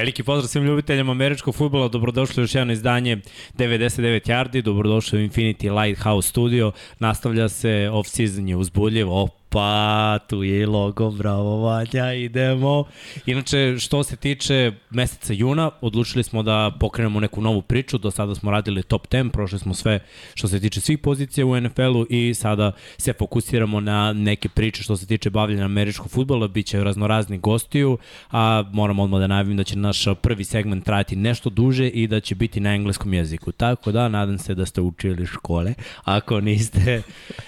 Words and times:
Veliki 0.00 0.22
pozdrav 0.22 0.48
svim 0.48 0.64
ljubiteljima 0.64 1.12
američkog 1.12 1.54
futbola, 1.54 1.88
dobrodošli 1.88 2.40
u 2.40 2.44
još 2.44 2.54
jedno 2.54 2.72
izdanje 2.72 3.16
99 3.58 4.28
Yardi, 4.28 4.62
dobrodošli 4.62 5.18
u 5.18 5.28
Infinity 5.28 5.82
Lighthouse 5.82 6.28
Studio, 6.28 6.72
nastavlja 6.98 7.48
se 7.48 7.68
off-season 7.92 8.48
je 8.48 8.56
uzbuljiv, 8.56 9.08
Pa, 9.52 10.18
tu 10.28 10.42
je 10.42 10.60
i 10.60 10.66
logo, 10.66 11.10
bravo 11.10 11.60
Vanja, 11.60 12.12
idemo. 12.12 12.84
Inače, 13.26 13.76
što 13.78 14.02
se 14.02 14.16
tiče 14.16 14.72
meseca 14.90 15.32
juna, 15.32 15.70
odlučili 15.80 16.24
smo 16.24 16.42
da 16.42 16.70
pokrenemo 16.80 17.20
neku 17.20 17.40
novu 17.40 17.62
priču, 17.62 17.98
do 17.98 18.10
sada 18.10 18.34
smo 18.34 18.50
radili 18.50 18.82
top 18.82 19.08
10, 19.08 19.30
prošli 19.30 19.58
smo 19.58 19.74
sve 19.74 20.00
što 20.34 20.48
se 20.48 20.60
tiče 20.60 20.80
svih 20.80 20.98
pozicija 20.98 21.46
u 21.46 21.60
NFL-u 21.60 22.06
i 22.10 22.34
sada 22.34 22.72
se 22.98 23.12
fokusiramo 23.12 23.80
na 23.80 24.12
neke 24.12 24.48
priče 24.48 24.82
što 24.82 24.96
se 24.96 25.06
tiče 25.06 25.30
bavljanja 25.30 25.64
američkog 25.64 26.10
futbola, 26.10 26.48
bit 26.48 26.66
će 26.66 26.84
raznorazni 26.84 27.38
gostiju, 27.38 27.98
a 28.30 28.64
moramo 28.72 29.02
odmah 29.02 29.20
da 29.20 29.26
najavim 29.26 29.56
da 29.56 29.64
će 29.64 29.78
naš 29.78 30.04
prvi 30.22 30.44
segment 30.44 30.84
trajati 30.84 31.16
nešto 31.16 31.50
duže 31.50 31.88
i 31.88 32.06
da 32.06 32.20
će 32.20 32.34
biti 32.34 32.60
na 32.60 32.74
engleskom 32.74 33.14
jeziku. 33.14 33.52
Tako 33.52 33.92
da, 33.92 34.08
nadam 34.08 34.38
se 34.38 34.54
da 34.54 34.66
ste 34.66 34.80
učili 34.80 35.26
škole. 35.26 35.74
Ako 36.04 36.40
niste, 36.40 37.02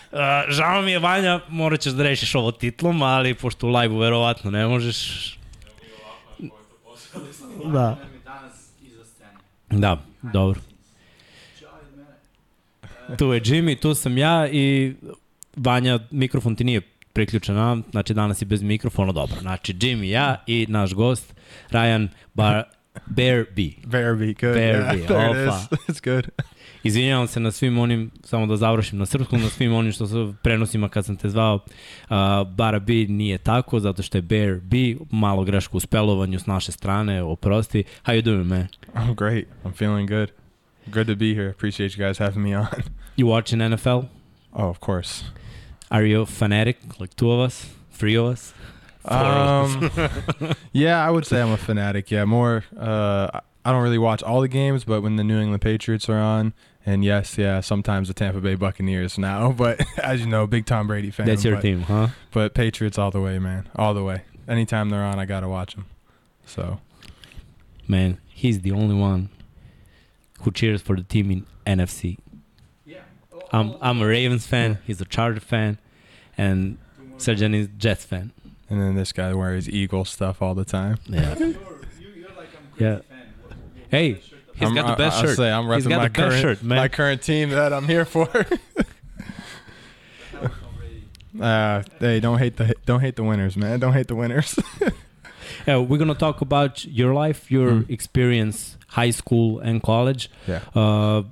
žao 0.56 0.82
mi 0.82 0.90
je, 0.90 0.98
Vanja, 0.98 1.40
morat 1.48 1.80
ćeš 1.80 1.91
da 1.94 2.02
rešiš 2.02 2.34
ovo 2.34 2.52
titlom, 2.52 3.02
ali 3.02 3.34
pošto 3.34 3.66
u 3.66 3.70
live-u 3.70 3.98
verovatno 3.98 4.50
ne 4.50 4.66
možeš... 4.66 5.38
Da. 7.64 7.98
Da, 9.70 10.02
dobro. 10.22 10.60
Tu 13.18 13.32
je 13.32 13.40
Jimmy, 13.40 13.80
tu 13.80 13.94
sam 13.94 14.18
ja 14.18 14.48
i 14.48 14.94
Vanja, 15.56 15.98
mikrofon 16.10 16.56
ti 16.56 16.64
nije 16.64 16.80
priključen 17.12 17.54
na, 17.54 17.82
znači 17.90 18.14
danas 18.14 18.42
je 18.42 18.46
bez 18.46 18.62
mikrofona, 18.62 19.12
dobro. 19.12 19.36
Znači 19.40 19.74
Jimmy, 19.74 20.04
ja 20.04 20.44
i 20.46 20.66
naš 20.68 20.94
gost, 20.94 21.34
Ryan 21.70 22.08
Bar 22.34 22.64
Bear 23.06 23.44
B. 23.56 23.62
Bear 23.86 24.14
B, 24.16 24.34
good. 24.34 24.54
Bear 24.54 24.82
yeah, 24.82 24.92
B, 24.96 25.06
there 25.06 25.28
opa. 25.28 25.66
it 25.70 25.78
is. 25.80 25.88
It's 25.88 26.00
good. 26.00 26.28
Izvinjavam 26.82 27.26
se 27.26 27.40
na 27.40 27.50
svim 27.50 27.78
onim, 27.78 28.10
samo 28.24 28.46
da 28.46 28.56
završim 28.56 28.98
na 28.98 29.06
srpskom, 29.06 29.42
na 29.42 29.48
svim 29.48 29.74
onim 29.74 29.92
što 29.92 30.06
su 30.06 30.34
prenosima 30.42 30.88
kad 30.88 31.04
sam 31.04 31.16
te 31.16 31.28
zvao, 31.28 31.54
uh, 31.54 32.16
Bara 32.56 32.78
B 32.78 32.92
nije 33.08 33.38
tako, 33.38 33.80
zato 33.80 34.02
što 34.02 34.18
je 34.18 34.22
Bear 34.22 34.60
B, 34.62 34.76
malo 35.10 35.44
greško 35.44 35.76
u 35.76 35.80
spelovanju 35.80 36.38
s 36.38 36.46
naše 36.46 36.72
strane, 36.72 37.22
oprosti. 37.22 37.84
How 38.04 38.12
you 38.14 38.22
doing, 38.22 38.46
man? 38.46 38.68
I'm 38.94 39.14
great. 39.14 39.46
I'm 39.64 39.72
feeling 39.72 40.08
good. 40.08 40.30
Good 40.86 41.06
to 41.06 41.14
be 41.14 41.34
here. 41.34 41.50
Appreciate 41.50 41.92
you 41.96 42.06
guys 42.06 42.18
having 42.18 42.42
me 42.42 42.58
on. 42.58 42.66
You 43.16 43.26
watching 43.26 43.60
NFL? 43.60 44.04
Oh, 44.54 44.68
of 44.68 44.80
course. 44.80 45.24
Are 45.90 46.02
you 46.02 46.22
a 46.22 46.26
fanatic, 46.26 46.78
like 46.98 47.14
two 47.14 47.30
of 47.30 47.40
us, 47.40 47.66
three 47.90 48.16
of 48.16 48.24
us? 48.24 48.54
Um, 49.04 49.90
yeah, 50.72 51.06
I 51.06 51.10
would 51.10 51.26
say 51.26 51.42
I'm 51.42 51.50
a 51.52 51.56
fanatic. 51.56 52.10
Yeah, 52.10 52.24
more. 52.24 52.64
Uh, 52.74 53.40
I 53.64 53.72
don't 53.72 53.82
really 53.82 53.98
watch 53.98 54.22
all 54.22 54.40
the 54.40 54.48
games, 54.48 54.84
but 54.84 55.02
when 55.02 55.16
the 55.16 55.24
New 55.24 55.38
England 55.38 55.60
Patriots 55.60 56.08
are 56.08 56.18
on, 56.18 56.54
and 56.84 57.04
yes, 57.04 57.38
yeah, 57.38 57.60
sometimes 57.60 58.08
the 58.08 58.14
Tampa 58.14 58.40
Bay 58.40 58.54
Buccaneers 58.54 59.18
now. 59.18 59.52
But 59.56 59.80
as 59.98 60.20
you 60.20 60.26
know, 60.26 60.46
big 60.46 60.66
Tom 60.66 60.86
Brady 60.86 61.10
fan. 61.10 61.26
That's 61.26 61.44
your 61.44 61.56
but, 61.56 61.62
team, 61.62 61.82
huh? 61.82 62.08
But 62.32 62.54
Patriots 62.54 62.98
all 62.98 63.10
the 63.10 63.20
way, 63.20 63.38
man, 63.38 63.68
all 63.76 63.94
the 63.94 64.02
way. 64.02 64.22
Anytime 64.48 64.90
they're 64.90 65.04
on, 65.04 65.18
I 65.18 65.24
gotta 65.24 65.48
watch 65.48 65.74
them. 65.74 65.86
So, 66.44 66.80
man, 67.86 68.18
he's 68.28 68.60
the 68.60 68.72
only 68.72 68.94
one 68.94 69.28
who 70.40 70.50
cheers 70.50 70.82
for 70.82 70.96
the 70.96 71.02
team 71.02 71.30
in 71.30 71.46
NFC. 71.78 72.18
Yeah, 72.84 73.00
I'm 73.52 73.76
I'm 73.80 74.02
a 74.02 74.06
Ravens 74.06 74.46
fan. 74.46 74.78
He's 74.84 75.00
a 75.00 75.04
Charger 75.04 75.40
fan, 75.40 75.78
and 76.36 76.78
Sergeant 77.18 77.54
is 77.54 77.68
Jets 77.78 78.04
fan. 78.04 78.32
And 78.68 78.80
then 78.80 78.96
this 78.96 79.12
guy 79.12 79.34
wears 79.34 79.68
Eagle 79.68 80.06
stuff 80.06 80.40
all 80.40 80.54
the 80.54 80.64
time. 80.64 80.96
Yeah. 81.06 81.52
yeah. 82.78 83.00
Hey, 83.90 84.22
He's 84.54 84.68
I'm, 84.68 84.74
got 84.74 84.96
the 84.96 85.02
best 85.02 85.18
I, 85.18 85.22
shirt. 85.22 85.36
Say, 85.36 85.50
I'm 85.50 85.64
repping 85.64 85.96
my 85.96 86.08
current, 86.08 86.40
shirt, 86.40 86.62
my 86.62 86.88
current 86.88 87.22
team 87.22 87.50
that 87.50 87.72
I'm 87.72 87.86
here 87.86 88.04
for. 88.04 88.28
uh, 91.40 91.82
hey, 91.98 92.20
don't 92.20 92.38
hate 92.38 92.56
the 92.56 92.74
don't 92.84 93.00
hate 93.00 93.16
the 93.16 93.24
winners, 93.24 93.56
man. 93.56 93.80
Don't 93.80 93.92
hate 93.92 94.08
the 94.08 94.14
winners. 94.14 94.58
yeah, 95.66 95.78
we're 95.78 95.98
gonna 95.98 96.14
talk 96.14 96.40
about 96.40 96.84
your 96.84 97.14
life, 97.14 97.50
your 97.50 97.70
mm. 97.70 97.90
experience, 97.90 98.76
high 98.88 99.10
school 99.10 99.58
and 99.60 99.82
college. 99.82 100.30
Yeah. 100.46 100.60
Uh, 100.74 101.22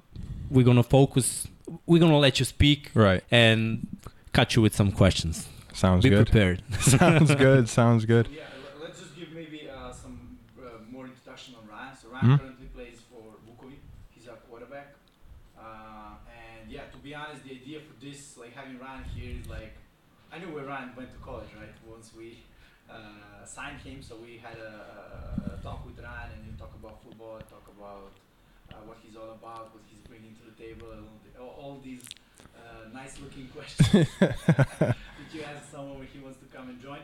we're 0.51 0.65
gonna 0.65 0.83
focus. 0.83 1.47
We're 1.87 2.01
gonna 2.01 2.19
let 2.19 2.39
you 2.39 2.45
speak. 2.45 2.91
Right. 2.95 3.23
And 3.31 3.87
cut 4.33 4.57
you 4.57 4.63
with 4.63 4.75
some 4.75 4.93
questions. 4.93 5.49
Sounds 5.73 6.03
Be 6.03 6.11
good. 6.11 6.27
Be 6.27 6.31
prepared. 6.31 6.63
Sounds 6.81 7.35
good. 7.35 7.69
Sounds 7.69 8.05
good. 8.05 8.29
Yeah, 8.29 8.43
let's 8.83 9.01
just 9.01 9.17
give 9.17 9.33
maybe 9.33 9.69
uh, 9.69 9.93
some 9.93 10.39
uh, 10.59 10.69
more 10.91 11.07
introduction 11.07 11.55
on 11.55 11.69
Ryan. 11.69 11.97
So 12.01 12.09
Ryan 12.09 12.27
Mhm. 12.27 12.39
currently 12.41 12.67
plays 12.67 12.99
for 13.11 13.23
Vukovic. 13.47 13.79
He's 14.15 14.27
a 14.27 14.37
quarterback. 14.49 14.95
Uh, 15.59 16.19
and 16.27 16.71
yeah, 16.71 16.83
to 16.93 16.99
be 16.99 17.15
honest, 17.15 17.45
the 17.45 17.53
idea 17.53 17.81
for 17.81 18.05
this, 18.05 18.37
like 18.37 18.55
having 18.55 18.79
Ryan 18.79 19.05
here, 19.15 19.37
is 19.41 19.49
like 19.49 19.75
I 20.33 20.39
knew 20.39 20.53
where 20.55 20.65
Ryan 20.65 20.91
went 20.97 21.13
to 21.13 21.19
college, 21.19 21.49
right? 21.59 21.75
Once 21.87 22.11
we 22.17 22.45
uh, 23.71 23.79
signed 23.79 23.95
him, 23.95 24.03
so 24.03 24.17
we 24.17 24.41
had 24.43 24.59
a, 24.59 25.55
a, 25.55 25.63
talk 25.63 25.85
with 25.87 25.99
Ryan 26.03 26.31
and 26.37 26.47
we 26.47 26.59
talk 26.59 26.73
about 26.81 27.03
football, 27.03 27.39
talk 27.39 27.67
about 27.79 28.13
uh, 28.73 28.77
what 28.87 28.99
he's 29.03 29.17
all 29.17 29.33
about, 29.33 29.73
what 29.75 29.83
he's 29.89 30.01
bringing 30.09 30.35
to 30.37 30.45
the 30.51 30.57
table, 30.63 30.87
all, 31.39 31.57
all, 31.61 31.81
these 31.83 32.05
uh, 32.57 32.89
nice-looking 32.93 33.49
questions 33.55 34.09
that 34.19 34.97
you 35.33 35.43
ask 35.43 35.71
someone 35.71 35.99
when 35.99 36.09
he 36.13 36.21
wants 36.21 36.39
to 36.39 36.47
come 36.57 36.69
and 36.69 36.81
join. 36.81 37.01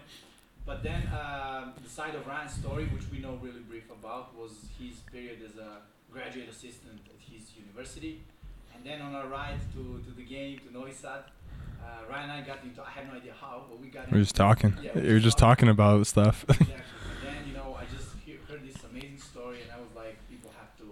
But 0.64 0.82
then 0.82 1.08
um, 1.14 1.74
the 1.82 1.88
side 1.88 2.14
of 2.14 2.26
Ryan's 2.26 2.54
story, 2.54 2.86
which 2.86 3.04
we 3.12 3.18
know 3.18 3.38
really 3.40 3.60
brief 3.60 3.88
about, 3.90 4.36
was 4.36 4.52
his 4.80 4.96
period 5.12 5.38
as 5.44 5.56
a 5.58 5.78
graduate 6.10 6.48
assistant 6.48 7.00
at 7.06 7.20
his 7.32 7.54
university. 7.56 8.22
And 8.74 8.84
then 8.84 9.00
on 9.00 9.14
our 9.14 9.28
ride 9.28 9.60
to, 9.74 10.02
to 10.04 10.10
the 10.10 10.24
game, 10.24 10.58
to 10.66 10.72
Novi 10.72 10.92
Sad, 10.92 11.24
uh, 11.86 12.10
Ryan 12.10 12.30
and 12.30 12.32
I 12.32 12.46
got 12.46 12.58
into, 12.64 12.82
I 12.82 12.90
have 12.90 13.06
no 13.06 13.14
idea 13.14 13.32
how, 13.40 13.64
but 13.68 13.80
we 13.80 13.88
got 13.88 14.10
We're 14.10 14.20
just 14.20 14.34
talking. 14.36 14.76
Yeah, 14.82 14.98
you 14.98 15.14
were 15.14 15.20
just 15.20 15.38
talking 15.38 15.68
about 15.68 16.06
stuff. 16.06 16.44
Exactly. 16.48 16.74
And 16.74 16.82
then, 17.24 17.48
you 17.48 17.54
know, 17.54 17.76
I 17.78 17.84
just 17.96 18.08
hear, 18.24 18.38
heard 18.48 18.66
this 18.66 18.76
amazing 18.90 19.18
story 19.18 19.58
and 19.62 19.70
I 19.72 19.78
was 19.78 19.90
like, 19.94 20.16
people 20.28 20.50
have 20.58 20.76
to, 20.78 20.84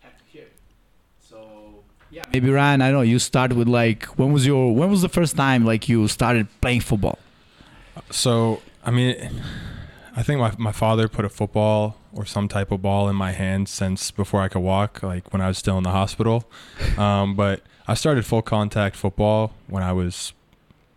have 0.00 0.16
to 0.16 0.24
hear 0.32 0.42
it. 0.44 0.52
So, 1.20 1.82
yeah. 2.10 2.22
Maybe 2.32 2.50
Ryan, 2.50 2.82
I 2.82 2.86
don't 2.86 2.94
know. 2.98 3.02
You 3.02 3.18
start 3.18 3.52
with 3.52 3.68
like 3.68 4.04
when 4.18 4.32
was 4.32 4.46
your 4.46 4.74
when 4.74 4.90
was 4.90 5.02
the 5.02 5.08
first 5.08 5.36
time 5.36 5.64
like 5.64 5.88
you 5.88 6.08
started 6.08 6.46
playing 6.60 6.80
football? 6.80 7.18
So, 8.10 8.62
I 8.84 8.90
mean, 8.90 9.42
I 10.16 10.22
think 10.22 10.40
my 10.40 10.52
my 10.58 10.72
father 10.72 11.08
put 11.08 11.24
a 11.24 11.28
football 11.28 11.96
or 12.12 12.24
some 12.24 12.48
type 12.48 12.72
of 12.72 12.80
ball 12.82 13.08
in 13.08 13.16
my 13.16 13.32
hand 13.32 13.68
since 13.68 14.10
before 14.10 14.40
I 14.40 14.48
could 14.48 14.62
walk, 14.62 15.02
like 15.02 15.32
when 15.32 15.42
I 15.42 15.48
was 15.48 15.58
still 15.58 15.76
in 15.76 15.84
the 15.84 15.90
hospital. 15.90 16.48
Um, 16.96 17.36
but 17.36 17.62
I 17.88 17.94
started 17.94 18.24
full 18.24 18.42
contact 18.42 18.94
football 18.94 19.54
when 19.66 19.82
I 19.82 19.92
was 19.92 20.32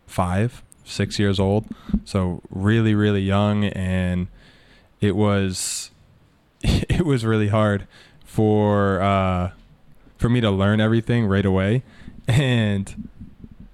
five, 0.06 0.62
six 0.84 1.18
years 1.18 1.40
old. 1.40 1.66
So 2.06 2.42
really, 2.50 2.94
really 2.94 3.22
young, 3.22 3.66
and 3.66 4.28
it 5.00 5.16
was 5.16 5.90
it 6.62 7.06
was 7.06 7.26
really 7.26 7.48
hard 7.48 7.88
for 8.26 9.02
uh, 9.02 9.52
for 10.18 10.30
me 10.30 10.42
to 10.42 10.52
learn 10.52 10.80
everything 10.80 11.26
right 11.26 11.46
away. 11.46 11.84
And 12.28 13.10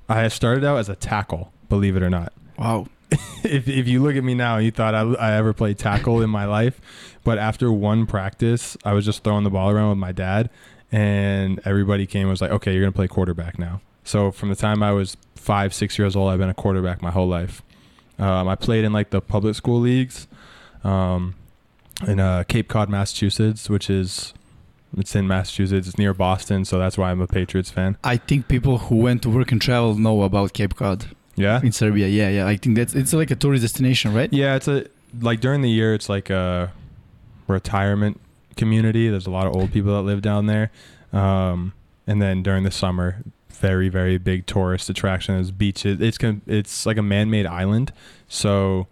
I 0.07 0.29
started 0.29 0.63
out 0.63 0.78
as 0.78 0.87
a 0.87 0.96
tackle, 0.96 1.52
believe 1.67 1.97
it 1.97 2.03
or 2.03 2.09
not 2.09 2.31
Wow. 2.58 2.87
if 3.43 3.67
if 3.67 3.87
you 3.87 4.02
look 4.02 4.16
at 4.16 4.23
me 4.23 4.34
now, 4.34 4.58
you 4.58 4.72
thought 4.72 4.93
I, 4.96 5.02
I 5.02 5.34
ever 5.34 5.53
played 5.53 5.78
tackle 5.78 6.22
in 6.22 6.29
my 6.29 6.46
life, 6.46 6.81
but 7.23 7.37
after 7.37 7.72
one 7.72 8.05
practice, 8.05 8.75
I 8.84 8.93
was 8.93 9.05
just 9.05 9.23
throwing 9.23 9.43
the 9.43 9.49
ball 9.49 9.70
around 9.70 9.90
with 9.90 9.97
my 9.97 10.11
dad, 10.11 10.49
and 10.91 11.59
everybody 11.66 12.05
came 12.05 12.22
and 12.23 12.29
was 12.29 12.41
like, 12.41 12.51
"Okay, 12.51 12.73
you're 12.73 12.81
gonna 12.81 12.91
play 12.91 13.07
quarterback 13.07 13.59
now." 13.59 13.81
So 14.03 14.31
from 14.31 14.49
the 14.49 14.55
time 14.55 14.81
I 14.81 14.91
was 14.91 15.17
five, 15.35 15.73
six 15.73 15.97
years 15.99 16.16
old, 16.16 16.31
I've 16.31 16.39
been 16.39 16.49
a 16.49 16.53
quarterback 16.53 17.01
my 17.01 17.11
whole 17.11 17.28
life. 17.28 17.61
Um, 18.19 18.47
I 18.47 18.55
played 18.55 18.84
in 18.85 18.93
like 18.93 19.09
the 19.11 19.22
public 19.22 19.55
school 19.55 19.79
leagues, 19.79 20.28
um, 20.84 21.35
in 22.07 22.19
uh, 22.19 22.43
Cape 22.47 22.67
Cod, 22.67 22.89
Massachusetts, 22.89 23.69
which 23.69 23.89
is 23.89 24.34
it's 24.97 25.16
in 25.16 25.28
Massachusetts. 25.28 25.87
It's 25.87 25.97
near 25.97 26.13
Boston, 26.13 26.63
so 26.66 26.79
that's 26.79 26.97
why 26.97 27.11
I'm 27.11 27.22
a 27.22 27.28
Patriots 27.28 27.69
fan. 27.69 27.97
I 28.03 28.17
think 28.17 28.47
people 28.47 28.78
who 28.78 28.95
went 28.95 29.22
to 29.23 29.29
work 29.29 29.51
and 29.51 29.61
travel 29.61 29.95
know 29.95 30.23
about 30.23 30.53
Cape 30.53 30.75
Cod 30.75 31.05
Yeah, 31.35 31.61
in 31.61 31.72
Serbia. 31.72 32.07
Yeah, 32.07 32.29
yeah. 32.29 32.47
I 32.47 32.55
think 32.55 32.78
that's 32.78 32.95
it's 32.95 33.13
like 33.13 33.29
a 33.29 33.35
tourist 33.35 33.61
destination, 33.63 34.13
right? 34.13 34.31
Yeah, 34.31 34.55
it's 34.55 34.67
a 34.67 34.85
like 35.22 35.41
during 35.41 35.61
the 35.61 35.69
year 35.69 35.93
it's 35.93 36.09
like 36.09 36.29
a 36.29 36.72
retirement 37.47 38.19
community. 38.58 39.09
There's 39.09 39.28
a 39.28 39.32
lot 39.32 39.48
of 39.48 39.56
old 39.56 39.72
people 39.72 39.94
that 39.96 40.02
live 40.02 40.22
down 40.22 40.48
there. 40.48 40.72
Um, 41.14 41.74
and 42.06 42.22
then 42.22 42.44
during 42.44 42.64
the 42.64 42.72
summer, 42.72 43.24
very 43.50 43.90
very 43.90 44.18
big 44.18 44.46
tourist 44.46 44.90
attraction 44.90 45.36
is 45.36 45.52
beaches. 45.52 46.00
It's 46.00 46.18
it's 46.48 46.86
like 46.86 46.98
a 46.98 47.02
man-made 47.02 47.46
island, 47.46 47.92
so 48.28 48.88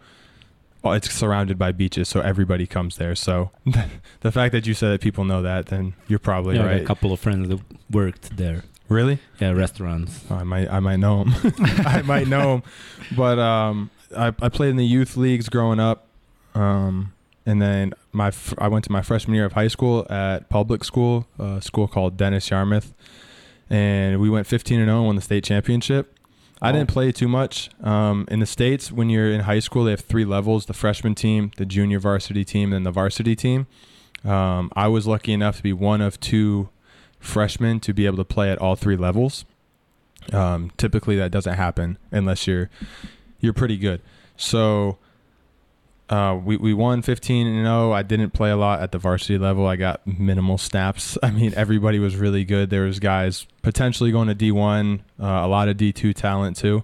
it's 0.84 1.12
surrounded 1.12 1.58
by 1.58 1.72
beaches, 1.72 2.10
so 2.10 2.20
everybody 2.20 2.68
comes 2.68 2.98
there. 2.98 3.16
So 3.16 3.52
the 4.22 4.32
fact 4.32 4.52
that 4.52 4.68
you 4.68 4.74
said 4.74 4.90
that 4.92 5.02
people 5.02 5.24
know 5.24 5.42
that, 5.42 5.68
then 5.68 5.94
you're 6.08 6.20
probably 6.20 6.58
yeah, 6.58 6.66
right. 6.66 6.82
a 6.82 6.86
couple 6.86 7.12
of 7.12 7.20
friends 7.20 7.50
that 7.50 7.60
worked 7.90 8.38
there. 8.38 8.64
Really? 8.88 9.20
Yeah, 9.40 9.52
restaurants. 9.52 10.24
Oh, 10.30 10.36
I 10.36 10.44
might 10.44 10.70
I 10.70 10.80
might 10.80 10.98
know 10.98 11.24
him. 11.24 11.54
I 11.86 12.02
might 12.04 12.28
know 12.28 12.56
him. 12.56 12.64
But 13.16 13.40
um, 13.40 13.90
I 14.16 14.28
I 14.28 14.50
played 14.50 14.70
in 14.70 14.78
the 14.78 14.86
youth 14.86 15.18
leagues 15.18 15.50
growing 15.50 15.80
up. 15.80 16.08
Um, 16.54 17.14
and 17.46 17.62
then 17.62 17.94
my 18.12 18.28
f- 18.28 18.54
I 18.58 18.68
went 18.68 18.86
to 18.86 18.92
my 18.92 19.02
freshman 19.02 19.36
year 19.36 19.46
of 19.46 19.54
high 19.54 19.68
school 19.68 20.06
at 20.10 20.50
public 20.50 20.84
school, 20.84 21.28
a 21.38 21.62
school 21.62 21.88
called 21.88 22.18
Dennis 22.18 22.50
Yarmouth, 22.50 22.94
and 23.70 24.20
we 24.20 24.30
went 24.30 24.48
15 24.48 24.80
and 24.80 24.88
0 24.88 24.98
and 24.98 25.06
won 25.06 25.16
the 25.16 25.22
state 25.22 25.44
championship. 25.44 26.12
I 26.62 26.72
didn't 26.72 26.90
play 26.90 27.12
too 27.12 27.28
much. 27.28 27.70
Um, 27.84 28.26
in 28.32 28.40
the 28.40 28.46
states, 28.46 28.92
when 28.92 29.10
you're 29.10 29.30
in 29.30 29.42
high 29.42 29.60
school, 29.60 29.84
they 29.84 29.92
have 29.92 30.02
three 30.02 30.26
levels: 30.26 30.66
the 30.66 30.74
freshman 30.74 31.14
team, 31.14 31.52
the 31.58 31.66
junior 31.66 32.00
varsity 32.00 32.46
team, 32.46 32.74
and 32.74 32.86
the 32.86 32.92
varsity 32.92 33.36
team. 33.36 33.68
Um, 34.24 34.72
I 34.76 34.88
was 34.88 35.06
lucky 35.06 35.34
enough 35.34 35.58
to 35.58 35.64
be 35.64 35.74
one 35.74 36.02
of 36.02 36.20
two 36.20 36.70
freshmen 37.20 37.80
to 37.82 37.94
be 37.94 38.06
able 38.06 38.18
to 38.18 38.26
play 38.26 38.52
at 38.52 38.58
all 38.58 38.76
three 38.76 38.96
levels. 38.96 39.46
Um, 40.34 40.72
typically, 40.78 41.16
that 41.18 41.30
doesn't 41.30 41.54
happen 41.54 41.98
unless 42.12 42.48
you're 42.48 42.70
you're 43.40 43.54
pretty 43.54 43.78
good. 43.78 44.02
So 44.38 44.98
uh, 46.10 46.40
we 46.44 46.58
we 46.58 46.74
won 46.74 47.02
15 47.02 47.48
and 47.48 47.66
0. 47.66 47.92
I 47.92 48.04
didn't 48.04 48.32
play 48.32 48.52
a 48.52 48.58
lot 48.58 48.82
at 48.82 48.92
the 48.92 49.00
varsity 49.00 49.38
level. 49.38 49.66
I 49.66 49.76
got 49.76 50.06
minimal 50.06 50.58
snaps. 50.58 51.18
I 51.24 51.32
mean, 51.32 51.54
everybody 51.56 52.00
was 52.00 52.16
really 52.16 52.46
good. 52.46 52.70
There 52.70 52.84
was 52.84 53.00
guys 53.00 53.48
potentially 53.62 54.12
going 54.12 54.28
to 54.28 54.36
D1, 54.36 55.00
uh, 55.20 55.26
a 55.26 55.48
lot 55.48 55.68
of 55.68 55.78
D2 55.78 56.14
talent 56.14 56.58
too. 56.58 56.84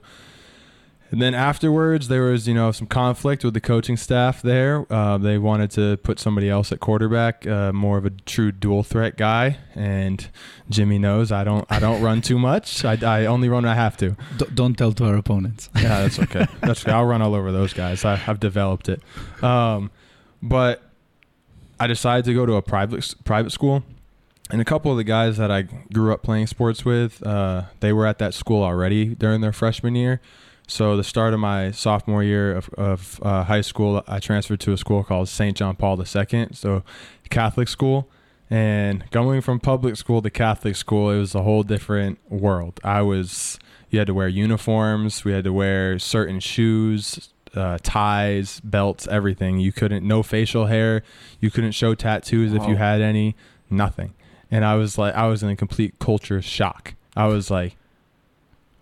And 1.12 1.22
then 1.22 1.34
afterwards, 1.34 2.08
there 2.08 2.24
was 2.24 2.48
you 2.48 2.54
know 2.54 2.72
some 2.72 2.88
conflict 2.88 3.46
with 3.46 3.54
the 3.54 3.62
coaching 3.62 3.96
staff 3.96 4.42
there. 4.42 4.86
Uh, 4.92 5.18
they 5.18 5.38
wanted 5.38 5.72
to 5.72 5.98
put 5.98 6.20
somebody 6.20 6.50
else 6.50 6.72
at 6.72 6.80
quarterback, 6.80 7.46
uh, 7.48 7.72
more 7.72 7.98
of 7.98 8.06
a 8.06 8.10
true 8.10 8.52
dual 8.52 8.84
threat 8.84 9.16
guy. 9.18 9.58
And 9.76 10.28
Jimmy 10.70 11.00
knows 11.00 11.32
I 11.32 11.44
don't 11.44 11.66
I 11.70 11.80
don't 11.80 12.02
run 12.02 12.22
too 12.22 12.40
much. 12.40 12.84
I, 12.84 12.98
I 13.02 13.26
only 13.28 13.48
run 13.48 13.62
when 13.62 13.72
I 13.72 13.76
have 13.76 13.98
to. 13.98 14.16
D- 14.38 14.46
don't 14.54 14.76
tell 14.76 14.92
to 14.94 15.06
our 15.06 15.16
opponents. 15.16 15.70
Yeah, 15.76 16.02
that's 16.02 16.20
okay. 16.20 16.48
that's 16.62 16.84
okay. 16.84 16.92
I'll 16.92 17.06
run 17.06 17.22
all 17.22 17.36
over 17.36 17.52
those 17.52 17.74
guys. 17.74 18.04
I, 18.06 18.20
I've 18.28 18.40
developed 18.40 18.90
it. 18.90 19.02
Um, 19.44 19.92
but 20.42 20.82
I 21.80 21.88
decided 21.88 22.26
to 22.26 22.34
go 22.34 22.46
to 22.46 22.54
a 22.54 22.62
private 22.62 23.16
private 23.24 23.52
school, 23.52 23.84
and 24.50 24.62
a 24.62 24.66
couple 24.66 24.92
of 24.92 24.98
the 24.98 25.04
guys 25.04 25.38
that 25.38 25.52
I 25.52 25.64
grew 25.94 26.14
up 26.14 26.24
playing 26.24 26.48
sports 26.48 26.84
with, 26.86 27.26
uh, 27.26 27.64
they 27.80 27.94
were 27.94 28.06
at 28.06 28.18
that 28.20 28.34
school 28.34 28.64
already 28.64 29.16
during 29.16 29.42
their 29.42 29.54
freshman 29.54 29.96
year. 29.96 30.22
So 30.72 30.96
the 30.96 31.04
start 31.04 31.34
of 31.34 31.42
my 31.42 31.72
sophomore 31.72 32.24
year 32.24 32.56
of, 32.56 32.70
of 32.76 33.20
uh, 33.24 33.44
high 33.44 33.60
school, 33.60 34.06
I 34.08 34.20
transferred 34.20 34.62
to 34.62 34.72
a 34.72 34.78
school 34.78 35.04
called 35.04 35.28
St. 35.28 35.58
John 35.58 35.76
Paul 35.76 36.00
II, 36.02 36.48
so 36.54 36.84
Catholic 37.30 37.68
school. 37.68 38.08
And 38.50 39.04
going 39.12 39.42
from 39.42 39.60
public 39.60 39.98
school 39.98 40.22
to 40.22 40.30
Catholic 40.30 40.78
school, 40.78 41.12
it 41.12 41.20
was 41.20 41.36
a 41.36 41.44
whole 41.44 41.64
different 41.64 42.20
world. 42.32 42.80
I 42.86 43.02
was, 43.02 43.60
you 43.90 44.00
had 44.00 44.08
to 44.08 44.14
wear 44.14 44.30
uniforms, 44.30 45.26
we 45.26 45.34
had 45.34 45.44
to 45.44 45.52
wear 45.52 46.00
certain 46.00 46.40
shoes, 46.40 47.34
uh, 47.54 47.78
ties, 47.84 48.62
belts, 48.62 49.10
everything. 49.10 49.60
You 49.60 49.74
couldn't, 49.74 50.08
no 50.08 50.24
facial 50.24 50.68
hair. 50.68 51.04
You 51.42 51.52
couldn't 51.52 51.74
show 51.74 51.96
tattoos 51.96 52.54
if 52.54 52.66
you 52.66 52.78
had 52.78 53.02
any, 53.02 53.36
nothing. 53.70 54.14
And 54.50 54.64
I 54.64 54.76
was 54.76 54.98
like, 54.98 55.16
I 55.16 55.28
was 55.28 55.44
in 55.44 55.50
a 55.50 55.56
complete 55.58 56.00
culture 56.00 56.42
shock. 56.42 56.94
I 57.14 57.28
was 57.28 57.52
like, 57.52 57.76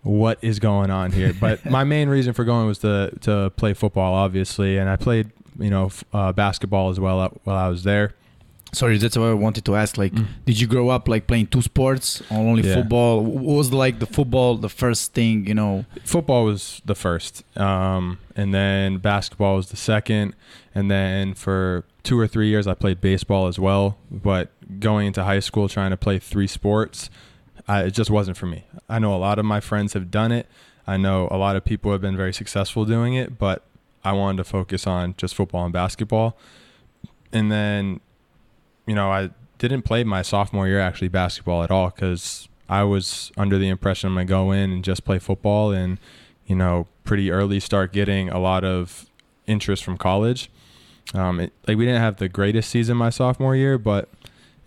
what 0.02 0.38
is 0.42 0.58
going 0.58 0.90
on 0.90 1.12
here? 1.12 1.32
But 1.38 1.64
my 1.70 1.84
main 1.84 2.08
reason 2.08 2.32
for 2.32 2.44
going 2.44 2.66
was 2.66 2.78
to 2.78 3.12
to 3.22 3.50
play 3.56 3.74
football, 3.74 4.14
obviously, 4.14 4.78
and 4.78 4.88
I 4.88 4.96
played 4.96 5.30
you 5.58 5.70
know 5.70 5.90
uh, 6.12 6.32
basketball 6.32 6.90
as 6.90 6.98
well 7.00 7.20
uh, 7.20 7.28
while 7.44 7.56
I 7.56 7.68
was 7.68 7.84
there. 7.84 8.14
Sorry, 8.72 8.98
that's 8.98 9.16
what 9.18 9.26
I 9.30 9.34
wanted 9.34 9.64
to 9.64 9.74
ask. 9.74 9.98
Like, 9.98 10.12
Mm. 10.12 10.26
did 10.46 10.60
you 10.60 10.68
grow 10.68 10.90
up 10.90 11.08
like 11.08 11.26
playing 11.26 11.48
two 11.48 11.60
sports 11.60 12.22
or 12.30 12.38
only 12.38 12.62
Yeah. 12.62 12.76
football? 12.76 13.20
What 13.20 13.56
was 13.56 13.72
like 13.72 13.98
the 13.98 14.06
football 14.06 14.56
the 14.56 14.68
first 14.68 15.12
thing? 15.12 15.44
You 15.48 15.54
know, 15.54 15.84
Football 16.04 16.44
was 16.44 16.80
the 16.84 16.94
first, 16.94 17.42
um, 17.58 18.18
and 18.36 18.54
then 18.54 18.98
basketball 18.98 19.56
was 19.56 19.70
the 19.70 19.76
second, 19.76 20.34
and 20.72 20.88
then 20.88 21.34
for 21.34 21.82
two 22.04 22.16
or 22.18 22.28
three 22.28 22.48
years 22.48 22.68
I 22.68 22.74
played 22.74 23.00
baseball 23.00 23.48
as 23.48 23.58
well. 23.58 23.98
But 24.08 24.52
going 24.78 25.08
into 25.08 25.24
high 25.24 25.40
school, 25.40 25.68
trying 25.68 25.90
to 25.90 25.96
play 25.96 26.20
three 26.20 26.46
sports, 26.46 27.10
I, 27.68 27.82
it 27.84 27.90
just 27.92 28.10
wasn't 28.10 28.36
for 28.36 28.46
me. 28.46 28.64
I 28.88 28.98
know 28.98 29.14
a 29.14 29.18
lot 29.18 29.38
of 29.38 29.44
my 29.44 29.60
friends 29.60 29.92
have 29.94 30.10
done 30.10 30.32
it. 30.32 30.46
I 30.86 30.96
know 30.96 31.28
a 31.30 31.36
lot 31.36 31.56
of 31.56 31.64
people 31.64 31.92
have 31.92 32.00
been 32.00 32.16
very 32.16 32.32
successful 32.32 32.84
doing 32.84 33.14
it, 33.14 33.38
but 33.38 33.64
I 34.02 34.12
wanted 34.12 34.38
to 34.38 34.44
focus 34.44 34.86
on 34.86 35.14
just 35.16 35.34
football 35.34 35.64
and 35.64 35.72
basketball. 35.72 36.36
And 37.32 37.50
then, 37.52 38.00
you 38.86 38.94
know, 38.94 39.10
I 39.10 39.30
didn't 39.58 39.82
play 39.82 40.04
my 40.04 40.22
sophomore 40.22 40.66
year 40.66 40.80
actually 40.80 41.08
basketball 41.08 41.62
at 41.62 41.70
all 41.70 41.90
because 41.90 42.48
I 42.68 42.82
was 42.84 43.30
under 43.36 43.58
the 43.58 43.68
impression 43.68 44.08
I'm 44.08 44.14
going 44.14 44.26
to 44.26 44.30
go 44.30 44.50
in 44.52 44.72
and 44.72 44.84
just 44.84 45.04
play 45.04 45.18
football 45.18 45.70
and, 45.70 45.98
you 46.46 46.56
know, 46.56 46.86
pretty 47.04 47.30
early 47.30 47.60
start 47.60 47.92
getting 47.92 48.30
a 48.30 48.38
lot 48.38 48.64
of 48.64 49.06
interest 49.46 49.84
from 49.84 49.98
college. 49.98 50.50
Um, 51.12 51.40
it, 51.40 51.52
like 51.66 51.76
we 51.76 51.84
didn't 51.84 52.00
have 52.00 52.16
the 52.16 52.28
greatest 52.28 52.70
season 52.70 52.96
my 52.96 53.10
sophomore 53.10 53.56
year, 53.56 53.78
but 53.78 54.08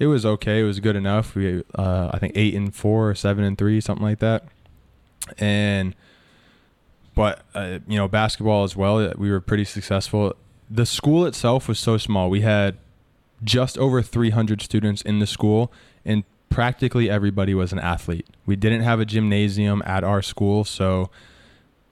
it 0.03 0.07
was 0.07 0.25
okay. 0.25 0.59
It 0.59 0.63
was 0.63 0.79
good 0.79 0.95
enough. 0.95 1.35
We, 1.35 1.63
uh, 1.75 2.11
I 2.13 2.19
think 2.19 2.33
eight 2.35 2.53
and 2.53 2.73
four 2.75 3.09
or 3.09 3.15
seven 3.15 3.43
and 3.43 3.57
three, 3.57 3.81
something 3.81 4.05
like 4.05 4.19
that. 4.19 4.43
And, 5.37 5.95
but 7.15 7.43
uh, 7.55 7.79
you 7.87 7.97
know, 7.97 8.07
basketball 8.07 8.63
as 8.63 8.75
well. 8.75 9.13
We 9.17 9.31
were 9.31 9.41
pretty 9.41 9.65
successful. 9.65 10.35
The 10.69 10.85
school 10.85 11.25
itself 11.25 11.67
was 11.67 11.79
so 11.79 11.97
small. 11.97 12.29
We 12.29 12.41
had 12.41 12.77
just 13.43 13.77
over 13.77 14.01
300 14.01 14.61
students 14.61 15.01
in 15.01 15.19
the 15.19 15.27
school, 15.27 15.71
and 16.05 16.23
practically 16.49 17.09
everybody 17.09 17.53
was 17.53 17.71
an 17.71 17.79
athlete. 17.79 18.27
We 18.45 18.55
didn't 18.55 18.81
have 18.81 18.99
a 18.99 19.05
gymnasium 19.05 19.81
at 19.85 20.03
our 20.03 20.21
school, 20.21 20.63
so 20.63 21.09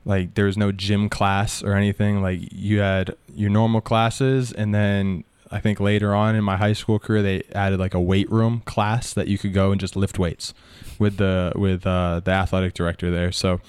like 0.06 0.34
there 0.34 0.46
was 0.46 0.58
no 0.58 0.72
gym 0.72 1.10
class 1.10 1.64
or 1.64 1.74
anything. 1.74 2.22
Like 2.22 2.40
you 2.52 2.80
had 2.80 3.16
your 3.34 3.50
normal 3.50 3.82
classes, 3.82 4.52
and 4.52 4.74
then 4.74 5.24
I 5.52 5.60
think 5.60 5.80
later 5.80 6.16
on 6.16 6.36
in 6.36 6.44
my 6.44 6.58
high 6.58 6.74
school 6.74 7.00
career, 7.00 7.22
they 7.22 7.44
added 7.54 7.80
like 7.80 7.94
a 7.94 8.00
weight 8.00 8.32
room 8.32 8.62
class 8.66 9.14
that 9.14 9.28
you 9.28 9.38
could 9.38 9.54
go 9.54 9.72
and 9.72 9.82
just 9.82 9.96
lift 9.96 10.18
weights 10.18 10.54
with 10.98 11.18
the 11.18 11.52
with 11.56 11.86
uh, 11.86 12.22
the 12.24 12.32
athletic 12.32 12.74
director 12.74 13.12
there. 13.12 13.32
So 13.32 13.60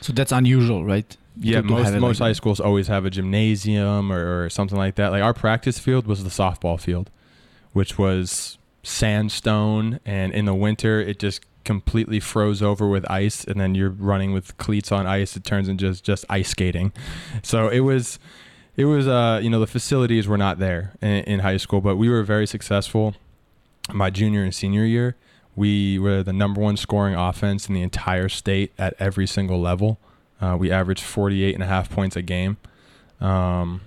so 0.00 0.12
that's 0.12 0.32
unusual, 0.32 0.84
right? 0.84 1.16
yeah, 1.38 1.60
most 1.60 1.92
most 1.94 2.20
like 2.20 2.28
high 2.28 2.32
schools 2.32 2.60
always 2.60 2.88
have 2.88 3.04
a 3.04 3.10
gymnasium 3.10 4.12
or, 4.12 4.44
or 4.44 4.50
something 4.50 4.76
like 4.76 4.96
that. 4.96 5.12
Like 5.12 5.22
our 5.22 5.34
practice 5.34 5.78
field 5.78 6.06
was 6.06 6.24
the 6.24 6.30
softball 6.30 6.78
field, 6.78 7.10
which 7.72 7.98
was 7.98 8.58
sandstone, 8.82 10.00
and 10.04 10.32
in 10.32 10.44
the 10.44 10.54
winter 10.54 11.00
it 11.00 11.18
just 11.18 11.42
completely 11.64 12.20
froze 12.20 12.60
over 12.60 12.88
with 12.88 13.08
ice, 13.10 13.44
and 13.44 13.60
then 13.60 13.74
you're 13.74 13.90
running 13.90 14.32
with 14.32 14.56
cleats 14.58 14.92
on 14.92 15.06
ice. 15.06 15.36
It 15.36 15.44
turns 15.44 15.68
into 15.68 15.88
just 15.88 16.04
just 16.04 16.24
ice 16.28 16.50
skating. 16.50 16.92
So 17.42 17.68
it 17.68 17.80
was. 17.80 18.18
It 18.76 18.86
was, 18.86 19.06
uh, 19.06 19.40
you 19.42 19.50
know, 19.50 19.60
the 19.60 19.66
facilities 19.66 20.26
were 20.26 20.38
not 20.38 20.58
there 20.58 20.92
in, 21.02 21.24
in 21.24 21.40
high 21.40 21.58
school, 21.58 21.80
but 21.80 21.96
we 21.96 22.08
were 22.08 22.22
very 22.22 22.46
successful. 22.46 23.14
My 23.92 24.08
junior 24.10 24.42
and 24.42 24.54
senior 24.54 24.84
year, 24.84 25.16
we 25.54 25.98
were 25.98 26.22
the 26.22 26.32
number 26.32 26.60
one 26.60 26.76
scoring 26.76 27.14
offense 27.14 27.68
in 27.68 27.74
the 27.74 27.82
entire 27.82 28.28
state 28.28 28.72
at 28.78 28.94
every 28.98 29.26
single 29.26 29.60
level. 29.60 29.98
Uh, 30.40 30.56
we 30.58 30.70
averaged 30.70 31.02
48 31.02 31.54
and 31.54 31.62
a 31.62 31.66
half 31.66 31.90
points 31.90 32.16
a 32.16 32.22
game. 32.22 32.56
Um, 33.20 33.82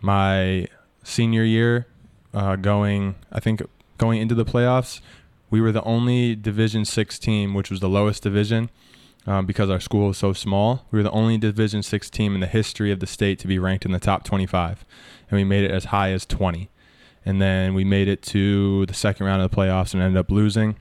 my 0.00 0.68
senior 1.02 1.42
year, 1.42 1.86
uh, 2.34 2.56
going, 2.56 3.14
I 3.32 3.40
think 3.40 3.62
going 3.98 4.20
into 4.20 4.34
the 4.34 4.44
playoffs, 4.44 5.00
we 5.48 5.60
were 5.60 5.72
the 5.72 5.82
only 5.84 6.34
Division 6.34 6.84
Six 6.84 7.18
team, 7.18 7.54
which 7.54 7.70
was 7.70 7.80
the 7.80 7.88
lowest 7.88 8.22
division, 8.22 8.68
um, 9.26 9.46
because 9.46 9.70
our 9.70 9.80
school 9.80 10.10
is 10.10 10.18
so 10.18 10.32
small. 10.32 10.86
We 10.90 10.98
were 10.98 11.02
the 11.02 11.10
only 11.10 11.36
Division 11.38 11.82
Six 11.82 12.08
team 12.08 12.34
in 12.34 12.40
the 12.40 12.46
history 12.46 12.92
of 12.92 13.00
the 13.00 13.06
state 13.06 13.38
to 13.40 13.48
be 13.48 13.58
ranked 13.58 13.84
in 13.84 13.92
the 13.92 13.98
top 13.98 14.24
25, 14.24 14.84
and 15.30 15.36
we 15.36 15.44
made 15.44 15.64
it 15.64 15.70
as 15.70 15.86
high 15.86 16.12
as 16.12 16.24
20. 16.24 16.68
And 17.24 17.42
then 17.42 17.74
we 17.74 17.82
made 17.82 18.06
it 18.06 18.22
to 18.22 18.86
the 18.86 18.94
second 18.94 19.26
round 19.26 19.42
of 19.42 19.50
the 19.50 19.56
playoffs 19.56 19.92
and 19.92 20.02
ended 20.02 20.18
up 20.18 20.30
losing. 20.30 20.76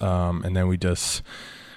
Um, 0.00 0.42
and 0.42 0.56
then 0.56 0.68
we 0.68 0.78
just 0.78 1.22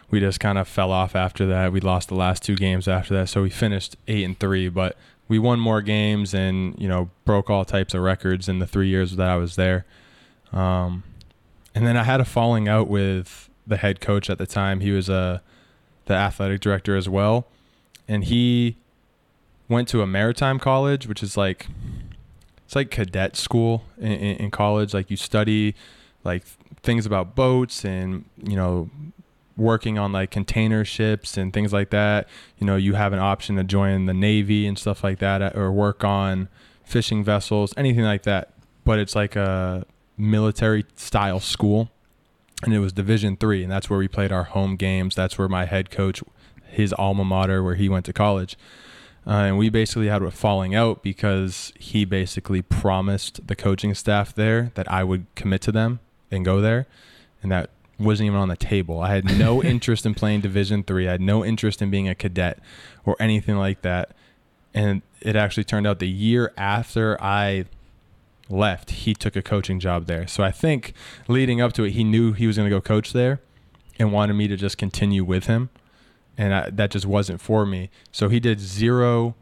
we 0.09 0.19
just 0.19 0.39
kind 0.39 0.57
of 0.57 0.67
fell 0.67 0.91
off 0.91 1.15
after 1.15 1.45
that. 1.47 1.73
We 1.73 1.81
lost 1.81 2.07
the 2.07 2.15
last 2.15 2.43
two 2.43 2.55
games 2.55 2.87
after 2.87 3.13
that, 3.15 3.27
so 3.27 3.41
we 3.41 3.49
finished 3.49 3.97
eight 4.07 4.23
and 4.23 4.39
three. 4.39 4.69
But 4.69 4.95
we 5.27 5.37
won 5.37 5.59
more 5.59 5.81
games 5.81 6.33
and 6.33 6.79
you 6.79 6.87
know 6.87 7.09
broke 7.25 7.49
all 7.49 7.65
types 7.65 7.93
of 7.93 8.01
records 8.01 8.47
in 8.47 8.59
the 8.59 8.67
three 8.67 8.87
years 8.87 9.15
that 9.17 9.27
I 9.27 9.35
was 9.35 9.55
there. 9.57 9.85
Um, 10.53 11.03
and 11.75 11.85
then 11.85 11.97
I 11.97 12.03
had 12.03 12.21
a 12.21 12.25
falling 12.25 12.69
out 12.69 12.87
with 12.87 13.49
the 13.65 13.77
head 13.77 13.99
coach 13.99 14.29
at 14.29 14.37
the 14.37 14.45
time. 14.45 14.79
He 14.79 14.91
was 14.91 15.09
a 15.09 15.41
the 16.05 16.13
athletic 16.13 16.61
director 16.61 16.95
as 16.95 17.07
well, 17.07 17.47
and 18.07 18.25
he 18.25 18.77
went 19.69 19.87
to 19.89 20.01
a 20.01 20.07
maritime 20.07 20.59
college, 20.59 21.07
which 21.07 21.23
is 21.23 21.37
like 21.37 21.67
it's 22.65 22.75
like 22.75 22.91
cadet 22.91 23.35
school 23.35 23.83
in, 23.97 24.11
in, 24.11 24.37
in 24.37 24.51
college. 24.51 24.93
Like 24.93 25.11
you 25.11 25.17
study 25.17 25.75
like 26.23 26.43
things 26.81 27.05
about 27.05 27.35
boats 27.35 27.85
and 27.85 28.25
you 28.41 28.55
know 28.55 28.89
working 29.55 29.97
on 29.97 30.11
like 30.11 30.31
container 30.31 30.83
ships 30.83 31.37
and 31.37 31.53
things 31.53 31.73
like 31.73 31.89
that. 31.91 32.27
You 32.57 32.67
know, 32.67 32.75
you 32.75 32.93
have 32.93 33.13
an 33.13 33.19
option 33.19 33.55
to 33.57 33.63
join 33.63 34.05
the 34.05 34.13
Navy 34.13 34.65
and 34.65 34.77
stuff 34.77 35.03
like 35.03 35.19
that, 35.19 35.41
uh, 35.41 35.51
or 35.55 35.71
work 35.71 36.03
on 36.03 36.49
fishing 36.83 37.23
vessels, 37.23 37.73
anything 37.77 38.03
like 38.03 38.23
that. 38.23 38.53
But 38.83 38.99
it's 38.99 39.15
like 39.15 39.35
a 39.35 39.85
military 40.17 40.85
style 40.95 41.39
school, 41.39 41.89
and 42.65 42.73
it 42.73 42.79
was 42.79 42.93
Division 42.93 43.37
three, 43.37 43.63
and 43.63 43.71
that's 43.71 43.89
where 43.89 43.99
we 43.99 44.07
played 44.07 44.31
our 44.31 44.43
home 44.45 44.75
games. 44.75 45.15
That's 45.15 45.37
where 45.37 45.47
my 45.47 45.65
head 45.65 45.89
coach, 45.89 46.21
his 46.65 46.93
alma 46.93 47.23
mater, 47.23 47.63
where 47.63 47.75
he 47.75 47.89
went 47.89 48.05
to 48.05 48.13
college. 48.13 48.57
uh, 49.25 49.31
and 49.31 49.57
we 49.57 49.69
basically 49.69 50.07
had 50.07 50.21
a 50.21 50.31
falling 50.31 50.75
out 50.75 51.01
because 51.01 51.71
he 51.79 52.05
basically 52.05 52.61
promised 52.61 53.47
the 53.47 53.55
coaching 53.55 53.93
staff 53.93 54.33
there 54.35 54.71
that 54.75 54.91
I 54.91 55.03
would 55.03 55.25
commit 55.35 55.61
to 55.61 55.71
them 55.71 55.99
and 56.31 56.43
go 56.43 56.59
there, 56.61 56.87
and 57.41 57.51
that 57.51 57.69
wasn't 57.99 58.27
even 58.27 58.39
on 58.39 58.49
the 58.49 58.57
table. 58.57 58.99
I 59.01 59.13
had 59.13 59.25
no 59.37 59.63
interest 59.73 60.05
in 60.05 60.13
playing 60.13 60.41
Division 60.41 60.83
three. 60.83 61.07
I 61.07 61.11
had 61.11 61.21
no 61.21 61.45
interest 61.45 61.81
in 61.81 61.89
being 61.89 62.09
a 62.09 62.15
cadet 62.15 62.59
or 63.05 63.15
anything 63.19 63.57
like 63.57 63.81
that. 63.83 64.11
And 64.73 65.03
it 65.21 65.35
actually 65.35 65.63
turned 65.65 65.85
out 65.85 65.99
the 65.99 66.07
year 66.09 66.51
after 66.57 67.21
I 67.21 67.65
left, 68.53 68.91
he 68.91 69.13
took 69.13 69.35
a 69.35 69.41
coaching 69.41 69.79
job 69.79 70.05
there. 70.05 70.27
So 70.27 70.43
I 70.43 70.51
think 70.51 70.93
leading 71.27 71.59
up 71.59 71.73
to 71.73 71.83
it, 71.83 71.91
he 71.91 72.03
knew 72.03 72.33
he 72.33 72.47
was 72.47 72.57
going 72.57 72.69
to 72.69 72.75
go 72.75 72.81
coach 72.81 73.13
there 73.13 73.41
and 73.99 74.11
wanted 74.11 74.33
me 74.33 74.47
to 74.47 74.55
just 74.55 74.77
continue 74.77 75.23
with 75.23 75.45
him. 75.45 75.69
And 76.37 76.53
I, 76.53 76.69
that 76.69 76.91
just 76.91 77.05
wasn't 77.05 77.41
for 77.41 77.65
me. 77.65 77.89
So 78.11 78.29
he 78.29 78.39
did 78.39 78.59
zero 78.59 79.35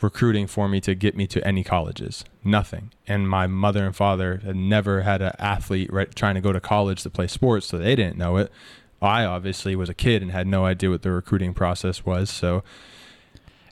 recruiting 0.00 0.46
for 0.46 0.68
me 0.68 0.80
to 0.82 0.94
get 0.94 1.16
me 1.16 1.26
to 1.26 1.46
any 1.46 1.64
colleges. 1.64 2.24
Nothing. 2.42 2.92
And 3.06 3.28
my 3.28 3.46
mother 3.46 3.84
and 3.84 3.96
father 3.96 4.40
had 4.44 4.56
never 4.56 5.02
had 5.02 5.22
an 5.22 5.32
athlete 5.38 5.90
trying 6.14 6.34
to 6.34 6.40
go 6.40 6.52
to 6.52 6.60
college 6.60 7.02
to 7.02 7.10
play 7.10 7.26
sports, 7.26 7.66
so 7.66 7.78
they 7.78 7.96
didn't 7.96 8.18
know 8.18 8.36
it. 8.36 8.52
I 9.00 9.24
obviously 9.24 9.76
was 9.76 9.88
a 9.88 9.94
kid 9.94 10.22
and 10.22 10.30
had 10.30 10.46
no 10.46 10.64
idea 10.64 10.90
what 10.90 11.02
the 11.02 11.10
recruiting 11.10 11.52
process 11.54 12.06
was. 12.06 12.30
So 12.30 12.62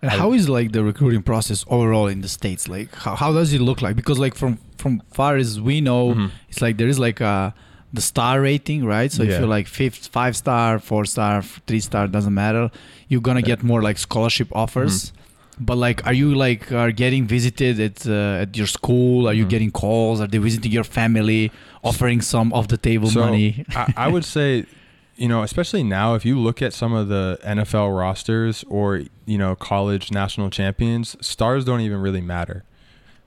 And 0.03 0.11
I- 0.11 0.17
how 0.17 0.33
is 0.33 0.49
like 0.49 0.73
the 0.73 0.83
recruiting 0.83 1.23
process 1.23 1.65
overall 1.69 2.07
in 2.09 2.21
the 2.21 2.29
states? 2.29 2.69
Like 2.69 2.95
how, 2.95 3.15
how 3.17 3.33
does 3.33 3.53
it 3.53 3.61
look 3.61 3.81
like? 3.83 3.97
Because 3.97 4.19
like 4.19 4.35
from 4.35 4.59
from 4.79 5.03
far 5.13 5.37
as 5.37 5.61
we 5.61 5.81
know, 5.81 6.15
Mhm. 6.15 6.31
it's 6.49 6.61
like 6.61 6.77
there 6.77 6.89
is 6.89 6.99
like 6.99 7.21
a 7.21 7.55
the 7.95 8.01
star 8.01 8.41
rating, 8.41 8.85
right? 8.85 9.13
So 9.13 9.23
if 9.23 9.29
you're 9.39 9.47
like 9.59 9.67
fifth, 9.69 10.09
five 10.09 10.35
star, 10.35 10.79
four 10.79 11.05
star, 11.05 11.43
three 11.67 11.81
star, 11.81 12.09
doesn't 12.09 12.35
matter. 12.35 12.71
You're 13.09 13.21
gonna 13.21 13.43
get 13.43 13.63
more 13.63 13.83
like 13.83 13.99
scholarship 13.99 14.49
offers. 14.53 14.95
Mm-hmm. 15.13 15.19
But 15.67 15.77
like, 15.77 16.05
are 16.07 16.15
you 16.15 16.35
like 16.35 16.73
are 16.73 16.91
getting 16.91 17.27
visited 17.27 17.79
at 17.79 18.07
uh, 18.07 18.43
at 18.45 18.57
your 18.57 18.67
school? 18.67 19.29
Are 19.29 19.35
you 19.35 19.45
Mhm. 19.45 19.51
getting 19.55 19.71
calls? 19.71 20.21
Are 20.23 20.27
they 20.27 20.39
visiting 20.39 20.73
your 20.73 20.85
family, 20.85 21.53
offering 21.85 22.23
some 22.23 22.53
off 22.55 22.67
the 22.69 22.79
table 22.79 23.09
So, 23.11 23.21
money? 23.21 23.65
I, 23.77 23.93
I 24.05 24.09
would 24.09 24.25
say, 24.37 24.65
you 25.17 25.29
know, 25.29 25.43
especially 25.43 25.83
now, 25.83 26.15
if 26.15 26.25
you 26.25 26.39
look 26.39 26.63
at 26.63 26.73
some 26.73 26.93
of 26.93 27.09
the 27.09 27.39
NFL 27.45 27.97
rosters 27.97 28.65
or, 28.69 29.03
you 29.27 29.39
know, 29.39 29.55
college 29.55 30.11
national 30.11 30.51
champions, 30.51 31.17
stars 31.25 31.65
don't 31.65 31.81
even 31.81 32.01
really 32.01 32.21
matter. 32.21 32.65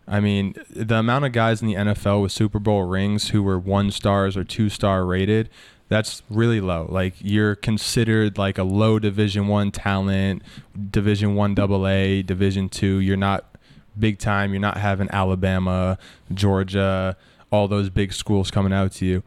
I 0.08 0.20
mean, 0.20 0.56
the 0.70 0.96
amount 0.96 1.26
of 1.26 1.32
guys 1.32 1.62
in 1.62 1.68
the 1.68 1.74
NFL 1.74 2.22
with 2.22 2.32
Super 2.32 2.60
Bowl 2.60 2.84
rings 2.84 3.30
who 3.30 3.42
were 3.42 3.58
one 3.58 3.92
stars 3.92 4.38
or 4.38 4.44
two 4.44 4.70
star 4.70 5.06
rated, 5.06 5.50
that's 5.88 6.22
really 6.30 6.62
low. 6.62 6.88
Like 6.90 7.16
you're 7.20 7.56
considered 7.56 8.38
like 8.38 8.58
a 8.58 8.64
low 8.64 9.00
Division 9.00 9.48
One 9.48 9.72
talent, 9.72 10.44
Division 10.92 11.36
One 11.36 11.56
Double 11.56 11.88
A, 11.88 12.22
Division 12.22 12.70
Two. 12.70 13.00
You're 13.00 13.18
not 13.18 13.56
big 13.98 14.20
time. 14.20 14.52
You're 14.52 14.62
not 14.62 14.78
having 14.78 15.10
Alabama, 15.12 15.98
Georgia, 16.34 17.18
all 17.52 17.68
those 17.68 17.90
big 17.90 18.14
schools 18.14 18.52
coming 18.52 18.74
out 18.74 18.92
to 18.94 19.06
you. 19.06 19.24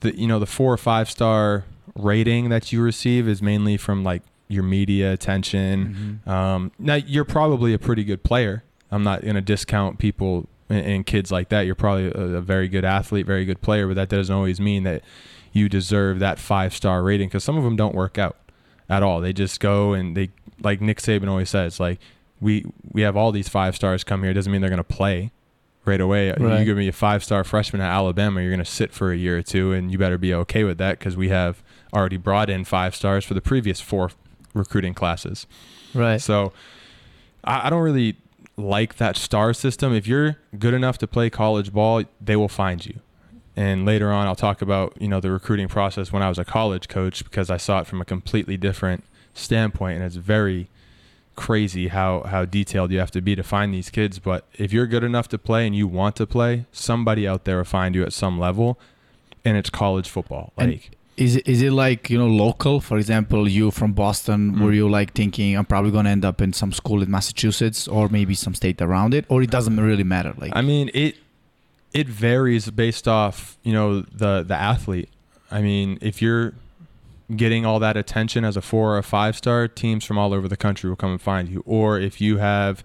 The 0.00 0.16
you 0.18 0.26
know 0.26 0.38
the 0.38 0.46
four 0.46 0.72
or 0.72 0.78
five 0.78 1.10
star 1.10 1.64
rating 1.96 2.48
that 2.50 2.72
you 2.72 2.82
receive 2.82 3.28
is 3.28 3.42
mainly 3.42 3.76
from 3.76 4.04
like 4.04 4.22
your 4.48 4.62
media 4.62 5.12
attention. 5.12 6.20
Mhm. 6.26 6.30
Um, 6.30 6.72
now 6.78 6.94
you're 6.94 7.24
probably 7.24 7.74
a 7.74 7.78
pretty 7.78 8.04
good 8.04 8.22
player. 8.22 8.62
I'm 8.90 9.02
not 9.02 9.22
going 9.22 9.34
to 9.34 9.40
discount 9.40 9.98
people 9.98 10.48
and, 10.68 10.86
and 10.86 11.06
kids 11.06 11.32
like 11.32 11.48
that. 11.48 11.62
You're 11.62 11.74
probably 11.74 12.06
a, 12.06 12.36
a 12.36 12.40
very 12.40 12.68
good 12.68 12.84
athlete, 12.84 13.26
very 13.26 13.44
good 13.44 13.60
player, 13.60 13.86
but 13.88 13.94
that 13.94 14.08
doesn't 14.08 14.34
always 14.34 14.60
mean 14.60 14.84
that 14.84 15.02
you 15.52 15.68
deserve 15.68 16.18
that 16.20 16.38
five 16.38 16.74
star 16.74 17.02
rating 17.02 17.28
because 17.28 17.42
some 17.44 17.56
of 17.56 17.64
them 17.64 17.76
don't 17.76 17.94
work 17.94 18.18
out 18.18 18.36
at 18.88 19.02
all. 19.02 19.20
They 19.20 19.32
just 19.32 19.58
go 19.58 19.94
and 19.94 20.16
they 20.16 20.30
like 20.62 20.80
Nick 20.80 20.98
Saban 20.98 21.28
always 21.28 21.50
says, 21.50 21.80
like 21.80 21.98
we 22.40 22.64
we 22.92 23.02
have 23.02 23.16
all 23.16 23.32
these 23.32 23.48
five 23.48 23.74
stars 23.74 24.04
come 24.04 24.22
here. 24.22 24.30
It 24.30 24.34
doesn't 24.34 24.52
mean 24.52 24.60
they're 24.60 24.70
going 24.70 24.78
to 24.78 24.84
play 24.84 25.32
right 25.84 26.00
away. 26.00 26.32
Right. 26.32 26.58
You 26.60 26.64
give 26.64 26.76
me 26.76 26.88
a 26.88 26.92
five 26.92 27.24
star 27.24 27.42
freshman 27.42 27.80
at 27.80 27.90
Alabama, 27.90 28.40
you're 28.40 28.50
going 28.50 28.58
to 28.58 28.70
sit 28.70 28.92
for 28.92 29.12
a 29.12 29.16
year 29.16 29.38
or 29.38 29.42
two, 29.42 29.72
and 29.72 29.90
you 29.90 29.98
better 29.98 30.18
be 30.18 30.34
okay 30.34 30.62
with 30.64 30.78
that 30.78 30.98
because 30.98 31.16
we 31.16 31.30
have 31.30 31.62
already 31.96 32.16
brought 32.18 32.50
in 32.50 32.64
five 32.64 32.94
stars 32.94 33.24
for 33.24 33.34
the 33.34 33.40
previous 33.40 33.80
four 33.80 34.10
recruiting 34.54 34.94
classes. 34.94 35.46
Right. 35.94 36.20
So 36.20 36.52
I, 37.44 37.66
I 37.66 37.70
don't 37.70 37.82
really 37.82 38.16
like 38.56 38.96
that 38.96 39.16
star 39.16 39.52
system. 39.54 39.94
If 39.94 40.06
you're 40.06 40.36
good 40.58 40.74
enough 40.74 40.98
to 40.98 41.06
play 41.06 41.30
college 41.30 41.72
ball, 41.72 42.04
they 42.20 42.36
will 42.36 42.48
find 42.48 42.84
you. 42.84 43.00
And 43.56 43.86
later 43.86 44.12
on, 44.12 44.26
I'll 44.26 44.36
talk 44.36 44.60
about 44.60 44.94
you 45.00 45.08
know 45.08 45.20
the 45.20 45.30
recruiting 45.30 45.68
process 45.68 46.12
when 46.12 46.22
I 46.22 46.28
was 46.28 46.38
a 46.38 46.44
college 46.44 46.88
coach 46.88 47.24
because 47.24 47.48
I 47.50 47.56
saw 47.56 47.80
it 47.80 47.86
from 47.86 48.00
a 48.02 48.04
completely 48.04 48.58
different 48.58 49.02
standpoint, 49.32 49.96
and 49.96 50.04
it's 50.04 50.16
very 50.16 50.68
crazy 51.36 51.88
how 51.88 52.22
how 52.24 52.44
detailed 52.44 52.90
you 52.92 52.98
have 52.98 53.10
to 53.12 53.20
be 53.22 53.34
to 53.34 53.42
find 53.42 53.72
these 53.72 53.88
kids. 53.88 54.18
But 54.18 54.46
if 54.54 54.72
you're 54.74 54.86
good 54.86 55.04
enough 55.04 55.28
to 55.28 55.38
play 55.38 55.66
and 55.66 55.74
you 55.74 55.86
want 55.86 56.16
to 56.16 56.26
play, 56.26 56.66
somebody 56.70 57.26
out 57.26 57.44
there 57.44 57.56
will 57.58 57.64
find 57.64 57.94
you 57.94 58.02
at 58.02 58.12
some 58.12 58.38
level, 58.38 58.78
and 59.42 59.56
it's 59.56 59.70
college 59.70 60.08
football. 60.10 60.52
And- 60.58 60.72
Like 60.72 60.90
Is 61.16 61.36
it, 61.36 61.48
is 61.48 61.62
it 61.62 61.72
like 61.72 62.10
you 62.10 62.18
know 62.18 62.26
local? 62.28 62.80
For 62.80 62.98
example, 62.98 63.48
you 63.48 63.70
from 63.70 63.92
Boston, 63.94 64.52
Mm. 64.54 64.60
were 64.62 64.72
you 64.72 64.88
like 64.88 65.12
thinking 65.14 65.56
I'm 65.56 65.64
probably 65.64 65.90
gonna 65.90 66.10
end 66.10 66.24
up 66.24 66.42
in 66.42 66.52
some 66.52 66.72
school 66.72 67.02
in 67.02 67.10
Massachusetts 67.10 67.88
or 67.88 68.08
maybe 68.10 68.34
some 68.34 68.54
state 68.54 68.82
around 68.82 69.14
it, 69.14 69.24
or 69.28 69.42
it 69.42 69.50
doesn't 69.50 69.78
really 69.80 70.04
matter? 70.04 70.34
Like 70.36 70.52
I 70.54 70.60
mean, 70.60 70.90
it 70.92 71.16
it 71.94 72.06
varies 72.08 72.68
based 72.70 73.08
off 73.08 73.56
you 73.62 73.72
know 73.72 74.02
the 74.02 74.42
the 74.46 74.54
athlete. 74.54 75.08
I 75.50 75.62
mean, 75.62 75.98
if 76.02 76.20
you're 76.20 76.52
getting 77.34 77.64
all 77.64 77.78
that 77.80 77.96
attention 77.96 78.44
as 78.44 78.56
a 78.56 78.62
four 78.62 78.94
or 78.94 78.98
a 78.98 79.02
five 79.02 79.36
star, 79.36 79.66
teams 79.68 80.04
from 80.04 80.18
all 80.18 80.34
over 80.34 80.48
the 80.48 80.56
country 80.56 80.90
will 80.90 80.96
come 80.96 81.10
and 81.12 81.20
find 81.20 81.48
you. 81.48 81.62
Or 81.66 81.98
if 81.98 82.20
you 82.20 82.36
have, 82.38 82.84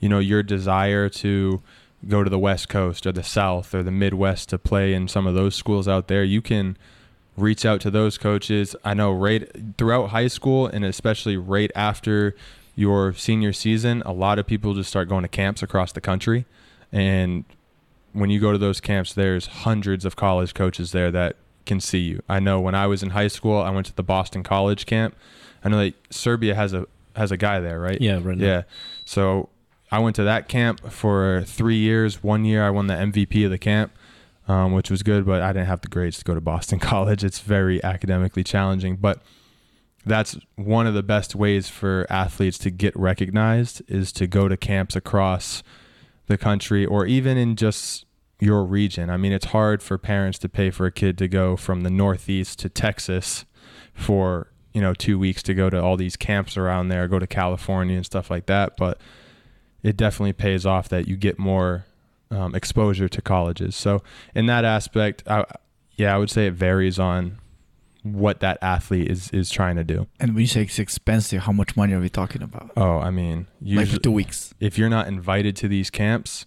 you 0.00 0.08
know, 0.08 0.18
your 0.18 0.42
desire 0.42 1.08
to 1.08 1.62
go 2.08 2.22
to 2.22 2.30
the 2.30 2.38
West 2.38 2.68
Coast 2.68 3.06
or 3.06 3.12
the 3.12 3.22
South 3.22 3.74
or 3.74 3.82
the 3.82 3.90
Midwest 3.90 4.48
to 4.50 4.58
play 4.58 4.92
in 4.94 5.08
some 5.08 5.26
of 5.26 5.34
those 5.34 5.54
schools 5.54 5.88
out 5.88 6.08
there, 6.08 6.22
you 6.24 6.40
can 6.42 6.76
reach 7.36 7.64
out 7.64 7.80
to 7.82 7.90
those 7.90 8.18
coaches. 8.18 8.76
I 8.84 8.94
know 8.94 9.12
right 9.12 9.50
throughout 9.78 10.10
high 10.10 10.28
school 10.28 10.66
and 10.66 10.84
especially 10.84 11.36
right 11.36 11.70
after 11.74 12.34
your 12.74 13.12
senior 13.12 13.52
season, 13.52 14.02
a 14.06 14.12
lot 14.12 14.38
of 14.38 14.46
people 14.46 14.74
just 14.74 14.88
start 14.88 15.08
going 15.08 15.22
to 15.22 15.28
camps 15.28 15.62
across 15.62 15.92
the 15.92 16.00
country. 16.00 16.46
And 16.92 17.44
when 18.12 18.30
you 18.30 18.40
go 18.40 18.52
to 18.52 18.58
those 18.58 18.80
camps, 18.80 19.12
there's 19.12 19.46
hundreds 19.46 20.04
of 20.04 20.16
college 20.16 20.54
coaches 20.54 20.92
there 20.92 21.10
that 21.10 21.36
can 21.66 21.80
see 21.80 21.98
you. 21.98 22.22
I 22.28 22.40
know 22.40 22.60
when 22.60 22.74
I 22.74 22.86
was 22.86 23.02
in 23.02 23.10
high 23.10 23.28
school, 23.28 23.58
I 23.58 23.70
went 23.70 23.86
to 23.86 23.94
the 23.94 24.02
Boston 24.02 24.42
College 24.42 24.86
camp. 24.86 25.14
I 25.64 25.68
know 25.68 25.78
that 25.78 25.94
Serbia 26.10 26.54
has 26.54 26.72
a 26.72 26.86
has 27.16 27.30
a 27.30 27.36
guy 27.36 27.60
there, 27.60 27.78
right? 27.80 28.00
Yeah, 28.00 28.20
right 28.22 28.36
now. 28.36 28.46
Yeah. 28.46 28.62
So 29.04 29.48
I 29.92 29.98
went 29.98 30.16
to 30.16 30.24
that 30.24 30.48
camp 30.48 30.90
for 30.90 31.42
three 31.46 31.76
years. 31.76 32.22
One 32.22 32.44
year 32.44 32.64
I 32.64 32.70
won 32.70 32.86
the 32.86 32.94
MVP 32.94 33.44
of 33.44 33.50
the 33.50 33.58
camp, 33.58 33.92
um, 34.50 34.72
which 34.72 34.90
was 34.90 35.04
good, 35.04 35.24
but 35.24 35.42
I 35.42 35.52
didn't 35.52 35.68
have 35.68 35.80
the 35.80 35.88
grades 35.88 36.18
to 36.18 36.24
go 36.24 36.34
to 36.34 36.40
Boston 36.40 36.78
College. 36.80 37.22
It's 37.22 37.38
very 37.38 37.82
academically 37.84 38.42
challenging, 38.42 38.96
but 38.96 39.22
that's 40.04 40.36
one 40.56 40.88
of 40.88 40.94
the 40.94 41.04
best 41.04 41.36
ways 41.36 41.68
for 41.68 42.04
athletes 42.10 42.58
to 42.58 42.70
get 42.70 42.96
recognized 42.96 43.80
is 43.86 44.10
to 44.12 44.26
go 44.26 44.48
to 44.48 44.56
camps 44.56 44.96
across 44.96 45.62
the 46.26 46.36
country 46.36 46.84
or 46.84 47.06
even 47.06 47.36
in 47.36 47.54
just 47.54 48.06
your 48.40 48.64
region. 48.64 49.08
I 49.08 49.18
mean, 49.18 49.30
it's 49.30 49.46
hard 49.46 49.84
for 49.84 49.98
parents 49.98 50.38
to 50.40 50.48
pay 50.48 50.70
for 50.70 50.86
a 50.86 50.90
kid 50.90 51.16
to 51.18 51.28
go 51.28 51.54
from 51.54 51.82
the 51.82 51.90
Northeast 51.90 52.58
to 52.60 52.68
Texas 52.68 53.44
for, 53.94 54.50
you 54.72 54.80
know, 54.80 54.94
two 54.94 55.16
weeks 55.16 55.44
to 55.44 55.54
go 55.54 55.70
to 55.70 55.80
all 55.80 55.96
these 55.96 56.16
camps 56.16 56.56
around 56.56 56.88
there, 56.88 57.06
go 57.06 57.20
to 57.20 57.26
California 57.26 57.96
and 57.96 58.06
stuff 58.06 58.30
like 58.30 58.46
that. 58.46 58.76
But 58.76 59.00
it 59.84 59.96
definitely 59.96 60.32
pays 60.32 60.66
off 60.66 60.88
that 60.88 61.06
you 61.06 61.16
get 61.16 61.38
more 61.38 61.84
um, 62.30 62.54
exposure 62.54 63.08
to 63.08 63.22
colleges. 63.22 63.74
So, 63.76 64.02
in 64.34 64.46
that 64.46 64.64
aspect, 64.64 65.22
I, 65.26 65.44
yeah, 65.96 66.14
I 66.14 66.18
would 66.18 66.30
say 66.30 66.46
it 66.46 66.54
varies 66.54 66.98
on 66.98 67.38
what 68.02 68.40
that 68.40 68.56
athlete 68.62 69.10
is 69.10 69.30
is 69.30 69.50
trying 69.50 69.76
to 69.76 69.84
do. 69.84 70.06
and 70.18 70.34
when 70.34 70.40
you 70.40 70.46
say 70.46 70.62
it's 70.62 70.78
expensive, 70.78 71.42
how 71.42 71.52
much 71.52 71.76
money 71.76 71.92
are 71.92 72.00
we 72.00 72.08
talking 72.08 72.42
about? 72.42 72.70
Oh, 72.76 72.98
I 72.98 73.10
mean, 73.10 73.46
like 73.62 74.02
two 74.02 74.10
weeks. 74.10 74.54
if 74.60 74.78
you're 74.78 74.88
not 74.88 75.06
invited 75.08 75.56
to 75.56 75.68
these 75.68 75.90
camps, 75.90 76.46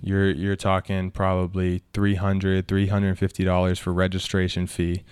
you're 0.00 0.30
you're 0.30 0.56
talking 0.56 1.10
probably 1.10 1.82
300 1.92 2.66
350 2.68 3.44
dollars 3.44 3.78
for 3.78 3.92
registration 3.92 4.66
fee. 4.66 5.02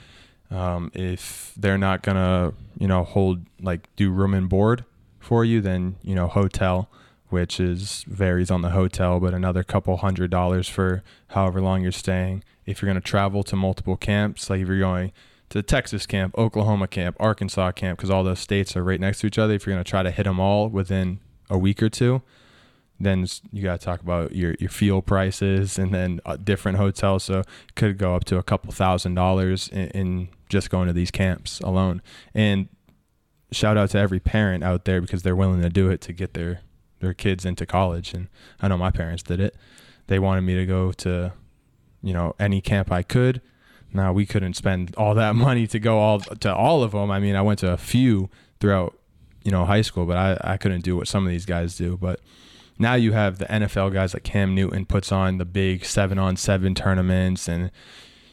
Um, 0.51 0.91
if 0.95 1.53
they're 1.57 1.79
not 1.79 2.03
gonna, 2.03 2.53
you 2.79 2.87
know, 2.87 3.05
hold 3.05 3.41
like 3.61 3.89
do 3.97 4.11
room 4.11 4.35
and 4.35 4.49
board 4.49 4.85
for 5.19 5.45
you, 5.45 5.61
then 5.61 5.97
you 6.03 6.15
know 6.15 6.27
hotel, 6.27 6.89
which 7.33 7.59
is 7.59 8.05
varies 8.07 8.51
on 8.51 8.63
the 8.63 8.71
hotel, 8.71 9.19
but 9.19 9.35
another 9.35 9.63
couple 9.63 9.97
hundred 9.97 10.31
dollars 10.31 10.69
for 10.69 11.03
however 11.29 11.61
long 11.61 11.83
you're 11.83 11.93
staying. 11.93 12.45
If 12.67 12.81
you're 12.81 12.89
gonna 12.89 13.01
travel 13.01 13.43
to 13.45 13.57
multiple 13.57 13.97
camps, 13.97 14.49
like 14.51 14.61
if 14.61 14.69
you're 14.69 14.79
going 14.79 15.13
to 15.49 15.63
Texas 15.63 16.07
camp, 16.07 16.37
Oklahoma 16.39 16.89
camp, 16.89 17.17
Arkansas 17.19 17.73
camp, 17.73 17.99
because 17.99 18.11
all 18.11 18.25
those 18.25 18.41
states 18.41 18.77
are 18.77 18.85
right 18.85 19.01
next 19.01 19.21
to 19.21 19.27
each 19.27 19.39
other. 19.39 19.55
If 19.55 19.67
you're 19.67 19.75
gonna 19.75 19.85
try 19.85 20.03
to 20.03 20.11
hit 20.11 20.25
them 20.25 20.39
all 20.39 20.69
within 20.69 21.21
a 21.51 21.59
week 21.59 21.83
or 21.83 21.89
two, 21.89 22.23
then 23.01 23.27
you 23.51 23.63
got 23.63 23.81
to 23.81 23.85
talk 23.85 24.01
about 24.01 24.35
your, 24.35 24.55
your 24.61 24.71
fuel 24.71 25.03
prices 25.03 25.79
and 25.79 25.93
then 25.93 26.21
uh, 26.25 26.37
different 26.37 26.79
hotels. 26.79 27.25
So 27.25 27.43
could 27.75 27.99
go 27.99 28.15
up 28.15 28.25
to 28.27 28.39
a 28.39 28.43
couple 28.43 28.73
thousand 28.73 29.15
dollars 29.15 29.69
in, 29.69 29.89
in 29.89 30.29
just 30.49 30.71
going 30.71 30.87
to 30.87 30.93
these 30.93 31.11
camps 31.11 31.61
alone. 31.61 32.01
And 32.35 32.69
shout 33.51 33.77
out 33.77 33.91
to 33.91 33.99
every 33.99 34.21
parent 34.21 34.63
out 34.65 34.85
there 34.85 35.01
because 35.01 35.23
they're 35.23 35.37
willing 35.37 35.63
to 35.63 35.69
do 35.69 35.91
it 35.91 36.01
to 36.03 36.13
get 36.13 36.35
their 36.35 36.61
their 37.03 37.13
kids 37.13 37.45
into 37.45 37.67
college. 37.67 38.15
And 38.15 38.29
I 38.61 38.69
know 38.69 38.79
my 38.79 38.91
parents 38.91 39.23
did 39.23 39.41
it. 39.41 39.55
They 40.07 40.19
wanted 40.19 40.43
me 40.43 40.55
to 40.55 40.65
go 40.65 40.93
to, 40.93 41.33
you 42.03 42.15
know, 42.15 42.35
any 42.41 42.61
camp 42.63 42.91
I 42.91 43.03
could. 43.03 43.43
Now 43.93 44.13
we 44.13 44.25
couldn't 44.25 44.55
spend 44.55 44.95
all 44.97 45.15
that 45.15 45.37
money 45.49 45.67
to 45.67 45.79
go 45.79 45.99
all 45.99 46.21
to 46.21 46.55
all 46.55 46.83
of 46.83 46.93
them. 46.93 47.11
I 47.11 47.21
mean, 47.21 47.37
I 47.37 47.43
went 47.43 47.59
to 47.59 47.71
a 47.71 47.77
few 47.77 48.31
throughout, 48.61 48.99
you 49.45 49.51
know, 49.51 49.67
high 49.67 49.83
school, 49.83 50.07
but 50.07 50.17
I, 50.17 50.53
I 50.53 50.57
couldn't 50.57 50.83
do 50.83 50.97
what 50.97 51.09
some 51.09 51.27
of 51.27 51.31
these 51.31 51.45
guys 51.45 51.77
do. 51.77 51.99
But 51.99 52.21
now 52.79 52.95
you 52.95 53.13
have 53.13 53.39
the 53.39 53.47
NFL 53.47 53.93
guys 53.93 54.15
like 54.15 54.23
Cam 54.23 54.55
Newton 54.55 54.87
puts 54.87 55.13
on 55.13 55.39
the 55.39 55.45
big 55.45 55.85
seven 55.85 56.19
on 56.19 56.37
seven 56.37 56.75
tournaments 56.75 57.49
and 57.49 57.71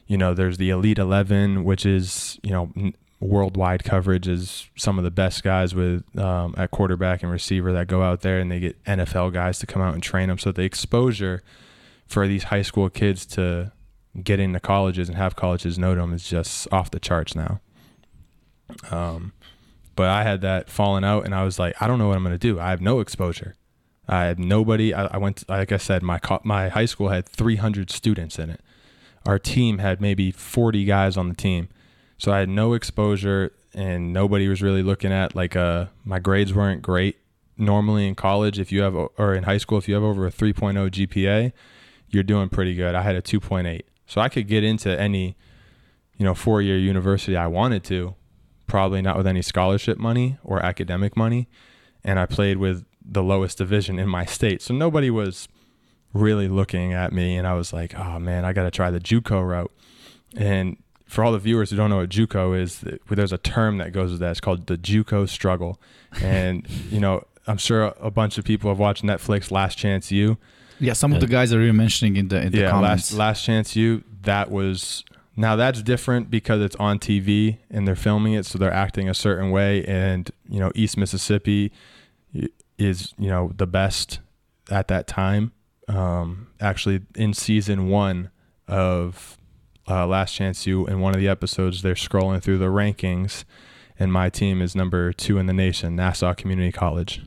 you 0.08 0.18
know 0.18 0.34
there's 0.34 0.58
the 0.58 0.70
Elite 0.70 0.98
11 0.98 1.64
which 1.64 1.86
is 1.86 2.40
you 2.42 2.52
know 2.52 2.72
worldwide 3.20 3.84
coverage 3.84 4.28
is 4.28 4.70
some 4.78 4.98
of 4.98 5.04
the 5.04 5.12
best 5.12 5.44
guys 5.44 5.76
with 5.76 6.04
um, 6.18 6.56
at 6.58 6.72
quarterback 6.72 7.22
and 7.22 7.32
receiver 7.32 7.74
that 7.74 7.88
go 7.88 8.02
out 8.02 8.22
there 8.22 8.40
and 8.40 8.52
they 8.52 8.60
get 8.60 8.84
NFL 8.86 9.34
guys 9.34 9.60
to 9.60 9.68
come 9.68 9.82
out 9.82 9.94
and 9.94 10.02
train 10.02 10.30
them 10.30 10.38
so 10.38 10.52
the 10.52 10.62
exposure 10.62 11.44
for 12.08 12.28
these 12.28 12.44
high 12.44 12.62
school 12.62 12.90
kids 12.90 13.26
to 13.26 13.72
get 14.24 14.40
into 14.40 14.60
colleges 14.60 15.10
and 15.10 15.18
have 15.18 15.36
colleges 15.36 15.78
know 15.78 15.94
them 15.96 16.14
is 16.14 16.28
just 16.28 16.68
off 16.72 16.92
the 16.92 17.00
charts 17.00 17.36
now 17.36 17.60
um, 18.90 19.34
but 19.96 20.08
I 20.08 20.24
had 20.24 20.42
that 20.42 20.70
falling 20.70 21.04
out 21.04 21.26
and 21.26 21.36
I 21.36 21.44
was 21.44 21.60
like 21.60 21.80
I 21.82 21.88
don't 21.88 22.00
know 22.00 22.08
what 22.08 22.16
I'm 22.16 22.24
going 22.24 22.34
to 22.34 22.38
do 22.38 22.60
I 22.60 22.70
have 22.70 22.82
no 22.82 23.02
exposure 23.02 23.56
I 24.10 24.26
had 24.26 24.40
nobody. 24.40 24.94
I, 24.94 25.06
I 25.06 25.18
went, 25.18 25.38
to, 25.38 25.46
like 25.48 25.72
I 25.72 25.78
said, 25.78 26.02
my 26.02 26.18
co- 26.18 26.42
my 26.44 26.70
high 26.70 26.86
school 26.86 27.10
had 27.10 27.28
300 27.28 27.92
students 27.92 28.40
in 28.40 28.50
it. 28.50 28.62
Our 29.26 29.38
team 29.38 29.78
had 29.78 30.02
maybe 30.02 30.32
40 30.32 30.84
guys 30.86 31.16
on 31.16 31.30
the 31.30 31.36
team, 31.36 31.70
so 32.20 32.32
I 32.32 32.40
had 32.40 32.50
no 32.50 32.74
exposure, 32.74 33.54
and 33.74 34.14
nobody 34.14 34.48
was 34.48 34.62
really 34.62 34.84
looking 34.84 35.12
at 35.12 35.36
like 35.36 35.56
uh 35.56 35.86
my 36.04 36.20
grades 36.20 36.54
weren't 36.54 36.84
great. 36.84 37.18
Normally 37.58 38.08
in 38.08 38.16
college, 38.16 38.60
if 38.60 38.72
you 38.72 38.82
have 38.82 38.96
or 38.96 39.34
in 39.34 39.44
high 39.44 39.58
school, 39.58 39.80
if 39.80 39.88
you 39.88 39.96
have 39.96 40.04
over 40.04 40.28
a 40.28 40.32
3.0 40.32 40.90
GPA, 40.90 41.52
you're 42.10 42.24
doing 42.24 42.50
pretty 42.50 42.76
good. 42.76 42.94
I 42.94 43.02
had 43.02 43.16
a 43.16 43.22
2.8, 43.22 43.82
so 44.06 44.22
I 44.22 44.30
could 44.30 44.48
get 44.48 44.64
into 44.64 45.00
any, 45.00 45.36
you 46.18 46.26
know, 46.26 46.36
four 46.36 46.62
year 46.62 46.78
university 46.78 47.36
I 47.36 47.48
wanted 47.48 47.84
to, 47.86 48.16
probably 48.68 49.02
not 49.02 49.18
with 49.18 49.26
any 49.28 49.42
scholarship 49.42 49.98
money 49.98 50.38
or 50.44 50.64
academic 50.64 51.18
money, 51.18 51.48
and 52.04 52.20
I 52.20 52.26
played 52.26 52.58
with 52.58 52.86
the 53.04 53.24
lowest 53.24 53.58
division 53.58 53.98
in 53.98 54.08
my 54.08 54.26
state. 54.26 54.62
So 54.62 54.74
nobody 54.74 55.10
was 55.10 55.48
really 56.14 56.48
looking 56.48 56.92
at 56.92 57.14
me 57.14 57.38
and 57.38 57.48
I 57.48 57.54
was 57.54 57.72
like, 57.72 57.98
"Oh 57.98 58.20
man, 58.20 58.44
I 58.44 58.52
got 58.54 58.64
to 58.64 58.72
try 58.72 58.92
the 58.92 59.00
JUCO 59.00 59.48
route." 59.48 59.72
And 60.36 60.78
for 61.10 61.24
all 61.24 61.32
the 61.32 61.40
viewers 61.40 61.72
who 61.72 61.76
don't 61.76 61.90
know 61.90 61.98
what 61.98 62.10
JUCO 62.10 62.58
is, 62.62 62.86
there's 63.10 63.34
a 63.34 63.40
term 63.40 63.80
that 63.80 63.92
goes 63.92 64.12
with 64.12 64.20
that. 64.20 64.30
It's 64.30 64.40
called 64.40 64.68
the 64.68 64.78
JUCO 64.78 65.28
struggle. 65.28 65.82
And, 66.22 66.70
you 66.92 67.00
know, 67.00 67.26
I'm 67.48 67.58
sure 67.58 67.96
a 68.00 68.12
bunch 68.12 68.38
of 68.38 68.46
people 68.46 68.70
have 68.70 68.78
watched 68.78 69.04
Netflix 69.04 69.50
Last 69.50 69.76
Chance 69.76 70.12
U. 70.12 70.38
Yeah, 70.80 70.94
some 70.94 71.12
of 71.12 71.20
the 71.20 71.28
guys 71.28 71.52
are 71.52 71.62
even 71.62 71.76
mentioning 71.76 72.16
in 72.16 72.30
the 72.30 72.40
in 72.40 72.52
the 72.54 72.60
yeah, 72.60 72.72
comments. 72.72 73.12
Last 73.12 73.18
Last 73.18 73.44
Chance 73.44 73.76
U, 73.76 74.04
that 74.22 74.50
was 74.50 75.04
now 75.36 75.58
that's 75.58 75.82
different 75.82 76.30
because 76.30 76.62
it's 76.62 76.76
on 76.78 77.00
TV 77.00 77.58
and 77.70 77.86
they're 77.86 77.98
filming 77.98 78.34
it, 78.34 78.46
so 78.46 78.58
they're 78.58 78.72
acting 78.72 79.10
a 79.10 79.14
certain 79.14 79.52
way. 79.52 79.84
And 79.84 80.30
you 80.48 80.60
know, 80.60 80.72
East 80.76 80.96
Mississippi 80.96 81.74
is 82.78 83.14
you 83.18 83.28
know 83.28 83.52
the 83.58 83.68
best 83.68 84.20
at 84.70 84.88
that 84.88 85.08
time. 85.08 85.52
Um, 85.90 86.48
actually, 86.62 87.02
in 87.16 87.34
season 87.34 87.90
one 87.90 88.30
of 88.68 89.39
uh, 89.90 90.06
Last 90.06 90.36
Chance 90.36 90.68
U, 90.68 90.86
in 90.86 91.00
one 91.00 91.16
of 91.16 91.20
the 91.20 91.28
episodes, 91.28 91.82
they're 91.82 91.96
scrolling 91.96 92.42
through 92.42 92.60
the 92.60 92.66
rankings, 92.66 93.44
and 93.98 94.14
my 94.14 94.30
team 94.30 94.62
is 94.62 94.76
number 94.76 95.12
two 95.12 95.38
in 95.38 95.48
the 95.48 95.54
nation, 95.54 95.96
Nassau 95.96 96.34
Community 96.34 96.72
College. 96.72 97.22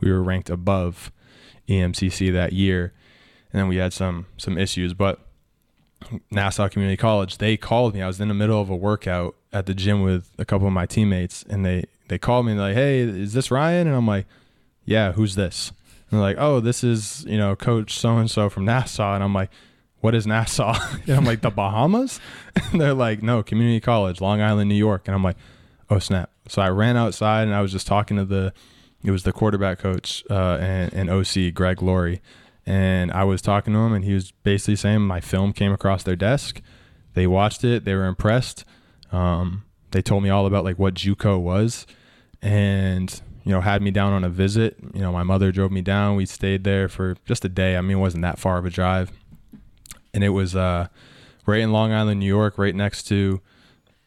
We 0.00 0.12
were 0.12 0.22
ranked 0.22 0.48
above 0.48 1.10
EMCC 1.68 2.32
that 2.32 2.52
year, 2.52 2.92
and 3.52 3.60
then 3.60 3.68
we 3.68 3.76
had 3.76 3.92
some 3.92 4.26
some 4.36 4.56
issues, 4.56 4.94
but 4.94 5.20
Nassau 6.30 6.68
Community 6.68 6.96
College, 6.96 7.38
they 7.38 7.56
called 7.56 7.94
me. 7.94 8.02
I 8.02 8.06
was 8.06 8.20
in 8.20 8.28
the 8.28 8.34
middle 8.34 8.60
of 8.60 8.70
a 8.70 8.76
workout 8.76 9.34
at 9.52 9.66
the 9.66 9.74
gym 9.74 10.02
with 10.02 10.30
a 10.38 10.44
couple 10.44 10.66
of 10.66 10.72
my 10.72 10.86
teammates, 10.86 11.44
and 11.48 11.64
they 11.64 11.84
they 12.08 12.18
called 12.18 12.46
me 12.46 12.52
and 12.52 12.60
like, 12.60 12.74
"Hey, 12.74 13.00
is 13.00 13.32
this 13.32 13.50
Ryan?" 13.50 13.86
And 13.86 13.96
I'm 13.96 14.06
like, 14.06 14.26
"Yeah, 14.84 15.12
who's 15.12 15.34
this?" 15.34 15.72
And 16.10 16.18
they're 16.18 16.20
like, 16.20 16.36
"Oh, 16.38 16.60
this 16.60 16.84
is 16.84 17.24
you 17.26 17.38
know 17.38 17.56
Coach 17.56 17.98
so 17.98 18.16
and 18.18 18.30
so 18.30 18.48
from 18.48 18.64
Nassau." 18.64 19.14
And 19.14 19.24
I'm 19.24 19.34
like, 19.34 19.50
"What 20.04 20.14
is 20.14 20.26
Nassau?" 20.26 20.74
and 21.06 21.16
I'm 21.16 21.24
like, 21.24 21.40
"The 21.40 21.50
Bahamas?" 21.50 22.20
And 22.70 22.80
they're 22.80 22.94
like, 22.94 23.22
"No, 23.22 23.42
Community 23.42 23.80
College, 23.80 24.20
Long 24.20 24.40
Island, 24.40 24.68
New 24.68 24.76
York." 24.76 25.08
And 25.08 25.14
I'm 25.14 25.24
like, 25.24 25.36
"Oh 25.88 25.98
snap!" 25.98 26.30
So 26.48 26.60
I 26.62 26.68
ran 26.68 26.96
outside 26.96 27.44
and 27.44 27.54
I 27.54 27.62
was 27.62 27.72
just 27.72 27.86
talking 27.86 28.16
to 28.18 28.24
the, 28.24 28.52
it 29.02 29.10
was 29.10 29.22
the 29.22 29.32
quarterback 29.32 29.78
coach 29.78 30.22
uh, 30.30 30.58
and, 30.60 30.92
and 30.92 31.10
OC 31.10 31.54
Greg 31.54 31.80
Laurie, 31.82 32.20
and 32.66 33.10
I 33.12 33.24
was 33.24 33.40
talking 33.42 33.72
to 33.72 33.78
him 33.80 33.92
and 33.94 34.04
he 34.04 34.12
was 34.14 34.30
basically 34.30 34.76
saying 34.76 35.00
my 35.00 35.20
film 35.20 35.52
came 35.52 35.72
across 35.72 36.02
their 36.02 36.16
desk, 36.16 36.60
they 37.14 37.26
watched 37.26 37.64
it, 37.64 37.84
they 37.84 37.94
were 37.94 38.06
impressed. 38.06 38.64
Um, 39.10 39.64
they 39.92 40.02
told 40.02 40.22
me 40.22 40.30
all 40.30 40.44
about 40.44 40.64
like 40.64 40.78
what 40.78 40.94
JUCO 40.94 41.40
was, 41.40 41.86
and 42.42 43.20
you 43.44 43.52
know 43.52 43.60
had 43.60 43.80
me 43.80 43.90
down 43.90 44.12
on 44.12 44.24
a 44.24 44.28
visit. 44.28 44.76
You 44.92 45.00
know, 45.00 45.12
my 45.12 45.22
mother 45.22 45.52
drove 45.52 45.70
me 45.70 45.80
down. 45.80 46.16
We 46.16 46.26
stayed 46.26 46.64
there 46.64 46.88
for 46.88 47.16
just 47.24 47.44
a 47.44 47.48
day. 47.48 47.76
I 47.76 47.80
mean, 47.80 47.98
it 47.98 48.00
wasn't 48.00 48.22
that 48.22 48.38
far 48.38 48.58
of 48.58 48.66
a 48.66 48.70
drive, 48.70 49.12
and 50.14 50.24
it 50.24 50.30
was 50.30 50.56
uh, 50.56 50.88
right 51.44 51.60
in 51.60 51.72
Long 51.72 51.92
Island, 51.92 52.20
New 52.20 52.26
York, 52.26 52.56
right 52.56 52.74
next 52.74 53.02
to 53.08 53.42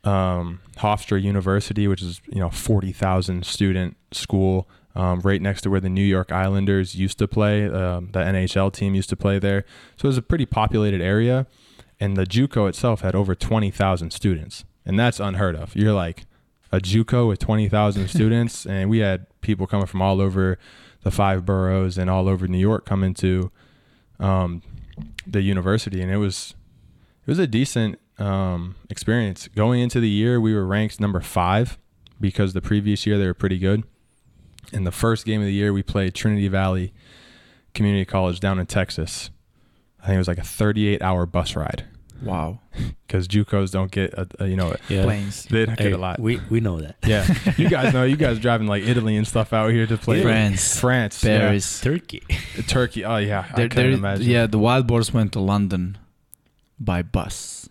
um, 0.04 0.62
Hofstra 0.78 1.22
University, 1.22 1.88
which 1.88 2.02
is 2.02 2.22
you 2.28 2.40
know 2.40 2.50
forty 2.50 2.92
thousand 2.92 3.46
student 3.46 3.96
school. 4.12 4.68
Um, 4.96 5.20
right 5.20 5.40
next 5.40 5.62
to 5.62 5.70
where 5.70 5.80
the 5.80 5.90
New 5.90 6.04
York 6.04 6.32
Islanders 6.32 6.96
used 6.96 7.20
to 7.20 7.28
play, 7.28 7.66
um, 7.66 8.10
the 8.14 8.20
NHL 8.20 8.74
team 8.74 8.96
used 8.96 9.10
to 9.10 9.16
play 9.16 9.38
there. 9.38 9.64
So 9.96 10.08
it 10.08 10.10
was 10.10 10.18
a 10.18 10.24
pretty 10.24 10.48
populated 10.48 11.02
area, 11.02 11.46
and 12.00 12.18
the 12.18 12.24
JUCO 12.24 12.68
itself 12.68 13.02
had 13.02 13.14
over 13.14 13.36
twenty 13.36 13.70
thousand 13.70 14.10
students 14.12 14.66
and 14.88 14.98
that's 14.98 15.20
unheard 15.20 15.56
of. 15.56 15.76
You're 15.76 15.94
like 15.94 16.26
a 16.72 16.80
JUCO 16.80 17.28
with 17.28 17.40
20,000 17.40 18.08
students, 18.08 18.66
and 18.66 18.90
we 18.90 19.00
had 19.00 19.28
people 19.42 19.68
coming 19.68 19.86
from 19.86 20.02
all 20.02 20.20
over 20.20 20.58
the 21.04 21.12
five 21.12 21.46
boroughs 21.46 21.98
and 21.98 22.10
all 22.10 22.28
over 22.28 22.48
New 22.48 22.58
York 22.58 22.86
coming 22.86 23.14
to 23.16 23.52
um, 24.20 24.64
the 25.26 25.42
university, 25.42 26.02
and 26.02 26.12
it 26.12 26.18
was 26.18 26.56
it 27.26 27.30
was 27.30 27.40
a 27.40 27.48
decent 27.48 28.00
um, 28.18 28.76
experience. 28.90 29.48
Going 29.50 29.82
into 29.82 30.00
the 30.00 30.10
year, 30.10 30.40
we 30.40 30.54
were 30.54 30.66
ranked 30.66 31.00
number 31.00 31.22
five 31.22 31.78
because 32.20 32.54
the 32.54 32.62
previous 32.62 33.06
year 33.06 33.18
they 33.18 33.26
were 33.26 33.34
pretty 33.34 33.60
good. 33.60 33.84
In 34.74 34.84
the 34.84 34.92
first 34.92 35.26
game 35.26 35.42
of 35.42 35.48
the 35.48 35.54
year, 35.54 35.72
we 35.72 35.84
played 35.84 36.14
Trinity 36.14 36.48
Valley 36.48 36.94
Community 37.74 38.06
College 38.06 38.40
down 38.40 38.60
in 38.60 38.66
Texas. 38.66 39.30
I 40.02 40.08
think 40.08 40.16
it 40.16 40.20
was 40.20 40.28
like 40.28 40.38
a 40.38 40.44
38 40.44 41.02
hour 41.02 41.26
bus 41.26 41.56
ride 41.56 41.86
wow. 42.24 42.60
because 43.08 43.28
JUCOs 43.28 43.72
don't 43.72 43.92
get 43.92 44.14
a, 44.14 44.28
a, 44.40 44.48
you 44.48 44.56
know 44.56 44.76
Yeah. 44.90 45.04
Planes. 45.04 45.46
they 45.46 45.66
don't 45.66 45.78
Hey, 45.80 45.86
get 45.90 45.94
a 45.94 45.98
lot. 45.98 46.20
We 46.20 46.40
we 46.50 46.60
know 46.60 46.80
that. 46.82 46.96
Yeah, 47.06 47.26
you 47.58 47.70
guys 47.70 47.94
know. 47.94 48.04
You 48.04 48.18
guys 48.18 48.40
driving 48.40 48.68
like 48.68 48.84
Italy 48.84 49.16
and 49.16 49.28
stuff 49.28 49.54
out 49.54 49.72
here 49.72 49.88
to 49.88 49.98
play 49.98 50.22
France, 50.22 50.80
France, 50.80 51.24
yeah. 51.24 51.40
Paris. 51.40 51.82
Turkey. 51.82 52.24
Turkey. 52.68 53.06
Oh 53.06 53.18
yeah, 53.18 53.46
I 53.52 53.56
There, 53.56 53.70
couldn't 53.70 53.94
imagine. 53.94 54.26
yeah, 54.30 54.46
the 54.48 54.60
Wild 54.60 54.88
Boars 54.88 55.14
went 55.14 55.32
to 55.34 55.40
London 55.40 55.98
by 56.80 57.02
bus. 57.02 57.70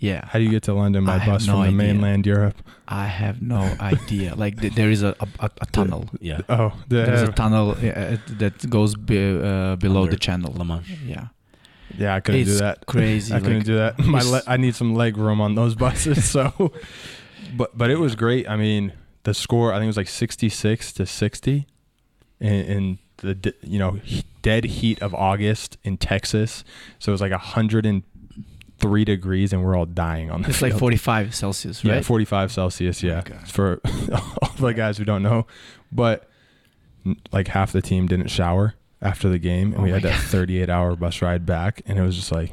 Yeah, 0.00 0.26
How 0.26 0.38
do 0.38 0.44
you 0.44 0.50
get 0.50 0.62
to 0.62 0.74
London 0.74 1.04
by 1.04 1.16
I 1.16 1.26
bus 1.26 1.44
no 1.48 1.54
from 1.54 1.60
the 1.62 1.66
idea. 1.68 1.76
mainland 1.94 2.24
Europe? 2.24 2.62
I 2.86 3.06
have 3.06 3.42
no 3.42 3.62
idea. 3.80 4.36
Like 4.36 4.60
th- 4.60 4.72
there 4.74 4.90
is 4.92 5.02
a, 5.02 5.16
a, 5.40 5.50
a 5.60 5.66
tunnel. 5.66 6.06
Yeah. 6.20 6.42
Oh, 6.48 6.72
the, 6.86 7.02
There's 7.02 7.28
a 7.28 7.32
tunnel 7.32 7.72
uh, 7.72 8.16
that 8.38 8.70
goes 8.70 8.94
be, 8.94 9.18
uh, 9.18 9.74
below 9.74 10.06
the 10.06 10.16
channel. 10.16 10.52
La 10.52 10.62
Manche. 10.62 10.94
Yeah, 11.04 11.26
yeah, 11.96 12.14
I 12.14 12.20
couldn't 12.20 12.42
it's 12.42 12.50
do 12.52 12.58
that. 12.58 12.86
crazy. 12.86 13.34
I 13.34 13.40
couldn't 13.40 13.58
like, 13.58 13.64
do 13.66 13.76
that. 13.76 13.98
My 13.98 14.22
le- 14.22 14.42
I 14.46 14.56
need 14.56 14.74
some 14.74 14.94
leg 14.94 15.16
room 15.16 15.40
on 15.40 15.54
those 15.54 15.74
buses. 15.84 16.28
So, 16.28 16.72
but 17.56 17.76
but 17.76 17.90
it 17.90 17.98
was 17.98 18.14
great. 18.14 18.48
I 18.48 18.56
mean, 18.56 18.92
the 19.22 19.34
score 19.34 19.72
I 19.72 19.76
think 19.76 19.84
it 19.84 19.88
was 19.88 19.96
like 19.96 20.08
sixty 20.08 20.48
six 20.48 20.92
to 20.94 21.06
sixty, 21.06 21.66
in, 22.40 22.52
in 22.52 22.98
the 23.18 23.54
you 23.62 23.78
know 23.78 23.98
dead 24.42 24.64
heat 24.64 25.00
of 25.02 25.14
August 25.14 25.76
in 25.82 25.96
Texas. 25.96 26.64
So 26.98 27.10
it 27.10 27.14
was 27.14 27.20
like 27.20 27.32
hundred 27.32 27.86
and 27.86 28.02
three 28.78 29.04
degrees, 29.04 29.52
and 29.52 29.64
we're 29.64 29.76
all 29.76 29.86
dying 29.86 30.30
on 30.30 30.42
the. 30.42 30.50
It's 30.50 30.62
like 30.62 30.72
45 30.78 31.34
Celsius, 31.34 31.84
right? 31.84 31.96
Yeah, 31.96 32.00
45 32.00 32.52
Celsius. 32.52 33.02
Yeah, 33.02 33.18
Okay. 33.18 33.36
for 33.46 33.80
all 34.12 34.50
the 34.60 34.72
guys 34.72 34.98
who 34.98 35.04
don't 35.04 35.22
know, 35.22 35.46
but 35.90 36.28
like 37.32 37.48
half 37.48 37.72
the 37.72 37.82
team 37.82 38.06
didn't 38.06 38.28
shower 38.28 38.74
after 39.00 39.28
the 39.28 39.38
game, 39.38 39.72
and 39.72 39.80
Oh 39.80 39.84
we 39.84 39.90
had 39.90 40.02
that 40.02 40.20
God. 40.20 40.24
38 40.30 40.68
hour 40.70 40.96
bus 40.96 41.22
ride 41.22 41.46
back, 41.46 41.82
and 41.86 41.98
it 41.98 42.02
was 42.02 42.16
just 42.16 42.32
like, 42.32 42.52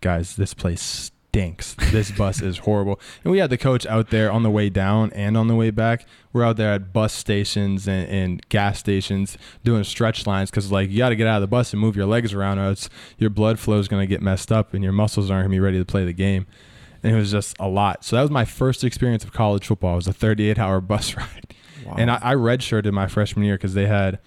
guys, 0.00 0.36
this 0.36 0.54
place 0.54 1.10
stinks. 1.30 1.74
This 1.90 2.10
bus 2.10 2.40
is 2.40 2.58
horrible. 2.58 2.98
And 3.22 3.30
we 3.30 3.38
had 3.38 3.50
the 3.50 3.58
coach 3.58 3.84
out 3.86 4.08
there 4.10 4.32
on 4.32 4.42
the 4.42 4.50
way 4.50 4.70
down 4.70 5.12
and 5.12 5.36
on 5.36 5.48
the 5.48 5.54
way 5.54 5.70
back. 5.70 6.06
We're 6.32 6.44
out 6.44 6.56
there 6.56 6.72
at 6.72 6.94
bus 6.94 7.12
stations 7.12 7.86
and, 7.86 8.08
and 8.08 8.48
gas 8.48 8.78
stations 8.78 9.36
doing 9.62 9.84
stretch 9.84 10.26
lines 10.26 10.50
because 10.50 10.72
like 10.72 10.90
you 10.90 10.96
got 10.98 11.10
to 11.10 11.16
get 11.16 11.26
out 11.26 11.36
of 11.36 11.40
the 11.42 11.46
bus 11.46 11.72
and 11.74 11.80
move 11.80 11.94
your 11.94 12.06
legs 12.06 12.32
around, 12.32 12.58
or 12.58 12.70
it's 12.70 12.88
your 13.18 13.28
blood 13.30 13.58
flow 13.58 13.78
is 13.78 13.86
going 13.88 14.00
to 14.02 14.06
get 14.06 14.22
messed 14.22 14.50
up 14.50 14.72
and 14.72 14.82
your 14.82 14.94
muscles 14.94 15.30
aren't 15.30 15.42
going 15.44 15.50
to 15.52 15.56
be 15.56 15.60
ready 15.60 15.78
to 15.78 15.84
play 15.84 16.04
the 16.06 16.12
game 16.14 16.46
and 17.02 17.14
it 17.14 17.18
was 17.18 17.30
just 17.30 17.54
a 17.60 17.68
lot. 17.68 18.02
So 18.04 18.16
that 18.16 18.22
was 18.22 18.30
my 18.30 18.46
first 18.46 18.82
experience 18.82 19.22
of 19.22 19.32
college 19.32 19.66
football. 19.66 19.92
It 19.92 19.96
was 19.96 20.08
a 20.08 20.12
38 20.14 20.58
hour 20.58 20.80
bus 20.80 21.14
ride, 21.16 21.54
Wow. 21.84 21.96
and 21.98 22.10
I, 22.10 22.18
I 22.22 22.34
redshirted 22.34 22.90
my 22.92 23.06
freshman 23.06 23.44
year 23.44 23.56
because 23.56 23.74
they 23.74 23.86
had 23.86 24.18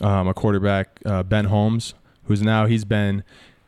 um, 0.00 0.28
a 0.28 0.34
quarterback, 0.34 1.00
uh, 1.06 1.22
Ben 1.22 1.46
Holmes, 1.46 1.94
who's 2.24 2.42
now 2.42 2.66
he's 2.66 2.84
been 2.84 3.22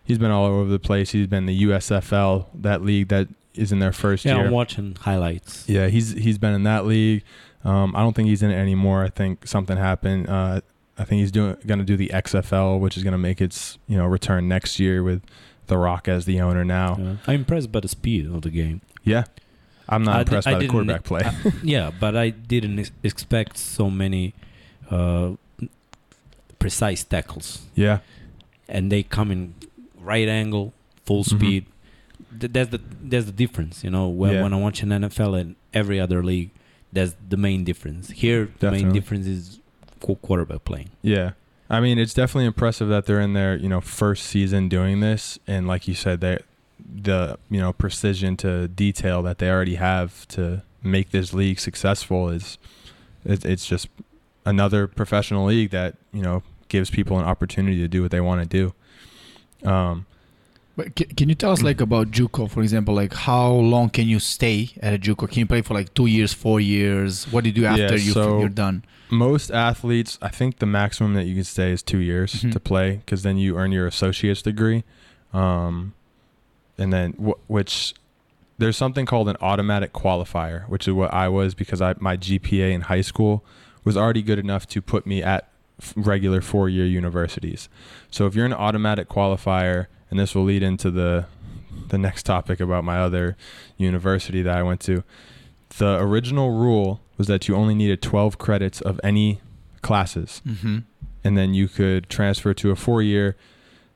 he's 0.05 0.19
been 0.19 0.31
all 0.31 0.47
over 0.47 0.69
the 0.71 0.79
place. 0.79 1.11
He's 1.13 1.27
been 1.27 1.47
the 1.47 1.65
USFL, 1.65 2.47
that 2.55 2.83
league 2.83 3.09
that 3.09 3.29
is 3.55 3.73
in 3.73 3.79
their 3.79 3.93
first 3.93 4.25
Yeah, 4.25 4.33
year. 4.35 4.41
Yeah, 4.43 4.47
I'm 4.49 4.53
watching 4.53 4.97
highlights. 5.01 5.69
Yeah, 5.69 5.89
he's 5.89 6.13
he's 6.13 6.39
been 6.39 6.55
in 6.55 6.63
that 6.65 6.87
league. 6.87 7.23
Um, 7.65 7.97
I 7.97 8.01
don't 8.01 8.15
think 8.15 8.29
he's 8.29 8.43
in 8.43 8.51
it 8.51 8.57
anymore. 8.57 9.03
I 9.03 9.09
think 9.09 9.47
something 9.47 9.77
happened. 9.77 10.29
Uh, 10.29 10.61
I 10.99 11.05
think 11.05 11.21
he's 11.21 11.33
doing 11.33 11.57
going 11.67 11.79
to 11.79 11.85
do 11.85 11.97
the 11.97 12.09
XFL, 12.09 12.79
which 12.81 12.97
is 12.97 13.03
going 13.03 13.13
to 13.13 13.19
make 13.19 13.41
its 13.41 13.79
you 13.89 13.97
know 13.97 14.07
return 14.07 14.49
next 14.49 14.79
year 14.79 15.03
with 15.03 15.23
The 15.67 15.77
Rock 15.77 16.07
as 16.09 16.25
the 16.27 16.41
owner 16.41 16.65
now. 16.65 16.97
Yeah. 16.99 17.17
I'm 17.27 17.35
impressed 17.37 17.71
by 17.73 17.81
the 17.81 17.89
speed 17.89 18.27
of 18.27 18.43
the 18.43 18.51
game. 18.51 18.81
Yeah, 19.05 19.25
I'm 19.89 20.05
not 20.05 20.17
I 20.17 20.21
impressed 20.21 20.47
I 20.49 20.53
by 20.55 20.59
the 20.61 20.69
quarterback 20.69 21.05
play. 21.05 21.23
I- 21.25 21.53
yeah, 21.63 21.91
but 21.99 22.17
I 22.17 22.31
didn't 22.31 22.79
ex- 22.79 22.93
expect 23.03 23.57
so 23.59 23.91
many 23.91 24.35
uh, 24.91 25.33
precise 26.59 27.05
tackles, 27.05 27.63
yeah, 27.75 27.99
and 28.69 28.91
they 28.93 29.03
come 29.03 29.31
in 29.31 29.55
right 30.01 30.29
angle, 30.29 30.73
full 31.05 31.25
Mhm. 31.25 31.31
speed. 31.37 31.67
Th- 32.39 32.53
that's 32.53 32.71
the 32.71 32.81
that's 33.03 33.27
the 33.27 33.33
difference, 33.33 33.83
you 33.85 33.91
know. 33.91 34.09
When 34.09 34.33
Yeah. 34.35 34.43
when 34.43 34.53
I 34.53 34.57
watch 34.57 34.83
an 34.83 34.91
NFL 34.93 35.35
and 35.35 35.57
every 35.73 35.99
other 36.01 36.23
league, 36.23 36.51
that's 36.93 37.15
the 37.29 37.37
main 37.37 37.65
difference. 37.65 38.11
Here, 38.11 38.51
the 38.61 38.71
main 38.71 38.93
difference 38.93 39.27
is 39.27 39.61
qu- 40.01 40.17
quarterback 40.17 40.65
playing. 40.65 40.91
yeah. 41.03 41.33
I 41.69 41.81
mean, 41.81 41.99
it's 41.99 42.15
definitely 42.15 42.45
impressive 42.47 42.89
that 42.91 43.07
they're 43.07 43.21
in 43.21 43.33
their 43.33 43.57
you 43.57 43.69
know 43.69 43.81
first 43.81 44.27
season 44.27 44.69
doing 44.69 45.01
this, 45.01 45.39
and 45.49 45.67
like 45.67 45.89
you 45.89 45.95
said, 45.95 46.21
they 46.21 46.39
the 46.79 47.39
you 47.51 47.59
know 47.59 47.73
precision 47.73 48.37
to 48.37 48.69
detail 48.69 49.21
that 49.23 49.39
they 49.39 49.51
already 49.51 49.75
have 49.77 50.29
to 50.29 50.63
make 50.83 51.11
this 51.11 51.33
league 51.33 51.59
successful 51.59 52.29
is 52.29 52.59
it, 53.25 53.45
it's 53.45 53.67
just 53.67 53.89
another 54.47 54.87
professional 54.87 55.45
league 55.47 55.71
that 55.71 55.97
you 56.13 56.23
know 56.23 56.43
gives 56.69 56.89
people 56.91 57.19
an 57.19 57.27
opportunity 57.27 57.79
to 57.79 57.89
do 57.89 58.01
what 58.03 58.11
they 58.11 58.21
want 58.21 58.41
to 58.43 58.49
do. 59.63 59.69
Um, 59.71 60.07
But 60.77 60.95
can, 60.97 61.07
can 61.17 61.29
you 61.31 61.35
tell 61.35 61.53
us 61.53 61.63
like 61.63 61.81
about 61.81 62.11
JUCO, 62.11 62.51
for 62.51 62.63
example? 62.63 62.95
Like 62.95 63.15
how 63.15 63.51
long 63.53 63.89
can 63.91 64.07
you 64.09 64.19
stay 64.21 64.71
at 64.83 64.93
a 64.93 64.99
JUCO? 64.99 65.29
Can 65.31 65.39
you 65.41 65.47
play 65.47 65.63
for 65.63 65.75
like 65.75 65.95
two 65.95 66.07
years, 66.07 66.33
four 66.35 66.61
years? 66.61 67.31
What 67.33 67.45
do 67.45 67.51
you 67.51 67.55
do 67.55 67.63
Yeah, 67.63 67.73
after 67.77 67.97
you 67.97 68.13
so- 68.13 68.41
you're 68.41 68.49
done? 68.49 68.85
most 69.09 69.51
athletes, 69.53 70.19
I 70.21 70.29
think 70.29 70.59
the 70.59 70.67
maximum 70.67 71.15
that 71.15 71.25
you 71.27 71.35
can 71.37 71.45
stay 71.45 71.71
is 71.71 71.81
two 71.83 71.99
years 71.99 72.33
Mhm. 72.43 72.53
to 72.53 72.59
play 72.61 72.97
because 73.05 73.23
then 73.23 73.39
you 73.39 73.57
earn 73.57 73.71
your 73.73 73.87
associate's 73.87 74.43
degree. 74.43 74.83
Um, 75.33 75.93
and 76.77 76.93
then, 76.93 77.13
wh- 77.13 77.39
which 77.49 77.95
there's 78.59 78.77
something 78.77 79.07
called 79.07 79.29
an 79.29 79.37
automatic 79.41 79.93
qualifier, 79.93 80.69
which 80.69 80.89
is 80.89 80.93
what 80.95 81.15
I 81.15 81.29
was 81.29 81.55
because 81.55 81.81
I 81.81 81.95
my 82.01 82.17
GPA 82.17 82.73
in 82.73 82.83
high 82.83 83.01
school 83.03 83.45
was 83.87 83.97
already 83.97 84.21
good 84.23 84.39
enough 84.39 84.67
to 84.69 84.83
put 84.83 85.07
me 85.07 85.23
at 85.23 85.49
regular 85.95 86.41
four 86.43 86.69
year 86.69 86.85
universities. 86.85 87.69
So 88.11 88.27
if 88.27 88.35
you're 88.35 88.45
an 88.47 88.53
automatic 88.53 89.09
qualifier, 89.09 89.87
and 90.11 90.19
this 90.21 90.35
will 90.35 90.45
lead 90.45 90.63
into 90.63 90.91
the 90.91 91.27
the 91.89 91.99
next 91.99 92.25
topic 92.25 92.59
about 92.61 92.85
my 92.85 92.99
other 92.99 93.37
university 93.79 94.43
that 94.43 94.57
I 94.57 94.63
went 94.63 94.81
to. 94.83 95.05
The 95.79 95.99
original 96.01 96.51
rule 96.51 97.01
was 97.19 97.27
that 97.29 97.49
you 97.49 97.55
only 97.57 97.75
needed 97.75 98.01
12 98.03 98.39
credits 98.39 98.81
of 98.81 98.99
any 99.05 99.41
classes, 99.83 100.43
Mm-hmm. 100.47 100.79
and 101.23 101.37
then 101.39 101.55
you 101.55 101.69
could 101.69 102.09
transfer 102.09 102.55
to 102.55 102.71
a 102.71 102.77
four-year 102.77 103.37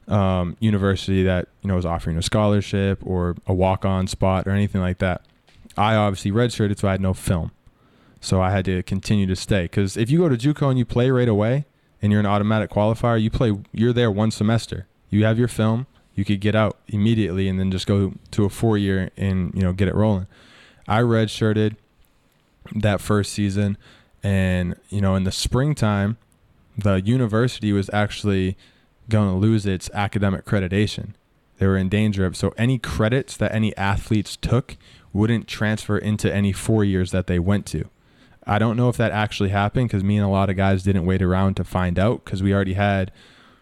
um, 0.09 0.57
university 0.61 1.23
that 1.23 1.49
you 1.63 1.69
know 1.69 1.77
was 1.77 1.87
offering 1.87 2.17
a 2.17 2.23
scholarship 2.23 3.01
or 3.05 3.37
a 3.47 3.55
walk-on 3.55 4.07
spot 4.07 4.47
or 4.47 4.51
anything 4.51 4.81
like 4.81 4.99
that. 4.99 5.23
I 5.77 5.95
obviously 5.95 6.33
redshirted, 6.33 6.79
so 6.79 6.89
I 6.89 6.93
had 6.93 7.01
no 7.01 7.15
film, 7.15 7.51
so 8.21 8.41
I 8.41 8.51
had 8.51 8.65
to 8.67 8.83
continue 8.83 9.27
to 9.27 9.37
stay. 9.37 9.63
Because 9.63 9.97
if 9.97 10.11
you 10.11 10.19
go 10.19 10.29
to 10.29 10.37
JUCO 10.37 10.69
and 10.69 10.79
you 10.79 10.85
play 10.85 11.11
right 11.11 11.29
away, 11.29 11.65
and 12.03 12.11
you're 12.11 12.21
an 12.21 12.27
automatic 12.27 12.71
qualifier, 12.71 13.21
you 13.21 13.31
play. 13.31 13.57
You're 13.73 13.93
there 13.93 14.11
one 14.11 14.31
semester. 14.31 14.87
You 15.11 15.25
have 15.25 15.39
your 15.39 15.49
film. 15.49 15.87
You 16.15 16.25
could 16.25 16.41
get 16.41 16.55
out 16.55 16.79
immediately 16.89 17.49
and 17.49 17.59
then 17.59 17.71
just 17.71 17.87
go 17.87 18.15
to 18.33 18.45
a 18.45 18.49
four-year 18.49 19.11
and 19.17 19.55
you 19.55 19.63
know 19.63 19.73
get 19.73 19.89
it 19.89 19.95
rolling. 19.95 20.27
I 20.89 21.01
redshirted 21.01 21.77
that 22.75 23.01
first 23.01 23.33
season, 23.33 23.77
and 24.23 24.77
you 24.89 25.01
know 25.01 25.15
in 25.15 25.25
the 25.25 25.33
springtime, 25.33 26.17
the 26.77 27.01
university 27.01 27.73
was 27.73 27.91
actually 27.93 28.57
going 29.09 29.29
to 29.29 29.37
lose 29.37 29.67
its 29.67 29.91
academic 29.93 30.45
accreditation. 30.45 31.15
They 31.59 31.67
were 31.67 31.77
in 31.77 31.89
danger 31.91 32.25
of 32.25 32.37
so 32.37 32.55
any 32.57 32.79
credits 32.79 33.37
that 33.37 33.55
any 33.55 33.77
athletes 33.77 34.37
took 34.37 34.77
wouldn't 35.13 35.47
transfer 35.47 35.99
into 35.99 36.33
any 36.33 36.53
four 36.53 36.85
years 36.85 37.11
that 37.11 37.27
they 37.27 37.39
went 37.39 37.67
to. 37.67 37.91
I 38.47 38.59
don't 38.59 38.77
know 38.77 38.89
if 38.89 38.97
that 38.97 39.13
actually 39.13 39.51
happened 39.51 39.89
because 39.89 40.03
me 40.03 40.17
and 40.17 40.25
a 40.25 40.29
lot 40.29 40.51
of 40.51 40.57
guys 40.57 40.83
didn't 40.83 41.05
wait 41.05 41.23
around 41.23 41.55
to 41.57 41.65
find 41.65 41.99
out 41.99 42.25
because 42.25 42.43
we 42.43 42.55
already 42.55 42.75
had 42.75 43.13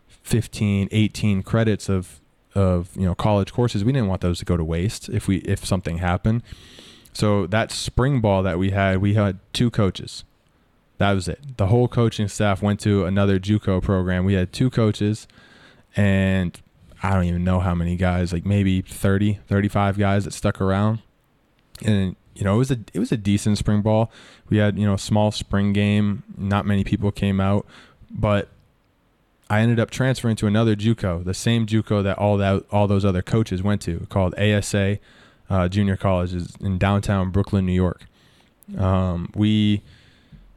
15, 0.06 0.88
18 0.90 1.42
credits 1.42 1.88
of 1.88 2.20
of 2.54 2.90
you 2.96 3.04
know 3.04 3.14
college 3.14 3.52
courses. 3.52 3.84
We 3.84 3.92
didn't 3.92 4.08
want 4.08 4.20
those 4.20 4.38
to 4.38 4.44
go 4.44 4.56
to 4.56 4.64
waste 4.64 5.08
if 5.08 5.28
we 5.28 5.38
if 5.38 5.64
something 5.64 5.98
happened. 5.98 6.42
So 7.12 7.46
that 7.48 7.72
spring 7.72 8.20
ball 8.20 8.42
that 8.42 8.58
we 8.58 8.70
had, 8.70 8.98
we 8.98 9.14
had 9.14 9.38
two 9.52 9.70
coaches. 9.70 10.24
That 10.98 11.12
was 11.12 11.28
it. 11.28 11.56
The 11.56 11.68
whole 11.68 11.88
coaching 11.88 12.28
staff 12.28 12.62
went 12.62 12.80
to 12.80 13.04
another 13.04 13.38
JUCO 13.38 13.82
program. 13.82 14.24
We 14.24 14.34
had 14.34 14.52
two 14.52 14.70
coaches 14.70 15.26
and 15.96 16.60
I 17.02 17.14
don't 17.14 17.24
even 17.24 17.44
know 17.44 17.60
how 17.60 17.74
many 17.74 17.96
guys, 17.96 18.32
like 18.32 18.44
maybe 18.44 18.82
30, 18.82 19.40
35 19.46 19.98
guys 19.98 20.24
that 20.24 20.32
stuck 20.32 20.60
around. 20.60 21.00
And 21.84 22.16
you 22.38 22.44
know, 22.44 22.55
it 22.55 22.59
was 22.59 22.70
a 22.70 22.79
it 22.94 23.01
was 23.01 23.11
a 23.11 23.16
decent 23.16 23.59
spring 23.59 23.83
ball. 23.83 24.12
We 24.48 24.59
had, 24.59 24.79
you 24.79 24.87
know, 24.87 24.94
a 24.94 24.98
small 24.98 25.33
spring 25.33 25.72
game. 25.72 26.22
Not 26.37 26.66
many 26.66 26.85
people 26.85 27.11
came 27.11 27.40
out, 27.40 27.66
but 28.11 28.48
I 29.51 29.61
ended 29.61 29.81
up 29.81 29.90
transferring 29.90 30.37
to 30.37 30.46
another 30.46 30.77
JUCO, 30.77 31.24
the 31.24 31.35
same 31.35 31.66
JUCO 31.66 32.03
that 32.05 32.16
all 32.16 32.37
that 32.37 32.64
all 32.70 32.87
those 32.87 33.05
other 33.05 33.22
coaches 33.22 33.61
went 33.62 33.83
to, 33.83 34.07
called 34.09 34.38
ASA 34.38 34.98
uh, 35.51 35.68
Junior 35.68 35.96
College, 35.96 36.33
is 36.33 36.55
in 36.61 36.79
downtown 36.79 37.31
Brooklyn, 37.31 37.66
New 37.66 37.72
York. 37.72 38.05
Um, 38.77 39.33
we, 39.35 39.83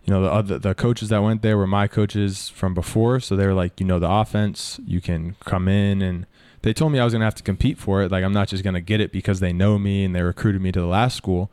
you 0.05 0.13
know, 0.13 0.21
the 0.21 0.31
other 0.31 0.59
the 0.59 0.75
coaches 0.75 1.09
that 1.09 1.23
went 1.23 1.41
there 1.41 1.57
were 1.57 1.67
my 1.67 1.87
coaches 1.87 2.49
from 2.49 2.75
before, 2.75 3.19
so 3.19 3.35
they 3.35 3.47
were 3.47 3.55
like, 3.55 3.79
you 3.79 3.87
know, 3.87 3.97
the 3.97 4.11
offense, 4.11 4.79
you 4.85 5.01
can 5.01 5.35
come 5.45 5.67
in, 5.67 6.03
and 6.03 6.27
they 6.61 6.73
told 6.73 6.91
me 6.91 6.99
I 6.99 7.05
was 7.05 7.13
gonna 7.13 7.25
have 7.25 7.35
to 7.35 7.43
compete 7.43 7.79
for 7.79 8.03
it. 8.03 8.11
Like 8.11 8.23
I'm 8.23 8.33
not 8.33 8.49
just 8.49 8.63
gonna 8.63 8.81
get 8.81 9.01
it 9.01 9.11
because 9.11 9.39
they 9.39 9.51
know 9.51 9.79
me 9.79 10.03
and 10.03 10.15
they 10.15 10.21
recruited 10.21 10.61
me 10.61 10.71
to 10.73 10.79
the 10.79 10.85
last 10.85 11.17
school. 11.17 11.49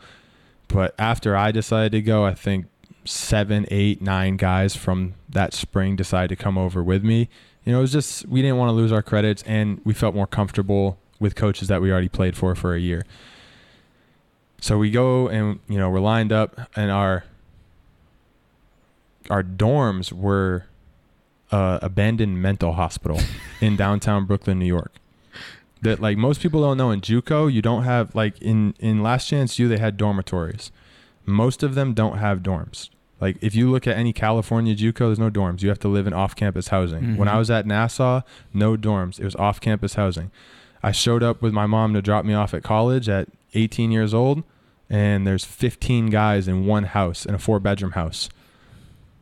But 0.68 0.94
after 0.98 1.36
I 1.36 1.50
decided 1.50 1.92
to 1.92 2.02
go, 2.02 2.24
I 2.24 2.34
think 2.34 2.66
seven, 3.04 3.66
eight, 3.70 4.02
nine 4.02 4.36
guys 4.36 4.76
from 4.76 5.14
that 5.28 5.54
spring 5.54 5.96
decided 5.96 6.28
to 6.28 6.36
come 6.36 6.58
over 6.58 6.82
with 6.82 7.02
me. 7.02 7.28
You 7.64 7.72
know, 7.72 7.78
it 7.78 7.82
was 7.82 7.92
just 7.92 8.26
we 8.26 8.42
didn't 8.42 8.58
want 8.58 8.68
to 8.68 8.74
lose 8.74 8.92
our 8.92 9.02
credits, 9.02 9.42
and 9.44 9.80
we 9.84 9.94
felt 9.94 10.14
more 10.14 10.26
comfortable 10.26 10.98
with 11.18 11.34
coaches 11.34 11.68
that 11.68 11.80
we 11.82 11.90
already 11.90 12.08
played 12.08 12.36
for 12.36 12.54
for 12.54 12.74
a 12.74 12.78
year. 12.80 13.04
So 14.60 14.78
we 14.78 14.90
go 14.90 15.28
and 15.28 15.60
you 15.68 15.78
know 15.78 15.90
we're 15.90 16.00
lined 16.00 16.32
up, 16.32 16.58
and 16.76 16.90
our 16.90 17.24
our 19.30 19.42
dorms 19.42 20.12
were 20.12 20.66
uh, 21.50 21.78
abandoned 21.82 22.40
mental 22.40 22.72
hospital 22.72 23.20
in 23.60 23.76
downtown 23.76 24.24
Brooklyn, 24.26 24.58
New 24.58 24.66
York. 24.66 24.92
That 25.82 26.00
like 26.00 26.18
most 26.18 26.40
people 26.40 26.60
don't 26.62 26.76
know 26.76 26.90
in 26.90 27.00
JUCO, 27.00 27.52
you 27.52 27.62
don't 27.62 27.84
have 27.84 28.14
like 28.14 28.40
in 28.42 28.74
in 28.80 29.02
Last 29.02 29.28
Chance 29.28 29.58
U 29.58 29.68
they 29.68 29.78
had 29.78 29.96
dormitories. 29.96 30.72
Most 31.24 31.62
of 31.62 31.74
them 31.76 31.94
don't 31.94 32.18
have 32.18 32.40
dorms. 32.40 32.88
Like 33.20 33.36
if 33.40 33.54
you 33.54 33.70
look 33.70 33.86
at 33.86 33.96
any 33.96 34.12
California 34.12 34.74
JUCO, 34.74 34.98
there's 34.98 35.18
no 35.18 35.30
dorms. 35.30 35.62
You 35.62 35.68
have 35.68 35.78
to 35.80 35.88
live 35.88 36.06
in 36.06 36.12
off-campus 36.12 36.68
housing. 36.68 37.16
When 37.16 37.28
Mhm. 37.28 37.32
I 37.32 37.38
was 37.38 37.50
at 37.50 37.66
Nassau, 37.66 38.22
no 38.52 38.76
dorms. 38.76 39.20
It 39.20 39.24
was 39.24 39.36
off-campus 39.36 39.94
housing. 39.94 40.30
I 40.82 40.90
showed 40.92 41.22
up 41.22 41.42
with 41.42 41.52
my 41.52 41.66
mom 41.66 41.94
to 41.94 42.02
drop 42.02 42.24
me 42.24 42.34
off 42.34 42.54
at 42.54 42.62
college 42.62 43.08
at 43.08 43.28
18 43.54 43.90
years 43.90 44.14
old, 44.14 44.42
and 44.88 45.26
there's 45.26 45.44
15 45.44 46.10
guys 46.10 46.46
in 46.48 46.66
one 46.66 46.84
house 46.84 47.24
in 47.26 47.34
a 47.34 47.38
four-bedroom 47.38 47.92
house. 47.92 48.28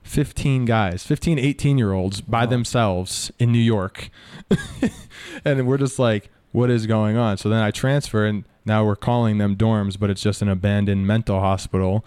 15 0.03 0.65
guys, 0.67 1.03
15, 1.05 1.39
18 1.39 1.79
year 1.79 1.93
olds 1.93 2.21
by 2.21 2.45
Wow. 2.45 2.51
themselves 2.51 3.33
in 3.39 3.51
New 3.51 3.59
York. 3.59 4.11
and 5.45 5.67
we're 5.67 5.79
just 5.79 5.99
like, 5.99 6.31
what 6.57 6.71
is 6.71 6.87
going 6.87 7.19
on? 7.19 7.37
So 7.37 7.51
then 7.51 7.63
I 7.63 7.71
transfer, 7.71 8.25
and 8.25 8.45
now 8.65 8.83
we're 8.83 8.97
calling 8.97 9.37
them 9.37 9.57
dorms, 9.57 9.99
but 10.01 10.09
it's 10.09 10.23
just 10.23 10.41
an 10.41 10.49
abandoned 10.49 11.07
mental 11.07 11.39
hospital. 11.39 12.03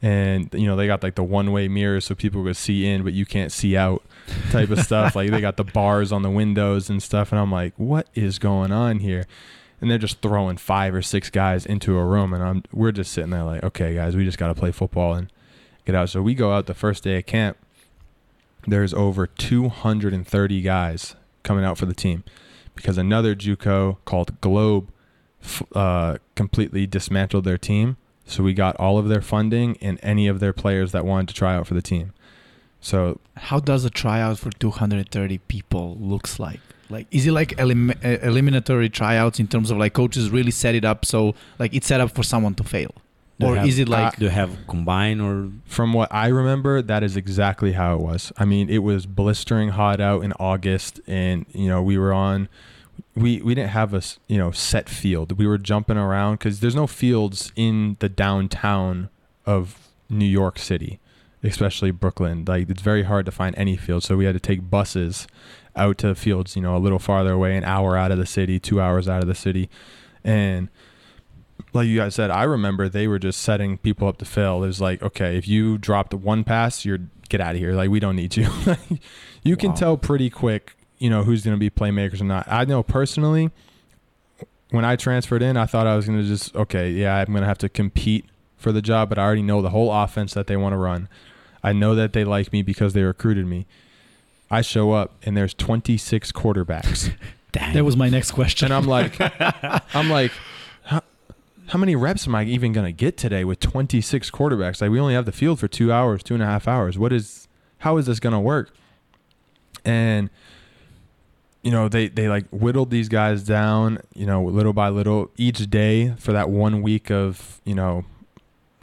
And, 0.00 0.48
you 0.54 0.66
know, 0.66 0.74
they 0.74 0.86
got 0.86 1.02
like 1.02 1.16
the 1.16 1.22
one 1.22 1.52
way 1.52 1.68
mirrors 1.68 2.06
so 2.06 2.14
people 2.14 2.42
could 2.42 2.56
see 2.56 2.86
in, 2.86 3.04
but 3.04 3.12
you 3.12 3.26
can't 3.26 3.52
see 3.52 3.76
out 3.76 4.02
type 4.50 4.70
of 4.70 4.78
stuff. 4.86 5.14
like 5.14 5.30
they 5.30 5.42
got 5.42 5.58
the 5.58 5.64
bars 5.64 6.12
on 6.12 6.22
the 6.22 6.30
windows 6.30 6.88
and 6.88 7.02
stuff. 7.02 7.30
And 7.30 7.38
I'm 7.38 7.52
like, 7.52 7.74
what 7.76 8.08
is 8.14 8.38
going 8.38 8.72
on 8.72 9.00
here? 9.00 9.26
And 9.82 9.90
they're 9.90 9.98
just 9.98 10.22
throwing 10.22 10.56
five 10.56 10.94
or 10.94 11.02
six 11.02 11.28
guys 11.28 11.66
into 11.66 11.98
a 11.98 12.04
room. 12.04 12.32
And 12.32 12.42
I'm, 12.42 12.62
we're 12.72 12.92
just 12.92 13.12
sitting 13.12 13.28
there 13.28 13.44
like, 13.44 13.62
okay, 13.64 13.94
guys, 13.94 14.16
we 14.16 14.24
just 14.24 14.38
got 14.38 14.48
to 14.48 14.54
play 14.54 14.72
football 14.72 15.12
and 15.12 15.30
get 15.84 15.94
out. 15.94 16.08
So 16.08 16.22
we 16.22 16.32
go 16.32 16.54
out 16.54 16.64
the 16.64 16.72
first 16.72 17.04
day 17.04 17.18
of 17.18 17.26
camp. 17.26 17.58
There's 18.66 18.94
over 18.94 19.26
230 19.26 20.62
guys 20.62 21.16
coming 21.42 21.66
out 21.66 21.76
for 21.76 21.84
the 21.84 21.92
team 21.92 22.24
because 22.80 22.98
another 22.98 23.34
JUCO 23.34 23.98
called 24.04 24.40
Globe 24.40 24.90
uh, 25.74 26.18
completely 26.34 26.86
dismantled 26.86 27.44
their 27.44 27.58
team. 27.58 27.96
So 28.24 28.42
we 28.42 28.54
got 28.54 28.76
all 28.76 28.96
of 28.98 29.08
their 29.08 29.20
funding 29.22 29.76
and 29.80 29.98
any 30.02 30.26
of 30.28 30.40
their 30.40 30.52
players 30.52 30.92
that 30.92 31.04
wanted 31.04 31.28
to 31.28 31.34
try 31.34 31.54
out 31.56 31.66
for 31.66 31.74
the 31.74 31.82
team. 31.82 32.12
So 32.80 33.18
How 33.36 33.60
does 33.60 33.84
a 33.84 33.90
tryout 33.90 34.38
for 34.38 34.50
230 34.50 35.38
people 35.38 35.96
looks 36.00 36.38
like? 36.38 36.60
Like, 36.88 37.06
is 37.10 37.26
it 37.26 37.32
like 37.32 37.58
elim- 37.58 37.90
uh, 37.90 38.08
eliminatory 38.22 38.88
tryouts 38.88 39.38
in 39.38 39.46
terms 39.48 39.70
of 39.70 39.76
like 39.78 39.92
coaches 39.92 40.30
really 40.30 40.50
set 40.50 40.74
it 40.74 40.84
up 40.84 41.04
so 41.04 41.34
like 41.58 41.72
it's 41.74 41.86
set 41.86 42.00
up 42.00 42.10
for 42.12 42.22
someone 42.24 42.54
to 42.54 42.64
fail, 42.64 42.92
Do 43.38 43.46
or 43.46 43.56
have- 43.56 43.68
is 43.68 43.78
it 43.78 43.88
like 43.88 44.16
Do 44.16 44.24
you 44.24 44.30
have 44.30 44.56
combine 44.66 45.20
or 45.20 45.50
from 45.66 45.92
what 45.92 46.12
I 46.12 46.28
remember, 46.28 46.82
that 46.82 47.02
is 47.04 47.16
exactly 47.16 47.72
how 47.72 47.94
it 47.94 48.00
was. 48.00 48.32
I 48.36 48.44
mean, 48.44 48.68
it 48.68 48.78
was 48.78 49.06
blistering 49.06 49.68
hot 49.70 50.00
out 50.00 50.24
in 50.24 50.32
August, 50.40 51.00
and 51.06 51.46
you 51.52 51.68
know 51.68 51.80
we 51.82 51.96
were 51.98 52.12
on. 52.12 52.48
We 53.14 53.40
we 53.42 53.54
didn't 53.54 53.70
have 53.70 53.94
a 53.94 54.02
you 54.28 54.38
know 54.38 54.50
set 54.50 54.88
field. 54.88 55.32
We 55.38 55.46
were 55.46 55.58
jumping 55.58 55.96
around 55.96 56.34
because 56.38 56.60
there's 56.60 56.74
no 56.74 56.86
fields 56.86 57.52
in 57.56 57.96
the 58.00 58.08
downtown 58.08 59.08
of 59.46 59.88
New 60.08 60.26
York 60.26 60.58
City, 60.58 61.00
especially 61.42 61.90
Brooklyn. 61.90 62.44
Like 62.46 62.68
it's 62.70 62.82
very 62.82 63.02
hard 63.04 63.26
to 63.26 63.32
find 63.32 63.54
any 63.56 63.76
field, 63.76 64.02
so 64.04 64.16
we 64.16 64.24
had 64.24 64.34
to 64.34 64.40
take 64.40 64.68
buses 64.70 65.26
out 65.76 65.98
to 65.98 66.14
fields. 66.14 66.56
You 66.56 66.62
know, 66.62 66.76
a 66.76 66.78
little 66.78 66.98
farther 66.98 67.32
away, 67.32 67.56
an 67.56 67.64
hour 67.64 67.96
out 67.96 68.10
of 68.12 68.18
the 68.18 68.26
city, 68.26 68.58
two 68.58 68.80
hours 68.80 69.08
out 69.08 69.22
of 69.22 69.28
the 69.28 69.34
city, 69.34 69.68
and 70.24 70.68
like 71.72 71.86
you 71.86 71.98
guys 71.98 72.14
said, 72.14 72.30
I 72.30 72.42
remember 72.44 72.88
they 72.88 73.06
were 73.06 73.18
just 73.18 73.40
setting 73.42 73.78
people 73.78 74.08
up 74.08 74.16
to 74.18 74.24
fail. 74.24 74.64
It 74.64 74.66
was 74.66 74.80
like, 74.80 75.02
okay, 75.02 75.36
if 75.36 75.46
you 75.46 75.78
dropped 75.78 76.12
one 76.14 76.42
pass, 76.42 76.84
you're 76.84 76.98
get 77.28 77.40
out 77.40 77.54
of 77.54 77.60
here. 77.60 77.74
Like 77.74 77.90
we 77.90 78.00
don't 78.00 78.16
need 78.16 78.36
you. 78.36 78.48
you 79.44 79.56
can 79.56 79.70
Wow. 79.70 79.76
tell 79.76 79.96
pretty 79.96 80.30
quick, 80.30 80.74
you 81.00 81.10
know, 81.10 81.24
who's 81.24 81.42
going 81.42 81.56
to 81.56 81.58
be 81.58 81.70
playmakers 81.70 82.20
or 82.20 82.24
not. 82.24 82.46
I 82.46 82.64
know 82.64 82.84
personally, 82.84 83.50
when 84.70 84.84
I 84.84 84.94
transferred 84.94 85.42
in, 85.42 85.56
I 85.56 85.66
thought 85.66 85.88
I 85.88 85.96
was 85.96 86.06
going 86.06 86.20
to 86.20 86.26
just 86.26 86.54
okay, 86.54 86.90
yeah, 86.92 87.16
I'm 87.16 87.26
going 87.32 87.40
to 87.40 87.48
have 87.48 87.58
to 87.58 87.68
compete 87.68 88.26
for 88.56 88.70
the 88.70 88.82
job, 88.82 89.08
but 89.08 89.18
I 89.18 89.24
already 89.24 89.42
know 89.42 89.62
the 89.62 89.70
whole 89.70 89.92
offense 89.92 90.34
that 90.34 90.46
they 90.46 90.56
want 90.56 90.74
to 90.74 90.76
run. 90.76 91.08
I 91.62 91.72
know 91.72 91.94
that 91.94 92.12
they 92.12 92.24
like 92.24 92.52
me 92.52 92.62
because 92.62 92.92
they 92.92 93.02
recruited 93.02 93.46
me. 93.46 93.66
I 94.50 94.60
show 94.62 94.92
up 94.92 95.14
and 95.22 95.36
there's 95.36 95.54
26 95.54 96.30
quarterbacks. 96.32 97.12
That 97.52 97.84
was 97.84 97.96
my 97.96 98.08
next 98.08 98.30
question? 98.30 98.66
And 98.66 98.74
I'm 98.74 98.86
like, 98.86 99.16
I'm 99.92 100.08
like, 100.08 100.30
how, 100.84 101.02
how 101.66 101.80
many 101.80 101.96
reps 101.96 102.28
am 102.28 102.36
I 102.36 102.44
even 102.44 102.72
gonna 102.72 102.92
get 102.92 103.16
today 103.16 103.44
with 103.44 103.58
26 103.58 104.30
quarterbacks? 104.30 104.80
Like 104.80 104.92
we 104.92 105.00
only 105.00 105.14
have 105.14 105.26
the 105.26 105.32
field 105.32 105.58
for 105.58 105.66
two 105.66 105.92
hours, 105.92 106.22
two 106.22 106.34
and 106.34 106.44
a 106.44 106.46
half 106.46 106.68
hours. 106.68 106.96
What 106.96 107.12
is, 107.12 107.48
how 107.78 107.96
is 107.96 108.06
this 108.06 108.20
gonna 108.20 108.40
work? 108.40 108.70
And 109.84 110.30
you 111.62 111.70
know, 111.70 111.88
they 111.88 112.08
they 112.08 112.28
like 112.28 112.46
whittled 112.50 112.90
these 112.90 113.08
guys 113.08 113.42
down, 113.42 114.00
you 114.14 114.26
know, 114.26 114.42
little 114.42 114.72
by 114.72 114.88
little 114.88 115.30
each 115.36 115.68
day 115.70 116.14
for 116.18 116.32
that 116.32 116.48
one 116.48 116.82
week 116.82 117.10
of 117.10 117.60
you 117.64 117.74
know 117.74 118.04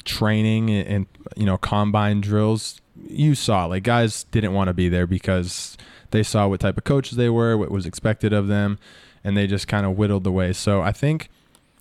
training 0.03 0.69
and, 0.69 0.87
and 0.87 1.05
you 1.35 1.45
know 1.45 1.57
combine 1.57 2.21
drills. 2.21 2.81
You 3.07 3.35
saw 3.35 3.65
like 3.65 3.83
guys 3.83 4.23
didn't 4.25 4.53
want 4.53 4.67
to 4.67 4.73
be 4.73 4.89
there 4.89 5.07
because 5.07 5.77
they 6.11 6.23
saw 6.23 6.47
what 6.47 6.59
type 6.59 6.77
of 6.77 6.83
coaches 6.83 7.17
they 7.17 7.29
were, 7.29 7.57
what 7.57 7.71
was 7.71 7.85
expected 7.85 8.33
of 8.33 8.47
them, 8.47 8.79
and 9.23 9.35
they 9.35 9.47
just 9.47 9.67
kind 9.67 9.85
of 9.85 9.97
whittled 9.97 10.25
away. 10.25 10.53
So 10.53 10.81
I 10.81 10.91
think 10.91 11.29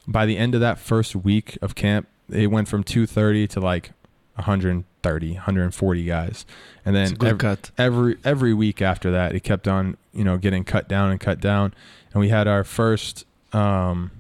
by 0.07 0.27
the 0.27 0.37
end 0.37 0.55
of 0.55 0.61
that 0.61 0.79
first 0.79 1.15
week 1.15 1.59
of 1.63 1.75
camp, 1.75 2.09
it 2.31 2.49
went 2.49 2.69
from 2.69 2.83
230 2.83 3.47
to 3.49 3.61
like 3.61 3.93
130, 4.35 5.33
140 5.35 6.05
guys, 6.05 6.47
and 6.85 6.97
then 6.97 7.17
a 7.21 7.27
ev- 7.27 7.39
cut. 7.39 7.71
every 7.79 8.17
every 8.25 8.55
week 8.55 8.83
after 8.83 9.11
that, 9.11 9.35
it 9.35 9.41
kept 9.41 9.69
on 9.69 9.97
you 10.17 10.25
know 10.25 10.39
getting 10.39 10.65
cut 10.65 10.89
down 10.89 11.11
and 11.11 11.21
cut 11.21 11.41
down, 11.41 11.75
and 12.13 12.21
we 12.21 12.29
had 12.29 12.49
our 12.49 12.65
first 12.65 13.27
um, 13.53 14.11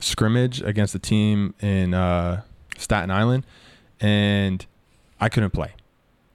scrimmage 0.00 0.60
against 0.60 0.94
a 0.94 0.98
team 0.98 1.54
in 1.60 1.94
uh, 1.94 2.42
Staten 2.76 3.10
Island, 3.10 3.46
and 4.00 4.66
I 5.20 5.28
couldn't 5.28 5.50
play 5.50 5.72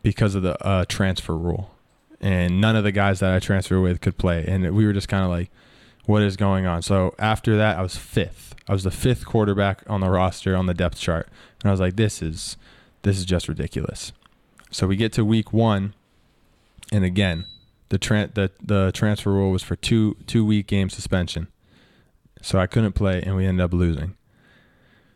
because 0.01 0.35
of 0.35 0.43
the 0.43 0.61
uh, 0.65 0.85
transfer 0.87 1.37
rule, 1.37 1.71
and 2.21 2.61
none 2.61 2.75
of 2.75 2.83
the 2.83 2.91
guys 2.91 3.19
that 3.19 3.33
I 3.33 3.39
transferred 3.39 3.81
with 3.81 4.01
could 4.01 4.17
play, 4.17 4.45
and 4.47 4.73
we 4.73 4.85
were 4.85 4.93
just 4.93 5.09
kind 5.09 5.23
of 5.23 5.29
like, 5.29 5.51
what 6.05 6.23
is 6.23 6.37
going 6.37 6.65
on? 6.65 6.81
So 6.81 7.13
after 7.19 7.57
that, 7.57 7.77
I 7.77 7.81
was 7.81 7.97
fifth. 7.97 8.55
I 8.69 8.73
was 8.73 8.83
the 8.83 8.91
fifth 8.91 9.25
quarterback 9.25 9.83
on 9.87 10.01
the 10.01 10.09
roster 10.09 10.55
on 10.55 10.65
the 10.65 10.73
depth 10.73 10.97
chart, 10.99 11.27
and 11.61 11.69
I 11.69 11.71
was 11.71 11.79
like, 11.79 11.97
this 11.97 12.21
is 12.21 12.57
this 13.03 13.17
is 13.17 13.25
just 13.25 13.47
ridiculous. 13.47 14.11
So 14.71 14.87
we 14.87 14.95
get 14.95 15.13
to 15.13 15.25
week 15.25 15.53
one, 15.53 15.93
and 16.91 17.03
again, 17.03 17.45
the 17.89 17.99
tran 17.99 18.33
the 18.33 18.51
the 18.61 18.91
transfer 18.93 19.31
rule 19.31 19.51
was 19.51 19.63
for 19.63 19.75
two 19.75 20.17
two 20.25 20.45
week 20.45 20.67
game 20.67 20.89
suspension. 20.89 21.47
So 22.41 22.59
I 22.59 22.67
couldn't 22.67 22.93
play, 22.93 23.21
and 23.21 23.35
we 23.35 23.45
ended 23.45 23.63
up 23.63 23.73
losing. 23.73 24.15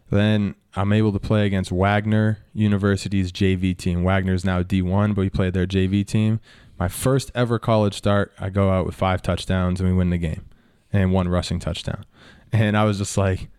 Then 0.10 0.56
I'm 0.76 0.92
able 0.92 1.14
to 1.14 1.20
play 1.20 1.46
against 1.46 1.72
Wagner 1.72 2.40
University's 2.54 3.32
JV 3.32 3.78
team. 3.78 4.04
Wagner's 4.04 4.44
now 4.44 4.64
D1, 4.64 5.16
but 5.16 5.22
we 5.22 5.30
played 5.30 5.54
their 5.54 5.68
JV 5.68 6.06
team. 6.06 6.40
My 6.80 6.88
first 6.88 7.32
ever 7.36 7.60
college 7.60 7.94
start, 7.94 8.34
I 8.40 8.50
go 8.50 8.72
out 8.72 8.86
with 8.86 8.96
five 8.96 9.22
touchdowns 9.22 9.80
and 9.80 9.90
we 9.90 9.96
win 9.96 10.10
the 10.10 10.18
game, 10.18 10.46
and 10.92 11.14
one 11.14 11.28
rushing 11.28 11.60
touchdown. 11.60 12.06
And 12.52 12.76
I 12.76 12.84
was 12.84 12.98
just 12.98 13.18
like, 13.18 13.50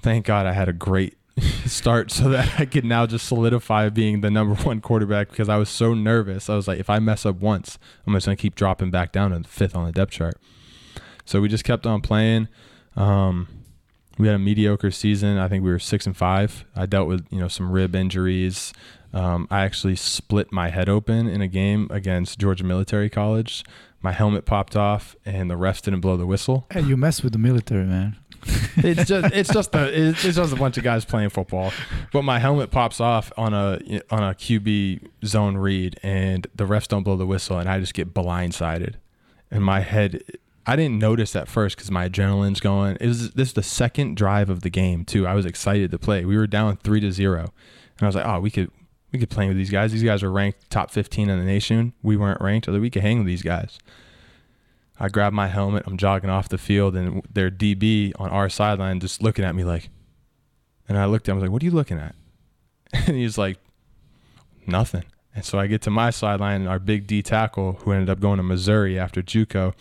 thank 0.00 0.26
God 0.26 0.46
I 0.46 0.52
had 0.52 0.68
a 0.68 0.72
great 0.72 1.16
start 1.66 2.10
so 2.10 2.28
that 2.30 2.60
I 2.60 2.64
could 2.64 2.84
now 2.84 3.06
just 3.06 3.26
solidify 3.26 3.88
being 3.88 4.20
the 4.20 4.30
number 4.30 4.54
one 4.62 4.80
quarterback 4.80 5.30
because 5.30 5.48
I 5.48 5.56
was 5.56 5.68
so 5.68 5.94
nervous. 5.94 6.50
I 6.50 6.56
was 6.56 6.68
like, 6.68 6.78
if 6.78 6.90
I 6.90 6.98
mess 6.98 7.24
up 7.24 7.36
once, 7.36 7.78
I'm 8.06 8.12
just 8.14 8.26
gonna 8.26 8.36
keep 8.36 8.54
dropping 8.54 8.90
back 8.90 9.12
down 9.12 9.30
to 9.30 9.48
fifth 9.48 9.76
on 9.76 9.86
the 9.86 9.92
depth 9.92 10.12
chart. 10.12 10.36
So 11.24 11.40
we 11.40 11.48
just 11.48 11.64
kept 11.64 11.86
on 11.86 12.00
playing. 12.00 12.48
Um, 12.96 13.48
we 14.18 14.26
had 14.26 14.36
a 14.36 14.40
mediocre 14.40 14.90
season. 14.90 15.38
I 15.38 15.48
think 15.48 15.64
we 15.64 15.70
were 15.70 15.78
six 15.78 16.06
and 16.06 16.16
five. 16.16 16.64
I 16.76 16.86
dealt 16.86 17.08
with 17.08 17.26
you 17.30 17.38
know 17.38 17.48
some 17.48 17.70
rib 17.70 17.94
injuries. 17.94 18.72
Um, 19.12 19.48
I 19.50 19.62
actually 19.62 19.96
split 19.96 20.52
my 20.52 20.70
head 20.70 20.88
open 20.88 21.26
in 21.26 21.40
a 21.40 21.48
game 21.48 21.88
against 21.90 22.38
Georgia 22.38 22.64
Military 22.64 23.10
College. 23.10 23.64
My 24.02 24.12
helmet 24.12 24.46
popped 24.46 24.76
off, 24.76 25.16
and 25.24 25.50
the 25.50 25.56
refs 25.56 25.82
didn't 25.82 26.00
blow 26.00 26.16
the 26.16 26.26
whistle 26.26 26.66
Hey, 26.70 26.82
you 26.82 26.96
mess 26.96 27.22
with 27.22 27.32
the 27.32 27.38
military, 27.38 27.84
man. 27.84 28.16
It's 28.46 29.04
just 29.08 29.34
it's 29.34 29.52
just 29.52 29.74
a 29.74 30.08
it's 30.08 30.22
just 30.22 30.52
a 30.52 30.56
bunch 30.56 30.78
of 30.78 30.84
guys 30.84 31.04
playing 31.04 31.30
football. 31.30 31.72
But 32.12 32.22
my 32.22 32.38
helmet 32.38 32.70
pops 32.70 33.00
off 33.00 33.32
on 33.36 33.54
a 33.54 33.80
on 34.10 34.22
a 34.22 34.34
QB 34.34 35.08
zone 35.24 35.56
read, 35.56 35.98
and 36.02 36.46
the 36.54 36.64
refs 36.66 36.88
don't 36.88 37.02
blow 37.02 37.16
the 37.16 37.26
whistle, 37.26 37.58
and 37.58 37.68
I 37.68 37.80
just 37.80 37.94
get 37.94 38.14
blindsided, 38.14 38.94
and 39.50 39.64
my 39.64 39.80
head. 39.80 40.22
I 40.66 40.76
didn't 40.76 40.98
notice 40.98 41.34
at 41.34 41.48
first 41.48 41.76
because 41.76 41.90
my 41.90 42.08
adrenaline's 42.08 42.60
going. 42.60 42.96
It 43.00 43.06
was 43.06 43.30
this 43.32 43.48
is 43.48 43.54
the 43.54 43.62
second 43.62 44.16
drive 44.16 44.50
of 44.50 44.60
the 44.60 44.70
game 44.70 45.04
too. 45.04 45.26
I 45.26 45.34
was 45.34 45.46
excited 45.46 45.90
to 45.90 45.98
play. 45.98 46.24
We 46.24 46.36
were 46.36 46.46
down 46.46 46.76
three 46.76 47.00
to 47.00 47.10
zero, 47.10 47.40
and 47.40 48.02
I 48.02 48.06
was 48.06 48.14
like, 48.14 48.26
oh, 48.26 48.40
we 48.40 48.50
could 48.50 48.70
we 49.10 49.18
could 49.18 49.30
play 49.30 49.48
with 49.48 49.56
these 49.56 49.70
guys. 49.70 49.90
These 49.90 50.02
guys 50.04 50.22
are 50.22 50.30
ranked 50.30 50.70
top 50.70 50.90
fifteen 50.90 51.28
in 51.30 51.38
the 51.38 51.44
nation. 51.44 51.94
We 52.02 52.16
weren't 52.16 52.40
ranked, 52.40 52.66
so 52.66 52.78
we 52.78 52.90
could 52.90 53.02
hang 53.02 53.18
with 53.18 53.26
these 53.26 53.42
guys. 53.42 53.78
I 55.02 55.08
grab 55.08 55.32
my 55.32 55.48
helmet. 55.48 55.84
I'm 55.86 55.96
jogging 55.96 56.28
off 56.28 56.50
the 56.50 56.58
field, 56.58 56.94
and 56.94 57.22
their 57.32 57.50
DB 57.50 58.12
on 58.18 58.28
our 58.28 58.50
sideline 58.50 59.00
just 59.00 59.22
looking 59.22 59.46
at 59.46 59.54
me 59.54 59.64
like. 59.64 59.88
And 60.88 60.98
I 60.98 61.06
looked 61.06 61.28
at 61.28 61.32
him. 61.32 61.36
I 61.36 61.40
was 61.40 61.42
like, 61.44 61.52
"What 61.52 61.62
are 61.62 61.64
you 61.64 61.70
looking 61.70 61.98
at?" 61.98 62.14
And 62.92 63.16
he's 63.16 63.38
like, 63.38 63.58
"Nothing." 64.66 65.04
And 65.34 65.44
so 65.44 65.58
I 65.58 65.68
get 65.68 65.80
to 65.82 65.90
my 65.90 66.10
sideline, 66.10 66.60
and 66.60 66.68
our 66.68 66.78
big 66.78 67.06
D 67.06 67.22
tackle, 67.22 67.78
who 67.80 67.92
ended 67.92 68.10
up 68.10 68.20
going 68.20 68.36
to 68.36 68.42
Missouri 68.42 68.98
after 68.98 69.22
JUCO, 69.22 69.72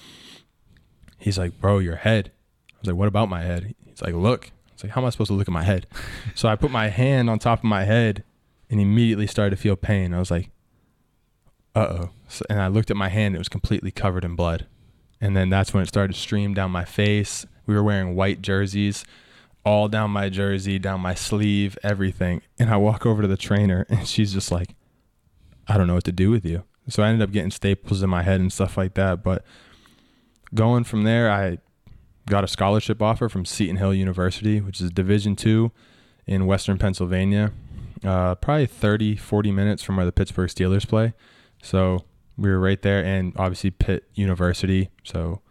he's 1.17 1.37
like, 1.37 1.59
"Bro, 1.59 1.79
your 1.79 1.97
head." 1.97 2.31
I 2.71 2.79
was 2.79 2.87
like, 2.87 2.95
"What 2.95 3.09
about 3.09 3.27
my 3.27 3.41
head?" 3.41 3.75
He's 3.85 4.01
like, 4.01 4.13
"Look." 4.13 4.45
I 4.47 4.73
was 4.73 4.83
like, 4.83 4.93
"How 4.93 5.01
am 5.01 5.07
I 5.07 5.09
supposed 5.09 5.29
to 5.29 5.33
look 5.33 5.49
at 5.49 5.53
my 5.53 5.63
head?" 5.63 5.85
so 6.35 6.47
I 6.47 6.55
put 6.55 6.71
my 6.71 6.87
hand 6.87 7.29
on 7.29 7.39
top 7.39 7.59
of 7.59 7.65
my 7.65 7.83
head, 7.83 8.23
and 8.69 8.79
immediately 8.79 9.27
started 9.27 9.49
to 9.49 9.61
feel 9.61 9.75
pain. 9.75 10.13
I 10.13 10.19
was 10.19 10.31
like, 10.31 10.49
"Uh 11.75 11.79
oh!" 11.89 12.09
So, 12.29 12.45
and 12.49 12.61
I 12.61 12.67
looked 12.67 12.89
at 12.89 12.95
my 12.95 13.09
hand; 13.09 13.35
it 13.35 13.39
was 13.39 13.49
completely 13.49 13.91
covered 13.91 14.23
in 14.23 14.35
blood. 14.35 14.65
And 15.21 15.35
then 15.35 15.49
that's 15.49 15.73
when 15.73 15.83
it 15.83 15.87
started 15.87 16.13
to 16.13 16.19
stream 16.19 16.53
down 16.53 16.71
my 16.71 16.85
face. 16.85 17.45
We 17.65 17.75
were 17.75 17.83
wearing 17.83 18.15
white 18.15 18.41
jerseys, 18.41 19.05
all 19.65 19.87
down 19.87 20.11
my 20.11 20.29
jersey, 20.29 20.79
down 20.79 21.01
my 21.01 21.13
sleeve, 21.13 21.77
everything. 21.83 22.41
And 22.57 22.69
I 22.69 22.77
walk 22.77 23.05
over 23.05 23.21
to 23.21 23.27
the 23.27 23.37
trainer, 23.37 23.85
and 23.89 24.07
she's 24.07 24.33
just 24.33 24.51
like, 24.51 24.75
I 25.67 25.77
don't 25.77 25.87
know 25.87 25.95
what 25.95 26.05
to 26.05 26.11
do 26.11 26.31
with 26.31 26.45
you. 26.45 26.63
So 26.87 27.03
I 27.03 27.09
ended 27.09 27.27
up 27.27 27.31
getting 27.31 27.51
staples 27.51 28.01
in 28.01 28.09
my 28.09 28.23
head 28.23 28.39
and 28.39 28.51
stuff 28.51 28.77
like 28.77 28.95
that. 28.95 29.23
But 29.23 29.45
going 30.53 30.83
from 30.83 31.03
there, 31.03 31.29
I 31.29 31.59
got 32.27 32.43
a 32.43 32.47
scholarship 32.47 33.01
offer 33.01 33.29
from 33.29 33.45
Seton 33.45 33.77
Hill 33.77 33.93
University, 33.93 34.61
which 34.61 34.81
is 34.81 34.89
Division 34.91 35.35
two 35.35 35.71
in 36.25 36.45
Western 36.45 36.77
Pennsylvania, 36.77 37.51
uh, 38.03 38.35
probably 38.35 38.67
30, 38.67 39.15
40 39.15 39.51
minutes 39.51 39.83
from 39.83 39.97
where 39.97 40.05
the 40.05 40.11
Pittsburgh 40.11 40.49
Steelers 40.49 40.87
play. 40.87 41.13
So 41.61 42.05
we 42.39 42.49
were 42.49 42.59
right 42.59 42.81
there, 42.81 43.03
and 43.03 43.33
obviously 43.37 43.71
Pitt 43.71 44.01
University. 44.15 44.89
So 45.03 45.41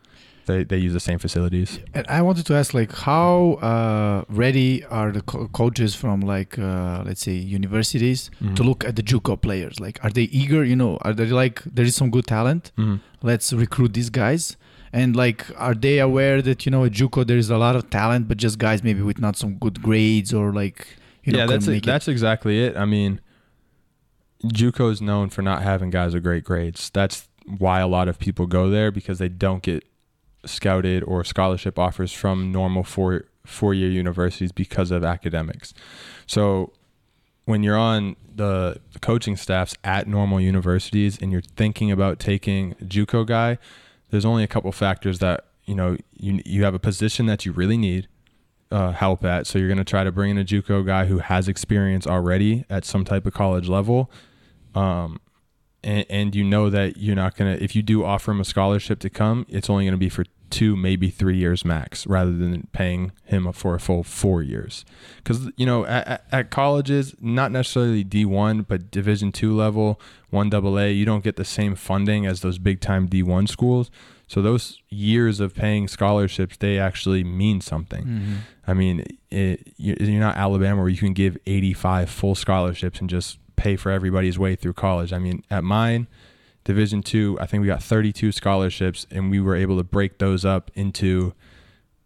they, 0.46 0.64
they 0.64 0.78
use 0.78 0.94
the 0.94 1.00
same 1.00 1.18
facilities. 1.18 1.78
And 1.94 2.06
I 2.08 2.22
wanted 2.22 2.46
to 2.46 2.54
ask, 2.54 2.72
like, 2.72 2.92
how 2.92 3.58
uh, 3.70 4.24
ready 4.30 4.84
are 4.86 5.12
the 5.12 5.20
co- 5.20 5.46
coaches 5.48 5.94
from, 5.94 6.20
like, 6.22 6.58
uh, 6.58 7.02
let's 7.04 7.22
say, 7.22 7.32
universities 7.32 8.30
Mhm. 8.42 8.56
to 8.56 8.62
look 8.62 8.84
at 8.84 8.96
the 8.96 9.02
JUCO 9.02 9.36
players? 9.40 9.78
Like, 9.78 9.96
are 10.04 10.10
they 10.10 10.22
eager? 10.40 10.64
You 10.64 10.76
know, 10.76 10.96
are 11.02 11.12
they 11.12 11.26
like, 11.26 11.62
there 11.64 11.84
is 11.84 11.94
some 11.94 12.10
good 12.10 12.26
talent? 12.26 12.72
Mhm. 12.78 13.00
Let's 13.22 13.52
recruit 13.52 13.92
these 13.92 14.10
guys. 14.10 14.56
And 14.90 15.14
like, 15.14 15.44
are 15.58 15.74
they 15.74 15.98
aware 15.98 16.40
that 16.40 16.64
you 16.64 16.70
know 16.72 16.82
at 16.86 16.92
JUCO 16.92 17.26
there 17.26 17.36
is 17.36 17.50
a 17.50 17.58
lot 17.58 17.76
of 17.76 17.90
talent, 17.90 18.26
but 18.28 18.38
just 18.38 18.58
guys 18.58 18.82
maybe 18.82 19.02
with 19.02 19.18
not 19.20 19.36
some 19.36 19.52
good 19.64 19.82
grades 19.82 20.32
or 20.32 20.46
like, 20.62 20.78
you 21.24 21.32
know, 21.34 21.40
yeah, 21.40 21.46
that's 21.46 21.68
it? 21.68 21.84
that's 21.84 22.08
exactly 22.08 22.54
it. 22.64 22.74
I 22.74 22.86
mean, 22.86 23.20
JUCO 24.44 24.90
is 24.90 25.02
known 25.02 25.30
for 25.30 25.42
not 25.42 25.62
having 25.62 25.90
guys 25.90 26.14
with 26.14 26.22
great 26.22 26.44
grades. 26.44 26.90
That's 26.90 27.28
why 27.46 27.80
a 27.80 27.88
lot 27.88 28.08
of 28.08 28.18
people 28.18 28.46
go 28.46 28.70
there 28.70 28.90
because 28.90 29.18
they 29.18 29.28
don't 29.28 29.62
get 29.62 29.84
scouted 30.44 31.02
or 31.02 31.24
scholarship 31.24 31.78
offers 31.78 32.12
from 32.12 32.52
normal 32.52 32.84
four 32.84 33.24
four 33.44 33.74
year 33.74 33.90
universities 33.90 34.52
because 34.52 34.90
of 34.90 35.02
academics. 35.04 35.74
So 36.26 36.72
when 37.46 37.62
you're 37.62 37.78
on 37.78 38.14
the, 38.34 38.78
coaching 39.00 39.36
staffs 39.36 39.74
at 39.82 40.06
normal 40.06 40.40
universities 40.40 41.18
and 41.20 41.32
you're 41.32 41.40
thinking 41.40 41.90
about 41.90 42.18
taking 42.18 42.74
JUCO 42.74 43.26
guy, 43.26 43.58
there's 44.10 44.24
only 44.24 44.44
a 44.44 44.46
couple 44.46 44.70
factors 44.72 45.18
that 45.20 45.46
you 45.64 45.74
know 45.74 45.96
you 46.16 46.40
you 46.44 46.64
have 46.64 46.74
a 46.74 46.78
position 46.78 47.26
that 47.26 47.46
you 47.46 47.52
really 47.52 47.76
need 47.76 48.08
uh, 48.70 48.92
help 48.92 49.24
at. 49.24 49.46
So 49.46 49.58
you're 49.58 49.68
going 49.68 49.78
to 49.78 49.84
try 49.84 50.04
to 50.04 50.12
bring 50.12 50.30
in 50.30 50.38
a 50.38 50.44
JUCO 50.44 50.84
guy 50.84 51.06
who 51.06 51.18
has 51.18 51.48
experience 51.48 52.06
already 52.06 52.64
at 52.68 52.84
some 52.84 53.04
type 53.04 53.26
of 53.26 53.34
college 53.34 53.68
level. 53.68 54.10
Um, 54.74 55.20
and, 55.82 56.06
and 56.10 56.34
you 56.34 56.44
know 56.44 56.70
that 56.70 56.96
you're 56.96 57.16
not 57.16 57.36
going 57.36 57.56
to, 57.56 57.62
if 57.62 57.76
you 57.76 57.82
do 57.82 58.04
offer 58.04 58.32
him 58.32 58.40
a 58.40 58.44
scholarship 58.44 58.98
to 59.00 59.10
come, 59.10 59.46
it's 59.48 59.70
only 59.70 59.84
going 59.84 59.92
to 59.92 59.98
be 59.98 60.08
for 60.08 60.24
two, 60.50 60.76
maybe 60.76 61.10
three 61.10 61.36
years 61.36 61.64
max, 61.64 62.06
rather 62.06 62.32
than 62.32 62.66
paying 62.72 63.12
him 63.24 63.50
for 63.52 63.74
a 63.74 63.80
full 63.80 64.02
four 64.02 64.42
years. 64.42 64.84
Because, 65.18 65.50
you 65.56 65.66
know, 65.66 65.84
at, 65.86 66.24
at 66.32 66.50
colleges, 66.50 67.14
not 67.20 67.52
necessarily 67.52 68.04
D1, 68.04 68.66
but 68.66 68.90
Division 68.90 69.30
two 69.30 69.54
level, 69.54 70.00
1AA, 70.32 70.96
you 70.96 71.04
don't 71.04 71.24
get 71.24 71.36
the 71.36 71.44
same 71.44 71.74
funding 71.74 72.26
as 72.26 72.40
those 72.40 72.58
big 72.58 72.80
time 72.80 73.08
D1 73.08 73.48
schools. 73.48 73.90
So 74.26 74.42
those 74.42 74.82
years 74.90 75.40
of 75.40 75.54
paying 75.54 75.88
scholarships, 75.88 76.58
they 76.58 76.78
actually 76.78 77.24
mean 77.24 77.62
something. 77.62 78.04
Mm-hmm. 78.04 78.34
I 78.66 78.74
mean, 78.74 79.04
it, 79.30 79.72
you're 79.78 80.20
not 80.20 80.36
Alabama 80.36 80.82
where 80.82 80.90
you 80.90 80.98
can 80.98 81.14
give 81.14 81.38
85 81.46 82.10
full 82.10 82.34
scholarships 82.34 83.00
and 83.00 83.08
just 83.08 83.38
pay 83.58 83.76
for 83.76 83.90
everybody's 83.90 84.38
way 84.38 84.54
through 84.56 84.72
college. 84.72 85.12
I 85.12 85.18
mean, 85.18 85.42
at 85.50 85.64
mine, 85.64 86.06
Division 86.64 87.02
two, 87.02 87.36
I 87.40 87.46
think 87.46 87.60
we 87.62 87.66
got 87.66 87.82
32 87.82 88.32
scholarships, 88.32 89.06
and 89.10 89.30
we 89.30 89.40
were 89.40 89.56
able 89.56 89.76
to 89.78 89.84
break 89.84 90.18
those 90.18 90.44
up 90.44 90.70
into 90.74 91.34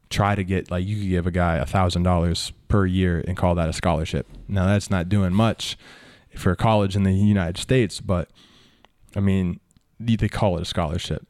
try 0.09 0.35
to 0.35 0.45
get 0.45 0.71
like 0.71 0.87
you 0.87 0.99
could 0.99 1.09
give 1.09 1.27
a 1.27 1.31
guy 1.31 1.57
a 1.57 1.67
thousand 1.67 2.03
dollars 2.03 2.53
per 2.69 2.85
year 2.87 3.25
and 3.27 3.37
call 3.37 3.55
that 3.55 3.69
a 3.69 3.73
scholarship. 3.73 4.27
Now 4.47 4.67
that's 4.67 4.91
not 4.91 5.09
doing 5.09 5.33
much 5.33 5.77
for 6.37 6.53
a 6.53 6.57
college 6.57 6.97
in 6.97 7.03
the 7.03 7.13
United 7.13 7.59
States, 7.59 8.01
but 8.01 8.31
I 9.17 9.21
mean, 9.21 9.61
they 9.99 10.29
call 10.29 10.57
it 10.59 10.63
a 10.63 10.67
scholarship. 10.67 11.27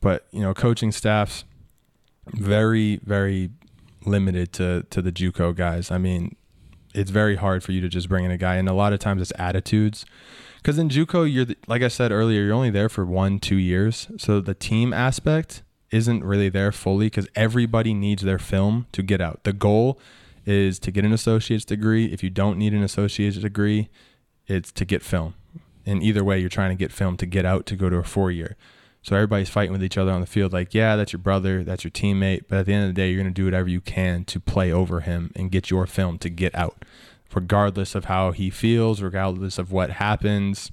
But 0.00 0.26
you 0.30 0.40
know, 0.40 0.54
coaching 0.54 0.92
staffs 0.92 1.44
very, 2.26 3.00
very 3.02 3.50
limited 4.04 4.52
to 4.54 4.84
to 4.90 5.02
the 5.02 5.12
JUCO 5.12 5.54
guys. 5.54 5.90
I 5.90 5.98
mean, 5.98 6.36
it's 6.96 7.10
very 7.10 7.36
hard 7.36 7.62
for 7.62 7.72
you 7.72 7.80
to 7.82 7.88
just 7.88 8.08
bring 8.08 8.24
in 8.24 8.30
a 8.30 8.38
guy, 8.38 8.56
and 8.56 8.68
a 8.68 8.72
lot 8.72 8.92
of 8.92 8.98
times 8.98 9.22
it's 9.22 9.32
attitudes. 9.38 10.04
Because 10.56 10.78
in 10.78 10.88
JUCO, 10.88 11.32
you're 11.32 11.44
the, 11.44 11.56
like 11.68 11.82
I 11.82 11.88
said 11.88 12.10
earlier, 12.10 12.42
you're 12.42 12.54
only 12.54 12.70
there 12.70 12.88
for 12.88 13.04
one, 13.04 13.38
two 13.38 13.56
years, 13.56 14.08
so 14.16 14.40
the 14.40 14.54
team 14.54 14.92
aspect 14.92 15.62
isn't 15.90 16.24
really 16.24 16.48
there 16.48 16.72
fully 16.72 17.06
because 17.06 17.28
everybody 17.36 17.94
needs 17.94 18.22
their 18.22 18.38
film 18.38 18.86
to 18.92 19.02
get 19.02 19.20
out. 19.20 19.44
The 19.44 19.52
goal 19.52 20.00
is 20.44 20.78
to 20.80 20.90
get 20.90 21.04
an 21.04 21.12
associate's 21.12 21.64
degree. 21.64 22.06
If 22.06 22.22
you 22.22 22.30
don't 22.30 22.58
need 22.58 22.72
an 22.72 22.82
associate's 22.82 23.36
degree, 23.36 23.88
it's 24.46 24.72
to 24.72 24.84
get 24.84 25.02
film. 25.02 25.34
And 25.84 26.02
either 26.02 26.24
way, 26.24 26.40
you're 26.40 26.48
trying 26.48 26.70
to 26.70 26.76
get 26.76 26.92
film 26.92 27.16
to 27.18 27.26
get 27.26 27.44
out 27.44 27.66
to 27.66 27.76
go 27.76 27.88
to 27.88 27.96
a 27.96 28.02
four 28.02 28.30
year. 28.30 28.56
So 29.06 29.14
everybody's 29.14 29.48
fighting 29.48 29.70
with 29.70 29.84
each 29.84 29.96
other 29.96 30.10
on 30.10 30.20
the 30.20 30.26
field, 30.26 30.52
like, 30.52 30.74
yeah, 30.74 30.96
that's 30.96 31.12
your 31.12 31.20
brother, 31.20 31.62
that's 31.62 31.84
your 31.84 31.92
teammate. 31.92 32.46
But 32.48 32.58
at 32.58 32.66
the 32.66 32.72
end 32.72 32.88
of 32.88 32.88
the 32.88 33.00
day, 33.00 33.08
you're 33.08 33.22
going 33.22 33.32
to 33.32 33.40
do 33.40 33.44
whatever 33.44 33.68
you 33.68 33.80
can 33.80 34.24
to 34.24 34.40
play 34.40 34.72
over 34.72 34.98
him 34.98 35.30
and 35.36 35.48
get 35.48 35.70
your 35.70 35.86
film 35.86 36.18
to 36.18 36.28
get 36.28 36.52
out, 36.56 36.84
regardless 37.32 37.94
of 37.94 38.06
how 38.06 38.32
he 38.32 38.50
feels, 38.50 39.00
regardless 39.00 39.58
of 39.58 39.70
what 39.70 39.90
happens. 39.90 40.72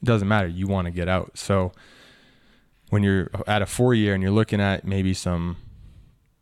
It 0.00 0.06
doesn't 0.06 0.26
matter. 0.26 0.48
You 0.48 0.66
want 0.66 0.86
to 0.86 0.90
get 0.90 1.10
out. 1.10 1.36
So 1.36 1.72
when 2.88 3.02
you're 3.02 3.30
at 3.46 3.60
a 3.60 3.66
four 3.66 3.92
year 3.92 4.14
and 4.14 4.22
you're 4.22 4.32
looking 4.32 4.62
at 4.62 4.86
maybe 4.86 5.12
some 5.12 5.58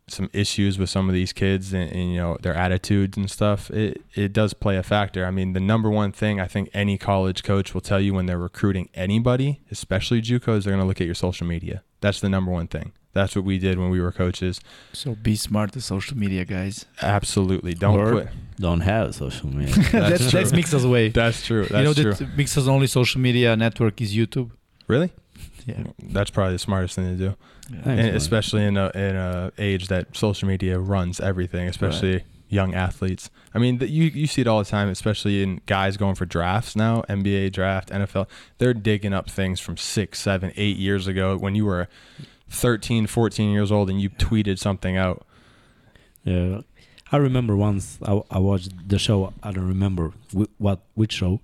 some 0.09 0.31
issues 0.33 0.79
with 0.79 0.89
some 0.89 1.09
of 1.09 1.15
these 1.15 1.33
kids 1.33 1.73
and, 1.73 1.91
and, 1.91 2.13
you 2.13 2.17
know 2.17 2.37
their 2.41 2.55
attitudes 2.55 3.17
and 3.17 3.29
stuff 3.29 3.71
it 3.71 4.01
it 4.15 4.33
does 4.33 4.55
play 4.55 4.77
a 4.77 4.83
factor 4.83 5.27
i 5.27 5.33
mean 5.33 5.53
the 5.53 5.59
number 5.59 5.91
one 5.91 6.13
thing 6.13 6.39
i 6.41 6.47
think 6.47 6.71
any 6.73 6.97
college 6.97 7.43
coach 7.43 7.75
will 7.75 7.81
tell 7.81 8.01
you 8.01 8.15
when 8.15 8.27
they're 8.27 8.39
recruiting 8.39 8.89
anybody 8.95 9.61
especially 9.71 10.23
juco 10.23 10.57
is 10.57 10.65
they're 10.65 10.73
going 10.73 10.81
to 10.83 10.87
look 10.87 11.01
at 11.01 11.07
your 11.07 11.15
social 11.15 11.45
media 11.45 11.83
that's 12.01 12.21
the 12.21 12.29
number 12.29 12.53
one 12.53 12.69
thing 12.69 12.93
that's 13.15 13.35
what 13.35 13.45
we 13.45 13.59
did 13.59 13.79
when 13.81 13.91
we 13.91 14.01
were 14.01 14.13
coaches 14.13 14.61
So 14.93 15.17
be 15.17 15.35
smart 15.37 15.73
to 15.73 15.81
social 15.81 16.17
media, 16.19 16.45
guys. 16.45 16.85
absolutely 17.03 17.75
don't 17.75 17.99
Or- 17.99 18.13
put 18.13 18.29
Don't 18.59 18.81
have 18.83 19.15
social 19.15 19.49
media. 19.49 19.75
that's 19.93 20.31
true. 20.31 20.39
that's 20.41 20.53
Mixa's 20.53 20.87
way. 20.87 21.09
that's 21.09 21.45
true 21.45 21.63
that's 21.67 21.73
you 21.73 21.83
know 21.83 21.95
true 21.95 22.13
that 22.15 22.37
Mixa's 22.37 22.69
only 22.69 22.87
social 22.87 23.21
media 23.21 23.57
network 23.57 24.01
is 24.01 24.15
YouTube. 24.15 24.51
really 24.87 25.11
Yeah. 25.67 25.83
that's 25.99 26.31
probably 26.31 26.55
the 26.55 26.61
smartest 26.61 26.95
thing 26.95 27.19
to 27.19 27.31
do 27.31 27.37
Thanks, 27.71 27.87
and 27.87 28.17
especially 28.17 28.65
in 28.65 28.77
a 28.77 28.91
in 28.95 29.17
a 29.17 29.53
age 29.59 29.89
that 29.89 30.17
social 30.17 30.47
media 30.47 30.79
runs 30.79 31.19
everything, 31.19 31.69
especially 31.69 32.23
young 32.49 32.75
athletes. 32.75 33.29
I 33.55 33.59
mean, 33.59 33.79
the, 33.79 33.89
you 33.89 34.05
you 34.05 34.27
see 34.27 34.43
it 34.43 34.47
all 34.47 34.59
the 34.59 34.65
time, 34.65 34.89
especially 34.89 35.43
in 35.43 35.61
guys 35.67 35.97
going 35.97 36.15
for 36.15 36.27
drafts 36.27 36.77
now, 36.77 37.03
NBA 37.09 37.53
draft, 37.53 37.89
NFL. 37.91 38.29
They're 38.59 38.75
digging 38.75 39.13
up 39.13 39.29
things 39.29 39.59
from 39.59 39.77
six, 39.77 40.21
seven, 40.21 40.53
eight 40.57 40.77
years 40.77 41.07
ago 41.07 41.37
when 41.37 41.55
you 41.55 41.65
were 41.65 41.89
13, 42.51 43.07
14 43.07 43.51
years 43.51 43.73
old 43.73 43.91
and 43.91 44.01
you 44.01 44.11
tweeted 44.11 44.59
something 44.59 44.97
out. 44.97 45.27
Yeah, 46.23 46.61
I 47.11 47.17
remember 47.17 47.57
once 47.57 47.99
I, 48.05 48.21
I 48.31 48.39
watched 48.39 48.89
the 48.89 48.99
show. 48.99 49.33
I 49.43 49.53
don't 49.53 49.69
remember 49.69 50.13
whi- 50.33 50.47
what 50.59 50.81
which 50.95 51.15
show, 51.15 51.41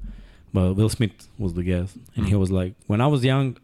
but 0.53 0.75
Will 0.75 0.89
Smith 0.89 1.29
was 1.39 1.55
the 1.55 1.63
guest, 1.63 1.97
and 2.15 2.27
he 2.27 2.35
mm. 2.35 2.39
was 2.39 2.51
like, 2.51 2.75
"When 2.87 3.01
I 3.01 3.07
was 3.07 3.25
young, 3.25 3.57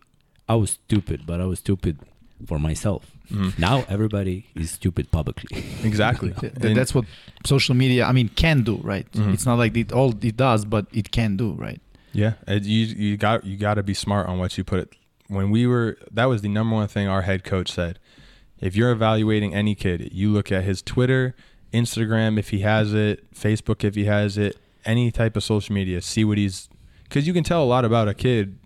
I 0.48 0.54
was 0.54 0.70
stupid, 0.72 1.22
but 1.26 1.40
I 1.40 1.44
was 1.46 1.58
stupid 1.58 1.98
for 2.46 2.58
myself. 2.58 3.10
Mhm. 3.30 3.58
Now 3.58 3.84
everybody 3.88 4.46
is 4.54 4.70
stupid 4.70 5.10
publicly." 5.10 5.64
Exactly. 5.84 6.30
Th- 6.40 6.52
And- 6.60 6.76
that's 6.76 6.94
what 6.94 7.04
social 7.44 7.74
media, 7.74 8.04
I 8.06 8.12
mean, 8.12 8.28
can 8.30 8.62
do, 8.62 8.76
right? 8.82 9.06
Mhm. 9.12 9.34
It's 9.34 9.44
not 9.46 9.58
like 9.58 9.76
it 9.76 9.92
all 9.92 10.14
it 10.22 10.36
does, 10.36 10.64
but 10.64 10.86
it 10.92 11.10
can 11.10 11.36
do, 11.36 11.52
right? 11.52 11.80
Yeah, 12.12 12.32
it, 12.46 12.64
you 12.64 12.86
you 13.04 13.16
got 13.16 13.44
you 13.44 13.56
got 13.56 13.74
to 13.74 13.82
be 13.82 13.94
smart 13.94 14.26
on 14.28 14.38
what 14.38 14.56
you 14.56 14.64
put 14.64 14.80
it. 14.80 14.88
When 15.28 15.50
we 15.50 15.66
were, 15.66 15.98
that 16.10 16.24
was 16.24 16.40
the 16.40 16.48
number 16.48 16.74
one 16.74 16.88
thing 16.88 17.06
our 17.06 17.22
head 17.22 17.44
coach 17.44 17.70
said. 17.70 17.98
If 18.60 18.74
you're 18.74 18.90
evaluating 18.90 19.54
any 19.54 19.74
kid, 19.74 20.08
you 20.12 20.32
look 20.32 20.50
at 20.50 20.64
his 20.64 20.80
Twitter, 20.82 21.34
Instagram 21.72 22.38
if 22.38 22.48
he 22.48 22.60
has 22.60 22.94
it, 22.94 23.30
Facebook 23.34 23.84
if 23.84 23.94
he 23.94 24.04
has 24.06 24.38
it, 24.38 24.56
any 24.86 25.10
type 25.10 25.36
of 25.36 25.44
social 25.44 25.74
media. 25.74 26.00
See 26.00 26.24
what 26.24 26.38
he's, 26.38 26.68
because 27.04 27.26
you 27.26 27.34
can 27.34 27.44
tell 27.44 27.62
a 27.62 27.68
lot 27.74 27.84
about 27.84 28.08
a 28.08 28.14
kid 28.14 28.58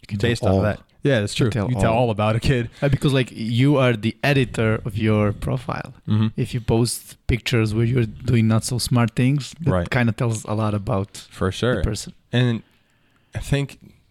You 0.00 0.06
can 0.08 0.18
tell 0.18 0.30
based 0.30 0.42
off 0.42 0.56
of 0.56 0.62
that. 0.62 0.80
Yeah, 1.06 1.20
that's 1.20 1.34
true. 1.34 1.46
You 1.54 1.62
You 1.68 1.74
tell 1.74 1.80
tell, 1.84 1.92
all. 1.92 1.98
all 2.08 2.10
about 2.10 2.34
a 2.36 2.40
kid. 2.40 2.64
Uh, 2.82 2.88
because 2.88 3.12
like 3.20 3.30
you 3.32 3.76
are 3.82 3.94
the 4.06 4.14
editor 4.22 4.72
of 4.84 4.92
your 5.06 5.32
profile. 5.32 5.90
Mm-hmm. 6.08 6.28
If 6.36 6.48
you 6.54 6.60
post 6.60 7.16
pictures 7.26 7.68
where 7.74 7.84
you're 7.92 8.06
doing 8.06 8.46
not 8.48 8.62
so 8.64 8.78
smart 8.78 9.10
things, 9.14 9.54
that 9.60 9.70
Right. 9.70 9.90
kind 9.90 10.08
of 10.10 10.16
tells 10.16 10.44
a 10.44 10.54
lot 10.62 10.74
about 10.74 11.10
For 11.30 11.48
the 11.48 11.52
sure. 11.60 11.82
person. 11.82 12.12
And 12.32 12.62
I 13.34 13.38
think 13.50 13.66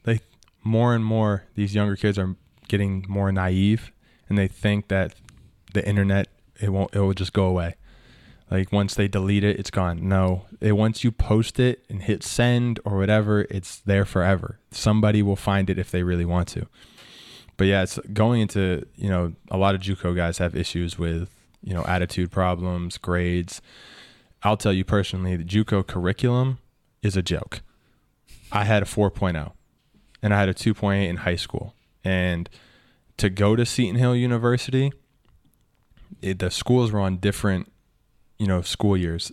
like 0.05 0.23
more 0.63 0.95
and 0.95 1.03
more 1.15 1.43
these 1.55 1.75
younger 1.75 1.95
kids 1.95 2.17
are 2.17 2.35
getting 2.67 3.05
more 3.07 3.31
naive 3.31 3.91
and 4.27 4.37
they 4.37 4.47
think 4.47 4.87
that 4.87 5.13
the 5.73 5.87
internet 5.87 6.27
it 6.61 6.69
won't 6.69 6.95
it 6.95 6.99
will 6.99 7.13
just 7.13 7.33
go 7.33 7.45
away. 7.45 7.75
Like 8.51 8.71
once 8.71 8.93
they 8.93 9.07
delete 9.07 9.43
it, 9.43 9.59
it's 9.59 9.71
gone. 9.71 10.07
No. 10.07 10.45
It 10.61 10.73
once 10.73 11.03
you 11.03 11.11
post 11.11 11.59
it 11.59 11.83
and 11.89 12.03
hit 12.03 12.23
send 12.23 12.79
or 12.85 12.97
whatever, 12.97 13.41
it's 13.49 13.79
there 13.91 14.05
forever. 14.05 14.59
Somebody 14.71 15.21
will 15.23 15.35
find 15.35 15.69
it 15.69 15.77
if 15.79 15.89
they 15.89 16.03
really 16.03 16.25
want 16.25 16.47
to. 16.49 16.67
But 17.57 17.67
yeah, 17.67 17.83
it's 17.83 17.99
going 18.13 18.41
into, 18.41 18.85
you 18.95 19.09
know, 19.09 19.33
a 19.49 19.57
lot 19.57 19.75
of 19.75 19.81
JUCO 19.81 20.15
guys 20.15 20.37
have 20.39 20.55
issues 20.55 20.97
with, 20.97 21.29
you 21.63 21.73
know, 21.73 21.83
attitude 21.85 22.31
problems, 22.31 22.97
grades. 22.97 23.61
I'll 24.43 24.57
tell 24.57 24.73
you 24.73 24.83
personally, 24.83 25.35
the 25.35 25.43
JUCO 25.43 25.87
curriculum 25.87 26.59
is 27.01 27.15
a 27.15 27.21
joke. 27.21 27.61
I 28.51 28.65
had 28.65 28.83
a 28.83 28.85
4.0 28.85 29.51
and 30.21 30.33
I 30.33 30.39
had 30.39 30.49
a 30.49 30.53
2.8 30.53 31.07
in 31.07 31.17
high 31.17 31.35
school. 31.35 31.73
And 32.03 32.49
to 33.17 33.29
go 33.29 33.55
to 33.55 33.65
Seton 33.65 33.95
Hill 33.95 34.15
University, 34.15 34.91
it, 36.21 36.39
the 36.39 36.51
schools 36.51 36.91
were 36.91 36.99
on 36.99 37.17
different, 37.17 37.71
you 38.37 38.47
know, 38.47 38.61
school 38.61 38.97
years. 38.97 39.31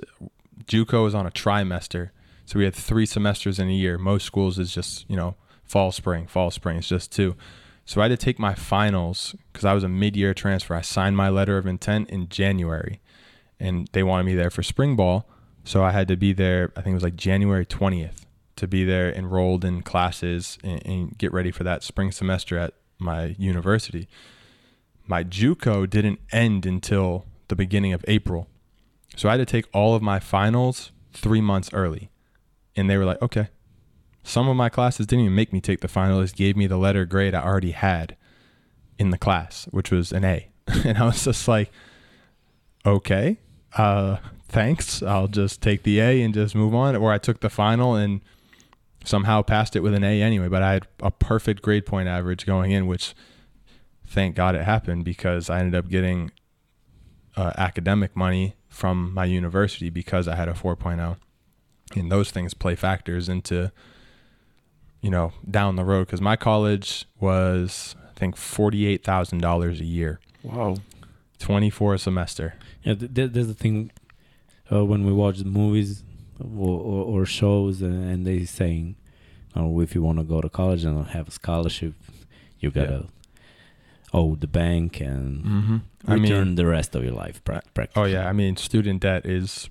JUCO 0.67 1.07
is 1.07 1.15
on 1.15 1.27
a 1.27 1.31
trimester, 1.31 2.11
so 2.45 2.59
we 2.59 2.65
had 2.65 2.75
three 2.75 3.07
semesters 3.07 3.59
in 3.59 3.69
a 3.69 3.73
year. 3.73 3.99
Most 3.99 4.25
schools 4.25 4.59
is 4.59 4.73
just 4.73 5.09
you 5.09 5.17
know 5.17 5.35
fall, 5.65 5.93
spring, 5.93 6.27
fall, 6.27 6.51
spring. 6.51 6.79
It's 6.79 6.89
just 6.89 7.13
two. 7.13 7.37
So 7.85 8.01
I 8.01 8.05
had 8.05 8.19
to 8.19 8.25
take 8.25 8.39
my 8.39 8.55
finals 8.55 9.35
because 9.53 9.65
I 9.65 9.75
was 9.75 9.85
a 9.85 9.89
mid-year 9.89 10.35
transfer. 10.35 10.75
I 10.75 10.83
signed 10.83 11.17
my 11.17 11.29
letter 11.29 11.59
of 11.59 11.67
intent 11.67 12.11
in 12.11 12.29
January, 12.29 13.01
and 13.59 13.89
they 13.93 14.03
wanted 14.03 14.25
me 14.25 14.35
there 14.35 14.51
for 14.51 14.63
spring 14.63 14.97
ball. 14.97 15.29
So 15.65 15.85
I 15.85 15.91
had 15.91 16.09
to 16.09 16.17
be 16.17 16.33
there. 16.33 16.73
I 16.77 16.83
think 16.83 16.93
it 16.93 16.95
was 16.95 17.03
like 17.03 17.17
January 17.17 17.67
twentieth 17.67 18.27
to 18.57 18.67
be 18.67 18.85
there, 18.85 19.13
enrolled 19.13 19.65
in 19.65 19.83
classes 19.83 20.59
and, 20.63 20.87
and 20.87 21.19
get 21.19 21.33
ready 21.33 21.51
for 21.51 21.65
that 21.65 21.83
spring 21.83 22.13
semester 22.13 22.59
at 22.59 22.75
my 22.99 23.35
university. 23.39 24.09
My 25.07 25.25
JUCO 25.25 25.89
didn't 25.91 26.21
end 26.31 26.67
until 26.67 27.27
the 27.49 27.57
beginning 27.57 27.93
of 27.93 28.05
April. 28.07 28.49
So 29.17 29.29
I 29.29 29.33
had 29.33 29.39
to 29.39 29.47
take 29.47 29.67
all 29.75 29.95
of 29.95 30.03
my 30.03 30.21
finals 30.21 30.93
three 31.13 31.41
months 31.41 31.71
early. 31.73 32.11
And 32.77 32.89
they 32.89 32.97
were 32.97 33.05
like, 33.05 33.21
okay, 33.21 33.49
Some 34.23 34.49
of 34.49 34.57
my 34.57 34.69
classes 34.69 35.07
didn't 35.07 35.25
even 35.25 35.35
make 35.35 35.53
me 35.53 35.61
take 35.61 35.81
the 35.81 35.89
final. 35.89 36.19
They 36.19 36.25
just 36.25 36.37
gave 36.37 36.57
me 36.57 36.67
the 36.67 36.77
letter 36.77 37.05
grade 37.05 37.35
I 37.35 37.43
already 37.43 37.73
had 37.73 38.17
in 38.99 39.11
the 39.11 39.19
class, 39.19 39.67
which 39.71 39.91
was 39.91 40.13
an 40.13 40.25
A. 40.25 40.49
and 40.85 40.99
I 40.99 41.05
was 41.05 41.25
just 41.25 41.49
like, 41.49 41.71
okay, 42.87 43.39
uh, 43.77 44.19
thanks. 44.49 45.03
I'll 45.03 45.29
just 45.29 45.61
take 45.61 45.83
the 45.83 46.01
A 46.01 46.23
and 46.23 46.33
just 46.33 46.55
move 46.55 46.75
on. 46.75 46.95
Or 46.95 47.13
I 47.13 47.19
took 47.19 47.41
the 47.41 47.51
final 47.51 47.95
and 47.95 48.21
somehow 49.05 49.43
passed 49.43 49.75
it 49.75 49.81
with 49.81 49.95
an 49.95 50.05
A 50.05 50.23
anyway. 50.23 50.49
But 50.49 50.63
I 50.63 50.73
had 50.75 50.87
a 51.01 51.11
perfect 51.11 51.63
grade 51.63 51.87
point 51.87 52.09
average 52.09 52.47
going 52.47 52.71
in, 52.71 52.87
which 52.87 53.15
thank 54.07 54.37
God 54.37 54.55
it 54.55 54.63
happened 54.63 55.05
because 55.05 55.51
I 55.51 55.59
ended 55.59 55.75
up 55.75 55.89
getting 55.89 56.31
uh, 57.37 57.53
academic 57.57 58.15
money 58.15 58.55
from 58.69 59.13
my 59.13 59.25
university 59.25 59.91
because 59.91 60.29
I 60.29 60.35
had 60.37 60.49
a 60.49 60.53
4.0. 60.55 61.17
And 61.95 62.11
those 62.11 62.31
things 62.31 62.55
play 62.55 62.75
factors 62.75 63.29
into, 63.29 63.73
you 65.03 65.11
know, 65.11 65.33
down 65.51 65.77
the 65.77 65.85
road. 65.85 66.07
Because 66.07 66.21
my 66.23 66.37
college 66.37 67.05
was, 67.21 67.95
I 68.09 68.19
think, 68.19 68.37
$48,000 68.37 69.81
a 69.81 69.85
year, 69.85 70.19
Wow. 70.43 70.77
24 71.39 71.95
a 71.95 71.99
semester. 71.99 72.55
Yeah, 72.83 72.95
th- 72.95 73.13
th- 73.15 73.33
there's 73.33 73.49
the 73.49 73.55
thing 73.55 73.91
uh, 74.73 74.85
when 74.85 75.05
we 75.05 75.13
watch 75.13 75.39
the 75.39 75.45
movies 75.45 76.03
or, 76.41 76.81
or, 76.81 77.05
or 77.21 77.27
shows 77.27 77.83
and, 77.83 78.09
and 78.11 78.27
they 78.27 78.45
saying, 78.45 78.97
oh, 79.55 79.81
if 79.81 79.95
you 79.95 80.03
want 80.03 80.19
to 80.19 80.25
go 80.25 80.41
to 80.41 80.49
college 80.49 80.85
and 80.85 81.05
have 81.09 81.29
a 81.29 81.31
scholarship, 81.31 81.95
you 82.59 82.71
gotta 82.71 83.07
owe 84.15 84.35
the 84.37 84.47
bank 84.47 85.01
and 85.01 85.45
Mm-hmm. 85.45 85.77
I 86.07 86.15
return 86.15 86.47
mean, 86.49 86.55
the 86.57 86.67
rest 86.67 86.95
of 86.97 87.03
your 87.05 87.13
life. 87.13 87.43
Pra- 87.45 87.63
oh 87.97 88.05
yeah, 88.05 88.29
I 88.29 88.33
mean, 88.33 88.57
student 88.57 89.01
debt 89.03 89.25
is 89.27 89.69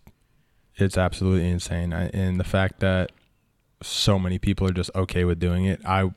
it's 0.77 0.97
absolutely 0.97 1.49
insane, 1.49 1.93
I, 1.93 2.07
and 2.09 2.39
the 2.39 2.43
fact 2.45 2.79
that 2.79 3.11
so 3.81 4.19
many 4.19 4.39
people 4.39 4.67
are 4.67 4.73
just 4.73 4.91
okay 4.95 5.23
with 5.23 5.39
doing 5.39 5.65
it. 5.65 5.81
I 5.85 6.11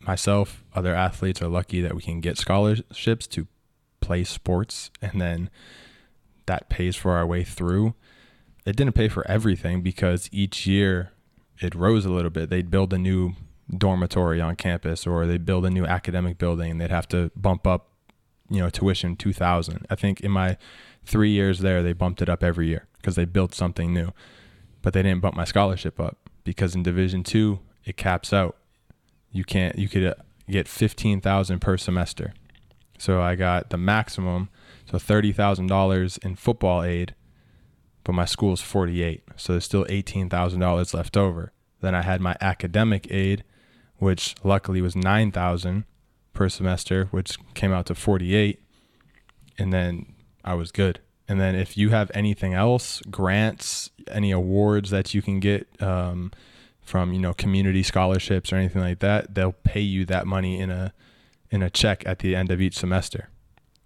myself, 0.00 0.64
other 0.74 0.94
athletes 0.94 1.42
are 1.42 1.48
lucky 1.48 1.80
that 1.80 1.94
we 1.94 2.02
can 2.02 2.20
get 2.20 2.38
scholarships 2.38 3.26
to 3.28 3.46
play 4.00 4.24
sports, 4.24 4.90
and 5.02 5.20
then 5.20 5.50
that 6.46 6.68
pays 6.68 6.96
for 6.96 7.12
our 7.12 7.26
way 7.26 7.44
through. 7.44 7.94
It 8.64 8.76
didn't 8.76 8.94
pay 8.94 9.08
for 9.08 9.26
everything 9.26 9.82
because 9.82 10.28
each 10.32 10.66
year 10.66 11.12
it 11.58 11.74
rose 11.74 12.04
a 12.04 12.10
little 12.10 12.30
bit. 12.30 12.50
They'd 12.50 12.70
build 12.70 12.92
a 12.92 12.98
new 12.98 13.34
dormitory 13.76 14.40
on 14.40 14.56
campus, 14.56 15.06
or 15.06 15.26
they'd 15.26 15.44
build 15.44 15.66
a 15.66 15.70
new 15.70 15.84
academic 15.84 16.38
building, 16.38 16.72
and 16.72 16.80
they'd 16.80 16.90
have 16.90 17.08
to 17.08 17.30
bump 17.34 17.66
up, 17.66 17.90
you 18.48 18.60
know, 18.60 18.70
tuition 18.70 19.16
two 19.16 19.32
thousand. 19.32 19.86
I 19.90 19.94
think 19.94 20.20
in 20.20 20.30
my 20.30 20.56
three 21.04 21.30
years 21.30 21.60
there, 21.60 21.82
they 21.82 21.92
bumped 21.92 22.22
it 22.22 22.28
up 22.28 22.42
every 22.42 22.68
year 22.68 22.86
because 22.96 23.16
they 23.16 23.24
built 23.24 23.54
something 23.54 23.92
new, 23.92 24.12
but 24.82 24.92
they 24.92 25.02
didn't 25.02 25.20
bump 25.20 25.36
my 25.36 25.44
scholarship 25.44 25.98
up 25.98 26.27
because 26.48 26.74
in 26.74 26.82
Division 26.82 27.22
two 27.22 27.60
it 27.84 27.96
caps 27.96 28.32
out. 28.32 28.56
You 29.30 29.44
can't. 29.44 29.78
You 29.78 29.88
could 29.88 30.04
uh, 30.04 30.14
get 30.48 30.66
fifteen 30.66 31.20
thousand 31.20 31.60
per 31.60 31.76
semester, 31.76 32.32
so 32.96 33.20
I 33.20 33.34
got 33.34 33.68
the 33.68 33.76
maximum, 33.76 34.48
so 34.90 34.98
thirty 34.98 35.32
thousand 35.32 35.66
dollars 35.66 36.16
in 36.18 36.36
football 36.36 36.82
aid, 36.82 37.14
but 38.04 38.14
my 38.14 38.24
school's 38.24 38.62
forty 38.62 39.02
eight, 39.02 39.22
so 39.36 39.52
there's 39.52 39.66
still 39.66 39.84
eighteen 39.90 40.30
thousand 40.30 40.60
dollars 40.60 40.94
left 40.94 41.16
over. 41.16 41.52
Then 41.82 41.94
I 41.94 42.00
had 42.00 42.22
my 42.22 42.34
academic 42.40 43.06
aid, 43.10 43.44
which 43.98 44.34
luckily 44.42 44.80
was 44.80 44.96
nine 44.96 45.30
thousand 45.30 45.84
per 46.32 46.48
semester, 46.48 47.08
which 47.10 47.36
came 47.52 47.72
out 47.72 47.84
to 47.86 47.94
forty 47.94 48.34
eight, 48.34 48.62
and 49.58 49.72
then 49.72 50.14
I 50.42 50.54
was 50.54 50.72
good. 50.72 51.00
And 51.30 51.38
then 51.38 51.54
if 51.54 51.76
you 51.76 51.90
have 51.90 52.10
anything 52.14 52.54
else, 52.54 53.02
grants, 53.10 53.90
any 54.10 54.30
awards 54.30 54.90
that 54.90 55.14
you 55.14 55.22
can 55.22 55.40
get 55.40 55.66
um, 55.82 56.32
from 56.80 57.12
you 57.12 57.18
know 57.20 57.34
community 57.34 57.82
scholarships 57.82 58.52
or 58.52 58.56
anything 58.56 58.82
like 58.82 58.98
that, 59.00 59.34
they'll 59.34 59.52
pay 59.52 59.80
you 59.80 60.04
that 60.06 60.26
money 60.26 60.58
in 60.60 60.70
a 60.70 60.92
in 61.50 61.62
a 61.62 61.70
check 61.70 62.02
at 62.06 62.18
the 62.20 62.36
end 62.36 62.50
of 62.50 62.60
each 62.60 62.76
semester. 62.76 63.28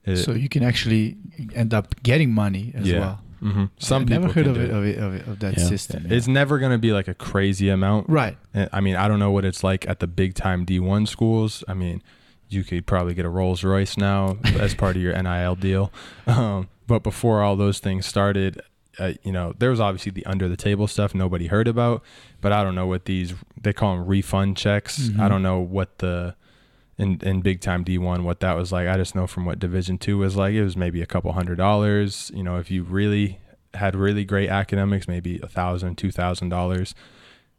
It- 0.04 0.16
So 0.18 0.32
you 0.32 0.48
can 0.48 0.62
actually 0.64 1.16
end 1.54 1.72
up 1.72 1.94
getting 2.02 2.32
money 2.32 2.72
as 2.74 2.86
Yeah. 2.88 2.98
well. 3.00 3.20
mhm. 3.42 3.70
Some 3.78 4.02
I've 4.02 4.08
people 4.08 4.22
never 4.22 4.32
heard 4.34 4.46
of 4.48 4.54
do 4.54 4.60
it, 4.62 4.70
of 4.70 4.84
it 4.84 4.98
of 4.98 5.14
it 5.14 5.26
of 5.28 5.38
that 5.40 5.58
Yeah. 5.58 5.64
system. 5.64 6.06
It's 6.10 6.26
never 6.28 6.58
going 6.58 6.72
to 6.72 6.78
be 6.78 6.92
like 6.92 7.08
a 7.08 7.14
crazy 7.14 7.68
amount. 7.68 8.08
right. 8.08 8.36
I 8.72 8.80
mean, 8.80 8.96
I 8.96 9.06
don't 9.08 9.18
know 9.20 9.30
what 9.32 9.44
it's 9.44 9.62
like 9.64 9.88
at 9.88 9.98
the 10.00 10.06
big 10.06 10.34
time 10.34 10.64
D1 10.66 11.06
schools. 11.06 11.62
I 11.68 11.74
mean, 11.74 12.02
you 12.48 12.62
could 12.64 12.84
probably 12.86 13.14
get 13.14 13.24
a 13.24 13.28
Rolls 13.30 13.64
Royce 13.64 13.96
now 13.96 14.36
as 14.58 14.74
part 14.74 14.94
of 14.96 15.02
your 15.02 15.14
NIL 15.20 15.54
deal. 15.56 15.92
Um, 16.26 16.68
but 16.86 17.02
before 17.02 17.42
all 17.42 17.56
those 17.56 17.78
things 17.78 18.04
started, 18.06 18.60
uh, 18.99 19.12
you 19.22 19.32
know, 19.32 19.55
there 19.59 19.70
was 19.70 19.80
obviously 19.80 20.12
the 20.12 20.24
under 20.26 20.49
the 20.49 20.57
table 20.57 20.86
stuff 20.86 21.14
nobody 21.14 21.47
heard 21.47 21.68
about. 21.68 22.03
But 22.40 22.53
I 22.53 22.62
don't 22.62 22.74
know 22.74 22.86
what 22.86 23.05
these 23.07 23.34
they 23.61 23.72
call 23.72 23.97
them 23.97 24.07
refund 24.07 24.57
checks. 24.57 25.09
I 25.11 25.12
Mhm. 25.12 25.28
don't 25.28 25.43
know 25.43 25.61
what 25.61 25.99
the 25.99 26.34
in 26.99 27.18
in 27.22 27.40
big 27.40 27.61
time 27.61 27.84
D1 27.84 28.22
what 28.22 28.40
that 28.40 28.55
was 28.57 28.70
like. 28.72 28.86
I 28.88 28.97
just 28.97 29.14
know 29.14 29.26
from 29.26 29.45
what 29.47 29.59
Division 29.59 29.97
two 29.99 30.18
was 30.18 30.36
like. 30.36 30.53
It 30.55 30.62
was 30.62 30.76
maybe 30.76 31.01
a 31.03 31.07
couple 31.07 31.32
hundred 31.32 31.57
dollars. 31.57 32.30
You 32.34 32.43
know, 32.43 32.59
if 32.59 32.70
you 32.70 32.82
really 32.82 33.38
had 33.74 33.97
really 33.97 34.24
great 34.24 34.51
academics, 34.51 35.09
maybe 35.09 35.40
a 35.43 35.49
thousand, 35.49 35.97
two 35.97 36.11
thousand 36.11 36.51
dollars 36.51 36.95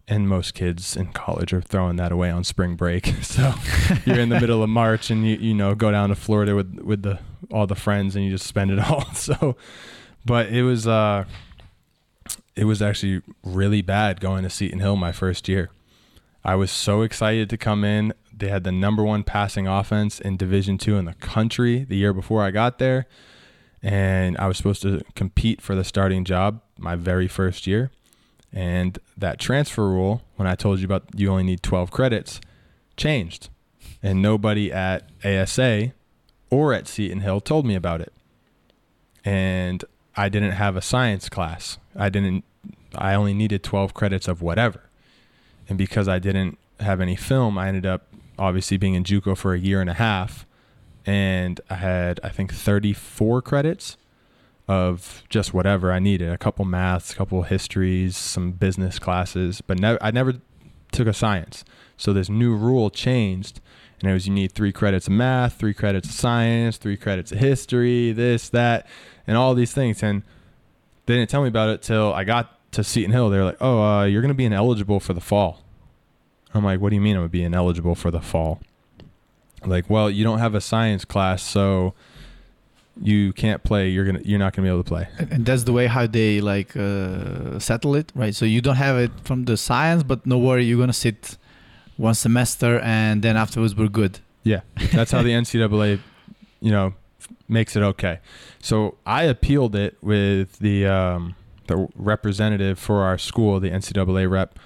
and 0.05 0.27
most 0.27 0.53
kids 0.53 0.97
in 0.97 1.07
college 1.13 1.53
are 1.53 1.61
throwing 1.61 1.95
that 1.95 2.11
away 2.11 2.29
on 2.29 2.43
spring 2.43 2.75
break. 2.75 3.07
So 3.23 3.53
you're 4.05 4.19
in 4.19 4.27
the 4.29 4.39
middle 4.39 4.61
of 4.61 4.69
March 4.69 5.09
and 5.09 5.25
you 5.25 5.37
you 5.37 5.53
know 5.53 5.73
go 5.75 5.91
down 5.91 6.09
to 6.09 6.15
Florida 6.15 6.53
with 6.55 6.77
with 6.81 7.01
the 7.03 7.19
all 7.51 7.65
the 7.67 7.75
friends 7.75 8.15
and 8.15 8.23
you 8.25 8.29
just 8.31 8.45
spend 8.45 8.69
it 8.69 8.79
all. 8.79 9.05
So 9.15 9.55
but 10.25 10.47
it 10.47 10.63
was 10.63 10.87
uh 10.87 11.25
it 12.55 12.65
was 12.65 12.81
actually 12.81 13.21
really 13.43 13.81
bad 13.81 14.19
going 14.19 14.43
to 14.43 14.49
Seton 14.49 14.79
Hill 14.79 14.95
my 14.95 15.11
first 15.11 15.47
year. 15.47 15.71
I 16.43 16.55
was 16.55 16.71
so 16.71 17.01
excited 17.01 17.49
to 17.49 17.57
come 17.57 17.83
in. 17.83 18.13
They 18.35 18.49
had 18.49 18.63
the 18.63 18.71
number 18.71 19.03
one 19.03 19.23
passing 19.23 19.67
offense 19.67 20.19
in 20.19 20.37
Division 20.37 20.77
Two 20.77 20.97
in 20.97 21.05
the 21.05 21.13
country 21.15 21.83
the 21.83 21.95
year 21.95 22.13
before 22.13 22.43
I 22.43 22.51
got 22.51 22.79
there. 22.79 23.07
And 23.81 24.37
I 24.37 24.47
was 24.47 24.57
supposed 24.57 24.81
to 24.83 25.01
compete 25.15 25.61
for 25.61 25.75
the 25.75 25.83
starting 25.83 26.23
job 26.23 26.61
my 26.77 26.95
very 26.95 27.27
first 27.27 27.67
year. 27.67 27.91
And 28.51 28.99
that 29.17 29.39
transfer 29.39 29.89
rule, 29.89 30.21
when 30.35 30.47
I 30.47 30.55
told 30.55 30.79
you 30.79 30.85
about 30.85 31.03
you 31.15 31.29
only 31.29 31.43
need 31.43 31.63
12 31.63 31.91
credits, 31.91 32.39
changed. 32.95 33.49
And 34.01 34.21
nobody 34.21 34.71
at 34.71 35.09
ASA 35.25 35.93
or 36.49 36.73
at 36.73 36.87
Seton 36.87 37.21
Hill 37.21 37.41
told 37.41 37.65
me 37.65 37.75
about 37.75 37.99
it. 37.99 38.13
And 39.25 39.83
I 40.15 40.29
didn't 40.29 40.51
have 40.51 40.75
a 40.75 40.81
science 40.81 41.29
class. 41.29 41.77
I 41.95 42.09
didn't 42.09 42.43
I 42.95 43.15
only 43.15 43.33
needed 43.33 43.63
12 43.63 43.93
credits 43.93 44.27
of 44.27 44.41
whatever. 44.41 44.89
And 45.67 45.77
because 45.77 46.07
I 46.07 46.19
didn't 46.19 46.59
have 46.79 47.01
any 47.01 47.15
film, 47.15 47.57
I 47.57 47.67
ended 47.67 47.85
up 47.85 48.07
obviously 48.37 48.77
being 48.77 48.93
in 48.93 49.03
JUCO 49.03 49.37
for 49.37 49.53
a 49.53 49.59
year 49.59 49.81
and 49.81 49.89
a 49.89 49.95
half 49.95 50.45
and 51.05 51.59
I 51.69 51.75
had 51.75 52.19
I 52.23 52.29
think 52.29 52.53
34 52.53 53.41
credits 53.41 53.97
of 54.67 55.23
just 55.29 55.53
whatever 55.53 55.91
I 55.91 55.99
needed, 55.99 56.29
a 56.29 56.37
couple 56.37 56.63
maths, 56.63 57.11
a 57.11 57.15
couple 57.15 57.41
histories, 57.43 58.15
some 58.15 58.51
business 58.51 58.99
classes, 58.99 59.61
but 59.61 59.79
never 59.79 60.01
I 60.01 60.11
never 60.11 60.35
took 60.91 61.07
a 61.07 61.13
science. 61.13 61.65
So 61.97 62.13
this 62.13 62.29
new 62.29 62.55
rule 62.55 62.89
changed 62.89 63.59
and 64.03 64.11
it 64.11 64.13
was 64.13 64.27
you 64.27 64.33
need 64.33 64.51
3 64.51 64.71
credits 64.71 65.07
of 65.07 65.13
math, 65.13 65.53
3 65.53 65.73
credits 65.73 66.09
of 66.09 66.13
science, 66.13 66.77
3 66.77 66.97
credits 66.97 67.31
of 67.31 67.39
history, 67.39 68.11
this 68.11 68.49
that 68.49 68.85
and 69.25 69.37
all 69.37 69.55
these 69.55 69.73
things 69.73 70.03
and 70.03 70.21
they 71.05 71.15
didn't 71.15 71.29
tell 71.29 71.41
me 71.41 71.47
about 71.47 71.69
it 71.69 71.81
till 71.81 72.13
I 72.13 72.23
got 72.23 72.59
to 72.73 72.83
Seton 72.83 73.11
Hill. 73.11 73.29
They 73.29 73.37
were 73.37 73.45
like, 73.45 73.57
"Oh, 73.61 73.81
uh, 73.81 74.03
you're 74.05 74.21
going 74.21 74.29
to 74.29 74.35
be 74.35 74.45
ineligible 74.45 74.99
for 74.99 75.13
the 75.13 75.21
fall." 75.21 75.63
I'm 76.53 76.63
like, 76.63 76.79
"What 76.79 76.89
do 76.89 76.95
you 76.95 77.01
mean 77.01 77.15
I'm 77.15 77.21
going 77.21 77.29
to 77.29 77.31
be 77.31 77.43
ineligible 77.43 77.95
for 77.95 78.09
the 78.09 78.21
fall?" 78.21 78.61
Like, 79.65 79.89
well, 79.89 80.09
you 80.09 80.23
don't 80.23 80.39
have 80.39 80.55
a 80.55 80.61
science 80.61 81.05
class, 81.05 81.43
so 81.43 81.93
you 83.01 83.33
can't 83.33 83.63
play. 83.63 83.89
You're 83.89 84.05
gonna, 84.05 84.21
you're 84.23 84.39
not 84.39 84.53
gonna 84.53 84.65
be 84.65 84.69
able 84.69 84.83
to 84.83 84.87
play. 84.87 85.07
And, 85.17 85.31
and 85.31 85.45
that's 85.45 85.63
the 85.63 85.73
way 85.73 85.87
how 85.87 86.05
they 86.05 86.41
like 86.41 86.75
uh, 86.75 87.59
settle 87.59 87.95
it, 87.95 88.11
right? 88.15 88.35
So 88.35 88.45
you 88.45 88.61
don't 88.61 88.75
have 88.75 88.97
it 88.97 89.11
from 89.23 89.45
the 89.45 89.57
science, 89.57 90.03
but 90.03 90.25
no 90.25 90.37
worry, 90.37 90.65
you're 90.65 90.79
gonna 90.79 90.93
sit 90.93 91.37
one 91.97 92.15
semester, 92.15 92.79
and 92.79 93.21
then 93.21 93.37
afterwards 93.37 93.75
we're 93.75 93.87
good. 93.87 94.19
Yeah, 94.43 94.61
that's 94.91 95.11
how 95.11 95.21
the 95.21 95.29
NCAA, 95.41 95.99
you 96.59 96.71
know, 96.71 96.93
makes 97.47 97.75
it 97.75 97.83
okay. 97.83 98.19
So 98.59 98.97
I 99.05 99.23
appealed 99.23 99.75
it 99.75 99.97
with 100.01 100.59
the 100.59 100.85
um, 100.87 101.35
the 101.67 101.87
representative 101.95 102.79
for 102.79 103.03
our 103.03 103.17
school, 103.17 103.59
the 103.59 103.69
NCAA 103.69 104.29
rep, 104.29 104.59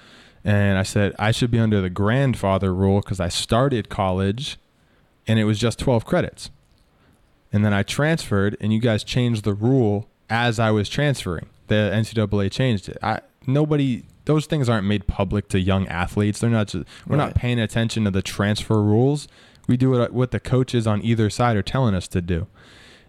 and 0.44 0.78
I 0.78 0.84
said 0.84 1.14
I 1.20 1.32
should 1.32 1.52
be 1.52 1.60
under 1.60 1.82
the 1.82 1.90
grandfather 1.90 2.74
rule 2.74 3.02
because 3.02 3.20
I 3.20 3.30
started 3.30 3.90
college, 3.90 4.58
and 5.28 5.40
it 5.40 5.44
was 5.44 5.60
just 5.60 5.80
twelve 5.80 6.06
credits, 6.06 6.50
and 7.52 7.64
then 7.64 7.74
I 7.74 7.84
transferred, 7.84 8.58
and 8.60 8.74
you 8.74 8.80
guys 8.80 9.04
changed 9.04 9.44
the 9.44 9.54
rule 9.54 10.08
as 10.30 10.60
I 10.60 10.72
was 10.72 10.90
transferring. 10.90 11.48
The 11.68 11.92
NCAA 11.94 12.52
changed 12.52 12.90
it. 12.90 12.98
I 13.04 13.22
nobody. 13.46 14.04
Those 14.28 14.46
things 14.46 14.70
aren't 14.70 14.86
made 14.88 15.08
public 15.08 15.50
to 15.50 15.60
young 15.60 15.88
athletes. 15.88 16.40
They're 16.40 16.50
not. 16.50 16.68
Just, 16.68 16.86
we're 17.08 17.18
not 17.18 17.34
paying 17.36 17.60
attention 17.60 18.04
to 18.06 18.12
the 18.12 18.22
transfer 18.22 18.82
rules. 18.82 19.28
We 19.68 19.76
do 19.76 19.90
what, 19.92 20.14
what 20.14 20.32
the 20.32 20.40
coaches 20.40 20.86
on 20.88 21.04
either 21.04 21.30
side 21.30 21.58
are 21.58 21.62
telling 21.64 21.94
us 21.96 22.08
to 22.10 22.22
do. 22.22 22.48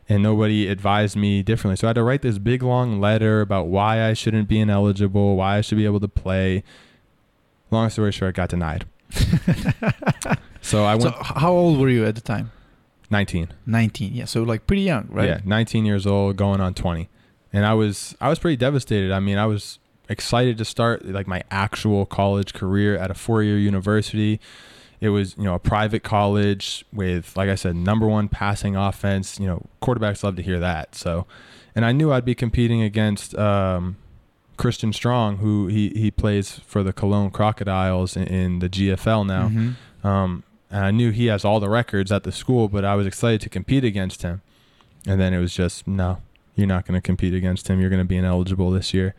And 0.09 0.23
nobody 0.23 0.67
advised 0.69 1.17
me 1.17 1.43
differently. 1.43 1.77
So 1.77 1.87
I 1.87 1.91
had 1.91 1.95
to 1.97 2.03
write 2.03 2.23
this 2.23 2.39
big 2.39 2.63
long 2.63 2.99
letter 2.99 3.41
about 3.43 3.67
why 3.67 4.03
I 4.09 4.15
shouldn't 4.15 4.49
be 4.49 4.59
ineligible, 4.59 5.37
why 5.37 5.59
I 5.59 5.61
should 5.61 5.77
be 5.77 5.85
able 5.85 6.01
to 6.01 6.09
play. 6.09 6.65
Long 7.71 7.91
story 7.91 8.11
short, 8.13 8.31
I 8.31 8.33
got 8.33 8.49
denied. 8.49 8.87
So 10.61 10.85
I 10.85 10.97
went 10.97 11.15
h- 11.15 11.33
how 11.37 11.53
old 11.53 11.79
were 11.79 11.89
you 11.89 12.05
at 12.05 12.15
the 12.15 12.21
time? 12.21 12.51
19. 13.11 13.49
19. 13.67 14.13
Yeah, 14.15 14.25
so 14.27 14.43
like 14.43 14.67
pretty 14.67 14.83
young, 14.83 15.07
right? 15.09 15.29
Yeah, 15.29 15.41
19 15.45 15.87
years 15.87 16.07
old, 16.07 16.37
going 16.37 16.61
on 16.61 16.75
20, 16.75 17.09
and 17.53 17.65
I 17.65 17.75
was 17.75 18.15
I 18.21 18.29
was 18.29 18.39
pretty 18.39 18.57
devastated. 18.57 19.11
I 19.13 19.21
mean, 19.21 19.39
I 19.39 19.47
was 19.47 19.79
excited 20.09 20.59
to 20.59 20.65
start 20.65 21.05
like 21.05 21.27
my 21.27 21.43
actual 21.51 22.07
college 22.07 22.55
career 22.55 22.97
at 22.97 23.11
a 23.11 23.15
four-year 23.15 23.59
university. 23.59 24.41
It 25.01 25.11
was 25.11 25.37
you 25.37 25.45
know 25.45 25.55
a 25.55 25.59
private 25.59 26.03
college 26.03 26.85
with 26.93 27.37
like 27.37 27.49
I 27.49 27.55
said, 27.55 27.77
number 27.77 28.07
one 28.07 28.29
passing 28.29 28.75
offense. 28.77 29.39
You 29.39 29.47
know, 29.47 29.67
quarterbacks 29.81 30.23
love 30.25 30.37
to 30.37 30.43
hear 30.43 30.59
that. 30.59 30.95
So, 30.95 31.27
and 31.75 31.85
I 31.85 31.93
knew 31.93 32.13
I'd 32.13 32.25
be 32.25 32.35
competing 32.35 32.83
against 32.83 33.37
um, 33.37 33.97
Christian 34.57 34.93
Strong, 34.93 35.37
who 35.39 35.69
he 35.69 35.91
he 35.91 36.11
plays 36.11 36.59
for 36.67 36.83
the 36.83 36.93
Cologne 36.93 37.31
Crocodiles 37.31 38.17
in, 38.17 38.25
in 38.25 38.59
the 38.59 38.69
GFL 38.69 39.27
now. 39.27 39.49
Mhm. 39.49 39.75
Um, 40.05 40.43
and 40.71 40.85
I 40.85 40.91
knew 40.91 41.11
he 41.11 41.27
has 41.27 41.45
all 41.45 41.61
the 41.61 41.69
records 41.71 42.13
at 42.13 42.25
the 42.25 42.33
school, 42.33 42.69
but 42.69 42.85
I 42.85 42.95
was 42.95 43.07
excited 43.07 43.41
to 43.43 43.49
compete 43.49 43.85
against 43.85 44.23
him. 44.23 44.43
And 45.07 45.21
then 45.21 45.33
it 45.33 45.39
was 45.39 45.55
just, 45.55 45.87
no, 45.89 46.19
you're 46.57 46.67
not 46.67 46.87
going 46.87 47.01
to 47.01 47.05
compete 47.05 47.33
against 47.33 47.69
him. 47.69 47.81
You're 47.81 47.89
going 47.89 48.03
to 48.03 48.07
be 48.07 48.17
ineligible 48.19 48.71
this 48.71 48.93
year. 48.93 49.15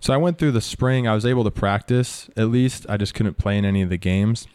So 0.00 0.14
I 0.14 0.16
went 0.16 0.38
through 0.38 0.52
the 0.52 0.60
spring. 0.60 1.06
I 1.06 1.14
was 1.14 1.26
able 1.26 1.44
to 1.44 1.50
practice 1.50 2.28
at 2.36 2.48
least. 2.48 2.86
I 2.88 2.96
just 2.96 3.14
couldn't 3.14 3.36
play 3.36 3.56
in 3.58 3.64
any 3.64 3.82
of 3.82 3.90
the 3.90 3.98
games. 3.98 4.46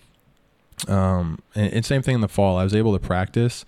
Um, 0.88 1.39
and, 1.54 1.72
and 1.72 1.86
same 1.86 2.02
thing 2.02 2.16
in 2.16 2.22
the 2.22 2.28
fall. 2.28 2.58
I 2.58 2.64
was 2.64 2.76
able 2.76 2.93
to 2.93 3.00
practice. 3.00 3.64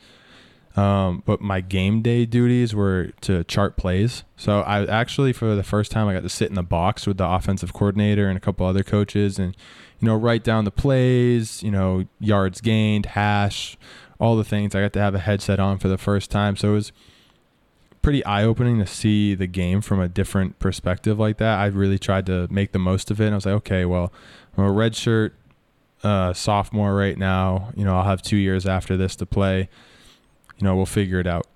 Um, 0.75 1.23
but 1.25 1.41
my 1.41 1.59
game 1.61 2.03
day 2.03 2.25
duties 2.25 2.75
were 2.75 3.11
to 3.21 3.43
chart 3.45 3.77
plays. 3.77 4.23
So 4.35 4.61
I 4.61 4.85
actually, 4.85 5.33
for 5.33 5.55
the 5.55 5.63
first 5.63 5.91
time, 5.91 6.07
I 6.07 6.13
got 6.13 6.21
to 6.21 6.29
sit 6.29 6.49
in 6.49 6.55
the 6.55 6.61
box 6.61 7.07
with 7.07 7.17
the 7.17 7.27
offensive 7.27 7.73
coordinator 7.73 8.27
and 8.27 8.37
a 8.37 8.39
couple 8.39 8.65
other 8.65 8.83
coaches 8.83 9.39
and, 9.39 9.57
you 9.99 10.07
know, 10.07 10.15
write 10.15 10.43
down 10.43 10.65
the 10.65 10.71
plays, 10.71 11.63
you 11.63 11.71
know, 11.71 12.05
yards 12.19 12.61
gained, 12.61 13.07
hash, 13.07 13.75
all 14.19 14.35
the 14.35 14.43
things. 14.43 14.75
I 14.75 14.81
got 14.81 14.93
to 14.93 14.99
have 14.99 15.15
a 15.15 15.19
headset 15.19 15.59
on 15.59 15.79
for 15.79 15.87
the 15.87 15.97
first 15.97 16.29
time. 16.29 16.55
So 16.55 16.69
it 16.69 16.73
was 16.73 16.91
pretty 18.07 18.23
eye 18.23 18.45
opening 18.45 18.79
to 18.79 18.87
see 18.87 19.35
the 19.35 19.47
game 19.47 19.81
from 19.81 19.99
a 19.99 20.07
different 20.07 20.57
perspective 20.59 21.19
like 21.19 21.39
that. 21.39 21.59
I 21.59 21.65
really 21.65 21.99
tried 21.99 22.25
to 22.27 22.47
make 22.49 22.71
the 22.71 22.79
most 22.79 23.11
of 23.11 23.19
it. 23.19 23.25
And 23.25 23.33
I 23.33 23.35
was 23.35 23.45
like, 23.45 23.55
okay, 23.55 23.83
well, 23.83 24.13
I'm 24.55 24.63
a 24.63 24.69
redshirt 24.69 25.31
uh, 26.03 26.31
sophomore 26.31 26.95
right 26.95 27.17
now. 27.17 27.73
You 27.75 27.83
know, 27.83 27.97
I'll 27.97 28.05
have 28.05 28.21
two 28.21 28.37
years 28.37 28.65
after 28.65 28.95
this 28.95 29.17
to 29.17 29.25
play. 29.25 29.67
You 30.57 30.63
know, 30.63 30.73
we'll 30.73 30.85
figure 30.85 31.19
it 31.19 31.27
out. 31.27 31.47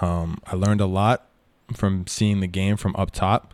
Um, 0.00 0.38
I 0.46 0.54
learned 0.54 0.80
a 0.80 0.86
lot 0.86 1.26
from 1.74 2.06
seeing 2.06 2.38
the 2.38 2.46
game 2.46 2.76
from 2.76 2.94
up 2.94 3.10
top. 3.10 3.52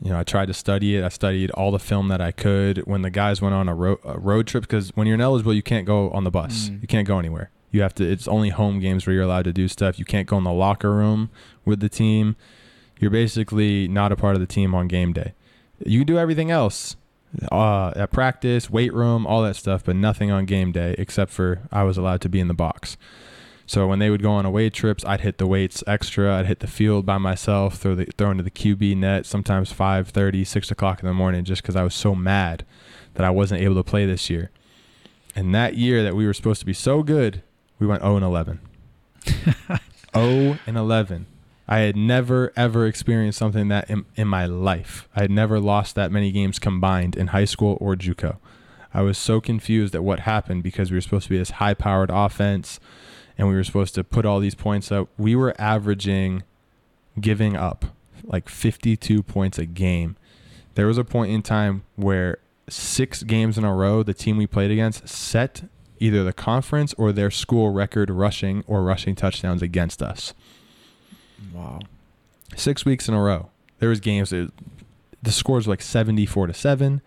You 0.00 0.12
know, 0.12 0.18
I 0.18 0.24
tried 0.24 0.46
to 0.46 0.54
study 0.54 0.96
it. 0.96 1.04
I 1.04 1.10
studied 1.10 1.50
all 1.50 1.72
the 1.72 1.78
film 1.78 2.08
that 2.08 2.22
I 2.22 2.32
could. 2.32 2.78
When 2.86 3.02
the 3.02 3.10
guys 3.10 3.42
went 3.42 3.54
on 3.54 3.68
a, 3.68 3.74
ro- 3.74 4.00
a 4.02 4.18
road 4.18 4.46
trip, 4.46 4.62
because 4.62 4.96
when 4.96 5.06
you're 5.06 5.16
ineligible, 5.16 5.52
you 5.52 5.62
can't 5.62 5.84
go 5.84 6.08
on 6.12 6.24
the 6.24 6.30
bus. 6.30 6.70
Mm. 6.70 6.80
You 6.80 6.88
can't 6.88 7.06
go 7.06 7.18
anywhere. 7.18 7.50
You 7.74 7.82
have 7.82 7.94
to. 7.96 8.08
It's 8.08 8.28
only 8.28 8.50
home 8.50 8.78
games 8.78 9.04
where 9.04 9.14
you're 9.14 9.24
allowed 9.24 9.46
to 9.46 9.52
do 9.52 9.66
stuff. 9.66 9.98
You 9.98 10.04
can't 10.04 10.28
go 10.28 10.38
in 10.38 10.44
the 10.44 10.52
locker 10.52 10.92
room 10.92 11.28
with 11.64 11.80
the 11.80 11.88
team. 11.88 12.36
You're 13.00 13.10
basically 13.10 13.88
not 13.88 14.12
a 14.12 14.16
part 14.16 14.36
of 14.36 14.40
the 14.40 14.46
team 14.46 14.76
on 14.76 14.86
game 14.86 15.12
day. 15.12 15.34
You 15.84 15.98
can 15.98 16.06
do 16.06 16.16
everything 16.16 16.52
else 16.52 16.94
uh, 17.50 17.92
at 17.96 18.12
practice, 18.12 18.70
weight 18.70 18.94
room, 18.94 19.26
all 19.26 19.42
that 19.42 19.56
stuff, 19.56 19.82
but 19.82 19.96
nothing 19.96 20.30
on 20.30 20.44
game 20.44 20.70
day 20.70 20.94
except 20.98 21.32
for 21.32 21.62
I 21.72 21.82
was 21.82 21.98
allowed 21.98 22.20
to 22.20 22.28
be 22.28 22.38
in 22.38 22.46
the 22.46 22.54
box. 22.54 22.96
So 23.66 23.88
when 23.88 23.98
they 23.98 24.08
would 24.08 24.22
go 24.22 24.30
on 24.30 24.46
away 24.46 24.70
trips, 24.70 25.04
I'd 25.04 25.22
hit 25.22 25.38
the 25.38 25.46
weights 25.48 25.82
extra. 25.84 26.38
I'd 26.38 26.46
hit 26.46 26.60
the 26.60 26.68
field 26.68 27.04
by 27.04 27.18
myself, 27.18 27.78
throw 27.78 27.96
the 27.96 28.06
throw 28.16 28.30
into 28.30 28.44
the 28.44 28.52
QB 28.52 28.98
net. 28.98 29.26
Sometimes 29.26 29.72
5:30, 29.72 30.46
6 30.46 30.70
o'clock 30.70 31.02
in 31.02 31.08
the 31.08 31.12
morning, 31.12 31.42
just 31.42 31.62
because 31.62 31.74
I 31.74 31.82
was 31.82 31.94
so 31.96 32.14
mad 32.14 32.64
that 33.14 33.24
I 33.26 33.30
wasn't 33.30 33.62
able 33.62 33.74
to 33.74 33.82
play 33.82 34.06
this 34.06 34.30
year. 34.30 34.52
And 35.34 35.52
that 35.56 35.74
year 35.74 36.04
that 36.04 36.14
we 36.14 36.24
were 36.24 36.34
supposed 36.34 36.60
to 36.60 36.66
be 36.66 36.72
so 36.72 37.02
good, 37.02 37.42
we 37.84 37.88
went 37.88 38.02
0 38.02 38.16
and 38.16 38.24
11. 38.24 38.60
0 40.14 40.58
and 40.66 40.76
11. 40.76 41.26
I 41.68 41.78
had 41.80 41.96
never 41.96 42.52
ever 42.56 42.86
experienced 42.86 43.38
something 43.38 43.68
that 43.68 43.90
in, 43.90 44.06
in 44.16 44.26
my 44.26 44.46
life. 44.46 45.08
I 45.14 45.22
had 45.22 45.30
never 45.30 45.60
lost 45.60 45.94
that 45.94 46.10
many 46.10 46.30
games 46.30 46.58
combined 46.58 47.14
in 47.14 47.28
high 47.28 47.44
school 47.44 47.76
or 47.80 47.94
JUCO. 47.94 48.38
I 48.92 49.02
was 49.02 49.18
so 49.18 49.40
confused 49.40 49.94
at 49.94 50.04
what 50.04 50.20
happened 50.20 50.62
because 50.62 50.90
we 50.90 50.96
were 50.96 51.02
supposed 51.02 51.24
to 51.24 51.30
be 51.30 51.38
this 51.38 51.52
high-powered 51.52 52.10
offense 52.10 52.80
and 53.36 53.48
we 53.48 53.54
were 53.54 53.64
supposed 53.64 53.94
to 53.96 54.04
put 54.04 54.24
all 54.24 54.40
these 54.40 54.54
points 54.54 54.90
up. 54.92 55.08
We 55.18 55.34
were 55.34 55.54
averaging 55.60 56.42
giving 57.20 57.56
up 57.56 57.86
like 58.22 58.48
52 58.48 59.22
points 59.22 59.58
a 59.58 59.66
game. 59.66 60.16
There 60.74 60.86
was 60.86 60.96
a 60.96 61.04
point 61.04 61.32
in 61.32 61.42
time 61.42 61.82
where 61.96 62.38
six 62.68 63.22
games 63.22 63.58
in 63.58 63.64
a 63.64 63.74
row 63.74 64.02
the 64.02 64.14
team 64.14 64.38
we 64.38 64.46
played 64.46 64.70
against 64.70 65.06
set 65.06 65.64
either 66.00 66.24
the 66.24 66.32
conference 66.32 66.92
or 66.94 67.12
their 67.12 67.30
school 67.30 67.70
record 67.70 68.10
rushing 68.10 68.62
or 68.66 68.82
rushing 68.82 69.14
touchdowns 69.14 69.62
against 69.62 70.02
us 70.02 70.34
Wow. 71.52 71.80
six 72.56 72.84
weeks 72.84 73.08
in 73.08 73.14
a 73.14 73.22
row. 73.22 73.50
There 73.78 73.88
was 73.88 74.00
games 74.00 74.30
that 74.30 74.50
the 75.22 75.32
scores 75.32 75.66
were 75.66 75.72
like 75.72 75.82
74 75.82 76.48
to 76.48 76.54
7, 76.54 77.00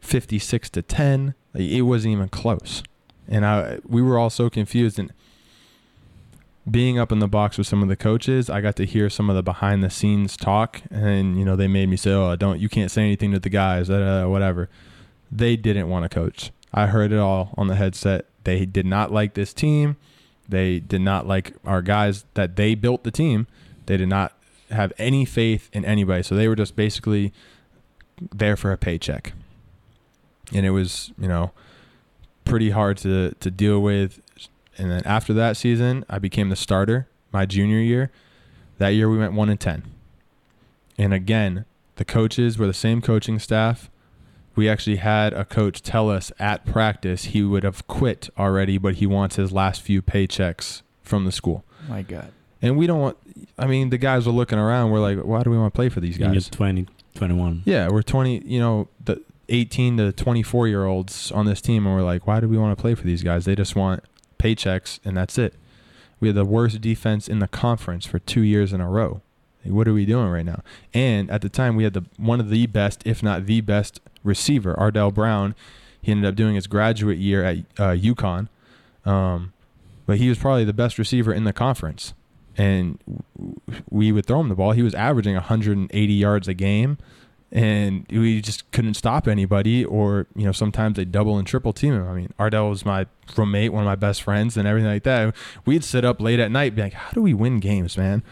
56 0.00 0.70
to 0.70 0.82
10. 0.82 1.34
Like, 1.54 1.62
it 1.64 1.82
wasn't 1.82 2.12
even 2.12 2.28
close. 2.28 2.82
And 3.28 3.44
I 3.46 3.78
we 3.86 4.02
were 4.02 4.18
all 4.18 4.30
so 4.30 4.50
confused 4.50 4.98
and 4.98 5.12
being 6.70 6.98
up 6.98 7.12
in 7.12 7.18
the 7.18 7.28
box 7.28 7.58
with 7.58 7.66
some 7.66 7.82
of 7.82 7.88
the 7.88 7.96
coaches, 7.96 8.48
I 8.48 8.60
got 8.62 8.74
to 8.76 8.86
hear 8.86 9.10
some 9.10 9.28
of 9.28 9.36
the 9.36 9.42
behind 9.42 9.82
the 9.82 9.90
scenes 9.90 10.36
talk 10.36 10.80
and 10.90 11.38
you 11.38 11.44
know, 11.44 11.56
they 11.56 11.68
made 11.68 11.88
me 11.90 11.96
say, 11.96 12.10
"Oh, 12.12 12.34
don't 12.36 12.58
you 12.60 12.68
can't 12.68 12.90
say 12.90 13.02
anything 13.02 13.32
to 13.32 13.38
the 13.38 13.50
guys, 13.50 13.90
uh, 13.90 14.24
whatever." 14.26 14.68
They 15.30 15.56
didn't 15.56 15.88
want 15.88 16.04
to 16.04 16.08
coach. 16.08 16.52
I 16.74 16.86
heard 16.88 17.12
it 17.12 17.18
all 17.18 17.54
on 17.56 17.68
the 17.68 17.76
headset. 17.76 18.26
They 18.42 18.66
did 18.66 18.84
not 18.84 19.12
like 19.12 19.34
this 19.34 19.54
team. 19.54 19.96
They 20.48 20.80
did 20.80 21.00
not 21.00 21.26
like 21.26 21.54
our 21.64 21.80
guys 21.80 22.24
that 22.34 22.56
they 22.56 22.74
built 22.74 23.04
the 23.04 23.12
team. 23.12 23.46
They 23.86 23.96
did 23.96 24.08
not 24.08 24.36
have 24.70 24.92
any 24.98 25.24
faith 25.24 25.70
in 25.72 25.84
anybody. 25.84 26.24
So 26.24 26.34
they 26.34 26.48
were 26.48 26.56
just 26.56 26.74
basically 26.74 27.32
there 28.34 28.56
for 28.56 28.72
a 28.72 28.76
paycheck. 28.76 29.32
And 30.52 30.66
it 30.66 30.70
was, 30.70 31.12
you 31.16 31.28
know, 31.28 31.52
pretty 32.44 32.70
hard 32.70 32.98
to, 32.98 33.34
to 33.40 33.50
deal 33.50 33.80
with. 33.80 34.20
And 34.76 34.90
then 34.90 35.02
after 35.04 35.32
that 35.34 35.56
season, 35.56 36.04
I 36.10 36.18
became 36.18 36.48
the 36.48 36.56
starter 36.56 37.06
my 37.32 37.46
junior 37.46 37.78
year. 37.78 38.10
That 38.78 38.90
year 38.90 39.08
we 39.08 39.16
went 39.16 39.32
1 39.32 39.48
and 39.48 39.60
10. 39.60 39.84
And 40.98 41.14
again, 41.14 41.64
the 41.96 42.04
coaches 42.04 42.58
were 42.58 42.66
the 42.66 42.74
same 42.74 43.00
coaching 43.00 43.38
staff. 43.38 43.90
We 44.56 44.68
actually 44.68 44.96
had 44.96 45.32
a 45.32 45.44
coach 45.44 45.82
tell 45.82 46.10
us 46.10 46.30
at 46.38 46.64
practice 46.64 47.24
he 47.26 47.42
would 47.42 47.64
have 47.64 47.86
quit 47.88 48.30
already, 48.38 48.78
but 48.78 48.96
he 48.96 49.06
wants 49.06 49.36
his 49.36 49.52
last 49.52 49.82
few 49.82 50.00
paychecks 50.00 50.82
from 51.02 51.24
the 51.24 51.32
school. 51.32 51.64
My 51.88 52.02
God. 52.02 52.32
And 52.62 52.76
we 52.76 52.86
don't 52.86 53.00
want. 53.00 53.16
I 53.58 53.66
mean, 53.66 53.90
the 53.90 53.98
guys 53.98 54.26
were 54.26 54.32
looking 54.32 54.58
around. 54.58 54.90
We're 54.90 55.00
like, 55.00 55.18
why 55.18 55.42
do 55.42 55.50
we 55.50 55.58
want 55.58 55.74
to 55.74 55.76
play 55.76 55.88
for 55.88 56.00
these 56.00 56.16
And 56.16 56.32
you're 56.32 56.34
guys? 56.34 56.48
20, 56.48 56.86
21. 57.14 57.62
Yeah, 57.64 57.88
we're 57.88 58.02
twenty. 58.02 58.42
You 58.44 58.60
know, 58.60 58.88
the 59.04 59.20
eighteen 59.48 59.96
to 59.98 60.12
twenty-four 60.12 60.68
year 60.68 60.84
olds 60.86 61.30
on 61.32 61.46
this 61.46 61.60
team, 61.60 61.86
and 61.86 61.94
we're 61.94 62.02
like, 62.02 62.26
why 62.26 62.40
do 62.40 62.48
we 62.48 62.56
want 62.56 62.76
to 62.76 62.80
play 62.80 62.94
for 62.94 63.04
these 63.04 63.22
guys? 63.22 63.44
They 63.44 63.54
just 63.54 63.76
want 63.76 64.02
paychecks, 64.38 64.98
and 65.04 65.16
that's 65.16 65.36
it. 65.36 65.54
We 66.20 66.28
had 66.28 66.36
the 66.36 66.44
worst 66.44 66.80
defense 66.80 67.28
in 67.28 67.40
the 67.40 67.48
conference 67.48 68.06
for 68.06 68.18
two 68.18 68.40
years 68.40 68.72
in 68.72 68.80
a 68.80 68.88
row. 68.88 69.20
Like, 69.64 69.74
what 69.74 69.88
are 69.88 69.92
we 69.92 70.06
doing 70.06 70.28
right 70.28 70.44
now? 70.44 70.62
And 70.92 71.30
at 71.30 71.42
the 71.42 71.48
time, 71.48 71.76
we 71.76 71.84
had 71.84 71.92
the 71.94 72.04
one 72.16 72.40
of 72.40 72.50
the 72.50 72.66
best, 72.66 73.02
if 73.04 73.22
not 73.22 73.46
the 73.46 73.60
best, 73.60 74.00
receiver, 74.24 74.78
Ardell 74.78 75.12
Brown. 75.12 75.54
He 76.00 76.10
ended 76.10 76.28
up 76.28 76.34
doing 76.34 76.54
his 76.54 76.66
graduate 76.66 77.18
year 77.18 77.44
at 77.44 77.58
uh, 77.78 77.92
UConn, 77.92 78.48
um, 79.04 79.52
but 80.06 80.18
he 80.18 80.28
was 80.28 80.38
probably 80.38 80.64
the 80.64 80.72
best 80.72 80.98
receiver 80.98 81.32
in 81.32 81.44
the 81.44 81.52
conference. 81.52 82.14
And 82.56 82.98
we 83.90 84.12
would 84.12 84.26
throw 84.26 84.40
him 84.40 84.48
the 84.48 84.54
ball. 84.54 84.72
He 84.72 84.82
was 84.82 84.94
averaging 84.94 85.34
180 85.34 86.12
yards 86.12 86.46
a 86.46 86.54
game, 86.54 86.98
and 87.50 88.06
we 88.10 88.40
just 88.40 88.70
couldn't 88.70 88.94
stop 88.94 89.26
anybody. 89.26 89.84
Or 89.84 90.26
you 90.36 90.44
know, 90.44 90.52
sometimes 90.52 90.96
they 90.96 91.04
double 91.04 91.38
and 91.38 91.46
triple 91.46 91.72
team 91.72 91.94
him. 91.94 92.06
I 92.06 92.12
mean, 92.14 92.32
Ardell 92.38 92.68
was 92.68 92.84
my 92.84 93.06
roommate, 93.36 93.72
one 93.72 93.82
of 93.82 93.86
my 93.86 93.96
best 93.96 94.22
friends, 94.22 94.56
and 94.56 94.68
everything 94.68 94.90
like 94.90 95.04
that. 95.04 95.34
We'd 95.64 95.84
sit 95.84 96.04
up 96.04 96.20
late 96.20 96.38
at 96.38 96.50
night, 96.50 96.76
be 96.76 96.82
like, 96.82 96.92
"How 96.92 97.10
do 97.12 97.22
we 97.22 97.34
win 97.34 97.60
games, 97.60 97.96
man?" 97.96 98.22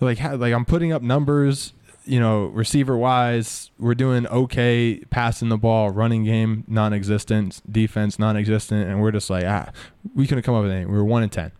Like, 0.00 0.18
how, 0.18 0.34
like 0.34 0.52
I'm 0.52 0.64
putting 0.64 0.92
up 0.92 1.00
numbers 1.00 1.72
you 2.04 2.18
know, 2.18 2.46
receiver 2.46 2.96
wise, 2.96 3.70
we're 3.78 3.94
doing 3.94 4.26
okay 4.26 5.02
passing 5.10 5.48
the 5.48 5.56
ball, 5.56 5.90
running 5.90 6.24
game 6.24 6.64
non-existent, 6.66 7.62
defense 7.70 8.18
non-existent, 8.18 8.88
and 8.88 9.00
we're 9.00 9.12
just 9.12 9.30
like, 9.30 9.44
ah, 9.44 9.70
we 10.14 10.26
couldn't 10.26 10.42
come 10.42 10.54
up 10.54 10.62
with 10.62 10.72
anything. 10.72 10.90
We 10.90 10.98
were 10.98 11.04
one 11.04 11.22
and 11.22 11.30
ten, 11.30 11.52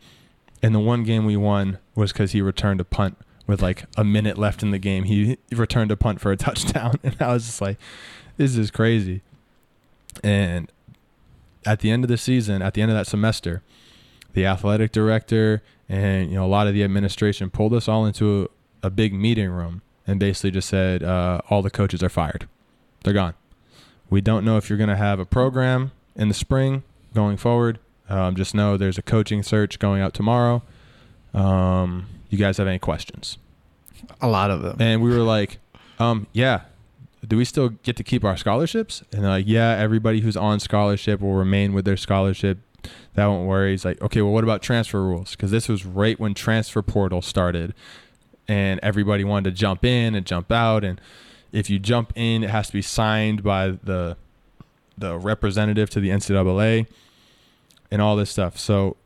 and 0.62 0.74
the 0.74 0.80
one 0.80 1.04
game 1.04 1.24
we 1.24 1.36
won 1.36 1.78
was 1.94 2.12
because 2.12 2.32
he 2.32 2.42
returned 2.42 2.80
a 2.80 2.84
punt 2.84 3.18
with 3.46 3.62
like 3.62 3.84
a 3.96 4.04
minute 4.04 4.38
left 4.38 4.62
in 4.62 4.70
the 4.70 4.78
game. 4.78 5.04
He 5.04 5.38
returned 5.52 5.90
a 5.90 5.96
punt 5.96 6.20
for 6.20 6.32
a 6.32 6.36
touchdown, 6.38 6.96
and 7.02 7.16
I 7.20 7.32
was 7.32 7.46
just 7.46 7.60
like, 7.60 7.78
this 8.36 8.56
is 8.56 8.70
crazy. 8.70 9.22
And 10.22 10.70
at 11.64 11.80
the 11.80 11.90
end 11.90 12.04
of 12.04 12.08
the 12.08 12.18
season, 12.18 12.62
at 12.62 12.74
the 12.74 12.82
end 12.82 12.90
of 12.90 12.96
that 12.96 13.06
semester, 13.06 13.62
the 14.32 14.46
athletic 14.46 14.92
director 14.92 15.62
and 15.88 16.30
you 16.30 16.36
know 16.36 16.44
a 16.44 16.48
lot 16.48 16.66
of 16.66 16.74
the 16.74 16.82
administration 16.82 17.50
pulled 17.50 17.74
us 17.74 17.86
all 17.86 18.06
into 18.06 18.48
a, 18.82 18.86
a 18.86 18.90
big 18.90 19.12
meeting 19.12 19.50
room 19.50 19.82
and 20.06 20.18
basically 20.18 20.50
just 20.50 20.68
said 20.68 21.02
uh, 21.02 21.40
all 21.50 21.62
the 21.62 21.70
coaches 21.70 22.02
are 22.02 22.08
fired. 22.08 22.48
They're 23.04 23.14
gone. 23.14 23.34
We 24.10 24.20
don't 24.20 24.44
know 24.44 24.56
if 24.56 24.68
you're 24.68 24.78
going 24.78 24.90
to 24.90 24.96
have 24.96 25.18
a 25.18 25.24
program 25.24 25.92
in 26.16 26.28
the 26.28 26.34
spring 26.34 26.82
going 27.14 27.36
forward. 27.36 27.78
Um, 28.08 28.36
just 28.36 28.54
know 28.54 28.76
there's 28.76 28.98
a 28.98 29.02
coaching 29.02 29.42
search 29.42 29.78
going 29.78 30.02
out 30.02 30.12
tomorrow. 30.12 30.62
Um, 31.32 32.06
you 32.28 32.38
guys 32.38 32.58
have 32.58 32.66
any 32.66 32.78
questions? 32.78 33.38
A 34.20 34.28
lot 34.28 34.50
of 34.50 34.62
them. 34.62 34.76
And 34.80 35.02
we 35.02 35.10
were 35.10 35.22
like, 35.22 35.58
um, 35.98 36.26
yeah. 36.32 36.62
Do 37.26 37.36
we 37.36 37.44
still 37.44 37.68
get 37.68 37.96
to 37.96 38.04
keep 38.04 38.24
our 38.24 38.36
scholarships? 38.36 39.02
And 39.12 39.22
they're 39.22 39.30
like, 39.30 39.46
yeah, 39.46 39.76
everybody 39.78 40.20
who's 40.20 40.36
on 40.36 40.58
scholarship 40.58 41.20
will 41.20 41.34
remain 41.34 41.72
with 41.72 41.84
their 41.84 41.96
scholarship. 41.96 42.58
That 43.14 43.26
won't 43.26 43.46
worry. 43.46 43.70
He's 43.70 43.84
like, 43.84 44.02
okay, 44.02 44.22
well, 44.22 44.32
what 44.32 44.42
about 44.42 44.60
transfer 44.60 45.00
rules? 45.00 45.32
Because 45.32 45.52
this 45.52 45.68
was 45.68 45.86
right 45.86 46.18
when 46.18 46.34
transfer 46.34 46.82
portal 46.82 47.22
started, 47.22 47.74
and 48.52 48.78
everybody 48.82 49.24
wanted 49.24 49.50
to 49.50 49.56
jump 49.56 49.84
in 49.84 50.14
and 50.14 50.26
jump 50.26 50.52
out. 50.52 50.84
And 50.84 51.00
if 51.52 51.70
you 51.70 51.78
jump 51.78 52.12
in, 52.14 52.44
it 52.44 52.50
has 52.50 52.66
to 52.66 52.72
be 52.74 52.82
signed 52.82 53.42
by 53.42 53.70
the 53.82 54.16
the 54.98 55.18
representative 55.18 55.88
to 55.88 56.00
the 56.00 56.10
NCAA 56.10 56.86
and 57.90 58.02
all 58.02 58.14
this 58.14 58.30
stuff. 58.30 58.58
So 58.58 58.96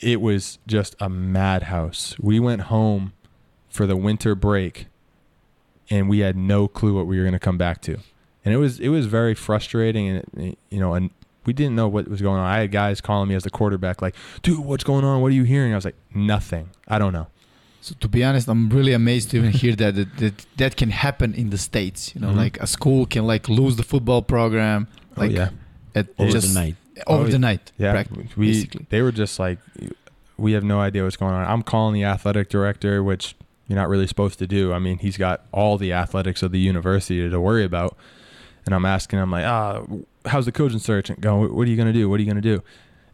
it 0.00 0.20
was 0.20 0.58
just 0.66 0.94
a 1.00 1.08
madhouse. 1.08 2.16
We 2.20 2.38
went 2.38 2.62
home 2.62 3.12
for 3.68 3.84
the 3.86 3.96
winter 3.96 4.36
break 4.36 4.86
and 5.90 6.08
we 6.08 6.20
had 6.20 6.36
no 6.36 6.68
clue 6.68 6.94
what 6.94 7.06
we 7.06 7.18
were 7.18 7.24
going 7.24 7.32
to 7.32 7.40
come 7.40 7.58
back 7.58 7.82
to. 7.82 7.98
And 8.44 8.54
it 8.54 8.58
was 8.58 8.78
it 8.78 8.90
was 8.90 9.06
very 9.06 9.34
frustrating 9.34 10.08
and 10.08 10.56
you 10.70 10.78
know 10.78 10.94
and 10.94 11.10
we 11.44 11.52
didn't 11.52 11.74
know 11.74 11.88
what 11.88 12.06
was 12.08 12.22
going 12.22 12.38
on. 12.38 12.46
I 12.46 12.60
had 12.60 12.70
guys 12.70 13.00
calling 13.00 13.28
me 13.28 13.34
as 13.34 13.42
the 13.42 13.50
quarterback 13.50 14.00
like, 14.00 14.14
"Dude, 14.42 14.60
what's 14.60 14.84
going 14.84 15.04
on? 15.04 15.20
What 15.20 15.32
are 15.32 15.34
you 15.34 15.42
hearing?" 15.42 15.72
I 15.72 15.76
was 15.76 15.84
like, 15.84 15.96
"Nothing. 16.14 16.70
I 16.88 16.98
don't 16.98 17.12
know." 17.12 17.26
So 17.84 17.94
to 18.00 18.08
be 18.08 18.24
honest, 18.24 18.48
I'm 18.48 18.70
really 18.70 18.94
amazed 18.94 19.26
to 19.30 19.36
even 19.36 19.50
hear 19.62 19.74
that 19.76 19.94
that, 19.98 20.10
that 20.22 20.46
that 20.56 20.72
can 20.80 20.90
happen 21.04 21.34
in 21.34 21.50
the 21.50 21.58
states. 21.58 22.00
You 22.14 22.20
know, 22.22 22.30
Mhm. 22.32 22.36
like 22.44 22.54
a 22.66 22.66
school 22.76 23.04
can 23.14 23.24
like 23.32 23.44
lose 23.60 23.74
the 23.76 23.82
football 23.92 24.22
program, 24.22 24.86
like 25.22 25.32
oh, 25.32 25.34
yeah. 25.34 25.50
at 25.94 26.06
Over 26.18 26.30
just 26.32 26.48
the 26.54 26.60
night. 26.62 26.76
over 27.06 27.26
Oh, 27.26 27.30
the 27.36 27.38
night. 27.50 27.72
Yeah, 27.76 28.04
we 28.36 28.46
basically. 28.46 28.86
they 28.88 29.02
were 29.02 29.12
just 29.12 29.38
like, 29.38 29.58
we 30.44 30.52
have 30.56 30.64
no 30.64 30.78
idea 30.80 31.02
what's 31.04 31.18
going 31.18 31.34
on. 31.34 31.44
I'm 31.52 31.62
calling 31.62 31.92
the 32.00 32.04
athletic 32.04 32.48
director, 32.48 33.02
which 33.10 33.34
you're 33.68 33.76
not 33.82 33.88
really 33.90 34.06
supposed 34.06 34.38
to 34.38 34.46
do. 34.46 34.72
I 34.72 34.78
mean, 34.78 34.96
he's 35.06 35.18
got 35.18 35.36
all 35.52 35.76
the 35.76 35.92
athletics 35.92 36.42
of 36.42 36.52
the 36.52 36.58
university 36.72 37.28
to 37.28 37.38
worry 37.48 37.64
about, 37.64 37.98
and 38.64 38.74
I'm 38.74 38.86
asking 38.86 39.18
him 39.18 39.30
like, 39.30 39.44
ah, 39.44 39.82
how's 40.24 40.46
the 40.46 40.52
coaching 40.52 40.78
search 40.78 41.10
going? 41.20 41.54
What 41.54 41.66
are 41.66 41.70
you 41.70 41.76
gonna 41.76 41.92
do? 41.92 42.08
What 42.08 42.16
are 42.18 42.22
you 42.22 42.30
gonna 42.32 42.40
do? 42.54 42.62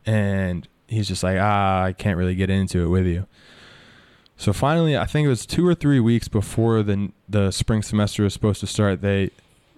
And 0.07 0.69
he's 0.87 1.09
just 1.09 1.25
like, 1.25 1.39
ah, 1.41 1.83
I 1.89 1.93
can't 1.93 2.17
really 2.17 2.37
get 2.37 2.51
into 2.51 2.85
it 2.85 2.89
with 2.89 3.07
you. 3.07 3.27
So 4.41 4.55
finally, 4.55 4.97
I 4.97 5.05
think 5.05 5.27
it 5.27 5.29
was 5.29 5.45
two 5.45 5.67
or 5.67 5.75
three 5.75 6.01
weeks 6.01 6.27
before 6.27 6.83
the 6.83 7.13
the 7.29 7.51
spring 7.51 7.83
semester 7.83 8.23
was 8.23 8.33
supposed 8.33 8.61
to 8.61 8.67
start. 8.67 9.03
They, 9.03 9.33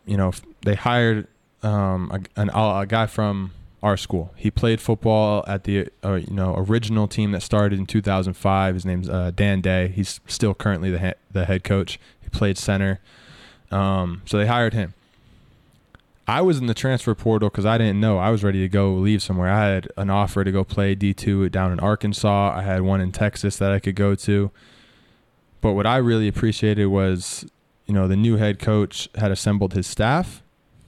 you 0.07 0.17
know, 0.17 0.31
they 0.61 0.77
hired 0.77 1.27
um, 1.65 2.13
a, 2.13 2.41
an, 2.41 2.49
a 2.51 2.87
guy 2.87 3.07
from 3.07 3.51
our 3.83 3.97
school. 3.97 4.33
He 4.37 4.53
played 4.53 4.81
football 4.81 5.43
at 5.49 5.65
the 5.65 5.89
uh, 6.05 6.13
you 6.15 6.33
know 6.33 6.55
original 6.57 7.09
team 7.09 7.33
that 7.33 7.43
started 7.43 7.77
in 7.77 7.87
2005. 7.87 8.75
His 8.75 8.85
name's 8.87 9.09
uh, 9.09 9.33
Dan 9.35 9.63
Day. 9.63 9.89
He's 9.89 10.21
still 10.29 10.55
currently 10.55 10.93
the 10.93 11.01
he- 11.01 11.21
the 11.33 11.45
head 11.47 11.65
coach. 11.65 11.99
He 12.21 12.29
played 12.29 12.57
center. 12.57 13.01
Um, 13.73 14.23
so 14.27 14.39
they 14.39 14.47
hired 14.47 14.75
him. 14.75 14.95
I 16.27 16.41
was 16.41 16.59
in 16.59 16.66
the 16.66 16.75
transfer 16.75 17.14
portal 17.14 17.49
because 17.51 17.66
I 17.66 17.79
didn't 17.79 17.99
know. 18.01 18.18
I 18.18 18.31
was 18.31 18.45
ready 18.45 18.61
to 18.61 18.68
go 18.68 18.95
leave 18.95 19.23
somewhere. 19.23 19.51
I 19.51 19.68
had 19.68 19.89
an 19.97 20.09
offer 20.09 20.45
to 20.45 20.53
go 20.53 20.62
play 20.64 20.95
D2 20.95 21.51
down 21.51 21.73
in 21.73 21.81
Arkansas. 21.81 22.55
I 22.57 22.62
had 22.62 22.83
one 22.83 23.01
in 23.01 23.11
Texas 23.12 23.57
that 23.59 23.73
I 23.73 23.81
could 23.81 23.97
go 23.97 24.14
to. 24.14 24.51
But 25.61 25.73
what 25.73 25.87
I 25.87 25.97
really 25.97 26.29
appreciated 26.29 26.87
was, 26.87 27.45
you 27.87 27.95
know, 27.95 28.07
the 28.07 28.16
new 28.16 28.37
head 28.37 28.59
coach 28.61 29.09
had 29.16 29.31
assembled 29.33 29.75
his 29.75 29.87
staff 29.87 30.43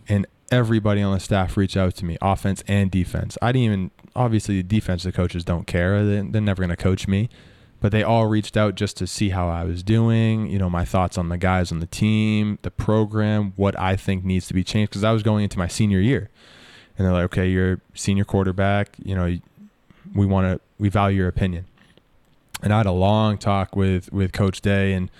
and 0.09 0.27
everybody 0.53 1.03
on 1.03 1.13
the 1.13 1.21
staff 1.21 1.57
reached 1.57 1.77
out 1.77 1.95
to 1.97 2.05
me, 2.05 2.17
offense 2.23 2.63
and 2.69 2.91
defense. 2.91 3.37
I 3.43 3.51
didn't 3.53 3.65
even, 3.65 3.91
obviously, 4.15 4.57
the 4.59 4.63
defensive 4.63 5.15
coaches 5.15 5.45
don't 5.45 5.67
care. 5.67 6.05
They- 6.05 6.21
They're 6.29 6.41
never 6.41 6.61
going 6.63 6.71
to 6.71 6.77
coach 6.77 7.09
me. 7.09 7.29
But 7.85 7.93
they 7.93 8.03
all 8.03 8.25
reached 8.25 8.57
out 8.57 8.77
just 8.77 8.97
to 8.97 9.07
see 9.07 9.29
how 9.29 9.51
I 9.51 9.65
was 9.65 9.83
doing, 9.83 10.47
you 10.47 10.59
know, 10.59 10.71
my 10.71 10.87
thoughts 10.87 11.19
on 11.19 11.29
the 11.29 11.37
guys 11.37 11.71
on 11.71 11.81
the 11.81 11.87
team, 11.87 12.59
the 12.63 12.71
program, 12.71 13.53
what 13.57 13.79
I 13.79 13.95
think 13.95 14.25
needs 14.25 14.47
to 14.47 14.55
be 14.55 14.65
changed. 14.65 14.93
Because 14.93 15.05
I 15.05 15.13
was 15.13 15.23
going 15.23 15.45
into 15.45 15.59
my 15.59 15.69
senior 15.69 16.01
year. 16.01 16.31
And 16.97 17.07
they're 17.07 17.13
like, 17.13 17.25
okay, 17.25 17.47
you're 17.47 17.83
senior 17.93 18.25
quarterback. 18.25 18.97
You 19.05 19.15
know, 19.15 19.39
we 20.15 20.25
want 20.25 20.47
to, 20.47 20.61
we 20.79 20.89
value 20.89 21.19
your 21.19 21.29
opinion. 21.29 21.67
And 22.63 22.73
I 22.73 22.79
had 22.79 22.87
a 22.87 22.91
long 22.91 23.37
talk 23.37 23.77
with, 23.77 24.11
with 24.11 24.33
Coach 24.33 24.63
Day 24.63 24.95
and 24.95 25.11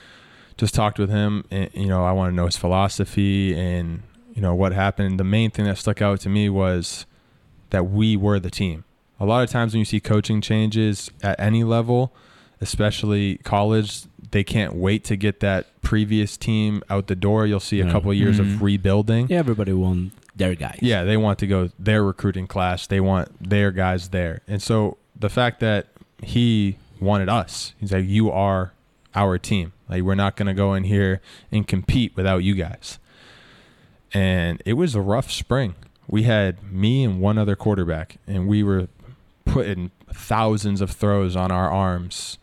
just 0.57 0.75
talked 0.75 0.99
with 0.99 1.11
him. 1.11 1.45
And, 1.51 1.69
you 1.75 1.89
know, 1.89 2.03
I 2.03 2.13
want 2.13 2.33
to 2.33 2.35
know 2.35 2.47
his 2.47 2.57
philosophy 2.57 3.55
and, 3.55 4.05
you 4.35 4.41
know, 4.41 4.55
what 4.55 4.73
happened. 4.73 5.21
The 5.21 5.25
main 5.25 5.51
thing 5.51 5.67
that 5.67 5.77
stuck 5.77 6.01
out 6.01 6.21
to 6.21 6.31
me 6.31 6.49
was 6.49 7.05
that 7.69 7.91
we 7.91 8.17
were 8.17 8.41
the 8.41 8.49
team. 8.49 8.85
A 9.21 9.27
lot 9.27 9.45
of 9.45 9.51
times 9.51 9.75
when 9.75 9.81
you 9.81 9.85
see 9.85 10.01
coaching 10.01 10.41
changes 10.41 11.11
at 11.23 11.39
any 11.39 11.63
level, 11.63 12.11
especially 12.65 13.37
college, 13.45 14.03
they 14.31 14.43
can't 14.43 14.75
wait 14.75 15.05
to 15.05 15.17
get 15.17 15.41
that 15.41 15.67
previous 15.83 16.37
team 16.37 16.83
out 16.91 17.07
the 17.07 17.15
door. 17.15 17.47
You'll 17.47 17.61
see 17.61 17.81
a 17.81 17.87
Yeah. 17.87 17.93
couple 17.93 18.11
of 18.11 18.17
years 18.17 18.39
Mhm. 18.39 18.55
of 18.55 18.63
rebuilding. 18.63 19.27
Yeah, 19.29 19.39
everybody 19.39 19.73
want 19.73 20.13
their 20.35 20.55
guys. 20.55 20.79
Yeah, 20.83 21.05
they 21.05 21.17
want 21.17 21.39
to 21.41 21.47
go 21.47 21.71
their 21.79 22.03
recruiting 22.03 22.47
class. 22.47 22.87
They 22.87 23.01
want 23.01 23.29
their 23.51 23.71
guys 23.71 24.09
there. 24.09 24.41
And 24.49 24.61
so 24.63 24.97
the 25.19 25.29
fact 25.29 25.61
that 25.61 25.89
he 26.23 26.79
wanted 27.01 27.29
us, 27.29 27.75
he's 27.79 27.93
like, 27.93 28.07
you 28.09 28.31
are 28.31 28.73
our 29.15 29.39
team. 29.39 29.73
Like, 29.89 30.03
we're 30.03 30.15
not 30.17 30.35
going 30.37 30.47
to 30.49 30.55
go 30.55 30.75
in 30.75 30.85
here 30.85 31.21
and 31.53 31.69
compete 31.69 32.17
without 32.17 32.39
you 32.39 32.55
guys. 32.55 32.99
And 34.13 34.63
it 34.65 34.73
was 34.75 34.95
a 34.95 35.01
rough 35.01 35.31
spring. 35.31 35.75
We 36.09 36.23
had 36.25 36.63
me 36.73 37.05
and 37.05 37.21
one 37.21 37.39
other 37.39 37.57
quarterback, 37.57 38.17
and 38.27 38.47
we 38.49 38.63
were 38.63 38.89
putting 39.45 39.91
thousands 40.13 40.81
of 40.81 40.91
throws 40.91 41.37
on 41.37 41.51
our 41.51 41.71
arms 41.71 42.39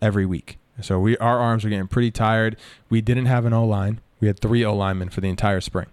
every 0.00 0.26
week. 0.26 0.58
So 0.80 1.00
we 1.00 1.16
our 1.18 1.38
arms 1.38 1.64
were 1.64 1.70
getting 1.70 1.88
pretty 1.88 2.10
tired. 2.10 2.56
We 2.88 3.00
didn't 3.00 3.26
have 3.26 3.44
an 3.44 3.52
O 3.52 3.64
line. 3.64 4.00
We 4.20 4.28
had 4.28 4.38
three 4.38 4.64
O 4.64 4.74
linemen 4.74 5.08
for 5.10 5.20
the 5.20 5.28
entire 5.28 5.60
spring. 5.60 5.86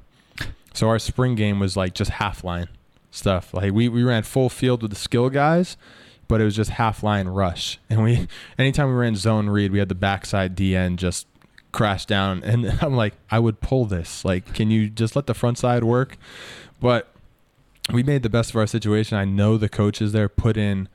So 0.74 0.89
our 0.89 0.99
spring 0.99 1.36
game 1.36 1.60
was 1.60 1.78
like 1.78 1.93
just 1.93 2.12
half 2.12 2.43
line 2.43 2.68
stuff. 3.10 3.53
Like 3.53 3.72
we, 3.72 3.88
we 3.88 4.03
ran 4.03 4.24
full 4.24 4.49
field 4.49 4.82
with 4.82 4.91
the 4.91 4.97
skill 4.97 5.30
guys, 5.30 5.78
but 6.28 6.41
it 6.41 6.43
was 6.43 6.56
just 6.56 6.72
half 6.72 7.01
line 7.01 7.28
rush. 7.28 7.80
And 7.89 8.03
we 8.03 8.28
anytime 8.58 8.89
we 8.89 8.95
ran 8.95 9.16
zone 9.16 9.49
read, 9.49 9.72
we 9.72 9.80
had 9.80 9.89
the 9.89 9.95
backside 9.95 10.56
DN 10.56 10.97
just 10.97 11.28
crash 11.72 12.06
down. 12.06 12.43
And 12.43 12.78
I'm 12.82 12.95
like, 12.95 13.14
I 13.32 13.39
would 13.39 13.62
pull 13.62 13.86
this. 13.86 14.26
Like, 14.26 14.53
can 14.53 14.70
you 14.70 14.89
just 14.89 15.16
let 15.16 15.28
the 15.28 15.34
front 15.34 15.58
side 15.58 15.84
work? 15.84 16.18
But 16.80 17.12
we 17.91 18.03
made 18.03 18.24
the 18.24 18.30
best 18.30 18.49
of 18.49 18.56
our 18.58 18.68
situation. 18.68 19.18
I 19.18 19.26
know 19.26 19.58
the 19.58 19.70
coaches 19.70 20.12
there 20.12 20.28
put 20.28 20.58
in 20.58 20.89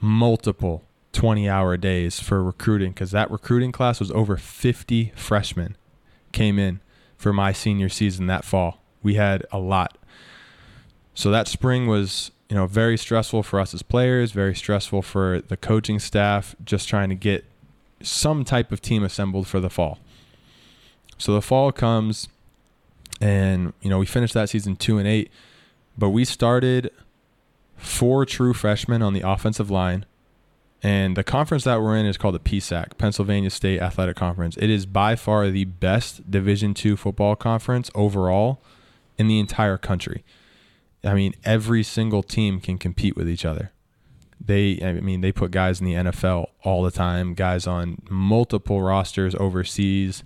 multiple 0.00 0.84
20 1.16 1.48
hour 1.48 1.78
days 1.78 2.20
for 2.20 2.44
recruiting 2.44 2.90
because 2.90 3.10
that 3.10 3.30
recruiting 3.30 3.72
class 3.72 3.98
was 3.98 4.10
over 4.10 4.36
50 4.36 5.12
freshmen 5.16 5.74
came 6.32 6.58
in 6.58 6.80
for 7.16 7.32
my 7.32 7.52
senior 7.52 7.88
season 7.88 8.26
that 8.26 8.44
fall. 8.44 8.82
We 9.02 9.14
had 9.14 9.46
a 9.50 9.58
lot. 9.58 9.96
So 11.14 11.30
that 11.30 11.48
spring 11.48 11.86
was, 11.86 12.32
you 12.50 12.54
know, 12.54 12.66
very 12.66 12.98
stressful 12.98 13.44
for 13.44 13.58
us 13.58 13.72
as 13.72 13.82
players, 13.82 14.32
very 14.32 14.54
stressful 14.54 15.00
for 15.00 15.40
the 15.40 15.56
coaching 15.56 15.98
staff, 15.98 16.54
just 16.62 16.86
trying 16.86 17.08
to 17.08 17.14
get 17.14 17.46
some 18.02 18.44
type 18.44 18.70
of 18.70 18.82
team 18.82 19.02
assembled 19.02 19.46
for 19.46 19.58
the 19.58 19.70
fall. 19.70 19.98
So 21.16 21.32
the 21.32 21.40
fall 21.40 21.72
comes 21.72 22.28
and, 23.22 23.72
you 23.80 23.88
know, 23.88 23.98
we 23.98 24.04
finished 24.04 24.34
that 24.34 24.50
season 24.50 24.76
2 24.76 24.98
and 24.98 25.08
8, 25.08 25.30
but 25.96 26.10
we 26.10 26.26
started 26.26 26.90
four 27.78 28.26
true 28.26 28.52
freshmen 28.52 29.00
on 29.00 29.14
the 29.14 29.26
offensive 29.26 29.70
line. 29.70 30.04
And 30.82 31.16
the 31.16 31.24
conference 31.24 31.64
that 31.64 31.80
we're 31.80 31.96
in 31.96 32.06
is 32.06 32.16
called 32.16 32.34
the 32.34 32.38
PSAC, 32.38 32.98
Pennsylvania 32.98 33.50
State 33.50 33.80
Athletic 33.80 34.16
Conference. 34.16 34.56
It 34.58 34.70
is 34.70 34.86
by 34.86 35.16
far 35.16 35.48
the 35.48 35.64
best 35.64 36.30
Division 36.30 36.74
II 36.76 36.96
football 36.96 37.34
conference 37.34 37.90
overall 37.94 38.62
in 39.16 39.26
the 39.28 39.38
entire 39.38 39.78
country. 39.78 40.24
I 41.02 41.14
mean, 41.14 41.34
every 41.44 41.82
single 41.82 42.22
team 42.22 42.60
can 42.60 42.78
compete 42.78 43.16
with 43.16 43.28
each 43.28 43.44
other. 43.44 43.72
They, 44.44 44.80
I 44.82 44.92
mean, 44.92 45.22
they 45.22 45.32
put 45.32 45.50
guys 45.50 45.80
in 45.80 45.86
the 45.86 45.94
NFL 45.94 46.48
all 46.62 46.82
the 46.82 46.90
time, 46.90 47.34
guys 47.34 47.66
on 47.66 48.02
multiple 48.10 48.82
rosters 48.82 49.34
overseas, 49.36 50.22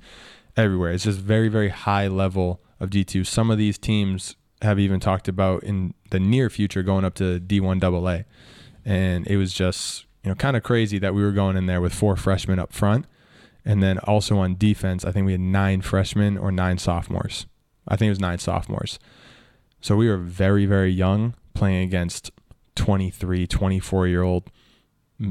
everywhere. 0.56 0.92
It's 0.92 1.04
just 1.04 1.20
very, 1.20 1.48
very 1.48 1.68
high 1.68 2.08
level 2.08 2.60
of 2.80 2.90
D2. 2.90 3.26
Some 3.26 3.50
of 3.50 3.58
these 3.58 3.78
teams 3.78 4.36
have 4.62 4.78
even 4.78 5.00
talked 5.00 5.28
about 5.28 5.62
in 5.62 5.94
the 6.10 6.20
near 6.20 6.50
future 6.50 6.82
going 6.82 7.04
up 7.04 7.14
to 7.14 7.40
D1 7.40 7.82
AA. 7.82 8.24
And 8.84 9.26
it 9.26 9.36
was 9.36 9.52
just, 9.54 10.06
you 10.22 10.30
know, 10.30 10.34
kind 10.34 10.56
of 10.56 10.62
crazy 10.62 10.98
that 10.98 11.14
we 11.14 11.22
were 11.22 11.32
going 11.32 11.56
in 11.56 11.66
there 11.66 11.80
with 11.80 11.94
four 11.94 12.16
freshmen 12.16 12.58
up 12.58 12.72
front. 12.72 13.06
And 13.64 13.82
then 13.82 13.98
also 13.98 14.38
on 14.38 14.56
defense, 14.56 15.04
I 15.04 15.12
think 15.12 15.26
we 15.26 15.32
had 15.32 15.40
nine 15.40 15.82
freshmen 15.82 16.38
or 16.38 16.50
nine 16.50 16.78
sophomores. 16.78 17.46
I 17.86 17.96
think 17.96 18.08
it 18.08 18.12
was 18.12 18.20
nine 18.20 18.38
sophomores. 18.38 18.98
So 19.80 19.96
we 19.96 20.08
were 20.08 20.16
very, 20.16 20.66
very 20.66 20.90
young 20.90 21.34
playing 21.54 21.82
against 21.82 22.30
23, 22.76 23.46
24 23.46 24.08
year 24.08 24.22
old 24.22 24.50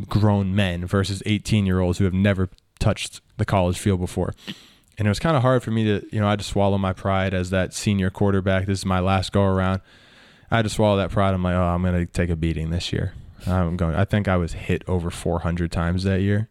grown 0.08 0.56
men 0.56 0.86
versus 0.86 1.24
18 1.26 1.66
year 1.66 1.80
olds 1.80 1.98
who 1.98 2.06
have 2.06 2.14
never 2.14 2.50
touched 2.80 3.22
the 3.38 3.46
college 3.46 3.78
field 3.78 4.00
before. 4.00 4.34
and 4.98 5.08
it 5.08 5.10
was 5.10 5.20
kind 5.20 5.36
of 5.36 5.42
hard 5.42 5.64
for 5.64 5.72
me 5.72 5.84
to, 5.84 6.06
you 6.12 6.20
know, 6.20 6.28
I 6.28 6.32
had 6.32 6.40
to 6.40 6.46
swallow 6.46 6.78
my 6.78 6.94
pride 6.94 7.34
as 7.34 7.50
that 7.52 7.74
senior 7.74 8.10
quarterback. 8.10 8.66
This 8.66 8.80
is 8.80 8.86
my 8.86 9.00
last 9.00 9.32
go 9.32 9.44
around. 9.44 9.82
I 10.52 10.58
had 10.58 10.64
to 10.64 10.70
swallow 10.70 10.98
that 10.98 11.12
pride. 11.12 11.34
I'm 11.34 11.44
like, 11.44 11.56
oh, 11.56 11.64
I'm 11.64 11.84
gonna 11.84 12.06
take 12.06 12.30
a 12.30 12.36
beating 12.36 12.70
this 12.70 12.92
year. 12.92 13.14
I'm 13.48 13.78
going. 13.78 13.96
I 13.96 14.06
think 14.06 14.28
I 14.28 14.38
was 14.38 14.54
hit 14.54 14.84
over 14.88 15.10
400 15.10 15.72
times 15.72 16.04
that 16.04 16.22
year. 16.22 16.50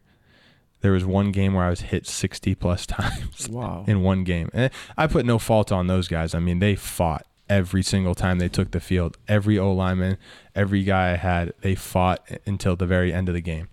There 0.81 0.93
was 0.93 1.05
one 1.05 1.33
game 1.33 1.55
where 1.55 1.65
I 1.65 1.71
was 1.71 1.81
hit 1.83 2.07
60 2.07 2.55
plus 2.55 2.87
times 2.87 3.49
Wow. 3.49 3.85
in 3.89 4.03
one 4.03 4.23
game. 4.25 4.49
And 4.53 4.71
I 4.97 5.07
put 5.09 5.27
no 5.27 5.39
fault 5.39 5.73
on 5.73 5.87
those 5.89 6.07
guys. 6.09 6.35
I 6.35 6.39
mean, 6.39 6.61
they 6.61 6.77
fought 6.77 7.27
every 7.49 7.83
single 7.83 8.15
time 8.15 8.39
they 8.39 8.49
took 8.49 8.71
the 8.71 8.79
field. 8.81 9.17
Every 9.27 9.59
O 9.59 9.73
lineman, 9.73 10.19
every 10.55 10.85
guy 10.85 11.13
I 11.13 11.17
had, 11.17 11.53
they 11.63 11.75
fought 11.75 12.27
until 12.47 12.77
the 12.77 12.87
very 12.87 13.13
end 13.13 13.29
of 13.29 13.35
the 13.35 13.41
game. 13.41 13.69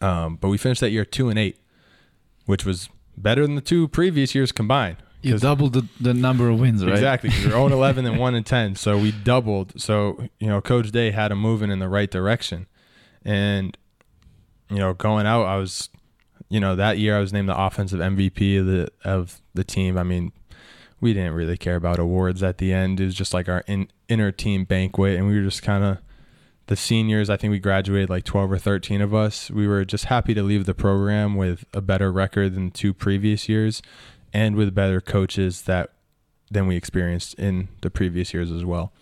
Um, 0.00 0.36
but 0.36 0.48
we 0.48 0.58
finished 0.58 0.80
that 0.80 0.90
year 0.90 1.04
two 1.04 1.28
and 1.28 1.38
eight, 1.38 1.58
which 2.46 2.64
was 2.64 2.88
better 3.16 3.42
than 3.42 3.54
the 3.54 3.60
two 3.60 3.86
previous 3.88 4.34
years 4.34 4.50
combined. 4.50 4.96
You 5.22 5.38
doubled 5.38 5.72
the, 5.72 5.86
the 6.00 6.12
number 6.14 6.48
of 6.48 6.58
wins, 6.60 6.84
right? 6.84 6.94
Exactly. 6.94 7.30
'cause 7.30 7.44
We're 7.44 7.50
0 7.52 7.64
and 7.66 7.74
11 7.74 8.06
and 8.06 8.18
1 8.18 8.34
and 8.34 8.44
10. 8.44 8.74
So 8.76 8.98
we 8.98 9.12
doubled. 9.12 9.80
So, 9.80 10.28
you 10.38 10.48
know, 10.48 10.60
Coach 10.60 10.90
Day 10.90 11.10
had 11.12 11.30
them 11.30 11.38
moving 11.38 11.70
in 11.70 11.78
the 11.78 11.88
right 11.88 12.10
direction. 12.10 12.66
And, 13.24 13.76
you 14.68 14.78
know, 14.78 14.94
going 14.94 15.26
out, 15.26 15.44
I 15.44 15.56
was, 15.56 15.88
you 16.48 16.58
know, 16.60 16.74
that 16.76 16.98
year 16.98 17.16
I 17.16 17.20
was 17.20 17.32
named 17.32 17.48
the 17.48 17.56
offensive 17.56 18.00
MVP 18.00 18.58
of 18.60 18.66
the, 18.66 18.88
of 19.04 19.40
the 19.54 19.64
team. 19.64 19.96
I 19.96 20.02
mean, 20.02 20.32
we 21.00 21.12
didn't 21.14 21.34
really 21.34 21.56
care 21.56 21.76
about 21.76 21.98
awards 21.98 22.42
at 22.42 22.58
the 22.58 22.72
end. 22.72 23.00
It 23.00 23.04
was 23.04 23.14
just 23.14 23.32
like 23.32 23.48
our 23.48 23.62
in, 23.66 23.88
inner 24.08 24.32
team 24.32 24.64
banquet. 24.64 25.16
And 25.16 25.26
we 25.28 25.36
were 25.36 25.44
just 25.44 25.62
kind 25.62 25.84
of, 25.84 25.98
the 26.68 26.76
seniors, 26.76 27.28
I 27.28 27.36
think 27.36 27.50
we 27.50 27.58
graduated 27.58 28.08
like 28.08 28.24
12 28.24 28.52
or 28.52 28.56
13 28.58 29.00
of 29.00 29.12
us. 29.12 29.50
We 29.50 29.66
were 29.66 29.84
just 29.84 30.04
happy 30.06 30.32
to 30.32 30.42
leave 30.44 30.64
the 30.64 30.74
program 30.74 31.34
with 31.34 31.64
a 31.74 31.80
better 31.80 32.12
record 32.12 32.54
than 32.54 32.70
two 32.70 32.94
previous 32.94 33.48
years 33.48 33.82
and 34.32 34.56
with 34.56 34.74
better 34.74 35.00
coaches 35.00 35.62
that 35.62 35.90
than 36.50 36.66
we 36.66 36.76
experienced 36.76 37.34
in 37.38 37.68
the 37.80 37.90
previous 37.90 38.34
years 38.34 38.50
as 38.50 38.64
well. 38.64 38.92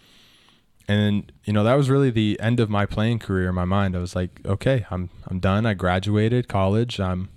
And 0.89 1.31
you 1.45 1.53
know 1.53 1.63
that 1.65 1.75
was 1.75 1.89
really 1.89 2.11
the 2.11 2.39
end 2.41 2.59
of 2.59 2.69
my 2.69 2.85
playing 2.87 3.21
career 3.21 3.49
in 3.49 3.55
my 3.55 3.65
mind. 3.65 3.95
I 3.97 4.01
was 4.01 4.17
like, 4.17 4.41
okay, 4.45 4.87
I'm 4.91 5.11
I'm 5.29 5.39
done. 5.39 5.65
I 5.67 5.75
graduated 5.75 6.49
college. 6.49 6.99
I'm 6.99 7.29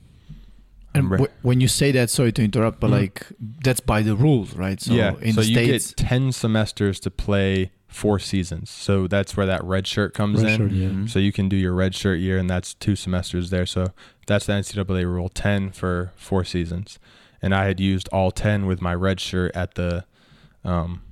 And 0.96 1.10
w- 1.10 1.32
when 1.44 1.62
you 1.62 1.68
say 1.68 1.92
that, 1.92 2.10
sorry 2.10 2.32
to 2.34 2.44
interrupt, 2.44 2.80
but 2.80 2.90
Mhm. 2.90 2.94
like 2.94 3.28
that's 3.64 3.80
by 3.80 4.02
the 4.02 4.16
rules, 4.16 4.56
right? 4.56 4.80
So 4.82 4.94
yeah. 4.94 5.14
in 5.22 5.34
so 5.34 5.42
you 5.42 5.54
states, 5.56 5.94
get 5.94 5.98
ten 6.08 6.32
semesters 6.32 7.00
to 7.02 7.12
play 7.12 7.72
four 7.88 8.18
seasons. 8.18 8.72
So 8.72 9.06
that's 9.08 9.38
where 9.38 9.46
that 9.46 9.64
red 9.64 9.86
shirt 9.86 10.16
comes 10.16 10.42
Red 10.42 10.52
in. 10.54 10.58
shirt, 10.70 10.72
yeah. 10.72 11.06
So 11.06 11.20
you 11.20 11.32
can 11.32 11.48
do 11.48 11.56
your 11.56 11.74
red 11.74 11.94
shirt 11.94 12.20
year, 12.20 12.40
and 12.40 12.50
that's 12.50 12.74
two 12.74 12.96
semesters 12.96 13.52
there. 13.52 13.68
So 13.68 13.88
that's 14.26 14.48
the 14.48 14.54
NCAA 14.54 15.06
rule: 15.06 15.30
ten 15.30 15.70
for 15.72 16.12
four 16.16 16.44
seasons. 16.44 16.98
And 17.44 17.54
I 17.54 17.66
had 17.66 17.80
used 17.80 18.10
all 18.10 18.32
ten 18.32 18.66
with 18.66 18.82
my 18.82 18.96
red 18.96 19.20
shirt 19.20 19.56
at 19.56 19.76
the, 19.76 20.06
um, 20.64 21.04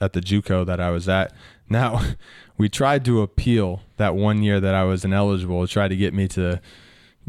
at 0.00 0.12
the 0.12 0.20
JUCO 0.20 0.66
that 0.66 0.80
I 0.80 0.90
was 0.90 1.08
at. 1.08 1.32
Now, 1.70 2.02
we 2.58 2.68
tried 2.68 3.04
to 3.06 3.22
appeal 3.22 3.80
that 3.96 4.14
one 4.14 4.42
year 4.42 4.60
that 4.60 4.74
I 4.74 4.84
was 4.84 5.04
ineligible. 5.04 5.66
Tried 5.66 5.88
to 5.88 5.96
get 5.96 6.12
me 6.12 6.28
to 6.28 6.60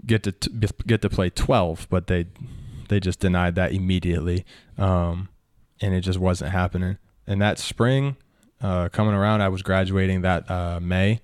get 0.06 0.24
to 0.24 0.32
t- 0.32 0.52
get 0.86 1.02
to 1.02 1.10
play 1.10 1.30
twelve, 1.30 1.88
but 1.90 2.08
they 2.08 2.26
they 2.90 3.00
just 3.00 3.20
denied 3.20 3.56
that 3.56 3.72
immediately, 3.72 4.46
um, 4.78 5.30
and 5.82 5.94
it 5.94 6.02
just 6.02 6.20
wasn't 6.20 6.52
happening. 6.52 6.98
And 7.26 7.42
that 7.42 7.58
spring, 7.58 8.18
uh, 8.62 8.90
coming 8.90 9.14
around, 9.14 9.42
I 9.42 9.50
was 9.50 9.62
graduating 9.62 10.22
that 10.22 10.50
uh, 10.50 10.80
May, 10.82 11.22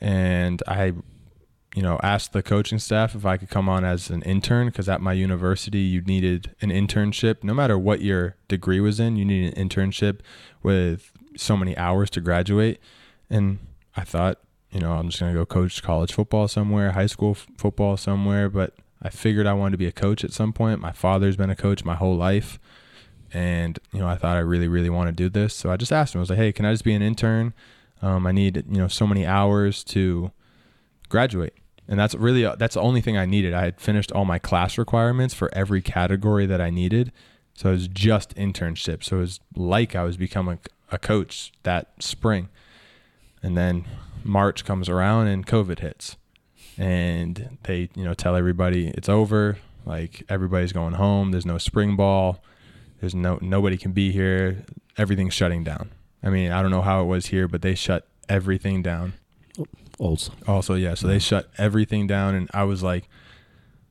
and 0.00 0.62
I, 0.66 0.94
you 1.74 1.82
know, 1.82 1.98
asked 2.02 2.32
the 2.32 2.42
coaching 2.42 2.78
staff 2.78 3.14
if 3.14 3.26
I 3.26 3.36
could 3.36 3.50
come 3.50 3.68
on 3.68 3.84
as 3.84 4.10
an 4.10 4.22
intern 4.22 4.66
because 4.68 4.88
at 4.88 5.00
my 5.00 5.12
university 5.12 5.80
you 5.80 6.00
needed 6.02 6.54
an 6.60 6.70
internship. 6.70 7.44
No 7.44 7.54
matter 7.54 7.78
what 7.78 8.00
your 8.00 8.36
degree 8.48 8.80
was 8.80 8.98
in, 8.98 9.16
you 9.16 9.24
needed 9.24 9.56
an 9.56 9.68
internship 9.68 10.20
with 10.62 11.12
so 11.36 11.56
many 11.56 11.76
hours 11.76 12.10
to 12.10 12.20
graduate. 12.20 12.80
And 13.28 13.58
I 13.96 14.02
thought, 14.02 14.40
you 14.70 14.80
know, 14.80 14.92
I'm 14.92 15.08
just 15.08 15.20
gonna 15.20 15.34
go 15.34 15.46
coach 15.46 15.82
college 15.82 16.12
football 16.12 16.48
somewhere, 16.48 16.92
high 16.92 17.06
school 17.06 17.32
f- 17.32 17.46
football 17.56 17.96
somewhere. 17.96 18.48
But 18.48 18.74
I 19.02 19.10
figured 19.10 19.46
I 19.46 19.52
wanted 19.52 19.72
to 19.72 19.78
be 19.78 19.86
a 19.86 19.92
coach 19.92 20.24
at 20.24 20.32
some 20.32 20.52
point. 20.52 20.80
My 20.80 20.92
father's 20.92 21.36
been 21.36 21.50
a 21.50 21.56
coach 21.56 21.84
my 21.84 21.94
whole 21.94 22.16
life 22.16 22.58
and 23.32 23.78
you 23.92 23.98
know 23.98 24.08
I 24.08 24.16
thought 24.16 24.36
I 24.36 24.40
really 24.40 24.68
really 24.68 24.90
want 24.90 25.08
to 25.08 25.12
do 25.12 25.28
this 25.28 25.54
so 25.54 25.70
I 25.70 25.76
just 25.76 25.92
asked 25.92 26.14
him 26.14 26.20
I 26.20 26.22
was 26.22 26.30
like 26.30 26.38
hey 26.38 26.52
can 26.52 26.64
I 26.64 26.72
just 26.72 26.84
be 26.84 26.94
an 26.94 27.02
intern 27.02 27.52
um, 28.00 28.26
I 28.26 28.32
need 28.32 28.56
you 28.56 28.78
know 28.78 28.88
so 28.88 29.06
many 29.06 29.26
hours 29.26 29.84
to 29.84 30.30
graduate. 31.08 31.54
And 31.86 31.98
that's 31.98 32.14
really 32.14 32.44
uh, 32.44 32.56
that's 32.56 32.74
the 32.74 32.80
only 32.80 33.00
thing 33.00 33.16
I 33.16 33.24
needed. 33.24 33.54
I 33.54 33.62
had 33.62 33.80
finished 33.80 34.12
all 34.12 34.24
my 34.24 34.38
class 34.38 34.76
requirements 34.76 35.34
for 35.34 35.48
every 35.54 35.80
category 35.80 36.46
that 36.46 36.60
I 36.60 36.70
needed. 36.70 37.12
So 37.54 37.70
it 37.70 37.72
was 37.72 37.88
just 37.88 38.36
internship 38.36 39.02
so 39.02 39.16
it 39.16 39.20
was 39.20 39.40
like 39.56 39.96
I 39.96 40.04
was 40.04 40.16
becoming 40.16 40.58
a 40.92 40.98
coach 40.98 41.52
that 41.62 41.92
spring. 41.98 42.48
And 43.42 43.56
then 43.56 43.84
March 44.22 44.64
comes 44.64 44.88
around 44.88 45.28
and 45.28 45.46
COVID 45.46 45.80
hits. 45.80 46.16
And 46.76 47.58
they 47.64 47.88
you 47.94 48.04
know 48.04 48.14
tell 48.14 48.36
everybody 48.36 48.88
it's 48.88 49.08
over. 49.08 49.58
Like 49.86 50.24
everybody's 50.28 50.72
going 50.72 50.94
home. 50.94 51.30
There's 51.30 51.46
no 51.46 51.58
spring 51.58 51.96
ball. 51.96 52.42
There's 53.00 53.14
no 53.14 53.38
nobody 53.40 53.78
can 53.78 53.92
be 53.92 54.12
here. 54.12 54.64
Everything's 54.98 55.34
shutting 55.34 55.64
down. 55.64 55.90
I 56.22 56.30
mean, 56.30 56.52
I 56.52 56.62
don't 56.62 56.70
know 56.70 56.82
how 56.82 57.02
it 57.02 57.06
was 57.06 57.26
here, 57.26 57.48
but 57.48 57.62
they 57.62 57.74
shut 57.74 58.06
everything 58.28 58.82
down. 58.82 59.14
Also, 59.98 60.32
Also, 60.46 60.74
yeah, 60.74 60.94
so 60.94 61.08
they 61.08 61.18
shut 61.18 61.48
everything 61.58 62.06
down 62.06 62.34
and 62.34 62.48
I 62.54 62.64
was 62.64 62.82
like 62.82 63.08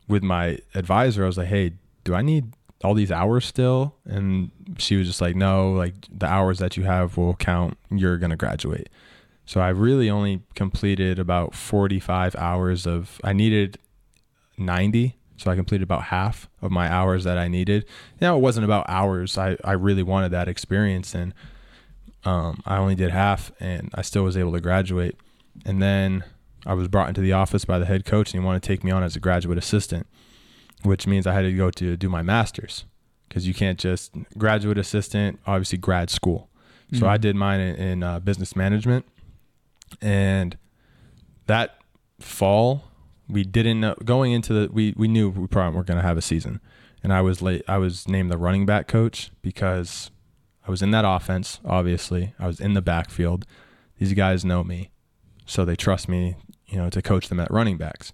with 0.08 0.24
my 0.24 0.60
advisor, 0.74 1.24
I 1.24 1.28
was 1.28 1.38
like, 1.38 1.50
"Hey, 1.50 1.74
do 2.06 2.16
I 2.16 2.22
need 2.22 2.54
all 2.84 2.94
these 2.94 3.12
hours 3.12 3.46
still?" 3.46 3.96
And 4.06 4.52
she 4.78 4.96
was 4.96 5.08
just 5.08 5.20
like, 5.20 5.36
"No, 5.36 5.72
like 5.72 5.96
the 6.10 6.28
hours 6.28 6.60
that 6.60 6.78
you 6.78 6.84
have 6.84 7.18
will 7.18 7.36
count. 7.36 7.78
You're 7.90 8.18
going 8.18 8.30
to 8.30 8.38
graduate." 8.38 8.88
So 9.46 9.60
I 9.62 9.70
really 9.70 10.10
only 10.10 10.44
completed 10.56 11.20
about 11.20 11.56
45 11.56 12.36
hours 12.36 12.86
of 12.88 13.20
I 13.24 13.34
needed 13.34 13.78
90 14.58 15.18
so 15.38 15.52
I 15.52 15.56
completed 15.56 15.84
about 15.84 16.04
half 16.04 16.50
of 16.62 16.72
my 16.72 16.92
hours 16.92 17.24
that 17.24 17.38
I 17.38 17.48
needed. 17.48 17.86
Now 18.20 18.36
it 18.36 18.40
wasn't 18.40 18.66
about 18.66 18.86
hours. 18.90 19.38
I, 19.38 19.56
I 19.64 19.74
really 19.74 20.02
wanted 20.04 20.30
that 20.32 20.48
experience 20.48 21.14
and 21.14 21.34
um, 22.26 22.62
I 22.66 22.78
only 22.78 22.96
did 22.96 23.12
half 23.12 23.52
and 23.60 23.92
I 23.94 24.02
still 24.02 24.24
was 24.24 24.36
able 24.36 24.52
to 24.54 24.60
graduate. 24.60 25.16
And 25.66 25.82
then 25.82 26.24
I 26.66 26.74
was 26.74 26.88
brought 26.88 27.10
into 27.10 27.22
the 27.22 27.34
office 27.34 27.66
by 27.66 27.80
the 27.80 27.86
head 27.86 28.06
coach 28.06 28.34
and 28.34 28.42
he 28.42 28.46
wanted 28.46 28.64
to 28.64 28.68
take 28.68 28.84
me 28.84 28.92
on 28.92 29.04
as 29.04 29.16
a 29.16 29.20
graduate 29.20 29.58
assistant, 29.58 30.08
which 30.84 31.08
means 31.08 31.26
I 31.28 31.34
had 31.34 31.42
to 31.44 31.54
go 31.54 31.70
to 31.72 31.98
do 31.98 32.10
my 32.10 32.22
master's 32.22 32.86
because 33.28 33.48
you 33.48 33.54
can't 33.54 33.78
just 33.80 34.12
graduate 34.38 34.78
assistant, 34.78 35.40
obviously 35.46 35.78
grad 35.78 36.10
school. 36.10 36.50
So 36.94 37.02
Mhm. 37.02 37.08
I 37.10 37.18
did 37.18 37.36
mine 37.36 37.60
in, 37.60 37.76
in 37.76 38.04
uh, 38.04 38.20
business 38.20 38.56
management. 38.56 39.06
And 40.02 40.58
that 41.48 41.76
fall 42.20 42.84
we 43.30 43.44
didn't 43.44 43.80
know 43.82 43.94
going 44.06 44.32
into 44.32 44.54
the 44.54 44.72
we 44.72 44.94
we 44.98 45.08
knew 45.08 45.30
we 45.30 45.48
probably 45.48 45.76
weren't 45.76 45.88
going 45.88 46.00
to 46.00 46.06
have 46.06 46.18
a 46.18 46.22
season. 46.22 46.60
And 47.04 47.14
i 47.14 47.22
was 47.22 47.42
late 47.42 47.64
i 47.68 47.78
was 47.78 48.08
named 48.08 48.32
the 48.32 48.38
running 48.38 48.66
back 48.66 48.88
coach 48.88 49.32
because 49.42 50.10
i 50.68 50.72
was 50.72 50.82
in 50.82 50.92
that 50.92 51.06
offense 51.06 51.60
obviously. 51.64 52.34
I 52.40 52.48
was 52.48 52.60
in 52.60 52.74
the 52.74 52.82
backfield. 52.82 53.46
These 54.00 54.14
guys 54.14 54.44
know 54.46 54.64
me 54.64 54.90
so 55.48 55.66
they 55.66 55.76
trust 55.76 56.08
me 56.08 56.36
you 56.68 56.78
know 56.78 56.90
to 56.90 57.02
coach 57.02 57.30
them 57.30 57.40
at 57.40 57.50
running 57.50 57.78
backs. 57.78 58.14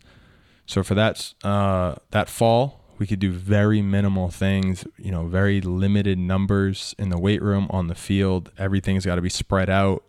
So 0.66 0.84
for 0.84 0.96
that 0.96 1.34
uh 1.44 1.96
that 2.12 2.30
fall 2.30 2.80
we 3.00 3.08
could 3.08 3.20
do 3.20 3.32
very 3.32 3.82
minimal 3.82 4.30
things 4.30 4.86
you 4.98 5.12
know 5.12 5.28
very 5.28 5.60
limited 5.60 6.18
numbers 6.18 6.96
in 6.98 7.10
the 7.10 7.20
weight 7.20 7.42
room 7.42 7.68
on 7.70 7.88
the 7.88 7.96
field. 7.96 8.52
Everything's 8.58 9.06
got 9.06 9.16
to 9.16 9.22
be 9.22 9.30
spread 9.30 9.70
out. 9.70 10.04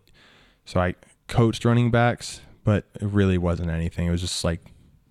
So 0.64 0.80
i 0.80 0.94
coached 1.26 1.64
running 1.64 1.90
backs 1.90 2.42
but 2.64 2.84
it 2.94 3.06
really 3.06 3.38
wasn't 3.38 3.70
anything. 3.70 4.06
It 4.06 4.10
was 4.10 4.20
just 4.20 4.44
like 4.44 4.60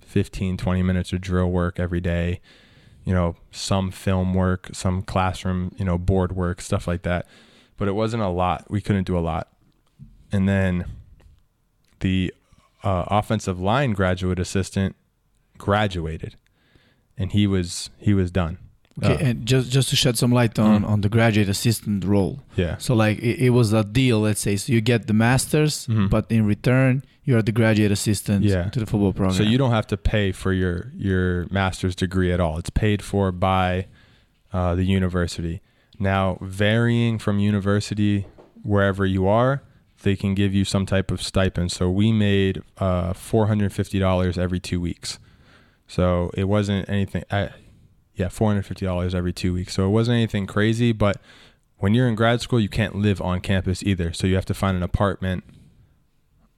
15 0.01 0.57
20 0.57 0.83
minutes 0.83 1.11
of 1.11 1.21
drill 1.21 1.49
work 1.49 1.79
every 1.79 1.99
day 1.99 2.39
you 3.03 3.13
know 3.13 3.35
some 3.51 3.91
film 3.91 4.33
work 4.33 4.69
some 4.71 5.01
classroom 5.01 5.73
you 5.77 5.83
know 5.83 5.97
board 5.97 6.35
work 6.35 6.61
stuff 6.61 6.87
like 6.87 7.01
that. 7.03 7.27
But 7.77 7.87
it 7.87 7.93
wasn't 7.93 8.23
a 8.23 8.29
lot. 8.29 8.69
We 8.69 8.81
couldn't 8.81 9.05
do 9.05 9.17
a 9.17 9.19
lot. 9.19 9.49
And 10.31 10.47
then 10.47 10.85
the 12.05 12.17
uh, 12.89 13.05
offensive 13.19 13.57
line 13.71 13.91
graduate 13.99 14.39
assistant 14.45 14.91
graduated 15.57 16.35
and 17.17 17.31
he 17.31 17.43
was 17.47 17.89
he 17.97 18.13
was 18.13 18.29
done 18.31 18.57
Okay, 19.03 19.15
Uh, 19.15 19.27
and 19.27 19.35
just 19.51 19.71
just 19.71 19.87
to 19.89 19.95
shed 19.95 20.15
some 20.21 20.31
light 20.39 20.59
on 20.59 20.81
Mhm. 20.83 20.87
on 20.91 21.01
the 21.01 21.09
graduate 21.17 21.49
assistant 21.49 21.99
role. 22.05 22.35
yeah 22.63 22.75
So 22.77 22.93
like 23.03 23.17
it, 23.29 23.37
it 23.47 23.49
was 23.59 23.73
a 23.73 23.83
deal, 23.83 24.17
let's 24.27 24.41
say. 24.47 24.55
So 24.61 24.71
you 24.75 24.81
get 24.81 25.07
the 25.07 25.13
masters, 25.27 25.73
Mhm. 25.87 26.09
but 26.15 26.23
in 26.29 26.45
return 26.55 27.01
you're 27.27 27.41
the 27.41 27.51
graduate 27.61 27.91
assistant 27.99 28.43
Yeah. 28.45 28.69
to 28.73 28.79
the 28.81 28.85
football 28.91 29.13
program. 29.19 29.35
So 29.41 29.43
you 29.51 29.57
don't 29.61 29.71
have 29.79 29.87
to 29.93 29.97
pay 29.97 30.31
for 30.41 30.51
your 30.53 30.77
your 31.09 31.25
master's 31.59 31.95
degree 31.95 32.31
at 32.35 32.39
all. 32.43 32.55
It's 32.61 32.69
paid 32.85 32.99
for 33.01 33.31
by 33.31 33.87
uh, 34.57 34.75
the 34.79 34.85
university. 34.99 35.55
Now, 36.11 36.23
varying 36.41 37.17
from 37.23 37.35
university 37.53 38.15
wherever 38.71 39.03
you 39.15 39.23
are, 39.41 39.53
they 40.03 40.15
can 40.15 40.35
give 40.35 40.53
you 40.53 40.63
some 40.65 40.85
type 40.85 41.11
of 41.11 41.21
stipend. 41.21 41.71
So 41.71 41.89
we 41.89 42.11
made 42.11 42.61
uh, 42.77 43.13
four 43.13 43.47
hundred 43.47 43.73
fifty 43.73 43.99
dollars 43.99 44.37
every 44.37 44.59
two 44.59 44.79
weeks. 44.79 45.19
So 45.87 46.31
it 46.35 46.45
wasn't 46.45 46.87
anything. 46.87 47.23
I, 47.31 47.49
Yeah, 48.15 48.29
four 48.29 48.49
hundred 48.49 48.65
fifty 48.65 48.85
dollars 48.85 49.15
every 49.15 49.33
two 49.33 49.53
weeks. 49.53 49.73
So 49.73 49.85
it 49.85 49.91
wasn't 49.91 50.15
anything 50.15 50.45
crazy, 50.45 50.91
but 50.91 51.17
when 51.77 51.93
you're 51.93 52.07
in 52.07 52.15
grad 52.15 52.39
school, 52.39 52.59
you 52.59 52.69
can't 52.69 52.95
live 52.95 53.21
on 53.21 53.41
campus 53.41 53.83
either. 53.83 54.13
So 54.13 54.27
you 54.27 54.35
have 54.35 54.45
to 54.45 54.53
find 54.53 54.77
an 54.77 54.83
apartment 54.83 55.43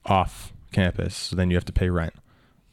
off 0.05 0.53
campus. 0.71 1.15
So 1.15 1.35
then 1.35 1.49
you 1.49 1.57
have 1.57 1.65
to 1.65 1.73
pay 1.73 1.89
rent. 1.89 2.13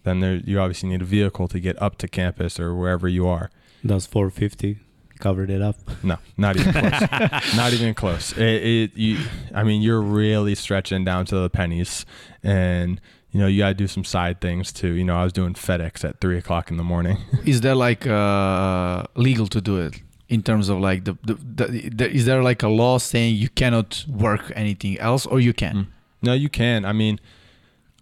Then 0.03 0.21
there, 0.21 0.35
you 0.35 0.59
obviously 0.59 0.89
need 0.89 1.01
a 1.01 1.07
vehicle 1.07 1.49
to 1.49 1.61
get 1.61 1.81
up 1.81 1.97
to 1.99 2.09
campus 2.09 2.59
or 2.59 2.75
wherever 2.75 3.09
you 3.09 3.27
are. 3.27 3.51
That's 3.85 4.07
450 4.07 4.81
covered 5.23 5.51
it 5.51 5.63
up? 5.63 5.77
No, 6.03 6.17
not 6.37 6.57
even 6.57 6.73
close. 6.73 7.01
not 7.57 7.73
even 7.73 7.95
close. 7.95 8.33
It, 8.37 8.63
it, 8.73 8.97
you, 8.97 9.19
I 9.55 9.63
mean, 9.63 9.81
you're 9.81 10.03
really 10.03 10.55
stretching 10.57 11.05
down 11.05 11.27
to 11.27 11.37
the 11.37 11.49
pennies, 11.49 12.05
and 12.43 13.01
you 13.31 13.41
know 13.41 13.47
you 13.47 13.59
got 13.61 13.69
to 13.69 13.75
do 13.75 13.87
some 13.87 14.05
side 14.05 14.41
things 14.41 14.73
too. 14.73 14.93
You 14.93 15.05
know, 15.05 15.17
I 15.17 15.25
was 15.25 15.33
doing 15.33 15.55
FedEx 15.55 16.05
at 16.05 16.21
three 16.21 16.37
o'clock 16.39 16.71
in 16.73 16.77
the 16.77 16.83
morning. 16.85 17.19
Is 17.47 17.61
there 17.61 17.77
like 17.77 18.07
uh, 18.07 19.05
legal 19.15 19.47
to 19.47 19.61
do 19.61 19.79
it 19.79 19.95
in 20.29 20.43
terms 20.43 20.69
of 20.69 20.79
like 20.81 21.05
the, 21.05 21.15
the, 21.23 21.35
the, 21.35 21.89
the 21.91 22.11
is 22.11 22.25
there 22.25 22.43
like 22.43 22.63
a 22.63 22.69
law 22.69 22.99
saying 22.99 23.37
you 23.37 23.49
cannot 23.51 24.05
work 24.09 24.51
anything 24.57 24.99
else 24.99 25.25
or 25.27 25.39
you 25.41 25.53
can? 25.53 25.77
Mm. 25.77 25.87
No, 26.23 26.33
you 26.33 26.49
can. 26.49 26.85
I 26.85 26.93
mean, 26.93 27.21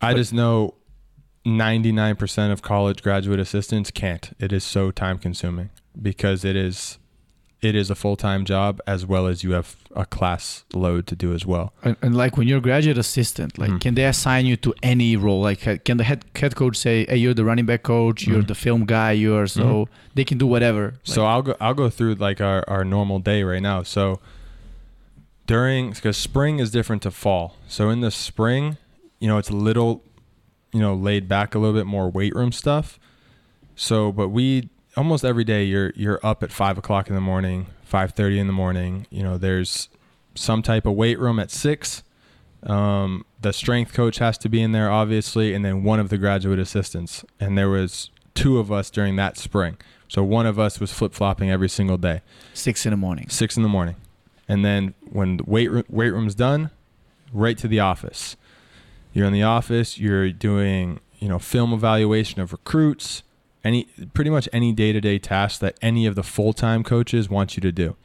I 0.00 0.12
But- 0.12 0.18
just 0.18 0.32
know 0.32 0.74
99% 1.44 2.52
of 2.52 2.62
college 2.62 3.02
graduate 3.02 3.40
assistants 3.40 3.90
can't. 3.90 4.30
It 4.38 4.52
is 4.52 4.62
so 4.64 4.90
time 4.90 5.18
consuming 5.18 5.70
because 6.00 6.44
it 6.44 6.54
is 6.54 6.98
it 7.62 7.74
is 7.74 7.90
a 7.90 7.94
full-time 7.94 8.44
job 8.46 8.80
as 8.86 9.04
well 9.04 9.26
as 9.26 9.44
you 9.44 9.50
have 9.52 9.76
a 9.94 10.06
class 10.06 10.64
load 10.72 11.06
to 11.06 11.14
do 11.14 11.34
as 11.34 11.44
well. 11.44 11.72
And, 11.82 11.96
and 12.00 12.16
like 12.16 12.36
when 12.38 12.48
you're 12.48 12.58
a 12.58 12.62
graduate 12.62 12.96
assistant, 12.96 13.58
like 13.58 13.70
Mhm. 13.70 13.80
can 13.80 13.94
they 13.96 14.04
assign 14.06 14.46
you 14.46 14.56
to 14.58 14.72
any 14.82 15.14
role? 15.16 15.42
Like 15.42 15.84
can 15.84 15.96
the 15.98 16.04
head 16.04 16.24
head 16.34 16.54
coach 16.56 16.76
say, 16.76 17.04
"Hey, 17.08 17.16
you're 17.18 17.34
the 17.34 17.44
running 17.44 17.66
back 17.66 17.82
coach, 17.82 18.26
you're 18.26 18.42
Mhm. 18.42 18.48
the 18.48 18.54
film 18.54 18.86
guy, 18.86 19.12
you're 19.12 19.46
so 19.46 19.88
they 20.14 20.24
can 20.24 20.38
do 20.38 20.46
whatever." 20.46 20.94
So 21.04 21.26
I'll 21.26 21.42
go 21.42 21.54
I'll 21.60 21.74
go 21.74 21.90
through 21.90 22.14
like 22.14 22.40
our, 22.40 22.64
our 22.66 22.84
normal 22.84 23.18
day 23.18 23.42
right 23.42 23.62
now. 23.62 23.82
So 23.82 24.20
during 25.46 25.90
because 25.90 26.16
spring 26.16 26.58
is 26.60 26.70
different 26.70 27.02
to 27.02 27.10
fall. 27.10 27.56
So 27.68 27.90
in 27.90 28.00
the 28.00 28.10
spring, 28.10 28.76
you 29.18 29.28
know, 29.28 29.38
it's 29.38 29.50
a 29.50 29.56
little, 29.56 30.02
you 30.72 30.80
know, 30.80 30.94
laid 30.94 31.28
back 31.28 31.54
a 31.54 31.58
little 31.58 31.74
bit 31.74 31.86
more 31.86 32.08
weight 32.10 32.34
room 32.34 32.52
stuff. 32.52 32.98
So 33.76 34.12
but 34.12 34.28
we 34.28 34.68
almost 34.96 35.24
every 35.24 35.44
day 35.44 35.64
you're 35.64 35.92
you're 35.96 36.20
up 36.22 36.42
at 36.42 36.52
five 36.52 36.78
o'clock 36.78 37.08
in 37.08 37.14
the 37.14 37.20
morning, 37.20 37.66
five 37.84 38.12
thirty 38.12 38.38
in 38.38 38.46
the 38.46 38.52
morning. 38.52 39.06
You 39.10 39.22
know, 39.22 39.38
there's 39.38 39.88
some 40.34 40.62
type 40.62 40.86
of 40.86 40.94
weight 40.94 41.18
room 41.18 41.38
at 41.38 41.50
six. 41.50 42.02
Um, 42.62 43.24
the 43.40 43.52
strength 43.52 43.94
coach 43.94 44.18
has 44.18 44.36
to 44.38 44.48
be 44.48 44.60
in 44.60 44.72
there, 44.72 44.90
obviously, 44.90 45.54
and 45.54 45.64
then 45.64 45.82
one 45.82 45.98
of 45.98 46.10
the 46.10 46.18
graduate 46.18 46.58
assistants. 46.58 47.24
And 47.38 47.56
there 47.56 47.70
was 47.70 48.10
two 48.34 48.58
of 48.58 48.70
us 48.70 48.90
during 48.90 49.16
that 49.16 49.38
spring. 49.38 49.78
So 50.08 50.22
one 50.22 50.44
of 50.44 50.58
us 50.58 50.78
was 50.80 50.92
flip 50.92 51.14
flopping 51.14 51.50
every 51.50 51.68
single 51.68 51.96
day, 51.96 52.20
six 52.52 52.84
in 52.84 52.90
the 52.90 52.96
morning. 52.96 53.28
six 53.28 53.56
in 53.56 53.62
the 53.62 53.68
morning, 53.68 53.96
and 54.48 54.64
then 54.64 54.94
when 55.10 55.38
the 55.38 55.44
weight 55.44 55.70
weight 55.90 56.10
room's 56.10 56.34
done, 56.34 56.70
right 57.32 57.56
to 57.58 57.68
the 57.68 57.80
office. 57.80 58.36
You're 59.12 59.26
in 59.26 59.32
the 59.32 59.42
office. 59.42 59.98
You're 59.98 60.30
doing 60.30 61.00
you 61.18 61.28
know 61.28 61.38
film 61.38 61.72
evaluation 61.72 62.40
of 62.40 62.52
recruits, 62.52 63.22
any 63.64 63.84
pretty 64.14 64.30
much 64.30 64.48
any 64.52 64.72
day 64.72 64.92
to 64.92 65.00
day 65.00 65.18
task 65.18 65.60
that 65.60 65.76
any 65.82 66.06
of 66.06 66.14
the 66.14 66.22
full 66.22 66.52
time 66.52 66.82
coaches 66.82 67.28
want 67.28 67.56
you 67.56 67.60
to 67.60 67.72
do. 67.72 67.96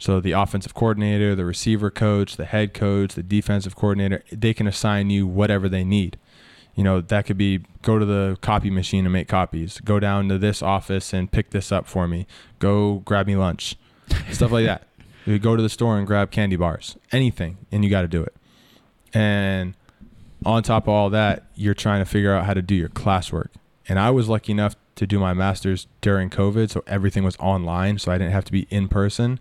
So 0.00 0.18
the 0.18 0.32
offensive 0.32 0.74
coordinator, 0.74 1.34
the 1.34 1.44
receiver 1.44 1.90
coach, 1.90 2.36
the 2.36 2.46
head 2.46 2.72
coach, 2.72 3.14
the 3.14 3.22
defensive 3.22 3.76
coordinator, 3.76 4.22
they 4.32 4.54
can 4.54 4.66
assign 4.66 5.10
you 5.10 5.26
whatever 5.26 5.68
they 5.68 5.84
need. 5.84 6.18
You 6.74 6.84
know, 6.84 7.02
that 7.02 7.26
could 7.26 7.36
be 7.36 7.60
go 7.82 7.98
to 7.98 8.06
the 8.06 8.38
copy 8.40 8.70
machine 8.70 9.04
and 9.04 9.12
make 9.12 9.28
copies, 9.28 9.80
go 9.80 10.00
down 10.00 10.28
to 10.30 10.38
this 10.38 10.62
office 10.62 11.12
and 11.12 11.30
pick 11.30 11.50
this 11.50 11.70
up 11.70 11.86
for 11.86 12.08
me, 12.08 12.26
go 12.58 13.02
grab 13.04 13.26
me 13.26 13.36
lunch, 13.36 13.76
stuff 14.30 14.50
like 14.50 14.64
that. 14.64 14.86
You 15.26 15.38
go 15.38 15.54
to 15.54 15.62
the 15.62 15.68
store 15.68 15.98
and 15.98 16.06
grab 16.06 16.30
candy 16.30 16.56
bars, 16.56 16.96
anything, 17.12 17.58
and 17.70 17.84
you 17.84 17.90
got 17.90 18.02
to 18.02 18.08
do 18.08 18.22
it. 18.22 18.34
And 19.12 19.74
on 20.46 20.62
top 20.62 20.84
of 20.84 20.88
all 20.88 21.10
that, 21.10 21.44
you're 21.54 21.74
trying 21.74 22.00
to 22.00 22.06
figure 22.06 22.34
out 22.34 22.46
how 22.46 22.54
to 22.54 22.62
do 22.62 22.74
your 22.74 22.88
classwork. 22.88 23.48
And 23.86 23.98
I 23.98 24.10
was 24.10 24.28
lucky 24.28 24.52
enough 24.52 24.76
to 25.00 25.06
do 25.06 25.18
my 25.18 25.32
master's 25.32 25.86
during 26.02 26.28
COVID, 26.28 26.68
so 26.68 26.84
everything 26.86 27.24
was 27.24 27.34
online, 27.38 27.98
so 27.98 28.12
I 28.12 28.18
didn't 28.18 28.34
have 28.34 28.44
to 28.44 28.52
be 28.52 28.66
in 28.68 28.86
person, 28.86 29.40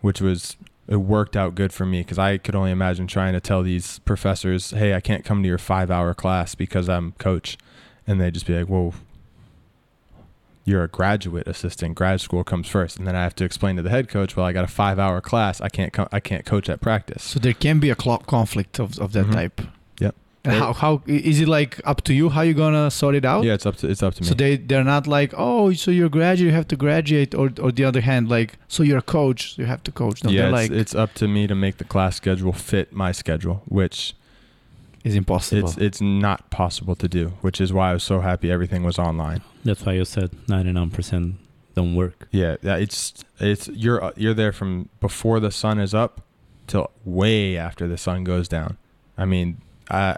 which 0.00 0.22
was 0.22 0.56
it 0.88 0.96
worked 0.96 1.36
out 1.36 1.54
good 1.54 1.70
for 1.70 1.84
me 1.84 2.00
because 2.00 2.18
I 2.18 2.38
could 2.38 2.54
only 2.54 2.70
imagine 2.70 3.06
trying 3.06 3.34
to 3.34 3.40
tell 3.40 3.62
these 3.62 3.98
professors, 4.00 4.70
"Hey, 4.70 4.94
I 4.94 5.00
can't 5.00 5.22
come 5.22 5.42
to 5.42 5.48
your 5.48 5.58
five-hour 5.58 6.14
class 6.14 6.54
because 6.54 6.88
I'm 6.88 7.12
coach," 7.18 7.58
and 8.06 8.18
they'd 8.18 8.32
just 8.32 8.46
be 8.46 8.56
like, 8.58 8.68
"Whoa." 8.68 8.94
You're 10.64 10.82
a 10.82 10.88
graduate 10.88 11.46
assistant. 11.46 11.94
Grad 11.94 12.20
school 12.22 12.42
comes 12.42 12.66
first, 12.68 12.96
and 12.98 13.06
then 13.06 13.14
I 13.14 13.22
have 13.22 13.36
to 13.36 13.44
explain 13.44 13.76
to 13.76 13.82
the 13.82 13.90
head 13.90 14.08
coach, 14.08 14.34
"Well, 14.34 14.46
I 14.46 14.52
got 14.52 14.64
a 14.64 14.68
five-hour 14.68 15.20
class. 15.20 15.60
I 15.60 15.68
can't. 15.68 15.92
Co- 15.92 16.08
I 16.10 16.20
can't 16.20 16.44
coach 16.46 16.68
at 16.70 16.80
practice." 16.80 17.22
So 17.22 17.38
there 17.38 17.52
can 17.52 17.78
be 17.80 17.90
a 17.90 17.94
conflict 17.94 18.80
of, 18.80 18.98
of 18.98 19.12
that 19.12 19.26
Mhm. 19.26 19.32
type. 19.32 19.60
Yep. 20.46 20.54
How 20.54 20.72
how 20.72 21.02
is 21.06 21.40
it 21.40 21.48
like 21.48 21.80
up 21.84 22.02
to 22.02 22.14
you 22.14 22.28
how 22.28 22.42
you 22.42 22.54
gonna 22.54 22.90
sort 22.90 23.14
it 23.14 23.24
out? 23.24 23.44
Yeah, 23.44 23.54
it's 23.54 23.66
up 23.66 23.76
to 23.76 23.88
it's 23.88 24.02
up 24.02 24.14
to 24.14 24.22
me. 24.22 24.28
So 24.28 24.34
they 24.34 24.56
they're 24.56 24.84
not 24.84 25.06
like 25.06 25.34
oh 25.36 25.72
so 25.72 25.90
you're 25.90 26.06
a 26.06 26.10
graduate 26.10 26.46
you 26.50 26.54
have 26.54 26.68
to 26.68 26.76
graduate 26.76 27.34
or 27.34 27.50
or 27.60 27.72
the 27.72 27.84
other 27.84 28.00
hand 28.00 28.28
like 28.28 28.58
so 28.68 28.82
you're 28.82 28.98
a 28.98 29.02
coach 29.02 29.54
so 29.54 29.62
you 29.62 29.66
have 29.66 29.82
to 29.84 29.92
coach. 29.92 30.22
No, 30.24 30.30
yeah, 30.30 30.44
it's, 30.44 30.52
like 30.52 30.70
it's 30.70 30.94
up 30.94 31.14
to 31.14 31.28
me 31.28 31.46
to 31.46 31.54
make 31.54 31.78
the 31.78 31.84
class 31.84 32.16
schedule 32.16 32.52
fit 32.52 32.92
my 32.92 33.12
schedule, 33.12 33.62
which 33.66 34.14
is 35.04 35.14
impossible. 35.14 35.68
it's 35.68 35.78
it's 35.78 36.00
not 36.00 36.50
possible 36.50 36.94
to 36.96 37.08
do. 37.08 37.32
Which 37.40 37.60
is 37.60 37.72
why 37.72 37.90
I 37.90 37.92
was 37.94 38.04
so 38.04 38.20
happy 38.20 38.50
everything 38.50 38.82
was 38.84 38.98
online. 38.98 39.42
That's 39.64 39.84
why 39.84 39.94
you 39.94 40.04
said 40.04 40.30
99% 40.46 41.34
don't 41.74 41.94
work. 41.94 42.28
Yeah, 42.32 42.56
yeah, 42.62 42.76
it's 42.76 43.24
it's 43.38 43.68
you're 43.68 44.02
uh, 44.02 44.12
you're 44.16 44.34
there 44.34 44.52
from 44.52 44.88
before 45.00 45.40
the 45.40 45.50
sun 45.50 45.78
is 45.78 45.94
up 45.94 46.22
till 46.66 46.90
way 47.04 47.56
after 47.56 47.86
the 47.86 47.98
sun 47.98 48.24
goes 48.24 48.48
down. 48.48 48.78
I 49.16 49.26
mean, 49.26 49.58
I 49.90 50.16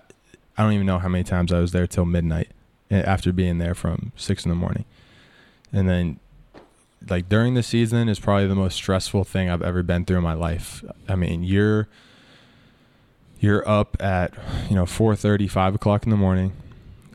I 0.58 0.64
don't 0.64 0.72
even 0.72 0.86
know 0.86 0.98
how 0.98 1.08
many 1.08 1.24
times 1.24 1.52
I 1.52 1.60
was 1.60 1.72
there 1.72 1.86
till 1.86 2.04
midnight 2.04 2.50
eh, 2.90 3.00
after 3.00 3.32
being 3.32 3.58
there 3.58 3.74
from 3.74 4.12
six 4.16 4.44
in 4.44 4.50
the 4.50 4.56
morning, 4.56 4.84
and 5.72 5.88
then 5.88 6.18
like 7.08 7.28
during 7.28 7.54
the 7.54 7.62
season 7.62 8.08
is 8.08 8.18
probably 8.18 8.46
the 8.46 8.54
most 8.54 8.74
stressful 8.74 9.24
thing 9.24 9.48
I've 9.48 9.62
ever 9.62 9.82
been 9.82 10.04
through 10.04 10.18
in 10.18 10.24
my 10.24 10.34
life. 10.34 10.84
I 11.08 11.14
mean, 11.14 11.44
you're 11.44 11.88
you're 13.40 13.66
up 13.68 13.96
at 14.00 14.34
you 14.68 14.74
know 14.74 14.84
4:30, 14.84 15.48
5 15.48 15.74
o'clock 15.76 16.04
in 16.04 16.10
the 16.10 16.16
morning. 16.16 16.52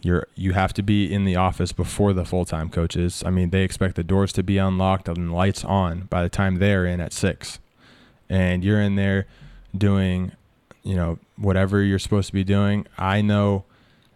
You're 0.02 0.28
you 0.36 0.54
have 0.54 0.74
to 0.74 0.84
be 0.84 1.12
in 1.12 1.26
the 1.26 1.36
office 1.36 1.72
before 1.72 2.14
the 2.14 2.26
full 2.26 2.46
time 2.46 2.70
coaches. 2.70 3.24
I 3.26 3.30
mean, 3.30 3.50
they 3.50 3.64
expect 3.64 3.96
the 3.96 4.04
doors 4.04 4.32
to 4.34 4.44
be 4.44 4.58
unlocked 4.58 5.08
and 5.08 5.34
lights 5.34 5.64
on 5.64 6.02
by 6.02 6.24
the 6.24 6.30
time 6.30 6.56
they're 6.56 6.86
in 6.86 7.00
at 7.02 7.14
six, 7.14 7.60
and 8.30 8.64
you're 8.64 8.82
in 8.82 8.96
there 8.96 9.28
doing, 9.78 10.34
you 10.84 10.96
know, 10.96 11.20
whatever 11.38 11.82
you're 11.82 12.00
supposed 12.00 12.28
to 12.28 12.34
be 12.34 12.44
doing. 12.44 12.86
I 12.98 13.22
know 13.22 13.64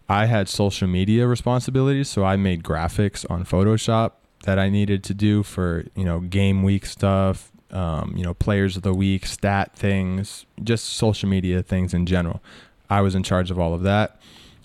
I 0.10 0.26
had 0.26 0.48
social 0.50 0.88
media 0.88 1.28
responsibilities, 1.28 2.10
so 2.10 2.24
I 2.24 2.36
made 2.36 2.64
graphics 2.64 3.30
on 3.30 3.46
Photoshop 3.46 4.12
that 4.44 4.60
I 4.60 4.70
needed 4.70 5.04
to 5.06 5.14
do 5.14 5.44
for 5.44 5.86
you 5.96 6.06
know 6.06 6.20
game 6.22 6.64
week 6.64 6.86
stuff, 6.86 7.52
um, 7.72 8.14
you 8.16 8.24
know 8.24 8.34
players 8.34 8.78
of 8.78 8.84
the 8.84 8.94
week, 8.94 9.26
stat 9.26 9.76
things, 9.76 10.46
just 10.64 10.86
social 10.86 11.28
media 11.30 11.62
things 11.64 11.94
in 11.94 12.06
general. 12.06 12.42
I 12.90 13.02
was 13.02 13.16
in 13.16 13.24
charge 13.24 13.52
of 13.52 13.60
all 13.60 13.74
of 13.74 13.84
that. 13.84 14.20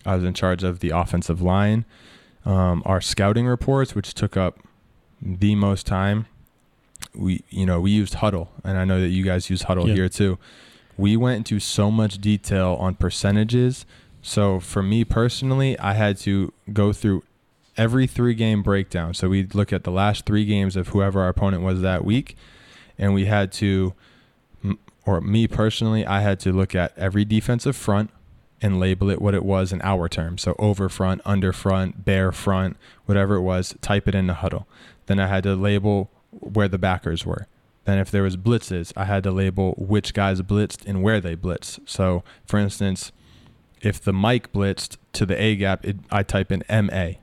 I 0.04 0.14
was 0.14 0.24
in 0.24 0.34
charge 0.34 0.62
of 0.64 0.80
the 0.80 0.90
offensive 0.90 1.40
line, 1.42 1.84
um, 2.44 2.82
our 2.84 3.00
scouting 3.00 3.46
reports, 3.46 3.94
which 3.94 4.14
took 4.14 4.36
up 4.36 4.58
the 5.20 5.54
most 5.54 5.86
time. 5.86 6.26
We 7.14 7.42
you 7.50 7.66
know 7.66 7.80
we 7.80 7.90
used 7.90 8.14
Hudl, 8.14 8.48
and 8.64 8.78
I 8.78 8.84
know 8.84 9.00
that 9.00 9.08
you 9.08 9.24
guys 9.24 9.50
use 9.50 9.62
Hudl 9.64 9.88
Yeah. 9.88 9.94
here 9.94 10.08
too. 10.08 10.38
We 11.02 11.16
went 11.16 11.38
into 11.38 11.58
so 11.58 11.90
much 11.90 12.18
detail 12.18 12.76
on 12.78 12.94
percentages. 12.94 13.86
So 14.22 14.60
for 14.60 14.84
me 14.84 15.04
personally, 15.04 15.76
I 15.80 15.94
had 15.94 16.16
to 16.18 16.52
go 16.72 16.92
through 16.92 17.24
every 17.76 18.06
three 18.06 18.34
game 18.34 18.62
breakdown. 18.62 19.12
So 19.12 19.28
we'd 19.28 19.52
look 19.52 19.72
at 19.72 19.82
the 19.82 19.90
last 19.90 20.26
three 20.26 20.44
games 20.44 20.76
of 20.76 20.88
whoever 20.90 21.20
our 21.20 21.28
opponent 21.28 21.64
was 21.64 21.80
that 21.80 22.04
week, 22.04 22.36
and 22.96 23.14
we 23.14 23.24
had 23.24 23.50
to, 23.54 23.94
or 25.04 25.20
me 25.20 25.48
personally, 25.48 26.06
I 26.06 26.20
had 26.20 26.38
to 26.38 26.52
look 26.52 26.72
at 26.72 26.96
every 26.96 27.24
defensive 27.24 27.74
front 27.74 28.10
and 28.60 28.78
label 28.78 29.10
it 29.10 29.20
what 29.20 29.34
it 29.34 29.44
was 29.44 29.72
in 29.72 29.82
our 29.82 30.08
terms. 30.08 30.42
So 30.42 30.54
over 30.56 30.88
front, 30.88 31.20
under 31.24 31.52
front, 31.52 32.04
bare 32.04 32.30
front, 32.30 32.76
whatever 33.06 33.34
it 33.34 33.42
was, 33.42 33.74
type 33.80 34.06
it 34.06 34.14
in 34.14 34.28
the 34.28 34.34
Hudl. 34.34 34.66
Then 35.06 35.18
I 35.18 35.26
had 35.26 35.42
to 35.42 35.56
label 35.56 36.12
where 36.30 36.68
the 36.68 36.78
backers 36.78 37.26
were. 37.26 37.48
Then 37.84 37.98
if 37.98 38.10
there 38.10 38.22
was 38.22 38.36
blitzes, 38.36 38.92
I 38.96 39.04
had 39.06 39.22
to 39.24 39.30
label 39.32 39.74
which 39.76 40.14
guys 40.14 40.40
blitzed 40.42 40.86
and 40.86 41.02
where 41.02 41.20
they 41.20 41.34
blitzed. 41.34 41.80
So 41.86 42.22
for 42.44 42.58
instance, 42.58 43.10
if 43.80 44.00
the 44.00 44.12
Mike 44.12 44.52
blitzed 44.52 44.96
to 45.14 45.26
the 45.26 45.40
A 45.40 45.56
gap, 45.56 45.84
it, 45.84 45.96
I 46.10 46.22
type 46.22 46.52
in 46.52 46.62
MA. 46.68 47.14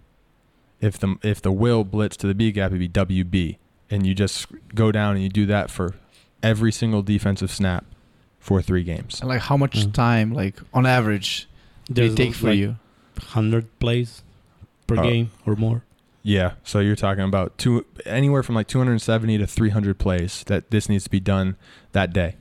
If 0.81 0.97
the 0.99 1.15
if 1.23 1.41
the 1.41 1.51
Will 1.51 1.83
blitzed 1.85 2.17
to 2.17 2.27
the 2.27 2.33
B 2.35 2.51
gap, 2.51 2.71
it'd 2.71 2.79
be 2.79 2.89
WB. 3.23 3.57
And 3.89 4.05
you 4.05 4.13
just 4.13 4.47
go 4.75 4.91
down 4.91 5.15
and 5.15 5.23
you 5.23 5.29
do 5.29 5.45
that 5.47 5.69
for 5.71 5.95
every 6.43 6.71
single 6.71 7.01
defensive 7.01 7.51
snap 7.51 7.85
for 8.39 8.61
three 8.61 8.83
games. 8.83 9.19
And, 9.19 9.29
like 9.29 9.41
how 9.41 9.57
much 9.57 9.75
Mm. 9.77 9.93
time 9.93 10.33
like 10.33 10.55
on 10.73 10.85
average 10.85 11.47
they 11.89 12.03
There's 12.03 12.15
take 12.15 12.35
for 12.35 12.47
like 12.49 12.57
you? 12.59 12.75
100 13.17 13.79
plays 13.79 14.21
per 14.87 14.97
Uh, 14.97 15.03
game 15.03 15.31
or 15.45 15.55
more. 15.55 15.83
Yeah, 16.21 16.53
so 16.63 16.79
you're 16.79 16.95
talking 16.95 17.23
about 17.23 17.57
two 17.57 17.85
anywhere 18.05 18.43
from 18.43 18.55
like 18.55 18.67
270 18.67 19.37
to 19.37 19.47
300 19.47 19.97
plays 19.97 20.43
that 20.47 20.69
this 20.69 20.89
needs 20.89 21.05
to 21.05 21.09
be 21.09 21.19
done 21.19 21.55
that 21.93 22.11
day, 22.11 22.35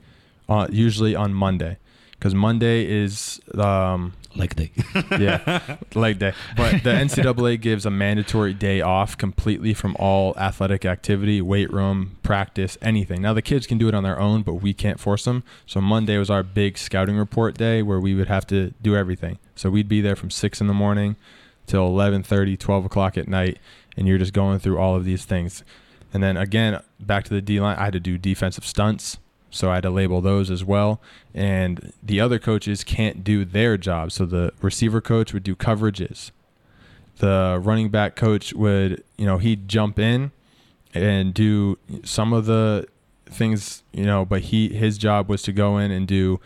uh, 0.49 0.67
usually 0.69 1.15
on 1.15 1.33
Monday, 1.33 1.77
because 2.11 2.35
Monday 2.35 2.85
is 2.85 3.39
um, 3.57 4.13
Like 4.35 4.55
they. 4.55 4.71
yeah 5.17 5.77
leg 5.95 6.19
day. 6.19 6.33
But 6.55 6.83
the 6.83 6.91
NCAA 6.91 7.59
gives 7.59 7.85
a 7.85 7.89
mandatory 7.89 8.53
day 8.53 8.81
off 8.81 9.17
completely 9.17 9.73
from 9.73 9.95
all 9.97 10.33
athletic 10.37 10.85
activity, 10.85 11.41
weight 11.41 11.71
room, 11.71 12.17
practice, 12.21 12.77
anything. 12.81 13.21
Now 13.21 13.33
the 13.33 13.41
kids 13.41 13.65
can 13.65 13.77
do 13.77 13.87
it 13.87 13.95
on 13.95 14.03
their 14.03 14.19
own, 14.19 14.43
but 14.43 14.55
we 14.55 14.73
can't 14.73 14.99
force 14.99 15.25
them. 15.25 15.43
So 15.65 15.81
Monday 15.81 16.17
was 16.17 16.29
our 16.29 16.43
big 16.43 16.77
scouting 16.77 17.17
report 17.17 17.57
day 17.57 17.81
where 17.81 17.99
we 17.99 18.13
would 18.13 18.27
have 18.27 18.45
to 18.47 18.73
do 18.81 18.95
everything. 18.95 19.39
So 19.55 19.69
we'd 19.69 19.89
be 19.89 20.01
there 20.01 20.15
from 20.15 20.29
six 20.29 20.61
in 20.61 20.67
the 20.67 20.73
morning 20.73 21.15
till 21.69 21.87
11:30, 21.89 22.57
12 22.57 22.85
o'clock 22.85 23.17
at 23.17 23.27
night, 23.27 23.59
and 23.95 24.07
you're 24.07 24.17
just 24.17 24.33
going 24.33 24.59
through 24.59 24.77
all 24.77 24.95
of 24.95 25.05
these 25.05 25.23
things. 25.23 25.63
And 26.11 26.23
then 26.23 26.35
again, 26.35 26.81
back 26.99 27.23
to 27.25 27.29
the 27.29 27.41
D 27.41 27.59
line, 27.59 27.77
I 27.77 27.85
had 27.85 27.93
to 27.93 27.99
do 27.99 28.17
defensive 28.17 28.65
stunts, 28.65 29.19
so 29.51 29.69
I 29.69 29.75
had 29.75 29.83
to 29.83 29.91
label 29.91 30.19
those 30.19 30.49
as 30.49 30.65
well. 30.65 30.99
And 31.33 31.93
the 32.01 32.19
other 32.19 32.39
coaches 32.39 32.83
can't 32.83 33.23
do 33.23 33.45
their 33.45 33.77
job. 33.77 34.11
So 34.11 34.25
the 34.25 34.51
receiver 34.61 34.99
coach 34.99 35.31
would 35.31 35.43
do 35.43 35.55
coverages. 35.55 36.31
The 37.17 37.59
running 37.61 37.89
back 37.89 38.15
coach 38.15 38.53
would, 38.53 39.03
you 39.17 39.25
know, 39.25 39.37
he'd 39.37 39.67
jump 39.67 39.99
in 39.99 40.31
and 40.93 41.33
do 41.33 41.77
some 42.03 42.33
of 42.33 42.45
the 42.47 42.87
things, 43.27 43.83
you 43.93 44.05
know, 44.05 44.25
but 44.25 44.41
he 44.41 44.69
his 44.69 44.97
job 44.97 45.29
was 45.29 45.43
to 45.43 45.51
go 45.51 45.77
in 45.77 45.91
and 45.91 46.07
do 46.07 46.39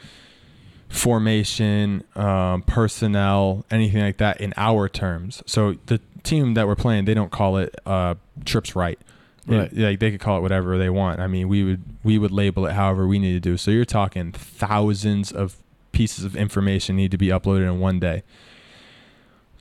formation, 0.94 2.04
um, 2.16 2.62
personnel, 2.62 3.66
anything 3.72 4.02
like 4.02 4.18
that 4.18 4.40
in 4.40 4.54
our 4.58 4.88
terms. 4.88 5.42
So 5.48 5.76
the 5.88 6.00
team 6.22 6.54
that 6.54 6.68
we're 6.68 6.76
playing, 6.76 7.06
they 7.06 7.16
don't 7.16 7.32
call 7.32 7.58
it 7.58 7.76
uh, 7.86 8.16
trips 8.46 8.76
right. 8.76 9.00
Right. 9.48 9.74
It- 9.74 9.78
like 9.78 10.00
they 10.00 10.12
could 10.12 10.20
call 10.20 10.38
it 10.38 10.42
whatever 10.42 10.78
they 10.78 10.90
want. 10.90 11.20
I 11.20 11.28
mean, 11.28 11.50
we 11.50 11.64
would 11.64 11.82
we 12.04 12.18
would 12.18 12.32
label 12.32 12.66
it 12.68 12.74
however 12.74 13.08
we 13.08 13.18
need 13.20 13.34
to 13.34 13.40
do. 13.40 13.58
So 13.58 13.72
you're 13.72 13.86
talking 13.86 14.32
thousands 14.32 15.32
of 15.32 15.58
pieces 15.92 16.24
of 16.26 16.36
information 16.36 16.96
need 16.96 17.12
to 17.12 17.18
be 17.18 17.28
uploaded 17.28 17.64
in 17.68 17.80
one 17.80 18.00
day. 18.00 18.24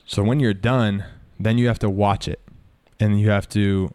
So 0.05 0.23
when 0.23 0.39
you're 0.39 0.53
done, 0.53 1.03
then 1.39 1.57
you 1.57 1.67
have 1.67 1.79
to 1.79 1.89
watch 1.89 2.27
it, 2.27 2.39
and 2.99 3.19
you 3.19 3.29
have 3.31 3.49
to 3.49 3.93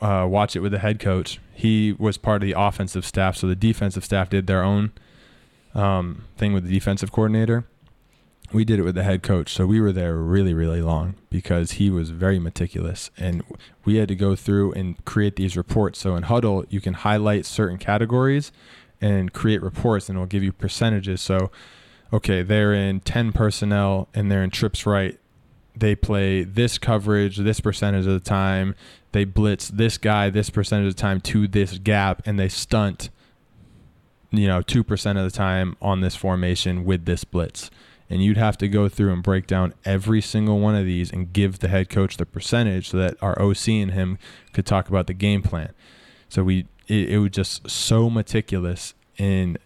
uh, 0.00 0.26
watch 0.28 0.56
it 0.56 0.60
with 0.60 0.72
the 0.72 0.78
head 0.80 0.98
coach. 0.98 1.38
He 1.54 1.92
was 1.92 2.16
part 2.18 2.42
of 2.42 2.46
the 2.46 2.54
offensive 2.58 3.06
staff, 3.06 3.36
so 3.36 3.46
the 3.46 3.54
defensive 3.54 4.04
staff 4.04 4.28
did 4.28 4.46
their 4.46 4.62
own 4.62 4.92
um, 5.74 6.24
thing 6.36 6.52
with 6.52 6.64
the 6.64 6.72
defensive 6.72 7.12
coordinator. 7.12 7.64
We 8.52 8.64
did 8.64 8.78
it 8.78 8.82
with 8.82 8.94
the 8.94 9.02
head 9.02 9.22
coach, 9.22 9.52
so 9.52 9.66
we 9.66 9.80
were 9.80 9.90
there 9.90 10.16
really, 10.16 10.54
really 10.54 10.82
long 10.82 11.14
because 11.28 11.72
he 11.72 11.90
was 11.90 12.10
very 12.10 12.38
meticulous, 12.38 13.10
and 13.16 13.42
we 13.84 13.96
had 13.96 14.06
to 14.08 14.14
go 14.14 14.36
through 14.36 14.72
and 14.72 15.02
create 15.04 15.36
these 15.36 15.56
reports. 15.56 15.98
So 15.98 16.14
in 16.14 16.24
Hudl, 16.24 16.64
you 16.68 16.80
can 16.80 16.94
highlight 16.94 17.46
certain 17.46 17.78
categories 17.78 18.52
and 19.00 19.32
create 19.32 19.62
reports, 19.62 20.08
and 20.08 20.16
it'll 20.16 20.26
give 20.26 20.44
you 20.44 20.52
percentages. 20.52 21.20
So, 21.20 21.50
okay, 22.12 22.42
they're 22.42 22.72
in 22.72 23.00
ten 23.00 23.32
personnel 23.32 24.08
and 24.14 24.30
they're 24.30 24.44
in 24.44 24.50
trips 24.50 24.86
right. 24.86 25.18
They 25.74 25.96
play 25.96 26.44
this 26.44 26.78
coverage 26.78 27.38
this 27.38 27.58
percentage 27.58 28.06
of 28.06 28.12
the 28.12 28.20
time. 28.20 28.76
They 29.10 29.24
blitz 29.24 29.68
this 29.68 29.98
guy 29.98 30.30
this 30.30 30.48
percentage 30.48 30.88
of 30.88 30.96
the 30.96 31.02
time 31.02 31.20
to 31.22 31.48
this 31.48 31.78
gap, 31.78 32.22
and 32.24 32.38
they 32.38 32.48
stunt 32.48 33.10
you 34.36 34.48
know, 34.48 34.60
2% 34.60 35.16
of 35.16 35.24
the 35.24 35.36
time 35.36 35.76
on 35.80 36.00
this 36.00 36.16
formation 36.16 36.84
with 36.84 37.04
this 37.04 37.24
blitz. 37.24 37.70
And 38.10 38.22
you'd 38.22 38.36
have 38.36 38.58
to 38.58 38.68
go 38.68 38.88
through 38.88 39.12
and 39.12 39.22
break 39.22 39.46
down 39.46 39.74
every 39.84 40.20
single 40.20 40.60
one 40.60 40.74
of 40.74 40.84
these 40.84 41.10
and 41.10 41.32
give 41.32 41.60
the 41.60 41.68
head 41.68 41.88
coach 41.88 42.16
the 42.16 42.26
percentage 42.26 42.90
so 42.90 42.98
that 42.98 43.16
our 43.22 43.40
OC 43.40 43.68
and 43.68 43.92
him 43.92 44.18
could 44.52 44.66
talk 44.66 44.88
about 44.88 45.06
the 45.06 45.14
game 45.14 45.42
plan. 45.42 45.72
So 46.28 46.44
we, 46.44 46.66
it, 46.86 47.10
it 47.10 47.18
was 47.18 47.30
just 47.30 47.68
so 47.70 48.10
meticulous. 48.10 48.94
And 49.18 49.58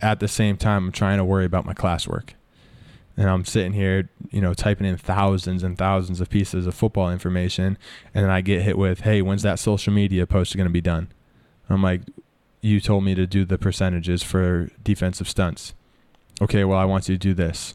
at 0.00 0.20
the 0.20 0.28
same 0.28 0.56
time, 0.56 0.86
I'm 0.86 0.92
trying 0.92 1.18
to 1.18 1.24
worry 1.24 1.44
about 1.44 1.64
my 1.64 1.74
classwork. 1.74 2.30
And 3.16 3.28
I'm 3.28 3.44
sitting 3.44 3.72
here, 3.72 4.08
you 4.30 4.40
know, 4.40 4.54
typing 4.54 4.86
in 4.86 4.96
thousands 4.96 5.62
and 5.62 5.76
thousands 5.76 6.20
of 6.20 6.28
pieces 6.30 6.66
of 6.66 6.74
football 6.74 7.10
information. 7.10 7.76
And 8.14 8.30
I 8.30 8.40
get 8.40 8.62
hit 8.62 8.78
with, 8.78 9.00
hey, 9.00 9.22
when's 9.22 9.42
that 9.42 9.58
social 9.58 9.92
media 9.92 10.26
post 10.26 10.56
going 10.56 10.66
to 10.66 10.72
be 10.72 10.80
done? 10.80 11.12
I'm 11.68 11.82
like, 11.82 12.02
you 12.60 12.80
told 12.80 13.04
me 13.04 13.14
to 13.14 13.26
do 13.26 13.44
the 13.44 13.58
percentages 13.58 14.22
for 14.22 14.70
defensive 14.82 15.28
stunts. 15.28 15.74
Okay, 16.40 16.64
well 16.64 16.78
I 16.78 16.84
want 16.84 17.08
you 17.08 17.14
to 17.14 17.18
do 17.18 17.34
this. 17.34 17.74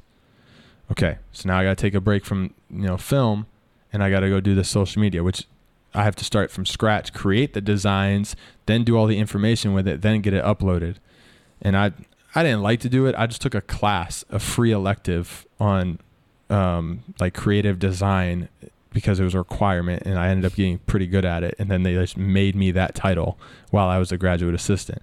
Okay, 0.92 1.18
so 1.32 1.48
now 1.48 1.60
I 1.60 1.64
got 1.64 1.78
to 1.78 1.82
take 1.82 1.96
a 1.96 2.02
break 2.02 2.26
from 2.26 2.54
you 2.70 2.84
know 2.84 2.98
film, 2.98 3.48
and 3.92 4.04
I 4.04 4.10
got 4.10 4.20
to 4.22 4.30
go 4.30 4.40
do 4.40 4.56
the 4.56 4.64
social 4.64 5.02
media, 5.02 5.24
which 5.24 5.46
I 5.94 6.04
have 6.04 6.16
to 6.18 6.26
start 6.26 6.52
from 6.52 6.66
scratch, 6.66 7.14
create 7.14 7.54
the 7.54 7.62
designs, 7.62 8.36
then 8.66 8.84
do 8.84 8.98
all 8.98 9.08
the 9.08 9.18
information 9.18 9.74
with 9.74 9.88
it, 9.88 10.02
then 10.02 10.22
get 10.22 10.34
it 10.34 10.44
uploaded. 10.44 10.98
And 11.62 11.76
I 11.76 11.94
I 12.36 12.44
didn't 12.44 12.62
like 12.62 12.82
to 12.82 12.90
do 12.90 13.06
it. 13.06 13.16
I 13.18 13.28
just 13.28 13.42
took 13.42 13.56
a 13.56 13.62
class, 13.62 14.26
a 14.30 14.40
free 14.40 14.72
elective 14.72 15.48
on 15.60 16.00
um, 16.50 17.04
like 17.20 17.34
creative 17.34 17.80
design 17.80 18.50
because 18.96 19.20
it 19.20 19.26
was 19.26 19.36
a 19.36 19.40
requirement 19.40 20.04
and 20.06 20.18
I 20.18 20.30
ended 20.30 20.46
up 20.46 20.56
getting 20.56 20.80
pretty 20.80 21.06
good 21.06 21.26
at 21.26 21.44
it. 21.44 21.54
And 21.60 21.70
then 21.70 21.84
they 21.84 21.94
just 21.94 22.18
made 22.18 22.56
me 22.56 22.72
that 22.72 22.96
title 22.96 23.38
while 23.70 23.90
I 23.90 24.00
was 24.00 24.12
a 24.12 24.18
graduate 24.18 24.56
assistant. 24.56 25.02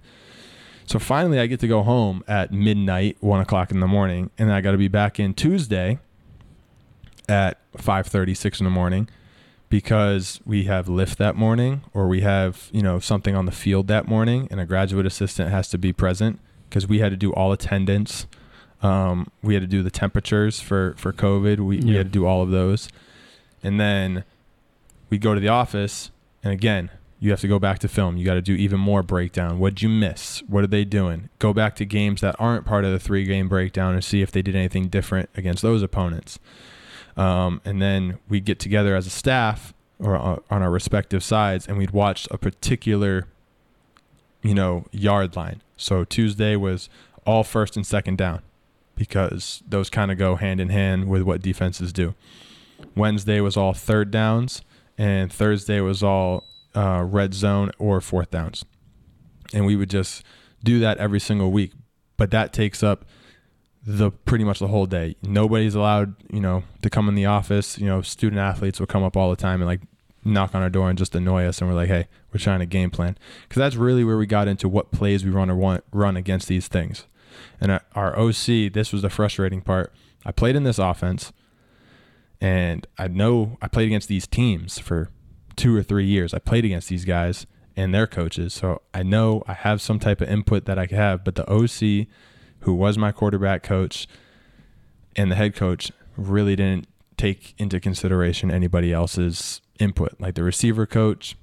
So 0.85 0.99
finally, 0.99 1.39
I 1.39 1.45
get 1.45 1.59
to 1.61 1.67
go 1.67 1.83
home 1.83 2.23
at 2.27 2.51
midnight, 2.51 3.17
one 3.21 3.39
o'clock 3.39 3.71
in 3.71 3.79
the 3.79 3.87
morning, 3.87 4.31
and 4.37 4.51
I 4.51 4.61
got 4.61 4.71
to 4.71 4.77
be 4.77 4.89
back 4.89 5.19
in 5.19 5.33
Tuesday 5.33 5.99
at 7.29 7.57
5:30, 7.77 8.35
6 8.35 8.59
in 8.59 8.63
the 8.65 8.69
morning, 8.69 9.07
because 9.69 10.41
we 10.45 10.65
have 10.65 10.89
lift 10.89 11.17
that 11.19 11.35
morning, 11.35 11.83
or 11.93 12.07
we 12.07 12.19
have 12.21 12.69
you 12.73 12.81
know 12.81 12.99
something 12.99 13.35
on 13.35 13.45
the 13.45 13.51
field 13.51 13.87
that 13.87 14.07
morning, 14.07 14.47
and 14.51 14.59
a 14.59 14.65
graduate 14.65 15.05
assistant 15.05 15.51
has 15.51 15.69
to 15.69 15.77
be 15.77 15.93
present 15.93 16.39
because 16.67 16.85
we 16.85 16.99
had 16.99 17.11
to 17.11 17.17
do 17.17 17.31
all 17.31 17.53
attendance. 17.53 18.27
Um, 18.81 19.31
we 19.41 19.53
had 19.53 19.61
to 19.61 19.67
do 19.67 19.83
the 19.83 19.91
temperatures 19.91 20.59
for 20.59 20.95
for 20.97 21.13
COVID. 21.13 21.59
We, 21.59 21.79
we 21.79 21.95
had 21.95 22.07
to 22.07 22.11
do 22.11 22.25
all 22.25 22.41
of 22.41 22.49
those, 22.49 22.89
and 23.63 23.79
then 23.79 24.23
we 25.09 25.17
go 25.17 25.33
to 25.33 25.39
the 25.39 25.47
office, 25.47 26.11
and 26.43 26.53
again, 26.53 26.89
you 27.19 27.31
have 27.31 27.39
to 27.39 27.47
go 27.47 27.57
back 27.57 27.79
to 27.79 27.87
film. 27.87 28.17
You 28.17 28.25
got 28.25 28.33
to 28.33 28.41
do 28.41 28.53
even 28.53 28.81
more 28.81 29.01
breakdown. 29.01 29.57
What'd 29.57 29.81
you 29.81 29.87
miss? 29.87 30.43
What 30.47 30.63
are 30.65 30.67
they 30.67 30.83
doing? 30.83 31.29
Go 31.39 31.53
back 31.53 31.75
to 31.77 31.85
games 31.85 32.19
that 32.19 32.35
aren't 32.37 32.65
part 32.65 32.83
of 32.83 32.91
the 32.91 32.99
three 32.99 33.23
game 33.23 33.47
breakdown 33.47 33.93
and 33.93 34.03
see 34.03 34.21
if 34.21 34.29
they 34.29 34.41
did 34.41 34.57
anything 34.57 34.89
different 34.89 35.29
against 35.37 35.61
those 35.61 35.81
opponents. 35.81 36.37
Um, 37.15 37.61
and 37.63 37.81
then 37.81 38.19
we 38.27 38.41
get 38.41 38.59
together 38.59 38.93
as 38.93 39.07
a 39.07 39.09
staff 39.09 39.73
or 39.99 40.17
uh, 40.17 40.39
on 40.49 40.61
our 40.61 40.69
respective 40.69 41.23
sides, 41.23 41.65
and 41.65 41.77
we'd 41.77 41.91
watch 41.91 42.27
a 42.29 42.37
particular, 42.37 43.27
you 44.41 44.53
know, 44.53 44.85
yard 44.91 45.37
line. 45.37 45.61
So 45.77 46.03
Tuesday 46.03 46.57
was 46.57 46.89
all 47.25 47.45
first 47.45 47.77
and 47.77 47.87
second 47.87 48.17
down 48.17 48.41
because 48.95 49.63
those 49.67 49.89
kind 49.89 50.11
of 50.11 50.17
go 50.17 50.35
hand 50.35 50.59
in 50.59 50.69
hand 50.69 51.07
with 51.07 51.21
what 51.21 51.41
defenses 51.41 51.93
do. 51.93 52.15
Wednesday 52.95 53.39
was 53.41 53.57
all 53.57 53.73
third 53.73 54.11
downs, 54.11 54.61
and 54.97 55.31
Thursday 55.31 55.79
was 55.81 56.03
all 56.03 56.43
uh, 56.75 57.03
red 57.07 57.33
zone 57.33 57.71
or 57.77 58.01
fourth 58.01 58.31
downs. 58.31 58.63
And 59.53 59.65
we 59.65 59.75
would 59.75 59.89
just 59.89 60.23
do 60.63 60.79
that 60.79 60.97
every 60.97 61.19
single 61.19 61.51
week. 61.51 61.73
But 62.17 62.31
that 62.31 62.53
takes 62.53 62.83
up 62.83 63.05
the 63.85 64.11
pretty 64.11 64.43
much 64.43 64.59
the 64.59 64.67
whole 64.67 64.85
day. 64.85 65.15
Nobody's 65.21 65.75
allowed, 65.75 66.15
you 66.31 66.39
know, 66.39 66.63
to 66.81 66.89
come 66.89 67.09
in 67.09 67.15
the 67.15 67.25
office. 67.25 67.77
You 67.77 67.87
know, 67.87 68.01
student 68.01 68.39
athletes 68.39 68.79
will 68.79 68.87
come 68.87 69.03
up 69.03 69.17
all 69.17 69.29
the 69.29 69.35
time 69.35 69.61
and 69.61 69.67
like 69.67 69.81
knock 70.23 70.55
on 70.55 70.61
our 70.61 70.69
door 70.69 70.89
and 70.89 70.97
just 70.97 71.15
annoy 71.15 71.45
us. 71.45 71.59
And 71.59 71.69
we're 71.69 71.75
like, 71.75 71.89
hey, 71.89 72.07
we're 72.31 72.39
trying 72.39 72.59
to 72.59 72.65
game 72.65 72.89
plan. 72.91 73.17
Because 73.43 73.59
that's 73.59 73.75
really 73.75 74.03
where 74.03 74.17
we 74.17 74.25
got 74.25 74.47
into 74.47 74.69
what 74.69 74.91
plays 74.91 75.25
we 75.25 75.31
run 75.31 75.49
or 75.49 75.55
want, 75.55 75.83
run 75.91 76.15
against 76.15 76.47
these 76.47 76.67
things. 76.67 77.05
And 77.59 77.71
our- 77.71 77.83
our 77.93 78.17
OC, 78.17 78.69
this 78.71 78.93
was 78.93 79.01
the 79.01 79.09
frustrating 79.09 79.61
part. 79.61 79.93
I 80.25 80.31
played 80.31 80.55
in 80.55 80.63
this 80.63 80.79
offense 80.79 81.33
and 82.43 82.85
I 82.97 83.07
know 83.07 83.57
I 83.61 83.69
played 83.69 83.87
against 83.87 84.09
these 84.09 84.27
teams 84.27 84.77
for 84.77 85.09
two 85.55 85.73
or 85.73 85.81
three 85.81 86.05
years. 86.05 86.33
I 86.33 86.39
played 86.39 86.65
against 86.65 86.89
these 86.89 87.05
guys 87.05 87.47
and 87.77 87.95
their 87.95 88.05
coaches. 88.05 88.53
So 88.53 88.81
I 88.93 89.01
know 89.01 89.43
I 89.47 89.53
have 89.53 89.81
some 89.81 89.97
type 89.97 90.19
of 90.19 90.27
input 90.27 90.65
that 90.65 90.77
I 90.77 90.85
could 90.85 90.97
have. 90.97 91.23
But 91.23 91.35
the 91.35 91.49
OC, 91.49 92.07
who 92.59 92.73
was 92.73 92.97
my 92.97 93.13
quarterback 93.13 93.63
coach, 93.63 94.09
and 95.15 95.31
the 95.31 95.35
head 95.35 95.55
coach 95.55 95.93
really 96.17 96.57
didn't 96.57 96.87
take 97.15 97.55
into 97.57 97.79
consideration 97.79 98.51
anybody 98.51 98.91
else's 98.91 99.61
input. 99.79 100.19
Like 100.19 100.35
the 100.35 100.43
receiver 100.43 100.85
coach, 100.85 101.37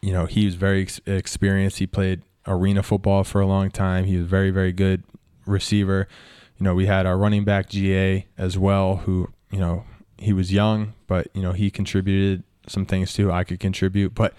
you 0.00 0.12
know, 0.12 0.26
he 0.26 0.44
was 0.44 0.54
very 0.54 0.82
ex- 0.82 1.00
experienced. 1.04 1.78
He 1.78 1.88
played 1.88 2.22
arena 2.46 2.84
football 2.84 3.24
for 3.24 3.40
a 3.40 3.46
long 3.46 3.72
time. 3.72 4.04
He 4.04 4.16
was 4.16 4.26
very, 4.28 4.52
very 4.52 4.72
good 4.72 5.02
receiver. 5.46 6.06
You 6.58 6.64
know, 6.64 6.76
we 6.76 6.86
had 6.86 7.06
our 7.06 7.18
running 7.18 7.42
back 7.42 7.68
GA 7.70 8.26
as 8.38 8.56
well, 8.56 8.98
who, 8.98 9.30
you 9.50 9.58
know, 9.58 9.84
he 10.18 10.32
was 10.32 10.52
young, 10.52 10.94
but, 11.06 11.28
you 11.34 11.42
know, 11.42 11.52
he 11.52 11.70
contributed 11.70 12.44
some 12.66 12.86
things 12.86 13.12
too. 13.12 13.32
I 13.32 13.44
could 13.44 13.60
contribute, 13.60 14.14
but 14.14 14.34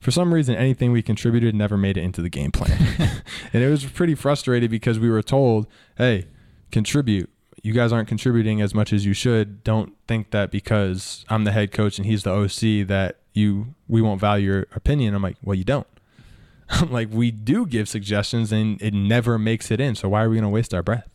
for 0.00 0.10
some 0.10 0.34
reason, 0.34 0.54
anything 0.54 0.92
we 0.92 1.02
contributed 1.02 1.54
never 1.54 1.76
made 1.76 1.96
it 1.96 2.02
into 2.02 2.20
the 2.20 2.28
game 2.28 2.52
plan. 2.52 2.78
and 3.52 3.62
it 3.62 3.68
was 3.68 3.84
pretty 3.86 4.14
frustrating 4.14 4.70
because 4.70 4.98
we 4.98 5.08
were 5.08 5.22
told, 5.22 5.66
hey, 5.96 6.26
contribute. 6.70 7.30
you 7.62 7.72
guys 7.72 7.92
aren't 7.92 8.08
contributing 8.08 8.60
as 8.60 8.74
much 8.74 8.92
as 8.92 9.06
you 9.06 9.14
should. 9.14 9.64
Don't 9.64 9.94
think 10.06 10.30
that 10.30 10.50
because 10.50 11.24
I'm 11.30 11.44
the 11.44 11.52
head 11.52 11.72
coach 11.72 11.98
and 11.98 12.06
he's 12.06 12.22
the 12.22 12.32
OC 12.32 12.86
that 12.88 13.20
you 13.32 13.74
we 13.88 14.02
won't 14.02 14.20
value 14.20 14.52
your 14.52 14.66
opinion. 14.74 15.14
I'm 15.14 15.22
like, 15.22 15.36
well, 15.42 15.54
you 15.54 15.64
don't. 15.64 15.86
I'm 16.68 16.92
like, 16.92 17.08
we 17.10 17.30
do 17.30 17.66
give 17.66 17.88
suggestions 17.88 18.52
and 18.52 18.80
it 18.82 18.92
never 18.92 19.38
makes 19.38 19.70
it 19.70 19.80
in. 19.80 19.94
So 19.94 20.10
why 20.10 20.22
are 20.22 20.28
we 20.28 20.36
going 20.36 20.44
to 20.44 20.48
waste 20.50 20.74
our 20.74 20.82
breath? 20.82 21.08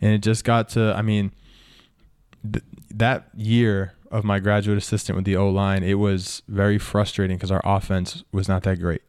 And 0.00 0.12
it 0.12 0.22
just 0.22 0.44
got 0.44 0.70
to, 0.70 0.94
I 0.96 1.02
mean, 1.02 1.32
th- 2.42 2.64
that 2.90 3.28
year 3.34 3.94
of 4.10 4.24
my 4.24 4.40
graduate 4.40 4.78
assistant 4.78 5.16
with 5.16 5.24
the 5.24 5.36
O 5.36 5.48
line, 5.48 5.82
it 5.82 5.94
was 5.94 6.42
very 6.48 6.78
frustrating 6.78 7.36
because 7.36 7.50
our 7.50 7.62
offense 7.64 8.24
was 8.32 8.48
not 8.48 8.62
that 8.64 8.80
great. 8.80 9.02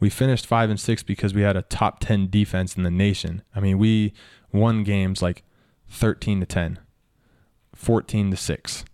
We 0.00 0.10
finished 0.10 0.46
five 0.46 0.70
and 0.70 0.78
six 0.78 1.02
because 1.02 1.34
we 1.34 1.42
had 1.42 1.56
a 1.56 1.62
top 1.62 2.00
10 2.00 2.30
defense 2.30 2.76
in 2.76 2.82
the 2.82 2.90
nation. 2.90 3.42
I 3.54 3.60
mean, 3.60 3.78
we 3.78 4.12
won 4.52 4.84
games 4.84 5.22
like 5.22 5.42
13 5.88 6.40
to 6.40 6.46
10, 6.46 6.78
14 7.74 8.30
to 8.30 8.36
6, 8.36 8.84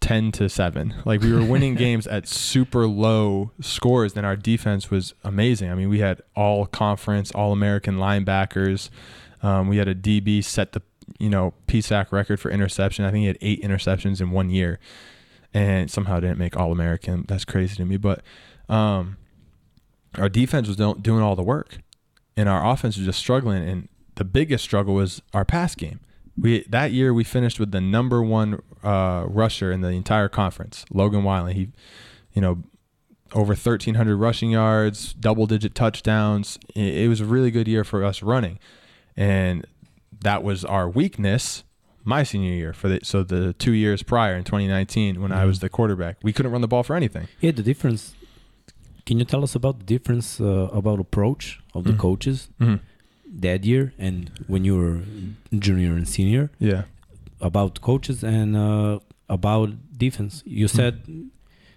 10 0.00 0.32
to 0.32 0.48
7. 0.48 0.94
Like 1.04 1.20
we 1.20 1.32
were 1.32 1.44
winning 1.44 1.74
games 1.76 2.06
at 2.06 2.26
super 2.26 2.86
low 2.86 3.52
scores, 3.60 4.16
and 4.16 4.26
our 4.26 4.36
defense 4.36 4.90
was 4.90 5.14
amazing. 5.22 5.70
I 5.70 5.74
mean, 5.74 5.88
we 5.88 6.00
had 6.00 6.20
all 6.34 6.66
conference, 6.66 7.30
all 7.30 7.52
American 7.52 7.96
linebackers. 7.96 8.90
Um, 9.42 9.68
we 9.68 9.76
had 9.76 9.88
a 9.88 9.94
DB 9.94 10.42
set 10.42 10.72
the 10.72 10.82
you 11.18 11.28
know 11.28 11.54
PSAC 11.66 12.12
record 12.12 12.40
for 12.40 12.50
interception. 12.50 13.04
I 13.04 13.10
think 13.10 13.22
he 13.22 13.26
had 13.26 13.38
eight 13.40 13.62
interceptions 13.62 14.20
in 14.20 14.30
one 14.30 14.50
year, 14.50 14.78
and 15.52 15.90
somehow 15.90 16.20
didn't 16.20 16.38
make 16.38 16.56
All 16.56 16.72
American. 16.72 17.24
That's 17.28 17.44
crazy 17.44 17.76
to 17.76 17.84
me. 17.84 17.96
But 17.96 18.22
um, 18.68 19.16
our 20.18 20.28
defense 20.28 20.68
was 20.68 20.76
doing 20.76 21.22
all 21.22 21.36
the 21.36 21.42
work, 21.42 21.78
and 22.36 22.48
our 22.48 22.72
offense 22.72 22.96
was 22.96 23.06
just 23.06 23.18
struggling. 23.18 23.66
And 23.68 23.88
the 24.16 24.24
biggest 24.24 24.64
struggle 24.64 24.94
was 24.94 25.22
our 25.32 25.44
pass 25.44 25.74
game. 25.74 26.00
We 26.36 26.64
that 26.68 26.92
year 26.92 27.14
we 27.14 27.24
finished 27.24 27.60
with 27.60 27.70
the 27.70 27.80
number 27.80 28.22
one 28.22 28.60
uh, 28.82 29.24
rusher 29.26 29.70
in 29.70 29.80
the 29.80 29.88
entire 29.88 30.28
conference, 30.28 30.84
Logan 30.90 31.22
Wiley. 31.22 31.54
He, 31.54 31.68
you 32.32 32.42
know, 32.42 32.64
over 33.32 33.48
1,300 33.48 34.16
rushing 34.16 34.50
yards, 34.50 35.12
double 35.14 35.46
digit 35.46 35.74
touchdowns. 35.74 36.58
It 36.74 37.08
was 37.08 37.20
a 37.20 37.24
really 37.24 37.50
good 37.50 37.68
year 37.68 37.84
for 37.84 38.04
us 38.04 38.22
running, 38.22 38.58
and 39.16 39.66
that 40.24 40.42
was 40.42 40.64
our 40.64 40.88
weakness 40.88 41.64
my 42.04 42.22
senior 42.22 42.52
year 42.52 42.72
for 42.72 42.88
the 42.88 43.00
so 43.02 43.22
the 43.22 43.54
two 43.54 43.72
years 43.72 44.02
prior 44.02 44.34
in 44.36 44.44
2019 44.44 45.20
when 45.20 45.30
mm-hmm. 45.30 45.40
I 45.40 45.44
was 45.44 45.60
the 45.60 45.68
quarterback. 45.68 46.18
We 46.22 46.32
couldn't 46.32 46.52
run 46.52 46.60
the 46.60 46.68
ball 46.68 46.82
for 46.82 46.94
anything. 46.94 47.28
Yeah, 47.40 47.52
the 47.52 47.62
difference. 47.62 48.14
Can 49.06 49.18
you 49.18 49.24
tell 49.24 49.42
us 49.42 49.54
about 49.54 49.78
the 49.78 49.84
difference 49.84 50.40
uh, 50.40 50.68
about 50.72 50.98
approach 51.00 51.60
of 51.74 51.84
the 51.84 51.90
mm-hmm. 51.90 52.00
coaches 52.00 52.48
mm-hmm. 52.60 52.76
that 53.40 53.64
year 53.64 53.92
and 53.98 54.30
when 54.46 54.64
you 54.64 54.76
were 54.76 55.00
junior 55.58 55.92
and 55.92 56.06
senior? 56.06 56.50
Yeah, 56.58 56.82
about 57.40 57.80
coaches 57.80 58.22
and 58.22 58.56
uh, 58.56 59.00
about 59.28 59.70
defense. 59.96 60.42
You 60.44 60.66
mm-hmm. 60.66 60.76
said 60.76 61.30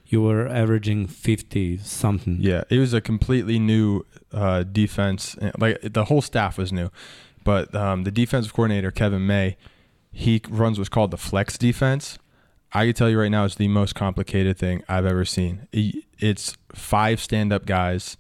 you 0.07 0.21
were 0.21 0.47
averaging 0.47 1.07
50 1.07 1.77
something. 1.79 2.37
Yeah, 2.39 2.63
it 2.69 2.79
was 2.79 2.93
a 2.93 3.01
completely 3.01 3.59
new 3.59 4.05
uh, 4.33 4.63
defense. 4.63 5.37
Like 5.57 5.79
the 5.81 6.05
whole 6.05 6.21
staff 6.21 6.57
was 6.57 6.71
new. 6.71 6.89
But 7.47 7.73
um, 7.73 8.03
the 8.03 8.11
defensive 8.11 8.51
coordinator, 8.51 8.91
Kevin 8.91 9.25
May, 9.25 9.55
he 10.11 10.41
runs 10.49 10.77
what's 10.77 10.89
called 10.89 11.11
the 11.11 11.17
flex 11.17 11.57
defense. 11.57 12.19
I 12.73 12.83
can 12.83 12.93
tell 12.93 13.09
you 13.09 13.17
right 13.17 13.31
now, 13.31 13.45
it's 13.45 13.55
the 13.55 13.69
most 13.69 13.95
complicated 13.95 14.57
thing 14.57 14.83
I've 14.89 15.05
ever 15.05 15.23
seen. 15.23 15.65
It's 15.71 16.57
five 16.75 17.21
stand 17.21 17.53
up 17.53 17.65
guys 17.65 18.17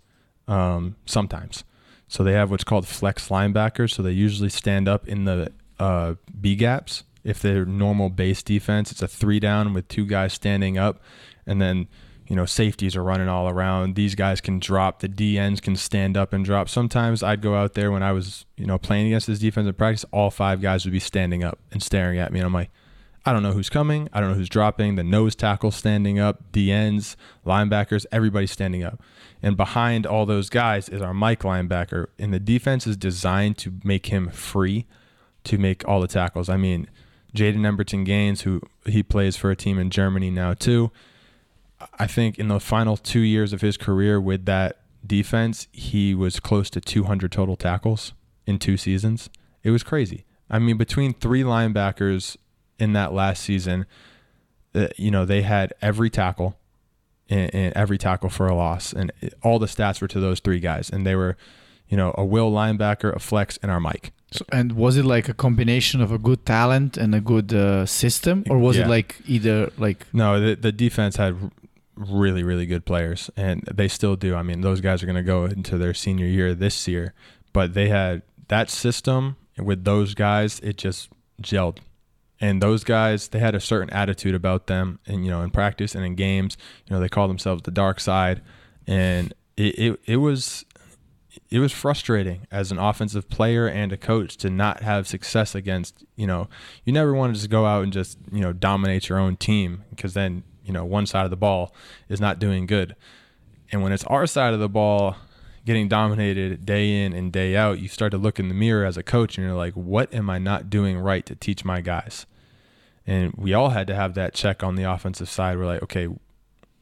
um, 0.47 0.95
sometimes. 1.05 1.65
So 2.07 2.23
they 2.23 2.31
have 2.31 2.49
what's 2.49 2.63
called 2.63 2.87
flex 2.87 3.27
linebackers. 3.27 3.93
So 3.93 4.01
they 4.01 4.13
usually 4.13 4.47
stand 4.47 4.87
up 4.87 5.05
in 5.09 5.25
the 5.25 5.51
uh, 5.77 6.13
B 6.39 6.55
gaps. 6.55 7.03
If 7.25 7.41
they're 7.41 7.65
normal 7.65 8.09
base 8.09 8.41
defense, 8.41 8.93
it's 8.93 9.01
a 9.01 9.09
three 9.09 9.41
down 9.41 9.73
with 9.73 9.89
two 9.89 10.05
guys 10.05 10.31
standing 10.31 10.77
up. 10.77 11.01
And 11.45 11.61
then 11.61 11.89
you 12.27 12.35
know, 12.35 12.45
safeties 12.45 12.95
are 12.95 13.03
running 13.03 13.29
all 13.29 13.47
around. 13.47 13.95
These 13.95 14.15
guys 14.15 14.41
can 14.41 14.59
drop. 14.59 14.99
The 14.99 15.07
DNs 15.07 15.61
can 15.61 15.75
stand 15.75 16.17
up 16.17 16.33
and 16.33 16.43
drop. 16.43 16.67
Sometimes 16.67 17.23
I'd 17.23 17.41
go 17.41 17.55
out 17.55 17.73
there 17.73 17.91
when 17.91 18.03
I 18.03 18.11
was, 18.11 18.45
you 18.57 18.65
know, 18.65 18.77
playing 18.77 19.07
against 19.07 19.27
this 19.27 19.39
defense 19.39 19.67
in 19.67 19.73
practice. 19.73 20.05
All 20.11 20.29
five 20.29 20.61
guys 20.61 20.83
would 20.85 20.91
be 20.91 20.99
standing 20.99 21.43
up 21.43 21.59
and 21.71 21.81
staring 21.81 22.19
at 22.19 22.33
me, 22.33 22.39
and 22.39 22.45
I'm 22.45 22.53
like, 22.53 22.69
I 23.25 23.33
don't 23.33 23.43
know 23.43 23.51
who's 23.51 23.69
coming. 23.69 24.09
I 24.13 24.19
don't 24.19 24.29
know 24.29 24.35
who's 24.35 24.49
dropping. 24.49 24.95
The 24.95 25.03
nose 25.03 25.35
tackle 25.35 25.71
standing 25.71 26.17
up, 26.17 26.51
DNs, 26.53 27.15
linebackers, 27.45 28.05
everybody's 28.09 28.51
standing 28.51 28.83
up. 28.83 29.01
And 29.41 29.57
behind 29.57 30.05
all 30.05 30.25
those 30.25 30.49
guys 30.49 30.87
is 30.87 31.01
our 31.01 31.13
Mike 31.13 31.41
linebacker. 31.41 32.07
And 32.17 32.33
the 32.33 32.39
defense 32.39 32.87
is 32.87 32.95
designed 32.95 33.57
to 33.59 33.73
make 33.83 34.05
him 34.05 34.29
free 34.29 34.85
to 35.43 35.57
make 35.57 35.85
all 35.85 35.99
the 35.99 36.07
tackles. 36.07 36.47
I 36.47 36.55
mean, 36.55 36.89
Jaden 37.35 37.57
Emberton 37.57 38.05
Gaines, 38.05 38.41
who 38.41 38.61
he 38.85 39.03
plays 39.03 39.35
for 39.35 39.51
a 39.51 39.57
team 39.57 39.77
in 39.77 39.89
Germany 39.89 40.31
now 40.31 40.53
too 40.53 40.91
I 41.99 42.07
think 42.07 42.39
in 42.39 42.47
the 42.47 42.59
final 42.59 42.97
two 42.97 43.19
years 43.19 43.53
of 43.53 43.61
his 43.61 43.77
career 43.77 44.19
with 44.19 44.45
that 44.45 44.81
defense, 45.05 45.67
he 45.71 46.15
was 46.15 46.39
close 46.39 46.69
to 46.71 46.81
200 46.81 47.31
total 47.31 47.55
tackles 47.55 48.13
in 48.45 48.59
two 48.59 48.77
seasons. 48.77 49.29
It 49.63 49.71
was 49.71 49.83
crazy. 49.83 50.25
I 50.49 50.59
mean, 50.59 50.77
between 50.77 51.13
three 51.13 51.43
linebackers 51.43 52.37
in 52.79 52.93
that 52.93 53.13
last 53.13 53.43
season, 53.43 53.85
uh, 54.73 54.87
you 54.97 55.11
know, 55.11 55.25
they 55.25 55.41
had 55.41 55.73
every 55.81 56.09
tackle 56.09 56.57
and, 57.29 57.53
and, 57.53 57.73
every 57.75 57.97
tackle 57.97 58.29
for 58.29 58.47
a 58.47 58.55
loss, 58.55 58.93
and 58.93 59.11
all 59.43 59.59
the 59.59 59.65
stats 59.65 60.01
were 60.01 60.07
to 60.07 60.19
those 60.19 60.39
three 60.39 60.59
guys, 60.59 60.89
and 60.89 61.05
they 61.05 61.15
were, 61.15 61.35
you 61.89 61.97
know, 61.97 62.13
a 62.17 62.23
will 62.23 62.51
linebacker, 62.51 63.13
a 63.13 63.19
flex, 63.19 63.59
and 63.61 63.69
our 63.69 63.79
Mike. 63.79 64.13
So, 64.31 64.45
and 64.51 64.73
was 64.73 64.97
it 64.97 65.05
like 65.05 65.27
a 65.29 65.33
combination 65.33 66.01
of 66.01 66.11
a 66.11 66.17
good 66.17 66.45
talent 66.45 66.97
and 66.97 67.13
a 67.15 67.21
good 67.21 67.53
uh, 67.53 67.85
system, 67.85 68.43
or 68.49 68.57
was 68.57 68.77
yeah. 68.77 68.85
it 68.85 68.89
like 68.89 69.21
either 69.25 69.71
like? 69.77 70.05
No, 70.13 70.39
the 70.39 70.55
the 70.55 70.71
defense 70.71 71.15
had 71.15 71.51
really, 71.97 72.43
really 72.43 72.65
good 72.65 72.85
players, 72.85 73.29
and 73.35 73.63
they 73.73 73.87
still 73.87 74.15
do. 74.15 74.35
I 74.35 74.43
mean, 74.43 74.61
those 74.61 74.81
guys 74.81 75.01
are 75.01 75.05
going 75.05 75.15
to 75.15 75.23
go 75.23 75.45
into 75.45 75.77
their 75.77 75.93
senior 75.93 76.25
year 76.25 76.53
this 76.53 76.87
year, 76.87 77.13
but 77.53 77.73
they 77.73 77.89
had 77.89 78.21
that 78.47 78.69
system 78.69 79.35
with 79.57 79.83
those 79.83 80.13
guys. 80.13 80.59
It 80.59 80.77
just 80.77 81.09
gelled, 81.41 81.79
and 82.39 82.61
those 82.61 82.83
guys 82.83 83.27
they 83.29 83.39
had 83.39 83.55
a 83.55 83.59
certain 83.59 83.89
attitude 83.89 84.35
about 84.35 84.67
them, 84.67 84.99
and 85.07 85.25
you 85.25 85.31
know, 85.31 85.41
in 85.41 85.49
practice 85.49 85.95
and 85.95 86.05
in 86.05 86.15
games, 86.15 86.57
you 86.87 86.95
know, 86.95 87.01
they 87.01 87.09
call 87.09 87.27
themselves 87.27 87.63
the 87.63 87.71
dark 87.71 87.99
side, 87.99 88.41
and 88.85 89.33
it 89.57 89.79
it, 89.79 89.99
it 90.05 90.17
was. 90.17 90.63
It 91.49 91.59
was 91.59 91.71
frustrating 91.71 92.47
as 92.51 92.71
an 92.71 92.79
offensive 92.79 93.29
player 93.29 93.67
and 93.67 93.93
a 93.93 93.97
coach 93.97 94.35
to 94.37 94.49
not 94.49 94.81
have 94.81 95.07
success 95.07 95.55
against, 95.55 96.03
you 96.15 96.27
know, 96.27 96.49
you 96.83 96.91
never 96.91 97.13
want 97.13 97.33
to 97.33 97.39
just 97.39 97.49
go 97.49 97.65
out 97.65 97.83
and 97.83 97.93
just, 97.93 98.17
you 98.31 98.41
know, 98.41 98.51
dominate 98.51 99.07
your 99.07 99.17
own 99.17 99.37
team 99.37 99.83
because 99.91 100.13
then 100.13 100.43
you 100.67 100.73
know 100.73 100.85
one 100.85 101.05
side 101.05 101.23
of 101.23 101.31
the 101.31 101.37
ball 101.37 101.73
is 102.09 102.21
not 102.21 102.37
doing 102.37 102.67
good. 102.67 102.95
And 103.71 103.81
when 103.81 103.91
it's 103.91 104.03
our 104.03 104.27
side 104.27 104.53
of 104.53 104.59
the 104.59 104.69
ball 104.69 105.15
getting 105.65 105.87
dominated 105.87 106.65
day 106.65 107.03
in 107.03 107.11
and 107.11 107.33
day 107.33 107.53
out 107.57 107.77
you 107.77 107.89
start 107.89 108.11
to 108.11 108.17
look 108.17 108.39
in 108.39 108.47
the 108.47 108.53
mirror 108.53 108.85
as 108.85 108.95
a 108.95 109.03
coach 109.03 109.37
and 109.37 109.45
you're 109.45 109.53
like 109.53 109.73
what 109.73 110.13
am 110.13 110.29
i 110.29 110.37
not 110.37 110.69
doing 110.69 110.97
right 110.97 111.25
to 111.25 111.35
teach 111.35 111.65
my 111.65 111.81
guys? 111.81 112.25
And 113.05 113.33
we 113.37 113.53
all 113.53 113.69
had 113.69 113.87
to 113.87 113.95
have 113.95 114.13
that 114.15 114.33
check 114.33 114.63
on 114.63 114.75
the 114.75 114.83
offensive 114.83 115.29
side. 115.29 115.57
We're 115.57 115.65
like 115.65 115.83
okay 115.83 116.07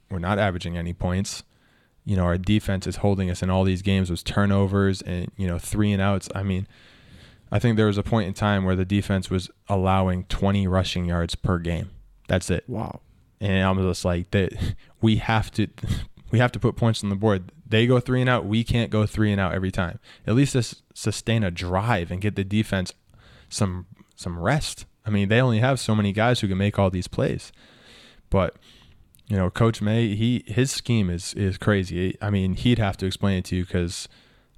we're 0.10 0.20
not 0.20 0.40
averaging 0.40 0.78
any 0.78 0.94
points. 0.94 1.44
You 2.04 2.16
know 2.16 2.24
our 2.24 2.38
defense 2.38 2.88
is 2.88 2.98
holding 2.98 3.30
us 3.30 3.42
in 3.42 3.50
all 3.50 3.64
these 3.64 3.82
games 3.82 4.10
with 4.10 4.24
turnovers 4.24 5.02
and 5.02 5.32
you 5.38 5.48
know 5.48 5.60
three 5.60 5.92
and 5.92 6.02
outs. 6.02 6.28
I 6.34 6.44
mean 6.44 6.68
i 7.52 7.60
think 7.60 7.78
there 7.78 7.86
was 7.86 7.98
a 7.98 8.04
point 8.04 8.28
in 8.28 8.34
time 8.34 8.66
where 8.66 8.76
the 8.76 8.86
defense 8.86 9.30
was 9.30 9.52
allowing 9.70 10.24
20 10.26 10.68
rushing 10.68 11.06
yards 11.06 11.36
per 11.36 11.60
game. 11.60 11.92
That's 12.28 12.50
it. 12.50 12.64
Wow 12.68 13.02
and 13.40 13.66
I'm 13.66 13.82
just 13.82 14.06
like 14.06 14.32
that. 14.32 14.54
We 15.02 15.18
have 15.18 15.52
to, 15.52 15.68
we 16.32 16.40
have 16.40 16.52
to 16.54 16.60
put 16.60 16.76
points 16.76 17.04
on 17.04 17.10
the 17.10 17.16
board. 17.16 17.52
They 17.68 17.88
go 17.88 18.00
three 18.00 18.22
and 18.22 18.30
out. 18.30 18.46
We 18.46 18.64
can't 18.64 18.92
go 18.92 19.06
three 19.06 19.32
and 19.32 19.42
out 19.42 19.54
every 19.54 19.72
time. 19.72 20.00
At 20.28 20.36
least 20.36 20.54
just 20.54 20.84
sustain 20.94 21.44
a 21.44 21.52
drive 21.52 22.12
and 22.12 22.22
get 22.22 22.36
the 22.36 22.44
defense 22.44 22.94
some 23.50 23.88
some 24.16 24.40
rest. 24.40 24.86
I 25.06 25.10
mean, 25.10 25.30
they 25.30 25.42
only 25.42 25.60
have 25.60 25.80
so 25.80 25.94
many 25.94 26.12
guys 26.12 26.40
who 26.40 26.48
can 26.48 26.58
make 26.58 26.80
all 26.80 26.90
these 26.90 27.08
plays, 27.08 27.52
but 28.30 28.56
you 29.28 29.38
know, 29.38 29.50
Coach 29.50 29.82
May, 29.82 30.16
he 30.16 30.44
his 30.48 30.72
scheme 30.72 31.10
is 31.10 31.34
is 31.34 31.58
crazy. 31.58 32.18
I 32.22 32.30
mean, 32.30 32.54
he'd 32.54 32.80
have 32.80 32.98
to 32.98 33.06
explain 33.06 33.40
it 33.40 33.46
to 33.46 33.58
you 33.58 33.66
because 33.66 34.08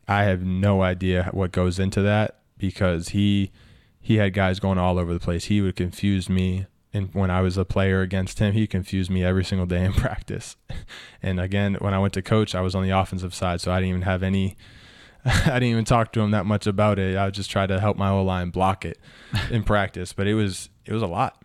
I 0.08 0.24
have 0.24 0.44
no 0.44 0.82
idea 0.82 1.30
what 1.32 1.52
goes 1.52 1.80
into 1.80 2.02
that 2.02 2.40
because 2.58 3.10
he 3.10 3.52
he 3.99 4.16
had 4.18 4.34
guys 4.34 4.60
going 4.60 4.78
all 4.78 4.99
over 4.99 5.14
the 5.14 5.20
place. 5.20 5.45
He 5.45 5.62
would 5.62 5.76
confuse 5.76 6.30
me 6.30 6.66
and 6.94 7.14
when 7.14 7.30
I 7.30 7.42
was 7.42 7.58
a 7.58 7.66
player 7.66 8.02
against 8.02 8.40
him, 8.40 8.54
he 8.54 8.66
confused 8.68 9.12
me 9.12 9.24
every 9.24 9.44
single 9.44 9.66
day 9.66 9.84
in 9.84 9.94
practice. 10.06 10.56
And 11.22 11.40
again, 11.40 11.76
when 11.76 11.94
I 11.94 12.00
went 12.00 12.14
to 12.14 12.22
coach, 12.22 12.56
I 12.56 12.62
was 12.62 12.76
on 12.76 12.84
the 12.84 12.92
offensive 12.92 13.34
side, 13.34 13.62
so 13.62 13.72
I 13.72 13.78
didn't 13.80 13.90
even 13.90 14.02
have 14.04 14.24
any. 14.24 14.56
I 15.26 15.60
didn't 15.60 15.70
even 15.70 15.86
talk 15.86 16.14
to 16.14 16.22
him 16.22 16.32
that 16.32 16.46
much 16.46 16.68
about 16.68 17.00
it. 17.00 17.18
I 17.18 17.30
just 17.30 17.52
try 17.52 17.68
to 17.68 17.80
help 17.80 17.98
my 17.98 18.10
O 18.10 18.24
line 18.24 18.50
block 18.50 18.86
it 18.86 19.00
in 19.52 19.64
practice, 19.64 20.14
but 20.14 20.28
it 20.28 20.36
was 20.36 20.70
it 20.86 20.94
was 20.94 21.02
a 21.02 21.08
lot. 21.08 21.42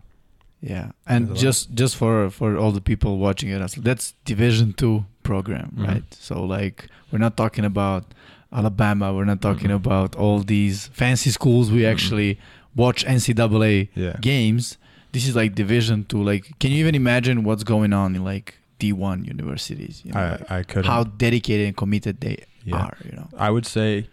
Yeah, 0.61 0.91
and 1.05 1.35
just 1.35 1.69
lot. 1.69 1.75
just 1.75 1.97
for 1.97 2.29
for 2.29 2.57
all 2.57 2.71
the 2.71 2.81
people 2.81 3.17
watching 3.17 3.49
it, 3.49 3.59
that's 3.77 4.13
Division 4.23 4.73
two 4.73 5.05
program, 5.23 5.71
mm-hmm. 5.71 5.85
right? 5.85 6.13
So 6.13 6.43
like 6.43 6.87
we're 7.11 7.19
not 7.19 7.35
talking 7.35 7.65
about 7.65 8.13
Alabama, 8.51 9.13
we're 9.13 9.25
not 9.25 9.41
talking 9.41 9.67
mm-hmm. 9.67 9.87
about 9.87 10.15
all 10.15 10.39
these 10.39 10.87
fancy 10.87 11.31
schools. 11.31 11.69
We 11.69 11.79
mm-hmm. 11.79 11.91
actually 11.91 12.39
watch 12.75 13.05
NCAA 13.05 13.89
Yeah. 13.93 14.17
games. 14.21 14.77
This 15.13 15.27
is 15.27 15.35
like 15.35 15.55
Division 15.55 16.03
Two. 16.05 16.21
Like, 16.23 16.59
can 16.59 16.71
you 16.71 16.77
even 16.79 16.95
imagine 16.95 17.43
what's 17.45 17.63
going 17.63 17.93
on 17.93 18.15
in 18.15 18.23
like 18.25 18.55
D1 18.79 19.25
universities? 19.25 20.01
You 20.03 20.11
know, 20.13 20.19
I 20.49 20.57
I 20.59 20.63
couldn't. 20.63 20.85
how 20.91 21.03
dedicated 21.05 21.67
and 21.67 21.77
committed 21.77 22.19
they 22.19 22.43
Yeah. 22.65 22.77
are. 22.77 22.97
You 23.05 23.11
know. 23.17 23.29
I 23.37 23.49
would 23.49 23.65
say, 23.65 24.07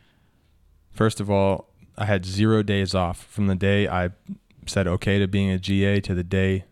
first 0.92 1.20
of 1.20 1.28
all, 1.30 1.68
I 1.98 2.04
had 2.04 2.24
zero 2.24 2.62
days 2.62 2.94
off 2.94 3.24
from 3.24 3.46
the 3.48 3.54
day 3.56 3.88
I 3.88 4.10
said 4.66 4.86
okay 4.86 5.18
to 5.18 5.26
being 5.26 5.50
a 5.50 5.58
GA 5.58 6.00
to 6.00 6.14
the 6.14 6.22
day 6.24 6.64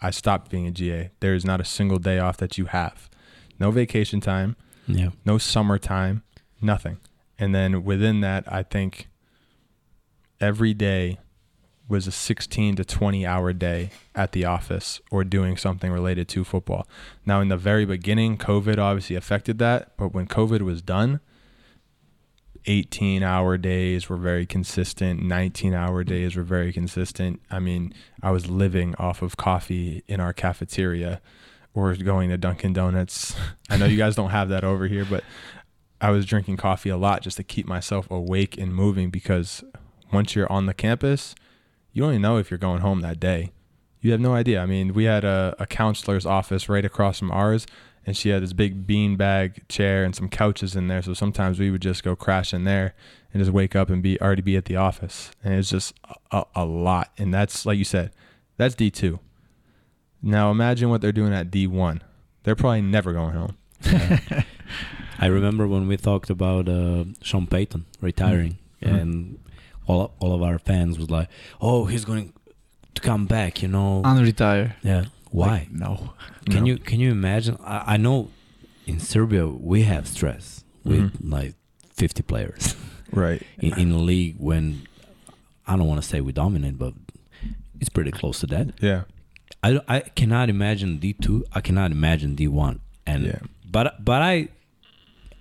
I 0.00 0.10
stopped 0.10 0.50
being 0.50 0.66
a 0.66 0.70
GA. 0.70 1.10
There 1.20 1.34
is 1.34 1.44
not 1.44 1.60
a 1.60 1.64
single 1.64 1.98
day 1.98 2.18
off 2.18 2.36
that 2.38 2.58
you 2.58 2.66
have. 2.66 3.08
No 3.58 3.70
vacation 3.70 4.20
time, 4.20 4.56
Yeah. 4.86 5.10
no 5.24 5.38
summertime, 5.38 6.22
nothing. 6.60 6.98
And 7.38 7.54
then 7.54 7.84
within 7.84 8.20
that, 8.20 8.44
I 8.52 8.62
think 8.64 9.08
every 10.40 10.74
day 10.74 11.18
was 11.92 12.06
a 12.06 12.10
16 12.10 12.76
to 12.76 12.84
20 12.84 13.26
hour 13.26 13.52
day 13.52 13.90
at 14.14 14.32
the 14.32 14.46
office 14.46 15.00
or 15.10 15.22
doing 15.22 15.58
something 15.58 15.92
related 15.92 16.26
to 16.26 16.42
football. 16.42 16.88
Now, 17.26 17.42
in 17.42 17.48
the 17.48 17.56
very 17.58 17.84
beginning, 17.84 18.38
COVID 18.38 18.78
obviously 18.78 19.14
affected 19.14 19.58
that, 19.58 19.94
but 19.98 20.14
when 20.14 20.26
COVID 20.26 20.62
was 20.62 20.80
done, 20.80 21.20
18 22.64 23.22
hour 23.22 23.58
days 23.58 24.08
were 24.08 24.16
very 24.16 24.46
consistent, 24.46 25.22
19 25.22 25.74
hour 25.74 26.02
days 26.02 26.34
were 26.34 26.42
very 26.42 26.72
consistent. 26.72 27.42
I 27.50 27.58
mean, 27.58 27.92
I 28.22 28.30
was 28.30 28.48
living 28.48 28.94
off 28.98 29.20
of 29.20 29.36
coffee 29.36 30.02
in 30.08 30.18
our 30.18 30.32
cafeteria 30.32 31.20
or 31.74 31.94
going 31.96 32.30
to 32.30 32.38
Dunkin' 32.38 32.72
Donuts. 32.72 33.36
I 33.70 33.76
know 33.76 33.84
you 33.84 33.98
guys 33.98 34.16
don't 34.16 34.30
have 34.30 34.48
that 34.48 34.64
over 34.64 34.86
here, 34.86 35.04
but 35.04 35.24
I 36.00 36.10
was 36.10 36.24
drinking 36.24 36.56
coffee 36.56 36.88
a 36.88 36.96
lot 36.96 37.20
just 37.20 37.36
to 37.36 37.44
keep 37.44 37.66
myself 37.66 38.10
awake 38.10 38.56
and 38.56 38.74
moving 38.74 39.10
because 39.10 39.62
once 40.10 40.34
you're 40.34 40.50
on 40.50 40.64
the 40.64 40.74
campus, 40.74 41.34
you 41.92 42.02
don't 42.02 42.12
even 42.12 42.22
know 42.22 42.36
if 42.38 42.50
you're 42.50 42.58
going 42.58 42.80
home 42.80 43.00
that 43.02 43.20
day. 43.20 43.52
You 44.00 44.10
have 44.12 44.20
no 44.20 44.34
idea. 44.34 44.60
I 44.60 44.66
mean, 44.66 44.94
we 44.94 45.04
had 45.04 45.24
a, 45.24 45.54
a 45.58 45.66
counselor's 45.66 46.26
office 46.26 46.68
right 46.68 46.84
across 46.84 47.18
from 47.20 47.30
ours, 47.30 47.66
and 48.04 48.16
she 48.16 48.30
had 48.30 48.42
this 48.42 48.52
big 48.52 48.84
bean 48.86 49.16
bag 49.16 49.66
chair 49.68 50.02
and 50.04 50.14
some 50.14 50.28
couches 50.28 50.74
in 50.74 50.88
there. 50.88 51.02
So 51.02 51.14
sometimes 51.14 51.60
we 51.60 51.70
would 51.70 51.82
just 51.82 52.02
go 52.02 52.16
crash 52.16 52.52
in 52.52 52.64
there 52.64 52.94
and 53.32 53.40
just 53.40 53.52
wake 53.52 53.76
up 53.76 53.90
and 53.90 54.02
be 54.02 54.20
already 54.20 54.42
be 54.42 54.56
at 54.56 54.64
the 54.64 54.74
office. 54.76 55.30
And 55.44 55.54
it's 55.54 55.70
just 55.70 55.94
a, 56.32 56.44
a 56.56 56.64
lot. 56.64 57.12
And 57.16 57.32
that's 57.32 57.64
like 57.64 57.78
you 57.78 57.84
said, 57.84 58.10
that's 58.56 58.74
D 58.74 58.90
two. 58.90 59.20
Now 60.20 60.50
imagine 60.50 60.90
what 60.90 61.00
they're 61.00 61.12
doing 61.12 61.32
at 61.32 61.50
D 61.50 61.66
one. 61.68 62.02
They're 62.42 62.56
probably 62.56 62.82
never 62.82 63.12
going 63.12 63.34
home. 63.34 63.56
I 65.18 65.26
remember 65.26 65.68
when 65.68 65.86
we 65.86 65.96
talked 65.96 66.30
about 66.30 66.68
uh, 66.68 67.04
Sean 67.22 67.46
Payton 67.46 67.86
retiring, 68.00 68.58
Mhm. 68.82 69.00
and 69.00 69.38
all 69.86 70.14
all 70.20 70.34
of 70.34 70.42
our 70.42 70.58
fans 70.58 70.98
was 70.98 71.10
like, 71.10 71.28
"Oh, 71.60 71.84
he's 71.86 72.04
going 72.04 72.32
to 72.94 73.00
come 73.02 73.26
back," 73.26 73.62
you 73.62 73.68
know? 73.68 74.02
and 74.04 74.20
retire. 74.20 74.76
yeah. 74.82 75.06
Why? 75.30 75.48
Like, 75.48 75.72
no. 75.72 76.12
Can 76.50 76.60
No. 76.60 76.66
you 76.66 76.78
can 76.78 77.00
you 77.00 77.10
imagine? 77.10 77.56
I, 77.64 77.94
I 77.94 77.96
know 77.96 78.28
in 78.86 79.00
Serbia 79.00 79.46
we 79.46 79.82
have 79.84 80.06
stress 80.06 80.64
with 80.84 81.00
Mhm. 81.22 81.30
like 81.32 81.54
50 81.94 82.22
players 82.22 82.74
Right. 83.12 83.42
in, 83.58 83.78
in 83.78 83.92
a 83.92 83.98
league 83.98 84.36
when 84.38 84.82
I 85.66 85.76
don't 85.76 85.86
want 85.86 86.02
to 86.02 86.06
say 86.08 86.20
we 86.20 86.32
dominate, 86.32 86.76
but 86.78 86.92
it's 87.80 87.88
pretty 87.88 88.10
close 88.10 88.40
to 88.40 88.46
that. 88.48 88.74
Yeah. 88.80 89.02
I, 89.62 89.80
I 89.88 90.00
cannot 90.00 90.50
imagine 90.50 90.98
D 90.98 91.12
two. 91.14 91.44
I 91.52 91.60
cannot 91.60 91.92
imagine 91.92 92.34
D 92.34 92.46
one. 92.48 92.80
And 93.06 93.24
Yeah. 93.26 93.38
but 93.70 94.04
but 94.04 94.20
I 94.22 94.48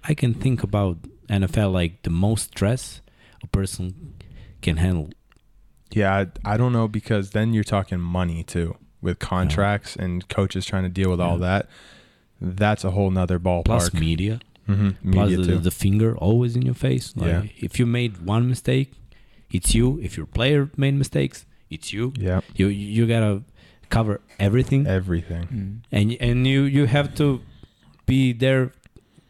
I 0.04 0.14
can 0.14 0.34
think 0.34 0.64
about 0.64 0.98
NFL 1.28 1.72
like 1.74 2.04
the 2.04 2.10
most 2.12 2.50
stress 2.52 3.02
a 3.44 3.48
person 3.48 4.14
can 4.62 4.78
handle. 4.78 5.10
Yeah, 5.92 6.16
I, 6.46 6.54
I 6.54 6.58
don't 6.58 6.72
know 6.74 6.88
because 6.88 7.32
then 7.32 7.54
you're 7.54 7.64
talking 7.66 8.00
money 8.00 8.44
too 8.44 8.78
with 9.02 9.20
contracts 9.20 9.96
and 9.96 10.28
coaches 10.30 10.66
trying 10.66 10.84
to 10.84 10.90
deal 10.90 11.10
with 11.12 11.20
all 11.20 11.38
that. 11.40 11.68
That's 12.40 12.84
a 12.84 12.92
whole 12.92 13.12
nother 13.12 13.40
ballpark. 13.40 13.66
Plus 13.66 13.94
media, 13.94 14.40
hmm 14.68 14.92
plus 15.12 15.30
Media 15.30 15.38
the, 15.38 15.44
too. 15.46 15.58
the 15.60 15.72
finger 15.72 16.18
always 16.18 16.56
in 16.56 16.62
your 16.64 16.76
face. 16.76 17.14
Like, 17.16 17.28
Yeah. 17.30 17.44
If 17.58 17.78
you 17.80 17.86
made 17.86 18.22
one 18.26 18.48
mistake, 18.48 18.94
it's 19.52 19.76
you. 19.76 20.00
If 20.02 20.16
your 20.18 20.26
player 20.26 20.70
made 20.78 20.96
mistakes, 20.96 21.46
it's 21.70 21.92
you. 21.94 22.14
yeah, 22.18 22.42
You 22.56 22.68
you 22.68 23.06
gotta 23.08 23.44
cover 23.90 24.22
everything, 24.40 24.88
everything. 24.88 25.44
Mm. 25.48 25.76
and 25.92 26.18
and 26.22 26.48
you 26.48 26.64
you 26.64 26.86
have 26.86 27.14
to 27.16 27.42
be 28.06 28.32
there 28.34 28.72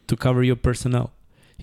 to 0.07 0.15
cover 0.15 0.43
your 0.43 0.55
personnel, 0.57 1.11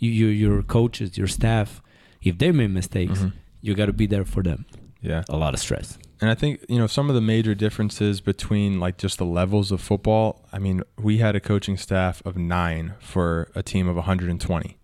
you, 0.01 0.11
you 0.11 0.27
your 0.27 0.62
coaches, 0.62 1.16
your 1.16 1.28
staff. 1.28 1.81
If 2.23 2.39
they 2.39 2.51
made 2.53 2.73
mistakes, 2.73 3.20
Mhm. 3.20 3.32
You 3.60 3.74
got 3.74 3.86
to 3.86 3.93
be 3.93 4.06
there 4.06 4.24
for 4.24 4.43
them. 4.43 4.66
Yeah. 5.01 5.24
A 5.28 5.36
lot 5.36 5.55
of 5.55 5.60
stress. 5.60 5.98
And 6.20 6.28
I 6.30 6.35
think, 6.35 6.64
you 6.68 6.78
know, 6.78 6.89
some 6.89 7.09
of 7.09 7.14
the 7.14 7.20
major 7.20 7.55
differences 7.55 8.20
between 8.20 8.80
like 8.80 8.98
just 8.98 9.18
the 9.18 9.24
levels 9.24 9.70
of 9.70 9.80
football. 9.80 10.44
I 10.52 10.59
mean, 10.59 10.82
we 11.01 11.18
had 11.18 11.36
a 11.36 11.40
coaching 11.40 11.76
staff 11.76 12.20
of 12.26 12.36
nine 12.36 12.94
for 12.98 13.51
a 13.55 13.62
team 13.62 13.86
of 13.89 13.94
120 13.94 14.76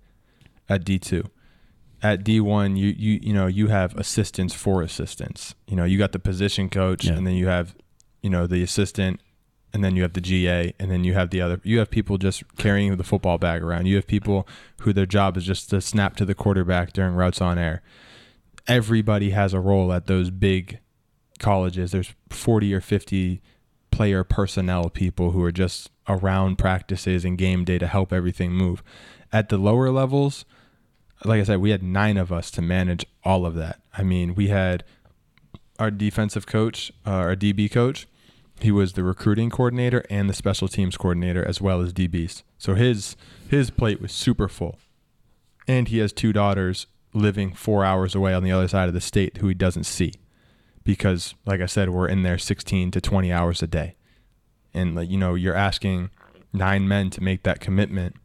at 0.69 0.85
D2. 0.85 1.29
At 2.03 2.23
D1, 2.23 2.77
you, 2.77 2.95
you, 2.97 3.19
you 3.23 3.33
know, 3.33 3.47
you 3.47 3.69
have 3.69 3.97
assistants 3.97 4.55
for 4.55 4.83
assistants. 4.83 5.55
You 5.67 5.75
know, 5.75 5.85
you 5.85 5.99
got 5.99 6.13
the 6.13 6.19
position 6.21 6.69
coach 6.69 7.07
Yeah. 7.07 7.15
and 7.15 7.27
then 7.27 7.35
you 7.35 7.49
have, 7.49 7.75
you 8.23 8.31
know, 8.31 8.47
the 8.47 8.63
assistant 8.63 9.21
and 9.73 9.83
then 9.83 9.97
you 9.97 10.03
have 10.03 10.13
the 10.13 10.21
GA 10.21 10.73
and 10.79 10.89
then 10.91 11.03
you 11.03 11.15
have 11.15 11.31
the 11.31 11.41
other, 11.41 11.61
you 11.65 11.81
have 11.81 11.91
people 11.91 12.19
just 12.19 12.45
carrying 12.57 12.97
the 12.97 13.03
football 13.03 13.39
bag 13.39 13.63
around. 13.63 13.87
You 13.87 13.97
have 13.97 14.07
people 14.07 14.47
who 14.83 14.93
their 14.93 15.07
job 15.07 15.37
is 15.37 15.45
just 15.45 15.71
to 15.71 15.81
snap 15.81 16.15
to 16.17 16.25
the 16.25 16.35
quarterback 16.35 16.93
during 16.93 17.15
routes 17.15 17.41
on 17.41 17.59
air. 17.59 17.83
Everybody 18.67 19.31
has 19.31 19.53
a 19.53 19.61
role 19.61 19.93
at 19.93 20.07
those 20.07 20.31
big 20.31 20.79
colleges. 21.39 21.93
There's 21.93 22.15
40 22.31 22.73
or 22.75 22.81
50 22.81 23.43
player 23.91 24.25
personnel 24.25 24.91
people 24.91 25.31
who 25.31 25.43
are 25.45 25.53
just 25.53 25.91
around 26.09 26.57
practices 26.57 27.25
and 27.25 27.39
game 27.39 27.65
day 27.65 27.79
to 27.79 27.87
help 27.87 28.13
everything 28.13 28.53
move. 28.53 28.83
At 29.33 29.49
the 29.49 29.59
lower 29.59 29.91
levels 29.91 30.45
like 31.25 31.41
i 31.41 31.45
said 31.45 31.61
we 31.61 31.71
had 31.71 31.83
nine 31.83 32.17
of 32.17 32.33
us 32.33 32.51
to 32.53 32.63
manage 32.63 33.07
all 33.25 33.47
of 33.47 33.55
that. 33.55 33.81
I 33.97 34.03
mean 34.03 34.35
we 34.35 34.49
had 34.49 34.85
our 35.79 35.91
defensive 35.91 36.47
coach 36.47 36.93
uh, 37.07 37.11
our 37.11 37.37
db 37.37 37.71
coach. 37.71 38.07
He 38.61 38.71
was 38.71 38.93
the 38.93 39.03
recruiting 39.03 39.51
coordinator 39.51 40.05
and 40.11 40.29
the 40.29 40.35
special 40.35 40.69
teams 40.69 40.97
coordinator 40.97 41.45
as 41.47 41.61
well 41.61 41.81
as 41.81 41.93
dbs 41.93 42.43
so 42.59 42.75
his 42.75 43.17
his 43.49 43.71
plate 43.71 44.01
was 44.01 44.13
super 44.13 44.49
full. 44.49 44.79
And 45.67 45.89
he 45.89 45.99
has 45.99 46.13
two 46.13 46.33
daughters 46.33 46.87
living 47.15 47.55
four 47.55 47.85
hours 47.85 48.15
away 48.15 48.35
on 48.35 48.43
the 48.43 48.53
other 48.53 48.69
side 48.69 48.89
of 48.89 48.95
the 48.95 49.01
state 49.01 49.39
who 49.39 49.49
he 49.49 49.55
doesn't 49.55 49.85
see 49.85 50.13
because 50.85 51.35
like 51.47 51.61
I 51.61 51.67
said, 51.67 51.91
we're 51.91 52.09
in 52.09 52.23
there 52.23 52.39
16 52.39 52.91
to 52.93 53.01
20 53.01 53.33
hours 53.33 53.63
a 53.63 53.67
day. 53.67 53.97
And 54.73 54.95
like, 54.95 55.11
you 55.11 55.17
know, 55.17 55.35
you're 55.35 55.55
asking 55.55 56.11
nine 56.53 56.87
men 56.87 57.11
to 57.11 57.23
make 57.23 57.43
that 57.45 57.61
commitment. 57.61 58.17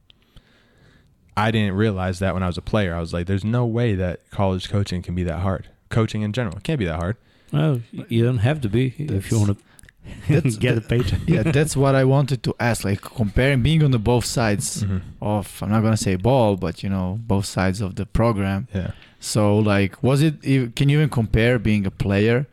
I 1.35 1.51
didn't 1.51 1.75
realize 1.75 2.19
that 2.19 2.33
when 2.33 2.43
I 2.43 2.47
was 2.47 2.57
a 2.57 2.61
player. 2.61 2.93
I 2.93 2.99
was 2.99 3.13
like, 3.13 3.27
there's 3.27 3.45
no 3.45 3.65
way 3.65 3.95
that 3.95 4.29
college 4.29 4.69
coaching 4.69 5.01
can 5.01 5.15
be 5.15 5.23
that 5.23 5.39
hard. 5.39 5.69
Coaching 5.89 6.21
in 6.21 6.33
general 6.33 6.59
can't 6.61 6.79
be 6.79 6.85
that 6.85 6.99
hard. 6.99 7.17
Well, 7.53 7.81
you 7.91 8.23
don't 8.23 8.39
have 8.39 8.61
to 8.61 8.69
be 8.69 8.93
if 8.97 9.31
you 9.31 9.39
want 9.39 9.57
to 9.57 9.63
That's- 10.27 10.57
get 10.57 10.77
a 10.77 10.81
paycheck. 10.81 11.19
yeah, 11.27 11.43
that's 11.43 11.75
what 11.75 11.95
I 11.95 12.03
wanted 12.03 12.41
to 12.43 12.55
ask. 12.59 12.83
Like 12.83 13.01
comparing 13.01 13.61
being 13.63 13.83
on 13.83 13.91
the 13.91 13.99
both 13.99 14.25
sides 14.25 14.83
of 15.21 15.59
I'm 15.61 15.69
not 15.69 15.81
gonna 15.81 15.97
say 15.97 16.15
ball, 16.15 16.55
but 16.55 16.83
you 16.83 16.89
know 16.89 17.19
both 17.21 17.45
sides 17.45 17.81
of 17.81 17.95
the 17.95 18.05
program. 18.05 18.67
Yeah. 18.73 18.91
So 19.19 19.57
like, 19.57 20.01
was 20.01 20.21
it? 20.21 20.41
Can 20.75 20.89
you 20.89 20.97
even 20.97 21.09
compare 21.09 21.59
being 21.59 21.85
a 21.85 21.91
player 21.91 22.47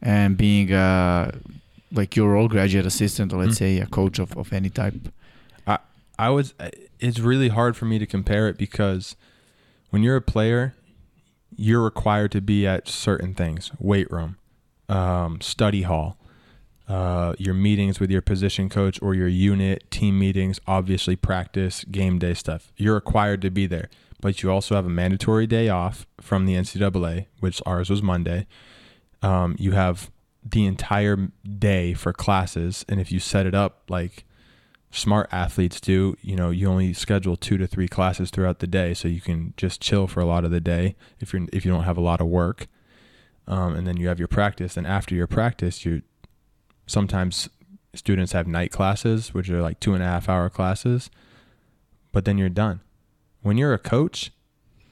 and 0.00 0.36
being 0.36 0.72
a 0.72 1.32
like 1.92 2.16
your 2.16 2.32
role 2.32 2.48
graduate 2.48 2.86
assistant 2.86 3.32
or 3.32 3.38
let's 3.44 3.54
Mm. 3.56 3.58
say 3.58 3.78
a 3.78 3.86
coach 3.86 4.18
of, 4.18 4.36
of 4.36 4.52
any 4.52 4.70
type? 4.70 4.94
I 6.16 6.30
was 6.30 6.54
it's 7.00 7.18
really 7.18 7.48
hard 7.48 7.76
for 7.76 7.86
me 7.86 7.98
to 7.98 8.06
compare 8.06 8.46
it 8.48 8.56
because 8.56 9.16
when 9.90 10.04
you're 10.04 10.14
a 10.14 10.22
player, 10.22 10.74
you're 11.56 11.82
required 11.82 12.30
to 12.32 12.40
be 12.40 12.64
at 12.68 12.86
certain 12.88 13.34
things, 13.34 13.72
weight 13.80 14.08
room, 14.12 14.36
um, 14.88 15.40
study 15.40 15.82
hall, 15.82 16.16
uh, 16.88 17.34
your 17.38 17.54
meetings 17.54 17.98
with 17.98 18.10
your 18.10 18.20
position 18.20 18.68
coach 18.68 19.00
or 19.00 19.14
your 19.14 19.28
unit, 19.28 19.90
team 19.90 20.18
meetings, 20.18 20.60
obviously 20.66 21.16
practice, 21.16 21.84
game 21.84 22.18
day 22.18 22.34
stuff. 22.34 22.72
You're 22.76 22.94
required 22.94 23.40
to 23.42 23.50
be 23.50 23.66
there, 23.66 23.88
but 24.20 24.42
you 24.42 24.50
also 24.50 24.74
have 24.74 24.86
a 24.86 24.90
mandatory 24.90 25.46
day 25.46 25.68
off 25.68 26.06
from 26.20 26.44
the 26.44 26.54
NCAA, 26.54 27.26
which 27.40 27.62
ours 27.64 27.88
was 27.88 28.02
Monday. 28.02 28.46
Um, 29.22 29.56
you 29.58 29.72
have 29.72 30.10
the 30.44 30.66
entire 30.66 31.16
day 31.58 31.94
for 31.94 32.12
classes, 32.12 32.84
and 32.88 33.00
if 33.00 33.10
you 33.10 33.18
set 33.18 33.46
it 33.46 33.54
up 33.54 33.84
like 33.88 34.24
smart 34.90 35.28
athletes 35.32 35.80
do, 35.80 36.16
you 36.20 36.36
know, 36.36 36.50
you 36.50 36.68
only 36.68 36.92
schedule 36.92 37.36
two 37.36 37.56
to 37.56 37.66
three 37.66 37.88
classes 37.88 38.30
throughout 38.30 38.58
the 38.58 38.66
day, 38.66 38.92
so 38.92 39.08
you 39.08 39.22
can 39.22 39.54
just 39.56 39.80
chill 39.80 40.06
for 40.06 40.20
a 40.20 40.26
lot 40.26 40.44
of 40.44 40.50
the 40.50 40.60
day 40.60 40.96
if 41.18 41.32
you're 41.32 41.46
if 41.50 41.64
you 41.64 41.72
don't 41.72 41.84
have 41.84 41.96
a 41.96 42.02
lot 42.02 42.20
of 42.20 42.26
work. 42.26 42.66
Um, 43.46 43.74
and 43.74 43.86
then 43.86 43.98
you 43.98 44.08
have 44.08 44.18
your 44.18 44.28
practice, 44.28 44.76
and 44.76 44.86
after 44.86 45.14
your 45.14 45.26
practice, 45.26 45.84
you 45.84 46.02
sometimes 46.86 47.48
students 47.94 48.32
have 48.32 48.46
night 48.46 48.70
classes, 48.70 49.32
which 49.34 49.48
are 49.50 49.62
like 49.62 49.80
two 49.80 49.94
and 49.94 50.02
a 50.02 50.06
half 50.06 50.28
hour 50.28 50.50
classes, 50.50 51.10
but 52.12 52.24
then 52.24 52.38
you're 52.38 52.48
done. 52.48 52.80
When 53.42 53.56
you're 53.58 53.74
a 53.74 53.78
coach, 53.78 54.30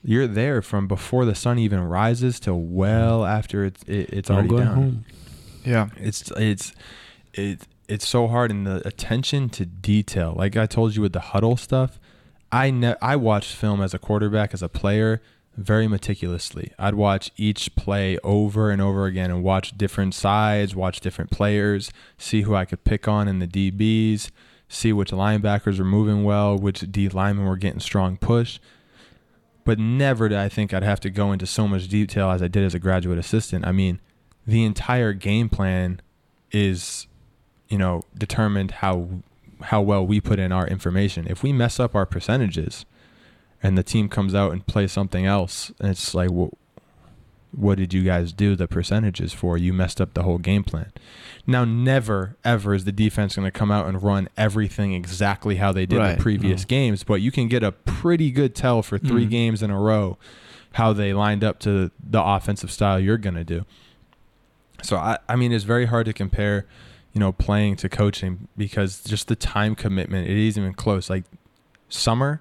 You're 0.04 0.26
there 0.26 0.62
from 0.62 0.88
before 0.88 1.24
the 1.24 1.34
sun 1.34 1.58
even 1.60 1.80
rises 1.80 2.40
till 2.40 2.60
well 2.60 3.20
mm-hmm. 3.20 3.38
after 3.38 3.64
it's 3.64 3.82
it, 3.84 4.10
it's 4.12 4.30
I'm 4.30 4.48
already 4.50 4.56
down. 4.64 4.74
home. 4.74 5.04
Yeah. 5.64 5.90
It's 5.96 6.30
it's 6.32 6.72
it 7.34 7.68
it's 7.88 8.08
so 8.08 8.26
hard 8.26 8.50
and 8.50 8.66
the 8.66 8.86
attention 8.86 9.48
to 9.50 9.64
detail. 9.64 10.34
Like 10.36 10.56
I 10.56 10.66
told 10.66 10.96
you 10.96 11.02
with 11.02 11.12
the 11.12 11.20
Hudl 11.20 11.56
stuff, 11.58 12.00
I 12.50 12.70
ne- 12.70 12.96
I 13.00 13.14
watched 13.14 13.54
film 13.54 13.80
as 13.80 13.94
a 13.94 13.98
quarterback 13.98 14.52
as 14.52 14.62
a 14.62 14.68
player 14.68 15.22
very 15.56 15.86
meticulously. 15.86 16.72
I'd 16.78 16.94
watch 16.94 17.30
each 17.36 17.74
play 17.76 18.18
over 18.24 18.70
and 18.70 18.80
over 18.80 19.06
again 19.06 19.30
and 19.30 19.42
watch 19.42 19.76
different 19.76 20.14
sides, 20.14 20.74
watch 20.74 21.00
different 21.00 21.30
players, 21.30 21.92
see 22.16 22.42
who 22.42 22.54
I 22.54 22.64
could 22.64 22.84
pick 22.84 23.06
on 23.06 23.28
in 23.28 23.38
the 23.38 23.46
DBs, 23.46 24.30
see 24.68 24.92
which 24.92 25.10
linebackers 25.10 25.78
were 25.78 25.84
moving 25.84 26.24
well, 26.24 26.56
which 26.56 26.80
D 26.90 27.08
linemen 27.08 27.46
were 27.46 27.56
getting 27.56 27.80
strong 27.80 28.16
push. 28.16 28.58
But 29.64 29.78
never 29.78 30.28
did 30.28 30.38
I 30.38 30.48
think 30.48 30.72
I'd 30.72 30.82
have 30.82 31.00
to 31.00 31.10
go 31.10 31.32
into 31.32 31.46
so 31.46 31.68
much 31.68 31.88
detail 31.88 32.30
as 32.30 32.42
I 32.42 32.48
did 32.48 32.64
as 32.64 32.74
a 32.74 32.80
graduate 32.80 33.18
assistant. 33.18 33.66
I 33.66 33.72
mean, 33.72 34.00
the 34.46 34.64
entire 34.64 35.12
game 35.12 35.48
plan 35.48 36.00
is, 36.50 37.06
you 37.68 37.78
know, 37.78 38.02
determined 38.16 38.72
how 38.72 39.22
how 39.62 39.80
well 39.80 40.04
we 40.04 40.20
put 40.20 40.40
in 40.40 40.50
our 40.50 40.66
information. 40.66 41.26
If 41.28 41.44
we 41.44 41.52
mess 41.52 41.78
up 41.78 41.94
our 41.94 42.06
percentages, 42.06 42.84
and 43.62 43.76
the 43.78 43.82
team 43.82 44.08
comes 44.08 44.34
out 44.34 44.52
and 44.52 44.66
plays 44.66 44.92
something 44.92 45.24
else, 45.26 45.70
and 45.80 45.90
it's 45.90 46.14
like, 46.14 46.30
what, 46.30 46.50
what 47.54 47.76
did 47.78 47.92
you 47.92 48.02
guys 48.02 48.32
do 48.32 48.56
the 48.56 48.66
percentages 48.66 49.32
for? 49.32 49.58
You 49.58 49.72
messed 49.72 50.00
up 50.00 50.14
the 50.14 50.22
whole 50.22 50.38
game 50.38 50.64
plan. 50.64 50.90
Now, 51.46 51.64
never 51.64 52.36
ever 52.44 52.74
is 52.74 52.84
the 52.84 52.92
defense 52.92 53.36
going 53.36 53.44
to 53.46 53.50
come 53.50 53.70
out 53.70 53.86
and 53.86 54.02
run 54.02 54.28
everything 54.36 54.94
exactly 54.94 55.56
how 55.56 55.70
they 55.72 55.84
did 55.86 55.98
Right. 55.98 56.16
the 56.16 56.22
previous 56.22 56.62
No. 56.62 56.66
games, 56.68 57.04
but 57.04 57.20
you 57.20 57.30
can 57.30 57.48
get 57.48 57.62
a 57.62 57.72
pretty 57.72 58.30
good 58.30 58.54
tell 58.54 58.82
for 58.82 58.96
three 58.98 59.26
Mm. 59.26 59.30
games 59.30 59.62
in 59.62 59.70
a 59.70 59.78
row 59.78 60.16
how 60.72 60.92
they 60.94 61.12
lined 61.12 61.44
up 61.44 61.58
to 61.60 61.90
the 62.02 62.22
offensive 62.22 62.70
style 62.70 62.98
you're 62.98 63.18
going 63.18 63.34
to 63.34 63.44
do. 63.44 63.66
So 64.82 64.96
I, 64.96 65.18
I 65.28 65.36
mean, 65.36 65.52
it's 65.52 65.64
very 65.64 65.84
hard 65.86 66.06
to 66.06 66.12
compare, 66.14 66.66
you 67.12 67.20
know, 67.20 67.30
playing 67.32 67.76
to 67.76 67.88
coaching 67.90 68.48
because 68.56 69.02
just 69.04 69.28
the 69.28 69.36
time 69.36 69.74
commitment. 69.74 70.26
It 70.28 70.36
isn't 70.38 70.60
even 70.62 70.74
close. 70.74 71.10
Like 71.10 71.24
summer, 71.90 72.40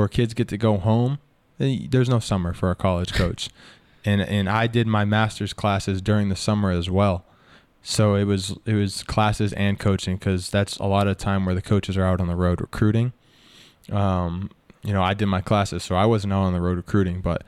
where 0.00 0.08
kids 0.08 0.34
get 0.34 0.48
to 0.48 0.56
go 0.58 0.78
home. 0.78 1.18
eh, 1.60 1.86
There's 1.88 2.08
no 2.08 2.18
summer 2.18 2.52
for 2.52 2.70
a 2.70 2.74
college 2.74 3.12
coach, 3.12 3.48
and 4.04 4.20
and 4.20 4.48
I 4.48 4.66
did 4.66 4.86
my 4.86 5.04
master's 5.04 5.52
classes 5.52 6.00
during 6.02 6.28
the 6.28 6.36
summer 6.36 6.70
as 6.70 6.90
well. 6.90 7.24
So 7.82 8.14
it 8.14 8.24
was 8.24 8.56
it 8.66 8.74
was 8.74 9.02
classes 9.04 9.52
and 9.54 9.78
coaching 9.78 10.16
because 10.16 10.50
that's 10.50 10.76
a 10.78 10.86
lot 10.86 11.06
of 11.06 11.16
time 11.18 11.46
where 11.46 11.54
the 11.54 11.62
coaches 11.62 11.96
are 11.96 12.04
out 12.04 12.20
on 12.20 12.26
the 12.26 12.36
road 12.36 12.60
recruiting. 12.60 13.12
Um, 13.90 14.50
you 14.82 14.92
know, 14.92 15.02
I 15.02 15.14
did 15.14 15.26
my 15.26 15.40
classes, 15.40 15.82
so 15.82 15.94
I 15.94 16.06
wasn't 16.06 16.32
out 16.32 16.42
on 16.42 16.52
the 16.52 16.60
road 16.60 16.76
recruiting, 16.76 17.20
but 17.20 17.42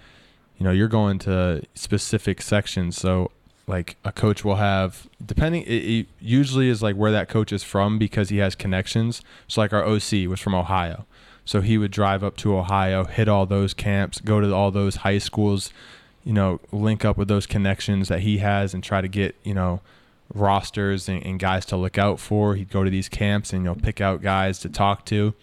you 0.58 0.64
know, 0.64 0.70
you're 0.72 0.88
going 0.88 1.18
to 1.20 1.62
specific 1.74 2.40
sections. 2.42 2.96
So 2.96 3.30
like 3.66 3.96
a 4.04 4.12
coach 4.12 4.44
will 4.44 4.56
have 4.56 5.08
depending 5.24 5.62
it, 5.62 5.68
it 5.70 6.06
usually 6.20 6.68
is 6.68 6.82
like 6.82 6.96
where 6.96 7.12
that 7.12 7.28
coach 7.28 7.52
is 7.52 7.62
from 7.62 7.98
because 7.98 8.28
he 8.28 8.38
has 8.38 8.54
connections. 8.54 9.22
So 9.48 9.60
like 9.60 9.72
our 9.72 9.84
OC 9.84 10.26
was 10.28 10.40
from 10.40 10.54
Ohio. 10.54 11.06
So 11.44 11.60
he 11.60 11.76
would 11.76 11.90
drive 11.90 12.22
up 12.22 12.36
to 12.38 12.56
Ohio, 12.56 13.04
hit 13.04 13.28
all 13.28 13.46
those 13.46 13.74
camps, 13.74 14.20
go 14.20 14.40
to 14.40 14.54
all 14.54 14.70
those 14.70 14.96
high 14.96 15.18
schools, 15.18 15.72
you 16.24 16.32
know, 16.32 16.60
link 16.70 17.04
up 17.04 17.16
with 17.16 17.28
those 17.28 17.46
connections 17.46 18.08
that 18.08 18.20
he 18.20 18.38
has 18.38 18.74
and 18.74 18.82
try 18.82 19.00
to 19.00 19.08
get, 19.08 19.34
you 19.42 19.54
know, 19.54 19.80
rosters 20.32 21.08
and, 21.08 21.24
and 21.26 21.40
guys 21.40 21.66
to 21.66 21.76
look 21.76 21.98
out 21.98 22.20
for. 22.20 22.54
He'd 22.54 22.70
go 22.70 22.84
to 22.84 22.90
these 22.90 23.08
camps 23.08 23.52
and, 23.52 23.64
you 23.64 23.70
know, 23.70 23.74
pick 23.74 24.00
out 24.00 24.22
guys 24.22 24.58
to 24.60 24.68
talk 24.68 25.04
to. 25.06 25.34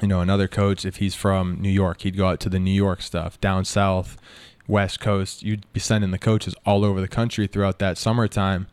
You 0.00 0.08
know, 0.08 0.20
another 0.20 0.48
coach, 0.48 0.84
if 0.84 0.96
he's 0.96 1.14
from 1.14 1.60
New 1.60 1.70
York, 1.70 2.00
he'd 2.00 2.16
go 2.16 2.28
out 2.28 2.40
to 2.40 2.48
the 2.48 2.58
New 2.58 2.72
York 2.72 3.02
stuff. 3.02 3.40
Down 3.40 3.64
south, 3.64 4.16
West 4.66 4.98
Coast, 4.98 5.42
you'd 5.42 5.70
be 5.72 5.80
sending 5.80 6.10
the 6.10 6.18
coaches 6.18 6.54
all 6.64 6.84
over 6.84 7.00
the 7.00 7.08
country 7.08 7.46
throughout 7.46 7.78
that 7.78 7.98
summertime, 7.98 8.66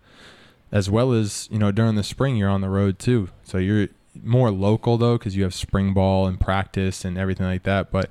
as 0.71 0.89
well 0.89 1.11
as, 1.11 1.49
you 1.51 1.59
know, 1.59 1.71
during 1.71 1.95
the 1.95 2.03
spring, 2.03 2.37
you're 2.37 2.49
on 2.49 2.61
the 2.61 2.69
road 2.69 2.97
too. 2.97 3.29
So 3.43 3.57
you're 3.57 3.89
more 4.23 4.51
local 4.51 4.97
though, 4.97 5.17
because 5.17 5.35
you 5.35 5.43
have 5.43 5.53
spring 5.53 5.93
ball 5.93 6.27
and 6.27 6.39
practice 6.39 7.05
and 7.05 7.17
everything 7.17 7.45
like 7.45 7.63
that. 7.63 7.91
But 7.91 8.09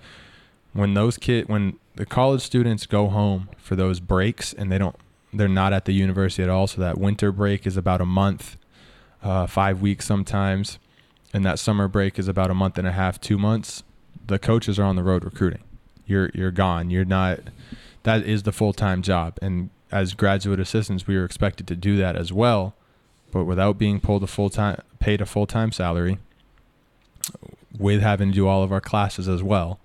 when 0.72 0.94
those 0.94 1.18
kid, 1.18 1.48
when 1.48 1.78
the 1.96 2.06
college 2.06 2.42
students 2.42 2.86
go 2.86 3.08
home 3.08 3.48
for 3.56 3.76
those 3.76 4.00
breaks 4.00 4.52
and 4.52 4.70
they 4.70 4.78
don't, 4.78 4.96
they're 5.32 5.48
not 5.48 5.72
at 5.72 5.84
the 5.84 5.92
university 5.92 6.42
at 6.42 6.48
all. 6.48 6.66
So 6.66 6.80
that 6.80 6.98
winter 6.98 7.32
break 7.32 7.66
is 7.66 7.76
about 7.76 8.00
a 8.00 8.06
month, 8.06 8.56
uh, 9.22 9.46
five 9.46 9.80
weeks 9.82 10.06
sometimes, 10.06 10.78
and 11.32 11.44
that 11.44 11.58
summer 11.58 11.88
break 11.88 12.18
is 12.18 12.28
about 12.28 12.50
a 12.50 12.54
month 12.54 12.78
and 12.78 12.86
a 12.86 12.92
half, 12.92 13.20
two 13.20 13.38
months. 13.38 13.82
The 14.26 14.38
coaches 14.38 14.78
are 14.78 14.84
on 14.84 14.96
the 14.96 15.02
road 15.02 15.24
recruiting. 15.24 15.62
You're 16.06 16.30
you're 16.34 16.50
gone. 16.50 16.90
You're 16.90 17.04
not. 17.04 17.40
That 18.04 18.24
is 18.24 18.44
the 18.44 18.52
full 18.52 18.72
time 18.72 19.02
job, 19.02 19.38
and 19.42 19.70
as 19.90 20.14
graduate 20.14 20.60
assistants, 20.60 21.06
we 21.06 21.16
were 21.16 21.24
expected 21.24 21.66
to 21.68 21.76
do 21.76 21.96
that 21.96 22.16
as 22.16 22.32
well, 22.32 22.74
but 23.30 23.44
without 23.44 23.78
being 23.78 24.00
pulled 24.00 24.22
a 24.22 24.26
full 24.26 24.50
time, 24.50 24.80
paid 25.00 25.20
a 25.20 25.26
full 25.26 25.46
time 25.46 25.72
salary, 25.72 26.18
with 27.78 28.00
having 28.00 28.30
to 28.30 28.34
do 28.34 28.46
all 28.46 28.62
of 28.62 28.72
our 28.72 28.80
classes 28.80 29.28
as 29.28 29.42
well, 29.42 29.78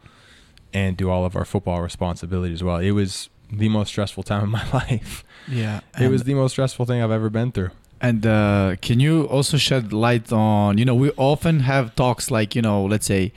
and 0.74 0.98
do 0.98 1.10
all 1.10 1.26
of 1.26 1.36
our 1.36 1.46
football 1.46 1.82
responsibilities 1.82 2.56
as 2.56 2.64
well. 2.64 2.78
It 2.78 2.92
was 2.92 3.30
the 3.52 3.70
most 3.70 3.90
stressful 3.90 4.24
time 4.24 4.44
of 4.44 4.50
my 4.50 4.70
life. 4.74 5.24
Yeah. 5.48 5.82
It 6.00 6.10
was 6.10 6.24
the 6.24 6.34
most 6.34 6.54
stressful 6.54 6.86
thing 6.86 7.02
I've 7.02 7.12
ever 7.12 7.30
been 7.30 7.52
through. 7.52 7.72
And 8.02 8.26
uh, 8.26 8.76
can 8.82 9.00
you 9.00 9.24
also 9.26 9.58
shed 9.58 9.94
light 9.94 10.32
on, 10.34 10.78
you 10.78 10.84
know, 10.84 10.96
we 10.96 11.12
often 11.12 11.62
have 11.62 11.96
talks 11.96 12.30
like, 12.30 12.54
you 12.54 12.62
know, 12.62 12.84
let's 12.84 13.06
say, 13.06 13.32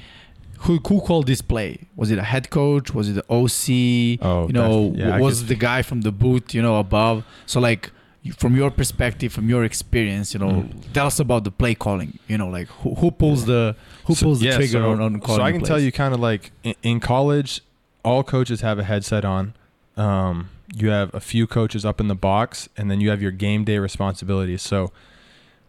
who, 0.61 0.79
who 0.89 1.01
called 1.01 1.27
this 1.29 1.41
play? 1.41 1.87
Was 1.95 2.11
it 2.11 2.19
a 2.19 2.25
head 2.25 2.51
coach? 2.51 2.93
Was 2.93 3.09
it 3.09 3.13
the 3.13 3.25
OC? 3.33 4.19
Oh, 4.27 4.47
you 4.49 4.53
know, 4.53 4.93
yeah, 4.97 5.21
was 5.21 5.47
the 5.47 5.55
guy 5.55 5.83
from 5.83 6.01
the 6.01 6.11
booth, 6.11 6.53
you 6.53 6.63
know, 6.63 6.81
above? 6.81 7.25
So, 7.45 7.61
like, 7.61 7.93
from 8.33 8.57
your 8.57 8.71
perspective, 8.71 9.33
from 9.33 9.49
your 9.49 9.65
experience, 9.65 10.35
you 10.35 10.41
know, 10.41 10.51
Mm. 10.63 10.93
tell 10.93 11.07
us 11.07 11.19
about 11.21 11.45
the 11.45 11.51
play 11.51 11.75
calling. 11.75 12.19
You 12.29 12.39
know, 12.39 12.49
like 12.49 12.69
who, 12.69 12.95
who 12.95 13.11
pulls 13.11 13.45
the 13.47 13.77
who 14.07 14.15
So- 14.15 14.27
pulls 14.27 14.41
the 14.41 14.47
yeah, 14.47 14.57
trigger 14.57 14.81
so, 14.83 14.91
on, 14.93 15.01
on 15.01 15.21
calling 15.21 15.41
So 15.41 15.45
I 15.45 15.53
can 15.53 15.63
tell 15.63 15.79
you 15.81 15.93
kind 15.93 16.15
of 16.15 16.21
like 16.21 16.53
in, 16.63 16.75
in 16.83 17.01
college, 17.01 17.61
all 18.05 18.23
coaches 18.23 18.61
have 18.61 18.79
a 18.79 18.85
headset 18.85 19.25
on. 19.25 19.55
Um, 19.97 20.51
you 20.75 20.91
have 20.91 21.15
a 21.15 21.21
few 21.21 21.47
coaches 21.47 21.85
up 21.85 22.01
in 22.01 22.09
the 22.09 22.15
box, 22.15 22.69
and 22.77 22.91
then 22.91 23.01
you 23.01 23.11
have 23.11 23.23
your 23.23 23.31
game 23.31 23.65
day 23.65 23.79
responsibilities. 23.79 24.63
So 24.63 24.93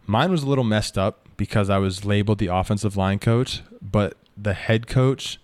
mine 0.06 0.30
was 0.30 0.42
a 0.42 0.46
little 0.48 0.64
messed 0.64 0.98
up 0.98 1.26
because 1.36 1.70
I 1.70 1.78
was 1.78 2.04
labeled 2.04 2.38
the 2.38 2.48
offensive 2.48 2.96
line 2.96 3.18
coach, 3.18 3.62
but 3.80 4.16
the 4.36 4.54
head 4.54 4.86
coach, 4.86 5.38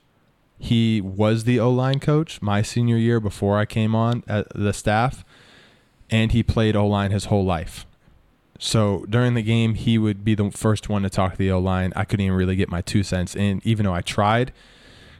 he 0.58 1.00
was 1.00 1.44
the 1.44 1.58
O 1.60 1.70
line 1.70 2.00
coach 2.00 2.40
my 2.42 2.62
senior 2.62 2.96
year 2.96 3.20
before 3.20 3.58
I 3.58 3.64
came 3.64 3.94
on 3.94 4.22
at 4.28 4.46
the 4.54 4.72
staff, 4.72 5.24
and 6.14 6.30
he 6.30 6.44
played 6.44 6.76
O 6.76 6.86
line 6.86 7.10
his 7.10 7.24
whole 7.24 7.44
life. 7.44 7.86
So 8.60 9.04
during 9.10 9.34
the 9.34 9.42
game, 9.42 9.74
he 9.74 9.98
would 9.98 10.24
be 10.24 10.36
the 10.36 10.48
first 10.52 10.88
one 10.88 11.02
to 11.02 11.10
talk 11.10 11.32
to 11.32 11.38
the 11.38 11.50
O 11.50 11.58
line. 11.58 11.92
I 11.96 12.04
couldn't 12.04 12.24
even 12.24 12.36
really 12.36 12.54
get 12.54 12.68
my 12.68 12.82
two 12.82 13.02
cents 13.02 13.34
in, 13.34 13.60
even 13.64 13.84
though 13.84 13.94
I 13.94 14.00
tried. 14.00 14.52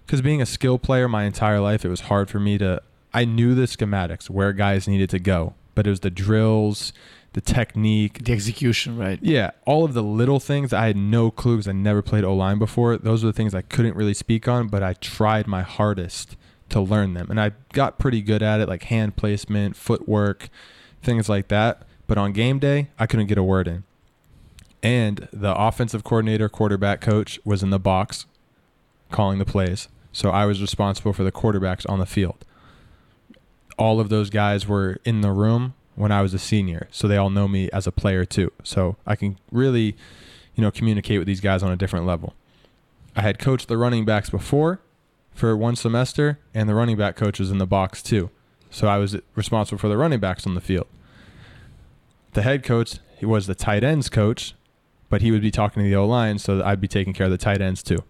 Because 0.07 0.23
being 0.23 0.41
a 0.41 0.47
skill 0.47 0.79
player 0.79 1.09
my 1.09 1.25
entire 1.25 1.59
life, 1.59 1.85
it 1.85 1.89
was 1.89 2.03
hard 2.03 2.31
for 2.31 2.39
me 2.39 2.59
to. 2.59 2.81
I 3.13 3.25
knew 3.25 3.57
the 3.57 3.63
schematics, 3.63 4.31
where 4.31 4.53
guys 4.53 4.87
needed 4.87 5.11
to 5.11 5.19
go, 5.19 5.55
but 5.75 5.85
it 5.85 5.91
was 5.91 6.01
the 6.01 6.11
drills, 6.11 6.93
the 7.33 7.41
technique, 7.41 8.25
the 8.25 8.33
execution, 8.33 8.97
right? 8.97 9.19
yeah, 9.21 9.51
all 9.67 9.85
of 9.85 9.95
the 9.95 10.03
little 10.03 10.39
things 10.39 10.73
I 10.73 10.87
had 10.87 10.97
no 10.97 11.33
clue 11.33 11.57
because 11.57 11.69
I 11.69 11.73
never 11.73 12.03
played 12.03 12.23
O 12.23 12.35
line 12.35 12.61
before. 12.61 12.97
Those 12.99 13.25
were 13.25 13.33
the 13.33 13.37
things 13.37 13.53
I 13.53 13.63
couldn't 13.63 13.97
really 13.97 14.15
speak 14.15 14.47
on, 14.47 14.69
but 14.69 14.85
I 14.85 14.93
tried 14.95 15.49
my 15.49 15.63
hardest 15.63 16.37
to 16.69 16.81
learn 16.81 17.15
them, 17.15 17.31
and 17.31 17.41
I 17.41 17.51
got 17.73 17.99
pretty 17.99 18.23
good 18.23 18.45
at 18.45 18.61
it, 18.61 18.69
like 18.69 18.85
hand 18.85 19.17
placement, 19.17 19.75
footwork, 19.75 20.49
things 21.05 21.29
like 21.29 21.49
that. 21.49 21.83
But 22.07 22.19
on 22.19 22.33
game 22.33 22.59
day, 22.59 22.89
I 22.99 23.07
couldn't 23.07 23.27
get 23.27 23.39
a 23.39 23.43
word 23.43 23.69
in. 23.69 23.85
And 24.83 25.29
the 25.33 25.55
offensive 25.57 26.05
coordinator, 26.05 26.49
quarterback 26.49 27.01
coach 27.01 27.41
was 27.45 27.63
in 27.63 27.71
the 27.71 27.79
box 27.79 28.27
calling 29.11 29.39
the 29.39 29.45
plays. 29.45 29.89
So 30.13 30.31
I 30.31 30.45
was 30.45 30.61
responsible 30.61 31.13
for 31.13 31.25
the 31.25 31.33
quarterbacks 31.33 31.89
on 31.89 31.99
the 31.99 32.07
field. 32.07 32.45
All 33.79 33.99
of 33.99 34.09
those 34.09 34.31
guys 34.31 34.69
were 34.69 34.99
in 35.05 35.23
the 35.23 35.33
room 35.33 35.75
when 35.97 36.13
I 36.13 36.23
was 36.23 36.35
a 36.35 36.39
senior, 36.39 36.89
so 36.91 37.09
they 37.09 37.17
all 37.17 37.31
know 37.31 37.49
me 37.49 37.71
as 37.73 37.87
a 37.87 37.93
player 37.93 38.25
too. 38.25 38.53
So 38.63 38.97
I 39.07 39.17
can 39.17 39.39
really, 39.51 39.97
you 40.55 40.63
know, 40.63 40.71
communicate 40.71 41.19
with 41.19 41.27
these 41.27 41.41
guys 41.41 41.63
on 41.63 41.73
a 41.73 41.77
different 41.77 42.07
level. 42.07 42.35
I 43.17 43.23
had 43.23 43.39
coached 43.39 43.69
the 43.69 43.77
running 43.77 44.05
backs 44.05 44.31
before 44.31 44.81
for 45.33 45.57
one 45.57 45.77
semester, 45.77 46.39
and 46.53 46.69
the 46.69 46.75
running 46.75 46.97
back 46.97 47.17
coach 47.17 47.41
was 47.41 47.51
in 47.51 47.59
the 47.59 47.67
box 47.67 48.03
too. 48.03 48.31
So 48.71 48.89
I 48.89 48.99
was 48.99 49.17
responsible 49.35 49.79
for 49.79 49.89
the 49.89 49.97
running 49.97 50.21
backs 50.21 50.47
on 50.47 50.55
the 50.55 50.61
field. 50.61 50.87
The 52.35 52.43
head 52.43 52.63
coach, 52.63 52.99
he 53.19 53.27
was 53.27 53.47
the 53.47 53.55
tight 53.55 53.83
ends 53.83 54.09
coach, 54.09 54.55
but 55.09 55.23
he 55.23 55.31
would 55.31 55.43
be 55.43 55.51
talking 55.51 55.83
to 55.83 55.89
the 55.89 55.95
O 55.97 56.07
line, 56.07 56.39
so 56.39 56.63
I'd 56.63 56.81
be 56.81 56.89
taking 56.89 57.13
care 57.13 57.27
of 57.27 57.33
the 57.33 57.39
tight 57.39 57.61
ends 57.61 57.83
too. 57.83 58.03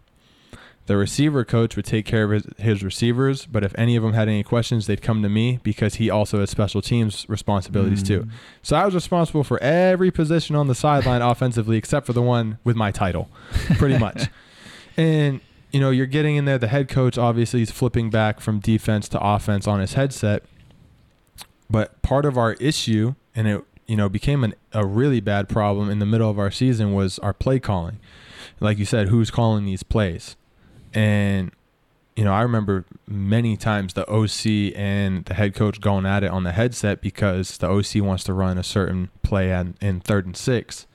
The 0.86 0.96
receiver 0.98 1.44
coach 1.44 1.76
would 1.76 1.86
take 1.86 2.05
care 2.05 2.24
of 2.24 2.30
his, 2.30 2.46
his 2.59 2.82
receivers, 2.84 3.46
but 3.46 3.64
if 3.64 3.74
any 3.78 3.96
of 3.96 4.02
them 4.02 4.12
had 4.12 4.28
any 4.28 4.42
questions, 4.42 4.86
they'd 4.86 5.01
come 5.01 5.22
to 5.22 5.30
me 5.30 5.59
because 5.62 5.94
he 5.94 6.10
also 6.10 6.40
has 6.40 6.51
special 6.51 6.82
teams 6.82 7.26
responsibilities 7.28 8.02
too. 8.02 8.20
Mm. 8.20 8.30
So 8.62 8.76
I 8.76 8.84
was 8.84 8.94
responsible 8.94 9.44
for 9.44 9.62
every 9.62 10.10
position 10.10 10.56
on 10.56 10.66
the 10.66 10.74
sideline 10.74 11.22
offensively 11.22 11.78
except 11.78 12.05
for 12.05 12.12
the 12.12 12.22
one 12.22 12.59
with 12.64 12.76
my 12.76 12.90
title, 12.90 13.30
pretty 13.76 13.96
much. 13.98 14.28
and 14.96 15.40
you 15.72 15.80
know, 15.80 15.90
you're 15.90 16.06
getting 16.06 16.36
in 16.36 16.44
there. 16.44 16.59
The 16.59 16.68
head 16.68 16.88
coach 16.88 17.18
obviously 17.18 17.62
is 17.62 17.70
flipping 17.70 18.09
back 18.09 18.40
from 18.40 18.60
defense 18.60 19.09
to 19.09 19.20
offense 19.20 19.66
on 19.66 19.80
his 19.80 19.94
headset. 19.94 20.44
But 21.68 22.01
part 22.02 22.24
of 22.24 22.38
our 22.38 22.52
issue, 22.55 23.14
and 23.34 23.48
it 23.48 23.64
you 23.86 23.97
know 23.97 24.09
became 24.09 24.44
an, 24.44 24.55
a 24.73 24.85
really 24.85 25.20
bad 25.20 25.48
problem 25.48 25.90
in 25.90 25.98
the 25.98 26.06
middle 26.06 26.31
of 26.31 26.39
our 26.39 26.51
season, 26.51 26.93
was 26.93 27.19
our 27.20 27.32
play 27.32 27.59
calling. 27.59 27.98
Like 28.61 28.78
you 28.78 28.85
said, 28.85 29.09
who's 29.09 29.31
calling 29.31 29.65
these 29.65 29.82
plays? 29.82 30.36
And 30.93 31.51
you 32.16 32.24
know, 32.24 32.32
I 32.32 32.43
remember 32.43 32.85
many 33.06 33.56
times 33.56 33.94
the 33.94 34.09
OC 34.09 34.77
and 34.77 35.24
the 35.24 35.35
head 35.35 35.55
coach 35.55 35.81
going 35.81 36.06
at 36.06 36.23
it 36.23 36.31
on 36.31 36.44
the 36.44 36.52
headset 36.52 37.01
because 37.01 37.59
the 37.59 37.69
OC 37.69 37.97
wants 38.05 38.24
to 38.24 38.32
run 38.32 38.56
a 38.56 38.62
certain 38.62 39.11
play 39.23 39.51
in, 39.51 39.74
in 39.81 40.01
third 40.01 40.27
and 40.27 40.36
six. 40.36 40.86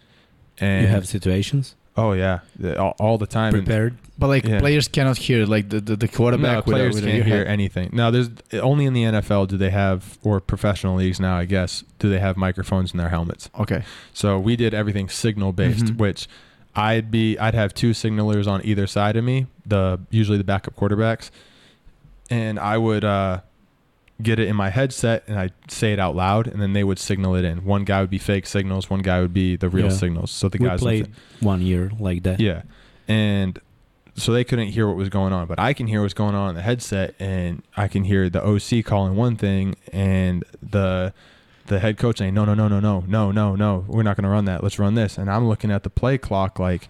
And 0.59 0.83
you 0.83 0.87
have 0.87 1.07
situations 1.07 1.75
oh 1.99 2.13
yeah, 2.13 2.39
all, 2.77 2.95
all 2.99 3.17
the 3.17 3.27
time. 3.27 3.53
And- 3.55 3.65
prepared. 3.65 3.95
But 4.17 4.27
like 4.27 4.43
Yeah. 4.43 4.59
players 4.59 4.87
cannot 4.89 5.17
hear 5.17 5.45
like 5.45 5.69
the 5.69 5.79
the, 5.79 5.95
the 5.95 6.07
quarterback. 6.07 6.57
no, 6.57 6.61
players 6.73 6.99
can't 6.99 7.23
hear 7.23 7.45
earhead. 7.45 7.47
anything. 7.47 7.89
Now, 7.93 8.11
there's 8.11 8.29
only 8.53 8.85
in 8.85 8.93
the 8.93 9.03
NFL 9.03 9.47
do 9.47 9.55
they 9.57 9.69
have, 9.69 10.17
or 10.23 10.41
professional 10.41 10.97
leagues 10.97 11.19
now, 11.21 11.37
I 11.37 11.45
guess, 11.45 11.83
do 11.99 12.09
they 12.09 12.19
have 12.19 12.35
microphones 12.35 12.91
in 12.91 12.97
their 12.97 13.07
helmets. 13.09 13.49
Okay. 13.57 13.83
So 14.13 14.37
we 14.37 14.57
did 14.57 14.73
everything 14.73 15.07
signal 15.07 15.53
based, 15.53 15.85
Mhm. 15.85 15.97
which 15.97 16.27
I'd 16.75 17.09
be, 17.11 17.37
I'd 17.39 17.55
have 17.55 17.73
two 17.73 17.91
signalers 17.91 18.45
on 18.45 18.59
either 18.65 18.87
side 18.87 19.15
of 19.15 19.23
me, 19.23 19.47
the 19.65 19.99
usually 20.09 20.37
the 20.37 20.43
backup 20.43 20.75
quarterbacks, 20.75 21.31
and 22.29 22.59
I 22.59 22.77
would 22.77 23.05
uh, 23.05 23.39
get 24.21 24.37
it 24.39 24.47
in 24.47 24.55
my 24.55 24.69
headset 24.69 25.23
and 25.27 25.39
I'd 25.39 25.53
say 25.69 25.93
it 25.93 25.99
out 25.99 26.15
loud, 26.15 26.47
and 26.47 26.61
then 26.61 26.73
they 26.73 26.83
would 26.83 26.99
signal 26.99 27.35
it 27.35 27.45
in. 27.45 27.63
One 27.63 27.83
guy 27.85 28.01
would 28.01 28.09
be 28.09 28.17
fake 28.17 28.45
signals, 28.47 28.89
one 28.89 29.01
guy 29.01 29.21
would 29.21 29.33
be 29.33 29.55
the 29.55 29.69
real 29.69 29.87
Yeah. 29.87 29.91
signals. 29.93 30.31
So 30.31 30.49
the 30.49 30.57
we 30.59 30.65
guys, 30.67 30.81
would 30.81 30.85
played 30.85 31.11
one 31.39 31.61
year 31.61 31.91
like 31.99 32.23
that. 32.23 32.39
yeah. 32.39 32.63
And 33.07 33.57
so 34.15 34.33
they 34.33 34.43
couldn't 34.43 34.67
hear 34.67 34.85
what 34.87 34.97
was 34.97 35.07
going 35.09 35.31
on, 35.31 35.47
but 35.47 35.59
I 35.59 35.71
can 35.73 35.87
hear 35.87 36.01
what's 36.01 36.13
going 36.13 36.35
on 36.35 36.49
in 36.49 36.55
the 36.55 36.61
headset 36.61 37.15
and 37.19 37.63
I 37.77 37.87
can 37.87 38.03
hear 38.03 38.29
the 38.29 38.43
OC 38.45 38.83
calling 38.83 39.15
one 39.15 39.35
thing 39.37 39.75
and 39.93 40.43
the 40.61 41.13
the 41.67 41.79
head 41.79 41.97
coach 41.97 42.17
saying, 42.17 42.33
No, 42.33 42.43
no, 42.45 42.53
no, 42.55 42.67
no, 42.67 42.79
no, 42.79 43.01
no, 43.07 43.31
no, 43.31 43.55
no, 43.55 43.85
we're 43.87 44.03
not 44.03 44.17
gonna 44.17 44.29
run 44.29 44.45
that. 44.45 44.61
Let's 44.63 44.77
run 44.79 44.95
this. 44.95 45.17
And 45.17 45.29
I'm 45.31 45.47
looking 45.47 45.71
at 45.71 45.83
the 45.83 45.89
play 45.89 46.17
clock 46.17 46.59
like 46.59 46.89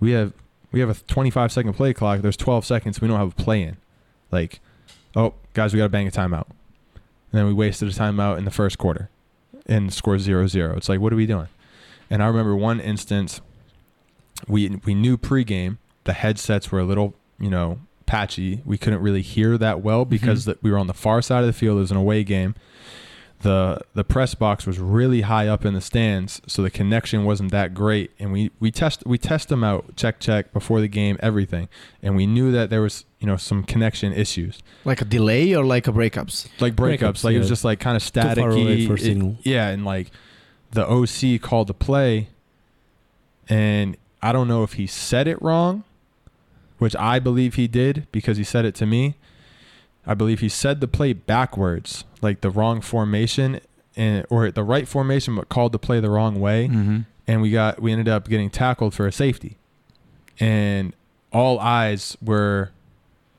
we 0.00 0.12
have 0.12 0.32
we 0.70 0.80
have 0.80 0.88
a 0.88 0.94
twenty 0.94 1.28
five 1.30 1.52
second 1.52 1.74
play 1.74 1.92
clock, 1.92 2.20
there's 2.22 2.36
twelve 2.36 2.64
seconds, 2.64 3.00
we 3.00 3.08
don't 3.08 3.18
have 3.18 3.32
a 3.38 3.42
play 3.42 3.62
in. 3.62 3.76
Like, 4.30 4.60
oh, 5.14 5.34
guys, 5.52 5.74
we 5.74 5.78
gotta 5.78 5.90
bang 5.90 6.08
a 6.08 6.10
timeout. 6.10 6.46
And 7.32 7.38
then 7.38 7.46
we 7.46 7.52
wasted 7.54 7.88
a 7.88 7.92
timeout 7.92 8.36
in 8.38 8.44
the 8.44 8.50
first 8.50 8.76
quarter 8.78 9.08
and 9.66 9.92
score 9.92 10.18
zero 10.18 10.46
zero. 10.46 10.76
It's 10.76 10.88
like, 10.88 11.00
what 11.00 11.12
are 11.12 11.16
we 11.16 11.26
doing? 11.26 11.48
And 12.10 12.22
I 12.22 12.26
remember 12.26 12.54
one 12.54 12.78
instance 12.78 13.40
we 14.48 14.68
we 14.84 14.94
knew 14.94 15.16
pregame 15.16 15.78
the 16.04 16.12
headsets 16.12 16.70
were 16.72 16.80
a 16.80 16.84
little 16.84 17.14
you 17.38 17.48
know 17.48 17.78
patchy. 18.06 18.60
We 18.66 18.76
couldn't 18.76 19.00
really 19.00 19.22
hear 19.22 19.56
that 19.56 19.80
well 19.82 20.04
because 20.04 20.42
Mhm. 20.42 20.46
that 20.46 20.62
we 20.62 20.70
were 20.70 20.78
on 20.78 20.88
the 20.88 20.94
far 20.94 21.22
side 21.22 21.40
of 21.40 21.46
the 21.46 21.52
field. 21.52 21.78
It 21.78 21.80
was 21.80 21.90
an 21.90 21.96
away 21.96 22.24
game. 22.24 22.54
The 23.42 23.80
The 23.94 24.04
press 24.04 24.34
box 24.34 24.66
was 24.66 24.78
really 24.78 25.20
high 25.22 25.46
up 25.48 25.64
in 25.64 25.74
the 25.74 25.80
stands, 25.80 26.40
so 26.46 26.62
the 26.62 26.70
connection 26.70 27.24
wasn't 27.24 27.50
that 27.52 27.74
great. 27.74 28.10
And 28.18 28.32
we 28.32 28.50
we 28.60 28.70
test 28.70 29.02
we 29.06 29.18
test 29.18 29.48
them 29.48 29.62
out, 29.62 29.96
check 29.96 30.18
check 30.20 30.52
before 30.52 30.80
the 30.80 30.88
game, 30.88 31.16
everything, 31.20 31.68
and 32.02 32.16
we 32.16 32.26
knew 32.26 32.50
that 32.52 32.70
there 32.70 32.80
was 32.80 33.04
you 33.20 33.26
know 33.26 33.36
some 33.36 33.62
connection 33.64 34.12
issues, 34.12 34.58
Like 34.84 35.00
a 35.00 35.04
delay 35.04 35.54
or 35.54 35.64
like 35.64 35.86
a 35.88 35.92
breakups. 35.92 36.48
like 36.60 36.74
breakups. 36.74 36.98
Breakups, 36.98 37.24
like 37.24 37.34
it 37.34 37.38
was 37.38 37.48
just 37.48 37.64
like 37.64 37.78
kind 37.80 37.96
of 37.96 38.02
Too 38.04 38.20
far 38.20 38.50
away 38.50 38.78
staticky. 38.78 38.86
for 38.86 38.94
It- 38.94 39.00
signal. 39.00 39.36
yeah, 39.42 39.68
and 39.68 39.84
like 39.84 40.10
the 40.72 40.86
OC 40.88 41.38
called 41.38 41.66
the 41.68 41.74
play, 41.74 42.28
and 43.48 43.96
I 44.22 44.32
don't 44.32 44.48
know 44.48 44.62
if 44.62 44.74
he 44.74 44.86
said 44.86 45.26
it 45.28 45.40
wrong, 45.42 45.84
which 46.78 46.94
I 46.96 47.18
believe 47.18 47.54
he 47.54 47.66
did 47.68 48.06
because 48.12 48.36
he 48.36 48.44
said 48.44 48.64
it 48.64 48.74
to 48.76 48.86
me. 48.86 49.16
I 50.06 50.14
believe 50.14 50.40
he 50.40 50.48
said 50.48 50.80
the 50.80 50.88
play 50.88 51.12
backwards, 51.12 52.04
like 52.20 52.40
the 52.40 52.50
wrong 52.50 52.80
formation, 52.80 53.60
and 53.96 54.26
or 54.30 54.50
the 54.50 54.64
right 54.64 54.88
formation, 54.88 55.36
but 55.36 55.48
called 55.48 55.72
the 55.72 55.78
play 55.78 56.00
the 56.00 56.10
wrong 56.10 56.40
way, 56.40 56.68
Mm-hmm. 56.68 57.00
and 57.26 57.42
we 57.42 57.50
got 57.50 57.80
we 57.80 57.92
ended 57.92 58.08
up 58.08 58.28
getting 58.28 58.50
tackled 58.50 58.94
for 58.94 59.06
a 59.06 59.12
safety, 59.12 59.58
and 60.40 60.94
all 61.32 61.58
eyes 61.60 62.16
were, 62.22 62.70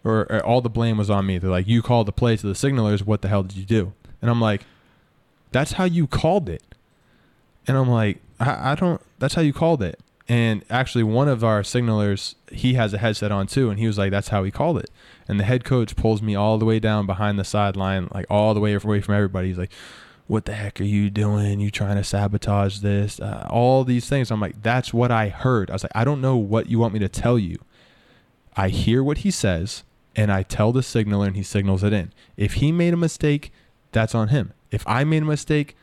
or, 0.03 0.21
or 0.31 0.43
all 0.45 0.61
the 0.61 0.69
blame 0.69 0.97
was 0.97 1.09
on 1.09 1.25
me. 1.25 1.37
They're 1.37 1.49
like, 1.49 1.67
"You 1.67 1.81
called 1.81 2.07
the 2.07 2.11
play 2.13 2.37
to 2.37 2.47
the 2.47 2.53
signalers. 2.53 3.01
What 3.05 3.21
the 3.21 3.27
hell 3.27 3.43
did 3.43 3.57
you 3.57 3.65
do?" 3.65 3.93
And 4.21 4.31
I'm 4.31 4.39
like, 4.41 4.61
"That's 5.51 5.73
how 5.73 5.83
you 5.85 6.07
called 6.07 6.49
it." 6.49 6.63
And 7.67 7.77
I'm 7.77 7.89
like, 7.89 8.19
I, 8.39 8.71
I 8.71 8.75
don't. 8.75 9.01
That's 9.19 9.33
how 9.35 9.41
you 9.41 9.53
called 9.53 9.81
it. 9.83 9.99
And 10.29 10.63
actually, 10.69 11.03
one 11.03 11.27
of 11.27 11.43
our 11.43 11.63
signalers, 11.63 12.35
he 12.49 12.75
has 12.75 12.93
a 12.93 12.97
headset 12.97 13.31
on 13.31 13.45
too, 13.45 13.69
and 13.69 13.77
he 13.77 13.87
was 13.87 13.97
like, 13.97 14.11
"That's 14.11 14.29
how 14.29 14.43
he 14.43 14.51
called 14.51 14.77
it." 14.77 14.89
And 15.27 15.37
the 15.39 15.43
head 15.43 15.65
coach 15.65 15.97
pulls 15.97 16.21
me 16.21 16.33
all 16.33 16.57
the 16.57 16.65
way 16.65 16.79
down 16.79 17.05
behind 17.05 17.37
the 17.37 17.43
sideline, 17.43 18.07
like 18.13 18.25
all 18.29 18.53
the 18.53 18.61
way 18.61 18.73
away 18.73 19.01
from 19.01 19.15
everybody. 19.15 19.49
He's 19.49 19.57
like, 19.57 19.73
"What 20.27 20.45
the 20.45 20.53
heck 20.53 20.79
are 20.79 20.85
you 20.85 21.09
doing? 21.09 21.59
You 21.59 21.69
trying 21.69 21.97
to 21.97 22.05
sabotage 22.05 22.79
this? 22.79 23.19
Uh, 23.19 23.47
all 23.49 23.83
these 23.83 24.07
things." 24.07 24.31
I'm 24.31 24.39
like, 24.39 24.61
"That's 24.61 24.93
what 24.93 25.11
I 25.11 25.27
heard." 25.27 25.69
I 25.69 25.73
was 25.73 25.83
like, 25.83 25.91
"I 25.93 26.05
don't 26.05 26.21
know 26.21 26.37
what 26.37 26.69
you 26.69 26.79
want 26.79 26.93
me 26.93 26.99
to 26.99 27.09
tell 27.09 27.37
you. 27.37 27.57
I 28.55 28.69
hear 28.69 29.03
what 29.03 29.19
he 29.19 29.31
says, 29.31 29.83
and 30.15 30.31
I 30.31 30.43
tell 30.43 30.71
the 30.71 30.83
signaler, 30.83 31.27
and 31.27 31.35
he 31.35 31.43
signals 31.43 31.83
it 31.83 31.91
in. 31.91 32.13
If 32.37 32.55
he 32.55 32.71
made 32.71 32.93
a 32.93 32.97
mistake, 32.97 33.51
that's 33.91 34.15
on 34.15 34.29
him. 34.29 34.53
If 34.71 34.87
I 34.87 35.03
made 35.03 35.23
a 35.23 35.25
mistake." 35.25 35.75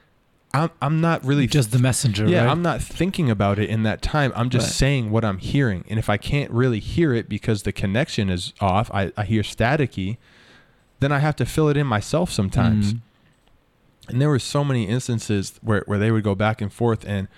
I'm 0.52 0.70
I'm 0.82 1.00
not 1.00 1.24
really 1.24 1.46
Just 1.46 1.70
the 1.70 1.78
messenger. 1.78 2.26
yeah, 2.28 2.44
right? 2.44 2.50
I'm 2.50 2.62
not 2.62 2.80
thinking 2.82 3.30
about 3.30 3.58
it 3.58 3.70
in 3.70 3.82
that 3.84 4.02
time. 4.02 4.32
I'm 4.34 4.50
just 4.50 4.66
Right. 4.66 4.74
saying 4.74 5.10
what 5.10 5.24
I'm 5.24 5.38
hearing. 5.38 5.84
And 5.88 5.98
if 5.98 6.08
I 6.10 6.16
can't 6.16 6.50
really 6.50 6.80
hear 6.80 7.14
it 7.14 7.28
because 7.28 7.62
the 7.62 7.72
connection 7.72 8.28
is 8.30 8.52
off, 8.60 8.90
I, 8.92 9.12
I 9.16 9.24
hear 9.24 9.42
staticky, 9.42 10.16
then 10.98 11.12
I 11.12 11.20
have 11.20 11.36
to 11.36 11.46
fill 11.46 11.68
it 11.68 11.76
in 11.76 11.86
myself 11.86 12.30
sometimes. 12.32 12.94
Mm. 12.94 13.00
And 14.08 14.20
there 14.20 14.28
were 14.28 14.40
so 14.40 14.64
many 14.64 14.88
instances 14.88 15.52
where, 15.62 15.84
where 15.86 15.98
they 16.00 16.10
would 16.10 16.24
go 16.24 16.34
back 16.34 16.60
and 16.60 16.72
forth. 16.72 17.04
And 17.06 17.28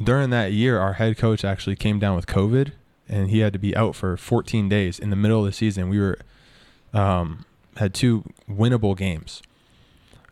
during 0.00 0.30
that 0.30 0.52
year, 0.52 0.78
our 0.78 0.94
head 0.94 1.16
coach 1.18 1.44
actually 1.44 1.74
came 1.74 1.98
down 1.98 2.14
with 2.14 2.26
COVID 2.26 2.70
and 3.08 3.28
he 3.30 3.40
had 3.40 3.52
to 3.54 3.58
be 3.58 3.76
out 3.76 3.96
for 3.96 4.16
14 4.16 4.68
days 4.68 5.00
in 5.00 5.10
the 5.10 5.16
middle 5.16 5.40
of 5.40 5.46
the 5.46 5.52
season. 5.52 5.88
We 5.88 5.98
were, 5.98 6.18
um, 6.94 7.44
had 7.76 7.92
two 7.92 8.22
winnable 8.48 8.96
games. 8.96 9.42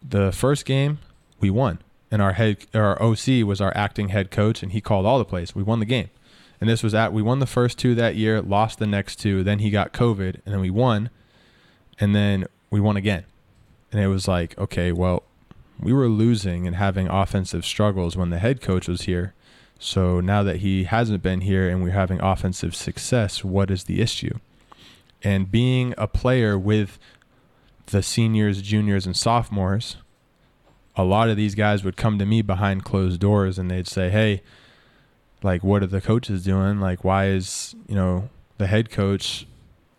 The 0.08 0.30
first 0.32 0.64
game, 0.64 0.98
we 1.40 1.50
won. 1.50 1.80
And 2.14 2.22
our 2.22 2.34
head, 2.34 2.58
our 2.72 3.02
OC 3.02 3.44
was 3.44 3.60
our 3.60 3.76
acting 3.76 4.10
head 4.10 4.30
coach, 4.30 4.62
and 4.62 4.70
he 4.70 4.80
called 4.80 5.04
all 5.04 5.18
the 5.18 5.24
plays. 5.24 5.56
We 5.56 5.64
won 5.64 5.80
the 5.80 5.84
game, 5.84 6.10
and 6.60 6.70
this 6.70 6.80
was 6.80 6.94
at 6.94 7.12
we 7.12 7.22
won 7.22 7.40
the 7.40 7.44
first 7.44 7.76
two 7.76 7.96
that 7.96 8.14
year, 8.14 8.40
lost 8.40 8.78
the 8.78 8.86
next 8.86 9.16
two. 9.16 9.42
Then 9.42 9.58
he 9.58 9.68
got 9.68 9.92
COVID, 9.92 10.36
and 10.46 10.54
then 10.54 10.60
we 10.60 10.70
won, 10.70 11.10
and 11.98 12.14
then 12.14 12.44
we 12.70 12.78
won 12.78 12.96
again. 12.96 13.24
And 13.90 14.00
it 14.00 14.06
was 14.06 14.28
like, 14.28 14.56
okay, 14.56 14.92
well, 14.92 15.24
we 15.80 15.92
were 15.92 16.06
losing 16.06 16.68
and 16.68 16.76
having 16.76 17.08
offensive 17.08 17.64
struggles 17.64 18.16
when 18.16 18.30
the 18.30 18.38
head 18.38 18.60
coach 18.60 18.86
was 18.86 19.02
here. 19.02 19.34
So 19.80 20.20
now 20.20 20.44
that 20.44 20.58
he 20.58 20.84
hasn't 20.84 21.20
been 21.20 21.40
here 21.40 21.68
and 21.68 21.82
we're 21.82 21.90
having 21.90 22.20
offensive 22.20 22.76
success, 22.76 23.42
what 23.42 23.72
is 23.72 23.84
the 23.84 24.00
issue? 24.00 24.38
And 25.24 25.50
being 25.50 25.94
a 25.98 26.06
player 26.06 26.56
with 26.56 26.96
the 27.86 28.04
seniors, 28.04 28.62
juniors, 28.62 29.04
and 29.04 29.16
sophomores, 29.16 29.96
a 30.96 31.04
lot 31.04 31.28
of 31.28 31.36
these 31.36 31.54
guys 31.54 31.82
would 31.84 31.96
come 31.96 32.18
to 32.18 32.26
me 32.26 32.40
behind 32.42 32.84
closed 32.84 33.20
doors 33.20 33.58
and 33.58 33.70
they'd 33.70 33.88
say, 33.88 34.10
Hey, 34.10 34.42
like, 35.42 35.62
what 35.64 35.82
are 35.82 35.86
the 35.86 36.00
coaches 36.00 36.44
doing? 36.44 36.80
Like, 36.80 37.04
why 37.04 37.26
is, 37.28 37.74
you 37.88 37.94
know, 37.94 38.28
the 38.58 38.66
head 38.66 38.90
coach 38.90 39.46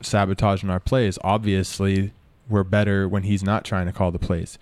sabotaging 0.01 0.69
our 0.69 0.80
plays? 0.80 1.17
Obviously, 1.23 2.13
we're 2.49 2.63
better 2.63 3.07
when 3.07 3.23
he's 3.23 3.43
not 3.43 3.65
trying 3.65 3.85
to 3.88 3.91
call 3.91 4.11
the 4.11 4.19
plays 4.19 4.57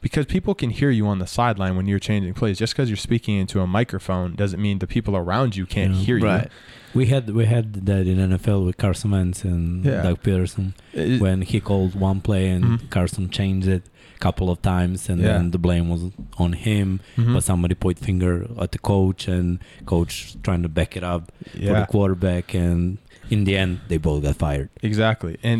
because 0.00 0.26
people 0.26 0.54
can 0.54 0.70
hear 0.70 0.90
you 0.90 1.06
on 1.06 1.18
the 1.18 1.26
sideline 1.26 1.76
when 1.76 1.86
you're 1.86 1.98
changing 1.98 2.34
plays. 2.34 2.58
Just 2.58 2.74
because 2.74 2.88
you're 2.90 2.96
speaking 2.96 3.36
into 3.38 3.60
a 3.60 3.66
microphone 3.66 4.34
doesn't 4.34 4.60
mean 4.60 4.78
the 4.78 4.86
people 4.86 5.16
around 5.16 5.56
you 5.56 5.64
can't 5.66 5.94
Yeah. 5.94 6.00
hear 6.02 6.18
you. 6.18 6.24
Right. 6.26 6.48
We 6.94 7.06
had 7.06 7.30
we 7.30 7.46
had 7.46 7.86
that 7.86 8.06
in 8.06 8.18
NFL 8.18 8.64
with 8.66 8.76
Carson 8.76 9.10
Wentz 9.12 9.44
and 9.44 9.84
Yeah. 9.84 10.02
Doug 10.02 10.22
Pederson 10.22 10.74
It- 10.92 11.20
when 11.20 11.42
he 11.42 11.58
called 11.60 11.94
one 11.94 12.20
play 12.20 12.48
and 12.48 12.64
Mhm. 12.80 12.90
Carson 12.90 13.30
changed 13.30 13.66
it 13.68 13.82
couple 14.26 14.48
of 14.54 14.58
times 14.62 15.08
and 15.10 15.18
Yeah. 15.20 15.32
then 15.36 15.50
the 15.50 15.58
blame 15.66 15.86
was 15.94 16.02
on 16.44 16.52
him 16.66 16.88
Mhm. 17.16 17.32
but 17.34 17.42
somebody 17.50 17.74
point 17.74 17.98
finger 17.98 18.32
at 18.64 18.70
the 18.74 18.78
coach 18.92 19.22
and 19.36 19.58
coach 19.86 20.12
trying 20.44 20.62
to 20.62 20.68
back 20.78 20.96
it 20.98 21.04
up 21.14 21.22
for 21.52 21.74
the 21.80 21.86
quarterback 21.94 22.54
and 22.54 22.98
in 23.34 23.40
the 23.44 23.54
end 23.62 23.72
they 23.88 23.98
both 24.08 24.22
got 24.22 24.36
fired 24.36 24.68
Exactly. 24.90 25.34
And, 25.42 25.58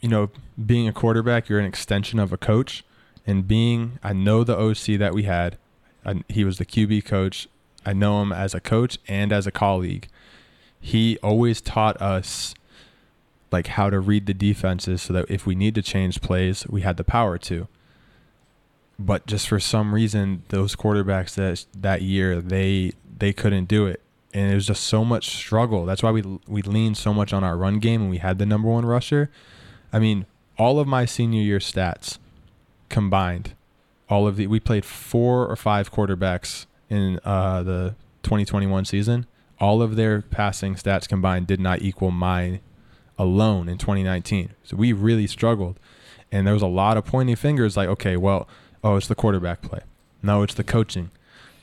you 0.00 0.08
know, 0.08 0.30
being 0.72 0.86
a 0.88 0.92
quarterback, 1.02 1.48
you're 1.48 1.58
an 1.64 1.70
extension 1.74 2.18
of 2.18 2.32
a 2.32 2.36
coach. 2.52 2.72
And 3.26 3.46
being, 3.46 3.80
I 4.02 4.12
know 4.26 4.38
the 4.50 4.56
OC 4.56 4.96
that 4.96 5.12
we 5.18 5.24
had, 5.24 5.50
I, 6.08 6.22
he 6.28 6.42
was 6.48 6.56
the 6.58 6.64
QB 6.64 6.94
coach. 7.04 7.46
I 7.84 7.92
know 7.92 8.22
him 8.22 8.32
as 8.32 8.54
a 8.54 8.60
coach 8.60 8.98
and 9.06 9.32
as 9.32 9.46
a 9.46 9.50
colleague. 9.64 10.06
He 10.80 11.18
always 11.22 11.60
taught 11.60 11.96
us 12.00 12.54
like 13.52 13.66
how 13.78 13.90
to 13.90 13.98
read 14.00 14.26
the 14.26 14.34
defenses 14.34 15.02
so 15.02 15.12
that 15.14 15.26
if 15.28 15.46
we 15.46 15.54
need 15.54 15.74
to 15.74 15.82
change 15.82 16.20
plays, 16.20 16.66
we 16.68 16.80
had 16.82 16.96
the 16.96 17.04
power 17.04 17.36
to. 17.50 17.66
But 18.98 19.26
just 19.26 19.48
for 19.48 19.60
some 19.60 19.94
reason, 19.94 20.42
those 20.48 20.74
quarterbacks 20.74 21.34
that 21.34 21.66
that 21.80 22.02
year 22.02 22.40
they 22.40 22.92
they 23.18 23.32
couldn't 23.32 23.66
do 23.66 23.86
it, 23.86 24.02
and 24.34 24.50
it 24.50 24.54
was 24.54 24.66
just 24.66 24.84
so 24.84 25.04
much 25.04 25.28
struggle. 25.28 25.86
That's 25.86 26.02
why 26.02 26.10
we 26.10 26.22
we 26.46 26.62
leaned 26.62 26.96
so 26.96 27.14
much 27.14 27.32
on 27.32 27.44
our 27.44 27.56
run 27.56 27.78
game, 27.78 28.02
and 28.02 28.10
we 28.10 28.18
had 28.18 28.38
the 28.38 28.46
number 28.46 28.68
one 28.68 28.84
rusher. 28.84 29.30
I 29.92 29.98
mean, 29.98 30.26
all 30.58 30.80
of 30.80 30.88
my 30.88 31.04
senior 31.04 31.40
year 31.40 31.60
stats 31.60 32.18
combined, 32.88 33.54
all 34.08 34.26
of 34.26 34.36
the 34.36 34.46
we 34.48 34.58
played 34.58 34.84
four 34.84 35.46
or 35.46 35.56
five 35.56 35.92
quarterbacks 35.92 36.66
in 36.90 37.20
uh, 37.24 37.62
the 37.62 37.94
2021 38.22 38.84
season. 38.84 39.26
All 39.60 39.82
of 39.82 39.96
their 39.96 40.22
passing 40.22 40.74
stats 40.74 41.08
combined 41.08 41.46
did 41.46 41.60
not 41.60 41.82
equal 41.82 42.10
mine 42.10 42.60
alone 43.18 43.68
in 43.68 43.76
2019. 43.76 44.54
So 44.62 44.76
we 44.76 44.92
really 44.92 45.26
struggled, 45.26 45.78
and 46.30 46.46
there 46.46 46.54
was 46.54 46.62
a 46.62 46.68
lot 46.68 46.96
of 46.96 47.04
pointing 47.04 47.36
fingers. 47.36 47.76
Like, 47.76 47.88
okay, 47.88 48.16
well, 48.16 48.48
oh, 48.82 48.96
it's 48.96 49.08
the 49.08 49.14
quarterback 49.14 49.62
play. 49.62 49.80
No, 50.22 50.42
it's 50.42 50.54
the 50.54 50.64
coaching. 50.64 51.10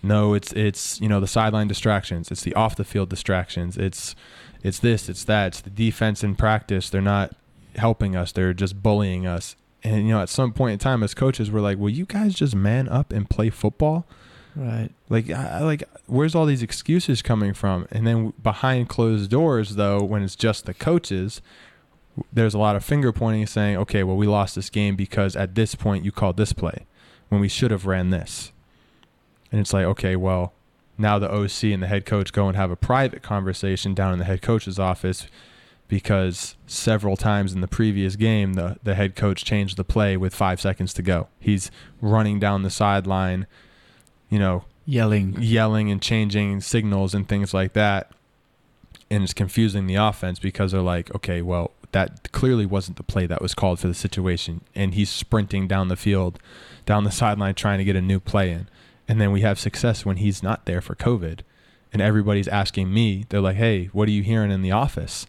No, 0.01 0.33
it's 0.33 0.53
it's 0.53 1.01
you 1.01 1.09
know 1.09 1.19
the 1.19 1.27
sideline 1.27 1.67
distractions. 1.67 2.29
It's 2.31 2.43
the 2.43 2.53
off 2.53 2.75
the 2.75 2.83
field 2.83 3.09
distractions. 3.09 3.75
It's 3.77 4.15
it's 4.63 4.79
this. 4.79 5.09
It's 5.09 5.23
that. 5.25 5.47
It's 5.47 5.61
the 5.61 5.69
defense 5.69 6.23
in 6.23 6.35
practice. 6.35 6.89
They're 6.89 7.01
not 7.01 7.35
helping 7.75 8.15
us. 8.15 8.31
They're 8.31 8.53
just 8.53 8.81
bullying 8.81 9.25
us. 9.25 9.55
And 9.83 10.07
you 10.07 10.13
know, 10.13 10.21
at 10.21 10.29
some 10.29 10.53
point 10.53 10.73
in 10.73 10.79
time, 10.79 11.03
as 11.03 11.13
coaches, 11.13 11.51
we're 11.51 11.61
like, 11.61 11.77
"Will 11.77 11.89
you 11.89 12.05
guys 12.05 12.35
just 12.35 12.55
man 12.55 12.87
up 12.87 13.11
and 13.11 13.29
play 13.29 13.49
football?" 13.49 14.05
Right. 14.55 14.89
Like, 15.09 15.29
I, 15.29 15.59
like, 15.63 15.83
where's 16.07 16.33
all 16.33 16.45
these 16.45 16.63
excuses 16.63 17.21
coming 17.21 17.53
from? 17.53 17.87
And 17.91 18.07
then 18.07 18.33
behind 18.41 18.87
closed 18.87 19.29
doors, 19.29 19.75
though, 19.75 20.01
when 20.01 20.23
it's 20.23 20.35
just 20.35 20.65
the 20.65 20.73
coaches, 20.73 21.41
there's 22.31 22.53
a 22.53 22.57
lot 22.57 22.77
of 22.77 22.85
finger 22.85 23.11
pointing, 23.11 23.45
saying, 23.47 23.77
"Okay, 23.77 24.03
well, 24.03 24.15
we 24.15 24.27
lost 24.27 24.55
this 24.55 24.69
game 24.69 24.95
because 24.95 25.35
at 25.35 25.55
this 25.55 25.75
point 25.75 26.05
you 26.05 26.11
called 26.11 26.37
this 26.37 26.53
play, 26.53 26.85
when 27.29 27.41
we 27.41 27.47
should 27.47 27.71
have 27.71 27.85
ran 27.85 28.09
this." 28.09 28.51
And 29.51 29.61
it's 29.61 29.73
like, 29.73 29.85
okay, 29.85 30.15
well, 30.15 30.53
now 30.97 31.19
the 31.19 31.31
OC 31.31 31.65
and 31.65 31.83
the 31.83 31.87
head 31.87 32.05
coach 32.05 32.33
go 32.33 32.47
and 32.47 32.57
have 32.57 32.71
a 32.71 32.75
private 32.75 33.21
conversation 33.21 33.93
down 33.93 34.13
in 34.13 34.19
the 34.19 34.25
head 34.25 34.41
coach's 34.41 34.79
office 34.79 35.27
because 35.87 36.55
several 36.65 37.15
times 37.15 37.53
in 37.53 37.61
the 37.61 37.67
previous 37.67 38.15
game 38.15 38.53
the, 38.53 38.77
the 38.83 38.95
head 38.95 39.15
coach 39.15 39.45
changed 39.45 39.77
the 39.77 39.83
play 39.83 40.17
with 40.17 40.33
five 40.33 40.59
seconds 40.59 40.93
to 40.95 41.01
go. 41.01 41.27
He's 41.39 41.69
running 42.01 42.39
down 42.39 42.63
the 42.63 42.69
sideline, 42.69 43.45
you 44.29 44.39
know, 44.39 44.65
Yelling. 44.87 45.35
yelling 45.39 45.89
and 45.91 46.01
changing 46.01 46.61
signals 46.61 47.13
and 47.13 47.27
things 47.27 47.53
like 47.53 47.73
that. 47.73 48.11
And 49.09 49.23
it's 49.23 49.33
confusing 49.33 49.87
the 49.87 49.95
offense 49.95 50.39
because 50.39 50.71
they're 50.71 50.81
like, 50.81 51.13
okay, 51.15 51.41
well, 51.41 51.71
that 51.95 52.29
clearly 52.33 52.65
wasn't 52.65 52.97
the 52.97 53.03
play 53.03 53.25
that 53.25 53.41
was 53.41 53.55
called 53.55 53.79
for 53.79 53.87
the 53.87 53.93
situation. 53.93 54.59
And 54.75 54.95
he's 54.95 55.09
sprinting 55.09 55.65
down 55.65 55.87
the 55.87 55.95
field, 55.95 56.39
down 56.85 57.05
the 57.05 57.09
sideline, 57.09 57.55
trying 57.55 57.77
to 57.77 57.85
get 57.85 57.95
a 57.95 58.01
new 58.01 58.19
play 58.19 58.51
in. 58.51 58.67
And 59.07 59.21
then 59.21 59.31
we 59.31 59.41
have 59.41 59.57
success 59.57 60.05
when 60.05 60.17
he's 60.17 60.43
not 60.43 60.65
there 60.65 60.81
for 60.81 60.93
COVID. 60.93 61.39
And 61.93 62.01
everybody's 62.01 62.49
asking 62.49 62.93
me, 62.93 63.23
they're 63.29 63.39
like, 63.39 63.55
hey, 63.55 63.85
what 63.93 64.09
are 64.09 64.11
you 64.11 64.23
hearing 64.23 64.51
in 64.51 64.61
the 64.61 64.73
office? 64.73 65.25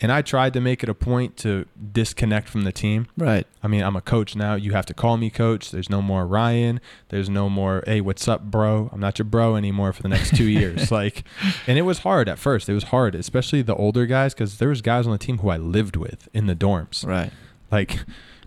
And 0.00 0.12
I 0.12 0.22
tried 0.22 0.52
to 0.52 0.60
make 0.60 0.84
it 0.84 0.88
a 0.88 0.94
point 0.94 1.36
to 1.38 1.66
disconnect 1.92 2.48
from 2.48 2.62
the 2.62 2.70
team. 2.70 3.08
Right. 3.16 3.46
I 3.64 3.66
mean, 3.68 3.82
I'm 3.82 3.96
a 3.96 4.00
coach 4.00 4.36
now. 4.36 4.54
You 4.54 4.70
have 4.72 4.86
to 4.86 4.94
call 4.94 5.16
me 5.16 5.28
coach. 5.28 5.72
There's 5.72 5.90
no 5.90 6.00
more 6.00 6.24
Ryan. 6.24 6.80
There's 7.08 7.28
no 7.28 7.48
more, 7.48 7.82
hey, 7.84 8.00
what's 8.00 8.28
up, 8.28 8.44
bro? 8.44 8.90
I'm 8.92 9.00
not 9.00 9.18
your 9.18 9.24
bro 9.26 9.56
anymore 9.56 9.92
for 9.92 10.02
the 10.02 10.08
next 10.08 10.36
two 10.36 10.44
years. 10.48 10.90
Like, 10.98 11.24
and 11.66 11.76
it 11.78 11.82
was 11.82 11.98
hard 12.00 12.28
at 12.28 12.38
first. 12.38 12.68
It 12.68 12.74
was 12.74 12.84
hard, 12.84 13.14
especially 13.16 13.62
the 13.62 13.74
older 13.74 14.06
guys, 14.06 14.34
because 14.34 14.58
there 14.58 14.68
was 14.68 14.80
guys 14.82 15.04
on 15.06 15.12
the 15.12 15.18
team 15.18 15.38
who 15.38 15.48
I 15.48 15.56
lived 15.56 15.96
with 15.96 16.28
in 16.32 16.46
the 16.46 16.54
dorms. 16.54 17.04
Right. 17.04 17.32
Like, 17.72 18.04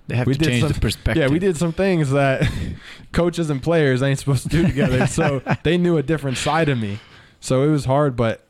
They 0.08 0.16
have 0.16 0.28
We 0.28 0.36
to 0.36 0.46
change 0.46 0.62
some- 0.62 0.72
the 0.72 0.80
perspective. 0.80 1.22
yeah, 1.22 1.28
we 1.30 1.40
did 1.40 1.58
some 1.58 1.74
things 1.74 2.12
that 2.12 2.50
coaches 3.12 3.50
and 3.50 3.62
players 3.62 4.02
ain't 4.02 4.20
supposed 4.20 4.44
to 4.44 4.50
do 4.50 4.66
together. 4.66 5.06
so 5.08 5.42
they 5.64 5.78
knew 5.78 5.98
a 5.98 6.04
different 6.04 6.38
side 6.38 6.70
of 6.70 6.78
me. 6.80 7.00
So 7.42 7.64
it 7.64 7.70
was 7.70 7.86
hard, 7.86 8.16
but 8.16 8.46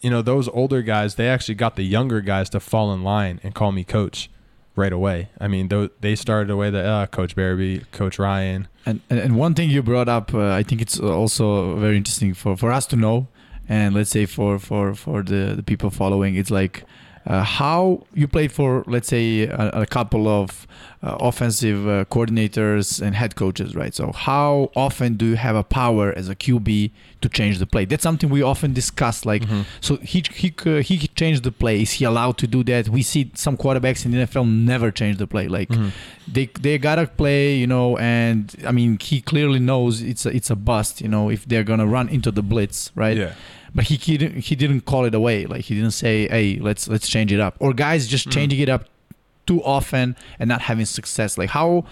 you 0.00 0.10
know, 0.10 0.22
those 0.22 0.48
older 0.48 0.82
guys, 0.82 1.16
they 1.16 1.28
actually 1.28 1.54
got 1.54 1.76
the 1.76 1.82
younger 1.82 2.20
guys 2.20 2.50
to 2.50 2.60
fall 2.60 2.92
in 2.92 3.02
line 3.02 3.40
and 3.42 3.54
call 3.54 3.72
me 3.72 3.84
coach 3.84 4.30
right 4.76 4.92
away. 4.92 5.28
I 5.38 5.48
mean, 5.48 5.68
they 6.00 6.14
started 6.14 6.50
away 6.50 6.70
the 6.70 6.84
uh, 6.84 7.06
Coach 7.06 7.34
Barabee, 7.36 7.80
Coach 7.92 8.18
Ryan. 8.18 8.68
And, 8.86 9.00
and 9.10 9.18
and 9.18 9.36
one 9.36 9.54
thing 9.54 9.68
you 9.70 9.82
brought 9.82 10.08
up, 10.08 10.32
uh, 10.32 10.52
I 10.52 10.62
think 10.62 10.80
it's 10.80 10.98
also 10.98 11.76
very 11.76 11.96
interesting 11.96 12.34
for, 12.34 12.56
for 12.56 12.72
us 12.72 12.86
to 12.86 12.96
know, 12.96 13.28
and 13.68 13.94
let's 13.94 14.10
say 14.10 14.26
for 14.26 14.58
for 14.58 14.94
for 14.94 15.22
the, 15.22 15.54
the 15.56 15.62
people 15.62 15.90
following, 15.90 16.36
it's 16.36 16.50
like 16.50 16.84
uh, 17.30 17.44
how 17.60 17.80
you 18.20 18.26
played 18.36 18.50
for 18.58 18.82
let's 18.94 19.08
say 19.08 19.24
a, 19.64 19.64
a 19.84 19.86
couple 19.96 20.24
of 20.40 20.66
uh, 21.02 21.16
offensive 21.28 21.80
uh, 21.88 22.04
coordinators 22.14 23.00
and 23.04 23.14
head 23.14 23.32
coaches, 23.42 23.74
right? 23.74 23.94
So 23.94 24.12
how 24.12 24.70
often 24.74 25.14
do 25.20 25.26
you 25.32 25.36
have 25.36 25.56
a 25.56 25.62
power 25.64 26.06
as 26.20 26.28
a 26.28 26.34
QB 26.34 26.90
to 27.22 27.28
change 27.28 27.58
the 27.58 27.66
play? 27.66 27.84
That's 27.90 28.02
something 28.02 28.28
we 28.30 28.42
often 28.42 28.72
discuss. 28.72 29.24
Like, 29.24 29.42
so 29.80 29.96
he 30.12 30.18
he 30.42 30.48
c- 30.62 30.82
he 30.82 30.94
changed 31.20 31.42
the 31.48 31.52
play. 31.52 31.82
Is 31.82 31.92
he 31.98 32.04
allowed 32.04 32.36
to 32.42 32.46
do 32.46 32.60
that? 32.64 32.88
We 32.88 33.02
see 33.02 33.30
some 33.34 33.56
quarterbacks 33.56 34.04
in 34.04 34.10
the 34.12 34.18
NFL 34.26 34.46
never 34.72 34.90
change 34.90 35.16
the 35.18 35.26
play. 35.26 35.46
Like 35.48 35.68
Mhm. 35.70 35.90
they 36.36 36.46
they 36.60 36.78
gotta 36.78 37.06
play, 37.06 37.56
you 37.62 37.66
know, 37.74 37.96
and 37.98 38.54
I 38.66 38.72
mean 38.72 38.98
he 39.00 39.20
clearly 39.20 39.60
knows 39.70 40.02
it's 40.02 40.26
a, 40.26 40.30
it's 40.38 40.50
a 40.50 40.56
bust, 40.56 41.00
you 41.00 41.08
know, 41.08 41.30
if 41.30 41.40
they're 41.48 41.64
gonna 41.70 41.86
run 41.86 42.08
into 42.16 42.30
the 42.30 42.42
blitz, 42.42 42.90
right? 42.94 43.16
Yeah. 43.16 43.32
But 43.74 43.84
he 43.84 43.96
he 43.96 44.16
didn't 44.18 44.40
he 44.40 44.56
didn't 44.56 44.82
call 44.82 45.04
it 45.04 45.14
away, 45.14 45.46
like 45.46 45.62
he 45.62 45.74
didn't 45.74 45.92
say, 45.92 46.28
hey, 46.28 46.58
let's 46.60 46.88
let's 46.88 47.08
change 47.08 47.32
it 47.32 47.40
up, 47.40 47.54
or 47.60 47.72
guys 47.72 48.08
just 48.08 48.28
Mhm. 48.28 48.32
changing 48.32 48.60
it 48.60 48.68
up 48.68 48.84
too 49.46 49.62
often 49.64 50.16
and 50.38 50.48
not 50.48 50.62
having 50.62 50.86
success. 50.86 51.38
Like 51.38 51.50
how 51.50 51.84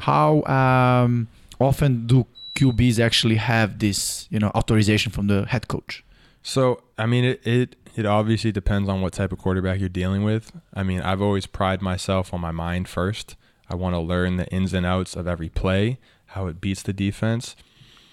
how 0.00 0.42
um, 0.44 1.28
often 1.60 2.06
do 2.06 2.26
QBs 2.54 2.98
actually 3.00 3.36
have 3.36 3.78
this, 3.78 4.26
you 4.30 4.38
know, 4.38 4.48
authorization 4.54 5.12
from 5.12 5.26
the 5.26 5.44
head 5.46 5.68
coach? 5.68 6.04
So 6.42 6.82
I 6.96 7.06
mean, 7.06 7.24
it, 7.24 7.46
it 7.46 7.76
it 7.96 8.06
obviously 8.06 8.52
depends 8.52 8.88
on 8.88 9.00
what 9.00 9.12
type 9.12 9.32
of 9.32 9.38
quarterback 9.38 9.80
you're 9.80 9.88
dealing 9.88 10.22
with. 10.22 10.52
I 10.72 10.82
mean, 10.84 11.00
I've 11.00 11.20
always 11.20 11.46
pride 11.46 11.82
myself 11.82 12.32
on 12.32 12.40
my 12.40 12.52
mind 12.52 12.88
first. 12.88 13.34
I 13.68 13.74
want 13.74 13.94
to 13.94 13.98
learn 14.00 14.36
the 14.36 14.46
ins 14.52 14.72
and 14.72 14.86
outs 14.86 15.16
of 15.16 15.26
every 15.26 15.48
play, 15.48 15.98
how 16.26 16.46
it 16.46 16.60
beats 16.60 16.82
the 16.82 16.92
defense. 16.92 17.54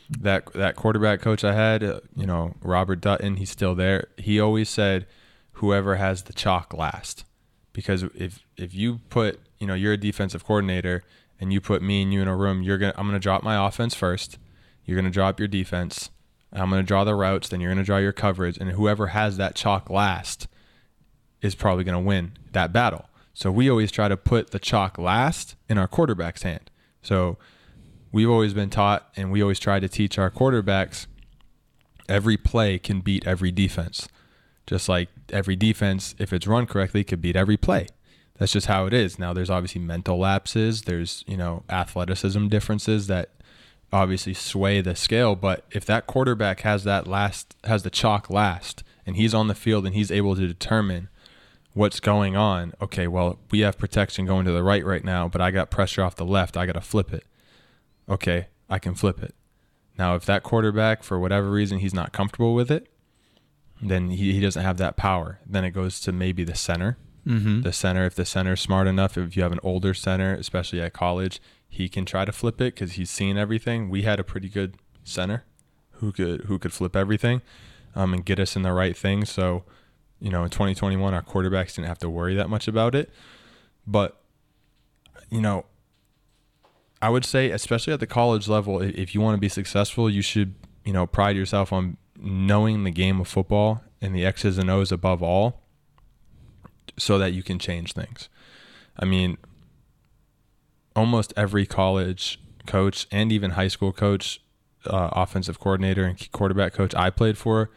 That 0.09 0.51
that 0.53 0.75
quarterback 0.75 1.21
coach 1.21 1.43
I 1.43 1.53
had, 1.53 1.83
uh, 1.83 1.99
you 2.15 2.25
know, 2.27 2.55
Robert 2.61 3.01
Dutton, 3.01 3.37
he's 3.37 3.49
still 3.49 3.73
there. 3.73 4.07
He 4.17 4.39
always 4.39 4.69
said, 4.69 5.07
"Whoever 5.53 5.95
has 5.95 6.23
the 6.23 6.33
chalk 6.33 6.73
last," 6.73 7.25
because 7.73 8.03
if 8.15 8.45
if 8.55 8.73
you 8.75 8.99
put, 9.09 9.39
you 9.59 9.65
know, 9.65 9.73
you're 9.73 9.93
a 9.93 9.97
defensive 9.97 10.45
coordinator 10.45 11.03
and 11.39 11.51
you 11.51 11.59
put 11.59 11.81
me 11.81 12.03
and 12.03 12.13
you 12.13 12.21
in 12.21 12.27
a 12.27 12.35
room, 12.35 12.61
you're 12.61 12.77
gonna 12.77 12.93
I'm 12.97 13.07
gonna 13.07 13.19
drop 13.19 13.41
my 13.41 13.67
offense 13.67 13.95
first. 13.95 14.37
You're 14.85 14.95
gonna 14.95 15.09
drop 15.09 15.39
your 15.39 15.47
defense. 15.47 16.11
I'm 16.61 16.69
going 16.69 16.81
to 16.81 16.87
draw 16.87 17.03
the 17.03 17.15
routes, 17.15 17.49
then 17.49 17.59
you're 17.59 17.71
going 17.71 17.83
to 17.83 17.85
draw 17.85 17.97
your 17.97 18.13
coverage, 18.13 18.57
and 18.57 18.71
whoever 18.71 19.07
has 19.07 19.37
that 19.37 19.55
chalk 19.55 19.89
last 19.89 20.47
is 21.41 21.55
probably 21.55 21.83
going 21.83 22.01
to 22.01 22.07
win 22.07 22.33
that 22.53 22.71
battle. 22.71 23.09
So 23.33 23.51
we 23.51 23.69
always 23.69 23.91
try 23.91 24.07
to 24.07 24.15
put 24.15 24.51
the 24.51 24.59
chalk 24.59 24.97
last 24.97 25.55
in 25.67 25.77
our 25.77 25.87
quarterback's 25.87 26.43
hand. 26.43 26.71
So 27.01 27.37
we've 28.15 28.29
always 28.29 28.53
been 28.53 28.69
taught, 28.69 29.09
and 29.17 29.29
we 29.29 29.41
always 29.41 29.59
try 29.59 29.77
to 29.77 29.89
teach 29.89 30.17
our 30.17 30.31
quarterbacks 30.31 31.05
every 32.07 32.37
play 32.37 32.79
can 32.79 33.01
beat 33.01 33.27
every 33.27 33.51
defense. 33.51 34.07
Just 34.65 34.87
like 34.87 35.09
every 35.33 35.57
defense, 35.57 36.15
if 36.17 36.31
it's 36.31 36.47
run 36.47 36.65
correctly, 36.65 37.03
could 37.03 37.21
beat 37.21 37.35
every 37.35 37.57
play. 37.57 37.87
That's 38.37 38.53
just 38.53 38.67
how 38.67 38.85
it 38.85 38.93
is. 38.93 39.19
Now, 39.19 39.33
there's 39.33 39.49
obviously 39.49 39.81
mental 39.81 40.17
lapses, 40.17 40.83
there's, 40.83 41.25
you 41.27 41.35
know, 41.35 41.63
athleticism 41.69 42.47
differences 42.47 43.07
that 43.07 43.31
obviously 43.91 44.33
sway 44.33 44.79
the 44.79 44.95
scale. 44.95 45.35
But 45.35 45.65
if 45.71 45.85
that 45.85 46.07
quarterback 46.07 46.61
has 46.61 46.85
that 46.85 47.07
last, 47.07 47.53
has 47.65 47.83
the 47.83 47.89
chalk 47.89 48.29
last, 48.29 48.81
and 49.05 49.17
he's 49.17 49.33
on 49.33 49.49
the 49.49 49.55
field 49.55 49.85
and 49.85 49.93
he's 49.93 50.09
able 50.09 50.37
to 50.37 50.47
determine 50.47 51.09
what's 51.73 51.99
going 51.99 52.37
on, 52.37 52.75
okay, 52.81 53.07
well, 53.07 53.39
we 53.51 53.59
have 53.59 53.77
protection 53.77 54.25
going 54.25 54.45
to 54.45 54.53
the 54.53 54.63
right 54.63 54.85
right 54.85 55.03
now, 55.03 55.27
but 55.27 55.41
I 55.41 55.51
got 55.51 55.69
pressure 55.69 56.01
off 56.01 56.15
the 56.15 56.23
left. 56.23 56.55
I 56.55 56.65
got 56.65 56.75
to 56.75 56.81
flip 56.81 57.11
it. 57.13 57.25
Okay, 58.09 58.47
I 58.69 58.79
can 58.79 58.93
flip 58.95 59.21
it. 59.23 59.33
Now, 59.97 60.15
if 60.15 60.25
that 60.25 60.43
quarterback, 60.43 61.03
for 61.03 61.19
whatever 61.19 61.49
reason, 61.49 61.79
he's 61.79 61.93
not 61.93 62.11
comfortable 62.11 62.53
with 62.53 62.69
it, 62.69 62.87
then 63.81 64.09
he, 64.09 64.33
he 64.33 64.39
doesn't 64.41 64.63
have 64.63 64.77
that 64.77 64.97
power. 64.97 65.39
Then 65.45 65.63
it 65.63 65.71
goes 65.71 65.99
to 66.01 66.11
maybe 66.11 66.43
the 66.43 66.55
center 66.55 66.97
Mm-hmm. 67.27 67.61
the 67.61 67.73
center 67.73 68.05
if 68.05 68.13
the 68.13 68.23
center's 68.23 68.61
smart 68.61 68.85
enough 68.85 69.17
if 69.17 69.35
you 69.35 69.41
have 69.41 69.51
an 69.51 69.59
older 69.63 69.95
center 69.95 70.35
especially 70.35 70.79
at 70.79 70.93
college 70.93 71.41
he 71.67 71.89
can 71.89 72.05
try 72.05 72.23
to 72.23 72.31
flip 72.31 72.61
it 72.61 72.75
because 72.75 72.91
he's 72.91 73.09
seen 73.09 73.35
everything 73.35 73.89
we 73.89 74.03
had 74.03 74.19
a 74.19 74.23
pretty 74.23 74.47
good 74.47 74.75
center 75.03 75.43
who 75.93 76.11
could 76.11 76.41
who 76.41 76.59
could 76.59 76.71
flip 76.71 76.95
everything 76.95 77.41
um, 77.95 78.13
and 78.13 78.25
get 78.25 78.39
us 78.39 78.55
in 78.55 78.61
the 78.61 78.71
right 78.73 78.95
thing 78.95 79.25
so 79.25 79.63
you 80.19 80.29
know 80.29 80.43
in 80.43 80.51
2021 80.51 81.15
our 81.15 81.23
quarterbacks 81.23 81.73
didn't 81.77 81.87
have 81.87 81.97
to 81.97 82.11
worry 82.11 82.35
that 82.35 82.47
much 82.47 82.67
about 82.67 82.93
it 82.93 83.09
but 83.87 84.21
you 85.31 85.41
know 85.41 85.65
i 87.05 87.09
would 87.09 87.25
say 87.25 87.51
especially 87.51 87.93
at 87.93 87.99
the 87.99 88.07
college 88.07 88.47
level 88.47 88.81
if 88.81 89.13
you 89.13 89.21
want 89.21 89.35
to 89.35 89.41
be 89.41 89.49
successful 89.49 90.09
you 90.09 90.21
should 90.21 90.55
you 90.83 90.93
know 90.93 91.05
pride 91.05 91.35
yourself 91.35 91.71
on 91.71 91.97
knowing 92.17 92.83
the 92.83 92.91
game 92.91 93.19
of 93.19 93.27
football 93.27 93.81
and 94.01 94.15
the 94.15 94.25
x's 94.25 94.57
and 94.57 94.69
o's 94.69 94.91
above 94.91 95.21
all 95.21 95.65
so 96.97 97.17
that 97.17 97.33
you 97.33 97.43
can 97.43 97.59
change 97.59 97.93
things. 97.93 98.29
I 98.97 99.05
mean, 99.05 99.37
almost 100.95 101.33
every 101.35 101.65
college 101.65 102.39
coach 102.65 103.07
and 103.11 103.31
even 103.31 103.51
high 103.51 103.67
school 103.67 103.91
coach, 103.91 104.41
uh, 104.87 105.09
offensive 105.11 105.59
coordinator, 105.59 106.05
and 106.05 106.31
quarterback 106.31 106.73
coach 106.73 106.95
I 106.95 107.09
played 107.09 107.37
for, 107.37 107.69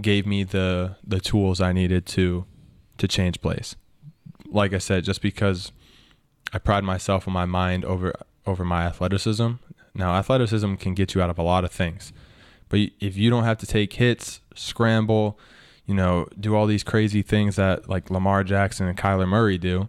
gave 0.00 0.26
me 0.26 0.44
the 0.44 0.96
the 1.04 1.20
tools 1.20 1.60
I 1.60 1.72
needed 1.72 2.06
to 2.06 2.44
to 2.98 3.08
change 3.08 3.40
plays. 3.40 3.76
Like 4.50 4.72
I 4.72 4.78
said, 4.78 5.04
just 5.04 5.22
because 5.22 5.72
I 6.52 6.58
pride 6.58 6.84
myself 6.84 7.26
on 7.26 7.34
my 7.34 7.46
mind 7.46 7.84
over 7.84 8.12
over 8.48 8.64
my 8.64 8.84
athleticism. 8.86 9.52
Now, 9.94 10.14
athleticism 10.16 10.74
can 10.76 10.94
get 10.94 11.14
you 11.14 11.22
out 11.22 11.30
of 11.30 11.38
a 11.38 11.42
lot 11.42 11.64
of 11.64 11.70
things, 11.72 12.12
but 12.68 12.80
if 13.00 13.16
you 13.16 13.30
don't 13.30 13.44
have 13.44 13.58
to 13.58 13.66
take 13.66 13.92
hits, 13.94 14.40
scramble, 14.54 15.38
you 15.86 15.94
know, 15.94 16.26
do 16.38 16.54
all 16.54 16.66
these 16.66 16.82
crazy 16.84 17.22
things 17.22 17.56
that 17.56 17.88
like 17.88 18.10
Lamar 18.10 18.44
Jackson 18.44 18.86
and 18.86 18.96
Kyler 18.96 19.26
Murray 19.28 19.58
do, 19.58 19.88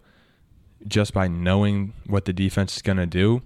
just 0.86 1.12
by 1.12 1.28
knowing 1.28 1.92
what 2.06 2.24
the 2.24 2.32
defense 2.32 2.76
is 2.76 2.82
going 2.82 2.96
to 2.98 3.06
do, 3.06 3.42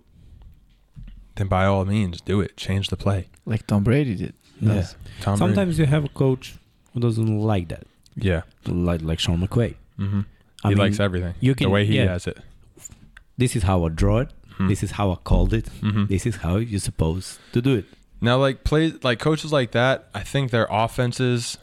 then 1.37 1.49
by 1.49 1.67
all 1.67 1.85
means 1.85 2.21
do 2.21 2.41
it. 2.41 2.57
Change 2.57 2.89
the 2.89 2.97
play. 2.97 3.29
Like 3.45 3.67
Tom 3.67 3.83
Brady 3.85 4.15
did. 4.15 4.35
Yeah. 4.61 4.87
Tom 5.21 5.39
Brady. 5.39 5.55
Sometimes 5.55 5.79
you 5.79 5.87
have 5.87 6.05
a 6.05 6.09
coach 6.09 6.55
who 6.93 7.01
doesn't 7.01 7.39
like 7.41 7.69
that, 7.69 7.87
Yeah. 8.17 8.43
like 8.67 9.03
like 9.03 9.19
Sean 9.19 9.47
McVay. 9.47 9.75
hmm 9.97 10.21
he 10.63 10.69
mean, 10.71 10.79
likes 10.79 10.99
everything. 10.99 11.35
you 11.41 11.55
can- 11.55 11.67
the 11.67 11.71
way 11.71 11.85
he 11.85 11.97
yeah. 11.99 12.07
has 12.07 12.27
it. 12.27 12.39
This 13.37 13.55
is 13.57 13.65
how 13.65 13.85
I 13.85 13.89
draw 13.91 14.21
it. 14.21 14.31
Mhm. 14.59 14.69
This 14.69 14.83
is 14.83 14.93
how 14.93 15.11
I 15.11 15.17
called 15.17 15.53
it. 15.53 15.67
Mhm. 15.81 16.09
This 16.09 16.27
is 16.27 16.37
how 16.37 16.57
you're 16.57 16.81
supposed 16.81 17.39
to 17.53 17.61
do 17.63 17.75
it. 17.77 17.85
Now, 18.21 18.39
like 18.39 18.65
plays, 18.65 18.95
like 19.03 19.19
coaches 19.19 19.53
like 19.53 19.73
that, 19.73 20.09
I 20.15 20.21
think 20.21 20.51
their 20.51 20.67
offenses, 20.71 21.59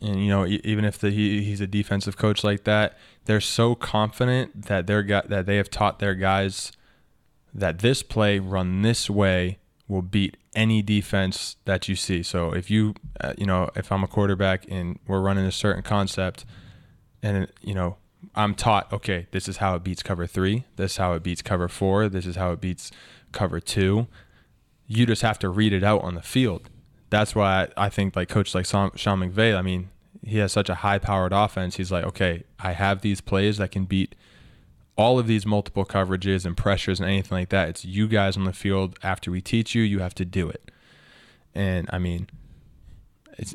and 0.00 0.22
you 0.24 0.28
know, 0.30 0.46
e- 0.46 0.60
even 0.64 0.84
if 0.84 0.98
the, 0.98 1.10
he 1.10 1.42
he's 1.44 1.60
a 1.60 1.66
defensive 1.66 2.16
coach 2.16 2.42
like 2.44 2.64
that, 2.64 2.96
they're 3.26 3.40
so 3.40 3.74
confident 3.74 4.66
that 4.66 4.86
they're 4.86 5.02
got 5.02 5.28
that 5.28 5.46
they 5.46 5.56
have 5.56 5.68
taught 5.70 5.98
their 5.98 6.14
guys 6.14 6.72
that 7.52 7.80
this 7.80 8.02
play 8.02 8.38
run 8.38 8.82
this 8.82 9.10
way 9.10 9.58
will 9.88 10.02
beat 10.02 10.36
any 10.54 10.82
defense 10.82 11.56
that 11.64 11.88
you 11.88 11.96
see. 11.96 12.22
So 12.22 12.52
if 12.52 12.70
you, 12.70 12.94
uh, 13.20 13.34
you 13.36 13.44
know, 13.46 13.68
if 13.74 13.90
I'm 13.90 14.04
a 14.04 14.08
quarterback 14.08 14.64
and 14.70 14.98
we're 15.08 15.20
running 15.20 15.44
a 15.44 15.52
certain 15.52 15.82
concept, 15.82 16.44
and 17.22 17.48
you 17.60 17.74
know, 17.74 17.96
I'm 18.34 18.54
taught, 18.54 18.92
okay, 18.92 19.26
this 19.30 19.48
is 19.48 19.58
how 19.58 19.74
it 19.74 19.82
beats 19.82 20.02
cover 20.02 20.26
three. 20.26 20.64
This 20.76 20.92
is 20.92 20.96
how 20.98 21.14
it 21.14 21.22
beats 21.22 21.42
cover 21.42 21.68
four. 21.68 22.08
This 22.08 22.26
is 22.26 22.36
how 22.36 22.52
it 22.52 22.60
beats 22.60 22.90
cover 23.32 23.60
two 23.60 24.06
you 24.90 25.06
just 25.06 25.22
have 25.22 25.38
to 25.38 25.48
read 25.48 25.72
it 25.72 25.84
out 25.84 26.02
on 26.02 26.16
the 26.16 26.22
field. 26.22 26.68
That's 27.10 27.32
why 27.32 27.68
I, 27.76 27.86
I 27.86 27.88
think 27.88 28.16
like 28.16 28.28
coach 28.28 28.56
like 28.56 28.66
Sean, 28.66 28.90
McVay, 28.90 29.56
I 29.56 29.62
mean, 29.62 29.88
he 30.24 30.38
has 30.38 30.50
such 30.50 30.68
a 30.68 30.74
high 30.74 30.98
powered 30.98 31.32
offense. 31.32 31.76
He's 31.76 31.92
like, 31.92 32.04
okay, 32.04 32.42
I 32.58 32.72
have 32.72 33.00
these 33.00 33.20
plays 33.20 33.58
that 33.58 33.70
can 33.70 33.84
beat 33.84 34.16
all 34.96 35.20
of 35.20 35.28
these 35.28 35.46
multiple 35.46 35.84
coverages 35.84 36.44
and 36.44 36.56
pressures 36.56 36.98
and 36.98 37.08
anything 37.08 37.38
like 37.38 37.50
that. 37.50 37.68
It's 37.68 37.84
you 37.84 38.08
guys 38.08 38.36
on 38.36 38.44
the 38.44 38.52
field. 38.52 38.98
After 39.00 39.30
we 39.30 39.40
teach 39.40 39.76
you, 39.76 39.82
you 39.82 40.00
have 40.00 40.14
to 40.16 40.24
do 40.24 40.48
it. 40.48 40.72
And 41.54 41.88
I 41.92 42.00
mean, 42.00 42.28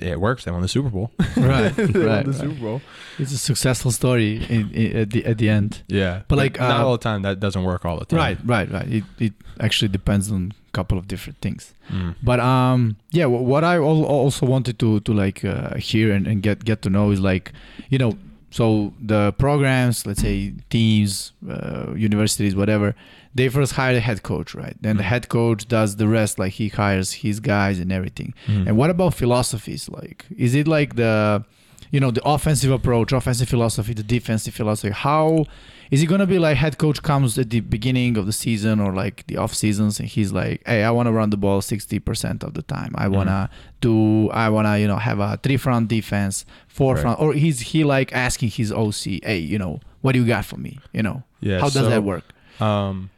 it 0.02 0.20
works. 0.20 0.44
They 0.46 0.52
won 0.52 0.62
the 0.62 0.68
Super 0.68 0.90
Bowl. 0.90 1.12
Right, 1.38 1.76
They 1.76 1.86
won 1.86 2.08
right, 2.08 2.26
the. 2.26 2.34
Super 2.34 2.60
Bowl. 2.60 2.82
It's 3.20 3.32
a 3.32 3.38
successful 3.38 3.92
story 3.92 4.38
in, 4.50 4.72
in, 4.72 4.98
at 4.98 5.10
the 5.12 5.26
at 5.26 5.38
the 5.38 5.50
end. 5.50 5.84
Yeah, 5.88 6.22
But, 6.28 6.38
like, 6.38 6.60
not 6.60 6.82
uh, 6.82 6.86
all 6.86 6.94
the 6.94 7.04
time. 7.04 7.22
That 7.24 7.40
doesn't 7.40 7.64
work 7.64 7.86
all 7.86 8.00
the 8.00 8.06
time. 8.06 8.18
Right, 8.18 8.38
right, 8.46 8.72
right. 8.72 8.88
It 8.88 9.04
it 9.20 9.34
actually 9.60 9.90
depends 9.90 10.32
on 10.32 10.54
a 10.70 10.72
couple 10.72 10.98
of 10.98 11.08
different 11.08 11.40
things. 11.42 11.74
Mm. 11.92 12.16
But 12.24 12.40
um, 12.40 12.98
yeah, 13.12 13.26
what 13.26 13.64
I 13.64 13.78
also 13.78 14.46
wanted 14.46 14.80
to 14.80 15.00
to 15.02 15.14
like 15.14 15.46
uh, 15.46 15.76
hear 15.78 16.12
and, 16.16 16.28
and 16.28 16.42
get 16.42 16.66
get 16.66 16.82
to 16.82 16.90
know 16.90 17.12
is 17.12 17.20
like, 17.20 17.52
you 17.90 17.98
know, 17.98 18.14
so 18.58 18.66
the 19.14 19.22
programs, 19.46 19.96
let's 20.08 20.22
say 20.28 20.54
teams, 20.76 21.12
uh, 21.56 21.88
universities, 22.10 22.54
whatever, 22.62 22.90
they 23.38 23.48
first 23.50 23.72
hire 23.80 23.94
the 23.94 24.00
head 24.10 24.20
coach, 24.32 24.50
right? 24.62 24.76
Then 24.86 24.96
the 24.96 25.04
Mhm. 25.04 25.12
head 25.14 25.26
coach 25.38 25.62
does 25.78 25.90
the 26.02 26.08
rest, 26.18 26.34
like 26.42 26.54
he 26.62 26.68
hires 26.82 27.10
his 27.26 27.38
guys 27.54 27.76
and 27.84 27.90
everything. 27.92 28.30
Mm. 28.48 28.68
And 28.68 28.74
what 28.80 28.90
about 28.96 29.12
philosophies? 29.24 29.84
Like, 30.00 30.20
is 30.46 30.52
it 30.56 30.68
like 30.78 30.92
the, 31.04 31.44
you 31.94 32.00
know, 32.04 32.12
the 32.18 32.24
offensive 32.36 32.72
approach, 32.80 33.10
offensive 33.12 33.50
philosophy, 33.50 33.94
the 33.94 34.08
defensive 34.18 34.54
philosophy? 34.60 34.94
How 35.08 35.46
is 35.92 36.02
it 36.02 36.08
gonna 36.08 36.26
be 36.26 36.40
like 36.40 36.58
head 36.58 36.78
coach 36.78 37.02
comes 37.04 37.38
at 37.38 37.50
the 37.50 37.60
beginning 37.60 38.18
of 38.18 38.26
the 38.26 38.32
season 38.34 38.80
or 38.80 38.94
like 38.94 39.26
the 39.28 39.38
off 39.38 39.54
seasons 39.54 40.00
and 40.00 40.08
he's 40.10 40.32
like, 40.32 40.62
hey, 40.66 40.84
I 40.84 40.92
want 40.92 41.08
to 41.08 41.12
run 41.12 41.30
the 41.30 41.38
ball 41.38 41.62
sixty 41.62 42.00
percent 42.00 42.44
of 42.44 42.54
the 42.54 42.62
time. 42.64 42.94
I 42.96 43.08
wanna 43.08 43.50
do, 43.82 44.30
I 44.32 44.50
wanna, 44.50 44.78
you 44.78 44.88
know, 44.88 44.98
have 44.98 45.20
a 45.20 45.38
three 45.42 45.58
front 45.58 45.88
defense, 45.88 46.46
four 46.68 46.96
Right. 46.96 47.02
front, 47.02 47.20
or 47.20 47.34
he's 47.34 47.60
he 47.60 47.84
like 47.84 48.12
asking 48.14 48.50
his 48.50 48.72
OC, 48.72 49.20
hey, 49.24 49.38
you 49.40 49.58
know, 49.60 49.80
what 50.02 50.14
do 50.14 50.20
you 50.20 50.26
got 50.28 50.46
for 50.46 50.58
me? 50.58 50.80
You 50.94 51.04
know, 51.04 51.24
Yeah. 51.42 51.58
how 51.60 51.66
does 51.66 51.74
so- 51.74 51.90
that 51.90 52.04
work? 52.04 52.24
Um, 52.60 53.10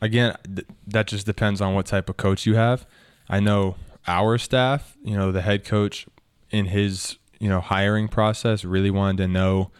again, 0.00 0.34
th- 0.44 0.66
that 0.88 1.06
just 1.06 1.26
depends 1.26 1.60
on 1.60 1.74
what 1.74 1.86
type 1.86 2.08
of 2.08 2.16
coach 2.16 2.46
you 2.46 2.54
have. 2.54 2.86
I 3.28 3.40
know 3.40 3.76
our 4.08 4.38
staff, 4.38 4.96
you 5.04 5.16
know, 5.16 5.32
the 5.32 5.42
head 5.42 5.64
coach 5.64 6.06
in 6.50 6.66
his, 6.66 7.16
you 7.40 7.48
know, 7.48 7.60
hiring 7.60 8.08
process 8.08 8.64
really 8.64 8.90
wanted 8.90 9.18
to 9.18 9.28
know 9.28 9.70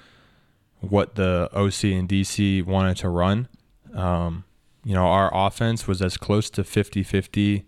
what 0.90 1.14
the 1.14 1.48
OC 1.52 1.84
and 1.84 2.08
DC 2.08 2.64
wanted 2.64 2.96
to 2.98 3.08
run. 3.08 3.48
Um, 3.94 4.44
you 4.84 4.94
know, 4.94 5.06
our 5.06 5.30
offense 5.34 5.86
was 5.86 6.00
as 6.00 6.16
close 6.16 6.48
to 6.50 6.62
50-50 6.62 7.64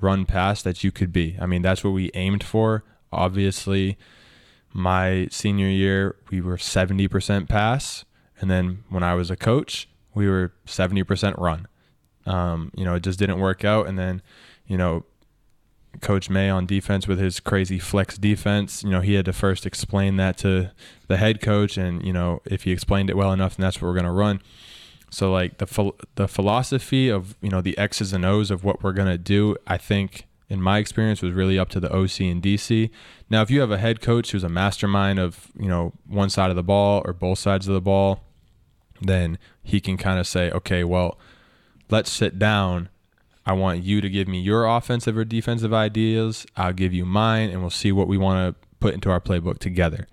run 0.00 0.24
pass 0.24 0.62
that 0.62 0.82
you 0.82 0.90
could 0.90 1.12
be. 1.12 1.36
I 1.40 1.46
mean, 1.46 1.62
that's 1.62 1.84
what 1.84 1.90
we 1.90 2.10
aimed 2.14 2.44
for. 2.44 2.84
Obviously, 3.12 3.96
my 4.72 5.28
senior 5.30 5.68
year, 5.68 6.16
we 6.30 6.40
were 6.40 6.56
70% 6.56 7.48
pass. 7.48 8.04
And 8.40 8.50
then 8.50 8.84
when 8.88 9.02
I 9.02 9.14
was 9.14 9.30
a 9.30 9.36
coach, 9.36 9.88
we 10.14 10.28
were 10.28 10.52
70% 10.66 11.38
run. 11.38 11.68
Um, 12.26 12.70
you 12.74 12.84
know, 12.84 12.94
it 12.94 13.02
just 13.02 13.18
didn't 13.18 13.38
work 13.38 13.64
out. 13.64 13.86
And 13.86 13.98
then, 13.98 14.22
you 14.66 14.76
know, 14.76 15.04
Coach 16.00 16.30
May 16.30 16.48
on 16.48 16.66
defense 16.66 17.06
with 17.06 17.18
his 17.18 17.40
crazy 17.40 17.78
flex 17.78 18.16
defense, 18.16 18.82
you 18.82 18.90
know, 18.90 19.00
he 19.00 19.14
had 19.14 19.24
to 19.26 19.32
first 19.32 19.66
explain 19.66 20.16
that 20.16 20.36
to 20.38 20.70
the 21.08 21.16
head 21.16 21.40
coach. 21.40 21.76
And, 21.76 22.04
you 22.04 22.12
know, 22.12 22.40
if 22.44 22.64
he 22.64 22.72
explained 22.72 23.10
it 23.10 23.16
well 23.16 23.32
enough, 23.32 23.56
then 23.56 23.64
that's 23.64 23.80
what 23.80 23.88
we're 23.88 23.94
going 23.94 24.04
to 24.04 24.10
run. 24.10 24.40
So, 25.10 25.32
like, 25.32 25.58
the, 25.58 25.66
phil- 25.66 25.96
the 26.16 26.26
philosophy 26.26 27.08
of, 27.08 27.36
you 27.40 27.50
know, 27.50 27.60
the 27.60 27.76
X's 27.78 28.12
and 28.12 28.24
O's 28.24 28.50
of 28.50 28.64
what 28.64 28.82
we're 28.82 28.92
going 28.92 29.08
to 29.08 29.18
do, 29.18 29.56
I 29.66 29.76
think, 29.76 30.26
in 30.48 30.60
my 30.60 30.78
experience, 30.78 31.22
was 31.22 31.32
really 31.32 31.58
up 31.58 31.68
to 31.70 31.80
the 31.80 31.92
OC 31.92 32.20
and 32.22 32.42
DC. 32.42 32.90
Now, 33.30 33.42
if 33.42 33.50
you 33.50 33.60
have 33.60 33.70
a 33.70 33.78
head 33.78 34.00
coach 34.00 34.32
who's 34.32 34.44
a 34.44 34.48
mastermind 34.48 35.18
of, 35.18 35.52
you 35.58 35.68
know, 35.68 35.92
one 36.06 36.30
side 36.30 36.50
of 36.50 36.56
the 36.56 36.62
ball 36.62 37.02
or 37.04 37.12
both 37.12 37.38
sides 37.38 37.68
of 37.68 37.74
the 37.74 37.80
ball, 37.80 38.20
then 39.00 39.38
he 39.62 39.80
can 39.80 39.96
kind 39.96 40.18
of 40.18 40.26
say, 40.26 40.50
okay, 40.50 40.84
well, 40.84 41.18
let's 41.90 42.10
sit 42.10 42.38
down. 42.38 42.88
I 43.46 43.52
want 43.52 43.82
you 43.82 44.00
to 44.00 44.08
give 44.08 44.26
me 44.28 44.40
your 44.40 44.64
offensive 44.66 45.16
or 45.16 45.24
defensive 45.24 45.72
ideas. 45.74 46.46
I'll 46.56 46.72
give 46.72 46.94
you 46.94 47.04
mine, 47.04 47.50
and 47.50 47.60
we'll 47.60 47.70
see 47.70 47.92
what 47.92 48.08
we 48.08 48.16
want 48.16 48.54
to 48.56 48.66
put 48.80 48.94
into 48.94 49.10
our 49.10 49.20
playbook 49.20 49.58
together. 49.58 50.06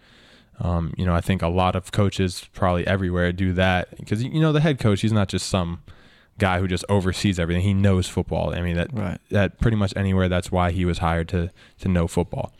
Um, 0.59 0.93
you 0.97 1.05
know, 1.05 1.15
I 1.15 1.21
think 1.21 1.41
a 1.41 1.47
lot 1.47 1.75
of 1.75 1.91
coaches 1.91 2.47
probably 2.53 2.85
everywhere 2.85 3.31
do 3.31 3.53
that 3.53 3.95
because 3.97 4.21
you 4.23 4.39
know 4.39 4.51
the 4.51 4.59
head 4.61 4.79
coach, 4.79 5.01
he's 5.01 5.11
not 5.13 5.27
just 5.27 5.47
some 5.49 5.81
guy 6.37 6.59
who 6.59 6.67
just 6.67 6.85
oversees 6.89 7.39
everything. 7.39 7.63
He 7.63 7.73
knows 7.73 8.07
football. 8.07 8.53
I 8.53 8.61
mean 8.61 8.75
that 8.75 8.93
Right. 8.93 9.19
that 9.29 9.59
pretty 9.59 9.77
much 9.77 9.93
anywhere. 9.95 10.29
That's 10.29 10.51
why 10.51 10.71
he 10.71 10.85
was 10.85 10.99
hired 10.99 11.29
to 11.29 11.51
to 11.79 11.87
know 11.87 12.07
football. 12.07 12.53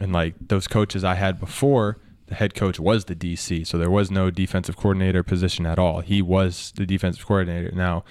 And 0.00 0.12
like 0.12 0.34
those 0.40 0.66
coaches 0.66 1.04
I 1.04 1.14
had 1.16 1.38
before, 1.38 1.98
the 2.26 2.34
head 2.34 2.54
coach 2.54 2.78
was 2.80 3.04
the 3.04 3.14
DC, 3.14 3.66
so 3.66 3.76
there 3.78 3.90
was 3.90 4.10
no 4.10 4.30
defensive 4.30 4.76
coordinator 4.76 5.22
position 5.22 5.66
at 5.66 5.78
all. 5.78 6.00
He 6.00 6.22
was 6.22 6.72
the 6.76 6.86
defensive 6.86 7.26
coordinator. 7.26 7.70
Now, 7.74 8.02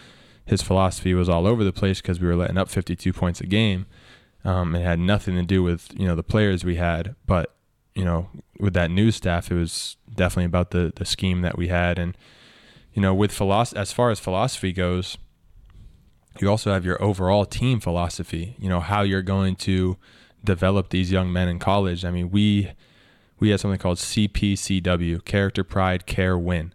his 0.46 0.62
philosophy 0.62 1.14
was 1.14 1.28
all 1.28 1.48
over 1.48 1.64
the 1.64 1.74
place 1.74 2.02
because 2.02 2.20
we 2.20 2.28
were 2.28 2.36
letting 2.36 2.58
up 2.58 2.70
52 2.70 3.12
points 3.14 3.42
a 3.42 3.46
game. 3.46 3.86
Um, 4.44 4.76
it 4.76 4.84
had 4.84 5.00
nothing 5.00 5.36
to 5.36 5.44
do 5.44 5.64
with 5.64 5.90
you 5.98 6.08
know 6.08 6.16
the 6.16 6.24
players 6.24 6.64
we 6.64 6.76
had, 6.76 7.16
but 7.26 7.56
you 7.96 8.06
know 8.06 8.30
with 8.60 8.74
that 8.74 8.92
new 8.92 9.12
staff, 9.12 9.52
it 9.52 9.56
was 9.56 9.98
definitely 10.14 10.46
about 10.46 10.72
the 10.72 10.94
the 10.96 11.06
scheme 11.06 11.42
that 11.42 11.58
we 11.58 11.68
had, 11.68 11.98
and 11.98 12.16
you 12.94 13.02
know 13.02 13.14
with 13.14 13.32
philosophy 13.32 13.80
as 13.80 13.92
far 13.92 14.12
as 14.12 14.20
philosophy 14.20 14.72
goes, 14.72 15.18
you 16.40 16.50
also 16.50 16.72
have 16.72 16.86
your 16.86 17.02
overall 17.02 17.46
team 17.46 17.80
philosophy. 17.80 18.56
You 18.60 18.70
know 18.70 18.80
how 18.80 19.02
you're 19.02 19.24
going 19.24 19.56
to 19.58 19.98
develop 20.44 20.90
these 20.90 21.12
young 21.12 21.34
men 21.34 21.48
in 21.48 21.58
college. 21.58 22.06
I 22.06 22.12
mean, 22.12 22.30
we 22.30 22.72
we 23.40 23.50
had 23.50 23.60
something 23.60 23.80
called 23.80 23.98
CPCW, 23.98 25.26
character, 25.26 25.64
pride, 25.64 26.06
care, 26.06 26.38
win. 26.38 26.74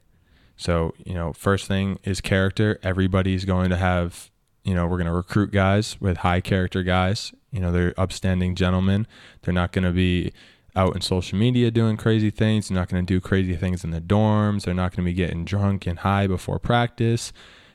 So, 0.60 0.92
you 1.02 1.14
know, 1.14 1.32
first 1.32 1.66
thing 1.68 1.98
is 2.04 2.20
character. 2.20 2.78
Everybody's 2.82 3.46
going 3.46 3.70
to 3.70 3.78
have, 3.78 4.30
you 4.62 4.74
know, 4.74 4.86
we're 4.86 4.98
going 4.98 5.06
to 5.06 5.12
recruit 5.12 5.52
guys 5.52 5.98
with 6.02 6.18
high 6.18 6.42
character 6.42 6.82
guys. 6.82 7.32
You 7.50 7.60
know, 7.60 7.72
they're 7.72 7.94
upstanding 7.98 8.54
gentlemen. 8.54 9.06
They're 9.40 9.54
not 9.54 9.72
going 9.72 9.84
to 9.84 9.90
be 9.90 10.34
out 10.76 10.94
in 10.94 11.00
social 11.00 11.38
media 11.38 11.70
doing 11.70 11.96
crazy 11.96 12.28
things. 12.28 12.68
They're 12.68 12.76
not 12.76 12.90
going 12.90 13.06
to 13.06 13.10
do 13.10 13.22
crazy 13.22 13.56
things 13.56 13.84
in 13.84 13.90
the 13.90 14.02
dorms. 14.02 14.64
They're 14.64 14.74
not 14.74 14.94
going 14.94 15.02
to 15.02 15.10
be 15.10 15.14
getting 15.14 15.46
drunk 15.46 15.86
and 15.86 16.00
high 16.00 16.26
before 16.26 16.58
practice, 16.58 17.32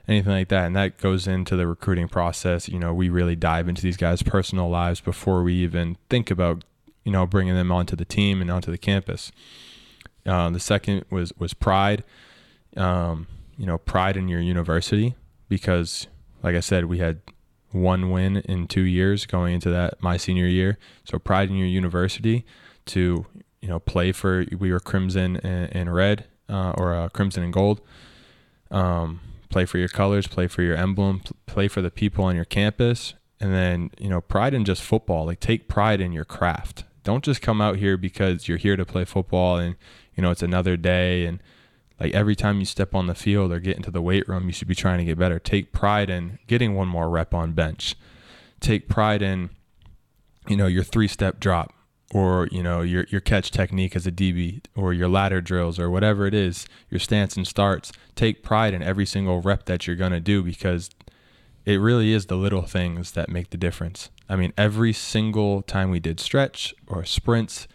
anything 0.08 0.34
like 0.34 0.50
that. 0.50 0.68
And 0.68 0.76
that 0.76 1.00
goes 1.00 1.26
into 1.26 1.56
the 1.56 1.66
recruiting 1.66 2.08
process. 2.08 2.70
You 2.70 2.78
know, 2.78 2.94
we 2.94 3.10
really 3.10 3.36
dive 3.36 3.68
into 3.68 3.82
these 3.82 3.98
guys' 3.98 4.22
personal 4.22 4.70
lives 4.70 5.02
before 5.02 5.42
we 5.42 5.56
even 5.56 5.98
think 6.12 6.30
about, 6.30 6.64
you 7.04 7.12
know, 7.12 7.26
bringing 7.26 7.56
them 7.56 7.72
onto 7.72 7.96
the 7.96 8.06
team 8.06 8.42
and 8.42 8.52
onto 8.52 8.70
the 8.70 8.78
campus. 8.78 9.32
Uh, 10.24 10.52
the 10.52 10.60
second 10.60 11.04
was 11.10 11.34
was 11.40 11.56
pride. 11.56 12.04
Um, 12.76 13.28
you 13.58 13.66
know, 13.66 13.78
pride 13.78 14.18
in 14.18 14.28
your 14.28 14.42
university 14.42 15.16
because, 15.48 16.08
like 16.44 16.56
I 16.56 16.60
said, 16.60 16.86
we 16.86 16.98
had 16.98 17.22
one 17.72 18.10
win 18.10 18.38
in 18.38 18.68
two 18.68 18.82
years 18.82 19.26
going 19.26 19.54
into 19.54 19.70
that 19.70 20.02
my 20.02 20.18
senior 20.18 20.48
year. 20.48 20.78
So 21.04 21.20
pride 21.20 21.50
in 21.50 21.56
your 21.56 21.68
university. 21.68 22.46
to 22.88 23.26
you 23.62 23.68
know 23.68 23.80
play 23.80 24.12
for 24.12 24.46
we 24.60 24.72
were 24.72 24.80
crimson 24.80 25.38
and, 25.38 25.76
and 25.76 25.94
red 25.94 26.26
uh, 26.48 26.74
or 26.78 26.94
uh, 26.94 27.10
crimson 27.10 27.44
and 27.44 27.52
gold. 27.52 27.82
Um, 28.72 29.22
play 29.50 29.66
for 29.66 29.78
your 29.78 29.88
colors, 29.88 30.28
play 30.28 30.48
for 30.48 30.62
your 30.62 30.76
emblem, 30.76 31.22
play 31.46 31.68
for 31.68 31.82
the 31.82 31.90
people 31.90 32.26
on 32.26 32.36
your 32.36 32.46
campus, 32.46 33.16
and 33.40 33.54
then 33.54 33.90
you 34.00 34.10
know 34.10 34.22
pride 34.22 34.54
in 34.54 34.66
just 34.66 34.82
football. 34.82 35.26
Like 35.26 35.40
take 35.40 35.68
pride 35.68 36.00
in 36.00 36.12
your 36.12 36.26
craft. 36.26 36.84
Don't 37.04 37.24
just 37.24 37.42
come 37.42 37.62
out 37.62 37.78
here 37.78 37.98
because 37.98 38.48
you're 38.48 38.58
here 38.58 38.76
to 38.76 38.86
play 38.86 39.06
football 39.06 39.58
and 39.58 39.76
you 40.16 40.22
know 40.22 40.32
it's 40.32 40.44
another 40.44 40.78
day 40.78 41.26
and 41.26 41.42
like 42.00 42.14
every 42.14 42.36
time 42.36 42.60
you 42.60 42.66
step 42.66 42.94
on 42.94 43.08
the 43.08 43.16
field 43.16 43.52
or 43.52 43.60
get 43.60 43.78
into 43.78 43.92
the 43.92 44.02
weight 44.02 44.28
room, 44.28 44.48
you 44.48 44.54
should 44.54 44.68
be 44.68 44.76
trying 44.76 45.00
to 45.00 45.06
get 45.06 45.18
better. 45.18 45.40
Take 45.40 45.72
pride 45.72 46.10
in 46.10 46.40
getting 46.48 46.76
one 46.76 46.88
more 46.88 47.10
rep 47.10 47.34
on 47.34 47.54
bench. 47.54 47.96
Take 48.60 48.90
pride 48.90 49.22
in 49.22 49.50
you 50.48 50.58
know 50.58 50.68
your 50.68 50.84
three 50.84 51.08
step 51.08 51.40
drop 51.40 51.74
or 52.14 52.48
you 52.52 52.62
know 52.62 52.82
your 52.82 53.06
your 53.10 53.22
catch 53.22 53.52
technique 53.52 53.96
as 53.96 54.06
a 54.06 54.12
DB 54.12 54.62
or 54.76 54.94
your 54.94 55.08
ladder 55.08 55.42
drills 55.42 55.80
or 55.80 55.90
whatever 55.90 56.26
it 56.26 56.34
is, 56.34 56.66
your 56.90 57.00
stance 57.00 57.36
and 57.36 57.48
starts. 57.48 57.92
Take 58.16 58.44
pride 58.44 58.74
in 58.74 58.84
every 58.84 59.06
single 59.06 59.42
rep 59.42 59.66
that 59.66 59.88
you're 59.88 59.96
going 59.96 60.12
to 60.12 60.20
do 60.20 60.44
because 60.44 60.90
it 61.66 61.78
really 61.78 62.14
is 62.14 62.28
the 62.28 62.36
little 62.36 62.62
things 62.62 63.14
that 63.14 63.30
make 63.30 63.50
the 63.50 63.58
difference. 63.58 64.10
I 64.30 64.36
mean, 64.36 64.54
every 64.58 64.94
single 64.94 65.62
time 65.64 65.90
we 65.90 66.00
did 66.00 66.20
stretch 66.20 66.74
or 66.88 67.04
sprints, 67.06 67.68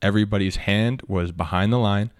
everybody's 0.00 0.56
hand 0.56 1.02
was 1.06 1.30
behind 1.30 1.72
the 1.72 1.78
line, 1.78 2.10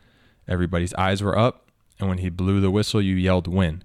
everybody's 0.49 0.95
eyes 0.95 1.23
were 1.23 1.39
up, 1.39 1.69
and 1.99 2.09
when 2.09 2.19
he 2.19 2.29
blew 2.29 2.61
the 2.61 2.71
whistle, 2.71 3.01
you 3.01 3.15
yelled 3.15 3.47
win. 3.47 3.83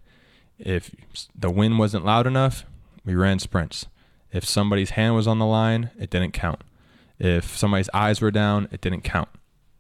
If 0.58 0.94
the 1.36 1.50
win 1.50 1.78
wasn't 1.78 2.06
loud 2.06 2.28
enough, 2.28 2.66
we 3.06 3.16
ran 3.16 3.40
sprints. 3.40 3.86
If 4.32 4.46
somebody's 4.46 4.92
hand 4.92 5.16
was 5.16 5.28
on 5.28 5.40
the 5.40 5.46
line, 5.46 5.92
it 5.98 6.10
didn't 6.10 6.32
count. 6.32 6.62
If 7.18 7.58
somebody's 7.58 7.90
eyes 7.94 8.22
were 8.22 8.32
down, 8.32 8.68
it 8.72 8.82
didn't 8.82 9.02
count. 9.02 9.30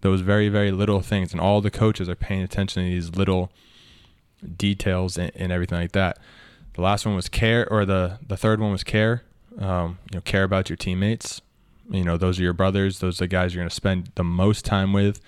Those 0.01 0.21
very, 0.21 0.49
very 0.49 0.71
little 0.71 1.01
things, 1.01 1.31
and 1.31 1.41
all 1.41 1.61
the 1.61 1.71
coaches 1.71 2.07
are 2.09 2.15
paying 2.15 2.41
attention 2.41 2.83
to 2.83 2.89
these 2.89 3.15
little 3.15 3.51
details 4.57 5.17
and, 5.17 5.31
and 5.35 5.51
everything 5.51 5.77
like 5.77 5.91
that. 5.91 6.17
The 6.73 6.81
last 6.81 7.05
one 7.05 7.15
was 7.15 7.27
care, 7.27 7.67
or 7.69 7.85
the 7.85 8.19
the 8.25 8.37
third 8.37 8.59
one 8.61 8.71
was 8.71 8.83
care. 8.83 9.23
Um, 9.57 9.99
you 10.11 10.17
know, 10.17 10.21
care 10.21 10.43
about 10.43 10.69
your 10.69 10.77
teammates. 10.77 11.41
You 11.89 12.03
know, 12.03 12.17
those 12.17 12.39
are 12.39 12.43
your 12.43 12.53
brothers. 12.53 12.99
Those 12.99 13.19
are 13.19 13.25
the 13.25 13.27
guys 13.27 13.53
you're 13.53 13.61
going 13.61 13.69
to 13.69 13.75
spend 13.75 14.11
the 14.15 14.23
most 14.23 14.63
time 14.63 14.93
with. 14.93 15.19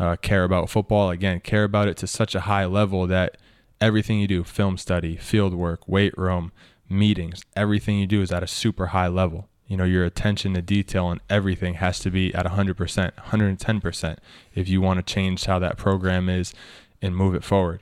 Uh, 0.00 0.16
care 0.16 0.44
about 0.44 0.70
football 0.70 1.10
again. 1.10 1.40
Care 1.40 1.64
about 1.64 1.86
it 1.86 1.96
to 1.98 2.06
such 2.06 2.34
a 2.34 2.40
high 2.40 2.64
level 2.64 3.06
that 3.06 3.36
everything 3.80 4.18
you 4.18 4.26
do, 4.26 4.42
film 4.42 4.76
study, 4.78 5.16
field 5.16 5.54
work, 5.54 5.86
weight 5.86 6.16
room, 6.16 6.52
meetings, 6.88 7.42
everything 7.54 7.98
you 7.98 8.06
do 8.06 8.22
is 8.22 8.32
at 8.32 8.42
a 8.42 8.48
super 8.48 8.86
high 8.86 9.08
level. 9.08 9.48
You 9.66 9.76
know, 9.76 9.84
your 9.84 10.04
attention 10.04 10.54
to 10.54 10.62
detail 10.62 11.10
and 11.10 11.20
everything 11.28 11.74
has 11.74 12.00
to 12.00 12.10
be 12.10 12.34
at 12.34 12.46
100%, 12.46 13.12
110% 13.12 14.16
if 14.54 14.68
you 14.68 14.80
want 14.80 15.06
to 15.06 15.14
change 15.14 15.44
how 15.44 15.58
that 15.60 15.76
program 15.76 16.28
is 16.28 16.54
and 17.00 17.14
move 17.14 17.34
it 17.34 17.44
forward 17.44 17.80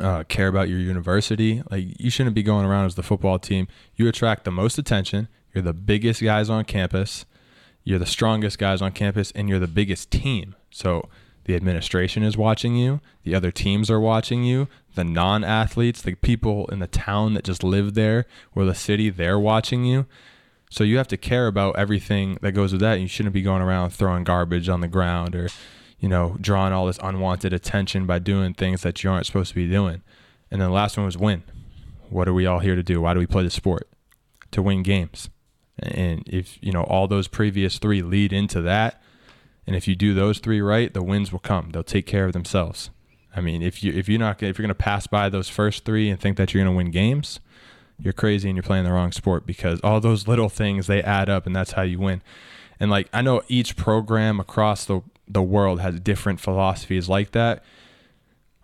uh, 0.00 0.24
care 0.24 0.48
about 0.48 0.68
your 0.68 0.78
university. 0.78 1.62
Like 1.70 2.00
you 2.00 2.10
shouldn't 2.10 2.34
be 2.34 2.42
going 2.42 2.64
around 2.64 2.86
as 2.86 2.94
the 2.94 3.02
football 3.02 3.38
team. 3.38 3.68
You 3.96 4.08
attract 4.08 4.44
the 4.44 4.50
most 4.50 4.78
attention. 4.78 5.28
You're 5.52 5.62
the 5.62 5.72
biggest 5.72 6.22
guys 6.22 6.50
on 6.50 6.64
campus. 6.64 7.24
You're 7.84 7.98
the 7.98 8.06
strongest 8.06 8.58
guys 8.58 8.82
on 8.82 8.92
campus, 8.92 9.30
and 9.32 9.48
you're 9.48 9.58
the 9.58 9.66
biggest 9.66 10.10
team. 10.10 10.54
So 10.70 11.08
the 11.44 11.54
administration 11.54 12.22
is 12.22 12.36
watching 12.36 12.76
you. 12.76 13.00
The 13.24 13.34
other 13.34 13.50
teams 13.50 13.90
are 13.90 14.00
watching 14.00 14.44
you. 14.44 14.68
The 14.94 15.04
non-athletes, 15.04 16.02
the 16.02 16.14
people 16.14 16.66
in 16.66 16.78
the 16.78 16.86
town 16.86 17.34
that 17.34 17.44
just 17.44 17.62
live 17.62 17.94
there 17.94 18.26
or 18.54 18.64
the 18.64 18.74
city, 18.74 19.10
they're 19.10 19.38
watching 19.38 19.84
you. 19.84 20.06
So 20.70 20.84
you 20.84 20.98
have 20.98 21.08
to 21.08 21.16
care 21.16 21.46
about 21.46 21.78
everything 21.78 22.38
that 22.42 22.52
goes 22.52 22.72
with 22.72 22.82
that. 22.82 23.00
You 23.00 23.08
shouldn't 23.08 23.32
be 23.32 23.42
going 23.42 23.62
around 23.62 23.90
throwing 23.90 24.24
garbage 24.24 24.68
on 24.68 24.80
the 24.80 24.88
ground 24.88 25.34
or 25.34 25.48
you 25.98 26.08
know, 26.08 26.36
drawing 26.40 26.72
all 26.72 26.86
this 26.86 26.98
unwanted 27.02 27.52
attention 27.52 28.06
by 28.06 28.18
doing 28.18 28.54
things 28.54 28.82
that 28.82 29.02
you 29.02 29.10
aren't 29.10 29.26
supposed 29.26 29.50
to 29.50 29.54
be 29.54 29.68
doing. 29.68 30.02
And 30.50 30.60
then 30.60 30.68
the 30.68 30.74
last 30.74 30.96
one 30.96 31.06
was 31.06 31.18
win. 31.18 31.42
What 32.08 32.28
are 32.28 32.34
we 32.34 32.46
all 32.46 32.60
here 32.60 32.76
to 32.76 32.82
do? 32.82 33.00
Why 33.00 33.14
do 33.14 33.20
we 33.20 33.26
play 33.26 33.42
the 33.42 33.50
sport? 33.50 33.88
To 34.52 34.62
win 34.62 34.82
games. 34.82 35.28
And 35.78 36.22
if, 36.26 36.58
you 36.62 36.72
know, 36.72 36.84
all 36.84 37.06
those 37.06 37.28
previous 37.28 37.78
three 37.78 38.02
lead 38.02 38.32
into 38.32 38.62
that, 38.62 39.02
and 39.68 39.76
if 39.76 39.86
you 39.86 39.94
do 39.94 40.14
those 40.14 40.38
three 40.38 40.62
right, 40.62 40.94
the 40.94 41.02
wins 41.02 41.30
will 41.30 41.40
come. 41.40 41.68
They'll 41.72 41.84
take 41.84 42.06
care 42.06 42.24
of 42.24 42.32
themselves. 42.32 42.88
I 43.36 43.42
mean, 43.42 43.60
if 43.60 43.84
you 43.84 43.92
if 43.92 44.08
you're 44.08 44.18
not 44.18 44.42
if 44.42 44.58
you're 44.58 44.64
going 44.64 44.68
to 44.68 44.74
pass 44.74 45.06
by 45.06 45.28
those 45.28 45.50
first 45.50 45.84
three 45.84 46.08
and 46.08 46.18
think 46.18 46.38
that 46.38 46.54
you're 46.54 46.64
going 46.64 46.72
to 46.72 46.76
win 46.76 46.90
games, 46.90 47.38
you're 48.00 48.14
crazy 48.14 48.48
and 48.48 48.56
you're 48.56 48.62
playing 48.62 48.84
the 48.84 48.92
wrong 48.92 49.12
sport 49.12 49.44
because 49.44 49.78
all 49.84 50.00
those 50.00 50.26
little 50.26 50.48
things 50.48 50.86
they 50.86 51.02
add 51.02 51.28
up 51.28 51.44
and 51.44 51.54
that's 51.54 51.72
how 51.72 51.82
you 51.82 51.98
win. 51.98 52.22
And 52.80 52.90
like 52.90 53.10
I 53.12 53.20
know 53.20 53.42
each 53.46 53.76
program 53.76 54.40
across 54.40 54.86
the 54.86 55.02
the 55.28 55.42
world 55.42 55.80
has 55.80 56.00
different 56.00 56.40
philosophies 56.40 57.10
like 57.10 57.32
that. 57.32 57.62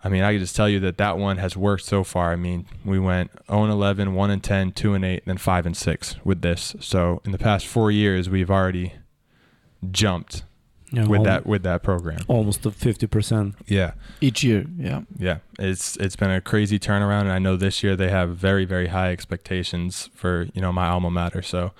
I 0.03 0.09
mean, 0.09 0.23
I 0.23 0.31
can 0.31 0.39
just 0.39 0.55
tell 0.55 0.67
you 0.67 0.79
that 0.79 0.97
that 0.97 1.19
one 1.19 1.37
has 1.37 1.55
worked 1.55 1.85
so 1.85 2.03
far. 2.03 2.31
I 2.31 2.35
mean, 2.35 2.65
we 2.83 2.97
went 2.97 3.29
0 3.47 3.65
and 3.65 3.71
11, 3.71 4.15
1 4.15 4.31
and 4.31 4.43
10, 4.43 4.71
2 4.71 4.93
and 4.95 5.05
8, 5.05 5.23
then 5.27 5.37
5 5.37 5.65
and 5.67 5.77
6 5.77 6.15
with 6.23 6.41
this. 6.41 6.75
So 6.79 7.21
in 7.25 7.31
the 7.31 7.37
past 7.37 7.67
four 7.67 7.91
years, 7.91 8.27
we've 8.27 8.49
already 8.49 8.93
jumped 9.91 10.43
Yeah, 10.91 11.07
with 11.07 11.23
that 11.23 11.45
with 11.45 11.63
that 11.63 11.81
program. 11.83 12.19
almost 12.27 12.63
to 12.63 12.71
fifty 12.71 13.07
percent. 13.07 13.55
Yeah, 13.67 13.93
Each 14.21 14.43
year, 14.43 14.65
yeah. 14.77 15.01
yeah. 15.17 15.39
It's 15.57 15.97
it's 15.97 16.15
been 16.15 16.29
a 16.31 16.39
crazy 16.41 16.77
turnaround, 16.79 17.21
and 17.21 17.31
I 17.31 17.39
know 17.39 17.55
this 17.57 17.83
year 17.83 17.95
they 17.95 18.09
have 18.09 18.37
very 18.37 18.65
very 18.65 18.87
high 18.87 19.11
expectations 19.11 20.09
for 20.13 20.47
you 20.53 20.61
know 20.61 20.71
my 20.71 20.87
alma 20.87 21.09
mater. 21.09 21.41
So 21.41 21.71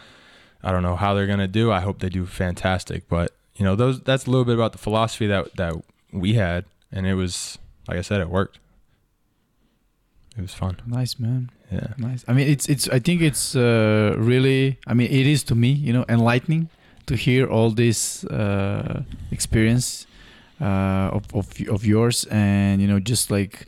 I 0.63 0.71
don't 0.71 0.81
know 0.81 0.95
how 0.95 1.13
they're 1.13 1.27
gonna 1.27 1.47
do. 1.47 1.71
I 1.71 1.81
hope 1.81 1.99
they 1.99 2.09
do 2.09 2.25
fantastic, 2.25 3.07
but 3.07 3.31
you 3.55 3.63
know 3.63 3.75
those 3.75 4.01
that's 4.01 4.25
a 4.25 4.31
little 4.31 4.45
bit 4.45 4.55
about 4.55 4.71
the 4.71 4.79
philosophy 4.79 5.27
that 5.27 5.55
that 5.55 5.75
we 6.11 6.33
had, 6.33 6.65
and 6.91 7.05
it 7.05 7.13
was 7.13 7.59
like 7.87 7.97
I 7.97 8.01
said, 8.01 8.21
it 8.21 8.29
worked. 8.29 8.59
It 10.37 10.41
was 10.41 10.53
fun. 10.53 10.81
Nice, 10.85 11.17
man. 11.19 11.49
Yeah. 11.71 11.93
Nice. 11.97 12.25
I 12.27 12.33
mean, 12.33 12.47
it's 12.47 12.67
it's. 12.67 12.89
I 12.89 12.99
think 12.99 13.21
it's 13.21 13.55
uh, 13.55 14.15
really. 14.17 14.79
I 14.87 14.93
mean, 14.93 15.07
it 15.09 15.25
is 15.25 15.43
to 15.45 15.55
me, 15.55 15.69
you 15.69 15.93
know, 15.93 16.05
enlightening 16.09 16.69
to 17.07 17.15
hear 17.15 17.47
all 17.47 17.69
this 17.71 18.23
uh, 18.25 19.03
experience 19.31 20.07
uh, 20.61 21.09
of, 21.17 21.23
of 21.33 21.47
of 21.69 21.85
yours, 21.85 22.25
and 22.31 22.81
you 22.81 22.87
know, 22.87 22.99
just 22.99 23.29
like 23.31 23.65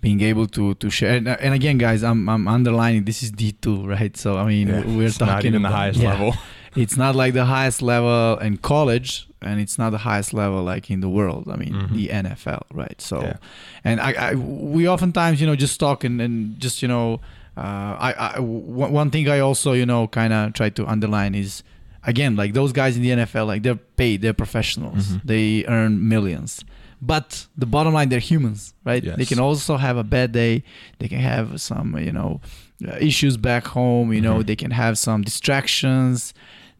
being 0.00 0.20
able 0.22 0.46
to 0.46 0.74
to 0.74 0.90
share. 0.90 1.16
And, 1.16 1.28
and 1.28 1.54
again, 1.54 1.78
guys, 1.78 2.02
I'm 2.02 2.28
I'm 2.28 2.48
underlining 2.48 3.04
this 3.04 3.22
is 3.22 3.30
D 3.30 3.52
two, 3.52 3.86
right? 3.86 4.16
So 4.16 4.38
I 4.38 4.44
mean, 4.46 4.68
Yeah. 4.68 4.84
we're 4.86 5.06
it's 5.08 5.18
talking 5.18 5.34
not 5.34 5.44
even 5.44 5.62
the 5.62 5.68
highest 5.70 6.00
yeah. 6.00 6.10
level. 6.12 6.34
It's 6.76 6.96
not 6.96 7.16
like 7.16 7.34
the 7.34 7.46
highest 7.46 7.82
level 7.82 8.38
in 8.38 8.56
college, 8.58 9.26
and 9.42 9.60
it's 9.60 9.76
not 9.76 9.90
the 9.90 9.98
highest 9.98 10.32
level 10.32 10.62
like 10.62 10.88
in 10.88 11.00
the 11.00 11.08
world. 11.08 11.48
I 11.50 11.56
mean, 11.56 11.74
Mhm. 11.74 11.92
the 11.94 12.08
NFL, 12.08 12.62
right? 12.72 13.00
So 13.00 13.20
Yeah. 13.22 13.36
and 13.84 14.00
I, 14.00 14.12
I 14.30 14.34
we 14.36 14.88
oftentimes 14.88 15.40
you 15.40 15.46
know 15.48 15.56
just 15.56 15.78
talk 15.80 16.04
and, 16.04 16.20
and 16.20 16.58
just 16.60 16.80
you 16.80 16.88
know 16.88 17.20
uh, 17.56 17.92
I, 18.08 18.12
I 18.36 18.40
one 18.40 18.92
one 18.92 19.10
thing 19.10 19.28
I 19.28 19.40
also 19.40 19.72
you 19.72 19.84
know 19.84 20.06
kind 20.06 20.32
of 20.32 20.52
try 20.54 20.70
to 20.70 20.86
underline 20.86 21.34
is 21.34 21.62
again 22.04 22.34
like 22.36 22.52
those 22.54 22.72
guys 22.72 22.96
in 22.96 23.02
the 23.02 23.10
NFL 23.10 23.46
like 23.46 23.62
they're 23.62 23.74
paid 23.96 24.22
they're 24.22 24.32
professionals 24.32 25.08
Mhm. 25.08 25.20
they 25.24 25.64
earn 25.66 26.08
millions 26.08 26.64
but 27.02 27.46
the 27.56 27.66
bottom 27.66 27.92
line 27.94 28.08
they're 28.10 28.18
humans 28.32 28.74
right 28.84 29.02
they 29.16 29.24
can 29.24 29.38
also 29.38 29.76
have 29.76 29.96
a 29.96 30.04
bad 30.04 30.32
day 30.32 30.62
they 30.98 31.08
can 31.08 31.20
have 31.20 31.60
some 31.60 31.96
you 31.98 32.12
know 32.12 32.40
uh, 32.86 32.96
issues 33.00 33.36
back 33.36 33.66
home 33.68 34.12
you 34.12 34.20
know 34.20 34.38
Mhm. 34.40 34.46
they 34.46 34.56
can 34.56 34.70
have 34.70 34.96
some 34.98 35.22
distractions 35.22 36.32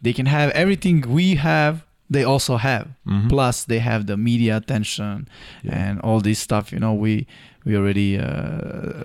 they 0.03 0.13
can 0.13 0.27
have 0.27 0.51
everything 0.53 1.03
we 1.09 1.35
have 1.37 1.85
they 2.09 2.25
also 2.25 2.57
have 2.57 2.89
Mhm. 3.07 3.29
plus 3.29 3.65
they 3.65 3.79
have 3.79 4.07
the 4.07 4.17
media 4.17 4.57
attention 4.57 5.29
Yeah. 5.63 5.77
and 5.89 6.01
all 6.01 6.21
this 6.21 6.39
stuff 6.39 6.73
you 6.73 6.79
know 6.81 6.95
we 6.95 7.27
we 7.65 7.77
already 7.77 8.19
uh, 8.19 9.05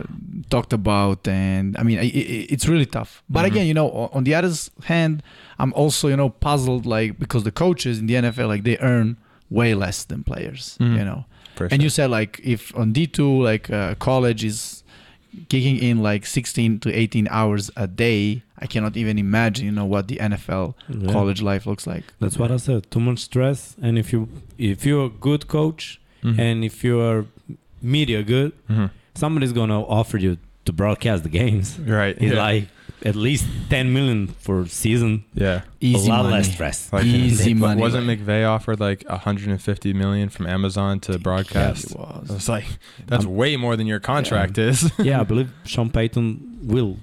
talked 0.49 0.73
about 0.73 1.27
and 1.27 1.76
i 1.77 1.84
mean 1.84 1.98
i 1.99 2.03
i 2.03 2.45
it's 2.53 2.68
really 2.68 2.86
tough 2.86 3.11
but 3.30 3.44
Mhm. 3.44 3.48
again 3.52 3.65
you 3.68 3.73
know 3.73 3.90
on 4.14 4.23
the 4.23 4.34
other 4.34 4.52
hand 4.86 5.22
i'm 5.60 5.73
also 5.73 6.07
you 6.07 6.18
know 6.22 6.30
puzzled 6.30 6.86
like 6.86 7.19
because 7.19 7.44
the 7.44 7.52
coaches 7.52 7.99
in 7.99 8.06
the 8.07 8.14
nfl 8.15 8.48
like 8.48 8.64
they 8.64 8.77
earn 8.80 9.18
way 9.49 9.73
less 9.76 10.06
than 10.06 10.23
players 10.23 10.77
Mhm. 10.80 10.98
you 10.99 11.06
know 11.10 11.26
For 11.56 11.65
and 11.72 11.82
you 11.84 11.90
said 11.90 12.10
like 12.19 12.40
if 12.44 12.61
on 12.76 12.94
d2 12.94 13.18
like 13.49 13.65
uh, 13.69 13.95
college 14.10 14.44
is 14.52 14.84
kicking 15.49 15.77
in 15.77 16.02
like 16.02 16.26
16 16.26 16.80
to 16.80 16.90
18 16.94 17.27
hours 17.30 17.69
a 17.76 17.88
day 17.88 18.41
i 18.60 18.65
cannot 18.68 18.95
even 18.95 19.18
imagine 19.19 19.65
you 19.65 19.72
know 19.72 19.86
what 19.86 20.07
the 20.07 20.18
nfl 20.18 20.73
Yeah. 20.90 21.11
college 21.11 21.41
life 21.41 21.65
looks 21.69 21.86
like 21.86 22.03
That's 22.22 22.38
what 22.38 22.52
I 22.52 22.57
said. 22.57 22.90
Too 22.90 23.02
much 23.02 23.19
stress, 23.19 23.76
and 23.82 23.98
if 23.98 24.14
you 24.14 24.27
if 24.57 24.86
you're 24.86 25.07
a 25.07 25.15
good 25.27 25.44
coach 25.48 25.99
Mhm. 26.23 26.40
and 26.40 26.64
if 26.64 26.84
you 26.86 26.95
are 27.10 27.26
media 27.86 28.24
good, 28.24 28.52
Mhm. 28.70 28.90
somebody's 29.14 29.53
gonna 29.53 29.82
offer 29.82 30.18
you 30.18 30.38
to 30.66 30.74
broadcast 30.74 31.24
the 31.24 31.30
games. 31.30 31.78
right. 31.80 32.16
It's 32.20 32.34
yeah. 32.36 32.41
like 32.41 32.68
at 33.03 33.16
least 33.16 33.45
ten 33.70 33.94
million 33.94 34.28
for 34.40 34.66
season. 34.68 35.24
yeah. 35.36 35.62
easy 35.80 36.07
a 36.10 36.14
lot 36.14 36.24
money 36.24 36.38
less 36.38 36.52
stress. 36.52 36.91
Like, 36.91 37.06
Easy 37.06 37.53
wa- 37.53 37.68
money. 37.68 37.82
Wasn't 37.82 38.07
McVay 38.07 38.44
offered 38.49 38.80
like 38.80 39.03
150 39.07 39.94
million 39.94 40.30
from 40.30 40.48
Amazon 40.48 40.99
to 41.02 41.20
broadcast? 41.20 41.84
Yes, 41.84 41.91
it 41.91 41.99
was. 41.99 42.32
I 42.32 42.34
was 42.34 42.49
like, 42.49 42.66
that's 43.06 43.26
way 43.26 43.56
more 43.57 43.76
than 43.76 43.86
your 43.86 43.99
contract 43.99 44.57
is. 44.57 44.91
yeah, 44.99 45.20
I 45.22 45.24
believe 45.24 45.52
Sean 45.66 45.90
Payton 45.91 46.60
will 46.64 46.98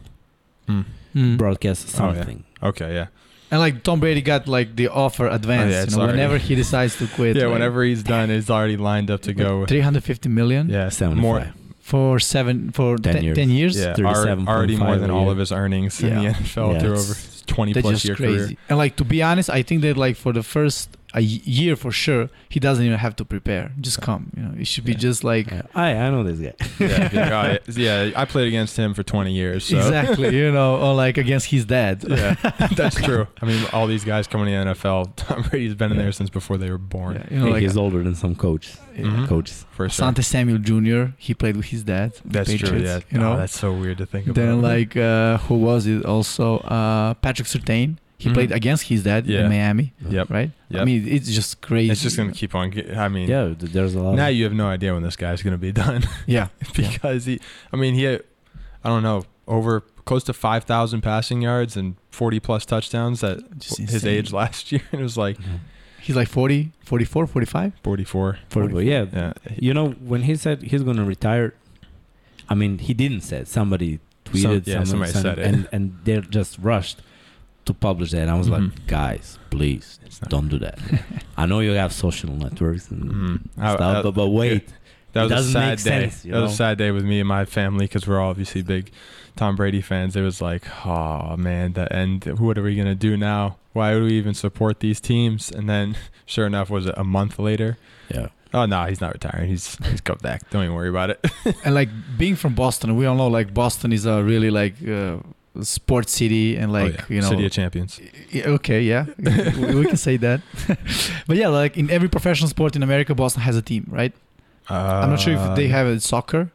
Mm. 1.14 1.36
Broadcast 1.36 1.94
Oh, 2.00 2.06
yeah. 2.08 2.14
something. 2.14 2.44
Okay, 2.62 2.94
yeah. 2.94 3.06
And 3.52 3.60
like 3.60 3.82
Tom 3.84 4.00
Brady 4.00 4.22
got 4.22 4.48
like 4.48 4.74
the 4.74 4.88
offer 4.88 5.28
advance. 5.28 5.72
Oh, 5.72 5.76
yeah, 5.76 5.84
you 5.84 5.90
know, 5.90 5.96
already- 5.98 6.12
whenever 6.18 6.38
he 6.38 6.54
decides 6.56 6.96
to 6.96 7.06
quit. 7.06 7.36
Yeah, 7.36 7.44
like, 7.44 7.52
whenever 7.52 7.84
he's 7.84 8.02
done, 8.02 8.30
he's 8.30 8.48
already 8.50 8.76
lined 8.78 9.10
up 9.10 9.20
to 9.22 9.34
go. 9.34 9.66
350 9.66 10.28
million 10.30 10.68
Yeah, 10.70 10.88
75. 10.88 11.20
more. 11.22 11.52
for 11.80 12.18
seven 12.18 12.70
for 12.72 12.96
10 12.96 13.12
10 13.14 13.24
years. 13.24 13.36
10 13.36 13.50
years. 13.50 13.76
Yeah, 13.78 13.92
37.5 13.94 14.04
already, 14.26 14.46
already 14.48 14.76
more 14.78 14.96
than 14.96 15.10
all 15.10 15.28
of 15.30 15.36
his 15.36 15.52
earnings 15.52 16.00
in 16.02 16.10
the 16.16 16.30
NFL 16.30 16.72
Yeah, 16.74 16.78
through 16.80 16.90
over 16.96 17.14
his 17.14 17.42
20 17.46 17.72
That's 17.74 17.82
plus 17.82 17.92
just 17.94 18.04
year 18.06 18.16
crazy. 18.16 18.36
career. 18.54 18.56
And 18.70 18.78
like 18.78 18.96
to 18.96 19.04
be 19.04 19.22
honest, 19.22 19.50
I 19.50 19.60
think 19.62 19.82
that 19.82 19.96
like 19.98 20.16
for 20.16 20.32
the 20.32 20.42
first 20.42 20.88
a 21.14 21.20
y- 21.20 21.40
year 21.44 21.76
for 21.76 21.92
sure, 21.92 22.28
he 22.48 22.58
doesn't 22.60 22.84
even 22.84 22.98
have 22.98 23.14
to 23.16 23.24
prepare. 23.24 23.72
Just 23.80 24.00
come. 24.00 24.30
You 24.36 24.42
know, 24.42 24.54
it 24.58 24.66
should 24.66 24.84
be 24.84 24.92
Yeah. 24.92 24.98
just 24.98 25.24
like 25.24 25.50
Yeah. 25.50 25.62
I 25.74 25.94
I 25.94 26.10
know 26.10 26.22
this 26.24 26.38
guy. 26.38 26.54
yeah, 26.86 27.08
yeah, 27.12 27.58
oh, 27.66 27.72
yeah, 27.72 28.02
yeah, 28.04 28.12
I 28.20 28.24
played 28.24 28.48
against 28.48 28.76
him 28.76 28.94
for 28.94 29.02
20 29.02 29.32
years. 29.32 29.64
So. 29.64 29.76
exactly. 29.76 30.36
You 30.36 30.50
know, 30.52 30.76
or 30.76 30.94
like 30.94 31.18
against 31.18 31.46
his 31.46 31.64
dad. 31.64 32.04
Yeah, 32.08 32.34
that's 32.76 32.96
true. 32.96 33.26
I 33.40 33.46
mean, 33.46 33.64
all 33.72 33.86
these 33.86 34.04
guys 34.04 34.26
coming 34.26 34.52
in 34.52 34.66
the 34.66 34.74
NFL, 34.74 35.12
Tom 35.16 35.42
Brady's 35.42 35.74
been 35.74 35.90
in 35.92 35.98
there 35.98 36.12
since 36.12 36.30
before 36.30 36.56
they 36.58 36.70
were 36.70 36.78
born. 36.78 37.14
Yeah, 37.16 37.26
you 37.30 37.38
know, 37.40 37.46
Hey, 37.46 37.52
like 37.52 37.62
he's 37.62 37.76
older 37.76 38.02
than 38.02 38.14
some 38.14 38.34
coaches. 38.34 38.78
Mhm. 38.96 39.26
Coaches. 39.26 39.64
For 39.70 39.88
sure. 39.88 40.04
Sante 40.04 40.22
Samuel 40.22 40.58
Jr. 40.58 41.12
He 41.16 41.32
played 41.34 41.56
with 41.56 41.66
his 41.66 41.82
dad. 41.82 42.12
the 42.14 42.20
That's 42.24 42.52
true. 42.54 42.78
Yeah, 42.78 43.00
You 43.10 43.18
know. 43.18 43.32
Oh, 43.32 43.36
that's 43.36 43.58
so 43.58 43.72
weird 43.72 43.98
to 43.98 44.06
think 44.06 44.26
about. 44.26 44.34
then 44.40 44.60
like 44.60 44.96
uh, 44.96 45.38
who 45.38 45.54
was 45.56 45.86
it? 45.86 46.04
Also 46.04 46.58
uh, 46.58 47.14
Patrick 47.14 47.48
Surtain. 47.48 47.96
He 48.22 48.28
Mhm. 48.30 48.34
played 48.34 48.52
against 48.52 48.84
his 48.84 49.02
dad 49.02 49.26
Yeah. 49.26 49.40
in 49.42 49.48
Miami, 49.48 49.92
Yep. 50.08 50.30
right? 50.30 50.50
I 50.74 50.84
mean, 50.84 51.06
it's 51.08 51.30
just 51.32 51.60
crazy. 51.60 51.90
It's 51.90 52.02
just 52.02 52.16
gonna 52.16 52.32
keep 52.32 52.54
on. 52.54 52.72
I 52.96 53.08
mean, 53.08 53.28
Yeah, 53.28 53.52
there's 53.58 53.94
a 53.94 54.00
lot. 54.00 54.14
now 54.14 54.28
of, 54.28 54.34
you 54.34 54.44
have 54.44 54.52
no 54.54 54.68
idea 54.68 54.94
when 54.94 55.02
this 55.02 55.16
guy's 55.16 55.42
gonna 55.42 55.58
be 55.58 55.72
done 55.84 56.02
Yeah. 56.26 56.48
because 56.76 57.24
he. 57.26 57.40
I 57.72 57.76
mean, 57.76 57.94
he. 57.94 58.04
Had, 58.04 58.22
I 58.84 58.88
don't 58.90 59.02
know 59.02 59.24
over 59.48 59.82
close 60.04 60.24
to 60.24 60.32
5,000 60.32 61.00
passing 61.02 61.42
yards 61.42 61.76
and 61.76 61.94
40 62.10 62.38
plus 62.40 62.64
touchdowns 62.64 63.22
at 63.24 63.38
Just 63.58 63.78
his 63.78 63.94
insane. 63.94 64.10
age 64.18 64.32
last 64.32 64.70
year. 64.72 64.82
It 64.92 65.00
was 65.00 65.16
like 65.16 65.38
Mhm. 65.38 65.58
He's 66.00 66.16
like 66.16 66.28
40, 66.28 66.72
44, 66.84 67.26
45. 67.28 67.72
44. 67.84 68.38
For, 68.48 68.82
yeah, 68.82 69.06
Yeah. 69.12 69.32
you 69.56 69.72
know 69.74 69.90
when 70.12 70.22
he 70.22 70.34
said 70.36 70.62
he's 70.62 70.82
gonna 70.82 71.04
retire, 71.04 71.54
I 72.48 72.54
mean 72.54 72.78
he 72.78 72.92
didn't 72.94 73.22
say 73.22 73.38
it. 73.38 73.48
Somebody 73.48 74.00
tweeted, 74.24 74.66
yeah, 74.66 74.82
someone 74.84 75.08
somebody 75.08 75.12
said 75.12 75.38
it. 75.38 75.46
and 75.46 75.68
and 75.72 75.98
they 76.04 76.20
just 76.20 76.58
rushed 76.60 76.98
to 77.64 77.74
publish 77.74 78.10
that. 78.12 78.22
And 78.22 78.30
I 78.30 78.34
was 78.36 78.48
Mhm. 78.48 78.50
like, 78.72 78.86
guys, 78.86 79.38
please 79.50 79.98
don't 80.28 80.48
do 80.48 80.58
that. 80.58 80.78
I 81.36 81.46
know 81.46 81.60
you 81.60 81.72
have 81.72 81.92
social 81.92 82.30
networks 82.30 82.90
and 82.90 83.04
Mhm. 83.04 83.40
Stuff, 83.52 83.80
I- 83.80 84.02
but, 84.02 84.12
but 84.12 84.28
wait, 84.28 84.68
That 85.12 85.22
was 85.24 85.32
a 85.32 85.34
doesn't 85.36 85.52
sad 85.52 85.68
make 85.68 85.78
day. 85.84 86.08
sense, 86.10 86.24
you 86.24 86.32
that 86.32 86.40
was 86.42 86.52
a 86.52 86.56
sad 86.56 86.78
day 86.78 86.90
with 86.90 87.04
me 87.04 87.20
and 87.20 87.28
my 87.28 87.44
family 87.44 87.84
because 87.86 88.06
we're 88.06 88.18
all 88.20 88.30
obviously 88.30 88.62
big 88.62 88.90
Tom 89.36 89.56
Brady 89.56 89.80
fans. 89.80 90.16
It 90.16 90.22
was 90.22 90.40
like, 90.42 90.64
oh 90.86 91.36
man, 91.36 91.74
the 91.74 91.90
end. 91.92 92.24
What 92.38 92.58
are 92.58 92.62
we 92.62 92.74
gonna 92.76 92.94
do 92.94 93.16
now? 93.16 93.56
Why 93.74 93.94
would 93.94 94.02
we 94.04 94.12
even 94.14 94.34
support 94.34 94.80
these 94.80 95.00
teams? 95.00 95.50
And 95.50 95.68
then, 95.68 95.96
sure 96.26 96.46
enough, 96.46 96.68
was 96.70 96.86
it 96.86 96.94
a 96.96 97.04
month 97.04 97.38
later? 97.38 97.78
yeah, 98.14 98.28
Oh 98.54 98.66
no, 98.66 98.84
he's 98.84 99.00
not 99.00 99.12
retiring. 99.14 99.48
He's 99.48 99.78
he's 99.90 100.00
come 100.02 100.18
back. 100.20 100.50
Don't 100.50 100.64
even 100.64 100.74
worry 100.74 100.90
about 100.90 101.08
it. 101.10 101.24
and 101.64 101.74
like 101.74 101.88
being 102.18 102.36
from 102.36 102.54
Boston, 102.54 102.96
we 102.96 103.06
all 103.06 103.14
know 103.14 103.28
like 103.28 103.54
Boston 103.54 103.92
is 103.92 104.04
a 104.04 104.22
really 104.22 104.50
like 104.50 104.74
uh, 104.86 105.16
sports 105.60 106.12
city 106.12 106.56
and 106.56 106.72
like 106.72 106.92
Oh, 106.92 106.96
yeah. 107.08 107.14
you 107.16 107.20
know 107.20 107.28
City 107.28 107.46
of 107.46 107.52
Champions. 107.52 108.00
Okay, 108.34 108.82
yeah, 108.82 109.04
we, 109.18 109.84
can 109.86 109.96
say 109.96 110.16
that. 110.18 110.40
but 111.26 111.36
yeah, 111.36 111.48
like 111.48 111.76
in 111.76 111.90
every 111.90 112.08
professional 112.08 112.48
sport 112.48 112.74
in 112.76 112.82
America, 112.82 113.14
Boston 113.14 113.42
has 113.42 113.56
a 113.56 113.62
team, 113.62 113.86
right? 113.90 114.12
I'm 114.68 115.10
not 115.10 115.20
sure 115.20 115.34
if 115.34 115.56
they 115.56 115.68
have 115.68 115.86
it 115.86 115.90
in 115.90 116.00
soccer. 116.00 116.50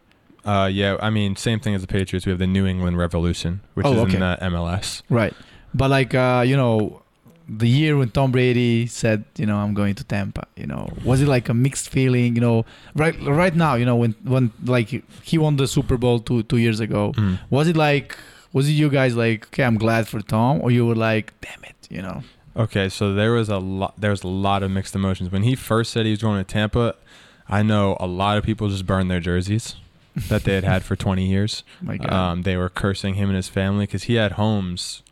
Uh, 0.45 0.69
yeah, 0.71 0.95
I 1.01 1.09
mean, 1.09 1.35
same 1.35 1.59
thing 1.59 1.75
as 1.75 1.81
the 1.81 1.87
Patriots. 1.87 2.25
We 2.25 2.31
have 2.31 2.39
the 2.39 2.47
New 2.47 2.65
England 2.65 2.97
Revolution, 2.97 3.59
which 3.75 3.85
Oh, 3.85 3.93
is 3.93 3.99
okay. 3.99 4.13
in 4.15 4.19
the 4.21 4.37
MLS. 4.41 5.01
Right. 5.09 5.33
But 5.73 5.89
like 5.91 6.15
uh, 6.15 6.43
you 6.47 6.55
know, 6.55 7.01
the 7.49 7.67
year 7.67 7.97
when 7.97 8.09
Tom 8.09 8.31
Brady 8.31 8.87
said, 8.87 9.25
you 9.37 9.45
know, 9.45 9.57
I'm 9.57 9.73
going 9.73 9.93
to 9.95 10.03
Tampa, 10.05 10.47
you 10.55 10.65
know, 10.65 10.89
was 11.03 11.21
it 11.21 11.27
like 11.27 11.49
a 11.49 11.53
mixed 11.53 11.89
feeling, 11.89 12.33
you 12.35 12.41
know, 12.41 12.65
right 12.95 13.15
right 13.25 13.53
now, 13.55 13.75
you 13.75 13.85
know, 13.85 13.97
when 13.97 14.15
when 14.23 14.51
like 14.65 15.03
he 15.21 15.37
won 15.37 15.57
the 15.57 15.67
Super 15.67 15.97
Bowl 15.97 16.19
two 16.19 16.43
two 16.43 16.57
years 16.57 16.79
ago, 16.79 17.11
Mm. 17.15 17.39
was 17.49 17.67
it 17.67 17.75
like 17.75 18.17
was 18.53 18.67
it 18.69 18.73
you 18.73 18.89
guys 18.89 19.15
like, 19.15 19.47
okay, 19.47 19.63
I'm 19.63 19.77
glad 19.77 20.07
for 20.07 20.21
Tom, 20.21 20.61
or 20.61 20.71
you 20.71 20.85
were 20.85 20.95
like, 20.95 21.33
damn 21.41 21.63
it, 21.63 21.75
you 21.89 22.01
know? 22.01 22.23
Okay, 22.55 22.89
so 22.89 23.13
there 23.13 23.33
was 23.33 23.49
a 23.49 23.59
lot. 23.59 23.93
There 23.99 24.09
was 24.09 24.23
a 24.23 24.27
lot 24.27 24.63
of 24.63 24.71
mixed 24.71 24.95
emotions 24.95 25.31
when 25.31 25.43
he 25.43 25.55
first 25.55 25.91
said 25.91 26.05
he 26.05 26.11
was 26.11 26.21
going 26.21 26.43
to 26.43 26.43
Tampa. 26.43 26.95
I 27.47 27.61
know 27.61 27.95
a 27.99 28.07
lot 28.07 28.37
of 28.37 28.43
people 28.43 28.67
just 28.67 28.85
burned 28.85 29.11
their 29.11 29.19
jerseys 29.19 29.75
that 30.27 30.43
they 30.43 30.55
had 30.55 30.63
had 30.63 30.83
for 30.83 30.95
20 30.95 31.25
years. 31.25 31.63
My 31.81 31.97
God. 31.97 32.11
Um, 32.11 32.41
they 32.41 32.57
were 32.57 32.69
cursing 32.69 33.13
him 33.13 33.29
and 33.29 33.35
his 33.35 33.47
family 33.47 33.85
because 33.85 34.03
he 34.03 34.15
had 34.15 34.33
homes, 34.33 35.03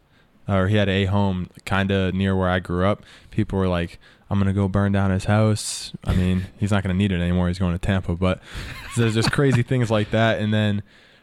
or 0.48 0.68
he 0.68 0.76
had 0.78 0.90
a 0.90 1.06
home 1.06 1.50
kind 1.66 1.92
of 1.92 2.16
near 2.16 2.36
where 2.36 2.50
I 2.50 2.60
grew 2.60 2.86
up. 2.88 3.04
People 3.30 3.60
were 3.60 3.68
like, 3.68 4.00
"I'm 4.30 4.40
gonna 4.40 4.52
go 4.54 4.68
burn 4.68 4.92
down 4.92 5.12
his 5.12 5.26
house." 5.26 5.94
I 6.04 6.16
mean, 6.16 6.48
he's 6.58 6.72
not 6.72 6.82
gonna 6.82 6.96
need 6.96 7.12
it 7.12 7.22
anymore. 7.22 7.48
He's 7.48 7.60
going 7.60 7.74
to 7.74 7.80
Tampa, 7.80 8.16
but 8.16 8.42
there's 8.98 9.14
just 9.14 9.32
crazy 9.32 9.62
things 9.64 9.92
like 9.92 10.10
that. 10.12 10.40
And 10.40 10.52
then, 10.52 10.82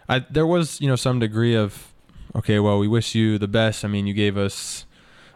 I 0.09 0.21
there 0.21 0.47
was 0.47 0.81
you 0.81 0.87
know 0.87 0.97
some 0.97 1.19
degree 1.19 1.57
of, 1.57 1.92
okay, 2.37 2.59
well, 2.59 2.79
we 2.79 2.89
wish 2.89 3.15
you 3.15 3.39
the 3.39 3.49
best. 3.49 3.85
I 3.85 3.89
mean, 3.89 4.07
you 4.07 4.15
gave 4.15 4.37
us 4.37 4.87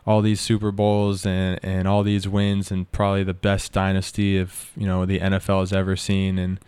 all 0.07 0.23
these 0.23 0.41
Super 0.41 0.71
Bowls 0.71 1.27
and 1.27 1.59
and 1.63 1.89
all 1.89 2.03
these 2.03 2.29
wins 2.29 2.71
and 2.71 2.91
probably 2.93 3.25
the 3.25 3.35
best 3.35 3.73
dynasty 3.73 4.39
of 4.39 4.71
you 4.77 4.87
know 4.87 5.05
the 5.07 5.19
NFL 5.21 5.61
has 5.61 5.73
ever 5.73 5.97
seen. 5.97 6.39
And 6.39 6.59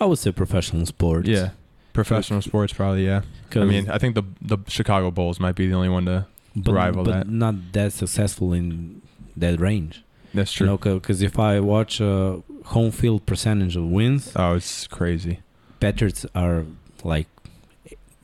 I 0.00 0.04
would 0.06 0.18
say 0.18 0.32
professional 0.32 0.84
sports. 0.86 1.28
yeah, 1.28 1.50
professional 1.92 2.42
sports 2.42 2.72
probably 2.72 3.06
yeah. 3.06 3.22
I 3.54 3.64
mean, 3.64 3.88
I 3.90 3.98
think 3.98 4.14
the 4.16 4.24
the 4.42 4.58
Chicago 4.68 5.10
Bulls 5.10 5.38
might 5.40 5.54
be 5.54 5.66
the 5.66 5.74
only 5.74 5.88
one 5.88 6.04
to. 6.06 6.26
but, 6.56 6.72
rival 6.72 7.04
but 7.04 7.12
that. 7.12 7.28
not 7.28 7.54
that 7.72 7.92
successful 7.92 8.52
in 8.52 9.00
that 9.36 9.58
range. 9.60 10.02
That's 10.34 10.58
You 10.60 10.66
know, 10.66 10.76
because 10.76 11.22
if 11.22 11.38
I 11.38 11.60
watch 11.60 12.00
uh, 12.00 12.38
home 12.64 12.90
field 12.90 13.24
percentage 13.24 13.76
of 13.76 13.84
wins, 13.84 14.32
Oh, 14.36 14.54
it's 14.56 14.86
crazy. 14.88 15.38
Patriots 15.80 16.26
are 16.34 16.64
like 17.04 17.28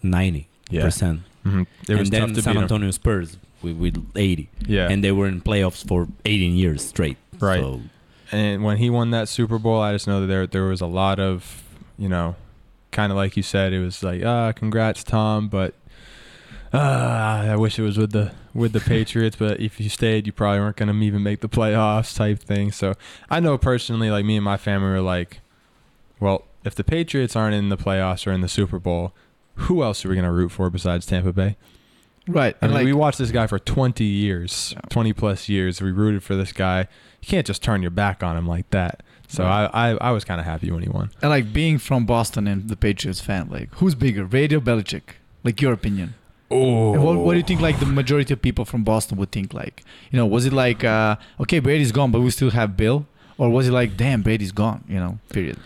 ninety 0.02 0.48
Yeah. 0.70 0.82
percent, 0.84 1.20
hmm 1.42 1.62
It 1.88 1.94
was 1.94 2.00
and 2.00 2.06
then 2.08 2.20
tough 2.28 2.36
to 2.36 2.42
San. 2.42 2.56
Antonio 2.58 2.90
Spurs 2.90 3.36
with, 3.62 3.76
with 3.76 4.06
eighty, 4.16 4.48
Yeah. 4.66 4.88
and 4.90 5.02
they 5.04 5.12
were 5.12 5.26
in 5.26 5.40
playoffs 5.40 5.86
for 5.86 6.08
eighteen 6.24 6.56
years 6.56 6.84
straight. 6.84 7.16
Right. 7.38 7.60
So, 7.60 7.80
and 8.32 8.62
when 8.62 8.76
he 8.76 8.90
won 8.90 9.10
that 9.10 9.28
Super 9.28 9.58
Bowl, 9.58 9.80
I 9.80 9.92
just 9.92 10.06
know 10.06 10.20
that 10.20 10.26
there 10.26 10.46
there 10.46 10.64
was 10.64 10.80
a 10.80 10.86
lot 10.86 11.18
of, 11.18 11.62
you 11.98 12.08
know, 12.08 12.36
kind 12.90 13.10
of 13.12 13.16
like 13.16 13.36
you 13.36 13.42
said, 13.42 13.72
it 13.72 13.80
was 13.80 14.02
like, 14.02 14.24
ah, 14.24 14.52
congrats, 14.52 15.02
Tom, 15.02 15.48
but 15.48 15.74
ah, 16.72 17.42
I 17.42 17.56
wish 17.56 17.78
it 17.78 17.82
was 17.82 17.98
with 17.98 18.12
the 18.12 18.32
with 18.54 18.72
the 18.72 18.80
Patriots. 18.80 19.36
But 19.36 19.60
if 19.60 19.80
you 19.80 19.88
stayed, 19.88 20.26
you 20.26 20.32
probably 20.32 20.60
weren't 20.60 20.76
gonna 20.76 20.94
even 20.94 21.22
make 21.22 21.40
the 21.40 21.48
playoffs, 21.48 22.14
type 22.16 22.38
thing. 22.40 22.72
So 22.72 22.94
I 23.28 23.40
know 23.40 23.58
personally, 23.58 24.10
like 24.10 24.24
me 24.24 24.36
and 24.36 24.44
my 24.44 24.56
family 24.56 24.90
were 24.90 25.00
like, 25.00 25.40
well, 26.18 26.44
if 26.64 26.74
the 26.74 26.84
Patriots 26.84 27.34
aren't 27.36 27.54
in 27.54 27.68
the 27.68 27.76
playoffs 27.76 28.26
or 28.26 28.32
in 28.32 28.40
the 28.42 28.48
Super 28.48 28.78
Bowl, 28.78 29.12
who 29.54 29.82
else 29.82 30.04
are 30.04 30.08
we 30.08 30.16
gonna 30.16 30.32
root 30.32 30.50
for 30.52 30.70
besides 30.70 31.06
Tampa 31.06 31.32
Bay? 31.32 31.56
right. 32.28 32.54
I 32.60 32.66
And 32.66 32.70
mean, 32.72 32.78
like 32.80 32.84
we 32.84 32.92
watched 32.92 33.18
this 33.18 33.30
guy 33.30 33.46
for 33.46 33.58
20 33.58 34.04
years, 34.04 34.72
Yeah. 34.74 34.80
20 34.90 35.12
plus 35.12 35.48
years. 35.48 35.80
We 35.82 35.90
rooted 35.90 36.22
for 36.22 36.36
this 36.36 36.52
guy. 36.52 36.80
You 37.22 37.28
can't 37.28 37.46
just 37.46 37.62
turn 37.62 37.82
your 37.82 37.90
back 37.90 38.22
on 38.22 38.36
him 38.36 38.46
like 38.46 38.70
that. 38.70 39.02
So 39.28 39.44
Right. 39.44 39.68
I, 39.72 39.90
I, 39.90 39.96
I 40.08 40.10
was 40.12 40.24
kind 40.24 40.40
of 40.40 40.46
happy 40.46 40.70
when 40.70 40.82
he 40.82 40.88
won. 40.88 41.10
and 41.22 41.30
like 41.30 41.52
being 41.52 41.78
from 41.78 42.06
Boston 42.06 42.46
and 42.46 42.68
the 42.68 42.76
Patriots 42.76 43.20
fan, 43.20 43.48
like 43.50 43.68
who's 43.76 43.94
bigger, 43.94 44.24
Brady 44.26 44.54
or 44.56 44.60
Belichick? 44.60 45.02
Like 45.44 45.60
your 45.60 45.72
opinion. 45.72 46.14
Oh, 46.52 47.00
what, 47.00 47.16
what 47.18 47.32
do 47.32 47.38
you 47.38 47.44
think 47.44 47.60
like 47.60 47.78
the 47.78 47.86
majority 47.86 48.32
of 48.34 48.42
people 48.42 48.64
from 48.64 48.82
Boston 48.84 49.16
would 49.18 49.30
think 49.32 49.54
like? 49.54 49.84
You 50.10 50.16
know, 50.18 50.26
was 50.26 50.46
it 50.46 50.52
like 50.52 50.84
uh 50.84 51.16
okay, 51.40 51.58
Brady's 51.60 51.92
gone, 51.92 52.10
but 52.10 52.20
we 52.20 52.30
still 52.30 52.50
have 52.50 52.76
Bill? 52.76 53.06
Or 53.38 53.48
was 53.50 53.68
it 53.68 53.72
like 53.72 53.96
damn, 53.96 54.22
Brady's 54.22 54.52
gone, 54.52 54.84
you 54.88 54.96
know, 54.98 55.18
period. 55.30 55.58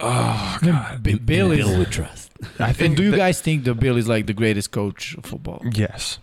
Oh, 0.00 0.58
I 0.62 0.64
God. 0.64 1.02
B- 1.02 1.14
Bill 1.18 1.52
is 1.52 1.66
Bill 1.66 1.78
we 1.78 1.84
trust. 1.84 2.30
I 2.58 2.68
And 2.68 2.76
think 2.76 2.96
do 2.96 3.02
you 3.04 3.10
that- 3.12 3.16
guys 3.16 3.40
think 3.40 3.64
that 3.64 3.74
Bill 3.74 3.96
is 3.96 4.08
like 4.08 4.26
the 4.26 4.32
greatest 4.32 4.70
coach 4.70 5.14
of 5.16 5.24
football? 5.26 5.62
Yes, 5.72 6.18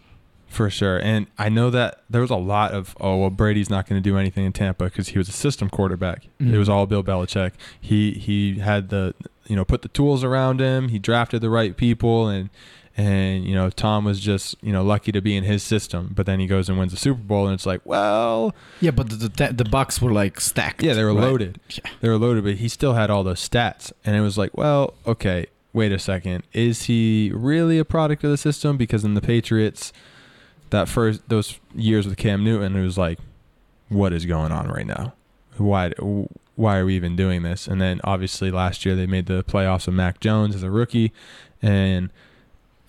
for 0.47 0.69
sure. 0.69 0.97
And 0.97 1.27
I 1.37 1.49
know 1.49 1.69
that 1.69 2.01
there 2.09 2.21
was 2.21 2.31
a 2.31 2.35
lot 2.37 2.71
of, 2.71 2.95
oh, 2.99 3.17
well, 3.17 3.29
Brady's 3.29 3.69
not 3.69 3.87
going 3.87 4.01
to 4.01 4.09
do 4.09 4.17
anything 4.17 4.45
in 4.45 4.53
Tampa 4.53 4.85
because 4.85 5.09
he 5.09 5.17
was 5.17 5.29
a 5.29 5.33
system 5.33 5.69
quarterback. 5.69 6.23
Mhm. 6.41 6.53
It 6.53 6.57
was 6.57 6.69
all 6.69 6.85
Bill 6.87 7.03
Belichick. 7.03 7.51
He 7.79 8.11
he 8.13 8.59
had 8.59 8.89
the, 8.89 9.13
you 9.47 9.55
know, 9.55 9.63
put 9.65 9.81
the 9.83 9.89
tools 9.89 10.23
around 10.23 10.59
him. 10.59 10.89
He 10.89 10.97
drafted 10.99 11.41
the 11.41 11.49
right 11.49 11.75
people, 11.77 12.27
and 12.27 12.49
and 12.97 13.45
you 13.45 13.53
know, 13.53 13.69
Tom 13.69 14.03
was 14.05 14.19
just 14.19 14.55
you 14.61 14.73
know 14.73 14.83
lucky 14.83 15.11
to 15.11 15.21
be 15.21 15.37
in 15.37 15.43
his 15.43 15.61
system. 15.63 16.11
But 16.15 16.25
then 16.25 16.39
he 16.39 16.47
goes 16.47 16.67
and 16.67 16.77
wins 16.79 16.91
the 16.91 16.97
Super 16.97 17.21
Bowl, 17.21 17.45
and 17.45 17.53
it's 17.53 17.65
like, 17.65 17.81
well, 17.85 18.53
Yeah, 18.81 18.91
but 18.91 19.09
the 19.09 19.15
the, 19.29 19.53
the 19.53 19.65
Bucks 19.65 20.01
were 20.01 20.11
like 20.11 20.39
stacked. 20.41 20.81
yeah, 20.83 20.93
they 20.93 21.03
were 21.03 21.13
right? 21.13 21.21
loaded. 21.23 21.59
Yeah. 21.69 21.89
They 22.01 22.09
were 22.09 22.17
loaded, 22.17 22.43
but 22.43 22.55
he 22.55 22.67
still 22.67 22.93
had 22.93 23.09
all 23.09 23.23
those 23.23 23.47
stats, 23.47 23.91
and 24.03 24.15
it 24.15 24.21
was 24.21 24.37
like, 24.37 24.57
well, 24.57 24.95
okay, 25.05 25.45
wait 25.73 25.91
a 25.91 25.99
second, 25.99 26.43
is 26.53 26.83
he 26.83 27.31
really 27.33 27.77
a 27.77 27.85
product 27.85 28.23
of 28.23 28.31
the 28.31 28.37
system? 28.37 28.77
Because 28.77 29.05
in 29.05 29.13
the 29.13 29.21
Patriots, 29.21 29.93
that 30.71 30.89
first 30.89 31.21
those 31.29 31.59
years 31.75 32.07
with 32.07 32.17
Cam 32.17 32.43
Newton, 32.43 32.75
it 32.75 32.81
was 32.83 32.97
like, 32.97 33.19
what 33.89 34.11
is 34.11 34.25
going 34.25 34.51
on 34.51 34.67
right 34.69 34.87
now? 34.87 35.13
Why 35.57 35.91
why 36.55 36.77
are 36.77 36.85
we 36.85 36.95
even 36.95 37.15
doing 37.15 37.43
this? 37.43 37.67
And 37.67 37.79
then 37.79 38.01
obviously 38.03 38.49
last 38.49 38.83
year 38.85 38.95
they 38.95 39.05
made 39.05 39.27
the 39.27 39.43
playoffs 39.43 39.85
with 39.85 39.93
Mac 39.93 40.19
Jones 40.19 40.55
as 40.55 40.63
a 40.63 40.71
rookie, 40.71 41.13
and 41.61 42.09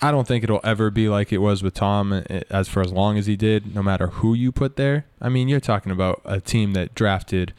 I 0.01 0.11
don't 0.13 0.29
think 0.29 0.45
it'll 0.45 0.61
ever 0.63 0.91
be 0.91 1.09
like 1.09 1.33
it 1.33 1.39
was 1.39 1.63
with 1.63 1.75
Tom 1.75 2.13
eh, 2.13 2.43
as 2.51 2.69
for 2.69 2.81
as 2.81 2.93
long 2.93 3.19
as 3.19 3.27
he 3.27 3.37
did, 3.37 3.75
no 3.75 3.83
matter 3.83 4.07
who 4.09 4.33
you 4.35 4.53
put 4.53 4.77
there. 4.77 5.07
I 5.21 5.29
mean, 5.29 5.49
you're 5.49 5.59
talking 5.61 5.91
about 5.91 6.21
a 6.25 6.41
team 6.41 6.73
that 6.75 6.95
drafted, 6.95 7.53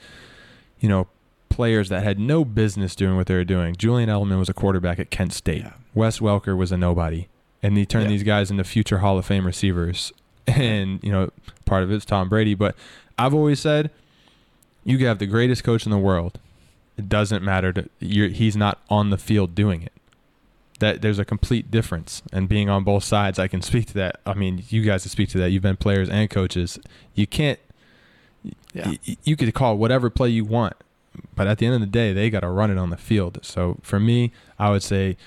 you 0.79 0.87
know, 0.87 1.07
players 1.49 1.89
that 1.89 2.03
had 2.03 2.17
no 2.19 2.45
business 2.45 2.95
doing 2.95 3.17
what 3.17 3.27
they 3.27 3.33
were 3.35 3.43
doing. 3.43 3.75
Julian 3.75 4.07
Edelman 4.09 4.39
was 4.39 4.47
a 4.47 4.53
quarterback 4.53 4.99
at 4.99 5.09
Kent 5.11 5.33
State. 5.33 5.63
Yeah. 5.63 5.73
Wes 5.93 6.19
Welker 6.19 6.55
was 6.55 6.71
a 6.71 6.77
nobody. 6.77 7.27
And 7.61 7.75
he 7.75 7.85
turned 7.85 8.05
Yeah. 8.05 8.11
these 8.11 8.23
guys 8.23 8.49
into 8.49 8.63
future 8.63 8.99
Hall 8.99 9.17
of 9.17 9.25
Fame 9.25 9.45
receivers. 9.45 10.13
And, 10.47 11.03
you 11.03 11.11
know, 11.11 11.31
part 11.65 11.83
of 11.83 11.91
it's 11.91 12.05
Tom 12.05 12.29
Brady. 12.29 12.55
But 12.55 12.75
I've 13.17 13.33
always 13.33 13.59
said 13.59 13.91
you 14.85 15.05
have 15.05 15.19
the 15.19 15.25
greatest 15.27 15.63
coach 15.63 15.85
in 15.85 15.91
the 15.91 15.97
world. 15.97 16.39
It 16.97 17.09
doesn't 17.09 17.43
matter 17.43 17.71
to 17.73 17.89
you're, 17.99 18.29
he's 18.29 18.55
not 18.55 18.79
on 18.89 19.09
the 19.09 19.17
field 19.17 19.53
doing 19.53 19.81
it. 19.83 19.91
That 20.79 21.01
there's 21.01 21.19
a 21.19 21.25
complete 21.25 21.69
difference. 21.71 22.21
And 22.33 22.47
being 22.49 22.69
on 22.69 22.83
both 22.83 23.03
sides, 23.03 23.37
I 23.39 23.47
can 23.47 23.61
speak 23.61 23.85
to 23.87 23.93
that. 23.95 24.19
I 24.25 24.33
mean, 24.33 24.63
you 24.69 24.81
guys 24.83 25.03
can 25.03 25.09
speak 25.11 25.29
to 25.29 25.37
that. 25.39 25.51
You've 25.51 25.61
been 25.63 25.77
players 25.77 26.09
and 26.09 26.29
coaches. 26.29 26.79
You 27.15 27.27
can't 27.27 27.59
Yeah. 28.73 28.87
y- 29.07 29.17
you 29.23 29.35
could 29.35 29.53
call 29.53 29.77
whatever 29.77 30.09
play 30.09 30.29
you 30.29 30.45
want, 30.45 30.73
but 31.35 31.47
at 31.47 31.57
the 31.57 31.65
end 31.65 31.75
of 31.75 31.81
the 31.81 31.87
day, 31.87 32.13
they 32.13 32.29
got 32.29 32.41
to 32.41 32.49
run 32.49 32.71
it 32.71 32.77
on 32.77 32.89
the 32.89 32.97
field. 32.97 33.39
So 33.41 33.77
for 33.81 33.99
me, 33.99 34.31
I 34.57 34.69
would 34.69 34.83
say 34.83 35.17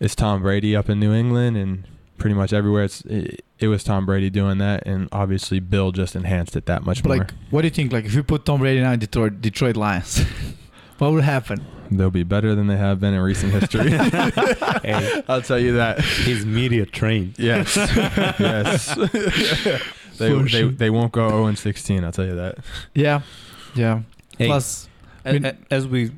it's 0.00 0.14
Tom 0.14 0.42
Brady 0.42 0.74
up 0.74 0.88
in 0.88 0.98
New 0.98 1.12
England 1.12 1.56
and 1.58 1.84
pretty 2.16 2.34
much 2.34 2.52
everywhere. 2.52 2.84
It's 2.84 3.02
it, 3.02 3.44
it 3.58 3.68
was 3.68 3.84
Tom 3.84 4.06
Brady 4.06 4.30
doing 4.30 4.56
that, 4.58 4.86
and 4.86 5.08
obviously 5.12 5.60
Bill 5.60 5.92
just 5.92 6.16
enhanced 6.16 6.56
it 6.56 6.64
that 6.66 6.84
much 6.84 7.02
But 7.02 7.08
more. 7.08 7.18
like, 7.18 7.32
what 7.50 7.60
do 7.62 7.66
you 7.66 7.70
think? 7.74 7.92
Like, 7.92 8.06
if 8.06 8.14
you 8.14 8.22
put 8.22 8.46
Tom 8.46 8.60
Brady 8.60 8.80
now 8.80 8.92
in 8.92 8.98
Detroit, 8.98 9.42
Detroit 9.42 9.76
Lions, 9.76 10.24
what 11.00 11.12
would 11.12 11.24
happen? 11.24 11.64
They'll 11.90 12.10
be 12.10 12.22
better 12.22 12.54
than 12.54 12.68
they 12.68 12.76
have 12.76 13.00
been 13.00 13.14
in 13.14 13.20
recent 13.20 13.52
history. 13.52 13.90
Hey, 14.82 15.22
I'll 15.28 15.42
tell 15.42 15.58
you 15.58 15.72
that. 15.74 16.00
he's 16.00 16.46
media 16.46 16.86
trained. 16.86 17.34
Yes, 17.38 17.74
yes. 17.76 18.94
they, 20.18 20.30
For 20.30 20.42
they, 20.42 20.48
sure. 20.48 20.70
they 20.70 20.90
won't 20.90 21.12
go 21.12 21.28
0 21.28 21.46
and 21.46 21.58
16. 21.58 22.04
I'll 22.04 22.12
tell 22.12 22.24
you 22.26 22.36
that. 22.36 22.58
Yeah, 22.94 23.22
yeah. 23.74 24.02
Hey, 24.38 24.46
Plus, 24.46 24.88
a- 25.24 25.36
a- 25.50 25.56
as 25.70 25.86
we 25.88 26.12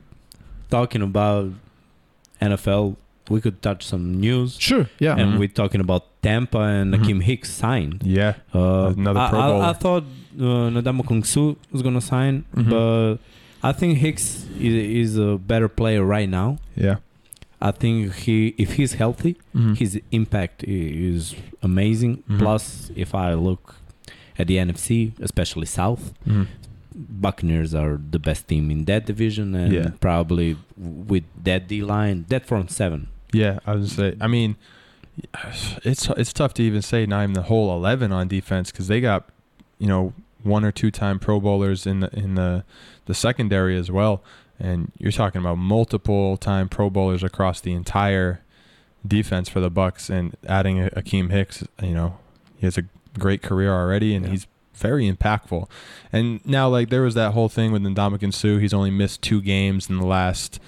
talking 0.71 1.03
about 1.03 1.51
NFL, 2.41 2.97
we 3.31 3.41
could 3.41 3.63
touch 3.63 3.85
some 3.87 4.21
news. 4.21 4.57
sure, 4.59 4.89
yeah. 4.99 5.17
And 5.17 5.35
Mhm. 5.35 5.39
we're 5.39 5.49
talking 5.49 5.81
about 5.81 6.05
Tampa 6.23 6.59
and 6.61 6.93
Mhm. 6.95 6.99
Akiem 7.05 7.23
Hicks 7.23 7.51
signed. 7.51 8.03
Yeah, 8.05 8.35
Uh, 8.55 8.93
Another 8.97 9.21
I, 9.21 9.31
Pro 9.31 9.39
I, 9.39 9.45
I 9.45 9.49
Bowler. 9.49 9.75
thought 9.75 10.05
uh, 10.39 10.71
Ndamukong 10.71 11.25
Suh 11.27 11.55
was 11.73 11.83
gonna 11.83 12.01
sign, 12.01 12.45
Mhm. 12.57 12.71
but 12.71 13.17
I 13.63 13.73
think 13.73 13.99
Hicks 13.99 14.45
is, 14.59 14.75
is 15.13 15.19
a 15.19 15.39
better 15.39 15.69
player 15.69 16.05
right 16.05 16.29
now. 16.29 16.59
yeah. 16.77 16.97
I 17.65 17.71
think 17.71 18.13
he, 18.15 18.55
if 18.59 18.73
he's 18.75 18.95
healthy, 18.95 19.37
Mhm. 19.55 19.77
his 19.79 20.01
impact 20.11 20.65
is 20.65 21.37
amazing. 21.63 22.25
Mhm. 22.29 22.39
Plus, 22.41 22.91
if 22.97 23.15
I 23.15 23.35
look 23.35 23.77
at 24.37 24.49
the 24.49 24.57
NFC, 24.59 25.13
especially 25.21 25.67
South, 25.67 26.13
Mhm. 26.27 26.49
Buccaneers 26.95 27.73
are 27.73 28.01
the 28.11 28.19
best 28.19 28.49
team 28.49 28.69
in 28.71 28.85
that 28.87 29.07
division, 29.07 29.55
and 29.55 29.73
Yeah. 29.73 29.91
probably 30.01 30.57
with 30.77 31.23
that 31.45 31.69
D 31.69 31.83
line, 31.83 32.25
that 32.31 32.45
front 32.47 32.71
seven. 32.73 33.07
Yeah, 33.33 33.61
I 33.65 33.75
was 33.77 33.93
say. 33.93 34.15
I 34.21 34.27
mean, 34.27 34.57
it's 35.85 36.09
it's 36.17 36.33
tough 36.33 36.55
to 36.55 36.63
even 36.63 36.83
say 36.83 37.07
not 37.07 37.23
even 37.23 37.35
the 37.35 37.43
whole 37.43 37.73
eleven 37.75 38.13
on 38.13 38.29
defense 38.29 38.71
because 38.73 38.89
they 38.89 39.01
got, 39.01 39.29
you 39.79 39.87
know, 39.87 40.13
one 40.45 40.65
or 40.65 40.73
two 40.73 40.91
time 40.91 41.19
Pro 41.19 41.41
Bowlers 41.41 41.87
in 41.87 42.01
the 42.01 42.11
in 42.17 42.35
the 42.35 42.65
the 43.07 43.15
secondary 43.15 43.77
as 43.77 43.91
well, 43.91 44.23
and 44.59 44.93
you're 44.99 45.13
talking 45.13 45.41
about 45.41 45.59
multiple 45.59 46.37
time 46.37 46.69
Pro 46.69 46.91
Bowlers 46.91 47.23
across 47.23 47.61
the 47.61 47.73
entire 47.73 48.41
defense 49.07 49.49
for 49.49 49.61
the 49.61 49.71
Bucks, 49.71 50.09
and 50.11 50.37
adding 50.47 50.81
a- 50.81 50.91
Akiem 50.91 51.31
Hicks. 51.31 51.65
You 51.83 51.95
know, 51.95 52.19
he 52.57 52.67
has 52.67 52.79
a 52.79 52.85
great 53.19 53.43
career 53.43 53.73
already, 53.73 54.15
and 54.15 54.25
Yeah. 54.27 54.31
he's 54.33 54.47
very 54.75 55.11
impactful. 55.11 55.69
And 56.13 56.41
now, 56.47 56.69
like 56.69 56.89
there 56.91 57.03
was 57.03 57.15
that 57.15 57.33
whole 57.33 57.49
thing 57.49 57.73
with 57.73 57.83
Ndamukong 57.83 58.33
Suh. 58.33 58.59
He's 58.59 58.73
only 58.75 58.91
missed 58.91 59.23
two 59.23 59.41
games 59.43 59.89
in 59.91 59.99
the 59.99 60.07
last. 60.07 60.61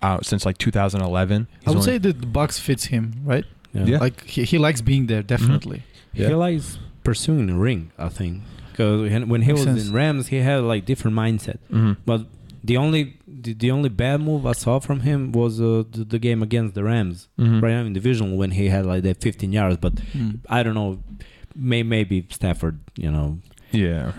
Uh, 0.00 0.18
since 0.20 0.44
like 0.44 0.58
2011, 0.58 1.46
I 1.64 1.70
would 1.70 1.76
only- 1.76 1.86
say 1.86 1.96
that 1.98 2.20
the 2.20 2.26
Bucks 2.26 2.58
fits 2.58 2.86
him, 2.86 3.20
right? 3.24 3.44
Yeah. 3.72 3.98
Like 3.98 4.24
he, 4.26 4.42
he 4.42 4.58
likes 4.58 4.80
being 4.80 5.06
there, 5.06 5.22
definitely. 5.22 5.84
Yeah. 6.12 6.28
He 6.28 6.34
likes 6.34 6.78
pursuing 7.04 7.46
the 7.46 7.54
ring, 7.54 7.92
I 7.96 8.08
think, 8.08 8.42
because 8.72 9.00
when 9.26 9.42
he 9.42 9.52
Makes 9.52 9.64
was 9.66 9.76
sense. 9.76 9.88
in 9.88 9.94
Rams, 9.94 10.28
he 10.28 10.36
had 10.38 10.62
like 10.62 10.84
different 10.84 11.16
mindset. 11.16 11.58
Mhm. 11.70 11.96
But 12.04 12.26
the 12.64 12.76
only 12.76 13.16
the, 13.44 13.54
the 13.54 13.70
only 13.72 13.88
bad 13.88 14.20
move 14.20 14.46
I 14.46 14.52
saw 14.52 14.78
from 14.78 15.00
him 15.00 15.32
was 15.32 15.60
uh, 15.60 15.82
the, 15.90 16.04
the 16.04 16.18
game 16.18 16.42
against 16.42 16.74
the 16.74 16.84
Rams 16.84 17.28
Mhm. 17.38 17.60
right 17.62 17.72
now 17.72 17.80
in 17.84 17.92
division 17.92 18.36
when 18.36 18.52
he 18.52 18.68
had 18.68 18.84
like 18.86 19.02
that 19.04 19.20
15 19.20 19.52
yards. 19.52 19.76
But 19.78 19.94
Mm. 20.16 20.38
I 20.48 20.62
don't 20.62 20.74
know, 20.74 21.02
may 21.56 21.82
maybe 21.82 22.26
Stafford, 22.30 22.78
you 22.96 23.10
know, 23.10 23.38
Yeah. 23.72 24.12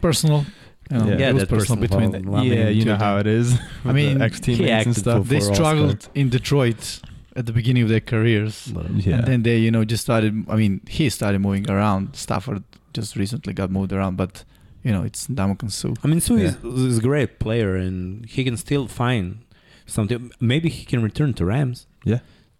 Personal. 0.00 0.44
You 0.90 0.98
know, 0.98 1.06
Yeah. 1.06 1.12
it 1.14 1.20
Yeah, 1.20 1.32
was 1.32 1.42
that's 1.42 1.50
personal 1.50 1.80
personal. 1.82 2.10
between. 2.10 2.30
Well, 2.30 2.44
yeah, 2.44 2.68
you 2.68 2.84
know 2.84 2.96
how 2.96 3.16
it 3.18 3.26
is. 3.26 3.58
I 3.84 3.92
mean, 3.98 4.20
ex 4.20 4.38
teammates 4.40 4.86
and 4.86 4.96
stuff. 4.96 5.26
They 5.28 5.40
struggled 5.40 6.02
Scott. 6.02 6.14
in 6.16 6.28
Detroit 6.28 7.00
at 7.34 7.46
the 7.46 7.52
beginning 7.52 7.82
of 7.84 7.88
their 7.88 8.00
careers. 8.12 8.70
but- 8.74 8.90
Yeah. 9.06 9.16
And 9.18 9.26
then 9.26 9.42
they, 9.42 9.58
you 9.58 9.70
know, 9.70 9.84
just 9.84 10.02
started. 10.04 10.44
I 10.48 10.56
mean, 10.56 10.82
he 10.88 11.08
started 11.08 11.40
moving 11.40 11.68
around. 11.70 12.14
Stafford 12.14 12.62
just 12.92 13.16
recently 13.16 13.52
got 13.52 13.70
moved 13.70 13.92
around, 13.92 14.16
but 14.16 14.44
you 14.82 14.90
know, 14.92 15.02
it's 15.02 15.28
Ndamukong 15.28 15.70
Suh. 15.70 15.94
I 16.02 16.08
mean, 16.08 16.20
Suh 16.20 16.34
is, 16.34 16.56
is 16.64 16.98
a 16.98 17.02
great 17.02 17.38
player 17.38 17.76
and 17.76 18.26
he 18.26 18.42
can 18.44 18.56
still 18.56 18.88
find 18.88 19.44
something. 19.86 20.30
Maybe 20.40 20.68
he 20.68 20.84
can 20.84 21.02
return 21.02 21.34
to 21.34 21.44
Rams. 21.44 21.86
Yeah. 22.04 22.18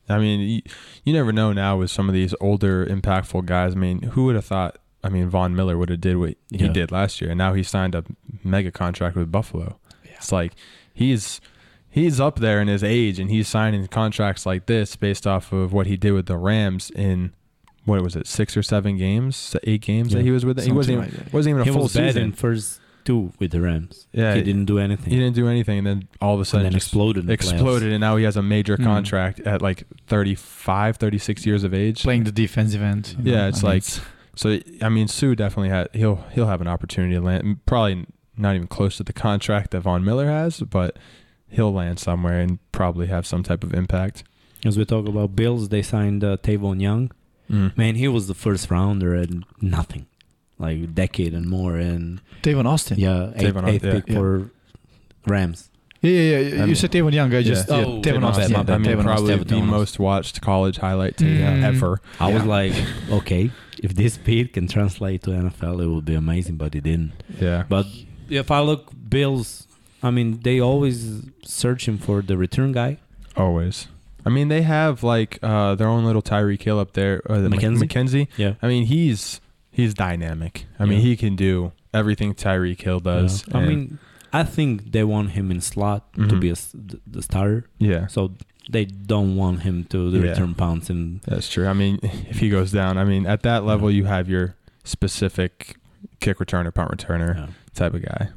I 0.09 0.19
mean, 0.19 0.41
you, 0.41 0.63
you 1.05 1.13
never 1.13 1.33
know 1.33 1.53
now 1.53 1.79
with 1.79 1.91
some 1.91 2.09
of 2.09 2.15
these 2.15 2.35
older, 2.41 2.87
impactful 2.87 3.47
guys. 3.47 3.73
I 3.73 3.77
mean, 3.77 4.03
who 4.03 4.25
would 4.27 4.35
have 4.37 4.45
thought? 4.45 4.79
I 5.05 5.09
mean, 5.09 5.29
Von 5.29 5.57
Miller 5.57 5.77
would 5.77 5.89
have 5.89 6.01
did 6.01 6.17
what 6.17 6.37
he 6.51 6.59
Yeah. 6.59 6.69
did 6.73 6.93
last 6.93 7.21
year, 7.21 7.31
and 7.31 7.39
now 7.39 7.55
he 7.55 7.63
signed 7.65 7.95
a 7.97 8.05
mega 8.45 8.71
contract 8.71 9.17
with 9.17 9.33
Buffalo. 9.33 9.79
It's 10.05 10.31
like 10.31 10.53
he's 10.95 11.41
he's 11.91 12.21
up 12.21 12.39
there 12.39 12.61
in 12.61 12.69
his 12.69 12.85
age, 12.85 13.19
and 13.19 13.31
he's 13.31 13.49
signing 13.49 13.85
contracts 13.89 14.47
like 14.47 14.67
this 14.67 14.95
based 14.95 15.27
off 15.27 15.53
of 15.53 15.73
what 15.73 15.87
he 15.89 15.97
did 15.97 16.13
with 16.13 16.27
the 16.27 16.37
Rams 16.37 16.91
in 16.91 17.35
what 17.85 18.01
was 18.03 18.15
it, 18.17 18.27
six 18.27 18.57
or 18.57 18.63
seven 18.63 18.97
games, 18.97 19.57
eight 19.65 19.81
games 19.83 20.13
that 20.13 20.23
he 20.23 20.31
was 20.31 20.45
with. 20.45 20.63
He 20.63 20.71
wasn't 20.73 20.99
even, 21.05 21.19
like 21.25 21.33
wasn't 21.33 21.51
even 21.55 21.63
a 21.63 21.65
He 21.65 21.71
full 21.73 21.83
was 21.85 21.95
bad 21.95 22.09
season. 22.11 22.23
in 22.25 22.33
first 22.33 22.81
two 23.05 23.33
with 23.41 23.51
the 23.51 23.61
Rams. 23.61 24.07
Yeah, 24.13 24.35
he 24.35 24.43
didn't 24.43 24.67
do 24.67 24.79
anything. 24.79 25.11
He 25.13 25.19
didn't 25.19 25.35
do 25.35 25.49
anything, 25.49 25.79
and 25.79 25.87
then 25.87 26.09
all 26.21 26.35
of 26.35 26.39
a 26.39 26.43
and 26.43 26.47
sudden 26.47 26.65
then 26.67 26.73
just 26.73 26.87
exploded. 26.89 27.25
playoffs. 27.27 27.33
exploded, 27.33 27.91
and 27.93 28.01
now 28.01 28.17
he 28.17 28.25
has 28.25 28.37
a 28.37 28.43
major 28.43 28.77
Mm. 28.77 28.85
contract 28.85 29.41
at 29.41 29.61
like 29.61 29.85
35, 30.07 30.97
36 30.99 31.45
years 31.45 31.65
of 31.65 31.75
age. 31.75 32.03
Playing 32.03 32.25
the 32.25 32.33
defensive 32.33 32.83
end. 32.83 33.17
you 33.19 33.25
know, 33.25 33.33
Yeah, 33.39 33.49
it's 33.49 33.65
I 33.65 33.67
mean, 33.67 33.75
like- 33.75 33.85
So 34.35 34.59
I 34.81 34.89
mean, 34.89 35.09
Suh 35.09 35.35
definitely 35.35 35.69
had 35.71 35.89
he'll 35.93 36.25
he'll 36.33 36.47
have 36.47 36.61
an 36.63 36.69
opportunity 36.69 37.15
to 37.15 37.21
land. 37.21 37.67
Probably 37.67 38.07
not 38.39 38.55
even 38.55 38.67
close 38.67 38.97
to 38.97 39.05
the 39.05 39.13
contract 39.13 39.73
that 39.73 39.81
Von 39.81 40.03
Miller 40.05 40.27
has, 40.27 40.61
but 40.61 40.97
he'll 41.51 41.73
land 41.73 41.99
somewhere 41.99 42.41
and 42.41 42.59
probably 42.73 43.09
have 43.09 43.27
some 43.27 43.43
type 43.43 43.63
of 43.63 43.75
impact. 43.75 44.23
As 44.65 44.79
we 44.79 44.85
talk 44.87 45.07
about 45.07 45.37
Bills, 45.37 45.69
they 45.69 45.83
signed 45.83 46.23
uh, 46.25 46.37
Tavon 46.39 46.81
Young. 46.81 47.11
Mm. 47.51 47.77
Man, 47.77 47.95
he 47.97 48.09
was 48.09 48.27
the 48.29 48.35
first 48.35 48.71
rounder 48.71 49.15
and 49.15 49.45
nothing, 49.61 50.07
like 50.59 50.79
a 50.79 50.87
decade 50.87 51.35
and 51.35 51.47
more. 51.47 51.77
And 51.77 52.21
Tavon 52.43 52.67
Austin. 52.67 52.99
yeah, 52.99 53.31
eighth, 53.37 53.55
Tavon, 53.55 53.69
eighth 53.69 53.85
yeah. 53.85 53.93
pick 53.93 54.09
Yeah. 54.09 54.15
for 54.15 54.51
Rams. 55.27 55.69
yeah, 56.01 56.11
yeah. 56.11 56.39
yeah. 56.39 56.49
You 56.61 56.67
mean- 56.67 56.75
said 56.75 56.91
Tavon 56.93 57.13
Young. 57.13 57.35
I 57.35 57.43
just 57.43 57.69
Yeah. 57.69 57.79
yeah, 57.79 57.85
Oh, 57.87 58.01
Tavon 58.03 58.21
my 58.23 58.29
Austin. 58.29 58.53
bad, 58.53 58.69
yeah, 58.69 58.75
I 58.75 58.79
mean, 58.79 58.91
Tavon 58.97 59.03
probably 59.05 59.35
Austin. 59.35 59.49
the 59.49 59.55
Tavon 59.57 59.67
most 59.67 59.99
watched 59.99 60.41
college 60.41 60.79
highlight 60.79 61.17
tape 61.19 61.29
Mm. 61.41 61.63
ever. 61.63 62.01
I 62.19 62.33
was 62.33 62.43
Yeah. 62.43 62.49
like, 62.49 62.73
okay, 63.11 63.51
if 63.83 63.95
this 63.95 64.15
speed 64.15 64.53
can 64.53 64.67
translate 64.69 65.23
to 65.25 65.31
NFL, 65.31 65.81
it 65.81 65.87
would 65.89 66.05
be 66.05 66.15
amazing, 66.15 66.57
but 66.57 66.75
it 66.75 66.85
didn't. 66.85 67.13
Yeah, 67.41 67.65
But 67.69 67.87
if 68.31 68.51
I 68.51 68.61
look 68.61 68.93
Bills, 69.09 69.67
I 70.03 70.11
mean, 70.11 70.41
they 70.43 70.59
always 70.61 71.23
searching 71.45 71.99
for 71.99 72.23
the 72.23 72.37
return 72.37 72.73
guy. 72.73 72.99
always. 73.37 73.87
I 74.25 74.31
mean, 74.31 74.49
they 74.49 74.63
have 74.63 75.03
like 75.03 75.39
uh, 75.43 75.75
their 75.75 75.89
own 75.89 76.05
little 76.05 76.23
Tyreek 76.23 76.63
Hill 76.63 76.79
up 76.79 76.93
there. 76.93 77.23
Uh, 77.29 77.41
the 77.41 77.49
McKenzie? 77.49 77.79
McKenzie. 77.89 78.29
Yeah. 78.37 78.55
I 78.63 78.69
mean, 78.69 78.85
he's 78.87 79.41
he's 79.71 79.95
dynamic. 79.95 80.67
I 80.79 80.85
mean, 80.85 81.01
he 81.01 81.17
can 81.17 81.35
do 81.37 81.73
everything 81.95 82.35
Tyreek 82.35 82.81
Hill 82.81 83.01
does. 83.01 83.45
Yeah. 83.49 83.59
I 83.59 83.67
mean, 83.67 83.99
I 84.33 84.45
think 84.45 84.93
they 84.93 85.05
want 85.05 85.31
him 85.31 85.51
in 85.51 85.61
slot 85.61 86.13
to 86.15 86.21
Mhm. 86.21 86.41
be 86.41 86.49
a 86.49 86.53
s 86.53 86.71
the, 86.75 87.01
the 87.07 87.23
starter, 87.23 87.67
yeah, 87.79 88.07
so 88.07 88.33
they 88.71 88.85
don't 88.87 89.37
want 89.37 89.61
him 89.63 89.85
to 89.93 90.11
the 90.11 90.19
Yeah. 90.21 90.31
return 90.31 90.55
pounds 90.55 90.89
and 90.89 91.21
that's 91.27 91.49
true. 91.51 91.67
I 91.67 91.73
mean, 91.75 91.99
if 92.31 92.39
he 92.39 92.49
goes 92.49 92.71
down, 92.73 92.97
I 92.97 93.05
mean, 93.05 93.27
at 93.27 93.43
that 93.43 93.65
level, 93.65 93.91
Yeah. 93.91 93.97
you 93.99 94.05
have 94.07 94.29
your 94.31 94.55
specific 94.85 95.77
kick 96.21 96.39
returner, 96.39 96.73
punt 96.73 96.91
returner 96.97 97.35
yeah. 97.37 97.47
type 97.75 97.93
of 97.95 98.03
guy. 98.03 98.29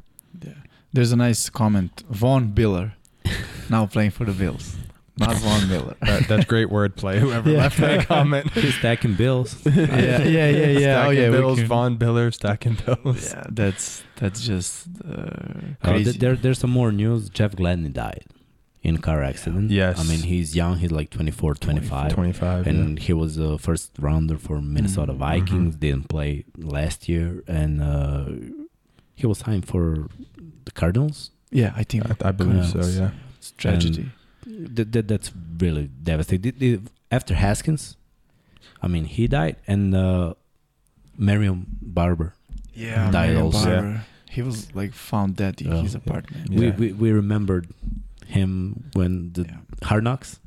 Yeah. 0.44 0.52
There's 0.92 1.12
a 1.12 1.16
nice 1.16 1.48
comment. 1.48 2.02
Von 2.10 2.52
Biller, 2.52 2.92
now 3.70 3.86
playing 3.86 4.10
for 4.10 4.24
the 4.24 4.32
Bills. 4.32 4.76
Not 5.18 5.36
Von 5.36 5.68
Miller. 5.72 5.96
That, 6.02 6.28
that's 6.28 6.44
great 6.44 6.68
wordplay. 6.68 7.18
Whoever 7.24 7.50
Yeah. 7.50 7.58
left 7.58 7.78
that 7.78 8.06
comment. 8.06 8.50
he's 8.52 8.74
stacking 8.74 9.14
bills. 9.14 9.56
yeah, 9.66 10.22
yeah, 10.22 10.22
yeah, 10.22 10.48
yeah. 10.50 11.06
Oh 11.06 11.12
Stacking 11.12 11.18
yeah, 11.22 11.30
we 11.30 11.36
Bills, 11.36 11.58
can- 11.58 11.68
Von 11.68 11.96
Biller, 11.98 12.34
stacking 12.34 12.76
Bills. 12.84 13.30
Yeah, 13.32 13.44
that's 13.48 14.02
that's 14.16 14.40
just 14.46 14.88
uh, 15.08 15.74
crazy. 15.82 16.04
th- 16.04 16.18
there, 16.18 16.36
there's 16.36 16.58
some 16.58 16.70
more 16.70 16.92
news. 16.92 17.28
Jeff 17.30 17.52
Gladney 17.56 17.92
died 17.92 18.24
in 18.82 18.98
car 18.98 19.22
accident. 19.22 19.70
Yes. 19.70 19.98
I 19.98 20.04
mean, 20.04 20.20
he's 20.20 20.54
young. 20.54 20.76
He's 20.78 20.92
like 20.92 21.10
24, 21.10 21.54
25. 21.54 22.12
25. 22.12 22.66
and 22.66 22.98
he 22.98 23.12
was 23.12 23.36
a 23.38 23.58
first 23.58 23.92
rounder 23.98 24.36
for 24.38 24.60
Minnesota 24.60 25.12
Mhm. 25.12 25.18
Vikings. 25.18 25.76
Didn't 25.76 26.08
play 26.08 26.44
last 26.58 27.08
year, 27.08 27.42
and 27.48 27.82
uh, 27.82 28.26
he 29.14 29.26
was 29.26 29.38
signed 29.38 29.66
for 29.66 30.08
the 30.66 30.70
Cardinals. 30.72 31.30
Yeah, 31.50 31.72
I 31.74 31.84
think. 31.84 32.04
I, 32.10 32.28
I 32.28 32.32
believe 32.32 32.66
so. 32.66 32.80
Yeah. 32.84 33.10
it's 33.38 33.52
tragedy. 33.52 34.10
That, 34.46 34.92
that 34.92 35.08
that's 35.08 35.32
really 35.58 35.88
devastating. 36.02 36.42
Did- 36.42 36.58
did- 36.58 36.90
after 37.10 37.34
Haskins, 37.34 37.96
I 38.82 38.88
mean, 38.88 39.04
he 39.04 39.26
died, 39.28 39.56
and 39.66 39.94
uh, 39.94 40.34
Marion 41.18 41.66
Barber. 41.82 42.34
yeah, 42.74 43.10
died 43.10 43.28
Marion 43.30 43.42
also. 43.42 43.64
Barber. 43.64 44.00
He 44.30 44.42
was 44.42 44.74
like 44.74 44.92
found 44.92 45.36
dead 45.36 45.60
in 45.62 45.72
Oh. 45.72 45.82
his 45.82 45.94
apartment. 45.94 46.50
Yeah. 46.50 46.58
We, 46.60 46.70
we 46.70 46.92
we 46.92 47.10
remembered 47.12 47.68
him 48.26 48.90
when 48.94 49.32
the 49.32 49.42
Yeah. 49.42 49.58
Hard 49.88 50.04
Knocks, 50.04 50.40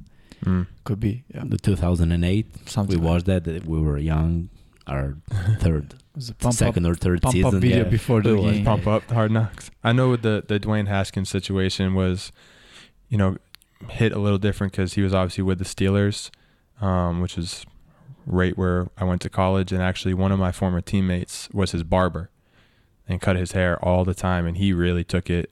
Mm. 0.45 0.67
Could 0.85 0.99
be. 1.01 1.23
Yeah. 1.35 1.43
the 1.45 1.57
2008. 1.57 2.69
Something 2.69 2.95
we 2.99 3.03
like 3.05 3.11
watched 3.13 3.25
that. 3.25 3.45
uh, 3.47 3.59
We 3.65 3.79
were 3.81 3.97
young, 3.97 4.49
our 4.87 5.17
third, 5.59 5.93
It 5.93 6.15
was 6.15 6.29
a 6.29 6.51
second 6.53 6.85
up, 6.85 6.91
or 6.91 6.95
third 6.95 7.21
pump 7.21 7.33
season. 7.33 7.55
up 7.55 7.61
video 7.61 7.83
yeah. 7.83 7.89
before 7.89 8.21
the 8.21 8.35
game. 8.35 8.63
Pump 8.63 8.87
up 8.87 9.03
hard 9.11 9.31
knocks. 9.31 9.69
I 9.83 9.91
know 9.91 10.15
the 10.15 10.43
the 10.47 10.57
Dwayne 10.59 10.87
Haskins 10.87 11.29
situation 11.29 11.93
was, 11.93 12.31
you 13.09 13.17
know, 13.17 13.35
hit 13.89 14.11
a 14.11 14.19
little 14.19 14.37
different 14.37 14.73
because 14.73 14.93
he 14.93 15.01
was 15.01 15.13
obviously 15.13 15.43
with 15.43 15.57
the 15.59 15.65
Steelers, 15.65 16.29
um, 16.81 17.21
which 17.21 17.37
is 17.37 17.65
right 18.25 18.57
where 18.57 18.87
I 18.97 19.03
went 19.05 19.21
to 19.21 19.29
college, 19.29 19.71
and 19.71 19.81
actually 19.81 20.13
one 20.13 20.31
of 20.31 20.39
my 20.39 20.51
former 20.51 20.81
teammates 20.81 21.49
was 21.53 21.71
his 21.71 21.83
barber, 21.83 22.29
and 23.07 23.21
cut 23.21 23.35
his 23.35 23.53
hair 23.53 23.83
all 23.83 24.03
the 24.05 24.13
time, 24.13 24.45
and 24.45 24.57
he 24.57 24.73
really 24.73 25.03
took 25.03 25.29
it 25.29 25.51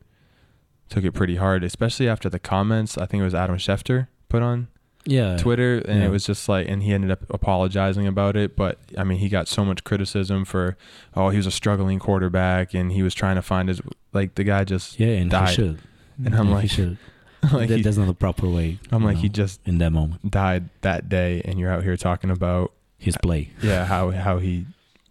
took 0.89 1.03
it 1.03 1.11
pretty 1.11 1.35
hard, 1.35 1.63
especially 1.63 2.07
after 2.07 2.29
the 2.29 2.39
comments. 2.39 2.97
I 2.97 3.05
think 3.05 3.19
it 3.21 3.23
was 3.25 3.35
Adam 3.35 3.57
Schefter 3.57 4.07
put 4.29 4.41
on 4.41 4.67
Yeah, 5.05 5.35
Twitter, 5.37 5.79
and 5.79 5.99
Yeah. 6.01 6.05
it 6.07 6.09
was 6.11 6.25
just 6.25 6.47
like, 6.47 6.67
and 6.69 6.81
he 6.83 6.93
ended 6.93 7.11
up 7.11 7.23
apologizing 7.29 8.07
about 8.07 8.37
it. 8.37 8.55
But 8.55 8.77
I 8.97 9.03
mean, 9.03 9.17
he 9.19 9.27
got 9.27 9.47
so 9.49 9.65
much 9.65 9.83
criticism 9.83 10.45
for, 10.45 10.77
oh, 11.13 11.27
he 11.29 11.37
was 11.37 11.45
a 11.47 11.51
struggling 11.51 11.99
quarterback, 11.99 12.73
and 12.73 12.91
he 12.91 13.03
was 13.03 13.13
trying 13.13 13.35
to 13.35 13.41
find 13.41 13.67
his 13.69 13.81
like 14.13 14.35
the 14.35 14.43
guy 14.45 14.63
just 14.63 14.97
Yeah, 14.99 15.07
and 15.07 15.29
died. 15.31 15.49
he 15.49 15.55
should. 15.55 15.79
And 16.23 16.35
I'm 16.35 16.47
Yeah, 16.49 16.55
like-. 16.55 16.97
like 17.53 17.69
that, 17.69 17.77
he, 17.77 17.81
that's 17.81 17.97
not 17.97 18.07
the 18.07 18.13
proper 18.13 18.47
way. 18.47 18.79
I'm 18.91 19.03
like 19.03 19.17
he 19.17 19.29
just 19.29 19.59
in 19.65 19.77
that 19.79 19.91
moment, 19.91 20.29
died 20.29 20.69
that 20.81 21.09
day, 21.09 21.41
and 21.45 21.59
you're 21.59 21.71
out 21.71 21.83
here 21.83 21.97
talking 21.97 22.29
about 22.29 22.71
his 22.97 23.17
play. 23.17 23.51
yeah 23.61 23.85
how 23.85 24.11
how 24.11 24.39
he 24.39 24.65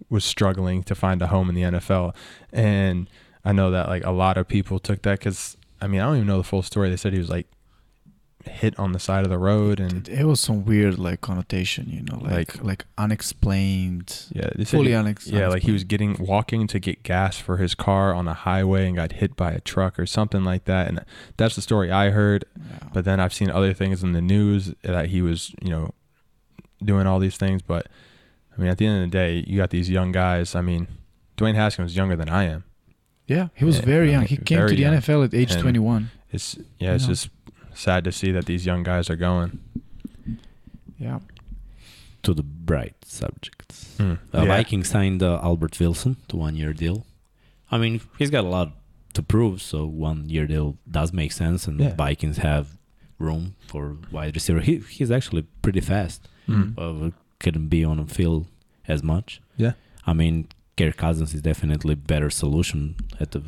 was 0.08 0.24
struggling 0.24 0.82
to 0.84 0.94
find 0.94 1.20
a 1.22 1.26
home 1.28 1.48
in 1.48 1.54
the 1.54 1.62
NFL, 1.62 2.14
and 2.52 3.08
I 3.44 3.52
know 3.52 3.70
that 3.70 3.88
like 3.88 4.04
a 4.04 4.10
lot 4.10 4.36
of 4.36 4.48
people 4.48 4.78
took 4.78 5.02
that 5.02 5.18
because 5.18 5.56
I 5.80 5.86
mean 5.86 6.00
I 6.00 6.04
don't 6.04 6.16
even 6.16 6.26
know 6.26 6.38
the 6.38 6.44
full 6.44 6.62
story. 6.62 6.90
They 6.90 6.96
said 6.96 7.12
he 7.12 7.18
was 7.18 7.30
like 7.30 7.46
hit 8.48 8.78
on 8.78 8.92
the 8.92 8.98
side 8.98 9.24
of 9.24 9.30
the 9.30 9.38
road 9.38 9.78
and 9.80 10.08
It, 10.08 10.24
was 10.24 10.40
some 10.40 10.64
weird 10.64 10.98
like 10.98 11.20
connotation, 11.20 11.88
you 11.90 12.02
know, 12.02 12.18
like 12.18 12.32
Like- 12.56 12.64
like, 12.64 12.84
unexplained, 12.98 14.26
yeah, 14.32 14.48
fully 14.64 14.88
he- 14.88 14.94
unexplained. 14.94 15.38
Yeah, 15.38 15.48
like 15.48 15.62
he 15.62 15.72
was 15.72 15.84
getting 15.84 16.16
walking 16.18 16.66
to 16.68 16.78
get 16.78 17.02
gas 17.02 17.38
for 17.38 17.58
his 17.58 17.74
car 17.74 18.14
on 18.14 18.26
a 18.28 18.34
highway 18.34 18.86
and 18.86 18.96
got 18.96 19.12
hit 19.12 19.36
by 19.36 19.52
a 19.52 19.60
truck 19.60 19.98
or 19.98 20.06
something 20.06 20.44
like 20.44 20.64
that. 20.64 20.88
And 20.88 21.04
that's 21.36 21.54
the 21.56 21.62
story 21.62 21.90
I 21.90 22.10
heard. 22.10 22.44
Yeah. 22.56 22.88
But 22.92 23.04
then 23.04 23.20
I've 23.20 23.34
seen 23.34 23.50
other 23.50 23.72
things 23.74 24.02
in 24.02 24.12
the 24.12 24.20
news 24.22 24.74
that 24.82 25.06
he 25.10 25.22
was, 25.22 25.54
you 25.62 25.70
know, 25.70 25.92
doing 26.84 27.06
all 27.06 27.18
these 27.18 27.36
things. 27.36 27.62
But 27.62 27.86
I 28.56 28.60
mean, 28.60 28.70
at 28.70 28.78
the 28.78 28.86
end 28.86 29.04
of 29.04 29.10
the 29.10 29.16
day, 29.16 29.44
you 29.46 29.56
got 29.58 29.70
these 29.70 29.90
young 29.90 30.12
guys. 30.12 30.54
I 30.54 30.60
mean, 30.62 30.88
Dwayne 31.36 31.54
Haskins 31.54 31.84
was 31.86 31.96
younger 31.96 32.16
than 32.16 32.28
I 32.28 32.44
am. 32.44 32.64
yeah, 33.26 33.48
he 33.54 33.64
was 33.64 33.78
Yeah, 33.78 33.84
very 33.84 34.10
young. 34.12 34.24
He 34.24 34.36
came 34.36 34.60
to 34.60 34.66
the 34.66 34.76
young. 34.76 34.94
NFL 34.94 35.24
at 35.24 35.34
age 35.34 35.52
And- 35.52 35.60
21. 35.62 36.10
It's 36.32 36.56
yeah, 36.78 36.94
it's 36.94 37.04
Yeah. 37.04 37.08
just 37.08 37.28
sad 37.76 38.04
to 38.04 38.12
see 38.12 38.32
that 38.32 38.46
these 38.46 38.66
young 38.66 38.82
guys 38.82 39.08
are 39.10 39.16
going. 39.16 39.58
Yeah. 40.98 41.20
To 42.22 42.34
the 42.34 42.42
bright 42.42 42.96
subjects. 43.04 43.96
Mm. 43.98 44.18
Uh, 44.34 44.42
Yeah. 44.42 44.44
Vikings 44.46 44.88
signed 44.88 45.22
uh, 45.22 45.38
Albert 45.42 45.78
Wilson 45.78 46.16
to 46.28 46.36
one 46.36 46.56
year 46.56 46.72
deal. 46.72 47.06
I 47.70 47.78
mean, 47.78 48.00
he's 48.18 48.30
got 48.30 48.44
a 48.44 48.48
lot 48.48 48.72
to 49.14 49.22
prove, 49.22 49.62
so 49.62 49.86
one 49.86 50.28
year 50.28 50.46
deal 50.46 50.76
does 50.90 51.12
make 51.12 51.32
sense, 51.32 51.66
and 51.66 51.78
Yeah. 51.80 51.94
Vikings 51.94 52.38
have 52.38 52.76
room 53.18 53.54
for 53.66 53.96
wide 54.10 54.34
receiver. 54.34 54.60
He 54.60 54.78
he's 54.78 55.10
actually 55.10 55.42
pretty 55.62 55.80
fast. 55.80 56.28
Mm. 56.48 56.74
Uh, 56.78 57.10
couldn't 57.40 57.68
be 57.68 57.84
on 57.84 57.96
the 57.98 58.12
field 58.14 58.46
as 58.88 59.02
much. 59.02 59.40
Yeah. 59.56 59.72
I 60.06 60.12
mean, 60.12 60.48
Kirk 60.76 60.96
Cousins 60.96 61.34
is 61.34 61.42
definitely 61.42 61.94
better 61.94 62.30
solution 62.30 62.96
at 63.20 63.30
the 63.32 63.42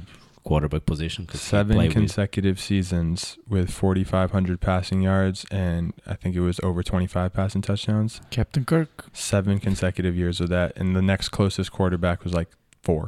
quarterback 0.49 0.85
position. 0.87 1.27
'cause 1.27 1.41
he 1.43 1.47
Seven 1.47 1.77
play 1.77 1.89
with- 1.89 1.97
consecutive 1.97 2.59
seasons 2.59 3.39
with 3.49 3.69
4,500 3.70 4.61
passing 4.61 5.01
yards 5.03 5.45
and 5.51 5.93
I 6.07 6.15
think 6.15 6.35
it 6.35 6.41
was 6.41 6.59
over 6.69 6.83
25 6.83 7.33
passing 7.35 7.62
touchdowns. 7.62 8.20
Captain 8.31 8.65
Kirk. 8.65 9.07
seven 9.12 9.59
consecutive 9.61 10.15
years 10.16 10.41
of 10.41 10.49
that, 10.49 10.73
and 10.79 10.97
the 10.97 11.03
next 11.12 11.29
closest 11.29 11.70
quarterback 11.73 12.25
was 12.25 12.33
like 12.33 12.49
four. 12.83 13.03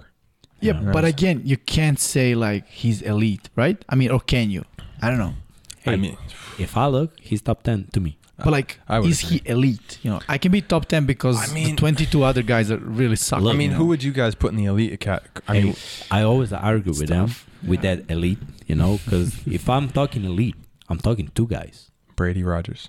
Yeah, 0.60 0.80
Yeah. 0.82 0.92
but 0.92 1.04
again, 1.04 1.40
you 1.44 1.56
can't 1.56 1.98
say 1.98 2.34
like 2.34 2.64
he's 2.68 3.00
elite, 3.02 3.48
right? 3.56 3.78
I 3.88 3.94
mean, 3.96 4.10
or 4.10 4.20
can 4.20 4.50
you? 4.50 4.62
I 5.00 5.08
don't 5.10 5.18
know. 5.18 5.34
Hey, 5.84 5.94
I 5.94 5.96
mean, 5.96 6.16
if 6.58 6.76
I 6.76 6.86
look, 6.88 7.10
he's 7.28 7.40
top 7.40 7.62
ten 7.62 7.88
to 7.94 8.00
me. 8.00 8.18
But 8.44 8.52
like, 8.52 8.78
I 8.88 8.98
would 9.00 9.10
is 9.10 9.20
he 9.20 9.40
elite? 9.44 9.98
You 10.02 10.10
know, 10.12 10.20
I 10.28 10.38
can 10.38 10.50
be 10.52 10.60
top 10.62 10.86
ten 10.86 11.06
because 11.06 11.36
I 11.50 11.52
mean- 11.54 11.70
the 11.70 11.76
twenty-two 11.76 12.22
other 12.22 12.42
guys 12.42 12.70
are 12.70 12.78
really 12.78 13.16
suck. 13.16 13.42
I 13.42 13.52
mean, 13.52 13.70
you 13.70 13.76
who 13.76 13.86
would 13.86 14.02
you 14.02 14.12
guys 14.12 14.34
put 14.34 14.50
in 14.52 14.56
the 14.56 14.64
elite 14.66 14.98
cat? 15.00 15.22
I 15.48 15.60
mean, 15.60 15.76
I 16.10 16.22
always 16.22 16.52
argue 16.52 16.92
with 16.92 17.08
them 17.08 17.28
Stuff. 17.28 17.46
with 17.66 17.82
that 17.82 18.10
elite, 18.10 18.38
you 18.66 18.74
know, 18.74 18.98
because 19.04 19.46
if 19.46 19.68
I'm 19.68 19.88
talking 19.88 20.24
elite, 20.24 20.56
I'm 20.88 20.98
talking 20.98 21.30
two 21.34 21.46
guys. 21.46 21.90
Brady 22.16 22.42
Rodgers. 22.42 22.88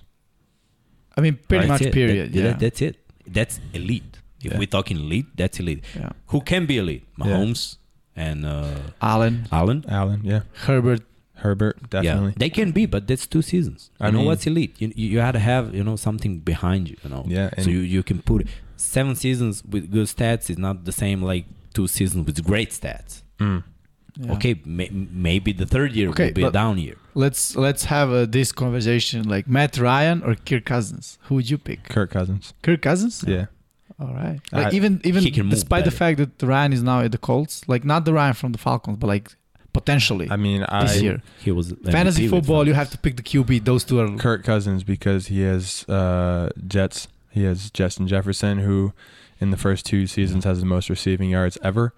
I 1.16 1.20
mean, 1.20 1.38
pretty 1.48 1.66
That's 1.68 1.80
much. 1.80 1.88
it. 1.88 1.92
Period. 1.94 2.32
That- 2.32 2.38
yeah. 2.38 2.42
that- 2.48 2.58
that's 2.60 2.82
it. 2.82 2.96
That's 3.26 3.60
elite. 3.72 4.18
If 4.42 4.52
Yeah. 4.52 4.58
we're 4.58 4.66
talking 4.66 4.96
elite, 4.98 5.26
that's 5.36 5.60
elite. 5.60 5.84
yeah. 5.94 6.10
Who 6.26 6.40
can 6.40 6.66
be 6.66 6.78
elite? 6.78 7.04
Mahomes 7.18 7.76
and 8.16 8.44
uh, 8.44 8.74
Allen, 9.00 9.46
Allen. 9.52 9.84
Allen, 9.88 10.20
yeah. 10.24 10.40
Herbert. 10.66 11.02
Herbert, 11.42 11.76
definitely. 11.90 12.28
Yeah, 12.30 12.34
they 12.42 12.50
can 12.58 12.70
be, 12.78 12.84
but 12.86 13.06
that's 13.08 13.26
two 13.26 13.42
seasons. 13.52 13.90
I 14.00 14.06
I 14.06 14.10
know 14.10 14.18
mean- 14.18 14.26
what's 14.28 14.46
elite. 14.46 14.74
You 14.82 14.88
you 14.94 15.18
had 15.26 15.32
to 15.32 15.42
have 15.52 15.64
you 15.74 15.84
know 15.88 15.96
something 15.96 16.32
behind 16.52 16.82
you. 16.90 16.96
You 17.04 17.10
know. 17.14 17.24
Yeah, 17.36 17.50
so 17.64 17.68
you 17.70 17.80
you 17.96 18.02
can 18.10 18.18
put 18.30 18.46
seven 18.76 19.14
seasons 19.24 19.54
with 19.72 19.84
good 19.96 20.06
stats 20.14 20.44
is 20.52 20.58
not 20.66 20.76
the 20.84 20.92
same 20.92 21.18
like 21.32 21.44
two 21.76 21.86
seasons 21.96 22.26
with 22.26 22.38
great 22.44 22.70
stats. 22.70 23.22
Mm. 23.38 23.62
Yeah. 24.16 24.32
Okay, 24.34 24.54
may, 24.66 24.88
maybe 25.28 25.50
the 25.62 25.64
third 25.74 25.90
year 25.98 26.08
Okay, 26.10 26.26
will 26.26 26.34
be 26.34 26.44
a 26.44 26.50
down 26.50 26.76
year. 26.86 26.96
Let's 27.14 27.56
let's 27.66 27.84
have 27.94 28.08
uh, 28.12 28.26
this 28.26 28.52
conversation 28.52 29.18
like 29.34 29.44
Matt 29.48 29.78
Ryan 29.78 30.22
or 30.22 30.34
Kirk 30.48 30.64
Cousins. 30.74 31.18
Who 31.26 31.36
would 31.36 31.48
you 31.48 31.58
pick? 31.68 31.80
Kirk 31.88 32.10
Cousins. 32.10 32.52
Kirk 32.62 32.82
Cousins. 32.82 33.24
Yeah. 33.26 33.46
All 33.98 34.14
right. 34.22 34.38
Like 34.52 34.66
I- 34.72 34.76
even 34.76 35.00
even 35.04 35.22
He 35.22 35.30
can 35.30 35.48
despite 35.48 35.84
the 35.90 35.96
fact 36.02 36.16
that 36.18 36.30
Ryan 36.46 36.72
is 36.74 36.82
now 36.82 37.00
at 37.00 37.12
the 37.16 37.18
Colts, 37.30 37.62
like 37.72 37.84
not 37.92 38.04
the 38.04 38.12
Ryan 38.12 38.34
from 38.34 38.52
the 38.52 38.58
Falcons, 38.58 38.98
but 38.98 39.06
like 39.06 39.26
potentially 39.72 40.28
I 40.30 40.36
mean, 40.36 40.64
I 40.68 40.84
this 40.84 41.02
year. 41.02 41.22
He 41.40 41.50
was 41.50 41.72
Fantasy 41.84 42.24
with 42.24 42.30
football, 42.30 42.66
you 42.66 42.74
have 42.74 42.90
to 42.90 42.98
pick 42.98 43.16
the 43.16 43.22
QB. 43.22 43.64
Those 43.64 43.84
two 43.84 44.00
are 44.00 44.16
Kirk 44.16 44.44
Cousins 44.44 44.84
because 44.84 45.28
he 45.28 45.42
has 45.42 45.88
uh, 45.88 46.50
Jets. 46.66 47.08
He 47.30 47.44
has 47.44 47.70
Justin 47.70 48.06
Jefferson, 48.06 48.58
who 48.58 48.92
in 49.40 49.50
the 49.50 49.56
first 49.56 49.86
two 49.86 50.06
seasons 50.06 50.44
has 50.44 50.60
the 50.60 50.66
most 50.66 50.90
receiving 50.90 51.30
yards 51.30 51.58
ever. 51.62 51.94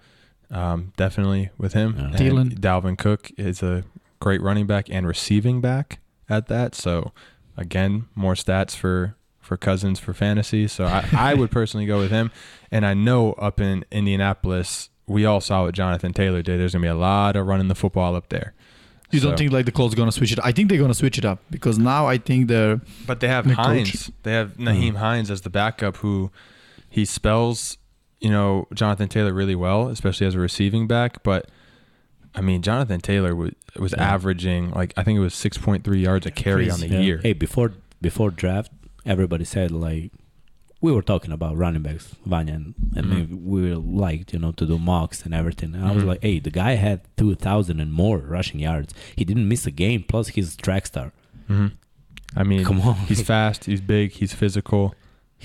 Um, 0.49 0.93
definitely 0.95 1.49
with 1.57 1.73
him. 1.73 1.95
Yeah. 1.97 2.05
And 2.05 2.15
Thielen. 2.15 2.59
Dalvin 2.59 2.97
Cook 2.97 3.31
is 3.37 3.61
a 3.61 3.83
great 4.19 4.41
running 4.41 4.65
back 4.65 4.89
and 4.89 5.07
receiving 5.07 5.61
back 5.61 5.99
at 6.29 6.47
that. 6.47 6.75
So 6.75 7.11
again, 7.57 8.07
more 8.15 8.33
stats 8.33 8.75
for 8.75 9.15
for 9.39 9.57
Cousins 9.57 9.99
for 9.99 10.13
fantasy. 10.13 10.67
So 10.67 10.85
I, 10.85 11.07
I 11.13 11.33
would 11.35 11.51
personally 11.59 11.85
go 11.85 11.99
with 11.99 12.09
him. 12.11 12.31
And 12.71 12.85
I 12.85 12.95
know 12.95 13.33
up 13.33 13.61
in 13.61 13.85
Indianapolis, 13.91 14.89
we 15.07 15.25
all 15.25 15.41
saw 15.41 15.63
what 15.65 15.73
Jonathan 15.75 16.13
Taylor 16.13 16.41
did. 16.41 16.59
There's 16.59 16.73
gonna 16.73 16.81
be 16.83 16.87
a 16.87 16.95
lot 16.95 17.35
of 17.35 17.45
running 17.47 17.67
the 17.67 17.75
football 17.75 18.15
up 18.15 18.29
there. 18.29 18.53
You 19.11 19.19
So- 19.19 19.29
don't 19.29 19.37
think 19.37 19.51
like 19.51 19.65
the 19.65 19.71
Colts 19.71 19.93
gonna 19.95 20.11
switch 20.11 20.31
it? 20.31 20.39
I 20.43 20.51
think 20.51 20.69
they're 20.69 20.79
gonna 20.79 20.93
switch 20.93 21.17
it 21.17 21.25
up 21.25 21.39
because 21.51 21.77
now 21.77 22.07
I 22.07 22.17
think 22.17 22.47
they're 22.47 22.81
But 23.05 23.19
they 23.19 23.27
have 23.27 23.47
The 23.47 23.55
coach. 23.55 23.65
Hines. 23.65 24.11
They 24.23 24.33
have 24.33 24.57
Nyheim 24.57 24.93
Mm. 24.93 24.97
Hines 24.97 25.29
as 25.31 25.41
the 25.41 25.49
backup, 25.49 25.97
who 25.97 26.31
he 26.89 27.05
spells, 27.05 27.77
you 28.19 28.29
know, 28.31 28.67
Jonathan 28.73 29.07
Taylor 29.07 29.33
really 29.33 29.55
well, 29.55 29.89
especially 29.89 30.25
as 30.25 30.33
a 30.35 30.39
receiving 30.39 30.87
back. 30.87 31.21
But 31.23 31.49
I 32.33 32.41
mean, 32.41 32.61
Jonathan 32.61 32.99
Taylor 32.99 33.35
was 33.35 33.51
was 33.77 33.93
Yeah. 33.95 34.03
averaging 34.13 34.71
like 34.71 34.93
I 34.97 35.03
think 35.03 35.17
it 35.17 35.21
was 35.21 35.33
six 35.35 35.57
point 35.57 35.83
three 35.83 36.01
yards 36.01 36.25
a 36.25 36.31
carry 36.31 36.69
on 36.71 36.79
the 36.79 36.87
Yeah. 36.87 36.99
year. 36.99 37.19
Hey, 37.21 37.33
before 37.33 37.73
before 38.01 38.31
draft, 38.31 38.71
everybody 39.05 39.45
said 39.45 39.69
like 39.71 40.11
we 40.85 40.91
were 40.95 41.01
talking 41.11 41.31
about 41.37 41.53
running 41.63 41.83
backs, 41.87 42.07
Vanya, 42.31 42.53
and, 42.59 42.67
and 42.97 43.05
Mhm. 43.05 43.09
maybe 43.13 43.33
we 43.53 43.59
liked 44.03 44.27
you 44.33 44.39
know 44.43 44.51
to 44.59 44.65
do 44.71 44.77
mocks 44.91 45.17
and 45.25 45.33
everything. 45.41 45.69
And 45.75 45.83
I 45.89 45.91
was 45.97 46.03
Mhm. 46.03 46.07
like, 46.11 46.21
hey, 46.27 46.37
the 46.47 46.51
guy 46.63 46.73
had 46.87 46.97
two 47.19 47.31
thousand 47.47 47.77
and 47.83 47.91
more 48.01 48.17
rushing 48.35 48.59
yards. 48.67 48.91
He 49.19 49.23
didn't 49.29 49.47
miss 49.53 49.63
a 49.65 49.71
game. 49.85 50.01
Plus, 50.11 50.25
he's 50.35 50.49
track 50.67 50.83
star. 50.93 51.07
hmm 51.47 51.67
I 52.41 52.43
mean, 52.49 52.63
Come 52.69 52.81
on, 52.89 52.95
he's 53.09 53.21
fast, 53.33 53.59
he's 53.69 53.81
big, 53.95 54.07
he's 54.19 54.33
physical. 54.43 54.83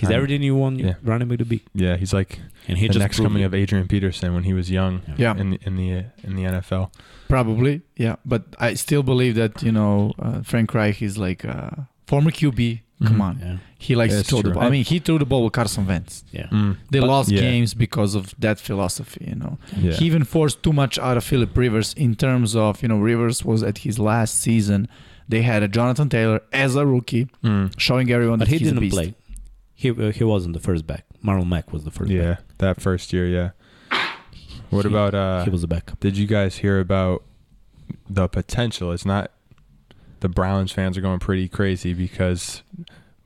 He's 0.01 0.09
Um, 0.09 0.15
everything 0.17 0.43
you 0.49 0.57
want 0.63 0.77
yeah. 0.81 0.95
running 1.11 1.29
back 1.29 1.39
to 1.45 1.45
be, 1.45 1.59
Yeah, 1.85 1.95
he's 2.03 2.13
like 2.21 2.33
and 2.69 2.77
he 2.79 2.87
the 2.87 2.95
just 2.95 3.03
next 3.05 3.19
coming 3.27 3.43
it. 3.43 3.47
of 3.49 3.55
Adrian 3.63 3.87
Peterson 3.95 4.29
when 4.37 4.45
he 4.51 4.55
was 4.61 4.67
young 4.79 4.95
Yeah, 5.25 5.35
in 5.43 5.47
the 5.53 5.59
in 5.67 5.73
the 5.81 5.89
in 6.27 6.33
the 6.39 6.45
NFL. 6.55 6.85
probably. 7.29 7.75
Yeah, 8.05 8.17
but 8.33 8.43
I 8.59 8.75
still 8.85 9.03
believe 9.13 9.35
that 9.43 9.63
you 9.67 9.73
know 9.79 10.13
uh, 10.19 10.39
Frank 10.51 10.69
Reich 10.75 10.99
is 11.09 11.15
like 11.27 11.43
a 11.45 11.89
former 12.11 12.31
QB. 12.39 12.81
Come 13.03 13.17
Mhm. 13.17 13.21
on, 13.23 13.39
Yeah, 13.43 13.57
he 13.79 13.97
likes 13.97 14.13
That's 14.15 14.29
to 14.29 14.35
throw 14.35 14.43
the 14.43 14.51
ball. 14.51 14.63
I 14.63 14.69
mean, 14.69 14.85
he 14.85 14.99
threw 14.99 15.19
the 15.19 15.25
ball 15.25 15.43
with 15.45 15.55
Carson 15.55 15.87
Wentz. 15.87 16.23
yeah. 16.33 16.49
Mm, 16.53 16.77
They 16.91 17.01
But- 17.01 17.09
lost 17.09 17.31
yeah. 17.31 17.41
games 17.41 17.73
because 17.73 18.15
of 18.15 18.35
that 18.39 18.61
philosophy. 18.61 19.25
You 19.29 19.37
know, 19.37 19.59
yeah. 19.79 19.93
he 19.93 20.05
even 20.05 20.25
forced 20.25 20.63
too 20.63 20.73
much 20.75 20.99
out 20.99 21.17
of 21.17 21.25
Philip 21.25 21.57
Rivers 21.57 21.95
in 21.95 22.15
terms 22.15 22.55
of 22.55 22.83
you 22.83 22.89
know 22.89 22.99
Rivers 22.99 23.43
was 23.45 23.63
at 23.63 23.79
his 23.79 23.99
last 23.99 24.39
season. 24.39 24.87
They 25.29 25.43
had 25.43 25.63
a 25.63 25.69
Jonathan 25.69 26.09
Taylor 26.11 26.43
as 26.53 26.77
a 26.77 26.85
rookie, 26.85 27.29
Mm, 27.43 27.73
showing 27.79 28.11
everyone 28.11 28.39
But 28.41 28.49
that 28.49 28.53
he 28.53 28.59
he's 28.59 28.69
didn't 28.69 28.81
beast. 28.81 28.95
play. 28.97 29.15
He 29.75 29.89
uh, 29.91 30.11
he 30.13 30.25
wasn't 30.25 30.53
the 30.53 30.61
first 30.61 30.87
back. 30.87 31.05
Marlon 31.25 31.49
Mack 31.49 31.73
was 31.73 31.85
the 31.85 31.91
first. 31.91 32.11
yeah, 32.11 32.35
back. 32.35 32.59
that 32.59 32.81
first 32.83 33.13
year, 33.15 33.27
yeah. 33.27 33.51
What 34.71 34.85
He- 34.85 34.91
about 34.91 35.15
uh 35.15 35.45
he 35.45 35.51
was 35.51 35.63
the 35.63 35.69
backup. 35.69 35.99
Did 36.01 36.19
you 36.19 36.27
guys 36.27 36.57
hear 36.59 36.81
about 36.81 37.23
the 38.11 38.29
potential? 38.29 38.93
It's 38.93 39.07
not 39.07 39.31
the 40.21 40.29
Browns 40.29 40.73
fans 40.73 40.97
are 40.97 41.01
going 41.01 41.19
pretty 41.19 41.49
crazy 41.49 41.95
because 41.95 42.63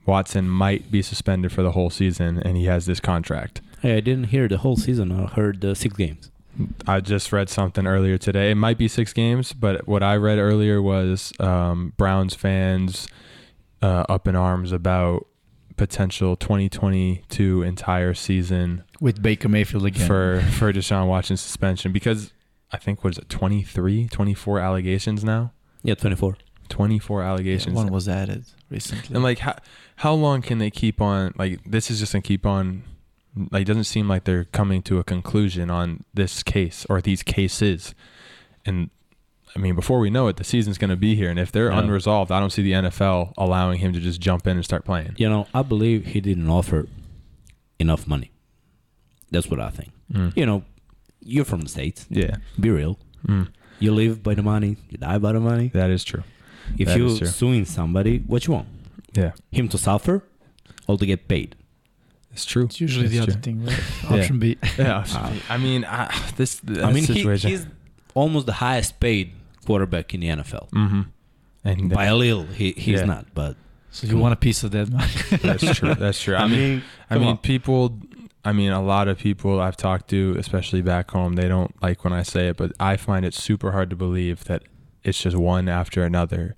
Watson 0.07 0.49
might 0.49 0.91
be 0.91 1.03
suspended 1.03 1.53
for 1.53 1.63
the 1.63 1.73
whole 1.73 1.91
season 1.91 2.39
and 2.39 2.57
he 2.57 2.65
has 2.67 2.87
this 2.87 3.01
contract. 3.01 3.61
Hey, 3.81 3.97
I 3.97 4.01
didn't 4.01 4.25
hear 4.25 4.49
the 4.49 4.59
whole 4.59 4.77
season. 4.77 5.13
I 5.13 5.27
heard 5.27 5.61
the 5.61 5.75
six 5.75 5.95
games. 5.97 6.31
I 6.87 7.01
just 7.01 7.33
read 7.33 7.49
something 7.49 7.87
earlier 7.87 8.17
today. 8.17 8.51
It 8.53 8.55
might 8.55 8.79
be 8.79 8.87
six 8.87 9.13
games, 9.13 9.53
but 9.53 9.89
what 9.89 10.03
I 10.03 10.17
read 10.17 10.39
earlier 10.39 10.81
was 10.81 11.33
um, 11.41 11.93
Browns 11.97 12.35
fans 12.35 13.09
uh, 13.83 14.05
up 14.09 14.29
in 14.29 14.37
arms 14.37 14.71
about 14.71 15.27
potential 15.77 16.37
2022 16.37 17.63
entire 17.63 18.15
season 18.15 18.85
with 19.01 19.21
Baker 19.21 19.49
Mayfield 19.49 19.85
again. 19.85 20.07
for 20.07 20.41
for 20.53 20.73
Deshaun 20.73 21.09
Watson 21.09 21.37
suspension 21.37 21.91
because 21.93 22.33
I 22.71 22.77
think 22.77 23.03
what 23.03 23.15
is 23.15 23.19
it 23.19 23.29
23, 23.29 24.07
24 24.09 24.61
allegations 24.61 25.25
now. 25.25 25.53
Yeah, 25.83 25.95
twenty 25.95 26.17
four. 26.69 26.77
24 26.77 27.21
Yeah, 27.23 27.29
allegations. 27.31 27.75
one 27.75 27.89
was 27.93 28.09
added 28.09 28.45
recently. 28.71 29.15
and 29.15 29.23
like 29.23 29.39
how 29.41 29.57
how 29.97 30.13
long 30.15 30.43
can 30.43 30.59
they 30.59 30.71
keep 30.71 31.01
on 31.01 31.33
like 31.39 31.61
this 31.65 31.91
is 31.91 32.01
just 32.01 32.13
going 32.13 32.23
to 32.23 32.27
keep 32.27 32.45
on 32.47 32.83
like 33.51 33.63
it 33.63 33.65
doesn't 33.65 33.85
seem 33.85 34.09
like 34.09 34.25
they're 34.25 34.45
coming 34.47 34.83
to 34.83 34.99
a 34.99 35.05
conclusion 35.05 35.71
on 35.71 36.05
this 36.15 36.43
case 36.43 36.87
or 36.89 37.01
these 37.01 37.23
cases. 37.23 37.95
And 38.65 38.91
I 39.57 39.59
mean 39.59 39.75
before 39.75 39.99
we 40.01 40.11
know 40.11 40.29
it 40.29 40.37
the 40.37 40.45
season's 40.45 40.79
going 40.79 40.91
to 40.91 40.97
be 40.97 41.15
here 41.17 41.31
and 41.31 41.39
if 41.39 41.51
they're 41.53 41.71
Yeah. 41.71 41.79
unresolved, 41.81 42.31
I 42.33 42.41
don't 42.41 42.51
see 42.51 42.63
the 42.63 42.73
NFL 42.73 43.33
allowing 43.37 43.79
him 43.79 43.93
to 43.93 44.01
just 44.01 44.21
jump 44.21 44.47
in 44.47 44.57
and 44.57 44.65
start 44.65 44.85
playing. 44.85 45.15
You 45.17 45.29
know, 45.29 45.47
I 45.55 45.63
believe 45.63 46.07
he 46.07 46.21
didn't 46.21 46.49
offer 46.49 46.89
enough 47.79 48.07
money. 48.07 48.31
That's 49.31 49.49
what 49.49 49.59
I 49.61 49.71
think. 49.71 49.91
Mm. 50.13 50.37
You 50.37 50.47
know, 50.47 50.65
you're 51.21 51.45
from 51.45 51.63
the 51.63 51.69
states. 51.69 52.07
Yeah. 52.11 52.37
Be 52.61 52.71
real. 52.71 52.99
Mm. 53.27 53.49
You 53.81 53.93
live 53.93 54.23
by 54.23 54.35
the 54.35 54.43
money. 54.43 54.77
You 54.91 54.99
die 54.99 55.19
by 55.19 55.33
the 55.33 55.41
money. 55.41 55.69
That 55.75 55.91
is 55.91 56.05
true. 56.05 56.23
If 56.79 56.89
That 56.89 56.99
you're 56.99 57.27
suing 57.27 57.65
somebody, 57.65 58.19
what 58.27 58.47
you 58.47 58.55
want? 58.55 58.69
Yeah. 59.13 59.33
Him 59.53 59.69
to 59.69 59.79
suffer, 59.79 60.23
or 60.87 60.97
to 60.99 61.07
get 61.07 61.29
paid? 61.29 61.55
It's 62.33 62.45
true. 62.45 62.65
it's 62.65 62.81
usually 62.81 63.07
It's 63.07 63.15
the 63.15 63.21
other 63.21 63.33
thing, 63.33 63.65
right? 63.65 63.81
Yeah. 64.11 64.17
Option 64.17 64.39
B. 64.39 64.59
Yeah. 64.79 65.05
Uh, 65.15 65.33
I 65.49 65.57
mean, 65.57 65.85
I, 65.85 66.13
this, 66.37 66.57
this 66.57 66.79
I 66.83 66.91
mean, 66.93 67.05
he, 67.05 67.15
situation. 67.15 67.51
he's 67.51 67.67
almost 68.15 68.47
the 68.47 68.55
highest 68.55 68.99
paid 68.99 69.33
quarterback 69.67 70.13
in 70.15 70.21
the 70.21 70.29
NFL. 70.29 70.69
mm-hmm. 70.71 71.03
And 71.67 71.91
By 71.91 72.07
a 72.07 72.15
little, 72.17 72.45
he, 72.45 72.73
he's 72.73 73.01
Yeah. 73.01 73.07
not. 73.07 73.27
But 73.35 73.57
So 73.91 74.07
you 74.07 74.15
Come 74.15 74.21
want 74.21 74.33
a 74.35 74.37
piece 74.37 74.65
of 74.65 74.73
that 74.73 74.91
money? 74.91 75.13
that's 75.43 75.79
true. 75.79 75.95
That's 75.95 76.21
true. 76.21 76.35
I 76.37 76.47
mean, 76.49 76.83
I 77.09 77.19
mean, 77.19 77.29
on. 77.29 77.39
people. 77.39 77.99
I 78.47 78.53
mean, 78.53 78.73
a 78.73 78.83
lot 78.83 79.09
of 79.09 79.17
people 79.19 79.59
I've 79.61 79.77
talked 79.77 80.11
to, 80.11 80.37
especially 80.39 80.83
back 80.83 81.11
home, 81.13 81.35
they 81.37 81.49
don't 81.49 81.75
like 81.83 82.05
when 82.05 82.13
I 82.13 82.23
say 82.23 82.49
it, 82.49 82.59
but 82.59 82.73
I 82.79 82.99
find 82.99 83.25
it 83.25 83.33
super 83.33 83.73
hard 83.73 83.89
to 83.91 83.97
believe 83.97 84.45
that 84.45 84.65
it's 85.05 85.21
just 85.23 85.37
one 85.37 85.69
after 85.69 86.03
another, 86.05 86.57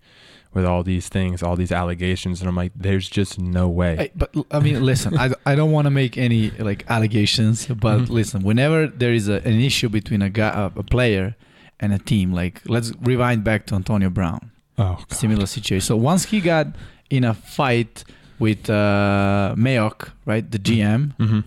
with 0.55 0.65
all 0.65 0.83
these 0.83 1.09
things, 1.09 1.43
all 1.43 1.57
these 1.57 1.73
allegations, 1.73 2.41
and 2.41 2.49
I'm 2.49 2.57
like, 2.57 2.73
there's 2.75 3.09
just 3.11 3.39
no 3.39 3.69
way. 3.69 3.97
Hey, 3.97 4.11
but 4.15 4.35
I 4.51 4.61
mean, 4.61 4.83
listen, 4.83 5.19
I, 5.19 5.31
I 5.45 5.55
don't 5.55 5.71
want 5.73 5.85
to 5.87 5.91
make 5.91 6.17
any 6.17 6.51
like 6.53 6.85
allegations, 6.89 7.67
but 7.67 7.99
Mhm. 8.03 8.09
listen, 8.11 8.43
whenever 8.43 8.87
there 8.87 9.13
is 9.13 9.29
a, 9.29 9.35
an 9.47 9.61
issue 9.61 9.89
between 9.89 10.23
a 10.23 10.31
guy, 10.31 10.71
a, 10.75 10.83
player, 10.83 11.37
and 11.79 11.93
a 11.93 11.99
team, 11.99 12.33
like 12.33 12.63
let's 12.67 12.93
rewind 13.03 13.45
back 13.45 13.67
to 13.67 13.75
Antonio 13.75 14.09
Brown, 14.09 14.51
oh, 14.79 14.95
God. 14.97 15.13
similar 15.13 15.45
situation. 15.47 15.85
So 15.85 15.97
once 15.97 16.25
he 16.27 16.41
got 16.41 16.69
in 17.11 17.23
a 17.25 17.35
fight 17.35 18.05
with 18.39 18.71
uh, 18.71 19.55
Mayock, 19.59 20.11
right, 20.25 20.49
the 20.51 20.59
GM, 20.59 21.13
hmm 21.19 21.41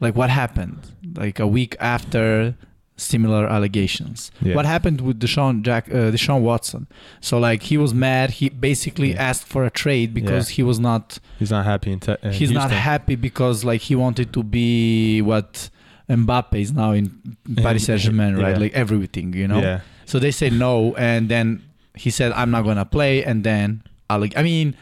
like 0.00 0.16
what 0.16 0.30
happened? 0.30 0.78
Like 1.16 1.38
a 1.38 1.46
week 1.46 1.76
after 1.78 2.56
similar 2.96 3.46
allegations. 3.46 4.30
Yeah. 4.42 4.54
What 4.54 4.66
happened 4.66 5.00
with 5.00 5.18
Deshaun 5.20 5.62
Jack 5.62 5.88
uh, 5.88 6.10
Deshaun 6.12 6.40
Watson? 6.42 6.86
So 7.20 7.38
like 7.38 7.62
he 7.62 7.76
was 7.78 7.92
mad. 7.94 8.30
He 8.30 8.48
basically 8.48 9.12
Yeah. 9.12 9.22
asked 9.30 9.46
for 9.46 9.64
a 9.64 9.70
trade 9.70 10.12
because 10.14 10.50
he 10.50 10.62
was 10.62 10.78
not 10.78 11.18
He's 11.38 11.50
not 11.50 11.64
happy 11.64 11.92
in. 11.92 12.00
Te- 12.00 12.16
in 12.22 12.32
he's 12.32 12.50
not 12.50 12.70
happy 12.70 13.16
because 13.16 13.64
like 13.64 13.80
he 13.80 13.94
wanted 13.96 14.32
to 14.34 14.42
be 14.42 15.20
what 15.22 15.70
Mbappe 16.08 16.60
is 16.60 16.72
now 16.72 16.92
in 16.92 17.36
Paris 17.56 17.86
Saint 17.86 18.00
Germain, 18.00 18.36
right? 18.36 18.52
Yeah. 18.52 18.58
Like 18.58 18.72
everything, 18.74 19.32
you 19.34 19.48
know. 19.48 19.60
Yeah. 19.60 19.80
So 20.04 20.18
they 20.18 20.30
said 20.30 20.52
no, 20.52 20.94
and 20.96 21.28
then 21.28 21.62
he 21.94 22.10
said, 22.10 22.32
"I'm 22.32 22.50
not 22.50 22.62
gonna 22.62 22.84
play," 22.84 23.24
and 23.24 23.44
then 23.44 23.82
I'll, 24.10 24.22
I 24.36 24.42
mean, 24.42 24.74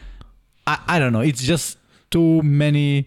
I 0.66 0.78
I 0.88 0.98
don't 0.98 1.12
know. 1.12 1.20
It's 1.20 1.42
just 1.42 1.78
too 2.10 2.42
many. 2.42 3.06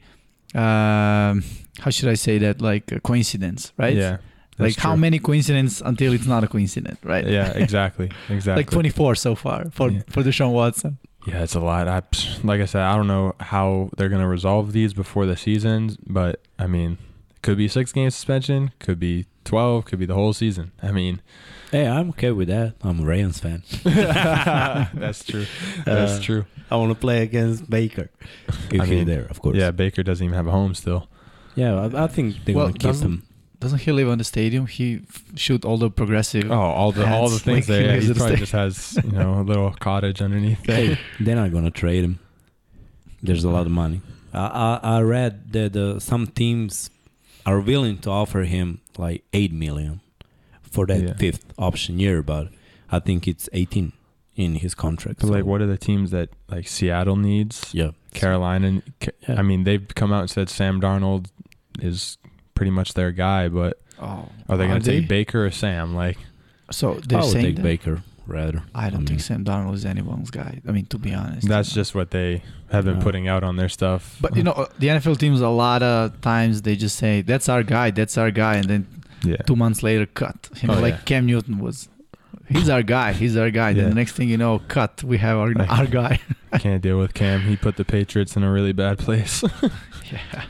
Um, 0.55 1.43
how 1.79 1.89
should 1.89 2.07
I 2.09 2.13
say 2.13 2.37
that? 2.37 2.61
Like 2.61 2.91
a 2.91 2.99
coincidence, 2.99 3.73
right? 3.77 3.95
Yeah. 3.95 4.17
Like 4.59 4.73
that's 4.75 4.83
how 4.83 4.95
many 4.95 5.19
coincidence 5.19 5.81
until 5.81 6.13
it's 6.13 6.27
not 6.27 6.43
a 6.43 6.47
coincidence, 6.47 6.99
right? 7.03 7.25
Yeah. 7.27 7.51
Exactly. 7.53 8.11
Exactly. 8.29 8.63
Like 8.63 8.69
24 8.71 9.15
so 9.15 9.35
far 9.35 9.65
for 9.71 9.89
Yeah. 9.91 10.01
for 10.09 10.21
Deshaun 10.23 10.51
Watson. 10.51 10.97
Yeah, 11.25 11.41
it's 11.43 11.55
a 11.55 11.59
lot. 11.61 11.87
I, 11.87 12.01
like 12.43 12.59
I 12.61 12.65
said, 12.65 12.81
I 12.81 12.95
don't 12.97 13.07
know 13.07 13.33
how 13.39 13.89
they're 13.95 14.09
going 14.09 14.21
to 14.21 14.27
resolve 14.27 14.73
these 14.73 14.93
before 14.93 15.25
the 15.25 15.37
season, 15.37 15.95
but 16.05 16.41
I 16.59 16.67
mean, 16.67 16.97
could 17.41 17.57
be 17.57 17.67
six 17.69 17.93
game 17.93 18.09
suspension, 18.11 18.71
could 18.79 18.99
be 18.99 19.25
12, 19.45 19.85
could 19.85 19.99
be 19.99 20.05
the 20.05 20.15
whole 20.15 20.33
season. 20.33 20.71
I 20.81 20.91
mean, 20.91 21.21
hey, 21.71 21.87
I'm 21.87 22.09
okay 22.09 22.31
with 22.31 22.49
that. 22.49 22.75
I'm 22.81 22.99
a 22.99 23.05
Rams 23.05 23.39
fan. 23.39 23.63
that's 23.83 25.23
true. 25.23 25.45
That's 25.85 26.13
Uh, 26.13 26.21
true. 26.21 26.45
I 26.69 26.75
want 26.75 26.91
to 26.91 26.99
play 26.99 27.21
against 27.23 27.69
Baker. 27.69 28.09
If 28.71 28.81
I 28.81 28.85
he's 28.85 28.89
mean, 28.89 29.05
there, 29.07 29.25
of 29.29 29.41
course. 29.41 29.55
Yeah, 29.57 29.71
Baker 29.71 30.03
doesn't 30.03 30.23
even 30.25 30.35
have 30.35 30.47
a 30.47 30.51
home 30.51 30.73
still. 30.75 31.07
Yeah, 31.55 31.87
I, 31.93 32.03
I 32.03 32.07
think 32.07 32.43
they're 32.45 32.55
Well, 32.55 32.65
going 32.67 32.73
to 32.79 32.91
keep 32.93 33.01
him. 33.01 33.23
Doesn't 33.63 33.79
he 33.79 33.91
live 33.91 34.09
on 34.09 34.17
the 34.19 34.23
stadium? 34.23 34.67
He 34.67 35.01
f- 35.09 35.23
shoot 35.35 35.65
all 35.65 35.77
the 35.77 35.89
progressive. 35.89 36.51
Oh, 36.51 36.55
all 36.79 36.91
the 36.91 37.07
all 37.09 37.29
the 37.29 37.39
things 37.39 37.67
like, 37.69 37.79
there. 37.79 37.99
he 37.99 38.07
He 38.07 38.13
probably 38.13 38.33
at 38.33 38.39
just 38.39 38.51
has 38.51 38.99
you 39.03 39.11
know 39.11 39.39
a 39.39 39.45
little 39.51 39.71
cottage 39.79 40.21
underneath. 40.21 40.65
Hey, 40.65 40.97
they're 41.19 41.35
not 41.35 41.51
going 41.51 41.63
to 41.63 41.71
trade 41.71 42.03
him. 42.03 42.19
There's 43.21 43.43
a 43.43 43.49
lot 43.49 43.65
of 43.65 43.71
money. 43.71 44.01
I, 44.33 44.79
I, 44.83 44.97
I 44.97 45.01
read 45.01 45.53
that 45.53 45.75
uh, 45.75 45.99
some 45.99 46.27
teams 46.27 46.89
are 47.45 47.59
willing 47.59 47.97
to 47.99 48.09
offer 48.09 48.41
him 48.43 48.81
like 48.97 49.23
eight 49.33 49.53
million 49.53 50.01
for 50.61 50.85
that 50.87 51.01
Yeah. 51.01 51.13
fifth 51.15 51.45
option 51.57 51.99
year, 51.99 52.21
but 52.21 52.49
I 52.91 52.99
think 52.99 53.27
it's 53.27 53.47
18 53.53 53.93
in 54.35 54.55
his 54.55 54.73
contract. 54.75 55.19
But 55.21 55.29
like, 55.29 55.45
what 55.45 55.61
are 55.61 55.67
the 55.67 55.77
teams 55.77 56.11
that 56.11 56.29
like 56.49 56.67
Seattle 56.67 57.15
needs? 57.15 57.73
Yeah. 57.73 57.91
Carolina. 58.13 58.81
Ca- 58.99 59.11
Yeah. 59.27 59.39
I 59.39 59.41
mean, 59.41 59.63
they've 59.63 59.87
come 59.95 60.11
out 60.11 60.21
and 60.21 60.29
said 60.29 60.49
Sam 60.49 60.81
Darnold 60.81 61.27
is 61.79 62.17
pretty 62.55 62.71
much 62.71 62.93
their 62.93 63.11
guy, 63.11 63.47
but 63.49 63.79
Oh, 63.99 64.27
are 64.49 64.57
they 64.57 64.67
going 64.67 64.81
to 64.81 64.85
take 64.85 65.07
Baker 65.07 65.45
or 65.45 65.51
Sam? 65.51 65.95
Like, 65.95 66.17
So 66.71 66.95
they're 66.95 67.19
would 67.19 67.29
saying 67.31 67.45
take 67.45 67.55
that? 67.57 67.61
Baker 67.63 68.03
rather. 68.25 68.63
I 68.73 68.89
don't 68.89 68.99
mean, 69.01 69.07
think 69.07 69.21
Sam 69.21 69.43
Darnold 69.45 69.73
is 69.75 69.85
anyone's 69.85 70.31
guy. 70.31 70.61
I 70.67 70.71
mean, 70.71 70.85
to 70.87 70.97
be 70.97 71.13
honest. 71.13 71.47
that's 71.47 71.73
just 71.73 71.93
what 71.93 72.11
they 72.11 72.41
have 72.71 72.85
been 72.85 72.97
Yeah. 72.97 73.03
putting 73.03 73.27
out 73.27 73.43
on 73.43 73.55
their 73.57 73.69
stuff. 73.69 74.17
But 74.21 74.35
you 74.35 74.43
know, 74.43 74.67
the 74.79 74.87
NFL 74.87 75.17
teams 75.19 75.41
a 75.41 75.49
lot 75.49 75.83
of 75.83 76.19
times 76.21 76.61
they 76.63 76.75
just 76.75 76.97
say 76.97 77.21
that's 77.21 77.47
our 77.49 77.63
guy, 77.63 77.91
that's 77.91 78.17
our 78.17 78.31
guy, 78.31 78.55
and 78.55 78.65
then 78.69 78.87
yeah, 79.23 79.37
two 79.37 79.55
months 79.55 79.83
later 79.83 80.05
cut. 80.05 80.49
You 80.55 80.69
oh, 80.69 80.73
know, 80.73 80.79
Oh, 80.79 80.81
like 80.81 80.95
yeah. 80.95 81.01
Cam 81.05 81.25
Newton 81.27 81.59
was. 81.59 81.87
He's 82.49 82.67
our 82.69 82.83
guy. 82.83 83.13
He's 83.13 83.37
our 83.37 83.49
guy. 83.51 83.71
Then 83.73 83.83
Yeah. 83.83 83.89
the 83.89 83.95
next 83.95 84.13
thing 84.13 84.27
you 84.27 84.37
know, 84.37 84.59
cut. 84.67 85.01
We 85.03 85.17
have 85.19 85.37
our 85.37 85.53
Like- 85.53 85.69
our 85.79 85.85
guy. 85.87 86.19
can't 86.59 86.81
deal 86.81 86.97
with 86.99 87.13
Cam. 87.13 87.41
He 87.41 87.55
put 87.55 87.77
the 87.77 87.85
Patriots 87.85 88.35
in 88.35 88.43
a 88.43 88.51
really 88.51 88.73
bad 88.73 88.97
place. 88.99 89.43
yeah. 90.11 90.43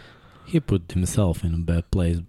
He 0.54 0.60
put 0.60 0.92
himself 0.98 1.44
in 1.44 1.52
a 1.54 1.64
bad 1.72 1.86
place. 1.96 2.20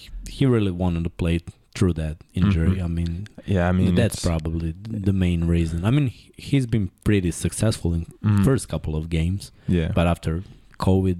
He, 0.00 0.08
he 0.36 0.46
really 0.46 0.70
wanted 0.82 1.04
to 1.04 1.10
play 1.22 1.36
through 1.76 1.94
that 2.04 2.16
injury. 2.40 2.76
Mhm. 2.78 2.84
I 2.84 2.88
mean, 2.98 3.12
yeah, 3.54 3.68
I 3.68 3.72
mean 3.72 3.94
that's 4.00 4.20
probably 4.30 4.70
the 5.08 5.12
main 5.12 5.42
reason. 5.56 5.84
I 5.84 5.90
mean, 5.96 6.08
he- 6.18 6.32
he's 6.48 6.66
been 6.74 6.86
pretty 7.08 7.30
successful 7.32 7.90
in 7.98 8.02
Mhm. 8.22 8.44
first 8.44 8.64
couple 8.72 8.94
of 9.00 9.04
games, 9.18 9.42
Yeah, 9.78 9.90
but 9.98 10.06
after 10.14 10.32
COVID, 10.78 11.18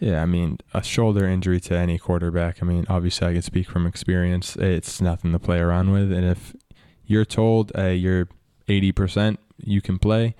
yeah. 0.00 0.22
I 0.22 0.26
mean, 0.26 0.50
a 0.80 0.82
shoulder 0.94 1.24
injury 1.34 1.60
to 1.68 1.74
any 1.86 1.96
quarterback. 1.98 2.54
I 2.62 2.64
mean, 2.66 2.84
obviously, 2.96 3.26
I 3.28 3.32
can 3.32 3.42
speak 3.52 3.66
from 3.72 3.86
experience. 3.86 4.46
It's 4.56 5.00
nothing 5.10 5.32
to 5.32 5.38
play 5.48 5.58
around 5.66 5.90
with. 5.96 6.08
And 6.12 6.24
if 6.34 6.54
you're 7.10 7.24
told, 7.40 7.72
"Hey, 7.74 7.94
you're 8.04 8.28
eighty 8.68 8.92
percent, 8.92 9.34
you 9.74 9.80
can 9.80 9.98
play," 9.98 10.34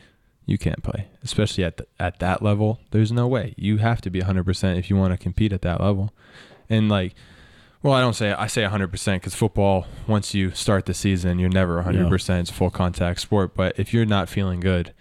you 0.46 0.58
can't 0.58 0.82
play, 0.82 1.08
especially 1.22 1.64
at 1.64 1.78
the, 1.78 1.86
at 1.98 2.18
that 2.18 2.42
level. 2.42 2.80
There's 2.90 3.12
no 3.12 3.26
way. 3.26 3.54
You 3.56 3.78
have 3.78 4.00
to 4.02 4.10
be 4.10 4.20
100% 4.20 4.78
if 4.78 4.90
you 4.90 4.96
want 4.96 5.12
to 5.12 5.16
compete 5.16 5.52
at 5.52 5.62
that 5.62 5.80
level. 5.80 6.12
And 6.68 6.88
like, 6.88 7.14
well, 7.82 7.94
I 7.94 8.00
don't 8.00 8.14
say 8.14 8.32
I 8.32 8.46
say 8.46 8.62
100% 8.62 9.14
because 9.14 9.34
football. 9.34 9.86
Once 10.06 10.34
you 10.34 10.52
start 10.52 10.86
the 10.86 10.94
season, 10.94 11.38
you're 11.38 11.50
never 11.50 11.82
100%. 11.82 12.40
It's 12.40 12.50
a 12.50 12.54
full 12.54 12.70
contact 12.70 13.20
sport. 13.20 13.54
But 13.54 13.78
if 13.78 13.92
you're 13.92 14.06
not 14.06 14.28
feeling 14.28 14.60
good, 14.60 14.94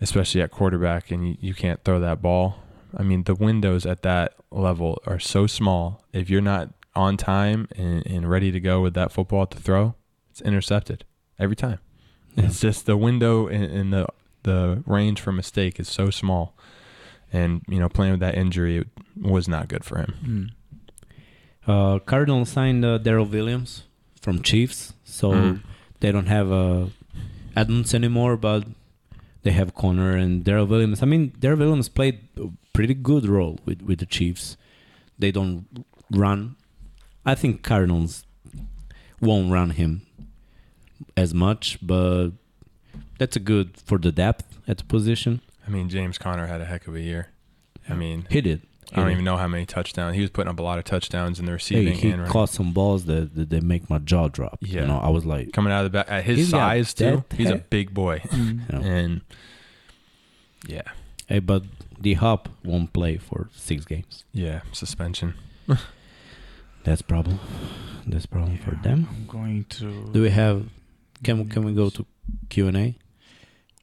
especially 0.00 0.40
at 0.40 0.50
quarterback, 0.50 1.10
and 1.10 1.28
you, 1.28 1.36
you 1.40 1.54
can't 1.54 1.82
throw 1.84 2.00
that 2.00 2.22
ball, 2.22 2.62
I 2.96 3.02
mean, 3.02 3.24
the 3.24 3.34
windows 3.34 3.84
at 3.84 4.02
that 4.02 4.34
level 4.50 5.02
are 5.06 5.18
so 5.18 5.46
small. 5.46 6.04
If 6.12 6.30
you're 6.30 6.40
not 6.40 6.70
on 6.94 7.16
time 7.16 7.68
and, 7.76 8.06
and 8.06 8.30
ready 8.30 8.50
to 8.52 8.60
go 8.60 8.80
with 8.80 8.94
that 8.94 9.12
football 9.12 9.46
to 9.46 9.58
throw, 9.58 9.94
it's 10.30 10.40
intercepted 10.40 11.04
every 11.38 11.56
time. 11.56 11.78
Yeah. 12.34 12.46
It's 12.46 12.60
just 12.60 12.86
the 12.86 12.96
window 12.96 13.48
in, 13.48 13.64
in 13.64 13.90
the 13.90 14.06
the 14.50 14.82
range 14.86 15.18
for 15.24 15.32
mistake 15.32 15.74
is 15.82 15.88
so 15.98 16.04
small, 16.10 16.44
and 17.32 17.50
you 17.72 17.78
know 17.80 17.88
playing 17.88 18.12
with 18.14 18.20
that 18.26 18.34
injury 18.44 18.76
was 19.34 19.44
not 19.54 19.68
good 19.72 19.84
for 19.88 19.96
him. 20.02 20.12
Mm. 20.24 20.46
Uh, 21.66 21.98
Cardinals 22.00 22.48
signed 22.48 22.84
uh, 22.84 22.98
Darrel 22.98 23.26
Williams 23.36 23.84
from 24.22 24.42
Chiefs, 24.42 24.94
so 25.04 25.26
Mm. 25.32 25.60
they 26.00 26.10
don't 26.12 26.26
have 26.38 26.48
uh, 26.50 26.86
Edmonds 27.54 27.92
anymore, 27.94 28.36
but 28.36 28.62
they 29.42 29.52
have 29.52 29.74
Connor 29.74 30.16
and 30.16 30.44
Darrel 30.44 30.66
Williams. 30.66 31.02
I 31.02 31.06
mean, 31.06 31.32
Darrel 31.38 31.58
Williams 31.58 31.88
played 31.88 32.18
a 32.36 32.48
pretty 32.72 32.94
good 32.94 33.24
role 33.26 33.58
with, 33.66 33.82
with 33.82 33.98
the 33.98 34.06
Chiefs. 34.06 34.56
They 35.18 35.30
don't 35.30 35.66
run. 36.10 36.56
I 37.26 37.34
think 37.34 37.62
Cardinals 37.62 38.24
won't 39.20 39.52
run 39.52 39.70
him 39.70 40.02
as 41.16 41.34
much, 41.34 41.78
but 41.82 42.30
that's 43.18 43.36
a 43.36 43.40
good 43.40 43.76
for 43.84 43.98
the 43.98 44.12
depth 44.12 44.58
at 44.66 44.78
the 44.78 44.84
position. 44.84 45.40
I 45.66 45.70
mean, 45.70 45.88
James 45.88 46.16
Conner 46.18 46.46
had 46.46 46.60
a 46.60 46.64
heck 46.64 46.86
of 46.88 46.94
a 46.94 47.00
year. 47.00 47.28
I 47.88 47.94
mean, 47.94 48.26
He 48.30 48.40
did. 48.40 48.62
I 48.92 48.96
don't 49.02 49.10
even 49.10 49.24
know 49.24 49.36
how 49.36 49.46
many 49.48 49.66
touchdowns 49.66 50.14
he 50.14 50.22
was 50.22 50.30
putting 50.30 50.48
up. 50.50 50.58
A 50.58 50.62
lot 50.62 50.78
of 50.78 50.84
touchdowns 50.84 51.38
in 51.38 51.44
the 51.44 51.50
Hey, 51.50 51.54
receiving 51.54 51.92
he 51.94 52.10
and 52.10 52.26
caught 52.26 52.48
some 52.48 52.72
balls 52.72 53.04
that, 53.04 53.34
that 53.34 53.50
they 53.50 53.60
make 53.60 53.90
my 53.90 53.98
jaw 53.98 54.28
drop. 54.28 54.58
Yeah. 54.62 54.80
You 54.82 54.86
know, 54.86 54.98
I 54.98 55.10
was 55.10 55.26
like, 55.26 55.52
coming 55.52 55.72
out 55.74 55.84
of 55.84 55.92
the 55.92 55.98
back 55.98 56.06
at 56.10 56.24
his 56.24 56.48
size 56.48 56.94
too. 56.94 57.22
that 57.28 57.36
He's 57.36 57.50
a 57.50 57.56
big 57.56 57.92
boy, 57.92 58.20
Mm. 58.28 58.72
you 58.72 58.78
know. 58.78 58.84
and 58.84 59.20
yeah, 60.66 60.82
Hey, 61.26 61.40
but 61.40 61.64
the 62.00 62.14
Hop 62.14 62.48
won't 62.64 62.92
play 62.94 63.18
for 63.18 63.48
six 63.52 63.84
games. 63.84 64.24
yeah, 64.32 64.62
suspension. 64.72 65.34
That's 66.84 67.02
problem. 67.02 67.38
That's 68.06 68.24
problem 68.26 68.56
for 68.58 68.74
them. 68.76 69.06
I'm 69.10 69.26
going 69.26 69.64
to. 69.70 70.08
Do 70.12 70.22
we 70.22 70.30
have? 70.30 70.66
Can 71.22 71.46
can 71.48 71.64
we 71.64 71.74
go 71.74 71.90
to 71.90 72.06
Q 72.48 72.68
and 72.68 72.76
A? 72.76 72.94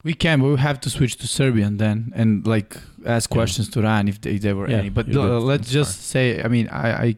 We 0.06 0.14
can, 0.14 0.40
but 0.42 0.50
we 0.50 0.58
have 0.70 0.80
to 0.86 0.90
switch 0.90 1.16
to 1.22 1.28
Serbian 1.28 1.74
then, 1.78 1.98
and 2.16 2.46
like 2.56 2.78
ask 3.16 3.26
Yeah. 3.30 3.38
questions 3.40 3.68
to 3.74 3.82
Ryan 3.82 4.08
if, 4.08 4.18
they, 4.22 4.32
if 4.36 4.42
there 4.46 4.56
were 4.56 4.70
Yeah, 4.70 4.78
any. 4.84 4.90
But 4.98 5.06
uh, 5.16 5.40
let's 5.52 5.70
just 5.80 5.94
say, 6.14 6.26
I 6.46 6.48
mean, 6.48 6.68
I, 6.70 6.88
I, 7.06 7.16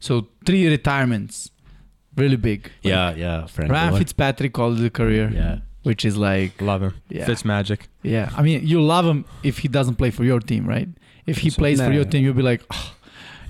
so 0.00 0.12
three 0.46 0.68
retirements, 0.68 1.50
really 2.22 2.36
big. 2.36 2.70
Yeah, 2.82 3.14
yeah. 3.24 3.46
Frank 3.46 3.72
Ryan 3.72 3.90
Gore. 3.90 3.98
Fitzpatrick 4.00 4.52
called 4.52 4.78
it 4.80 4.86
a 4.86 4.90
career, 4.90 5.30
Yeah, 5.32 5.58
which 5.82 6.04
is 6.04 6.16
like, 6.18 6.60
Love 6.60 6.82
him. 6.82 6.94
yeah, 7.08 7.24
Fitz 7.24 7.44
magic. 7.44 7.88
yeah. 8.02 8.28
I 8.36 8.42
mean, 8.42 8.66
you 8.66 8.82
love 8.82 9.06
him 9.06 9.24
if 9.42 9.58
he 9.58 9.68
doesn't 9.68 9.96
play 9.96 10.10
for 10.10 10.24
your 10.24 10.40
team, 10.40 10.66
right? 10.68 10.88
If 11.26 11.38
he 11.38 11.48
So- 11.50 11.56
plays 11.62 11.80
for 11.80 11.92
your 11.92 12.04
team, 12.04 12.22
you'll 12.24 12.34
be 12.34 12.42
like, 12.52 12.62
"Oh," 12.70 12.94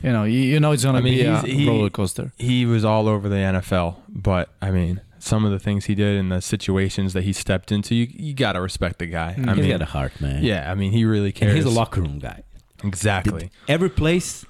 you 0.05 0.13
know, 0.13 0.25
you, 0.25 0.39
you 0.53 0.61
know, 0.61 0.71
it's 0.73 0.85
gonna 0.85 0.99
I 0.99 1.03
mean, 1.03 1.15
be 1.15 1.23
a 1.23 1.41
he- 1.43 1.67
roller 1.69 1.91
coaster. 1.91 2.33
He 2.39 2.67
was 2.67 2.85
all 2.85 3.09
over 3.09 3.29
the 3.29 3.37
NFL, 3.55 3.97
but 4.09 4.49
I 4.63 4.71
mean, 4.71 5.01
some 5.23 5.45
of 5.45 5.53
the 5.53 5.59
things 5.59 5.85
he 5.85 5.95
did 5.95 6.17
and 6.19 6.33
the 6.33 6.41
situations 6.41 7.13
that 7.13 7.23
he 7.25 7.33
stepped 7.33 7.71
into, 7.71 7.95
you 7.95 8.09
you 8.11 8.35
gotta 8.35 8.61
respect 8.61 8.99
the 8.99 9.07
guy. 9.07 9.35
Mm. 9.39 9.49
I 9.49 9.55
he's 9.55 9.63
mean, 9.63 9.71
got 9.71 9.83
a 9.83 9.87
heart, 9.87 10.21
man. 10.21 10.43
yeah, 10.43 10.71
I 10.71 10.75
mean, 10.75 10.93
he 10.93 11.05
really 11.05 11.27
and 11.29 11.35
cares. 11.35 11.55
he's 11.57 11.65
a 11.65 11.71
locker 11.71 12.01
room 12.01 12.19
guy. 12.19 12.43
exactly. 12.83 13.51
Every 13.69 13.91
place, 13.91 14.45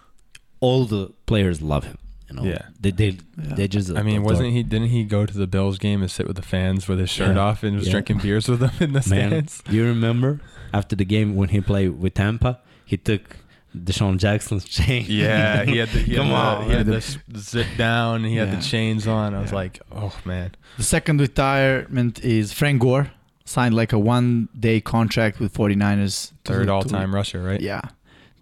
all 0.60 0.84
the 0.86 1.10
players 1.26 1.60
love 1.60 1.84
him. 1.84 1.98
You 2.28 2.36
know, 2.36 2.44
Yeah. 2.44 2.62
they 2.80 2.92
they 2.92 3.06
Yeah. 3.42 3.54
they 3.56 3.66
just. 3.68 3.90
I 3.90 4.02
mean, 4.02 4.16
adore 4.18 4.26
wasn't 4.30 4.52
he? 4.52 4.62
Didn't 4.62 4.88
he 4.88 5.02
go 5.04 5.26
to 5.26 5.36
the 5.36 5.48
Bills 5.48 5.78
game 5.78 6.00
and 6.00 6.10
sit 6.10 6.26
with 6.28 6.36
the 6.36 6.42
fans 6.42 6.86
with 6.86 7.00
his 7.00 7.10
shirt 7.10 7.34
Yeah. 7.36 7.42
off 7.42 7.62
and 7.64 7.76
was 7.76 7.86
Yeah. 7.86 7.92
drinking 7.92 8.18
beers 8.18 8.48
with 8.48 8.60
them 8.60 8.70
in 8.78 8.92
the 8.92 9.04
Man, 9.10 9.30
stands? 9.48 9.62
you 9.68 9.84
remember 9.84 10.40
after 10.72 10.94
the 10.94 11.04
game 11.04 11.34
when 11.34 11.48
he 11.48 11.60
played 11.60 11.98
with 12.00 12.14
Tampa, 12.14 12.60
he 12.84 12.96
took 12.96 13.36
DeSean 13.76 14.16
Jackson's 14.18 14.64
chain. 14.78 15.04
Yeah, 15.08 15.64
he 15.64 15.78
had 15.78 15.88
the 15.90 16.00
he 16.00 16.16
Come 16.16 16.26
had 16.26 16.34
on, 16.34 16.58
the, 16.60 16.64
he 16.66 16.72
had 16.78 16.86
man. 16.86 17.02
the 17.28 17.38
zip 17.38 17.66
down. 17.76 18.24
He 18.24 18.36
had 18.36 18.50
the 18.56 18.62
chains 18.62 19.06
on. 19.06 19.34
I 19.34 19.40
was 19.40 19.50
Yeah. 19.50 19.56
like, 19.56 19.80
oh 19.92 20.14
man, 20.24 20.54
The 20.76 20.82
second 20.82 21.20
retirement 21.20 22.18
is 22.24 22.52
Frank 22.52 22.80
Gore, 22.82 23.10
signed 23.44 23.74
like 23.74 23.92
a 23.92 23.98
one 23.98 24.48
day 24.58 24.80
contract 24.80 25.38
with 25.40 25.54
49ers. 25.54 26.32
third 26.44 26.66
to- 26.66 26.72
all 26.72 26.82
time 26.82 27.14
rusher, 27.14 27.42
right? 27.42 27.60
Yeah. 27.60 27.82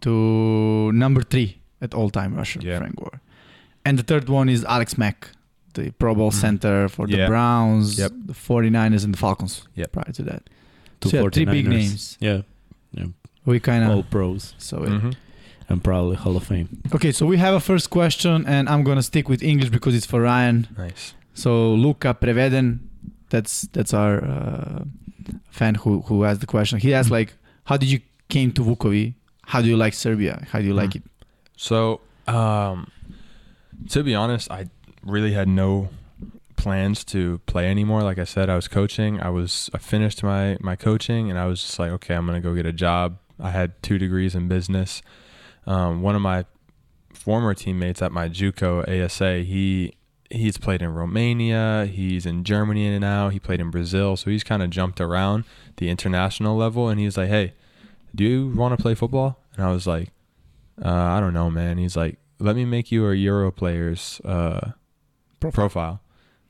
To 0.03 0.93
number 0.93 1.23
three 1.23 1.59
at 1.81 1.93
all 1.95 2.11
time 2.11 2.35
rusher, 2.35 2.61
Yeah. 2.63 2.79
Frank 2.79 2.97
Gore. 2.97 3.21
And 3.85 3.99
the 3.99 4.03
third 4.03 4.29
one 4.29 4.49
is 4.49 4.65
Alex 4.65 4.97
Mack, 4.97 5.31
the 5.75 5.91
Pro 5.93 6.15
Bowl 6.15 6.31
Mhm. 6.31 6.35
center 6.35 6.89
for 6.89 7.07
the 7.07 7.17
Yeah. 7.19 7.27
Browns, 7.27 7.99
Yep. 7.99 8.13
the 8.27 8.35
49ers, 8.35 9.05
and 9.05 9.13
the 9.15 9.19
Falcons 9.19 9.63
Yep. 9.75 9.93
prior 9.93 10.13
to 10.13 10.23
that. 10.25 10.43
Two 11.01 11.09
So, 11.11 11.17
yeah, 11.17 11.29
three 11.31 11.45
big 11.45 11.67
49ers. 11.67 11.69
names. 11.69 12.19
Yeah, 12.21 12.41
We 13.49 13.61
kind 13.61 13.83
of 13.85 13.91
all 13.91 14.03
pros 14.15 14.55
So, 14.59 14.75
it- 14.85 14.91
Mhm. 14.91 15.13
and 15.69 15.83
probably 15.89 16.17
Hall 16.17 16.37
of 16.37 16.45
Fame. 16.45 16.69
okay, 16.97 17.13
so 17.13 17.23
we 17.33 17.37
have 17.39 17.55
a 17.55 17.61
first 17.71 17.87
question, 17.99 18.45
and 18.47 18.69
I'm 18.69 18.83
going 18.89 18.99
to 19.03 19.07
stick 19.13 19.27
with 19.33 19.43
English 19.43 19.71
because 19.71 19.95
it's 19.99 20.07
for 20.13 20.21
Ryan. 20.23 20.67
Nice. 20.77 21.15
So 21.35 21.51
Luca 21.85 22.11
Preveden, 22.23 22.69
that's 23.33 23.55
that's 23.75 23.93
our 23.95 24.15
uh, 24.35 24.81
fan 25.51 25.75
who 25.83 25.91
who 26.09 26.25
asked 26.29 26.41
the 26.41 26.47
question. 26.57 26.79
He 26.87 26.91
asked 26.99 27.11
like, 27.19 27.31
how 27.65 27.77
did 27.81 27.89
you 27.95 28.01
came 28.29 28.51
to 28.53 28.63
Vukovi? 28.69 29.15
How 29.53 29.63
do 29.63 29.69
you 29.69 29.77
like 29.85 29.95
Serbia? 29.95 30.35
How 30.53 30.59
do 30.61 30.67
you 30.67 30.75
like 30.83 30.93
Hmm. 30.93 30.99
it? 30.99 31.05
So, 31.57 32.01
um, 32.27 32.87
to 33.91 34.03
be 34.03 34.15
honest, 34.15 34.51
I 34.51 34.67
really 35.15 35.33
had 35.33 35.49
no 35.49 35.89
plans 36.57 37.05
to 37.05 37.39
play 37.47 37.71
anymore. 37.71 38.03
Like 38.03 38.19
I 38.19 38.25
said, 38.27 38.49
I 38.51 38.57
was 38.57 38.69
coaching. 38.69 39.21
I 39.21 39.31
was 39.31 39.71
I 39.75 39.79
finished 39.79 40.23
my 40.23 40.57
my 40.61 40.77
coaching, 40.77 41.31
and 41.31 41.39
I 41.39 41.47
was 41.47 41.61
just 41.63 41.79
like, 41.79 41.91
okay, 41.93 42.15
I'm 42.17 42.27
gonna 42.27 42.41
go 42.41 42.55
get 42.55 42.67
a 42.67 42.73
job. 42.87 43.17
I 43.41 43.51
had 43.51 43.83
two 43.83 43.99
degrees 43.99 44.35
in 44.35 44.49
business. 44.49 45.03
Um, 45.67 46.03
one 46.03 46.15
of 46.15 46.23
my 46.23 46.45
former 47.13 47.55
teammates 47.55 48.03
at 48.03 48.13
my 48.13 48.29
JUCO 48.29 49.05
ASA, 49.05 49.41
he 49.41 49.95
he's 50.31 50.59
played 50.59 50.83
in 50.83 50.93
Romania, 50.95 51.87
he's 51.91 52.27
in 52.27 52.45
Germany 52.45 52.87
and 52.87 53.01
now, 53.01 53.29
he 53.29 53.39
played 53.39 53.61
in 53.61 53.71
Brazil, 53.71 54.17
so 54.17 54.31
he's 54.31 54.45
kind 54.45 54.63
of 54.63 54.71
jumped 54.71 55.01
around 55.01 55.45
the 55.77 55.89
international 55.89 56.57
level. 56.57 56.89
And 56.89 57.01
he's 57.01 57.17
like, 57.17 57.29
hey, 57.29 57.55
do 58.15 58.25
you 58.25 58.49
want 58.55 58.77
to 58.77 58.83
play 58.83 58.95
football? 58.95 59.43
And 59.55 59.65
I 59.65 59.73
was 59.73 59.87
like, 59.87 60.11
uh, 60.85 60.89
I 60.89 61.21
don't 61.21 61.35
know, 61.35 61.51
man. 61.51 61.79
He's 61.79 61.97
like, 61.97 62.19
let 62.39 62.57
me 62.57 62.65
make 62.65 62.93
you 62.93 63.09
a 63.09 63.15
Euro 63.15 63.51
players 63.51 64.21
uh, 64.25 64.73
profile. 65.41 66.01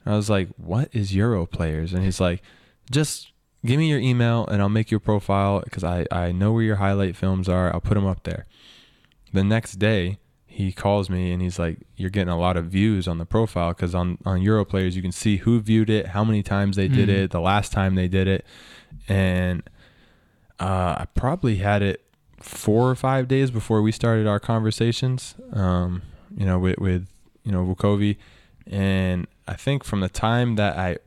And 0.04 0.14
I 0.14 0.16
was 0.16 0.28
like, 0.28 0.48
what 0.56 0.88
is 0.92 1.14
Euro 1.14 1.46
players? 1.46 1.92
And 1.92 2.04
he's 2.04 2.20
like, 2.20 2.42
just 2.90 3.32
give 3.64 3.78
me 3.78 3.88
your 3.88 3.98
email 3.98 4.46
and 4.46 4.62
I'll 4.62 4.68
make 4.68 4.90
your 4.90 5.00
profile 5.00 5.60
because 5.60 5.84
I, 5.84 6.06
I 6.10 6.32
know 6.32 6.52
where 6.52 6.62
your 6.62 6.76
highlight 6.76 7.16
films 7.16 7.48
are. 7.48 7.72
I'll 7.72 7.80
put 7.80 7.94
them 7.94 8.06
up 8.06 8.22
there. 8.24 8.46
The 9.32 9.44
next 9.44 9.74
day, 9.74 10.18
he 10.46 10.72
calls 10.72 11.08
me 11.10 11.32
and 11.32 11.40
he's 11.42 11.58
like, 11.58 11.78
you're 11.96 12.10
getting 12.10 12.32
a 12.32 12.38
lot 12.38 12.56
of 12.56 12.66
views 12.66 13.06
on 13.06 13.18
the 13.18 13.26
profile 13.26 13.70
because 13.74 13.94
on, 13.94 14.18
on 14.24 14.42
Euro 14.42 14.64
players, 14.64 14.96
you 14.96 15.02
can 15.02 15.12
see 15.12 15.36
who 15.38 15.60
viewed 15.60 15.90
it, 15.90 16.08
how 16.08 16.24
many 16.24 16.42
times 16.42 16.76
they 16.76 16.88
did 16.88 17.08
Mhm. 17.08 17.12
it, 17.24 17.30
the 17.30 17.40
last 17.40 17.70
time 17.72 17.94
they 17.94 18.08
did 18.08 18.26
it. 18.26 18.44
And 19.08 19.62
uh, 20.58 20.96
I 21.00 21.06
probably 21.14 21.56
had 21.56 21.82
it 21.82 22.02
four 22.40 22.90
or 22.90 22.94
five 22.96 23.28
days 23.28 23.50
before 23.50 23.82
we 23.82 23.92
started 23.92 24.26
our 24.26 24.40
conversations, 24.40 25.34
um, 25.52 26.02
you 26.36 26.46
know, 26.46 26.58
with, 26.58 26.78
with 26.78 27.08
you 27.44 27.52
know, 27.52 27.64
Vukovi. 27.64 28.16
And 28.66 29.26
I 29.46 29.54
think 29.54 29.84
from 29.84 30.00
the 30.00 30.08
time 30.08 30.56
that 30.56 30.76
I 30.76 30.98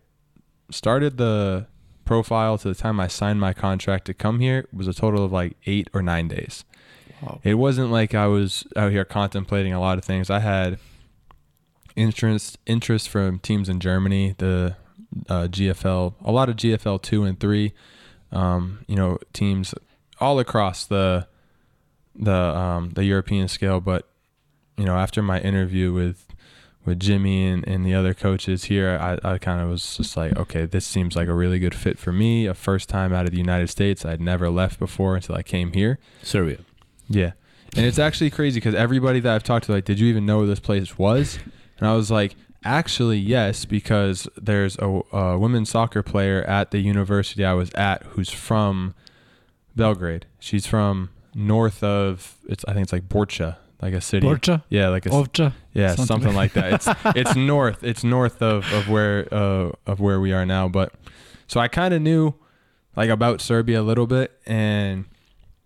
started 0.69 1.17
the 1.17 1.67
profile 2.11 2.57
to 2.57 2.67
the 2.67 2.75
time 2.75 2.99
I 2.99 3.07
signed 3.07 3.39
my 3.39 3.53
contract 3.53 4.03
to 4.07 4.13
come 4.13 4.41
here 4.41 4.67
was 4.73 4.85
a 4.85 4.93
total 4.93 5.23
of 5.23 5.31
like 5.31 5.55
eight 5.65 5.89
or 5.93 6.01
nine 6.01 6.27
days. 6.27 6.65
Wow. 7.21 7.39
It 7.41 7.53
wasn't 7.53 7.89
like 7.89 8.13
I 8.13 8.27
was 8.27 8.67
out 8.75 8.91
here 8.91 9.05
contemplating 9.05 9.71
a 9.71 9.79
lot 9.79 9.97
of 9.97 10.03
things. 10.03 10.29
I 10.29 10.39
had 10.39 10.77
interest 11.95 12.57
interest 12.65 13.07
from 13.07 13.39
teams 13.39 13.69
in 13.69 13.79
Germany, 13.79 14.35
the 14.39 14.75
uh, 15.29 15.47
GFL, 15.47 16.15
a 16.21 16.31
lot 16.33 16.49
of 16.49 16.57
GFL 16.57 17.01
two 17.01 17.23
and 17.23 17.39
three, 17.39 17.71
um, 18.33 18.83
you 18.87 18.97
know, 18.97 19.17
teams 19.31 19.73
all 20.19 20.37
across 20.37 20.85
the 20.85 21.29
the 22.13 22.33
um, 22.33 22.89
the 22.89 23.05
European 23.05 23.47
scale. 23.47 23.79
But 23.79 24.05
you 24.75 24.83
know, 24.83 24.97
after 24.97 25.21
my 25.21 25.39
interview 25.39 25.93
with 25.93 26.25
with 26.85 26.99
Jimmy 26.99 27.47
and, 27.47 27.67
and 27.67 27.85
the 27.85 27.93
other 27.93 28.13
coaches 28.13 28.65
here, 28.65 28.97
I, 28.99 29.33
I 29.33 29.37
kind 29.37 29.61
of 29.61 29.69
was 29.69 29.97
just 29.97 30.17
like, 30.17 30.35
okay, 30.35 30.65
this 30.65 30.85
seems 30.85 31.15
like 31.15 31.27
a 31.27 31.33
really 31.33 31.59
good 31.59 31.75
fit 31.75 31.99
for 31.99 32.11
me. 32.11 32.47
A 32.47 32.53
first 32.53 32.89
time 32.89 33.13
out 33.13 33.25
of 33.25 33.31
the 33.31 33.37
United 33.37 33.69
States. 33.69 34.03
I'd 34.03 34.21
never 34.21 34.49
left 34.49 34.79
before 34.79 35.15
until 35.15 35.35
I 35.35 35.43
came 35.43 35.73
here. 35.73 35.99
Serbia. 36.23 36.59
Yeah. 37.07 37.31
And 37.75 37.85
it's 37.85 37.99
actually 37.99 38.31
crazy 38.31 38.59
because 38.59 38.75
everybody 38.75 39.19
that 39.19 39.33
I've 39.33 39.43
talked 39.43 39.65
to, 39.65 39.71
like, 39.71 39.85
did 39.85 39.99
you 39.99 40.07
even 40.07 40.25
know 40.25 40.39
where 40.39 40.47
this 40.47 40.59
place 40.59 40.97
was? 40.97 41.39
And 41.77 41.87
I 41.87 41.95
was 41.95 42.11
like, 42.11 42.35
Actually, 42.63 43.17
yes, 43.17 43.65
because 43.65 44.27
there's 44.39 44.77
a, 44.77 45.01
a 45.11 45.37
women's 45.37 45.71
soccer 45.71 46.03
player 46.03 46.43
at 46.43 46.69
the 46.69 46.77
university 46.77 47.43
I 47.43 47.53
was 47.53 47.71
at 47.73 48.03
who's 48.03 48.29
from 48.29 48.93
Belgrade. 49.75 50.27
She's 50.39 50.67
from 50.67 51.09
north 51.33 51.81
of 51.81 52.37
it's 52.47 52.63
I 52.67 52.73
think 52.73 52.83
it's 52.83 52.93
like 52.93 53.09
Borcha, 53.09 53.57
like 53.81 53.93
a 53.93 54.01
city. 54.01 54.25
Borcha, 54.27 54.63
Yeah, 54.69 54.89
like 54.89 55.05
a 55.05 55.09
Ovcha. 55.09 55.53
yeah, 55.73 55.95
something 55.95 56.05
something, 56.05 56.35
like 56.35 56.53
that. 56.53 56.73
It's 56.73 56.87
it's 57.17 57.35
north. 57.35 57.83
It's 57.83 58.03
north 58.03 58.41
of 58.41 58.71
of 58.73 58.87
where 58.89 59.27
uh 59.33 59.71
of 59.85 59.99
where 59.99 60.19
we 60.19 60.31
are 60.33 60.45
now, 60.45 60.67
but 60.67 60.93
so 61.47 61.59
I 61.59 61.67
kind 61.67 61.93
of 61.93 62.01
knew 62.01 62.33
like 62.95 63.09
about 63.09 63.41
Serbia 63.41 63.81
a 63.81 63.83
little 63.83 64.07
bit 64.07 64.31
and 64.45 65.05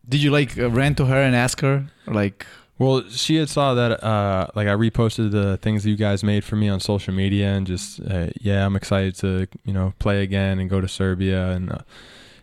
Did 0.07 0.21
you 0.23 0.31
like 0.31 0.57
uh, 0.57 0.69
ran 0.69 0.95
to 0.95 1.05
her 1.05 1.21
and 1.21 1.35
ask 1.35 1.61
her 1.61 1.87
like? 2.07 2.45
Well, 2.77 3.07
she 3.09 3.37
had 3.37 3.47
saw 3.49 3.73
that 3.73 4.03
uh 4.03 4.47
like 4.53 4.67
I 4.67 4.73
reposted 4.75 5.31
the 5.31 5.57
things 5.57 5.85
you 5.85 5.95
guys 5.95 6.23
made 6.23 6.43
for 6.43 6.55
me 6.57 6.67
on 6.67 6.79
social 6.81 7.13
media 7.13 7.47
and 7.53 7.65
just 7.65 8.01
uh, 8.01 8.27
yeah, 8.41 8.65
I'm 8.65 8.75
excited 8.75 9.15
to, 9.17 9.47
you 9.63 9.71
know, 9.73 9.93
play 9.99 10.21
again 10.23 10.59
and 10.59 10.69
go 10.69 10.81
to 10.81 10.87
Serbia 10.87 11.51
and 11.51 11.71
uh, 11.71 11.77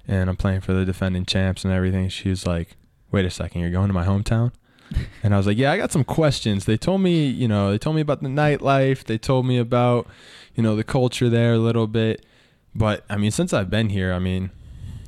and 0.09 0.29
I'm 0.31 0.37
playing 0.37 0.63
for 0.63 0.73
the 0.73 0.85
defending 0.85 1.27
champs 1.27 1.65
and 1.65 1.73
everything. 1.73 2.09
She 2.09 2.29
was 2.31 2.47
like, 2.47 2.77
"Wait 3.11 3.25
a 3.27 3.31
second, 3.31 3.61
you're 3.61 3.71
going 3.71 3.89
to 3.89 3.93
my 3.95 4.05
hometown?" 4.07 4.53
And 5.25 5.33
I 5.33 5.37
was 5.37 5.47
like, 5.47 5.57
"Yeah, 5.57 5.71
I 5.71 5.77
got 5.77 5.93
some 5.93 6.03
questions. 6.03 6.65
They 6.65 6.77
told 6.77 7.01
me, 7.01 7.27
you 7.27 7.47
know, 7.47 7.71
they 7.71 7.79
told 7.79 7.95
me 7.95 8.03
about 8.03 8.23
the 8.23 8.29
nightlife. 8.29 9.05
They 9.05 9.19
told 9.19 9.47
me 9.47 9.57
about, 9.57 10.09
you 10.57 10.63
know, 10.65 10.75
the 10.75 10.83
culture 10.83 11.29
there 11.29 11.55
a 11.55 11.59
little 11.59 11.87
bit. 11.87 12.27
But 12.75 13.05
I 13.09 13.17
mean, 13.17 13.31
since 13.31 13.53
I've 13.53 13.71
been 13.71 13.89
here, 13.89 14.13
I 14.13 14.19
mean, 14.19 14.51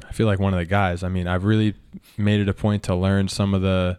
I 0.08 0.12
feel 0.12 0.26
like 0.28 0.38
one 0.38 0.54
of 0.54 0.58
the 0.60 0.66
guys. 0.66 1.02
I 1.02 1.08
mean, 1.08 1.26
I've 1.26 1.44
really 1.44 1.74
made 2.16 2.40
it 2.40 2.48
a 2.48 2.54
point 2.54 2.84
to 2.84 2.94
learn 2.94 3.26
some 3.28 3.54
of 3.54 3.62
the 3.62 3.98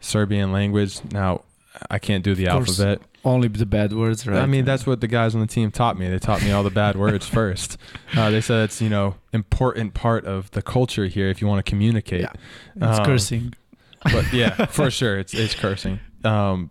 Serbian 0.00 0.52
language. 0.52 1.00
Now, 1.12 1.44
I 1.90 1.98
can't 1.98 2.24
do 2.24 2.34
the 2.34 2.46
alphabet. 2.48 3.00
Only 3.22 3.48
the 3.48 3.66
bad 3.66 3.92
words, 3.92 4.26
right? 4.26 4.40
I 4.40 4.46
mean, 4.46 4.64
that's 4.64 4.86
what 4.86 5.02
the 5.02 5.06
guys 5.06 5.34
on 5.34 5.42
the 5.42 5.46
team 5.46 5.70
taught 5.70 5.98
me. 5.98 6.08
They 6.08 6.18
taught 6.18 6.42
me 6.42 6.52
all 6.52 6.62
the 6.62 6.70
bad 6.70 6.96
words 7.04 7.26
first. 7.26 7.76
Uh, 8.16 8.30
they 8.30 8.40
said 8.40 8.64
it's 8.64 8.80
you 8.80 8.88
know 8.88 9.16
important 9.34 9.92
part 9.92 10.24
of 10.24 10.50
the 10.52 10.62
culture 10.62 11.04
here 11.04 11.28
if 11.28 11.42
you 11.42 11.46
want 11.46 11.64
to 11.64 11.68
communicate. 11.68 12.22
Yeah. 12.22 12.32
it's 12.76 12.98
um, 12.98 13.04
cursing. 13.04 13.54
But 14.04 14.32
yeah, 14.32 14.66
for 14.66 14.90
sure, 14.90 15.18
it's 15.18 15.34
it's 15.34 15.54
cursing. 15.54 16.00
Um, 16.24 16.70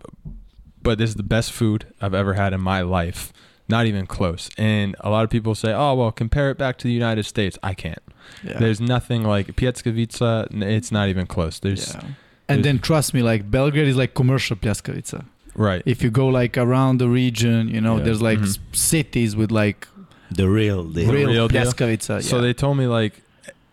but 0.81 0.97
this 0.97 1.09
is 1.09 1.15
the 1.15 1.23
best 1.23 1.51
food 1.51 1.85
I've 2.01 2.13
ever 2.13 2.33
had 2.33 2.53
in 2.53 2.61
my 2.61 2.81
life. 2.81 3.31
Not 3.67 3.85
even 3.85 4.07
close. 4.07 4.49
And 4.57 4.95
a 5.01 5.09
lot 5.11 5.23
of 5.23 5.29
people 5.29 5.53
say, 5.53 5.71
"Oh, 5.73 5.93
well, 5.93 6.11
compare 6.11 6.49
it 6.49 6.57
back 6.57 6.77
to 6.79 6.87
the 6.87 6.93
United 6.93 7.23
States." 7.23 7.57
I 7.61 7.73
can't. 7.75 8.01
Yeah. 8.43 8.57
There's 8.57 8.81
nothing 8.81 9.23
like 9.23 9.55
Pljeskavica. 9.55 10.47
It's 10.63 10.91
not 10.91 11.09
even 11.09 11.27
close. 11.27 11.59
There's 11.59 11.93
yeah. 11.93 12.01
And 12.47 12.63
then 12.65 12.79
trust 12.79 13.13
me, 13.13 13.21
like 13.21 13.51
Belgrade 13.51 13.87
is 13.87 13.95
like 13.95 14.13
commercial 14.15 14.55
pljeskavica. 14.55 15.25
right. 15.55 15.83
If 15.85 16.01
you 16.03 16.09
go 16.09 16.27
like 16.27 16.57
around 16.57 16.97
the 16.99 17.07
region, 17.09 17.67
you 17.67 17.79
know, 17.81 17.97
Yeah. 17.97 18.03
there's 18.05 18.21
like 18.21 18.39
Mhm. 18.39 18.57
cities 18.75 19.35
with 19.35 19.51
like 19.51 19.87
The 20.31 20.47
real 20.49 20.83
deal. 20.83 21.11
real, 21.11 21.27
real 21.29 21.47
deal? 21.47 21.61
pljeskavica. 21.61 22.23
So 22.23 22.41
they 22.41 22.53
told 22.53 22.77
me 22.77 22.87
like 22.87 23.21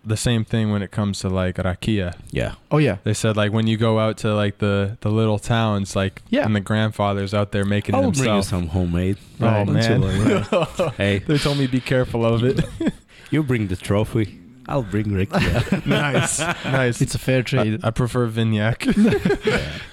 the 0.07 0.17
same 0.17 0.45
thing 0.45 0.71
when 0.71 0.83
it 0.83 0.91
comes 0.91 1.19
to 1.21 1.29
like 1.29 1.57
rakia. 1.57 2.15
Yeah. 2.31 2.55
oh 2.71 2.79
yeah, 2.79 2.99
They 3.05 3.15
said 3.15 3.37
like 3.37 3.53
when 3.53 3.67
you 3.67 3.77
go 3.77 3.99
out 3.99 4.17
to 4.19 4.35
like 4.35 4.59
the 4.59 4.97
the 5.01 5.11
little 5.11 5.39
towns, 5.39 5.97
like 5.97 6.23
Yeah. 6.31 6.45
and 6.47 6.55
the 6.55 6.61
grandfathers 6.61 7.35
out 7.35 7.51
there 7.53 7.65
making 7.65 7.95
I'll 7.95 8.09
it 8.11 8.15
bring 8.17 8.29
you 8.31 8.43
themselves. 8.43 8.49
some 8.49 8.69
homemade. 8.69 9.17
Oh 9.41 9.47
Right. 9.47 9.67
man, 9.69 10.03
hey, 10.97 11.19
they 11.27 11.39
told 11.39 11.59
me 11.59 11.67
be 11.67 11.81
careful 11.81 12.25
of 12.25 12.43
it. 12.45 12.65
you 13.31 13.43
bring 13.43 13.67
the 13.69 13.77
trophy. 13.77 14.39
I'll 14.69 14.83
bring 14.83 15.13
Rick. 15.13 15.31
Nice, 15.87 16.41
nice. 16.65 17.01
it's 17.01 17.15
a 17.15 17.19
fair 17.21 17.43
trade. 17.45 17.81
I, 17.85 17.89
I 17.89 17.91
prefer 17.93 18.29
Vinjak. 18.29 18.79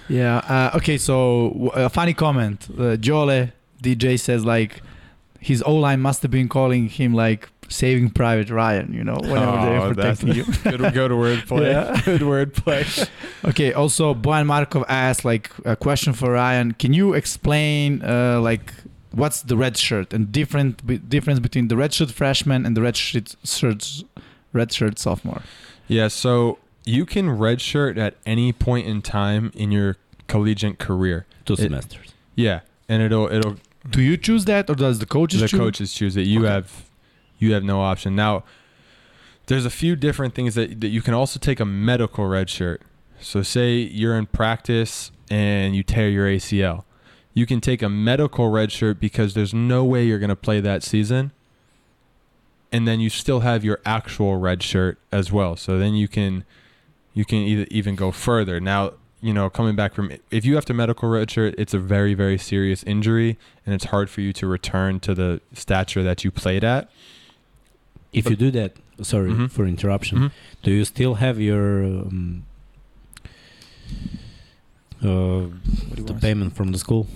Yeah. 0.09 0.37
Uh, 0.37 0.77
okay. 0.77 0.97
So 0.97 1.49
w- 1.49 1.71
a 1.75 1.89
funny 1.89 2.13
comment. 2.13 2.67
Uh, 2.77 2.95
Jole 2.97 3.51
DJ 3.81 4.19
says 4.19 4.45
like 4.45 4.81
his 5.39 5.61
O 5.65 5.75
line 5.75 5.99
must 5.99 6.21
have 6.23 6.31
been 6.31 6.49
calling 6.49 6.89
him 6.89 7.13
like 7.13 7.49
Saving 7.79 8.09
Private 8.21 8.49
Ryan. 8.61 8.93
You 8.93 9.03
know, 9.03 9.17
whenever 9.31 9.51
Oh, 9.57 9.65
they're 9.65 9.93
that's- 9.93 10.19
protecting 10.21 10.33
you. 10.39 10.43
good, 10.77 10.93
good 10.99 11.11
wordplay. 11.11 11.71
Yeah. 11.73 12.01
Good 12.05 12.21
wordplay. 12.21 12.83
Okay. 13.51 13.73
Also, 13.73 14.13
Boyan 14.13 14.45
Markov 14.45 14.83
asked 14.87 15.25
like 15.25 15.45
a 15.65 15.75
question 15.75 16.13
for 16.13 16.31
Ryan. 16.31 16.67
Can 16.81 16.93
you 16.93 17.13
explain 17.13 18.01
uh, 18.03 18.39
like 18.49 18.65
what's 19.11 19.41
the 19.41 19.57
red 19.57 19.75
shirt 19.77 20.13
and 20.13 20.31
different 20.31 20.85
be- 20.87 20.97
difference 21.15 21.39
between 21.47 21.67
the 21.67 21.75
red 21.75 21.91
shirt 21.93 22.11
freshman 22.11 22.65
and 22.65 22.71
the 22.77 22.81
red 22.81 22.95
shirt 22.95 23.35
shirts 23.43 24.03
red 24.53 24.71
shirt 24.71 24.97
sophomore? 24.99 25.41
Yeah, 25.87 26.07
so 26.07 26.57
you 26.85 27.05
can 27.05 27.25
redshirt 27.45 27.97
at 27.97 28.13
any 28.25 28.53
point 28.53 28.87
in 28.87 29.01
time 29.01 29.51
in 29.55 29.71
your 29.71 29.97
collegiate 30.27 30.77
career. 30.79 31.25
Two 31.45 31.53
It- 31.53 31.59
semesters. 31.59 32.13
Yeah, 32.35 32.59
and 32.87 33.01
it'll 33.03 33.27
it'll 33.35 33.55
Do 33.89 34.01
you 34.01 34.15
choose 34.17 34.45
that 34.45 34.69
or 34.69 34.75
does 34.75 34.99
the 34.99 35.05
coaches 35.17 35.41
choose? 35.41 35.51
the 35.51 35.57
choose? 35.57 35.65
coaches 35.65 35.93
choose 35.93 36.15
it. 36.21 36.25
You 36.33 36.39
Okay. 36.45 36.53
have 36.53 36.67
you 37.43 37.53
have 37.53 37.63
no 37.63 37.81
option. 37.81 38.15
Now, 38.15 38.43
there's 39.47 39.65
a 39.65 39.69
few 39.69 39.95
different 39.95 40.33
things 40.33 40.55
that, 40.55 40.79
that 40.81 40.87
you 40.87 41.01
can 41.01 41.13
also 41.13 41.39
take 41.39 41.59
a 41.59 41.65
medical 41.65 42.25
red 42.25 42.49
shirt. 42.49 42.81
So 43.19 43.41
say 43.41 43.75
you're 43.75 44.17
in 44.17 44.27
practice 44.27 45.11
and 45.29 45.75
you 45.75 45.83
tear 45.83 46.09
your 46.09 46.27
ACL. 46.27 46.83
You 47.33 47.45
can 47.45 47.61
take 47.61 47.81
a 47.81 47.89
medical 47.89 48.49
red 48.49 48.71
shirt 48.71 48.99
because 48.99 49.33
there's 49.33 49.53
no 49.53 49.83
way 49.83 50.05
you're 50.05 50.19
going 50.19 50.29
to 50.29 50.35
play 50.35 50.59
that 50.61 50.83
season. 50.83 51.31
And 52.71 52.87
then 52.87 52.99
you 52.99 53.09
still 53.09 53.41
have 53.41 53.63
your 53.63 53.79
actual 53.85 54.37
red 54.37 54.63
shirt 54.63 54.97
as 55.11 55.31
well. 55.31 55.55
So 55.55 55.77
then 55.77 55.93
you 55.93 56.07
can 56.07 56.43
you 57.13 57.25
can 57.25 57.39
either 57.39 57.67
even 57.69 57.95
go 57.95 58.11
further. 58.11 58.59
Now, 58.59 58.93
you 59.21 59.33
know, 59.33 59.49
coming 59.49 59.75
back 59.75 59.93
from 59.93 60.11
if 60.31 60.43
you 60.45 60.55
have 60.55 60.65
to 60.65 60.73
medical 60.73 61.07
red 61.09 61.29
shirt, 61.29 61.53
it's 61.57 61.73
a 61.73 61.79
very 61.79 62.13
very 62.13 62.37
serious 62.37 62.83
injury 62.83 63.37
and 63.65 63.75
it's 63.75 63.85
hard 63.85 64.09
for 64.09 64.21
you 64.21 64.33
to 64.33 64.47
return 64.47 64.99
to 65.01 65.13
the 65.13 65.41
stature 65.53 66.03
that 66.03 66.23
you 66.23 66.31
played 66.31 66.63
at. 66.63 66.89
If 68.13 68.29
you 68.29 68.35
do 68.35 68.51
that, 68.51 68.73
sorry 69.01 69.31
Mhm. 69.31 69.49
for 69.49 69.65
interruption. 69.65 70.17
Mhm. 70.17 70.31
Do 70.63 70.71
you 70.71 70.85
still 70.85 71.15
have 71.15 71.39
your 71.41 71.83
um, 71.83 72.43
uh, 75.01 75.47
the 75.95 76.17
payment 76.21 76.55
from 76.55 76.71
the 76.71 76.77
school? 76.77 77.07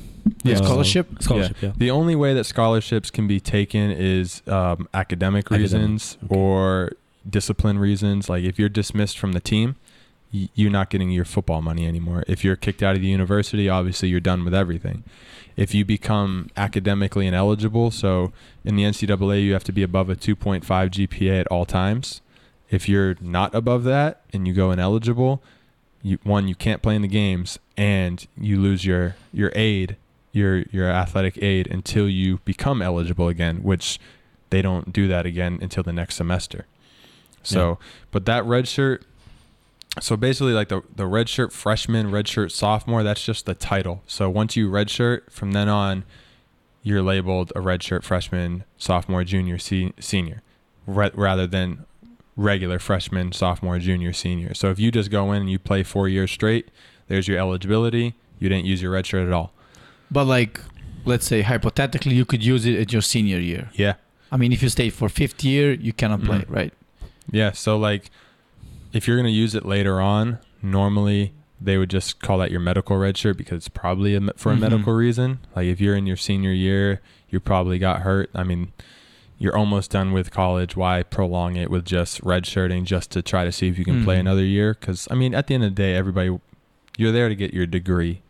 Yeah. 0.44 0.56
Uh, 0.56 0.64
Scholarship? 0.66 1.08
Scholarship, 1.22 1.58
yeah. 1.62 1.72
The 1.78 1.92
only 1.92 2.16
way 2.16 2.34
that 2.34 2.44
scholarships 2.46 3.10
can 3.10 3.28
be 3.28 3.40
taken 3.40 3.92
is 3.92 4.42
um, 4.48 4.88
academic 4.94 5.46
Academic, 5.46 5.50
reasons 5.52 6.18
okay. 6.26 6.36
or 6.36 6.92
discipline 7.30 7.80
reasons. 7.80 8.30
Like 8.30 8.44
if 8.44 8.60
you're 8.60 8.70
dismissed 8.70 9.18
from 9.18 9.32
the 9.34 9.40
team, 9.40 9.76
you're 10.32 10.72
not 10.72 10.90
getting 10.90 11.12
your 11.12 11.24
football 11.26 11.62
money 11.62 11.88
anymore. 11.88 12.24
If 12.28 12.44
you're 12.44 12.58
kicked 12.58 12.84
out 12.84 12.96
of 12.96 13.02
the 13.02 13.08
university, 13.08 13.70
obviously 13.70 14.10
you're 14.10 14.20
done 14.20 14.44
with 14.44 14.54
everything. 14.54 15.04
If 15.58 15.74
you 15.74 15.84
become 15.84 16.50
academically 16.56 17.28
ineligible, 17.28 17.92
so 17.92 18.32
in 18.64 18.76
the 18.76 18.84
NCAA 18.84 19.44
you 19.44 19.54
have 19.54 19.64
to 19.66 19.72
be 19.74 19.84
above 19.84 20.10
a 20.10 20.16
2.5 20.16 20.64
GPA 20.64 21.42
at 21.42 21.48
all 21.48 21.66
times. 21.66 22.22
If 22.70 22.88
you're 22.88 23.16
not 23.20 23.54
above 23.56 23.84
that 23.86 24.22
and 24.32 24.48
you 24.48 24.54
go 24.54 24.72
ineligible, 24.72 25.42
you, 26.04 26.20
one 26.24 26.48
you 26.48 26.56
can't 26.56 26.82
play 26.82 26.96
in 26.96 27.02
the 27.02 27.08
games 27.08 27.58
and 27.76 28.26
you 28.38 28.60
lose 28.62 28.86
your 28.86 29.16
your 29.34 29.52
aid 29.56 29.98
your 30.32 30.60
your 30.72 30.90
athletic 30.90 31.42
aid 31.42 31.68
until 31.68 32.08
you 32.08 32.38
become 32.46 32.82
eligible 32.82 33.28
again, 33.28 33.64
which 33.64 34.00
they 34.50 34.62
don't 34.62 34.94
do 34.94 35.08
that 35.08 35.26
again 35.26 35.60
until 35.62 35.84
the 35.84 35.92
next 35.92 36.16
semester. 36.16 36.66
So, 37.44 37.80
but 38.12 38.26
that 38.26 38.46
red 38.46 38.68
shirt, 38.68 39.04
so 40.00 40.16
basically 40.18 40.54
like 40.54 40.70
the 40.70 40.82
the 40.96 41.06
red 41.06 41.30
shirt 41.30 41.52
freshman, 41.54 42.12
red 42.12 42.28
shirt 42.28 42.52
sophomore, 42.52 43.04
that's 43.04 43.24
just 43.24 43.46
the 43.46 43.54
title. 43.56 44.04
So 44.08 44.30
once 44.30 44.56
you 44.56 44.70
red 44.70 44.90
shirt, 44.90 45.32
from 45.32 45.52
then 45.52 45.70
on, 45.70 46.04
you're 46.84 47.02
labeled 47.02 47.52
a 47.56 47.62
red 47.62 47.84
shirt 47.84 48.04
freshman, 48.04 48.64
sophomore, 48.78 49.24
junior, 49.24 49.58
se- 49.58 49.94
senior, 50.00 50.42
ra- 50.86 51.10
rather 51.14 51.48
than 51.48 51.86
regular 52.36 52.80
freshman, 52.80 53.32
sophomore, 53.32 53.80
junior, 53.80 54.14
senior. 54.14 54.54
So 54.54 54.70
if 54.70 54.80
you 54.80 54.92
just 54.92 55.10
go 55.10 55.32
in 55.34 55.42
and 55.42 55.50
you 55.52 55.60
play 55.60 55.84
four 55.84 56.08
years 56.08 56.32
straight, 56.32 56.70
there's 57.08 57.28
your 57.28 57.40
eligibility. 57.40 58.14
You 58.40 58.50
didn't 58.50 58.66
use 58.66 58.82
your 58.82 58.92
red 58.92 59.06
shirt 59.08 59.26
at 59.26 59.34
all. 59.34 59.52
But 60.12 60.26
like, 60.26 60.62
let's 61.06 61.26
say 61.26 61.42
hypothetically, 61.42 62.14
you 62.14 62.26
could 62.26 62.44
use 62.46 62.66
it 62.66 62.80
at 62.80 62.94
your 62.94 63.02
senior 63.02 63.40
year. 63.40 63.70
Yeah. 63.74 63.96
I 64.32 64.38
mean, 64.38 64.52
if 64.54 64.62
you 64.62 64.70
stay 64.70 64.90
for 64.90 65.10
fifth 65.10 65.44
year, 65.44 65.74
you 65.74 65.94
cannot 65.94 66.24
play, 66.24 66.40
Mhm. 66.40 66.46
right? 66.50 66.74
Yeah, 67.32 67.52
so 67.54 67.78
like 67.78 68.12
if 68.94 69.08
you're 69.08 69.18
going 69.18 69.26
to 69.28 69.32
use 69.32 69.56
it 69.56 69.66
later 69.66 70.00
on, 70.02 70.40
normally 70.62 71.34
they 71.60 71.78
would 71.78 71.90
just 71.90 72.20
call 72.22 72.38
that 72.38 72.52
your 72.52 72.60
medical 72.60 72.98
red 72.98 73.18
shirt 73.18 73.38
because 73.38 73.58
it's 73.58 73.70
probably 73.70 74.16
a, 74.16 74.22
for 74.36 74.52
a 74.52 74.56
Mhm. 74.56 74.60
medical 74.60 74.94
reason. 74.94 75.40
Like 75.56 75.66
if 75.66 75.82
you're 75.82 75.96
in 75.96 76.06
your 76.06 76.18
senior 76.18 76.52
year, 76.52 77.02
you 77.30 77.40
probably 77.40 77.80
got 77.80 78.02
hurt. 78.02 78.30
I 78.36 78.44
mean, 78.44 78.72
you're 79.40 79.56
almost 79.58 79.92
done 79.92 80.12
with 80.14 80.32
college. 80.32 80.76
Why 80.76 81.04
prolong 81.04 81.56
it 81.56 81.70
with 81.70 81.86
just 81.86 82.22
red 82.24 82.46
shirting 82.46 82.86
just 82.86 83.12
to 83.12 83.22
try 83.22 83.44
to 83.44 83.52
see 83.52 83.68
if 83.68 83.78
you 83.78 83.86
can 83.86 84.04
play 84.04 84.18
Mhm. 84.18 84.22
another 84.22 84.44
year? 84.46 84.76
Because 84.80 85.08
I 85.12 85.16
mean, 85.16 85.34
at 85.36 85.48
the 85.48 85.56
end 85.56 85.64
of 85.64 85.72
the 85.72 85.76
day, 85.76 85.96
everybody 85.96 86.38
you're 86.98 87.12
there 87.12 87.30
to 87.30 87.36
get 87.36 87.54
your 87.54 87.66
degree, 87.68 88.22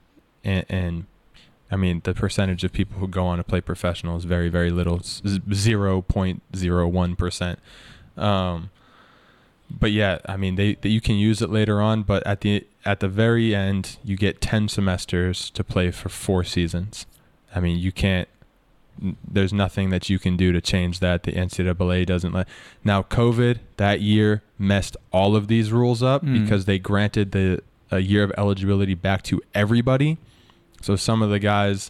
and, 0.44 0.66
and 0.70 1.06
I 1.72 1.76
mean 1.78 2.02
the 2.06 2.14
percentage 2.14 2.64
of 2.64 2.72
people 2.74 3.00
who 3.00 3.08
go 3.08 3.26
on 3.26 3.38
to 3.38 3.44
play 3.44 3.60
professional 3.62 4.18
is 4.18 4.24
very 4.26 4.50
very 4.50 4.72
little, 4.72 5.02
zero 5.54 6.02
point 6.02 6.42
zero 6.56 6.88
one 6.88 7.16
percent. 7.16 7.60
Um, 8.18 8.70
but 9.70 9.92
yeah, 9.92 10.20
I 10.26 10.38
mean 10.38 10.56
they, 10.56 10.76
they 10.76 10.90
you 10.90 11.02
can 11.02 11.16
use 11.16 11.42
it 11.42 11.50
later 11.50 11.82
on, 11.82 12.04
but 12.04 12.26
at 12.26 12.42
the 12.42 12.66
at 12.86 13.00
the 13.00 13.08
very 13.08 13.54
end 13.56 13.98
you 14.04 14.16
get 14.18 14.40
ten 14.42 14.68
semesters 14.68 15.50
to 15.52 15.64
play 15.64 15.92
for 15.92 16.10
four 16.10 16.44
seasons. 16.44 17.06
I 17.56 17.60
mean 17.60 17.78
you 17.78 17.92
can't 17.92 18.28
There's 19.28 19.54
nothing 19.54 19.90
that 19.92 20.10
you 20.10 20.18
can 20.20 20.38
do 20.38 20.52
to 20.52 20.60
change 20.62 21.00
that. 21.02 21.24
The 21.24 21.32
NCAA 21.34 22.06
doesn't 22.06 22.34
let. 22.34 22.48
Now, 22.84 23.04
COVID 23.04 23.60
that 23.78 24.02
year 24.02 24.42
messed 24.58 24.98
all 25.12 25.36
of 25.36 25.48
these 25.48 25.72
rules 25.72 26.02
up 26.02 26.24
Mm. 26.24 26.42
because 26.44 26.66
they 26.66 26.80
granted 26.80 27.32
the 27.32 27.62
a 27.92 28.00
year 28.00 28.24
of 28.24 28.32
eligibility 28.38 28.96
back 28.96 29.22
to 29.24 29.40
everybody. 29.54 30.18
So 30.82 30.96
some 30.96 31.22
of 31.22 31.30
the 31.30 31.40
guys, 31.40 31.90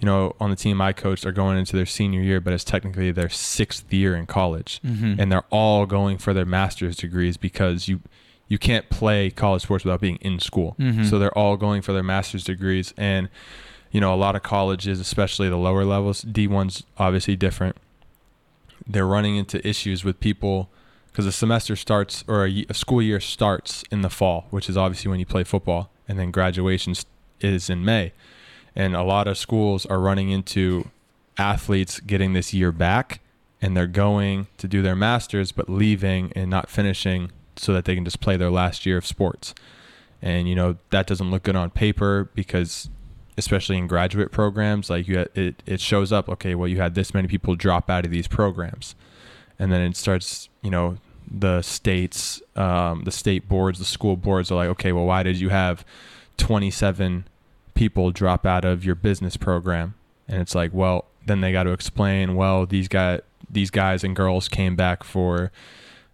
you 0.00 0.06
know, 0.06 0.34
on 0.40 0.50
the 0.50 0.56
team 0.56 0.80
I 0.80 0.92
coached 0.92 1.26
are 1.26 1.32
going 1.32 1.58
into 1.58 1.74
their 1.76 1.86
senior 1.86 2.20
year, 2.20 2.40
but 2.40 2.52
it's 2.52 2.64
technically 2.64 3.10
their 3.10 3.28
sixth 3.28 3.92
year 3.92 4.14
in 4.14 4.26
college 4.26 4.80
Mm-hmm. 4.86 5.20
and 5.20 5.30
they're 5.32 5.44
all 5.50 5.86
going 5.86 6.18
for 6.18 6.32
their 6.32 6.44
master's 6.44 6.96
degrees 6.96 7.36
because 7.36 7.88
you 7.88 8.00
you 8.46 8.58
can't 8.58 8.88
play 8.88 9.28
college 9.30 9.62
sports 9.62 9.84
without 9.84 10.00
being 10.00 10.16
in 10.22 10.38
school. 10.38 10.74
Mhm. 10.78 11.04
So 11.10 11.18
they're 11.18 11.36
all 11.36 11.56
going 11.58 11.82
for 11.82 11.92
their 11.92 12.02
master's 12.02 12.44
degrees 12.44 12.94
and 12.96 13.28
you 13.90 14.00
know 14.00 14.14
a 14.14 14.16
lot 14.16 14.36
of 14.36 14.42
colleges, 14.42 15.00
especially 15.00 15.48
the 15.48 15.56
lower 15.56 15.84
levels, 15.84 16.24
D1's 16.24 16.84
obviously 16.96 17.36
different. 17.36 17.76
They're 18.86 19.06
running 19.06 19.36
into 19.36 19.66
issues 19.66 20.04
with 20.04 20.20
people 20.20 20.70
because 21.10 21.26
a 21.26 21.32
semester 21.32 21.74
starts 21.76 22.24
or 22.28 22.46
a, 22.46 22.64
a 22.68 22.74
school 22.74 23.02
year 23.02 23.20
starts 23.20 23.82
in 23.90 24.02
the 24.02 24.10
fall, 24.10 24.46
which 24.50 24.68
is 24.70 24.76
obviously 24.76 25.10
when 25.10 25.18
you 25.20 25.26
play 25.26 25.44
football, 25.44 25.90
and 26.06 26.18
then 26.18 26.30
graduation 26.30 26.94
is 27.40 27.68
in 27.68 27.84
May. 27.84 28.12
And 28.74 28.94
a 28.94 29.02
lot 29.02 29.26
of 29.26 29.36
schools 29.36 29.86
are 29.86 29.98
running 29.98 30.30
into 30.30 30.90
athletes 31.36 32.00
getting 32.00 32.32
this 32.32 32.52
year 32.52 32.72
back 32.72 33.20
and 33.60 33.76
they're 33.76 33.86
going 33.86 34.46
to 34.58 34.68
do 34.68 34.82
their 34.82 34.96
masters 34.96 35.52
but 35.52 35.68
leaving 35.68 36.32
and 36.34 36.50
not 36.50 36.68
finishing 36.68 37.30
so 37.56 37.72
that 37.72 37.84
they 37.84 37.94
can 37.94 38.04
just 38.04 38.20
play 38.20 38.36
their 38.36 38.50
last 38.50 38.86
year 38.86 38.96
of 38.96 39.06
sports. 39.06 39.54
And 40.22 40.48
you 40.48 40.54
know, 40.54 40.76
that 40.90 41.06
doesn't 41.06 41.30
look 41.30 41.44
good 41.44 41.56
on 41.56 41.70
paper 41.70 42.30
because 42.34 42.88
especially 43.36 43.78
in 43.78 43.86
graduate 43.86 44.32
programs 44.32 44.90
like 44.90 45.06
you 45.06 45.24
it 45.36 45.62
it 45.64 45.80
shows 45.80 46.10
up 46.10 46.28
okay, 46.28 46.56
well 46.56 46.66
you 46.66 46.78
had 46.78 46.96
this 46.96 47.14
many 47.14 47.28
people 47.28 47.54
drop 47.54 47.88
out 47.88 48.04
of 48.04 48.10
these 48.10 48.28
programs. 48.28 48.94
And 49.60 49.72
then 49.72 49.80
it 49.80 49.96
starts, 49.96 50.48
you 50.62 50.70
know, 50.70 50.98
the 51.30 51.62
states 51.62 52.40
um, 52.56 53.04
the 53.04 53.10
state 53.10 53.48
boards, 53.48 53.78
the 53.78 53.84
school 53.84 54.16
boards 54.16 54.50
are 54.50 54.56
like, 54.56 54.68
okay, 54.70 54.92
well 54.92 55.04
why 55.06 55.22
did 55.22 55.36
you 55.36 55.48
have 55.50 55.84
27 56.36 57.26
people 57.78 58.10
drop 58.10 58.44
out 58.44 58.64
of 58.64 58.84
your 58.84 58.96
business 58.96 59.36
program? 59.36 59.94
And 60.26 60.42
it's 60.42 60.54
like, 60.54 60.74
well, 60.74 61.06
then 61.26 61.40
they 61.40 61.52
got 61.52 61.62
to 61.62 61.70
explain, 61.70 62.34
well, 62.34 62.66
these 62.66 62.88
guys 62.88 63.20
these 63.48 63.70
guys 63.70 64.02
and 64.02 64.14
girls 64.14 64.48
came 64.48 64.74
back 64.74 65.04
for 65.04 65.52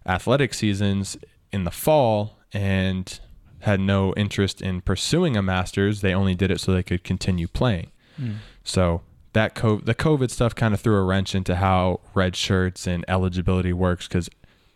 athletic 0.05 0.53
seasons 0.53 1.17
in 1.51 1.63
the 1.63 1.71
fall 1.71 2.37
and 2.53 3.19
had 3.61 3.79
no 3.79 4.13
interest 4.13 4.61
in 4.61 4.79
pursuing 4.79 5.35
a 5.35 5.41
master's. 5.41 6.01
They 6.01 6.13
only 6.13 6.35
did 6.35 6.51
it 6.51 6.61
so 6.61 6.71
they 6.71 6.83
could 6.83 7.03
continue 7.03 7.47
playing. 7.47 7.91
Mm. 8.21 8.35
So 8.63 9.01
that 9.33 9.55
co- 9.55 9.81
the 9.81 9.95
COVID 9.95 10.29
stuff 10.29 10.53
kind 10.53 10.73
of 10.73 10.79
threw 10.79 10.95
a 10.95 11.03
wrench 11.03 11.33
into 11.33 11.55
how 11.55 11.99
red 12.13 12.35
shirts 12.35 12.87
and 12.87 13.03
eligibility 13.07 13.73
works 13.73 14.07
because 14.07 14.29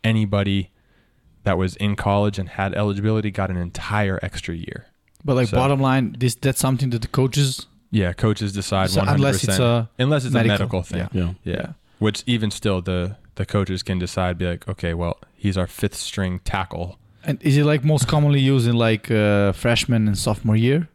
anybody 0.04 0.72
that 1.44 1.58
was 1.58 1.76
in 1.78 1.96
college 1.96 2.40
and 2.40 2.50
had 2.50 2.74
eligibility 2.74 3.32
got 3.32 3.50
an 3.50 3.58
entire 3.58 4.20
extra 4.22 4.56
year. 4.56 4.88
But 5.26 5.36
like 5.36 5.48
So- 5.50 5.58
bottom 5.58 5.80
line, 5.82 6.16
this 6.20 6.36
that's 6.36 6.60
something 6.60 6.90
that 6.92 7.02
the 7.02 7.08
coaches 7.08 7.68
Yeah, 7.92 8.14
coaches 8.14 8.54
decide 8.54 8.90
so 8.90 9.02
100%. 9.02 9.16
unless 9.16 9.44
it's 9.44 9.60
a 9.60 9.90
unless 9.98 10.26
it's 10.26 10.34
medical, 10.34 10.56
a 10.56 10.60
medical 10.60 10.84
thing. 10.84 11.08
yeah. 11.12 11.34
Yeah. 11.44 11.54
Yeah. 11.56 11.66
Which 12.00 12.24
even 12.26 12.52
still 12.52 12.82
the 12.82 13.16
the 13.36 13.46
coaches 13.46 13.84
can 13.84 14.00
decide 14.00 14.38
be 14.38 14.46
like, 14.46 14.68
okay, 14.68 14.94
well, 14.94 15.18
he's 15.36 15.58
our 15.58 15.68
fifth 15.68 15.96
string 15.96 16.40
tackle. 16.44 16.98
And 17.24 17.38
is 17.42 17.58
it 17.58 17.66
like 17.66 17.84
most 17.84 18.08
commonly 18.08 18.40
used 18.40 18.68
in 18.68 18.76
like 18.76 19.12
uh, 19.12 19.52
freshman 19.54 20.08
and 20.08 20.18
sophomore 20.18 20.56
year, 20.58 20.88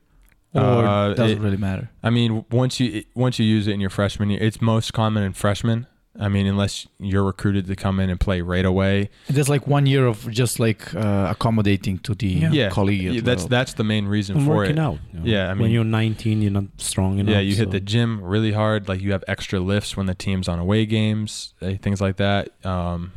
or 0.55 0.61
Uh, 0.87 1.15
doesn't 1.15 1.39
it- 1.39 1.41
really 1.45 1.57
matter? 1.59 1.91
I 2.03 2.11
mean, 2.11 2.45
once 2.51 2.81
you 2.81 3.05
once 3.15 3.39
you 3.39 3.45
use 3.57 3.67
it 3.69 3.73
in 3.75 3.81
your 3.81 3.91
freshman 3.91 4.31
year, 4.31 4.43
it's 4.43 4.61
most 4.61 4.93
common 4.93 5.23
in 5.23 5.33
freshmen. 5.35 5.87
I 6.19 6.29
mean, 6.29 6.47
unless 6.47 6.87
you're 7.01 7.25
recruited 7.25 7.67
to 7.67 7.75
come 7.75 7.99
in 7.99 8.09
and 8.09 8.21
play 8.21 8.41
right 8.41 8.65
away. 8.65 9.11
There's 9.29 9.49
like 9.49 9.67
one 9.67 9.85
year 9.87 10.07
of 10.07 10.31
just 10.31 10.61
like 10.61 10.95
uh, 10.95 11.27
accommodating 11.31 11.99
to 12.01 12.15
the 12.15 12.29
Yeah. 12.53 12.69
collegiate 12.71 13.15
Yeah, 13.15 13.21
that's 13.23 13.47
that's 13.47 13.75
the 13.75 13.83
main 13.83 14.07
reason 14.07 14.37
And 14.37 14.47
for 14.47 14.55
working 14.57 14.79
it. 14.79 14.81
out. 14.81 14.99
you 15.13 15.19
know. 15.19 15.27
Yeah, 15.27 15.47
I 15.51 15.55
mean, 15.55 15.63
when 15.63 15.67
mean- 15.71 15.75
you're 15.75 15.85
19, 15.85 16.41
you're 16.43 16.53
not 16.53 16.67
strong 16.79 17.19
enough. 17.19 17.33
Yeah, 17.33 17.41
you 17.41 17.57
hit 17.57 17.73
the 17.73 17.81
gym 17.81 18.23
really 18.23 18.53
hard. 18.53 18.89
Like 18.89 19.01
you 19.01 19.11
have 19.11 19.25
extra 19.27 19.59
lifts 19.59 19.97
when 19.97 20.07
the 20.07 20.15
team's 20.15 20.47
on 20.49 20.61
away 20.61 20.87
games, 20.87 21.53
eh, 21.61 21.79
things 21.83 22.01
like 22.01 22.17
that. 22.19 22.51
Um, 22.65 23.11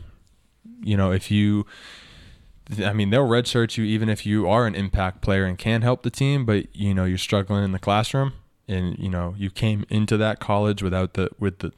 you 0.82 0.98
know, 0.98 1.12
if 1.12 1.30
you, 1.30 1.68
I 2.84 2.94
mean, 2.94 3.12
they'll 3.12 3.28
redshirt 3.28 3.78
you 3.78 3.84
even 3.86 4.10
if 4.10 4.26
you 4.26 4.50
are 4.50 4.66
an 4.66 4.74
impact 4.76 5.22
player 5.22 5.46
and 5.46 5.56
can 5.58 5.84
help 5.84 6.02
the 6.02 6.10
team, 6.10 6.46
but 6.46 6.76
you 6.76 6.94
know 6.96 7.06
you're 7.06 7.18
struggling 7.20 7.64
in 7.64 7.72
the 7.74 7.80
classroom, 7.80 8.34
and 8.68 8.98
you 8.98 9.10
know 9.10 9.36
you 9.38 9.50
came 9.52 9.86
into 9.90 10.18
that 10.18 10.40
college 10.40 10.82
without 10.82 11.14
the 11.14 11.30
with 11.40 11.60
the 11.60 11.72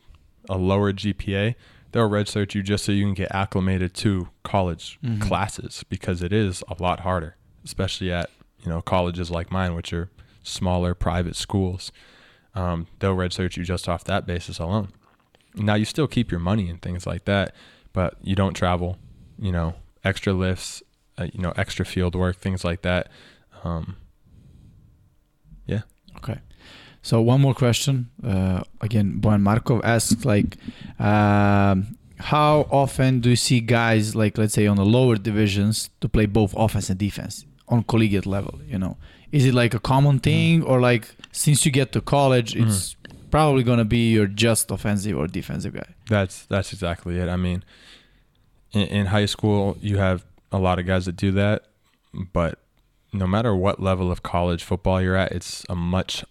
a 0.49 0.57
lower 0.57 0.91
GPA. 0.91 1.55
They'll 1.91 2.09
redshirt 2.09 2.53
you 2.53 2.61
just 2.61 2.84
so 2.85 2.91
you 2.91 3.05
can 3.05 3.13
get 3.13 3.31
acclimated 3.34 3.93
to 3.95 4.27
college 4.43 4.99
Mhm. 5.03 5.21
classes 5.21 5.84
because 5.89 6.21
it 6.21 6.34
is 6.34 6.63
a 6.67 6.76
lot 6.81 6.99
harder, 7.01 7.35
especially 7.63 8.11
at 8.11 8.30
you 8.63 8.69
know 8.69 8.81
colleges 8.81 9.31
like 9.31 9.51
mine, 9.51 9.73
which 9.76 9.93
are 9.93 10.09
smaller 10.43 10.93
private 10.95 11.35
schools 11.35 11.91
um, 12.55 12.88
they'll 12.97 13.15
redshirt 13.15 13.55
you 13.55 13.63
just 13.63 13.88
off 13.88 14.03
that 14.05 14.26
basis 14.26 14.57
alone. 14.57 14.89
Now 15.55 15.76
you 15.76 15.85
still 15.85 16.07
keep 16.07 16.31
your 16.31 16.39
money 16.39 16.67
and 16.67 16.81
things 16.81 17.05
like 17.05 17.26
that, 17.26 17.53
but 17.93 18.15
you 18.23 18.35
don't 18.35 18.53
travel. 18.55 18.97
You 19.38 19.51
know, 19.51 19.76
extra 20.03 20.34
lifts, 20.34 20.81
uh, 21.19 21.27
you 21.31 21.41
know, 21.41 21.53
extra 21.55 21.85
field 21.85 22.15
work, 22.15 22.38
things 22.38 22.63
like 22.65 22.81
that. 22.81 23.07
Um. 23.63 23.97
So 27.01 27.21
one 27.21 27.41
more 27.41 27.53
question. 27.53 28.09
Uh, 28.23 28.63
again, 28.81 29.19
Boyan 29.21 29.41
Markov 29.41 29.81
asks 29.84 30.26
like, 30.26 30.57
um, 30.99 31.97
how 32.17 32.67
often 32.69 33.21
do 33.21 33.30
you 33.30 33.35
see 33.38 33.61
guys 33.61 34.15
like 34.15 34.38
let's 34.38 34.53
say 34.53 34.67
on 34.67 34.76
the 34.76 34.85
lower 34.85 35.15
divisions 35.15 35.89
to 36.01 36.09
play 36.09 36.26
both 36.26 36.53
offense 36.57 36.89
and 36.89 36.99
defense 36.99 37.45
on 37.69 37.84
collegiate 37.84 38.26
level? 38.26 38.59
You 38.67 38.77
know, 38.80 38.97
is 39.31 39.45
it 39.45 39.53
like 39.53 39.73
a 39.73 39.80
common 39.80 40.19
thing 40.19 40.63
or 40.63 40.81
like 40.81 41.07
since 41.31 41.65
you 41.65 41.71
get 41.71 41.93
to 41.93 42.01
college, 42.01 42.55
it's 42.55 42.97
probably 43.31 43.63
gonna 43.63 43.85
be 43.85 44.11
your 44.11 44.27
just 44.27 44.69
offensive 44.71 45.17
or 45.17 45.27
defensive 45.27 45.73
guy? 45.73 45.95
that's 46.09 46.45
that's 46.47 46.73
exactly 46.73 47.17
it. 47.17 47.30
I 47.30 47.38
mean, 47.38 47.63
in, 48.73 48.81
in 48.88 49.05
high 49.07 49.26
school 49.27 49.77
you 49.80 49.97
have 49.97 50.26
a 50.51 50.59
lot 50.59 50.80
of 50.80 50.85
guys 50.85 51.05
that 51.05 51.15
do 51.15 51.31
that, 51.31 51.67
but 52.34 52.59
no 53.13 53.26
matter 53.26 53.55
what 53.55 53.81
level 53.81 54.11
of 54.11 54.23
college 54.23 54.63
football 54.63 55.01
you're 55.01 55.15
at, 55.15 55.31
it's 55.31 55.65
a 55.69 55.76
much 55.76 56.23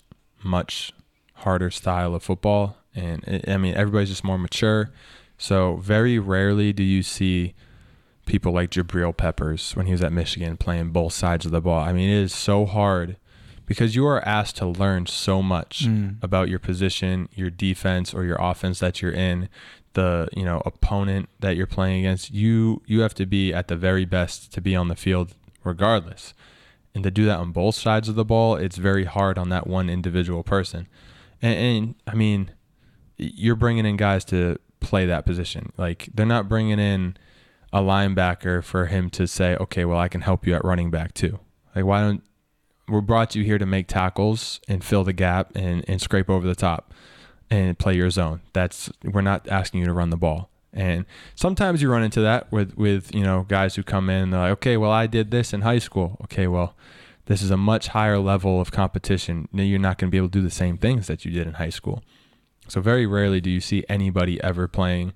much 0.43 0.93
harder 1.35 1.71
style 1.71 2.15
of 2.15 2.23
football, 2.23 2.77
and 2.95 3.23
it, 3.25 3.49
I 3.49 3.57
mean 3.57 3.75
everybody's 3.75 4.09
just 4.11 4.25
more 4.25 4.39
mature. 4.39 4.91
So 5.37 5.77
very 5.77 6.19
rarely 6.19 6.73
do 6.73 6.83
you 6.83 7.03
see 7.03 7.55
people 8.27 8.53
like 8.53 8.71
Jabril 8.71 9.17
Peppers 9.17 9.75
when 9.77 9.87
he 9.87 9.93
was 9.93 10.03
at 10.03 10.13
Michigan 10.13 10.57
playing 10.57 10.91
both 10.91 11.13
sides 11.15 11.47
of 11.47 11.53
the 11.53 11.61
ball. 11.63 11.81
I 11.81 11.93
mean, 11.93 12.11
it 12.11 12.23
is 12.23 12.35
so 12.35 12.67
hard 12.67 13.17
because 13.65 13.95
you 13.95 14.05
are 14.07 14.21
asked 14.27 14.57
to 14.57 14.67
learn 14.67 15.07
so 15.07 15.43
much 15.43 15.87
Mm. 15.87 16.23
about 16.23 16.49
your 16.51 16.59
position, 16.59 17.29
your 17.35 17.49
defense 17.51 18.13
or 18.13 18.25
your 18.25 18.37
offense 18.41 18.81
that 18.81 19.01
you're 19.01 19.13
in, 19.13 19.49
the, 19.95 20.29
you 20.37 20.45
know, 20.45 20.61
opponent 20.67 21.29
that 21.41 21.57
you're 21.57 21.67
playing 21.67 22.01
against. 22.01 22.31
You 22.33 22.83
you 22.87 23.01
have 23.01 23.15
to 23.15 23.25
be 23.27 23.55
at 23.55 23.69
the 23.69 23.77
very 23.77 24.05
best 24.05 24.53
to 24.55 24.61
be 24.61 24.75
on 24.77 24.89
the 24.89 24.97
field 24.97 25.35
regardless. 25.65 26.35
And 26.95 27.05
to 27.05 27.11
do 27.11 27.27
that 27.27 27.39
on 27.39 27.53
both 27.53 27.75
sides 27.75 28.09
of 28.09 28.15
the 28.15 28.25
ball, 28.25 28.57
it's 28.57 28.77
very 28.77 29.05
hard 29.05 29.39
on 29.39 29.51
that 29.51 29.67
one 29.67 29.89
individual 29.89 30.43
person. 30.43 30.89
And, 31.41 31.59
and 31.59 31.95
I 32.07 32.15
mean, 32.15 32.51
you're 33.17 33.57
bringing 33.57 33.87
in 33.87 33.97
guys 33.97 34.25
to 34.27 34.59
play 34.81 35.07
that 35.07 35.27
position. 35.27 35.73
Like 35.77 36.09
they're 36.15 36.27
not 36.27 36.49
bringing 36.49 36.79
in 36.79 37.17
a 37.73 37.81
linebacker 37.81 38.65
for 38.65 38.87
him 38.87 39.11
to 39.11 39.27
say, 39.27 39.57
okay, 39.57 39.85
well, 39.85 39.99
I 39.99 40.09
can 40.09 40.23
help 40.23 40.47
you 40.47 40.55
at 40.55 40.65
running 40.65 40.91
back 40.91 41.15
too. 41.15 41.39
Like, 41.77 41.85
why 41.85 42.01
don't 42.01 42.23
we 42.89 43.01
brought 43.01 43.35
you 43.35 43.45
here 43.45 43.59
to 43.59 43.67
make 43.67 43.87
tackles 43.87 44.61
and 44.67 44.83
fill 44.83 45.05
the 45.05 45.13
gap 45.13 45.53
and, 45.55 45.85
and 45.87 46.01
scrape 46.01 46.31
over 46.31 46.47
the 46.47 46.55
top 46.55 46.95
and 47.51 47.79
play 47.79 47.95
your 47.95 48.11
zone. 48.11 48.41
That's 48.53 48.91
we're 49.05 49.21
not 49.21 49.47
asking 49.49 49.81
you 49.81 49.87
to 49.87 49.93
run 49.93 50.11
the 50.11 50.17
ball. 50.17 50.51
And 50.73 51.07
sometimes 51.35 51.81
you 51.83 51.91
run 51.91 52.03
into 52.03 52.21
that 52.21 52.53
with 52.53 52.77
with 52.77 53.15
you 53.15 53.23
know 53.23 53.45
guys 53.49 53.75
who 53.75 53.83
come 53.83 54.11
in 54.11 54.31
they're 54.31 54.41
like, 54.41 54.53
okay, 54.53 54.77
well, 54.77 54.91
I 54.91 55.07
did 55.07 55.31
this 55.31 55.53
in 55.53 55.63
high 55.63 55.79
school. 55.79 56.19
Okay, 56.25 56.47
well, 56.47 56.75
this 57.27 57.43
is 57.43 57.51
a 57.51 57.57
much 57.57 57.89
higher 57.89 58.19
level 58.19 58.61
of 58.61 58.71
competition. 58.71 59.49
Now 59.53 59.63
You're 59.63 59.79
not 59.79 59.99
going 59.99 60.09
to 60.09 60.13
be 60.13 60.19
able 60.19 60.29
to 60.29 60.39
do 60.39 60.43
the 60.43 60.51
same 60.51 60.77
things 60.77 61.07
that 61.07 61.25
you 61.25 61.31
did 61.31 61.47
in 61.47 61.55
high 61.55 61.71
school. 61.71 62.03
So 62.69 62.81
very 62.83 63.07
rarely 63.07 63.41
do 63.41 63.51
you 63.51 63.61
see 63.61 63.85
anybody 63.89 64.43
ever 64.43 64.69
playing 64.69 65.15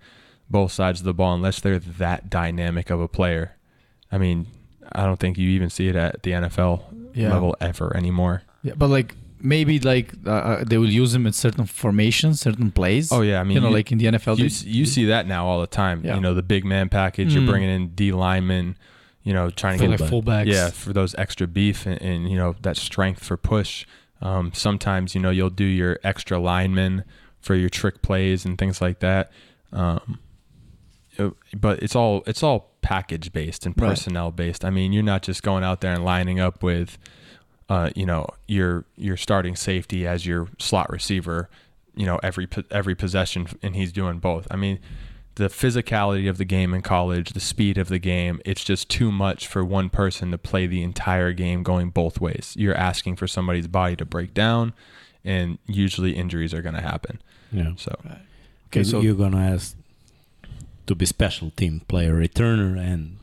both 0.48 0.72
sides 0.72 1.00
of 1.00 1.04
the 1.04 1.14
ball 1.14 1.34
unless 1.34 1.60
they're 1.60 1.78
that 1.78 2.28
dynamic 2.30 2.90
of 2.90 3.00
a 3.00 3.08
player. 3.08 3.56
I 4.10 4.18
mean, 4.18 4.46
I 4.92 5.04
don't 5.04 5.18
think 5.20 5.38
you 5.38 5.48
even 5.50 5.70
see 5.70 5.88
it 5.88 5.96
at 5.96 6.22
the 6.22 6.32
NFL 6.32 6.82
Yeah. 7.14 7.32
level 7.32 7.56
ever 7.60 7.94
anymore. 7.96 8.42
Yeah, 8.62 8.74
but 8.76 8.88
like 8.88 9.16
maybe 9.42 9.78
like 9.80 10.12
uh, 10.26 10.30
uh, 10.30 10.64
they 10.64 10.78
will 10.78 10.88
use 10.90 11.14
him 11.14 11.26
in 11.26 11.32
certain 11.32 11.66
formations, 11.66 12.40
certain 12.40 12.70
plays. 12.70 13.10
Oh 13.12 13.20
yeah, 13.22 13.40
I 13.40 13.44
mean, 13.44 13.56
you 13.56 13.60
know, 13.60 13.68
you, 13.68 13.74
like 13.74 13.92
in 13.92 13.98
the 13.98 14.06
NFL, 14.06 14.38
you, 14.38 14.48
they- 14.48 14.70
you 14.70 14.86
see 14.86 15.04
that 15.06 15.26
now 15.26 15.46
all 15.46 15.60
the 15.60 15.66
time. 15.66 16.02
Yeah. 16.04 16.14
You 16.14 16.20
know, 16.20 16.34
the 16.34 16.42
big 16.42 16.64
man 16.64 16.88
package. 16.88 17.30
Mm. 17.32 17.34
You're 17.34 17.46
bringing 17.50 17.70
in 17.70 17.88
D 17.88 18.12
linemen. 18.12 18.76
You 19.24 19.32
know, 19.32 19.50
trying 19.50 19.78
to 19.78 19.86
get 19.86 20.00
like 20.00 20.10
fullbacks. 20.10 20.46
yeah 20.46 20.70
for 20.70 20.92
those 20.92 21.14
extra 21.16 21.46
beef 21.46 21.86
and, 21.86 22.00
and 22.02 22.28
you 22.30 22.36
know 22.36 22.56
that 22.62 22.76
strength 22.76 23.22
for 23.22 23.36
push. 23.36 23.86
Um, 24.20 24.52
sometimes 24.54 25.14
you 25.14 25.20
know 25.20 25.30
you'll 25.30 25.50
do 25.50 25.64
your 25.64 25.98
extra 26.02 26.38
linemen 26.38 27.04
for 27.40 27.54
your 27.54 27.68
trick 27.68 28.02
plays 28.02 28.44
and 28.44 28.58
things 28.58 28.80
like 28.80 28.98
that. 29.00 29.30
Um, 29.72 30.18
but 31.56 31.82
it's 31.82 31.94
all 31.94 32.22
it's 32.26 32.42
all 32.42 32.70
package 32.82 33.32
based 33.32 33.66
and 33.66 33.74
Right. 33.80 33.90
personnel 33.90 34.30
based. 34.32 34.64
I 34.64 34.70
mean, 34.70 34.92
you're 34.92 35.02
not 35.02 35.22
just 35.22 35.42
going 35.42 35.62
out 35.62 35.80
there 35.82 35.92
and 35.92 36.04
lining 36.04 36.40
up 36.40 36.62
with, 36.62 36.98
uh, 37.68 37.90
you 37.94 38.06
know, 38.06 38.26
your 38.46 38.84
your 38.96 39.16
starting 39.16 39.56
safety 39.56 40.06
as 40.06 40.26
your 40.26 40.48
slot 40.58 40.90
receiver, 40.90 41.48
you 41.94 42.06
know, 42.06 42.18
every 42.22 42.48
every 42.70 42.94
possession, 42.94 43.48
and 43.62 43.76
he's 43.76 43.92
doing 43.92 44.18
both. 44.18 44.46
I 44.50 44.56
mean, 44.56 44.78
the 45.36 45.48
physicality 45.48 46.28
of 46.28 46.38
the 46.38 46.44
game 46.44 46.74
in 46.74 46.82
college, 46.82 47.32
the 47.32 47.40
speed 47.40 47.78
of 47.78 47.88
the 47.88 47.98
game, 47.98 48.40
it's 48.44 48.64
just 48.64 48.88
too 48.88 49.10
much 49.10 49.46
for 49.46 49.64
one 49.64 49.90
person 49.90 50.30
to 50.30 50.38
play 50.38 50.66
the 50.66 50.82
entire 50.82 51.32
game 51.32 51.62
going 51.62 51.90
both 51.90 52.20
ways. 52.20 52.54
You're 52.56 52.74
asking 52.74 53.16
for 53.16 53.26
somebody's 53.26 53.68
body 53.68 53.96
to 53.96 54.04
break 54.04 54.34
down, 54.34 54.72
and 55.24 55.58
usually 55.66 56.12
injuries 56.12 56.52
are 56.52 56.62
going 56.62 56.74
to 56.74 56.82
happen. 56.82 57.20
Yeah. 57.50 57.72
So 57.76 57.94
Okay, 58.72 58.84
so 58.84 59.00
you're 59.02 59.14
gonna 59.14 59.52
ask 59.52 59.76
to 60.86 60.94
be 60.94 61.04
special 61.04 61.50
team 61.50 61.82
player, 61.88 62.14
returner, 62.14 62.78
and 62.78 63.18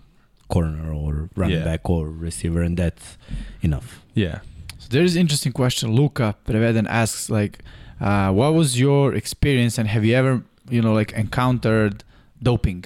corner 0.50 0.92
or 0.92 1.30
running 1.36 1.58
Yeah. 1.60 1.64
back 1.72 1.90
or 1.90 2.10
receiver, 2.28 2.62
and 2.68 2.76
that's 2.78 3.18
enough. 3.62 4.02
yeah, 4.14 4.40
So 4.82 4.88
there 4.90 5.04
is 5.04 5.16
an 5.16 5.22
interesting 5.22 5.52
question. 5.62 5.86
Luca 6.00 6.36
Preveden 6.46 6.88
asks 7.02 7.30
like, 7.30 7.60
uh, 8.02 8.32
what 8.40 8.54
was 8.54 8.70
your 8.80 9.14
experience 9.14 9.78
and 9.80 9.88
have 9.90 10.04
you 10.08 10.16
ever, 10.22 10.34
you 10.70 10.82
know, 10.82 10.94
like 10.94 11.12
encountered 11.14 12.04
doping 12.42 12.86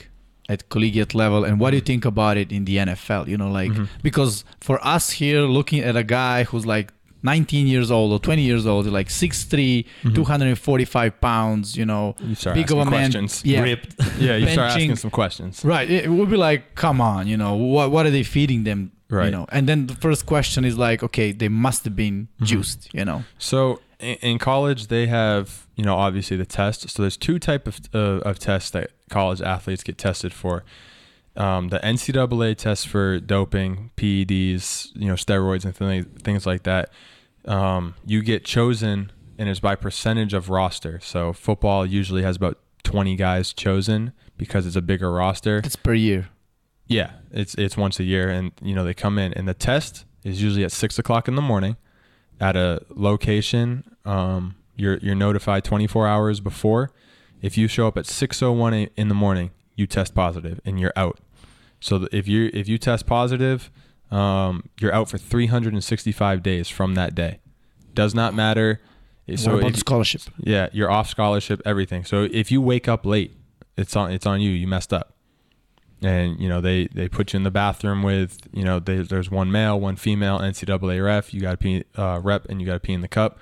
at 0.49 0.67
collegiate 0.69 1.13
level 1.15 1.43
and 1.47 1.59
what 1.59 1.69
do 1.71 1.77
you 1.77 1.85
think 1.91 2.03
about 2.13 2.35
it 2.37 2.51
in 2.51 2.65
the 2.65 2.75
NFL? 2.79 3.27
You 3.31 3.37
know, 3.37 3.51
like 3.61 3.71
Mhm. 3.71 3.87
because 4.01 4.43
for 4.59 4.77
us 4.95 5.05
here 5.21 5.41
looking 5.57 5.79
at 5.89 5.95
a 5.95 6.03
guy 6.03 6.43
who's 6.49 6.65
like 6.65 6.91
19 7.23 7.67
years 7.67 7.89
old 7.91 8.11
or 8.11 8.19
20 8.19 8.41
years 8.41 8.65
old, 8.67 8.85
like 8.87 9.09
6'3", 9.09 9.85
Mhm. 10.03 10.15
245 10.15 11.19
pounds, 11.21 11.75
you 11.77 11.85
know, 11.85 12.15
you 12.19 12.35
start 12.35 12.55
big 12.55 12.71
of 12.71 12.77
a 12.77 12.85
man. 12.85 12.87
questions. 12.87 13.41
Yeah. 13.45 13.61
Ripped. 13.63 13.95
Yeah, 14.19 14.35
you 14.37 14.47
start 14.49 14.71
asking 14.71 14.95
some 14.97 15.11
questions. 15.11 15.63
Right. 15.65 15.89
It 15.89 16.09
would 16.09 16.29
be 16.29 16.37
like, 16.37 16.75
come 16.75 17.01
on, 17.01 17.27
you 17.27 17.37
know, 17.37 17.55
what 17.55 17.91
what 17.91 18.05
are 18.05 18.11
they 18.11 18.23
feeding 18.23 18.63
them? 18.65 18.91
Right. 19.09 19.25
You 19.25 19.31
know, 19.31 19.45
and 19.51 19.67
then 19.67 19.87
the 19.87 19.95
first 19.95 20.25
question 20.25 20.65
is 20.65 20.75
like, 20.77 21.03
okay, 21.03 21.31
they 21.33 21.49
must 21.49 21.83
have 21.85 21.95
been 21.95 22.27
Mhm. 22.41 22.45
juiced, 22.45 22.89
you 22.93 23.05
know. 23.05 23.23
So 23.37 23.79
in, 23.99 24.15
in 24.21 24.37
college, 24.39 24.87
they 24.87 25.07
have 25.07 25.45
you 25.75 25.83
know 25.85 25.95
obviously 25.95 26.37
the 26.37 26.45
test. 26.45 26.89
So 26.89 27.01
there's 27.03 27.17
two 27.17 27.39
type 27.39 27.67
of 27.67 27.75
uh, 27.93 28.29
of 28.29 28.37
tests 28.39 28.69
that 28.71 28.89
college 29.09 29.41
athletes 29.41 29.83
get 29.83 29.97
tested 29.97 30.33
for. 30.33 30.63
Um, 31.35 31.69
the 31.69 31.79
NCAA 31.79 32.55
test 32.57 32.87
for 32.87 33.19
doping, 33.19 33.91
PEDs, 33.97 34.91
you 34.93 35.07
know, 35.07 35.15
steroids 35.15 35.65
and 35.65 35.75
things 35.75 36.05
things 36.21 36.45
like 36.45 36.63
that. 36.63 36.91
Um, 37.45 37.95
you 38.05 38.21
get 38.21 38.45
chosen, 38.45 39.11
and 39.37 39.49
it's 39.49 39.59
by 39.59 39.75
percentage 39.75 40.33
of 40.33 40.49
roster. 40.49 40.99
So 41.01 41.33
football 41.33 41.85
usually 41.85 42.21
has 42.23 42.35
about 42.35 42.59
20 42.83 43.15
guys 43.15 43.53
chosen 43.53 44.13
because 44.37 44.65
it's 44.65 44.75
a 44.75 44.81
bigger 44.81 45.11
roster. 45.11 45.57
It's 45.63 45.75
per 45.75 45.93
year. 45.93 46.29
Yeah, 46.87 47.11
it's 47.31 47.55
it's 47.55 47.77
once 47.77 47.99
a 47.99 48.03
year, 48.03 48.29
and 48.29 48.51
you 48.61 48.75
know 48.75 48.83
they 48.83 48.93
come 48.93 49.17
in, 49.17 49.33
and 49.33 49.47
the 49.47 49.53
test 49.53 50.05
is 50.23 50.41
usually 50.41 50.63
at 50.63 50.71
six 50.71 50.99
o'clock 50.99 51.27
in 51.27 51.35
the 51.35 51.41
morning, 51.41 51.77
at 52.39 52.55
a 52.55 52.81
location. 52.89 53.83
Um, 54.05 54.55
you're 54.75 54.97
you're 54.97 55.15
notified 55.15 55.63
24 55.63 56.07
hours 56.07 56.39
before. 56.39 56.91
If 57.41 57.57
you 57.57 57.67
show 57.67 57.87
up 57.87 57.97
at 57.97 58.05
6:01 58.05 58.89
in 58.95 59.07
the 59.07 59.15
morning, 59.15 59.51
you 59.75 59.87
test 59.87 60.13
positive, 60.15 60.59
and 60.65 60.79
you're 60.79 60.93
out. 60.95 61.19
So 61.79 62.07
if 62.11 62.27
you 62.27 62.49
if 62.53 62.67
you 62.67 62.77
test 62.77 63.05
positive, 63.05 63.69
um, 64.11 64.69
you're 64.79 64.93
out 64.93 65.09
for 65.09 65.17
365 65.17 66.43
days 66.43 66.69
from 66.69 66.95
that 66.95 67.15
day. 67.15 67.39
Does 67.93 68.15
not 68.15 68.33
matter. 68.33 68.79
what 69.27 69.45
about 69.45 69.63
if- 69.67 69.73
the 69.73 69.79
scholarship? 69.79 70.21
yeah, 70.37 70.67
you're 70.71 70.91
off 70.91 71.09
scholarship, 71.09 71.61
everything. 71.65 72.05
So 72.05 72.27
if 72.31 72.51
you 72.51 72.61
wake 72.61 72.87
up 72.87 73.05
late, 73.05 73.35
it's 73.77 73.95
on 73.95 74.11
it's 74.11 74.25
on 74.25 74.41
you. 74.41 74.51
You 74.51 74.67
messed 74.67 74.93
up, 74.93 75.15
and 76.01 76.39
you 76.39 76.47
know 76.47 76.61
they 76.61 76.87
they 76.87 77.09
put 77.09 77.33
you 77.33 77.37
in 77.37 77.43
the 77.43 77.51
bathroom 77.51 78.03
with 78.03 78.37
you 78.53 78.63
know 78.63 78.79
they, 78.79 78.97
there's 78.97 79.31
one 79.31 79.51
male, 79.51 79.79
one 79.79 79.95
female, 79.95 80.39
NCAA 80.39 81.03
ref. 81.03 81.33
You 81.33 81.41
got 81.41 81.51
to 81.51 81.57
pee 81.57 81.83
uh, 81.97 82.19
rep, 82.23 82.45
and 82.49 82.61
you 82.61 82.67
got 82.67 82.73
to 82.73 82.79
pee 82.79 82.93
in 82.93 83.01
the 83.01 83.07
cup. 83.07 83.39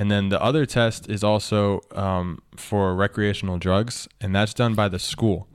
And 0.00 0.12
then 0.12 0.28
the 0.28 0.40
other 0.40 0.64
test 0.64 1.10
is 1.10 1.24
also 1.24 1.80
um, 1.92 2.40
for 2.56 2.94
recreational 2.94 3.58
drugs, 3.58 4.06
and 4.20 4.32
that's 4.34 4.54
done 4.54 4.74
by 4.74 4.88
the 4.88 4.98
school, 5.00 5.47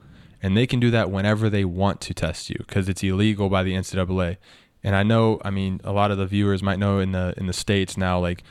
and 0.43 0.57
they 0.57 0.67
can 0.67 0.81
do 0.81 0.91
that 0.91 1.09
whenever 1.09 1.49
they 1.49 1.63
want 1.63 2.01
to 2.01 2.13
test 2.13 2.49
you 2.49 2.57
because 2.59 2.89
it's 2.89 3.01
illegal 3.01 3.49
by 3.49 3.63
the 3.63 3.73
NCAA. 3.73 4.35
And 4.83 4.93
I 4.93 5.01
know, 5.01 5.39
I 5.45 5.49
mean, 5.49 5.79
a 5.85 5.93
lot 5.93 6.11
of 6.11 6.17
the 6.17 6.25
viewers 6.25 6.61
might 6.61 6.77
know 6.77 6.99
in 6.99 7.13
the 7.13 7.33
in 7.37 7.47
the 7.47 7.53
states 7.53 7.95
now, 7.95 8.19
like 8.19 8.43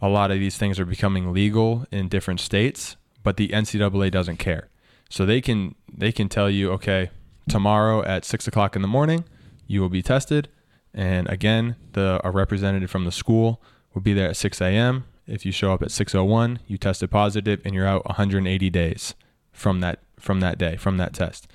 a 0.00 0.08
lot 0.08 0.30
of 0.30 0.38
these 0.38 0.56
things 0.56 0.78
are 0.78 0.84
becoming 0.84 1.32
legal 1.32 1.84
in 1.90 2.08
different 2.08 2.38
states, 2.38 2.96
but 3.24 3.36
the 3.36 3.48
NCAA 3.48 4.12
doesn't 4.12 4.36
care. 4.36 4.68
So 5.10 5.26
they 5.26 5.40
can 5.40 5.74
they 5.92 6.12
can 6.12 6.28
tell 6.28 6.48
you, 6.48 6.70
okay, 6.72 7.10
tomorrow 7.48 8.04
at 8.04 8.24
six 8.24 8.46
o'clock 8.46 8.76
in 8.76 8.82
the 8.82 8.88
morning, 8.88 9.24
you 9.66 9.80
will 9.80 9.88
be 9.88 10.02
tested, 10.02 10.48
and 10.94 11.28
again, 11.28 11.74
the 11.92 12.20
a 12.22 12.30
representative 12.30 12.90
from 12.90 13.04
the 13.04 13.12
school 13.12 13.60
will 13.92 14.02
be 14.02 14.14
there 14.14 14.28
at 14.28 14.36
six 14.36 14.60
a.m. 14.60 15.04
If 15.26 15.44
you 15.44 15.50
show 15.50 15.72
up 15.72 15.82
at 15.82 15.90
six 15.90 16.14
o 16.14 16.22
one, 16.22 16.60
you 16.68 16.78
tested 16.78 17.10
positive, 17.10 17.60
and 17.64 17.74
you're 17.74 17.88
out 17.88 18.06
180 18.06 18.70
days 18.70 19.14
from 19.52 19.80
that 19.80 19.98
from 20.24 20.40
that 20.40 20.58
day 20.58 20.76
from 20.76 20.96
that 20.96 21.12
test. 21.14 21.46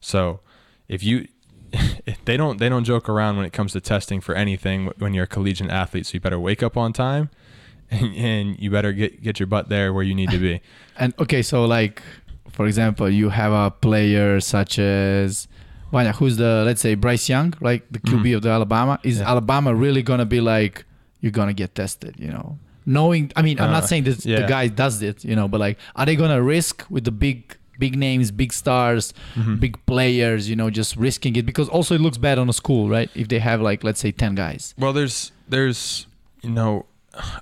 So 0.00 0.40
if 0.88 1.02
you 1.02 1.26
they 2.24 2.36
don't 2.36 2.58
they 2.58 2.68
don't 2.68 2.84
joke 2.84 3.08
around 3.08 3.36
when 3.36 3.44
it 3.46 3.52
comes 3.52 3.72
to 3.72 3.80
testing 3.80 4.20
for 4.20 4.34
anything 4.34 4.90
when 4.98 5.12
you're 5.14 5.24
a 5.24 5.34
collegiate 5.36 5.70
athlete. 5.70 6.06
So 6.06 6.14
you 6.14 6.20
better 6.20 6.40
wake 6.40 6.62
up 6.62 6.76
on 6.76 6.92
time, 6.92 7.28
and, 7.90 8.14
and 8.14 8.58
you 8.58 8.70
better 8.70 8.92
get 8.92 9.22
get 9.22 9.38
your 9.40 9.46
butt 9.46 9.68
there 9.68 9.92
where 9.92 10.04
you 10.04 10.14
need 10.14 10.30
to 10.30 10.38
be. 10.38 10.60
And 11.00 11.14
okay, 11.18 11.42
so 11.42 11.64
like 11.64 12.02
for 12.50 12.66
example, 12.66 13.08
you 13.08 13.28
have 13.28 13.52
a 13.52 13.70
player 13.70 14.40
such 14.40 14.78
as 14.78 15.46
Vanya, 15.92 16.12
who's 16.12 16.36
the 16.38 16.62
let's 16.66 16.80
say 16.80 16.94
Bryce 16.96 17.28
Young, 17.28 17.54
like 17.60 17.82
the 17.90 17.98
QB 18.00 18.24
Mhm. 18.24 18.36
of 18.36 18.42
the 18.42 18.50
Alabama. 18.50 18.98
Is 19.04 19.18
Yeah. 19.18 19.30
Alabama 19.30 19.74
really 19.74 20.02
gonna 20.02 20.26
be 20.26 20.40
like 20.40 20.84
you're 21.20 21.32
gonna 21.32 21.52
get 21.52 21.74
tested? 21.74 22.14
You 22.18 22.28
know, 22.28 22.58
knowing. 22.86 23.30
I 23.36 23.42
mean, 23.42 23.60
I'm 23.60 23.70
not 23.70 23.84
Uh, 23.84 23.86
saying 23.86 24.04
that 24.04 24.18
the 24.22 24.46
guy 24.48 24.68
does 24.68 25.02
it. 25.02 25.24
You 25.24 25.36
know, 25.36 25.46
but 25.48 25.60
like, 25.60 25.76
are 25.96 26.06
they 26.06 26.16
gonna 26.16 26.42
risk 26.42 26.84
with 26.90 27.04
the 27.04 27.12
big 27.12 27.56
big 27.78 27.96
names, 27.96 28.30
big 28.30 28.52
stars, 28.52 29.12
Mhm. 29.36 29.60
big 29.60 29.86
players? 29.86 30.48
You 30.48 30.56
know, 30.56 30.70
just 30.70 30.96
risking 30.96 31.36
it 31.36 31.46
because 31.46 31.68
also 31.68 31.94
it 31.94 32.00
looks 32.00 32.18
bad 32.18 32.38
on 32.38 32.48
a 32.48 32.52
school, 32.52 32.88
right? 32.88 33.10
If 33.14 33.28
they 33.28 33.38
have 33.38 33.60
like 33.60 33.84
let's 33.84 34.00
say 34.00 34.12
ten 34.12 34.34
guys. 34.34 34.74
Well, 34.78 34.92
there's 34.92 35.32
there's 35.48 36.06
you 36.42 36.50
know, 36.50 36.86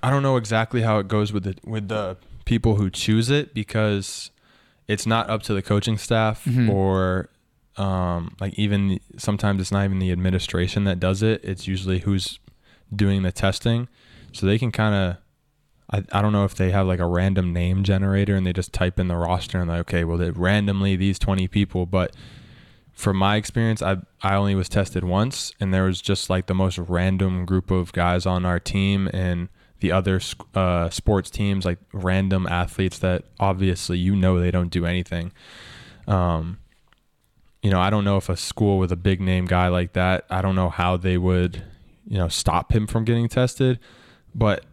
I 0.02 0.10
don't 0.10 0.22
know 0.22 0.36
exactly 0.36 0.82
how 0.82 0.98
it 0.98 1.08
goes 1.08 1.32
with 1.32 1.44
the 1.44 1.54
with 1.64 1.88
the 1.88 2.16
people 2.44 2.76
who 2.76 2.88
choose 2.90 3.28
it 3.30 3.52
because 3.54 4.30
it's 4.88 5.06
not 5.06 5.28
up 5.28 5.42
to 5.42 5.52
the 5.54 5.62
coaching 5.62 5.98
staff 5.98 6.44
Mhm. 6.44 6.70
or 6.70 7.28
um, 7.76 8.34
like 8.40 8.54
even 8.58 8.98
sometimes 9.18 9.60
it's 9.60 9.70
not 9.72 9.84
even 9.84 9.98
the 9.98 10.10
administration 10.12 10.84
that 10.84 10.98
does 10.98 11.22
it. 11.22 11.40
It's 11.44 11.66
usually 11.66 11.98
who's 12.00 12.38
doing 12.94 13.22
the 13.22 13.32
testing, 13.32 13.88
so 14.32 14.46
they 14.46 14.58
can 14.58 14.70
kind 14.72 14.94
of. 14.94 15.16
I, 15.90 16.02
I 16.12 16.22
don't 16.22 16.32
know 16.32 16.44
if 16.44 16.54
they 16.54 16.70
have 16.70 16.86
like 16.86 17.00
a 17.00 17.06
random 17.06 17.52
name 17.52 17.84
generator 17.84 18.34
and 18.34 18.46
they 18.46 18.52
just 18.52 18.72
type 18.72 18.98
in 18.98 19.08
the 19.08 19.16
roster 19.16 19.60
and 19.60 19.68
like 19.68 19.80
okay 19.80 20.04
well 20.04 20.18
they 20.18 20.30
randomly 20.30 20.96
these 20.96 21.18
20 21.18 21.46
people 21.48 21.86
but 21.86 22.14
from 22.96 23.18
my 23.18 23.36
experience, 23.36 23.82
I 23.82 23.98
I 24.22 24.34
only 24.34 24.54
was 24.54 24.70
tested 24.70 25.04
once, 25.04 25.52
and 25.60 25.72
there 25.72 25.84
was 25.84 26.00
just 26.00 26.30
like 26.30 26.46
the 26.46 26.54
most 26.54 26.78
random 26.78 27.44
group 27.44 27.70
of 27.70 27.92
guys 27.92 28.24
on 28.24 28.46
our 28.46 28.58
team 28.58 29.08
and 29.12 29.50
the 29.80 29.92
other 29.92 30.18
uh, 30.54 30.88
sports 30.88 31.28
teams, 31.28 31.66
like 31.66 31.78
random 31.92 32.46
athletes 32.46 32.98
that 33.00 33.24
obviously 33.38 33.98
you 33.98 34.16
know 34.16 34.40
they 34.40 34.50
don't 34.50 34.70
do 34.70 34.86
anything. 34.86 35.30
Um, 36.08 36.58
you 37.62 37.70
know, 37.70 37.78
I 37.78 37.90
don't 37.90 38.04
know 38.04 38.16
if 38.16 38.30
a 38.30 38.36
school 38.36 38.78
with 38.78 38.90
a 38.92 38.96
big 38.96 39.20
name 39.20 39.44
guy 39.44 39.68
like 39.68 39.92
that, 39.92 40.24
I 40.30 40.40
don't 40.40 40.54
know 40.54 40.70
how 40.70 40.96
they 40.96 41.18
would, 41.18 41.62
you 42.08 42.16
know, 42.16 42.28
stop 42.28 42.72
him 42.72 42.86
from 42.86 43.04
getting 43.04 43.28
tested, 43.28 43.78
but 44.34 44.64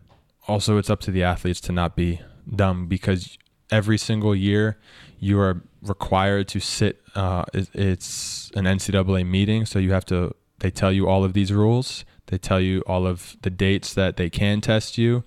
also 0.47 0.77
it's 0.77 0.89
up 0.89 0.99
to 1.01 1.11
the 1.11 1.23
athletes 1.23 1.61
to 1.61 1.71
not 1.71 1.95
be 1.95 2.21
dumb 2.53 2.87
because 2.87 3.37
every 3.71 3.97
single 3.97 4.35
year 4.35 4.77
you 5.19 5.39
are 5.39 5.61
required 5.81 6.47
to 6.49 6.59
sit. 6.59 7.01
Uh, 7.15 7.43
it, 7.53 7.69
it's 7.73 8.51
an 8.55 8.65
NCAA 8.65 9.25
meeting, 9.25 9.65
so 9.65 9.79
you 9.79 9.91
have 9.91 10.05
to. 10.05 10.35
They 10.59 10.71
tell 10.71 10.91
you 10.91 11.07
all 11.09 11.23
of 11.23 11.33
these 11.33 11.51
rules. 11.51 12.05
They 12.27 12.37
tell 12.37 12.59
you 12.59 12.81
all 12.87 13.05
of 13.05 13.35
the 13.41 13.49
dates 13.49 13.93
that 13.93 14.17
they 14.17 14.29
can 14.29 14.61
test 14.61 14.97
you. 14.97 15.23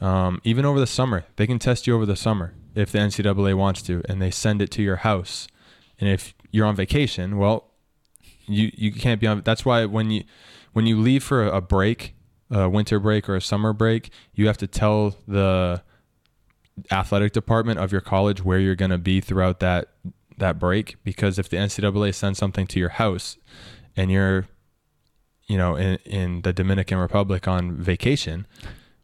Um, 0.00 0.40
even 0.42 0.64
over 0.64 0.80
the 0.80 0.86
summer, 0.86 1.24
they 1.36 1.46
can 1.46 1.60
test 1.60 1.86
you 1.86 1.94
over 1.94 2.04
the 2.04 2.16
summer 2.16 2.54
if 2.74 2.90
the 2.90 2.98
NCAA 2.98 3.54
wants 3.54 3.82
to, 3.82 4.02
and 4.08 4.20
they 4.20 4.30
send 4.30 4.60
it 4.60 4.70
to 4.72 4.82
your 4.82 4.96
house. 4.96 5.46
And 6.00 6.08
if 6.08 6.34
you're 6.50 6.66
on 6.66 6.74
vacation, 6.74 7.38
well, 7.38 7.68
you 8.46 8.72
you 8.74 8.92
can't 8.92 9.20
be 9.20 9.26
on. 9.26 9.42
That's 9.42 9.64
why 9.64 9.84
when 9.84 10.10
you 10.10 10.24
when 10.72 10.86
you 10.86 10.98
leave 10.98 11.22
for 11.22 11.46
a 11.46 11.60
break, 11.60 12.14
a 12.52 12.68
winter 12.68 13.00
break 13.00 13.28
or 13.28 13.34
a 13.34 13.40
summer 13.40 13.72
break, 13.72 14.10
you 14.34 14.46
have 14.46 14.58
to 14.58 14.66
tell 14.66 15.16
the 15.26 15.82
athletic 16.90 17.32
department 17.32 17.78
of 17.78 17.90
your 17.90 18.00
college 18.00 18.44
where 18.44 18.58
you're 18.58 18.76
going 18.76 18.90
to 18.90 18.98
be 18.98 19.20
throughout 19.20 19.60
that 19.60 19.88
that 20.38 20.58
break 20.58 20.96
because 21.04 21.38
if 21.38 21.48
the 21.48 21.56
NCAA 21.56 22.14
sends 22.14 22.38
something 22.38 22.66
to 22.66 22.80
your 22.80 22.88
house 22.88 23.36
and 23.94 24.10
you're 24.10 24.48
you 25.46 25.58
know 25.58 25.76
in 25.76 25.96
in 26.06 26.42
the 26.42 26.52
Dominican 26.52 26.96
Republic 26.96 27.46
on 27.46 27.76
vacation 27.76 28.46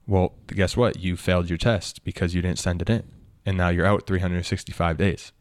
well 0.06 0.32
guess 0.46 0.76
what 0.76 0.98
you 0.98 1.16
failed 1.16 1.50
your 1.50 1.58
test 1.58 2.02
because 2.02 2.34
you 2.34 2.40
didn't 2.40 2.58
send 2.58 2.80
it 2.80 2.88
in 2.88 3.04
and 3.48 3.56
now 3.56 3.70
you're 3.70 3.86
out 3.86 4.06
365 4.06 4.96
days. 4.98 5.32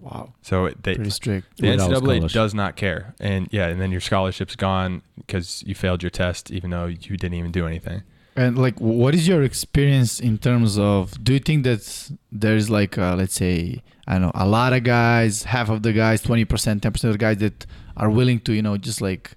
Wow. 0.00 0.32
So 0.42 0.70
they, 0.82 0.94
Pretty 0.94 1.10
strict. 1.10 1.58
the 1.58 1.68
NCAA 1.68 2.32
does 2.32 2.54
not 2.54 2.76
care, 2.76 3.14
and 3.20 3.48
yeah, 3.50 3.66
and 3.68 3.80
then 3.80 3.90
your 3.90 4.00
scholarship's 4.00 4.56
gone 4.56 5.02
because 5.16 5.62
you 5.66 5.74
failed 5.74 6.02
your 6.02 6.10
test, 6.10 6.50
even 6.50 6.70
though 6.70 6.86
you 6.86 7.16
didn't 7.16 7.34
even 7.34 7.52
do 7.52 7.66
anything. 7.66 8.02
And 8.36 8.56
like, 8.56 8.80
what 8.80 9.14
is 9.14 9.28
your 9.28 9.42
experience 9.42 10.18
in 10.20 10.38
terms 10.38 10.78
of? 10.78 11.22
Do 11.22 11.34
you 11.34 11.38
think 11.40 11.64
that 11.64 12.10
there's 12.32 12.70
like, 12.70 12.96
uh, 12.96 13.14
let's 13.16 13.34
say, 13.34 13.82
I 14.06 14.12
don't 14.14 14.22
know, 14.22 14.32
a 14.34 14.46
lot 14.46 14.72
of 14.72 14.84
guys, 14.84 15.42
half 15.42 15.68
of 15.68 15.82
the 15.82 15.92
guys, 15.92 16.22
twenty 16.22 16.44
percent, 16.46 16.82
ten 16.82 16.92
percent 16.92 17.10
of 17.10 17.14
the 17.14 17.18
guys 17.18 17.38
that 17.38 17.66
are 17.96 18.08
willing 18.08 18.40
to, 18.40 18.52
you 18.54 18.62
know, 18.62 18.76
just 18.78 19.00
like 19.02 19.32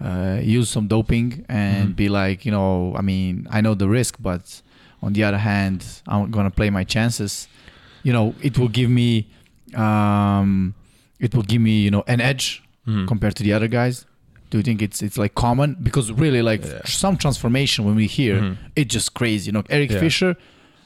uh, 0.00 0.38
use 0.42 0.68
some 0.68 0.86
doping 0.88 1.44
and 1.48 1.90
Mhm. 1.90 1.96
be 1.96 2.08
like, 2.08 2.44
you 2.46 2.50
know, 2.52 2.94
I 2.96 3.02
mean, 3.02 3.46
I 3.50 3.60
know 3.60 3.74
the 3.74 3.88
risk, 3.88 4.16
but 4.20 4.62
on 5.02 5.12
the 5.12 5.22
other 5.24 5.38
hand, 5.38 5.84
I'm 6.08 6.30
gonna 6.30 6.50
play 6.50 6.70
my 6.70 6.84
chances. 6.84 7.46
You 8.02 8.12
know, 8.12 8.34
it 8.42 8.58
will 8.58 8.68
give 8.68 8.90
me, 8.90 9.28
um, 9.74 10.74
it 11.20 11.34
will 11.34 11.42
give 11.42 11.60
me, 11.60 11.80
you 11.82 11.90
know, 11.90 12.04
an 12.06 12.20
edge 12.20 12.62
Mhm. 12.86 13.06
compared 13.06 13.34
to 13.36 13.42
the 13.42 13.52
other 13.52 13.68
guys. 13.68 14.06
Do 14.50 14.56
you 14.58 14.62
think 14.62 14.80
it's 14.80 15.02
it's 15.02 15.18
like 15.18 15.34
common? 15.34 15.76
Because 15.82 16.10
really, 16.12 16.40
like 16.42 16.64
Yeah. 16.64 16.80
some 16.84 17.16
transformation 17.16 17.84
when 17.84 17.94
we 17.96 18.06
hear 18.06 18.40
Mhm. 18.40 18.56
it's 18.76 18.92
just 18.92 19.12
crazy. 19.14 19.46
You 19.48 19.52
know, 19.52 19.64
Eric 19.68 19.90
Yeah. 19.90 20.00
Fisher, 20.00 20.36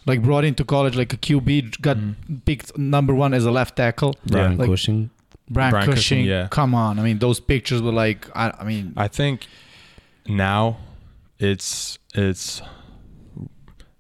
like 0.06 0.20
brought 0.22 0.44
into 0.44 0.64
college 0.64 0.96
like 0.96 1.12
a 1.12 1.16
QB, 1.16 1.80
got 1.80 1.96
Mhm. 1.96 2.14
picked 2.44 2.76
number 2.76 3.14
one 3.14 3.32
as 3.34 3.44
a 3.44 3.50
left 3.52 3.76
tackle. 3.76 4.16
Brian 4.26 4.56
Like- 4.58 4.68
Cushing. 4.68 5.10
Brian, 5.50 5.70
Brian 5.70 5.86
Cushing, 5.86 6.18
Cushing, 6.18 6.24
yeah. 6.24 6.48
come 6.50 6.74
on. 6.74 6.98
I 6.98 7.02
mean, 7.02 7.18
those 7.18 7.38
pictures 7.38 7.82
were 7.82 7.92
like, 7.92 8.26
I, 8.34 8.52
I 8.60 8.64
mean, 8.64 8.94
I 8.96 9.06
think 9.08 9.46
now 10.26 10.78
it's 11.38 11.98
it's 12.14 12.62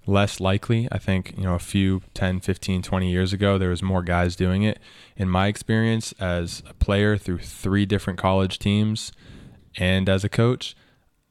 less 0.06 0.40
likely. 0.40 0.88
I 0.90 0.98
think, 0.98 1.34
you 1.36 1.44
know, 1.44 1.54
a 1.54 1.60
few 1.60 2.02
10, 2.14 2.40
15, 2.40 2.82
20 2.82 3.10
years 3.10 3.32
ago 3.32 3.58
there 3.58 3.70
was 3.70 3.82
more 3.82 4.02
guys 4.02 4.36
doing 4.36 4.62
it. 4.62 4.78
In 5.16 5.28
my 5.28 5.46
experience 5.46 6.12
as 6.20 6.62
a 6.68 6.74
player 6.74 7.16
through 7.16 7.38
three 7.38 7.86
different 7.86 8.18
college 8.18 8.58
teams 8.58 9.12
and 9.76 10.08
as 10.08 10.24
a 10.24 10.28
coach, 10.28 10.76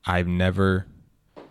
I've 0.05 0.27
never 0.27 0.87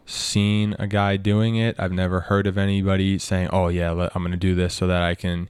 seen 0.07 0.75
a 0.79 0.87
guy 0.87 1.17
doing 1.17 1.57
it. 1.57 1.77
I've 1.79 1.93
never 1.93 2.21
heard 2.21 2.47
of 2.47 2.59
anybody 2.59 3.19
saying, 3.19 3.49
"Oh 3.53 3.69
yeah, 3.69 3.91
I'm 3.91 4.23
going 4.23 4.33
to 4.33 4.37
do 4.37 4.55
this 4.55 4.75
so 4.75 4.87
that 4.87 5.03
I 5.03 5.15
can, 5.15 5.49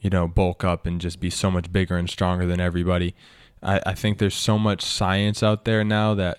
you 0.00 0.10
know, 0.10 0.28
bulk 0.28 0.64
up 0.64 0.86
and 0.86 1.00
just 1.00 1.18
be 1.18 1.30
so 1.30 1.50
much 1.50 1.72
bigger 1.72 1.96
and 1.96 2.10
stronger 2.10 2.46
than 2.46 2.60
everybody." 2.60 3.14
I, 3.62 3.80
I 3.86 3.94
think 3.94 4.18
there's 4.18 4.34
so 4.34 4.58
much 4.58 4.82
science 4.82 5.42
out 5.42 5.64
there 5.64 5.84
now 5.84 6.14
that 6.14 6.38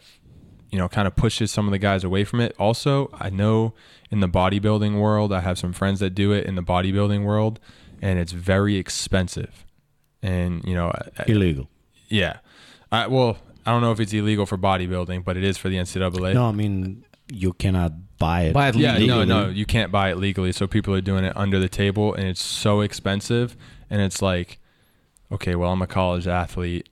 you 0.73 0.77
know 0.79 0.89
kind 0.89 1.07
of 1.07 1.15
pushes 1.15 1.51
some 1.51 1.65
of 1.67 1.71
the 1.71 1.77
guys 1.89 2.03
away 2.03 2.23
from 2.25 2.39
it. 2.41 2.55
Also, 2.57 3.09
I 3.13 3.29
know 3.29 3.73
in 4.11 4.19
the 4.19 4.27
bodybuilding 4.39 4.99
world, 4.99 5.31
I 5.31 5.41
have 5.41 5.57
some 5.59 5.71
friends 5.73 5.99
that 6.01 6.11
do 6.15 6.31
it 6.31 6.45
in 6.49 6.55
the 6.55 6.63
bodybuilding 6.63 7.23
world, 7.23 7.59
and 8.01 8.17
it's 8.19 8.31
very 8.33 8.75
expensive. 8.77 9.65
And 10.21 10.63
you 10.65 10.73
know, 10.73 10.87
I- 10.89 11.09
I- 11.21 11.25
Illegal. 11.27 11.69
yeah, 12.09 12.37
I, 12.91 13.07
well, 13.07 13.37
I 13.65 13.71
don't 13.71 13.81
know 13.81 13.91
if 13.91 13.99
it's 13.99 14.13
illegal 14.13 14.45
for 14.45 14.57
bodybuilding, 14.57 15.23
but 15.23 15.37
it 15.37 15.43
is 15.43 15.57
for 15.57 15.69
the 15.69 15.77
NCAA. 15.77 16.33
No, 16.33 16.47
I 16.47 16.51
mean 16.51 17.05
you 17.31 17.53
cannot 17.53 17.93
buy 18.19 18.41
it. 18.43 18.53
Buy 18.53 18.67
it 18.69 18.75
Yeah, 18.75 18.97
legally. 18.97 19.25
no, 19.25 19.43
no, 19.45 19.49
you 19.49 19.65
can't 19.65 19.91
buy 19.91 20.11
it 20.11 20.17
legally. 20.17 20.51
So 20.51 20.67
people 20.67 20.93
are 20.93 21.01
doing 21.01 21.23
it 21.23 21.35
under 21.37 21.59
the 21.59 21.69
table, 21.69 22.13
and 22.13 22.27
it's 22.27 22.43
so 22.43 22.81
expensive. 22.81 23.55
And 23.89 24.01
it's 24.01 24.21
like, 24.21 24.59
okay, 25.31 25.55
well, 25.55 25.71
I'm 25.71 25.81
a 25.81 25.87
college 25.87 26.27
athlete. 26.27 26.89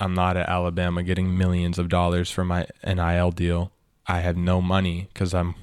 I'm 0.00 0.14
not 0.14 0.36
at 0.36 0.48
Alabama 0.48 1.02
getting 1.02 1.36
millions 1.36 1.78
of 1.78 1.88
dollars 1.88 2.30
for 2.30 2.44
my 2.44 2.66
NIL 2.84 3.30
deal. 3.30 3.72
I 4.06 4.20
have 4.20 4.36
no 4.36 4.60
money 4.60 5.08
because 5.12 5.32
I'm 5.32 5.54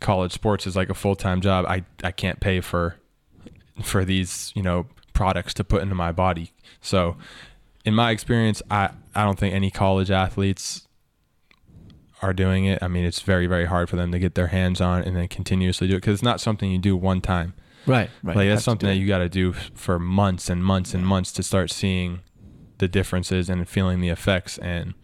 college 0.00 0.32
sports 0.32 0.66
is 0.66 0.76
like 0.76 0.90
a 0.90 0.94
full 0.94 1.16
time 1.16 1.40
job. 1.40 1.66
I 1.66 1.84
I 2.02 2.10
can't 2.10 2.40
pay 2.40 2.60
for 2.60 2.96
for 3.82 4.04
these 4.04 4.52
you 4.54 4.62
know 4.62 4.86
products 5.12 5.54
to 5.54 5.64
put 5.64 5.82
into 5.82 5.94
my 5.94 6.12
body. 6.12 6.52
So, 6.80 7.16
in 7.84 7.94
my 7.94 8.10
experience, 8.10 8.62
I 8.70 8.90
I 9.14 9.24
don't 9.24 9.38
think 9.38 9.54
any 9.54 9.70
college 9.70 10.10
athletes 10.10 10.86
are 12.22 12.32
doing 12.32 12.64
it. 12.64 12.82
I 12.82 12.88
mean, 12.88 13.04
it's 13.04 13.20
very 13.20 13.46
very 13.46 13.66
hard 13.66 13.88
for 13.88 13.96
them 13.96 14.12
to 14.12 14.18
get 14.18 14.34
their 14.34 14.48
hands 14.48 14.80
on 14.80 15.02
and 15.02 15.16
then 15.16 15.28
continuously 15.28 15.88
do 15.88 15.94
it 15.94 15.98
because 15.98 16.14
it's 16.14 16.22
not 16.22 16.40
something 16.40 16.70
you 16.70 16.78
do 16.78 16.96
one 16.96 17.20
time. 17.20 17.54
right, 17.86 18.10
right. 18.22 18.36
Like 18.36 18.48
that's 18.48 18.64
something 18.64 18.88
that 18.88 18.96
you 18.96 19.06
got 19.06 19.18
to 19.18 19.28
do 19.28 19.52
for 19.52 19.98
months 19.98 20.50
and 20.50 20.62
months 20.62 20.94
and 20.94 21.06
months 21.06 21.32
to 21.32 21.42
start 21.42 21.70
seeing 21.70 22.20
the 22.78 22.88
differences 22.88 23.48
and 23.48 23.68
feeling 23.68 24.00
the 24.00 24.08
effects. 24.08 24.58
And 24.58 24.94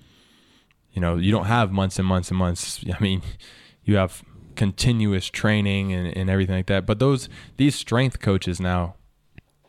you 0.92 1.00
know, 1.00 1.16
you 1.16 1.32
don't 1.32 1.46
have 1.46 1.72
months 1.72 1.98
and 1.98 2.06
months 2.06 2.30
and 2.30 2.38
months. 2.38 2.84
I 2.92 3.00
mean, 3.02 3.22
you 3.84 3.96
have 3.96 4.22
continuous 4.54 5.26
training 5.26 5.92
and, 5.92 6.16
and 6.16 6.30
everything 6.30 6.56
like 6.56 6.66
that. 6.66 6.86
But 6.86 6.98
those 6.98 7.28
these 7.56 7.74
strength 7.74 8.20
coaches 8.20 8.60
now, 8.60 8.94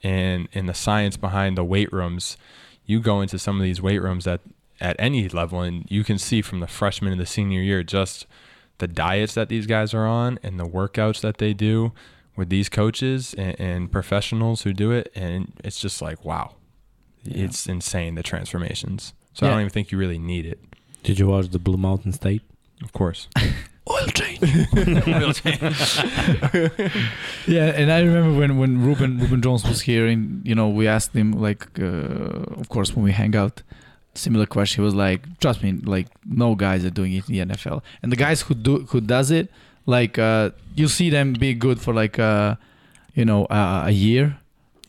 and 0.03 0.47
and 0.53 0.69
the 0.69 0.73
science 0.73 1.17
behind 1.17 1.57
the 1.57 1.63
weight 1.63 1.91
rooms, 1.91 2.37
you 2.85 2.99
go 2.99 3.21
into 3.21 3.39
some 3.39 3.57
of 3.57 3.63
these 3.63 3.81
weight 3.81 4.01
rooms 4.01 4.27
at 4.27 4.41
at 4.79 4.95
any 4.99 5.27
level, 5.29 5.61
and 5.61 5.85
you 5.89 6.03
can 6.03 6.17
see 6.17 6.41
from 6.41 6.59
the 6.59 6.67
freshman 6.67 7.11
to 7.11 7.17
the 7.17 7.25
senior 7.25 7.61
year 7.61 7.83
just 7.83 8.27
the 8.77 8.87
diets 8.87 9.33
that 9.33 9.49
these 9.49 9.65
guys 9.67 9.93
are 9.93 10.05
on 10.05 10.37
and 10.43 10.59
the 10.59 10.65
workouts 10.65 11.21
that 11.21 11.37
they 11.37 11.53
do 11.53 11.93
with 12.35 12.49
these 12.49 12.67
coaches 12.67 13.33
and, 13.37 13.59
and 13.59 13.91
professionals 13.91 14.63
who 14.63 14.73
do 14.73 14.91
it, 14.91 15.11
and 15.15 15.53
it's 15.63 15.79
just 15.79 16.01
like 16.01 16.23
wow, 16.23 16.55
Yeah. 17.25 17.45
it's 17.45 17.67
insane 17.67 18.15
the 18.15 18.23
transformations. 18.23 19.13
So 19.33 19.45
I 19.45 19.49
don't 19.49 19.59
even 19.61 19.69
think 19.69 19.91
you 19.91 19.97
really 19.97 20.19
need 20.19 20.45
it. 20.45 20.59
Did 21.03 21.19
you 21.19 21.27
watch 21.27 21.49
the 21.49 21.59
Blue 21.59 21.77
Mountain 21.77 22.13
State? 22.13 22.41
Of 22.81 22.93
course. 22.93 23.27
Oil 23.89 24.07
change. 24.07 24.39
Yeah, 27.47 27.65
and 27.79 27.91
I 27.91 27.99
remember 28.01 28.37
when 28.39 28.57
when 28.57 28.83
Ruben 28.83 29.19
Ruben 29.19 29.41
Jones 29.41 29.63
was 29.67 29.81
here, 29.81 30.07
and 30.07 30.41
you 30.45 30.55
know, 30.55 30.67
we 30.69 30.87
asked 30.87 31.13
him 31.13 31.33
like, 31.33 31.67
uh, 31.79 32.59
of 32.61 32.69
course, 32.69 32.95
when 32.95 33.03
we 33.05 33.11
hang 33.11 33.35
out, 33.35 33.61
similar 34.15 34.45
question. 34.47 34.81
He 34.81 34.85
was 34.85 34.95
like, 34.95 35.21
"Trust 35.39 35.61
me, 35.61 35.73
like 35.73 36.07
no 36.25 36.55
guys 36.55 36.83
are 36.85 36.89
doing 36.89 37.13
it 37.13 37.29
in 37.29 37.35
the 37.47 37.53
NFL, 37.53 37.83
and 38.01 38.11
the 38.11 38.15
guys 38.15 38.41
who 38.41 38.55
do 38.55 38.79
who 38.89 38.99
does 39.01 39.29
it, 39.29 39.51
like 39.85 40.17
uh, 40.17 40.49
you 40.75 40.87
see 40.87 41.09
them 41.11 41.33
be 41.33 41.53
good 41.53 41.79
for 41.79 41.93
like 41.93 42.17
uh, 42.17 42.55
you 43.13 43.25
know 43.25 43.45
uh, 43.45 43.83
a 43.85 43.91
year 43.91 44.37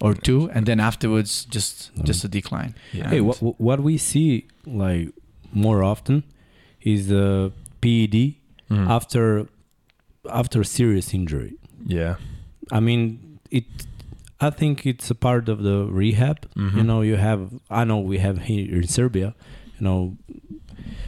or 0.01 0.15
two, 0.15 0.51
and 0.55 0.67
then 0.67 0.81
afterwards 0.81 1.47
just 1.47 1.91
just 2.05 2.25
a 2.25 2.29
decline." 2.29 2.75
Yeah. 2.93 3.09
Hey, 3.11 3.19
And- 3.19 3.27
what 3.27 3.61
what 3.61 3.81
we 3.83 3.97
see 3.99 4.45
like 4.67 5.13
more 5.53 5.83
often 5.83 6.23
is 6.83 7.07
the 7.09 7.53
PED 7.81 8.35
Mhm. 8.71 8.89
after 8.89 9.47
after 10.31 10.65
serious 10.65 11.15
injury. 11.15 11.55
yeah. 11.87 12.17
I 12.73 12.81
mean, 12.81 13.39
it. 13.51 13.65
I 14.41 14.51
think 14.51 14.85
it's 14.87 15.09
a 15.11 15.15
part 15.15 15.49
of 15.49 15.63
the 15.63 15.87
rehab. 16.01 16.37
You 16.57 16.63
Mhm. 16.83 16.85
know, 16.87 17.01
you 17.03 17.17
have. 17.17 17.41
I 17.71 17.85
know 17.85 17.99
we 18.01 18.19
have 18.19 18.39
here 18.49 18.83
in 18.83 18.89
Serbia. 18.89 19.35
You 19.79 19.85
know, 19.87 20.17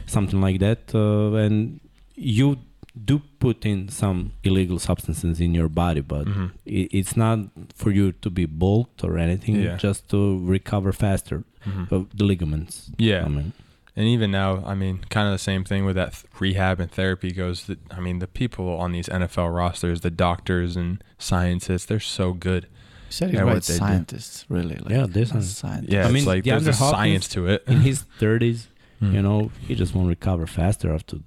something 0.05 0.39
like 0.41 0.59
that, 0.59 0.95
uh, 0.95 1.33
and 1.45 1.79
you 2.15 2.57
do 3.05 3.21
put 3.39 3.65
in 3.65 3.87
some 3.89 4.31
illegal 4.43 4.79
substances 4.79 5.39
in 5.39 5.53
your 5.53 5.69
body, 5.69 6.01
but 6.01 6.25
Mhm. 6.27 6.51
it, 6.65 6.89
it's 6.91 7.15
not 7.15 7.39
for 7.75 7.91
you 7.91 8.11
to 8.11 8.29
be 8.29 8.45
bulked 8.45 9.03
or 9.03 9.17
anything. 9.17 9.55
Yeah. 9.61 9.77
Just 9.77 10.09
to 10.09 10.39
recover 10.45 10.91
faster 10.91 11.43
Mhm. 11.65 11.91
of 11.91 12.07
the 12.17 12.23
ligaments. 12.25 12.91
Yeah. 12.97 13.25
I 13.25 13.29
mean, 13.29 13.53
And 13.95 14.07
even 14.07 14.31
now, 14.31 14.63
I 14.65 14.75
mean, 14.75 14.99
kind 15.09 15.27
of 15.27 15.33
the 15.33 15.39
same 15.51 15.65
thing 15.65 15.83
with 15.83 15.95
that 15.95 16.13
th- 16.13 16.23
rehab 16.39 16.79
and 16.79 16.89
therapy 16.89 17.31
goes. 17.31 17.65
That 17.65 17.79
I 17.91 17.99
mean, 17.99 18.19
the 18.19 18.27
people 18.27 18.69
on 18.79 18.91
these 18.93 19.09
NFL 19.09 19.49
rosters, 19.49 20.01
the 20.01 20.11
doctors 20.11 20.77
and 20.77 21.03
scientists, 21.17 21.85
they're 21.85 21.99
so 21.99 22.31
good. 22.31 22.63
He 23.07 23.13
said 23.13 23.33
Yeah, 23.33 23.41
it 23.41 23.45
what 23.45 23.53
right, 23.55 23.63
they 23.63 23.73
do. 23.73 23.77
scientists, 23.79 24.45
really. 24.47 24.75
Like, 24.77 24.89
Yeah, 24.91 25.05
there's 25.09 25.29
some- 25.31 25.41
scientists. 25.41 25.91
Yeah, 25.93 26.07
I 26.07 26.11
mean, 26.11 26.23
like 26.23 26.43
there's 26.45 26.67
a 26.67 26.71
science 26.73 27.27
to 27.29 27.47
it. 27.47 27.63
in 27.67 27.81
his 27.81 28.03
30s, 28.19 28.67
Mm. 29.01 29.13
you 29.15 29.21
know, 29.21 29.51
he 29.67 29.75
just 29.75 29.93
won't 29.93 30.07
recover 30.07 30.45
faster 30.47 30.93
after 30.93 31.17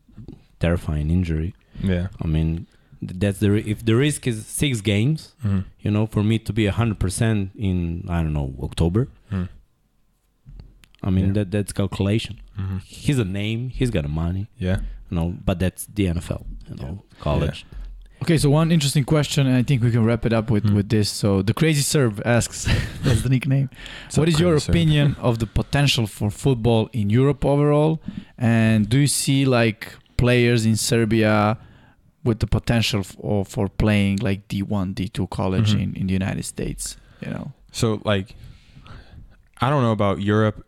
terrifying 0.60 1.10
injury. 1.10 1.54
Yeah. 1.80 2.08
I 2.20 2.26
mean, 2.26 2.66
that's 3.00 3.38
the 3.38 3.52
if 3.68 3.84
the 3.84 3.94
risk 3.96 4.26
is 4.26 4.46
six 4.46 4.80
games, 4.80 5.34
Mhm. 5.44 5.64
you 5.80 5.90
know, 5.90 6.06
for 6.06 6.22
me 6.22 6.38
to 6.40 6.52
be 6.52 6.66
hundred 6.66 6.98
percent 6.98 7.50
in 7.56 8.04
I 8.08 8.22
don't 8.22 8.32
know 8.32 8.54
October. 8.62 9.08
Mhm. 9.30 9.48
I 11.02 11.10
mean 11.10 11.26
Yeah. 11.28 11.32
that 11.32 11.50
that's 11.50 11.72
calculation. 11.72 12.40
Mhm. 12.58 12.80
He's 12.84 13.18
a 13.18 13.24
name. 13.24 13.70
He's 13.70 13.90
got 13.90 14.04
a 14.04 14.08
money. 14.08 14.46
Yeah. 14.58 14.78
You 15.10 15.16
know, 15.16 15.36
but 15.44 15.58
that's 15.58 15.86
the 15.86 16.06
NFL. 16.06 16.46
You 16.68 16.76
know, 16.76 17.02
college. 17.20 17.64
Okay, 18.22 18.38
so 18.38 18.48
one 18.50 18.70
interesting 18.70 19.02
question, 19.02 19.48
and 19.48 19.56
I 19.56 19.64
think 19.64 19.82
we 19.82 19.90
can 19.90 20.04
wrap 20.04 20.24
it 20.24 20.32
up 20.32 20.48
with, 20.48 20.64
Hmm. 20.68 20.76
with 20.76 20.88
this. 20.90 21.08
So 21.10 21.42
the 21.42 21.52
crazy 21.52 21.82
serve 21.82 22.22
asks, 22.24 22.66
that's 23.02 23.22
the 23.22 23.28
nickname. 23.28 23.68
So 23.68 23.74
What's 23.74 24.16
what 24.18 24.28
up, 24.28 24.34
is 24.34 24.40
your 24.40 24.54
opinion 24.56 25.16
of 25.18 25.40
the 25.40 25.46
potential 25.46 26.06
for 26.06 26.30
football 26.30 26.88
in 26.92 27.10
Europe 27.10 27.44
overall? 27.44 28.00
And 28.38 28.88
do 28.88 28.98
you 28.98 29.08
see 29.08 29.44
like 29.44 29.96
players 30.22 30.64
in 30.70 30.76
Serbia 30.76 31.58
with 32.24 32.38
the 32.38 32.46
potential 32.46 33.00
f- 33.00 33.16
or 33.18 33.44
for 33.44 33.66
playing 33.84 34.18
like 34.28 34.40
D1, 34.48 34.94
D2 34.94 35.26
college 35.38 35.70
Mhm. 35.74 35.82
in, 35.82 35.88
in 36.00 36.04
the 36.08 36.12
United 36.22 36.44
States? 36.44 36.96
You 37.24 37.30
know, 37.34 37.46
So 37.72 37.86
like, 38.04 38.28
I 39.60 39.66
don't 39.70 39.82
know 39.82 39.92
about 39.92 40.16
Europe 40.20 40.58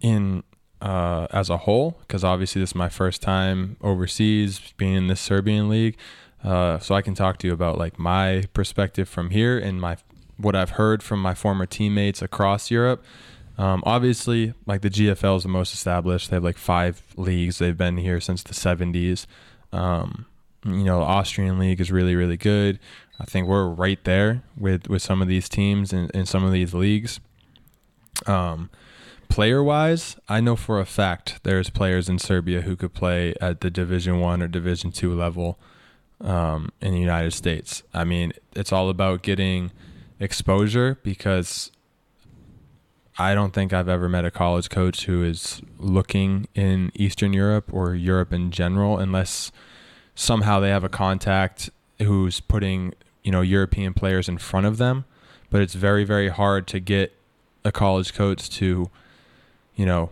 in 0.00 0.42
uh, 0.82 1.26
as 1.32 1.48
a 1.50 1.56
whole 1.56 1.88
because 2.02 2.22
obviously 2.22 2.60
this 2.60 2.70
is 2.70 2.74
my 2.86 2.90
first 2.90 3.22
time 3.22 3.76
overseas 3.80 4.50
being 4.76 4.94
in 4.94 5.06
this 5.08 5.20
Serbian 5.20 5.68
league. 5.70 5.96
Uh, 6.44 6.78
so 6.78 6.94
I 6.94 7.02
can 7.02 7.14
talk 7.14 7.38
to 7.38 7.46
you 7.48 7.52
about 7.54 7.78
like 7.78 7.98
my 7.98 8.44
perspective 8.52 9.08
from 9.08 9.30
here 9.30 9.58
and 9.58 9.80
my 9.80 9.96
what 10.36 10.54
I've 10.54 10.74
heard 10.76 11.02
from 11.02 11.20
my 11.22 11.32
former 11.34 11.64
teammates 11.66 12.20
across 12.20 12.70
Europe, 12.70 13.02
um, 13.58 13.82
obviously, 13.86 14.52
like 14.66 14.82
the 14.82 14.90
GFL 14.90 15.38
is 15.38 15.42
the 15.42 15.48
most 15.48 15.72
established. 15.72 16.30
They 16.30 16.36
have 16.36 16.44
like 16.44 16.58
five 16.58 17.02
leagues. 17.16 17.58
They've 17.58 17.76
been 17.76 17.96
here 17.96 18.20
since 18.20 18.42
the 18.42 18.52
70s. 18.52 19.26
Um, 19.72 20.26
you 20.64 20.84
know, 20.84 21.00
Austrian 21.00 21.58
league 21.58 21.80
is 21.80 21.90
really, 21.90 22.14
really 22.14 22.36
good. 22.36 22.78
I 23.18 23.24
think 23.24 23.48
we're 23.48 23.68
right 23.68 24.02
there 24.04 24.42
with, 24.58 24.88
with 24.88 25.00
some 25.00 25.22
of 25.22 25.28
these 25.28 25.48
teams 25.48 25.92
in, 25.92 26.10
in 26.10 26.26
some 26.26 26.44
of 26.44 26.52
these 26.52 26.74
leagues. 26.74 27.18
Um, 28.26 28.68
player 29.28 29.62
wise, 29.62 30.16
I 30.28 30.40
know 30.40 30.56
for 30.56 30.80
a 30.80 30.86
fact 30.86 31.40
there's 31.42 31.70
players 31.70 32.08
in 32.08 32.18
Serbia 32.18 32.62
who 32.62 32.76
could 32.76 32.92
play 32.92 33.34
at 33.40 33.60
the 33.60 33.70
Division 33.70 34.20
One 34.20 34.42
or 34.42 34.48
Division 34.48 34.92
Two 34.92 35.14
level 35.14 35.58
um, 36.20 36.70
in 36.80 36.92
the 36.92 37.00
United 37.00 37.32
States. 37.32 37.82
I 37.94 38.04
mean, 38.04 38.32
it's 38.54 38.72
all 38.72 38.90
about 38.90 39.22
getting 39.22 39.70
exposure 40.18 40.98
because 41.02 41.70
I 43.18 43.34
don't 43.34 43.52
think 43.52 43.72
I've 43.72 43.88
ever 43.88 44.08
met 44.08 44.24
a 44.24 44.30
college 44.30 44.68
coach 44.68 45.06
who 45.06 45.24
is 45.24 45.62
looking 45.78 46.48
in 46.54 46.90
Eastern 46.94 47.32
Europe 47.32 47.72
or 47.72 47.94
Europe 47.94 48.32
in 48.32 48.50
general, 48.50 48.98
unless 48.98 49.52
somehow 50.14 50.60
they 50.60 50.68
have 50.68 50.84
a 50.84 50.88
contact 50.88 51.70
who's 51.98 52.40
putting 52.40 52.92
you 53.22 53.32
know 53.32 53.40
European 53.40 53.94
players 53.94 54.28
in 54.28 54.36
front 54.36 54.66
of 54.66 54.76
them. 54.76 55.06
But 55.48 55.62
it's 55.62 55.74
very 55.74 56.04
very 56.04 56.28
hard 56.28 56.66
to 56.68 56.80
get 56.80 57.14
a 57.64 57.72
college 57.72 58.12
coach 58.12 58.50
to 58.50 58.90
you 59.74 59.86
know 59.86 60.10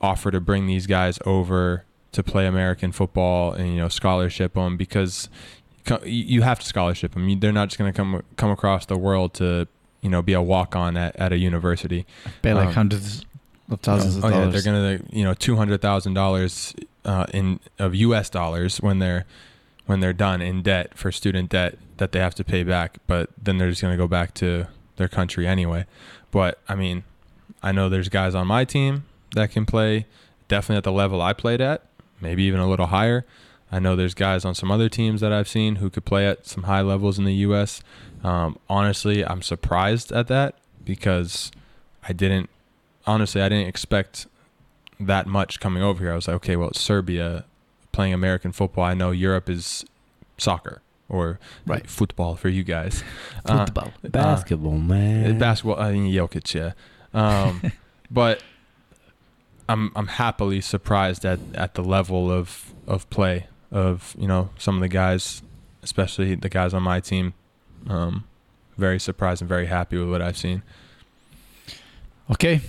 offer 0.00 0.30
to 0.30 0.40
bring 0.40 0.66
these 0.66 0.86
guys 0.86 1.18
over 1.26 1.84
to 2.12 2.22
play 2.22 2.46
American 2.46 2.92
football 2.92 3.52
and 3.52 3.68
you 3.68 3.76
know 3.78 3.88
scholarship 3.88 4.54
them 4.54 4.76
because 4.76 5.28
you 6.04 6.42
have 6.42 6.60
to 6.60 6.66
scholarship 6.66 7.14
them. 7.14 7.40
They're 7.40 7.50
not 7.50 7.70
just 7.70 7.78
going 7.78 7.92
to 7.92 7.96
come 7.96 8.22
come 8.36 8.50
across 8.50 8.86
the 8.86 8.96
world 8.96 9.34
to 9.34 9.66
you 10.00 10.08
know 10.10 10.22
be 10.22 10.32
a 10.32 10.42
walk 10.42 10.76
on 10.76 10.96
at, 10.96 11.16
at 11.16 11.32
a 11.32 11.38
university. 11.38 12.06
Pay 12.42 12.54
like 12.54 12.68
Um, 12.68 12.74
hundreds 12.74 13.24
of 13.70 13.80
thousands 13.80 14.16
oh, 14.16 14.18
of 14.18 14.24
yeah, 14.32 14.38
dollars. 14.40 14.52
they're 14.64 14.72
gonna 14.72 15.00
you 15.10 15.24
know 15.24 15.34
two 15.34 15.56
hundred 15.56 15.80
thousand 15.80 16.14
dollars 16.14 16.74
uh, 17.04 17.26
in 17.32 17.60
of 17.78 17.94
U.S. 17.94 18.30
dollars 18.30 18.78
when 18.78 18.98
they're 18.98 19.24
when 19.86 20.00
they're 20.00 20.12
done 20.12 20.40
in 20.42 20.62
debt 20.62 20.96
for 20.96 21.10
student 21.10 21.50
debt 21.50 21.78
that 21.96 22.12
they 22.12 22.18
have 22.20 22.34
to 22.36 22.44
pay 22.44 22.62
back. 22.62 22.98
But 23.06 23.30
then 23.42 23.58
they're 23.58 23.70
just 23.70 23.82
gonna 23.82 23.96
go 23.96 24.08
back 24.08 24.34
to 24.34 24.66
their 24.96 25.08
country 25.08 25.46
anyway. 25.46 25.86
But 26.30 26.60
I 26.68 26.74
mean, 26.74 27.04
I 27.62 27.72
know 27.72 27.88
there's 27.88 28.08
guys 28.08 28.34
on 28.34 28.46
my 28.46 28.64
team 28.64 29.04
that 29.34 29.50
can 29.50 29.66
play 29.66 30.06
definitely 30.48 30.78
at 30.78 30.84
the 30.84 30.92
level 30.92 31.20
I 31.20 31.32
played 31.32 31.60
at, 31.60 31.82
maybe 32.20 32.42
even 32.44 32.60
a 32.60 32.68
little 32.68 32.86
higher. 32.86 33.26
I 33.70 33.78
know 33.78 33.96
there's 33.96 34.14
guys 34.14 34.46
on 34.46 34.54
some 34.54 34.70
other 34.70 34.88
teams 34.88 35.20
that 35.20 35.30
I've 35.30 35.48
seen 35.48 35.76
who 35.76 35.90
could 35.90 36.06
play 36.06 36.26
at 36.26 36.46
some 36.46 36.62
high 36.62 36.80
levels 36.80 37.18
in 37.18 37.24
the 37.26 37.34
U.S. 37.34 37.82
Um, 38.24 38.58
honestly, 38.68 39.24
I'm 39.24 39.42
surprised 39.42 40.12
at 40.12 40.28
that 40.28 40.54
because 40.84 41.50
I 42.06 42.12
didn't. 42.12 42.50
Honestly, 43.06 43.40
I 43.40 43.48
didn't 43.48 43.68
expect 43.68 44.26
that 45.00 45.26
much 45.26 45.60
coming 45.60 45.82
over 45.82 46.02
here. 46.02 46.12
I 46.12 46.16
was 46.16 46.26
like, 46.28 46.36
okay, 46.36 46.56
well, 46.56 46.68
it's 46.70 46.80
Serbia 46.80 47.44
playing 47.92 48.12
American 48.12 48.52
football. 48.52 48.84
I 48.84 48.94
know 48.94 49.10
Europe 49.12 49.48
is 49.48 49.84
soccer 50.36 50.82
or 51.08 51.38
Right. 51.66 51.88
football 51.88 52.36
for 52.36 52.48
you 52.48 52.64
guys. 52.64 53.02
Uh, 53.46 53.64
Basketball, 54.10 54.74
uh, 54.74 54.78
man. 54.78 55.38
basketball. 55.38 55.80
I 55.80 55.92
mean, 55.92 56.12
Jokic, 56.12 56.52
yeah. 56.52 56.72
Um, 57.14 57.62
but 58.10 58.42
I'm 59.68 59.90
I'm 59.96 60.06
happily 60.08 60.60
surprised 60.60 61.24
at, 61.24 61.38
at 61.54 61.74
the 61.74 61.82
level 61.82 62.30
of, 62.30 62.72
of 62.86 63.08
play 63.10 63.46
of 63.70 64.14
you 64.18 64.26
know 64.28 64.50
some 64.58 64.74
of 64.74 64.80
the 64.82 64.88
guys, 64.88 65.42
especially 65.82 66.34
the 66.34 66.48
guys 66.50 66.74
on 66.74 66.82
my 66.82 67.00
team. 67.00 67.32
Um, 67.86 68.22
very 68.76 68.98
surprised 68.98 69.42
and 69.42 69.48
very 69.50 69.66
happy 69.66 69.96
with 69.96 70.08
what 70.08 70.22
I've 70.22 70.36
seen. 70.36 70.60
Okay. 72.30 72.60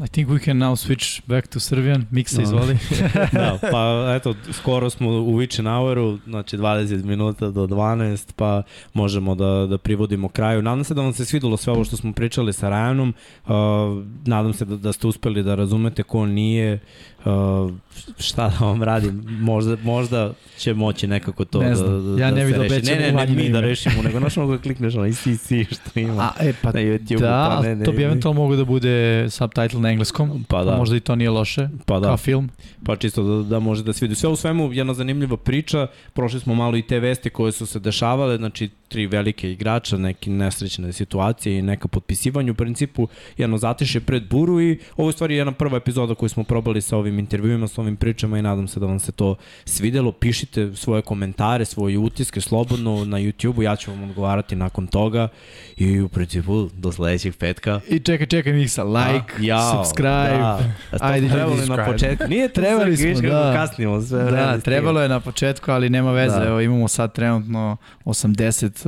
I 0.00 0.06
think 0.06 0.28
we 0.28 0.38
can 0.38 0.58
now 0.58 0.76
switch 0.76 1.22
back 1.26 1.48
to 1.48 1.60
Serbian. 1.60 2.06
Miksa, 2.10 2.36
No. 2.36 2.42
izvoli. 2.42 2.78
da, 3.32 3.58
pa 3.70 4.12
eto, 4.16 4.34
skoro 4.52 4.90
smo 4.90 5.08
u 5.10 5.38
Witchen 5.38 5.76
Houru, 5.78 6.18
znači 6.26 6.56
20 6.58 7.04
minuta 7.04 7.50
do 7.50 7.66
12, 7.66 8.32
pa 8.36 8.62
možemo 8.94 9.34
da, 9.34 9.66
da 9.66 9.78
privodimo 9.78 10.28
kraju. 10.28 10.62
Nadam 10.62 10.84
se 10.84 10.94
da 10.94 11.02
vam 11.02 11.12
se 11.12 11.24
svidelo 11.24 11.56
sve 11.56 11.72
ovo 11.72 11.84
što 11.84 11.96
smo 11.96 12.12
pričali 12.12 12.52
sa 12.52 12.68
Ryanom, 12.70 13.12
uh, 13.46 14.04
nadam 14.26 14.52
se 14.52 14.64
da, 14.64 14.76
da 14.76 14.92
ste 14.92 15.06
uspeli 15.06 15.42
da 15.42 15.54
razumete 15.54 16.02
ko 16.02 16.26
nije, 16.26 16.78
uh, 17.24 17.70
šta 18.18 18.48
da 18.48 18.66
vam 18.66 18.82
radim, 18.82 19.24
možda, 19.28 19.76
možda 19.84 20.32
će 20.58 20.74
moći 20.74 21.06
nekako 21.06 21.44
to 21.44 21.62
Ne 21.62 21.68
da, 21.68 21.74
znam. 21.74 22.16
da, 22.16 22.22
Ja 22.22 22.30
ne 22.30 22.44
da 22.44 22.50
se 22.50 22.58
da 22.58 22.62
reši. 22.62 22.86
Ne, 22.86 23.12
ne, 23.12 23.12
ne, 23.12 23.26
mi 23.34 23.48
da 23.48 23.60
rešimo, 23.60 24.02
nego 24.02 24.18
znaš 24.18 24.36
mogu 24.36 24.52
da 24.52 24.58
klikneš 24.58 24.94
onaj 24.94 25.12
CC 25.12 25.52
što 25.70 26.00
ima 26.00 26.22
A, 26.22 26.32
e, 26.40 26.52
pa 26.62 26.72
na 26.72 26.80
YouTube. 26.80 27.20
da, 27.20 27.56
pa 27.56 27.62
ne, 27.68 27.76
ne, 27.76 27.84
to 27.84 27.92
bi 27.92 28.02
eventualno 28.02 28.40
mogo 28.40 28.56
da 28.56 28.64
bude 28.64 29.26
subtitle 29.30 29.80
na 29.80 29.90
engleskom. 29.90 30.44
Pa 30.48 30.64
da. 30.64 30.76
Možda 30.76 30.96
i 30.96 31.00
to 31.00 31.16
nije 31.16 31.30
loše. 31.30 31.68
Pa 31.86 32.00
da. 32.00 32.06
Kao 32.06 32.16
film. 32.16 32.50
Pa 32.84 32.96
čisto 32.96 33.22
da, 33.22 33.48
da 33.48 33.58
može 33.58 33.84
da 33.84 33.92
se 33.92 34.04
vidi. 34.04 34.14
Sve 34.14 34.28
u 34.28 34.36
svemu 34.36 34.72
jedna 34.72 34.94
zanimljiva 34.94 35.36
priča. 35.36 35.86
Prošli 36.12 36.40
smo 36.40 36.54
malo 36.54 36.76
i 36.76 36.82
te 36.82 37.00
vesti 37.00 37.30
koje 37.30 37.52
su 37.52 37.66
se 37.66 37.80
dešavale, 37.80 38.36
znači 38.36 38.70
tri 38.88 39.06
velike 39.06 39.52
igrača, 39.52 39.96
neke 39.96 40.30
nesrećne 40.30 40.92
situacije 40.92 41.58
i 41.58 41.62
neka 41.62 41.88
potpisivanja. 41.88 42.52
U 42.52 42.54
principu 42.54 43.08
jedno 43.36 43.58
zatiše 43.58 44.00
pred 44.00 44.28
buru 44.28 44.60
i 44.60 44.78
ovo 44.96 45.08
je 45.08 45.12
stvari 45.12 45.36
jedna 45.36 45.52
prva 45.52 45.76
epizoda 45.76 46.14
koju 46.14 46.28
smo 46.28 46.44
probali 46.44 46.80
sa 46.80 46.96
ovim 46.96 47.07
intervjuima, 47.08 47.68
sa 47.68 47.80
ovim 47.80 47.96
pričama 47.96 48.38
i 48.38 48.42
nadam 48.42 48.68
se 48.68 48.80
da 48.80 48.86
vam 48.86 48.98
se 49.00 49.12
to 49.12 49.36
svidelo. 49.64 50.12
Pišite 50.12 50.76
svoje 50.76 51.02
komentare, 51.02 51.64
svoje 51.64 51.98
utiske 51.98 52.40
slobodno 52.40 53.04
na 53.04 53.16
YouTube-u, 53.18 53.62
ja 53.62 53.76
ću 53.76 53.90
vam 53.90 54.02
odgovarati 54.02 54.56
nakon 54.56 54.86
toga 54.86 55.28
i 55.76 56.00
u 56.00 56.08
principu 56.08 56.68
do 56.74 56.92
sledećeg 56.92 57.36
petka. 57.36 57.80
I 57.88 57.98
čekaj, 57.98 58.26
čekaj 58.26 58.52
Miksa, 58.52 58.84
like, 58.84 59.34
A, 59.38 59.40
jao, 59.40 59.84
subscribe. 59.84 60.38
Da. 60.38 60.60
A 60.90 60.96
Ajde, 61.00 61.28
trebali 61.28 61.56
ljudi, 61.56 61.68
na 61.68 61.84
početku. 61.84 62.28
Nije 62.28 62.48
Trebali 62.48 62.96
smo, 62.96 63.20
da. 63.20 63.28
da. 63.28 63.52
kasnimo 63.52 64.00
sve. 64.00 64.30
Da, 64.30 64.58
trebalo 64.60 65.00
je 65.02 65.08
na 65.08 65.20
početku, 65.20 65.70
ali 65.70 65.90
nema 65.90 66.12
veze. 66.12 66.38
Da. 66.38 66.44
Evo, 66.46 66.60
imamo 66.60 66.88
sad 66.88 67.12
trenutno 67.12 67.76
80 68.04 68.86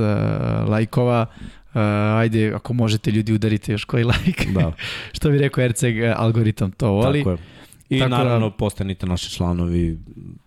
uh, 0.63 0.69
lajkova. 0.69 1.25
Uh, 1.73 1.81
ajde, 2.17 2.53
ako 2.55 2.73
možete 2.73 3.11
ljudi 3.11 3.33
udarite 3.33 3.71
još 3.71 3.85
koji 3.85 4.03
lajk. 4.03 4.45
Da, 4.53 4.73
Što 5.15 5.29
bi 5.29 5.37
rekao 5.37 5.63
Erceg, 5.63 5.95
algoritam 6.15 6.71
to 6.71 6.91
voli. 6.91 7.19
tako 7.19 7.31
je. 7.31 7.37
I 7.91 7.99
Tako 7.99 8.09
da- 8.09 8.17
naravno 8.17 8.49
postanite 8.51 9.05
naši 9.05 9.29
članovi, 9.29 9.99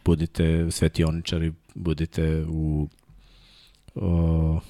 budite 0.05 0.67
svetioničari, 0.71 1.53
budite 1.75 2.45
u 2.49 2.89
o, 3.95 4.61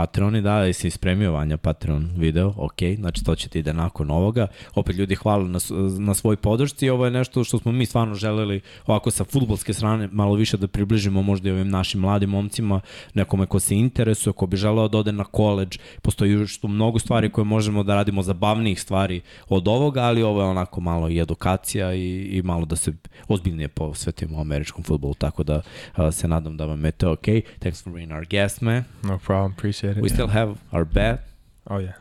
Patreoni, 0.00 0.40
da, 0.42 0.66
i 0.66 0.72
si 0.72 0.90
spremio 0.90 1.32
Vanja 1.32 1.56
Patreon 1.56 2.10
video, 2.16 2.54
ok, 2.56 2.78
znači 2.96 3.24
to 3.24 3.34
će 3.34 3.48
ti 3.48 3.58
ide 3.58 3.72
nakon 3.72 4.10
ovoga. 4.10 4.46
Opet 4.74 4.96
ljudi 4.96 5.14
hvala 5.14 5.44
na, 5.44 5.58
na 5.98 6.14
svoj 6.14 6.36
podršci, 6.36 6.88
ovo 6.88 7.04
je 7.04 7.10
nešto 7.10 7.44
što 7.44 7.58
smo 7.58 7.72
mi 7.72 7.86
stvarno 7.86 8.14
želeli 8.14 8.60
ovako 8.86 9.10
sa 9.10 9.24
futbolske 9.24 9.72
strane 9.72 10.08
malo 10.12 10.34
više 10.34 10.56
da 10.56 10.68
približimo 10.68 11.22
možda 11.22 11.48
i 11.48 11.52
ovim 11.52 11.68
našim 11.68 12.00
mladim 12.00 12.30
momcima, 12.30 12.80
nekome 13.14 13.46
ko 13.46 13.60
se 13.60 13.76
interesuje, 13.76 14.32
ko 14.32 14.46
bi 14.46 14.56
želeo 14.56 14.88
da 14.88 14.98
ode 14.98 15.12
na 15.12 15.24
koleđ, 15.24 15.78
postoji 16.02 16.32
još 16.32 16.60
tu 16.60 16.68
mnogo 16.68 16.98
stvari 16.98 17.30
koje 17.30 17.44
možemo 17.44 17.82
da 17.82 17.94
radimo 17.94 18.22
zabavnijih 18.22 18.80
stvari 18.80 19.20
od 19.48 19.68
ovoga, 19.68 20.00
ali 20.00 20.22
ovo 20.22 20.42
je 20.42 20.46
onako 20.46 20.80
malo 20.80 21.08
i 21.08 21.20
edukacija 21.20 21.94
i, 21.94 22.28
i 22.32 22.42
malo 22.42 22.64
da 22.64 22.76
se 22.76 22.92
ozbiljnije 23.28 23.68
posvetimo 23.68 24.40
američkom 24.40 24.84
futbolu, 24.84 25.14
tako 25.14 25.42
da 25.42 25.62
se 26.12 26.28
nadam 26.28 26.56
da 26.56 26.66
vam 26.66 26.84
je 26.84 26.92
to 26.92 27.12
ok. 27.12 27.26
Thanks 27.58 27.84
for 27.84 27.92
being 27.92 28.12
our 28.12 28.26
guest, 28.30 28.60
man. 28.60 28.84
No 29.02 29.18
problem. 29.18 29.52
Appreciate 29.52 29.89
it. 29.96 30.02
We 30.02 30.08
still 30.08 30.28
have 30.28 30.54
our 30.72 30.84
bet, 30.84 31.18
oh 31.70 31.78
yeah. 31.80 31.92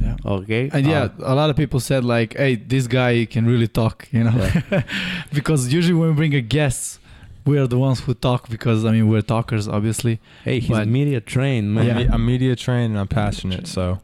Yeah. 0.00 0.16
okay? 0.24 0.70
And 0.72 0.86
yeah, 0.86 1.02
Um, 1.02 1.10
a 1.24 1.34
lot 1.34 1.50
of 1.50 1.56
people 1.56 1.80
said 1.80 2.04
like, 2.04 2.36
"Hey, 2.38 2.54
this 2.68 2.86
guy 2.86 3.26
can 3.26 3.46
really 3.46 3.66
talk," 3.68 4.06
you 4.12 4.22
know, 4.24 4.50
because 5.34 5.74
usually 5.78 5.98
when 6.00 6.08
we 6.10 6.14
bring 6.14 6.34
a 6.34 6.40
guest, 6.40 7.00
we 7.44 7.58
are 7.58 7.66
the 7.66 7.76
ones 7.78 8.00
who 8.06 8.14
talk 8.14 8.48
because 8.48 8.84
I 8.88 8.90
mean 8.92 9.08
we're 9.08 9.22
talkers, 9.26 9.66
obviously. 9.68 10.18
hey, 10.44 10.60
he's 10.60 10.68
but- 10.78 10.86
media 10.88 11.20
trained, 11.20 11.74
man. 11.74 11.86
Yeah. 11.86 12.14
I'm 12.14 12.24
media 12.26 12.54
trained 12.56 12.90
and 12.94 12.98
I'm 13.00 13.08
passionate, 13.08 13.66
so 13.66 13.98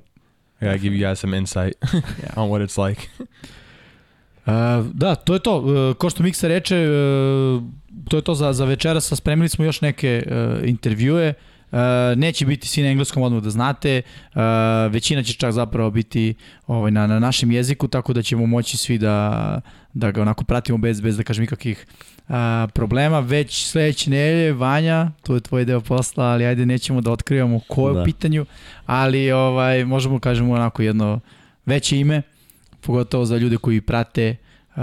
I 0.61 0.65
gotta 0.67 0.79
give 0.79 0.93
you 0.93 1.07
guys 1.07 1.21
some 1.21 1.37
insight 1.37 1.75
on 2.37 2.49
what 2.51 2.61
it's 2.61 2.77
like. 2.89 3.09
Uh, 4.47 4.83
da, 4.95 5.15
to 5.15 5.33
je 5.35 5.39
to. 5.41 5.57
Uh, 5.57 5.95
ko 5.97 6.11
što 6.11 6.23
Miksa 6.23 6.49
reče, 6.49 6.77
uh, 6.77 7.63
to 8.09 8.17
je 8.17 8.23
to 8.23 8.35
za, 8.35 8.53
za 8.53 8.65
večeras. 8.65 9.13
Spremili 9.17 9.49
smo 9.49 9.65
još 9.65 9.81
neke 9.81 10.23
uh, 10.27 10.69
intervjue. 10.69 11.29
Uh, 11.29 11.35
neće 12.17 12.47
biti 12.47 12.69
svi 12.69 12.83
na 12.83 12.89
engleskom 12.89 13.23
odmah 13.23 13.43
da 13.43 13.51
znate. 13.51 14.03
Uh, 14.35 14.41
većina 14.91 15.23
će 15.23 15.33
čak 15.33 15.53
zapravo 15.53 15.91
biti 15.91 16.35
ovaj, 16.67 16.91
na, 16.91 17.07
na 17.07 17.19
našem 17.19 17.51
jeziku, 17.51 17.89
tako 17.89 18.13
da 18.13 18.23
ćemo 18.23 18.47
moći 18.47 18.77
svi 18.77 18.99
da, 18.99 19.61
da 19.93 20.11
ga 20.11 20.23
onako 20.23 20.45
pratimo 20.45 20.79
bez, 20.79 21.01
bez 21.01 21.17
da 21.17 21.23
kažem 21.23 21.45
ikakvih 21.45 21.87
uh, 22.29 22.35
problema. 22.75 23.21
Već 23.21 23.67
sledeće 23.67 24.11
nedelje, 24.11 24.53
Vanja, 24.53 25.11
to 25.23 25.35
je 25.35 25.41
tvoj 25.41 25.65
deo 25.65 25.81
posla, 25.81 26.25
ali 26.25 26.47
ajde 26.47 26.67
nećemo 26.67 27.01
da 27.01 27.11
otkrivamo 27.11 27.61
ko 27.69 27.89
je 27.89 27.93
u 27.93 27.95
Da. 27.95 28.05
pitanju, 28.05 28.47
ali 28.87 29.33
ovaj, 29.33 29.85
možemo 29.85 30.19
kažemo 30.19 30.55
onako 30.55 30.83
jedno 30.83 31.21
veće 31.67 31.99
ime, 31.99 32.23
pogotovo 32.81 33.25
za 33.25 33.37
ljude 33.37 33.57
koji 33.57 33.81
prate 33.81 34.37
uh, 34.77 34.83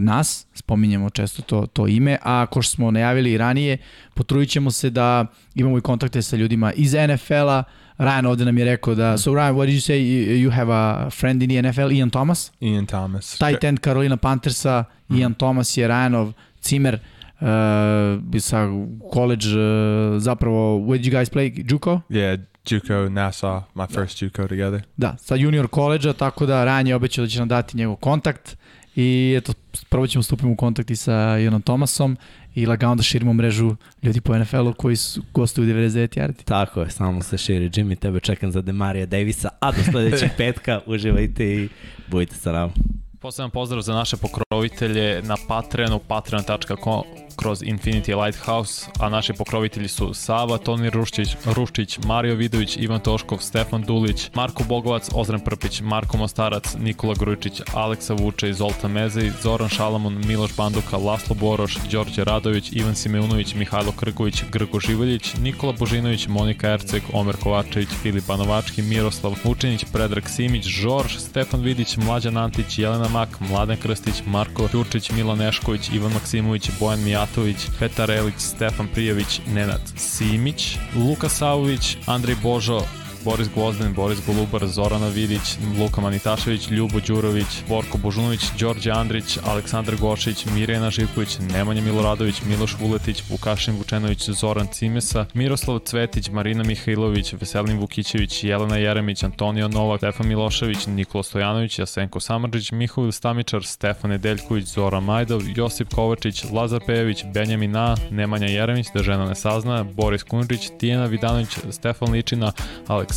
nas, 0.00 0.46
spominjemo 0.54 1.10
često 1.10 1.42
to, 1.42 1.66
to 1.66 1.86
ime, 1.88 2.18
a 2.22 2.40
ako 2.42 2.62
što 2.62 2.74
smo 2.74 2.90
najavili 2.90 3.32
i 3.32 3.38
ranije, 3.38 3.78
potrudit 4.14 4.50
ćemo 4.50 4.70
se 4.70 4.90
da 4.90 5.26
imamo 5.54 5.78
i 5.78 5.80
kontakte 5.80 6.22
sa 6.22 6.36
ljudima 6.36 6.72
iz 6.72 6.94
NFL-a, 6.94 7.62
Ryan 7.98 8.26
ovde 8.26 8.44
nam 8.44 8.58
je 8.58 8.64
rekao 8.64 8.94
da... 8.94 9.18
So 9.18 9.30
Ryan, 9.30 9.54
what 9.54 9.66
did 9.66 9.74
you 9.74 9.92
say? 9.92 9.98
You, 10.42 10.50
have 10.50 10.72
a 10.74 11.10
friend 11.10 11.42
in 11.42 11.48
the 11.50 11.62
NFL, 11.62 11.92
Ian 11.92 12.10
Thomas? 12.10 12.52
Ian 12.60 12.86
Thomas. 12.86 13.38
Tight 13.38 13.64
end 13.64 13.78
Carolina 13.80 14.16
Panthersa, 14.16 14.84
Mhm. 15.08 15.18
Ian 15.20 15.34
Thomas 15.34 15.76
je 15.76 15.88
Ryanov 15.88 16.32
cimer 16.60 16.98
uh, 17.40 18.40
sa 18.40 18.66
college, 19.12 19.46
uh, 19.48 20.18
zapravo, 20.22 20.78
where 20.78 20.98
did 20.98 21.12
you 21.12 21.18
guys 21.18 21.30
play? 21.30 21.64
Juco? 21.70 22.00
Yeah, 22.10 22.40
JUCO, 22.64 23.08
Nassau, 23.08 23.62
my 23.74 23.86
first 23.86 24.22
JUCO 24.22 24.48
together. 24.48 24.82
Da, 24.96 25.16
sa 25.20 25.34
junior 25.34 25.68
koleđa, 25.68 26.12
tako 26.12 26.46
da 26.46 26.64
Ryan 26.64 26.86
je 26.88 26.94
obećao 26.94 27.24
da 27.24 27.28
će 27.28 27.38
nam 27.38 27.48
dati 27.48 27.76
njegov 27.76 27.96
kontakt 27.96 28.56
i 28.96 29.34
eto, 29.38 29.52
prvo 29.88 30.06
ćemo 30.06 30.22
stupiti 30.22 30.48
u 30.48 30.56
kontakt 30.56 30.90
i 30.90 30.96
sa 30.96 31.38
Ianom 31.38 31.62
Thomasom 31.62 32.16
i 32.54 32.66
lagano 32.66 32.94
da 32.94 33.02
širimo 33.02 33.32
mrežu 33.32 33.76
ljudi 34.02 34.20
po 34.20 34.38
NFL-u 34.38 34.74
koji 34.74 34.96
su 34.96 35.22
gostuju 35.34 35.64
u 35.64 35.70
99 35.70 36.18
yardi. 36.18 36.44
Tako 36.44 36.80
je, 36.80 36.90
samo 36.90 37.22
se 37.22 37.38
širi. 37.38 37.70
Jimmy, 37.70 37.98
tebe 37.98 38.20
čekam 38.20 38.52
za 38.52 38.62
Demarija 38.62 39.06
Davisa, 39.06 39.48
a 39.60 39.72
do 39.72 39.82
sledećeg 39.90 40.30
petka 40.38 40.80
uživajte 40.86 41.44
i 41.44 41.68
budite 42.10 42.34
sa 42.36 42.52
nama. 42.52 42.72
Poseban 43.20 43.50
pozdrav 43.50 43.82
za 43.82 43.94
naše 43.94 44.16
pokrovitelje 44.16 45.22
na 45.22 45.36
Patreonu, 45.48 45.98
patreon.com 45.98 47.02
kroz 47.36 47.62
Infinity 47.62 48.24
Lighthouse, 48.24 48.86
a 48.98 49.08
naši 49.08 49.32
pokrovitelji 49.32 49.88
su 49.88 50.14
Sava, 50.14 50.58
Toni 50.58 50.90
Ruščić, 50.90 51.36
Ruščić, 51.44 51.98
Mario 52.06 52.34
Vidović, 52.34 52.76
Ivan 52.76 53.00
Toškov, 53.00 53.38
Stefan 53.38 53.82
Dulić, 53.82 54.30
Marko 54.34 54.64
Bogovac, 54.64 55.10
Ozren 55.14 55.40
Prpić, 55.40 55.80
Marko 55.80 56.16
Mostarac, 56.16 56.74
Nikola 56.78 57.14
Grujičić, 57.14 57.60
Aleksa 57.74 58.14
Vuče, 58.14 58.52
Zoltan 58.52 58.92
Mezej, 58.92 59.32
Zoran 59.42 59.68
Šalamun, 59.68 60.22
Miloš 60.26 60.56
Banduka, 60.56 60.96
Laslo 60.96 61.34
Boroš, 61.34 61.78
Đorđe 61.90 62.24
Radović, 62.24 62.72
Ivan 62.72 62.94
Simeunović, 62.94 63.54
Mihajlo 63.54 63.92
Krković, 63.92 64.42
Grgo 64.52 64.80
Živeljić, 64.80 65.34
Nikola 65.34 65.72
Božinović, 65.78 66.28
Monika 66.28 66.68
Erceg, 66.68 67.02
Omer 67.12 67.36
Kovačević, 67.42 67.88
Filip 68.02 68.26
Banovački, 68.26 68.82
Miroslav 68.82 69.34
Vučinić, 69.44 69.84
Predrag 69.92 70.28
Simić, 70.28 70.64
Žorž, 70.66 71.16
Stefan 71.16 71.60
Vidić, 71.60 71.96
Mlađan 71.96 72.36
Antić, 72.36 72.78
Jelena 72.78 73.08
Mak, 73.08 73.40
Mladen 73.40 73.76
Krstić, 73.76 74.22
Marko 74.26 74.68
Ćurčić, 74.68 75.10
Milan 75.10 75.38
Nešković, 75.38 75.88
Ivan 75.92 76.12
Maksimović, 76.12 76.70
Bojan 76.80 77.00
Mijatović, 77.24 77.56
Petar 77.78 78.10
Elić, 78.10 78.34
Stefan 78.38 78.88
Prijević, 78.88 79.40
Nenad 79.46 79.80
Simić, 79.96 80.78
Luka 80.96 81.28
Savović, 81.28 81.96
Andrej 82.06 82.36
Božo, 82.42 82.80
Boris 83.24 83.48
Gvozden, 83.54 83.94
Boris 83.94 84.18
Golubar, 84.26 84.66
Zorana 84.66 85.08
Vidić, 85.08 85.56
Luka 85.78 86.00
Manitašević, 86.00 86.70
Ljubo 86.70 87.00
Đurović, 87.00 87.46
Borko 87.68 87.98
Božunović, 87.98 88.40
Đorđe 88.60 88.90
Andrić, 88.90 89.38
Aleksandar 89.46 89.96
Gošić, 89.96 90.46
Mirjana 90.46 90.90
Živković, 90.90 91.38
Nemanja 91.38 91.82
Miloradović, 91.82 92.42
Miloš 92.42 92.76
Vuletić, 92.80 93.22
Vukašin 93.30 93.76
Vučenović, 93.76 94.30
Zoran 94.30 94.66
Cimesa, 94.66 95.26
Miroslav 95.34 95.78
Cvetić, 95.78 96.28
Marina 96.28 96.64
Mihajlović, 96.64 97.32
Veselin 97.32 97.78
Vukićević, 97.78 98.44
Jelena 98.44 98.76
Jeremić, 98.76 99.22
Antonio 99.22 99.68
Novak, 99.68 100.00
Stefan 100.00 100.28
Milošević, 100.28 100.86
Nikola 100.86 101.22
Stojanović, 101.22 101.78
Jasenko 101.78 102.20
Samardžić, 102.20 102.72
Mihovil 102.72 103.12
Stamičar, 103.12 103.64
Stefan 103.64 104.10
Nedeljković, 104.10 104.66
Zoran 104.66 105.04
Majdov, 105.04 105.42
Josip 105.56 105.94
Kovačić, 105.94 106.44
Lazar 106.52 106.80
Pejević, 106.86 107.24
Benjamin 107.34 107.70
Na, 107.70 107.96
Nemanja 108.10 108.46
Jeremić, 108.46 108.86
da 108.94 109.02
žena 109.02 109.24
ne 109.28 109.34
sazna, 109.34 109.84
Boris 109.84 110.22
Kunrić, 110.22 110.70
Tijena 110.78 111.04
Vidanović, 111.04 111.48
Stefan 111.70 112.12
Ličina, 112.12 112.52
Aleksandar 112.86 113.13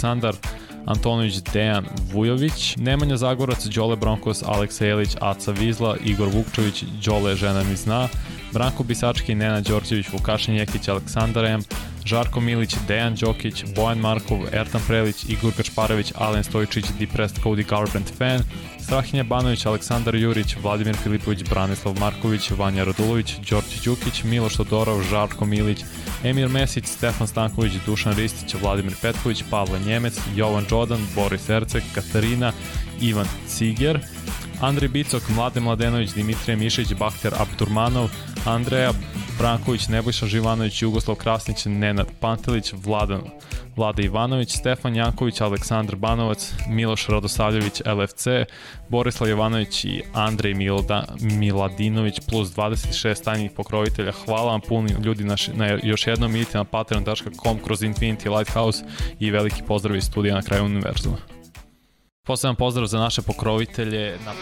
Antonović, 0.88 1.42
Dejan 1.54 1.86
Vujović, 2.14 2.76
Nemanja 2.78 3.18
Zagorac, 3.18 3.66
Đole 3.66 3.96
Bronkos, 3.96 4.44
Aleksa 4.44 4.86
Jelić, 4.86 5.16
Aca 5.22 5.52
Vizla, 5.52 5.96
Igor 6.06 6.30
Vukčević, 6.30 6.84
Đole 7.06 7.36
žena 7.36 7.64
mi 7.64 7.76
zna, 7.76 8.08
Branko 8.54 8.84
Bisački, 8.84 9.36
Nena 9.36 9.62
Đorđević, 9.62 10.10
Vukašin 10.12 10.56
Jekić, 10.56 10.88
Aleksandar 10.88 11.46
M, 11.46 11.62
Žarko 12.06 12.42
Milić, 12.42 12.76
Dejan 12.88 13.16
Đokić, 13.16 13.64
Bojan 13.76 14.00
Markov, 14.00 14.40
Ertan 14.52 14.82
Prelić, 14.88 15.24
Igor 15.30 15.54
Kačparević, 15.58 16.12
Alen 16.16 16.44
Stojičić, 16.44 16.86
Depressed 17.00 17.44
Cody 17.44 17.66
Garbrandt 17.70 18.12
fan, 18.18 18.42
Strahinja 18.84 19.24
Banović, 19.24 19.66
Aleksandar 19.66 20.16
Jurić, 20.16 20.56
Vladimir 20.64 20.96
Filipović, 20.96 21.44
Branislav 21.50 22.00
Marković, 22.00 22.52
Vanja 22.52 22.84
Radulović, 22.84 23.36
Đorđe 23.50 23.82
Đukić, 23.86 24.24
Miloš 24.24 24.56
Todorov, 24.56 25.04
Žarko 25.04 25.46
Milić, 25.46 25.84
Emir 26.24 26.50
Mesić, 26.50 26.86
Stefan 26.86 27.28
Stanković, 27.28 27.74
Dušan 27.86 28.16
Ristić, 28.16 28.56
Vladimir 28.62 28.94
Petković, 29.02 29.44
Pavle 29.50 29.80
Njemec, 29.80 30.20
Jovan 30.36 30.66
Đodan, 30.70 31.08
Boris 31.16 31.50
Ercek, 31.50 31.84
Katarina, 31.96 32.54
Ivan 33.02 33.28
Ciger, 33.48 34.00
Andrej 34.62 34.90
Bicok, 34.90 35.24
Mlade 35.30 35.60
Mladenović, 35.60 36.14
Dimitrije 36.14 36.56
Mišić, 36.56 36.94
Bakter 36.94 37.34
Abdurmanov, 37.40 38.10
Andreja 38.46 38.92
Branković, 39.40 39.88
Nebojša 39.88 40.26
Živanović, 40.26 40.82
Jugoslav 40.82 41.16
Krasnić, 41.16 41.66
Nenad 41.66 42.08
Pantelić, 42.20 42.74
Vladan 42.74 43.22
Vlada 43.78 44.02
Ivanović, 44.02 44.58
Stefan 44.58 44.96
Janković, 44.96 45.42
Aleksandar 45.42 45.96
Banovac, 45.96 46.54
Miloš 46.70 47.08
Radosavljević, 47.08 47.82
LFC, 47.86 48.28
Borislav 48.90 49.30
Jovanović 49.30 49.86
i 49.86 50.02
Andrej 50.14 50.54
Milda, 50.54 51.04
Miladinović 51.20 52.20
plus 52.30 52.50
26 52.50 53.24
tajnih 53.24 53.52
pokrovitelja. 53.52 54.12
Hvala 54.26 54.52
vam 54.52 54.62
puno 54.62 54.90
ljudi 55.04 55.24
na, 55.24 55.36
na 55.54 55.68
još 55.84 56.08
jednom 56.08 56.36
idite 56.36 56.58
na 56.58 56.64
patreon.com 56.64 57.60
kroz 57.64 57.82
Infinity 57.82 58.38
Lighthouse 58.38 58.84
i 59.20 59.32
veliki 59.32 59.64
pozdrav 59.68 59.96
iz 59.96 60.04
studija 60.04 60.36
na 60.36 60.42
kraju 60.42 60.66
univerzuma. 60.66 61.37
Poseban 62.28 62.56
pozdrav 62.56 62.88
za 62.88 63.00
naše 63.00 63.22
pokrovitelje 63.22 64.18
na 64.26 64.34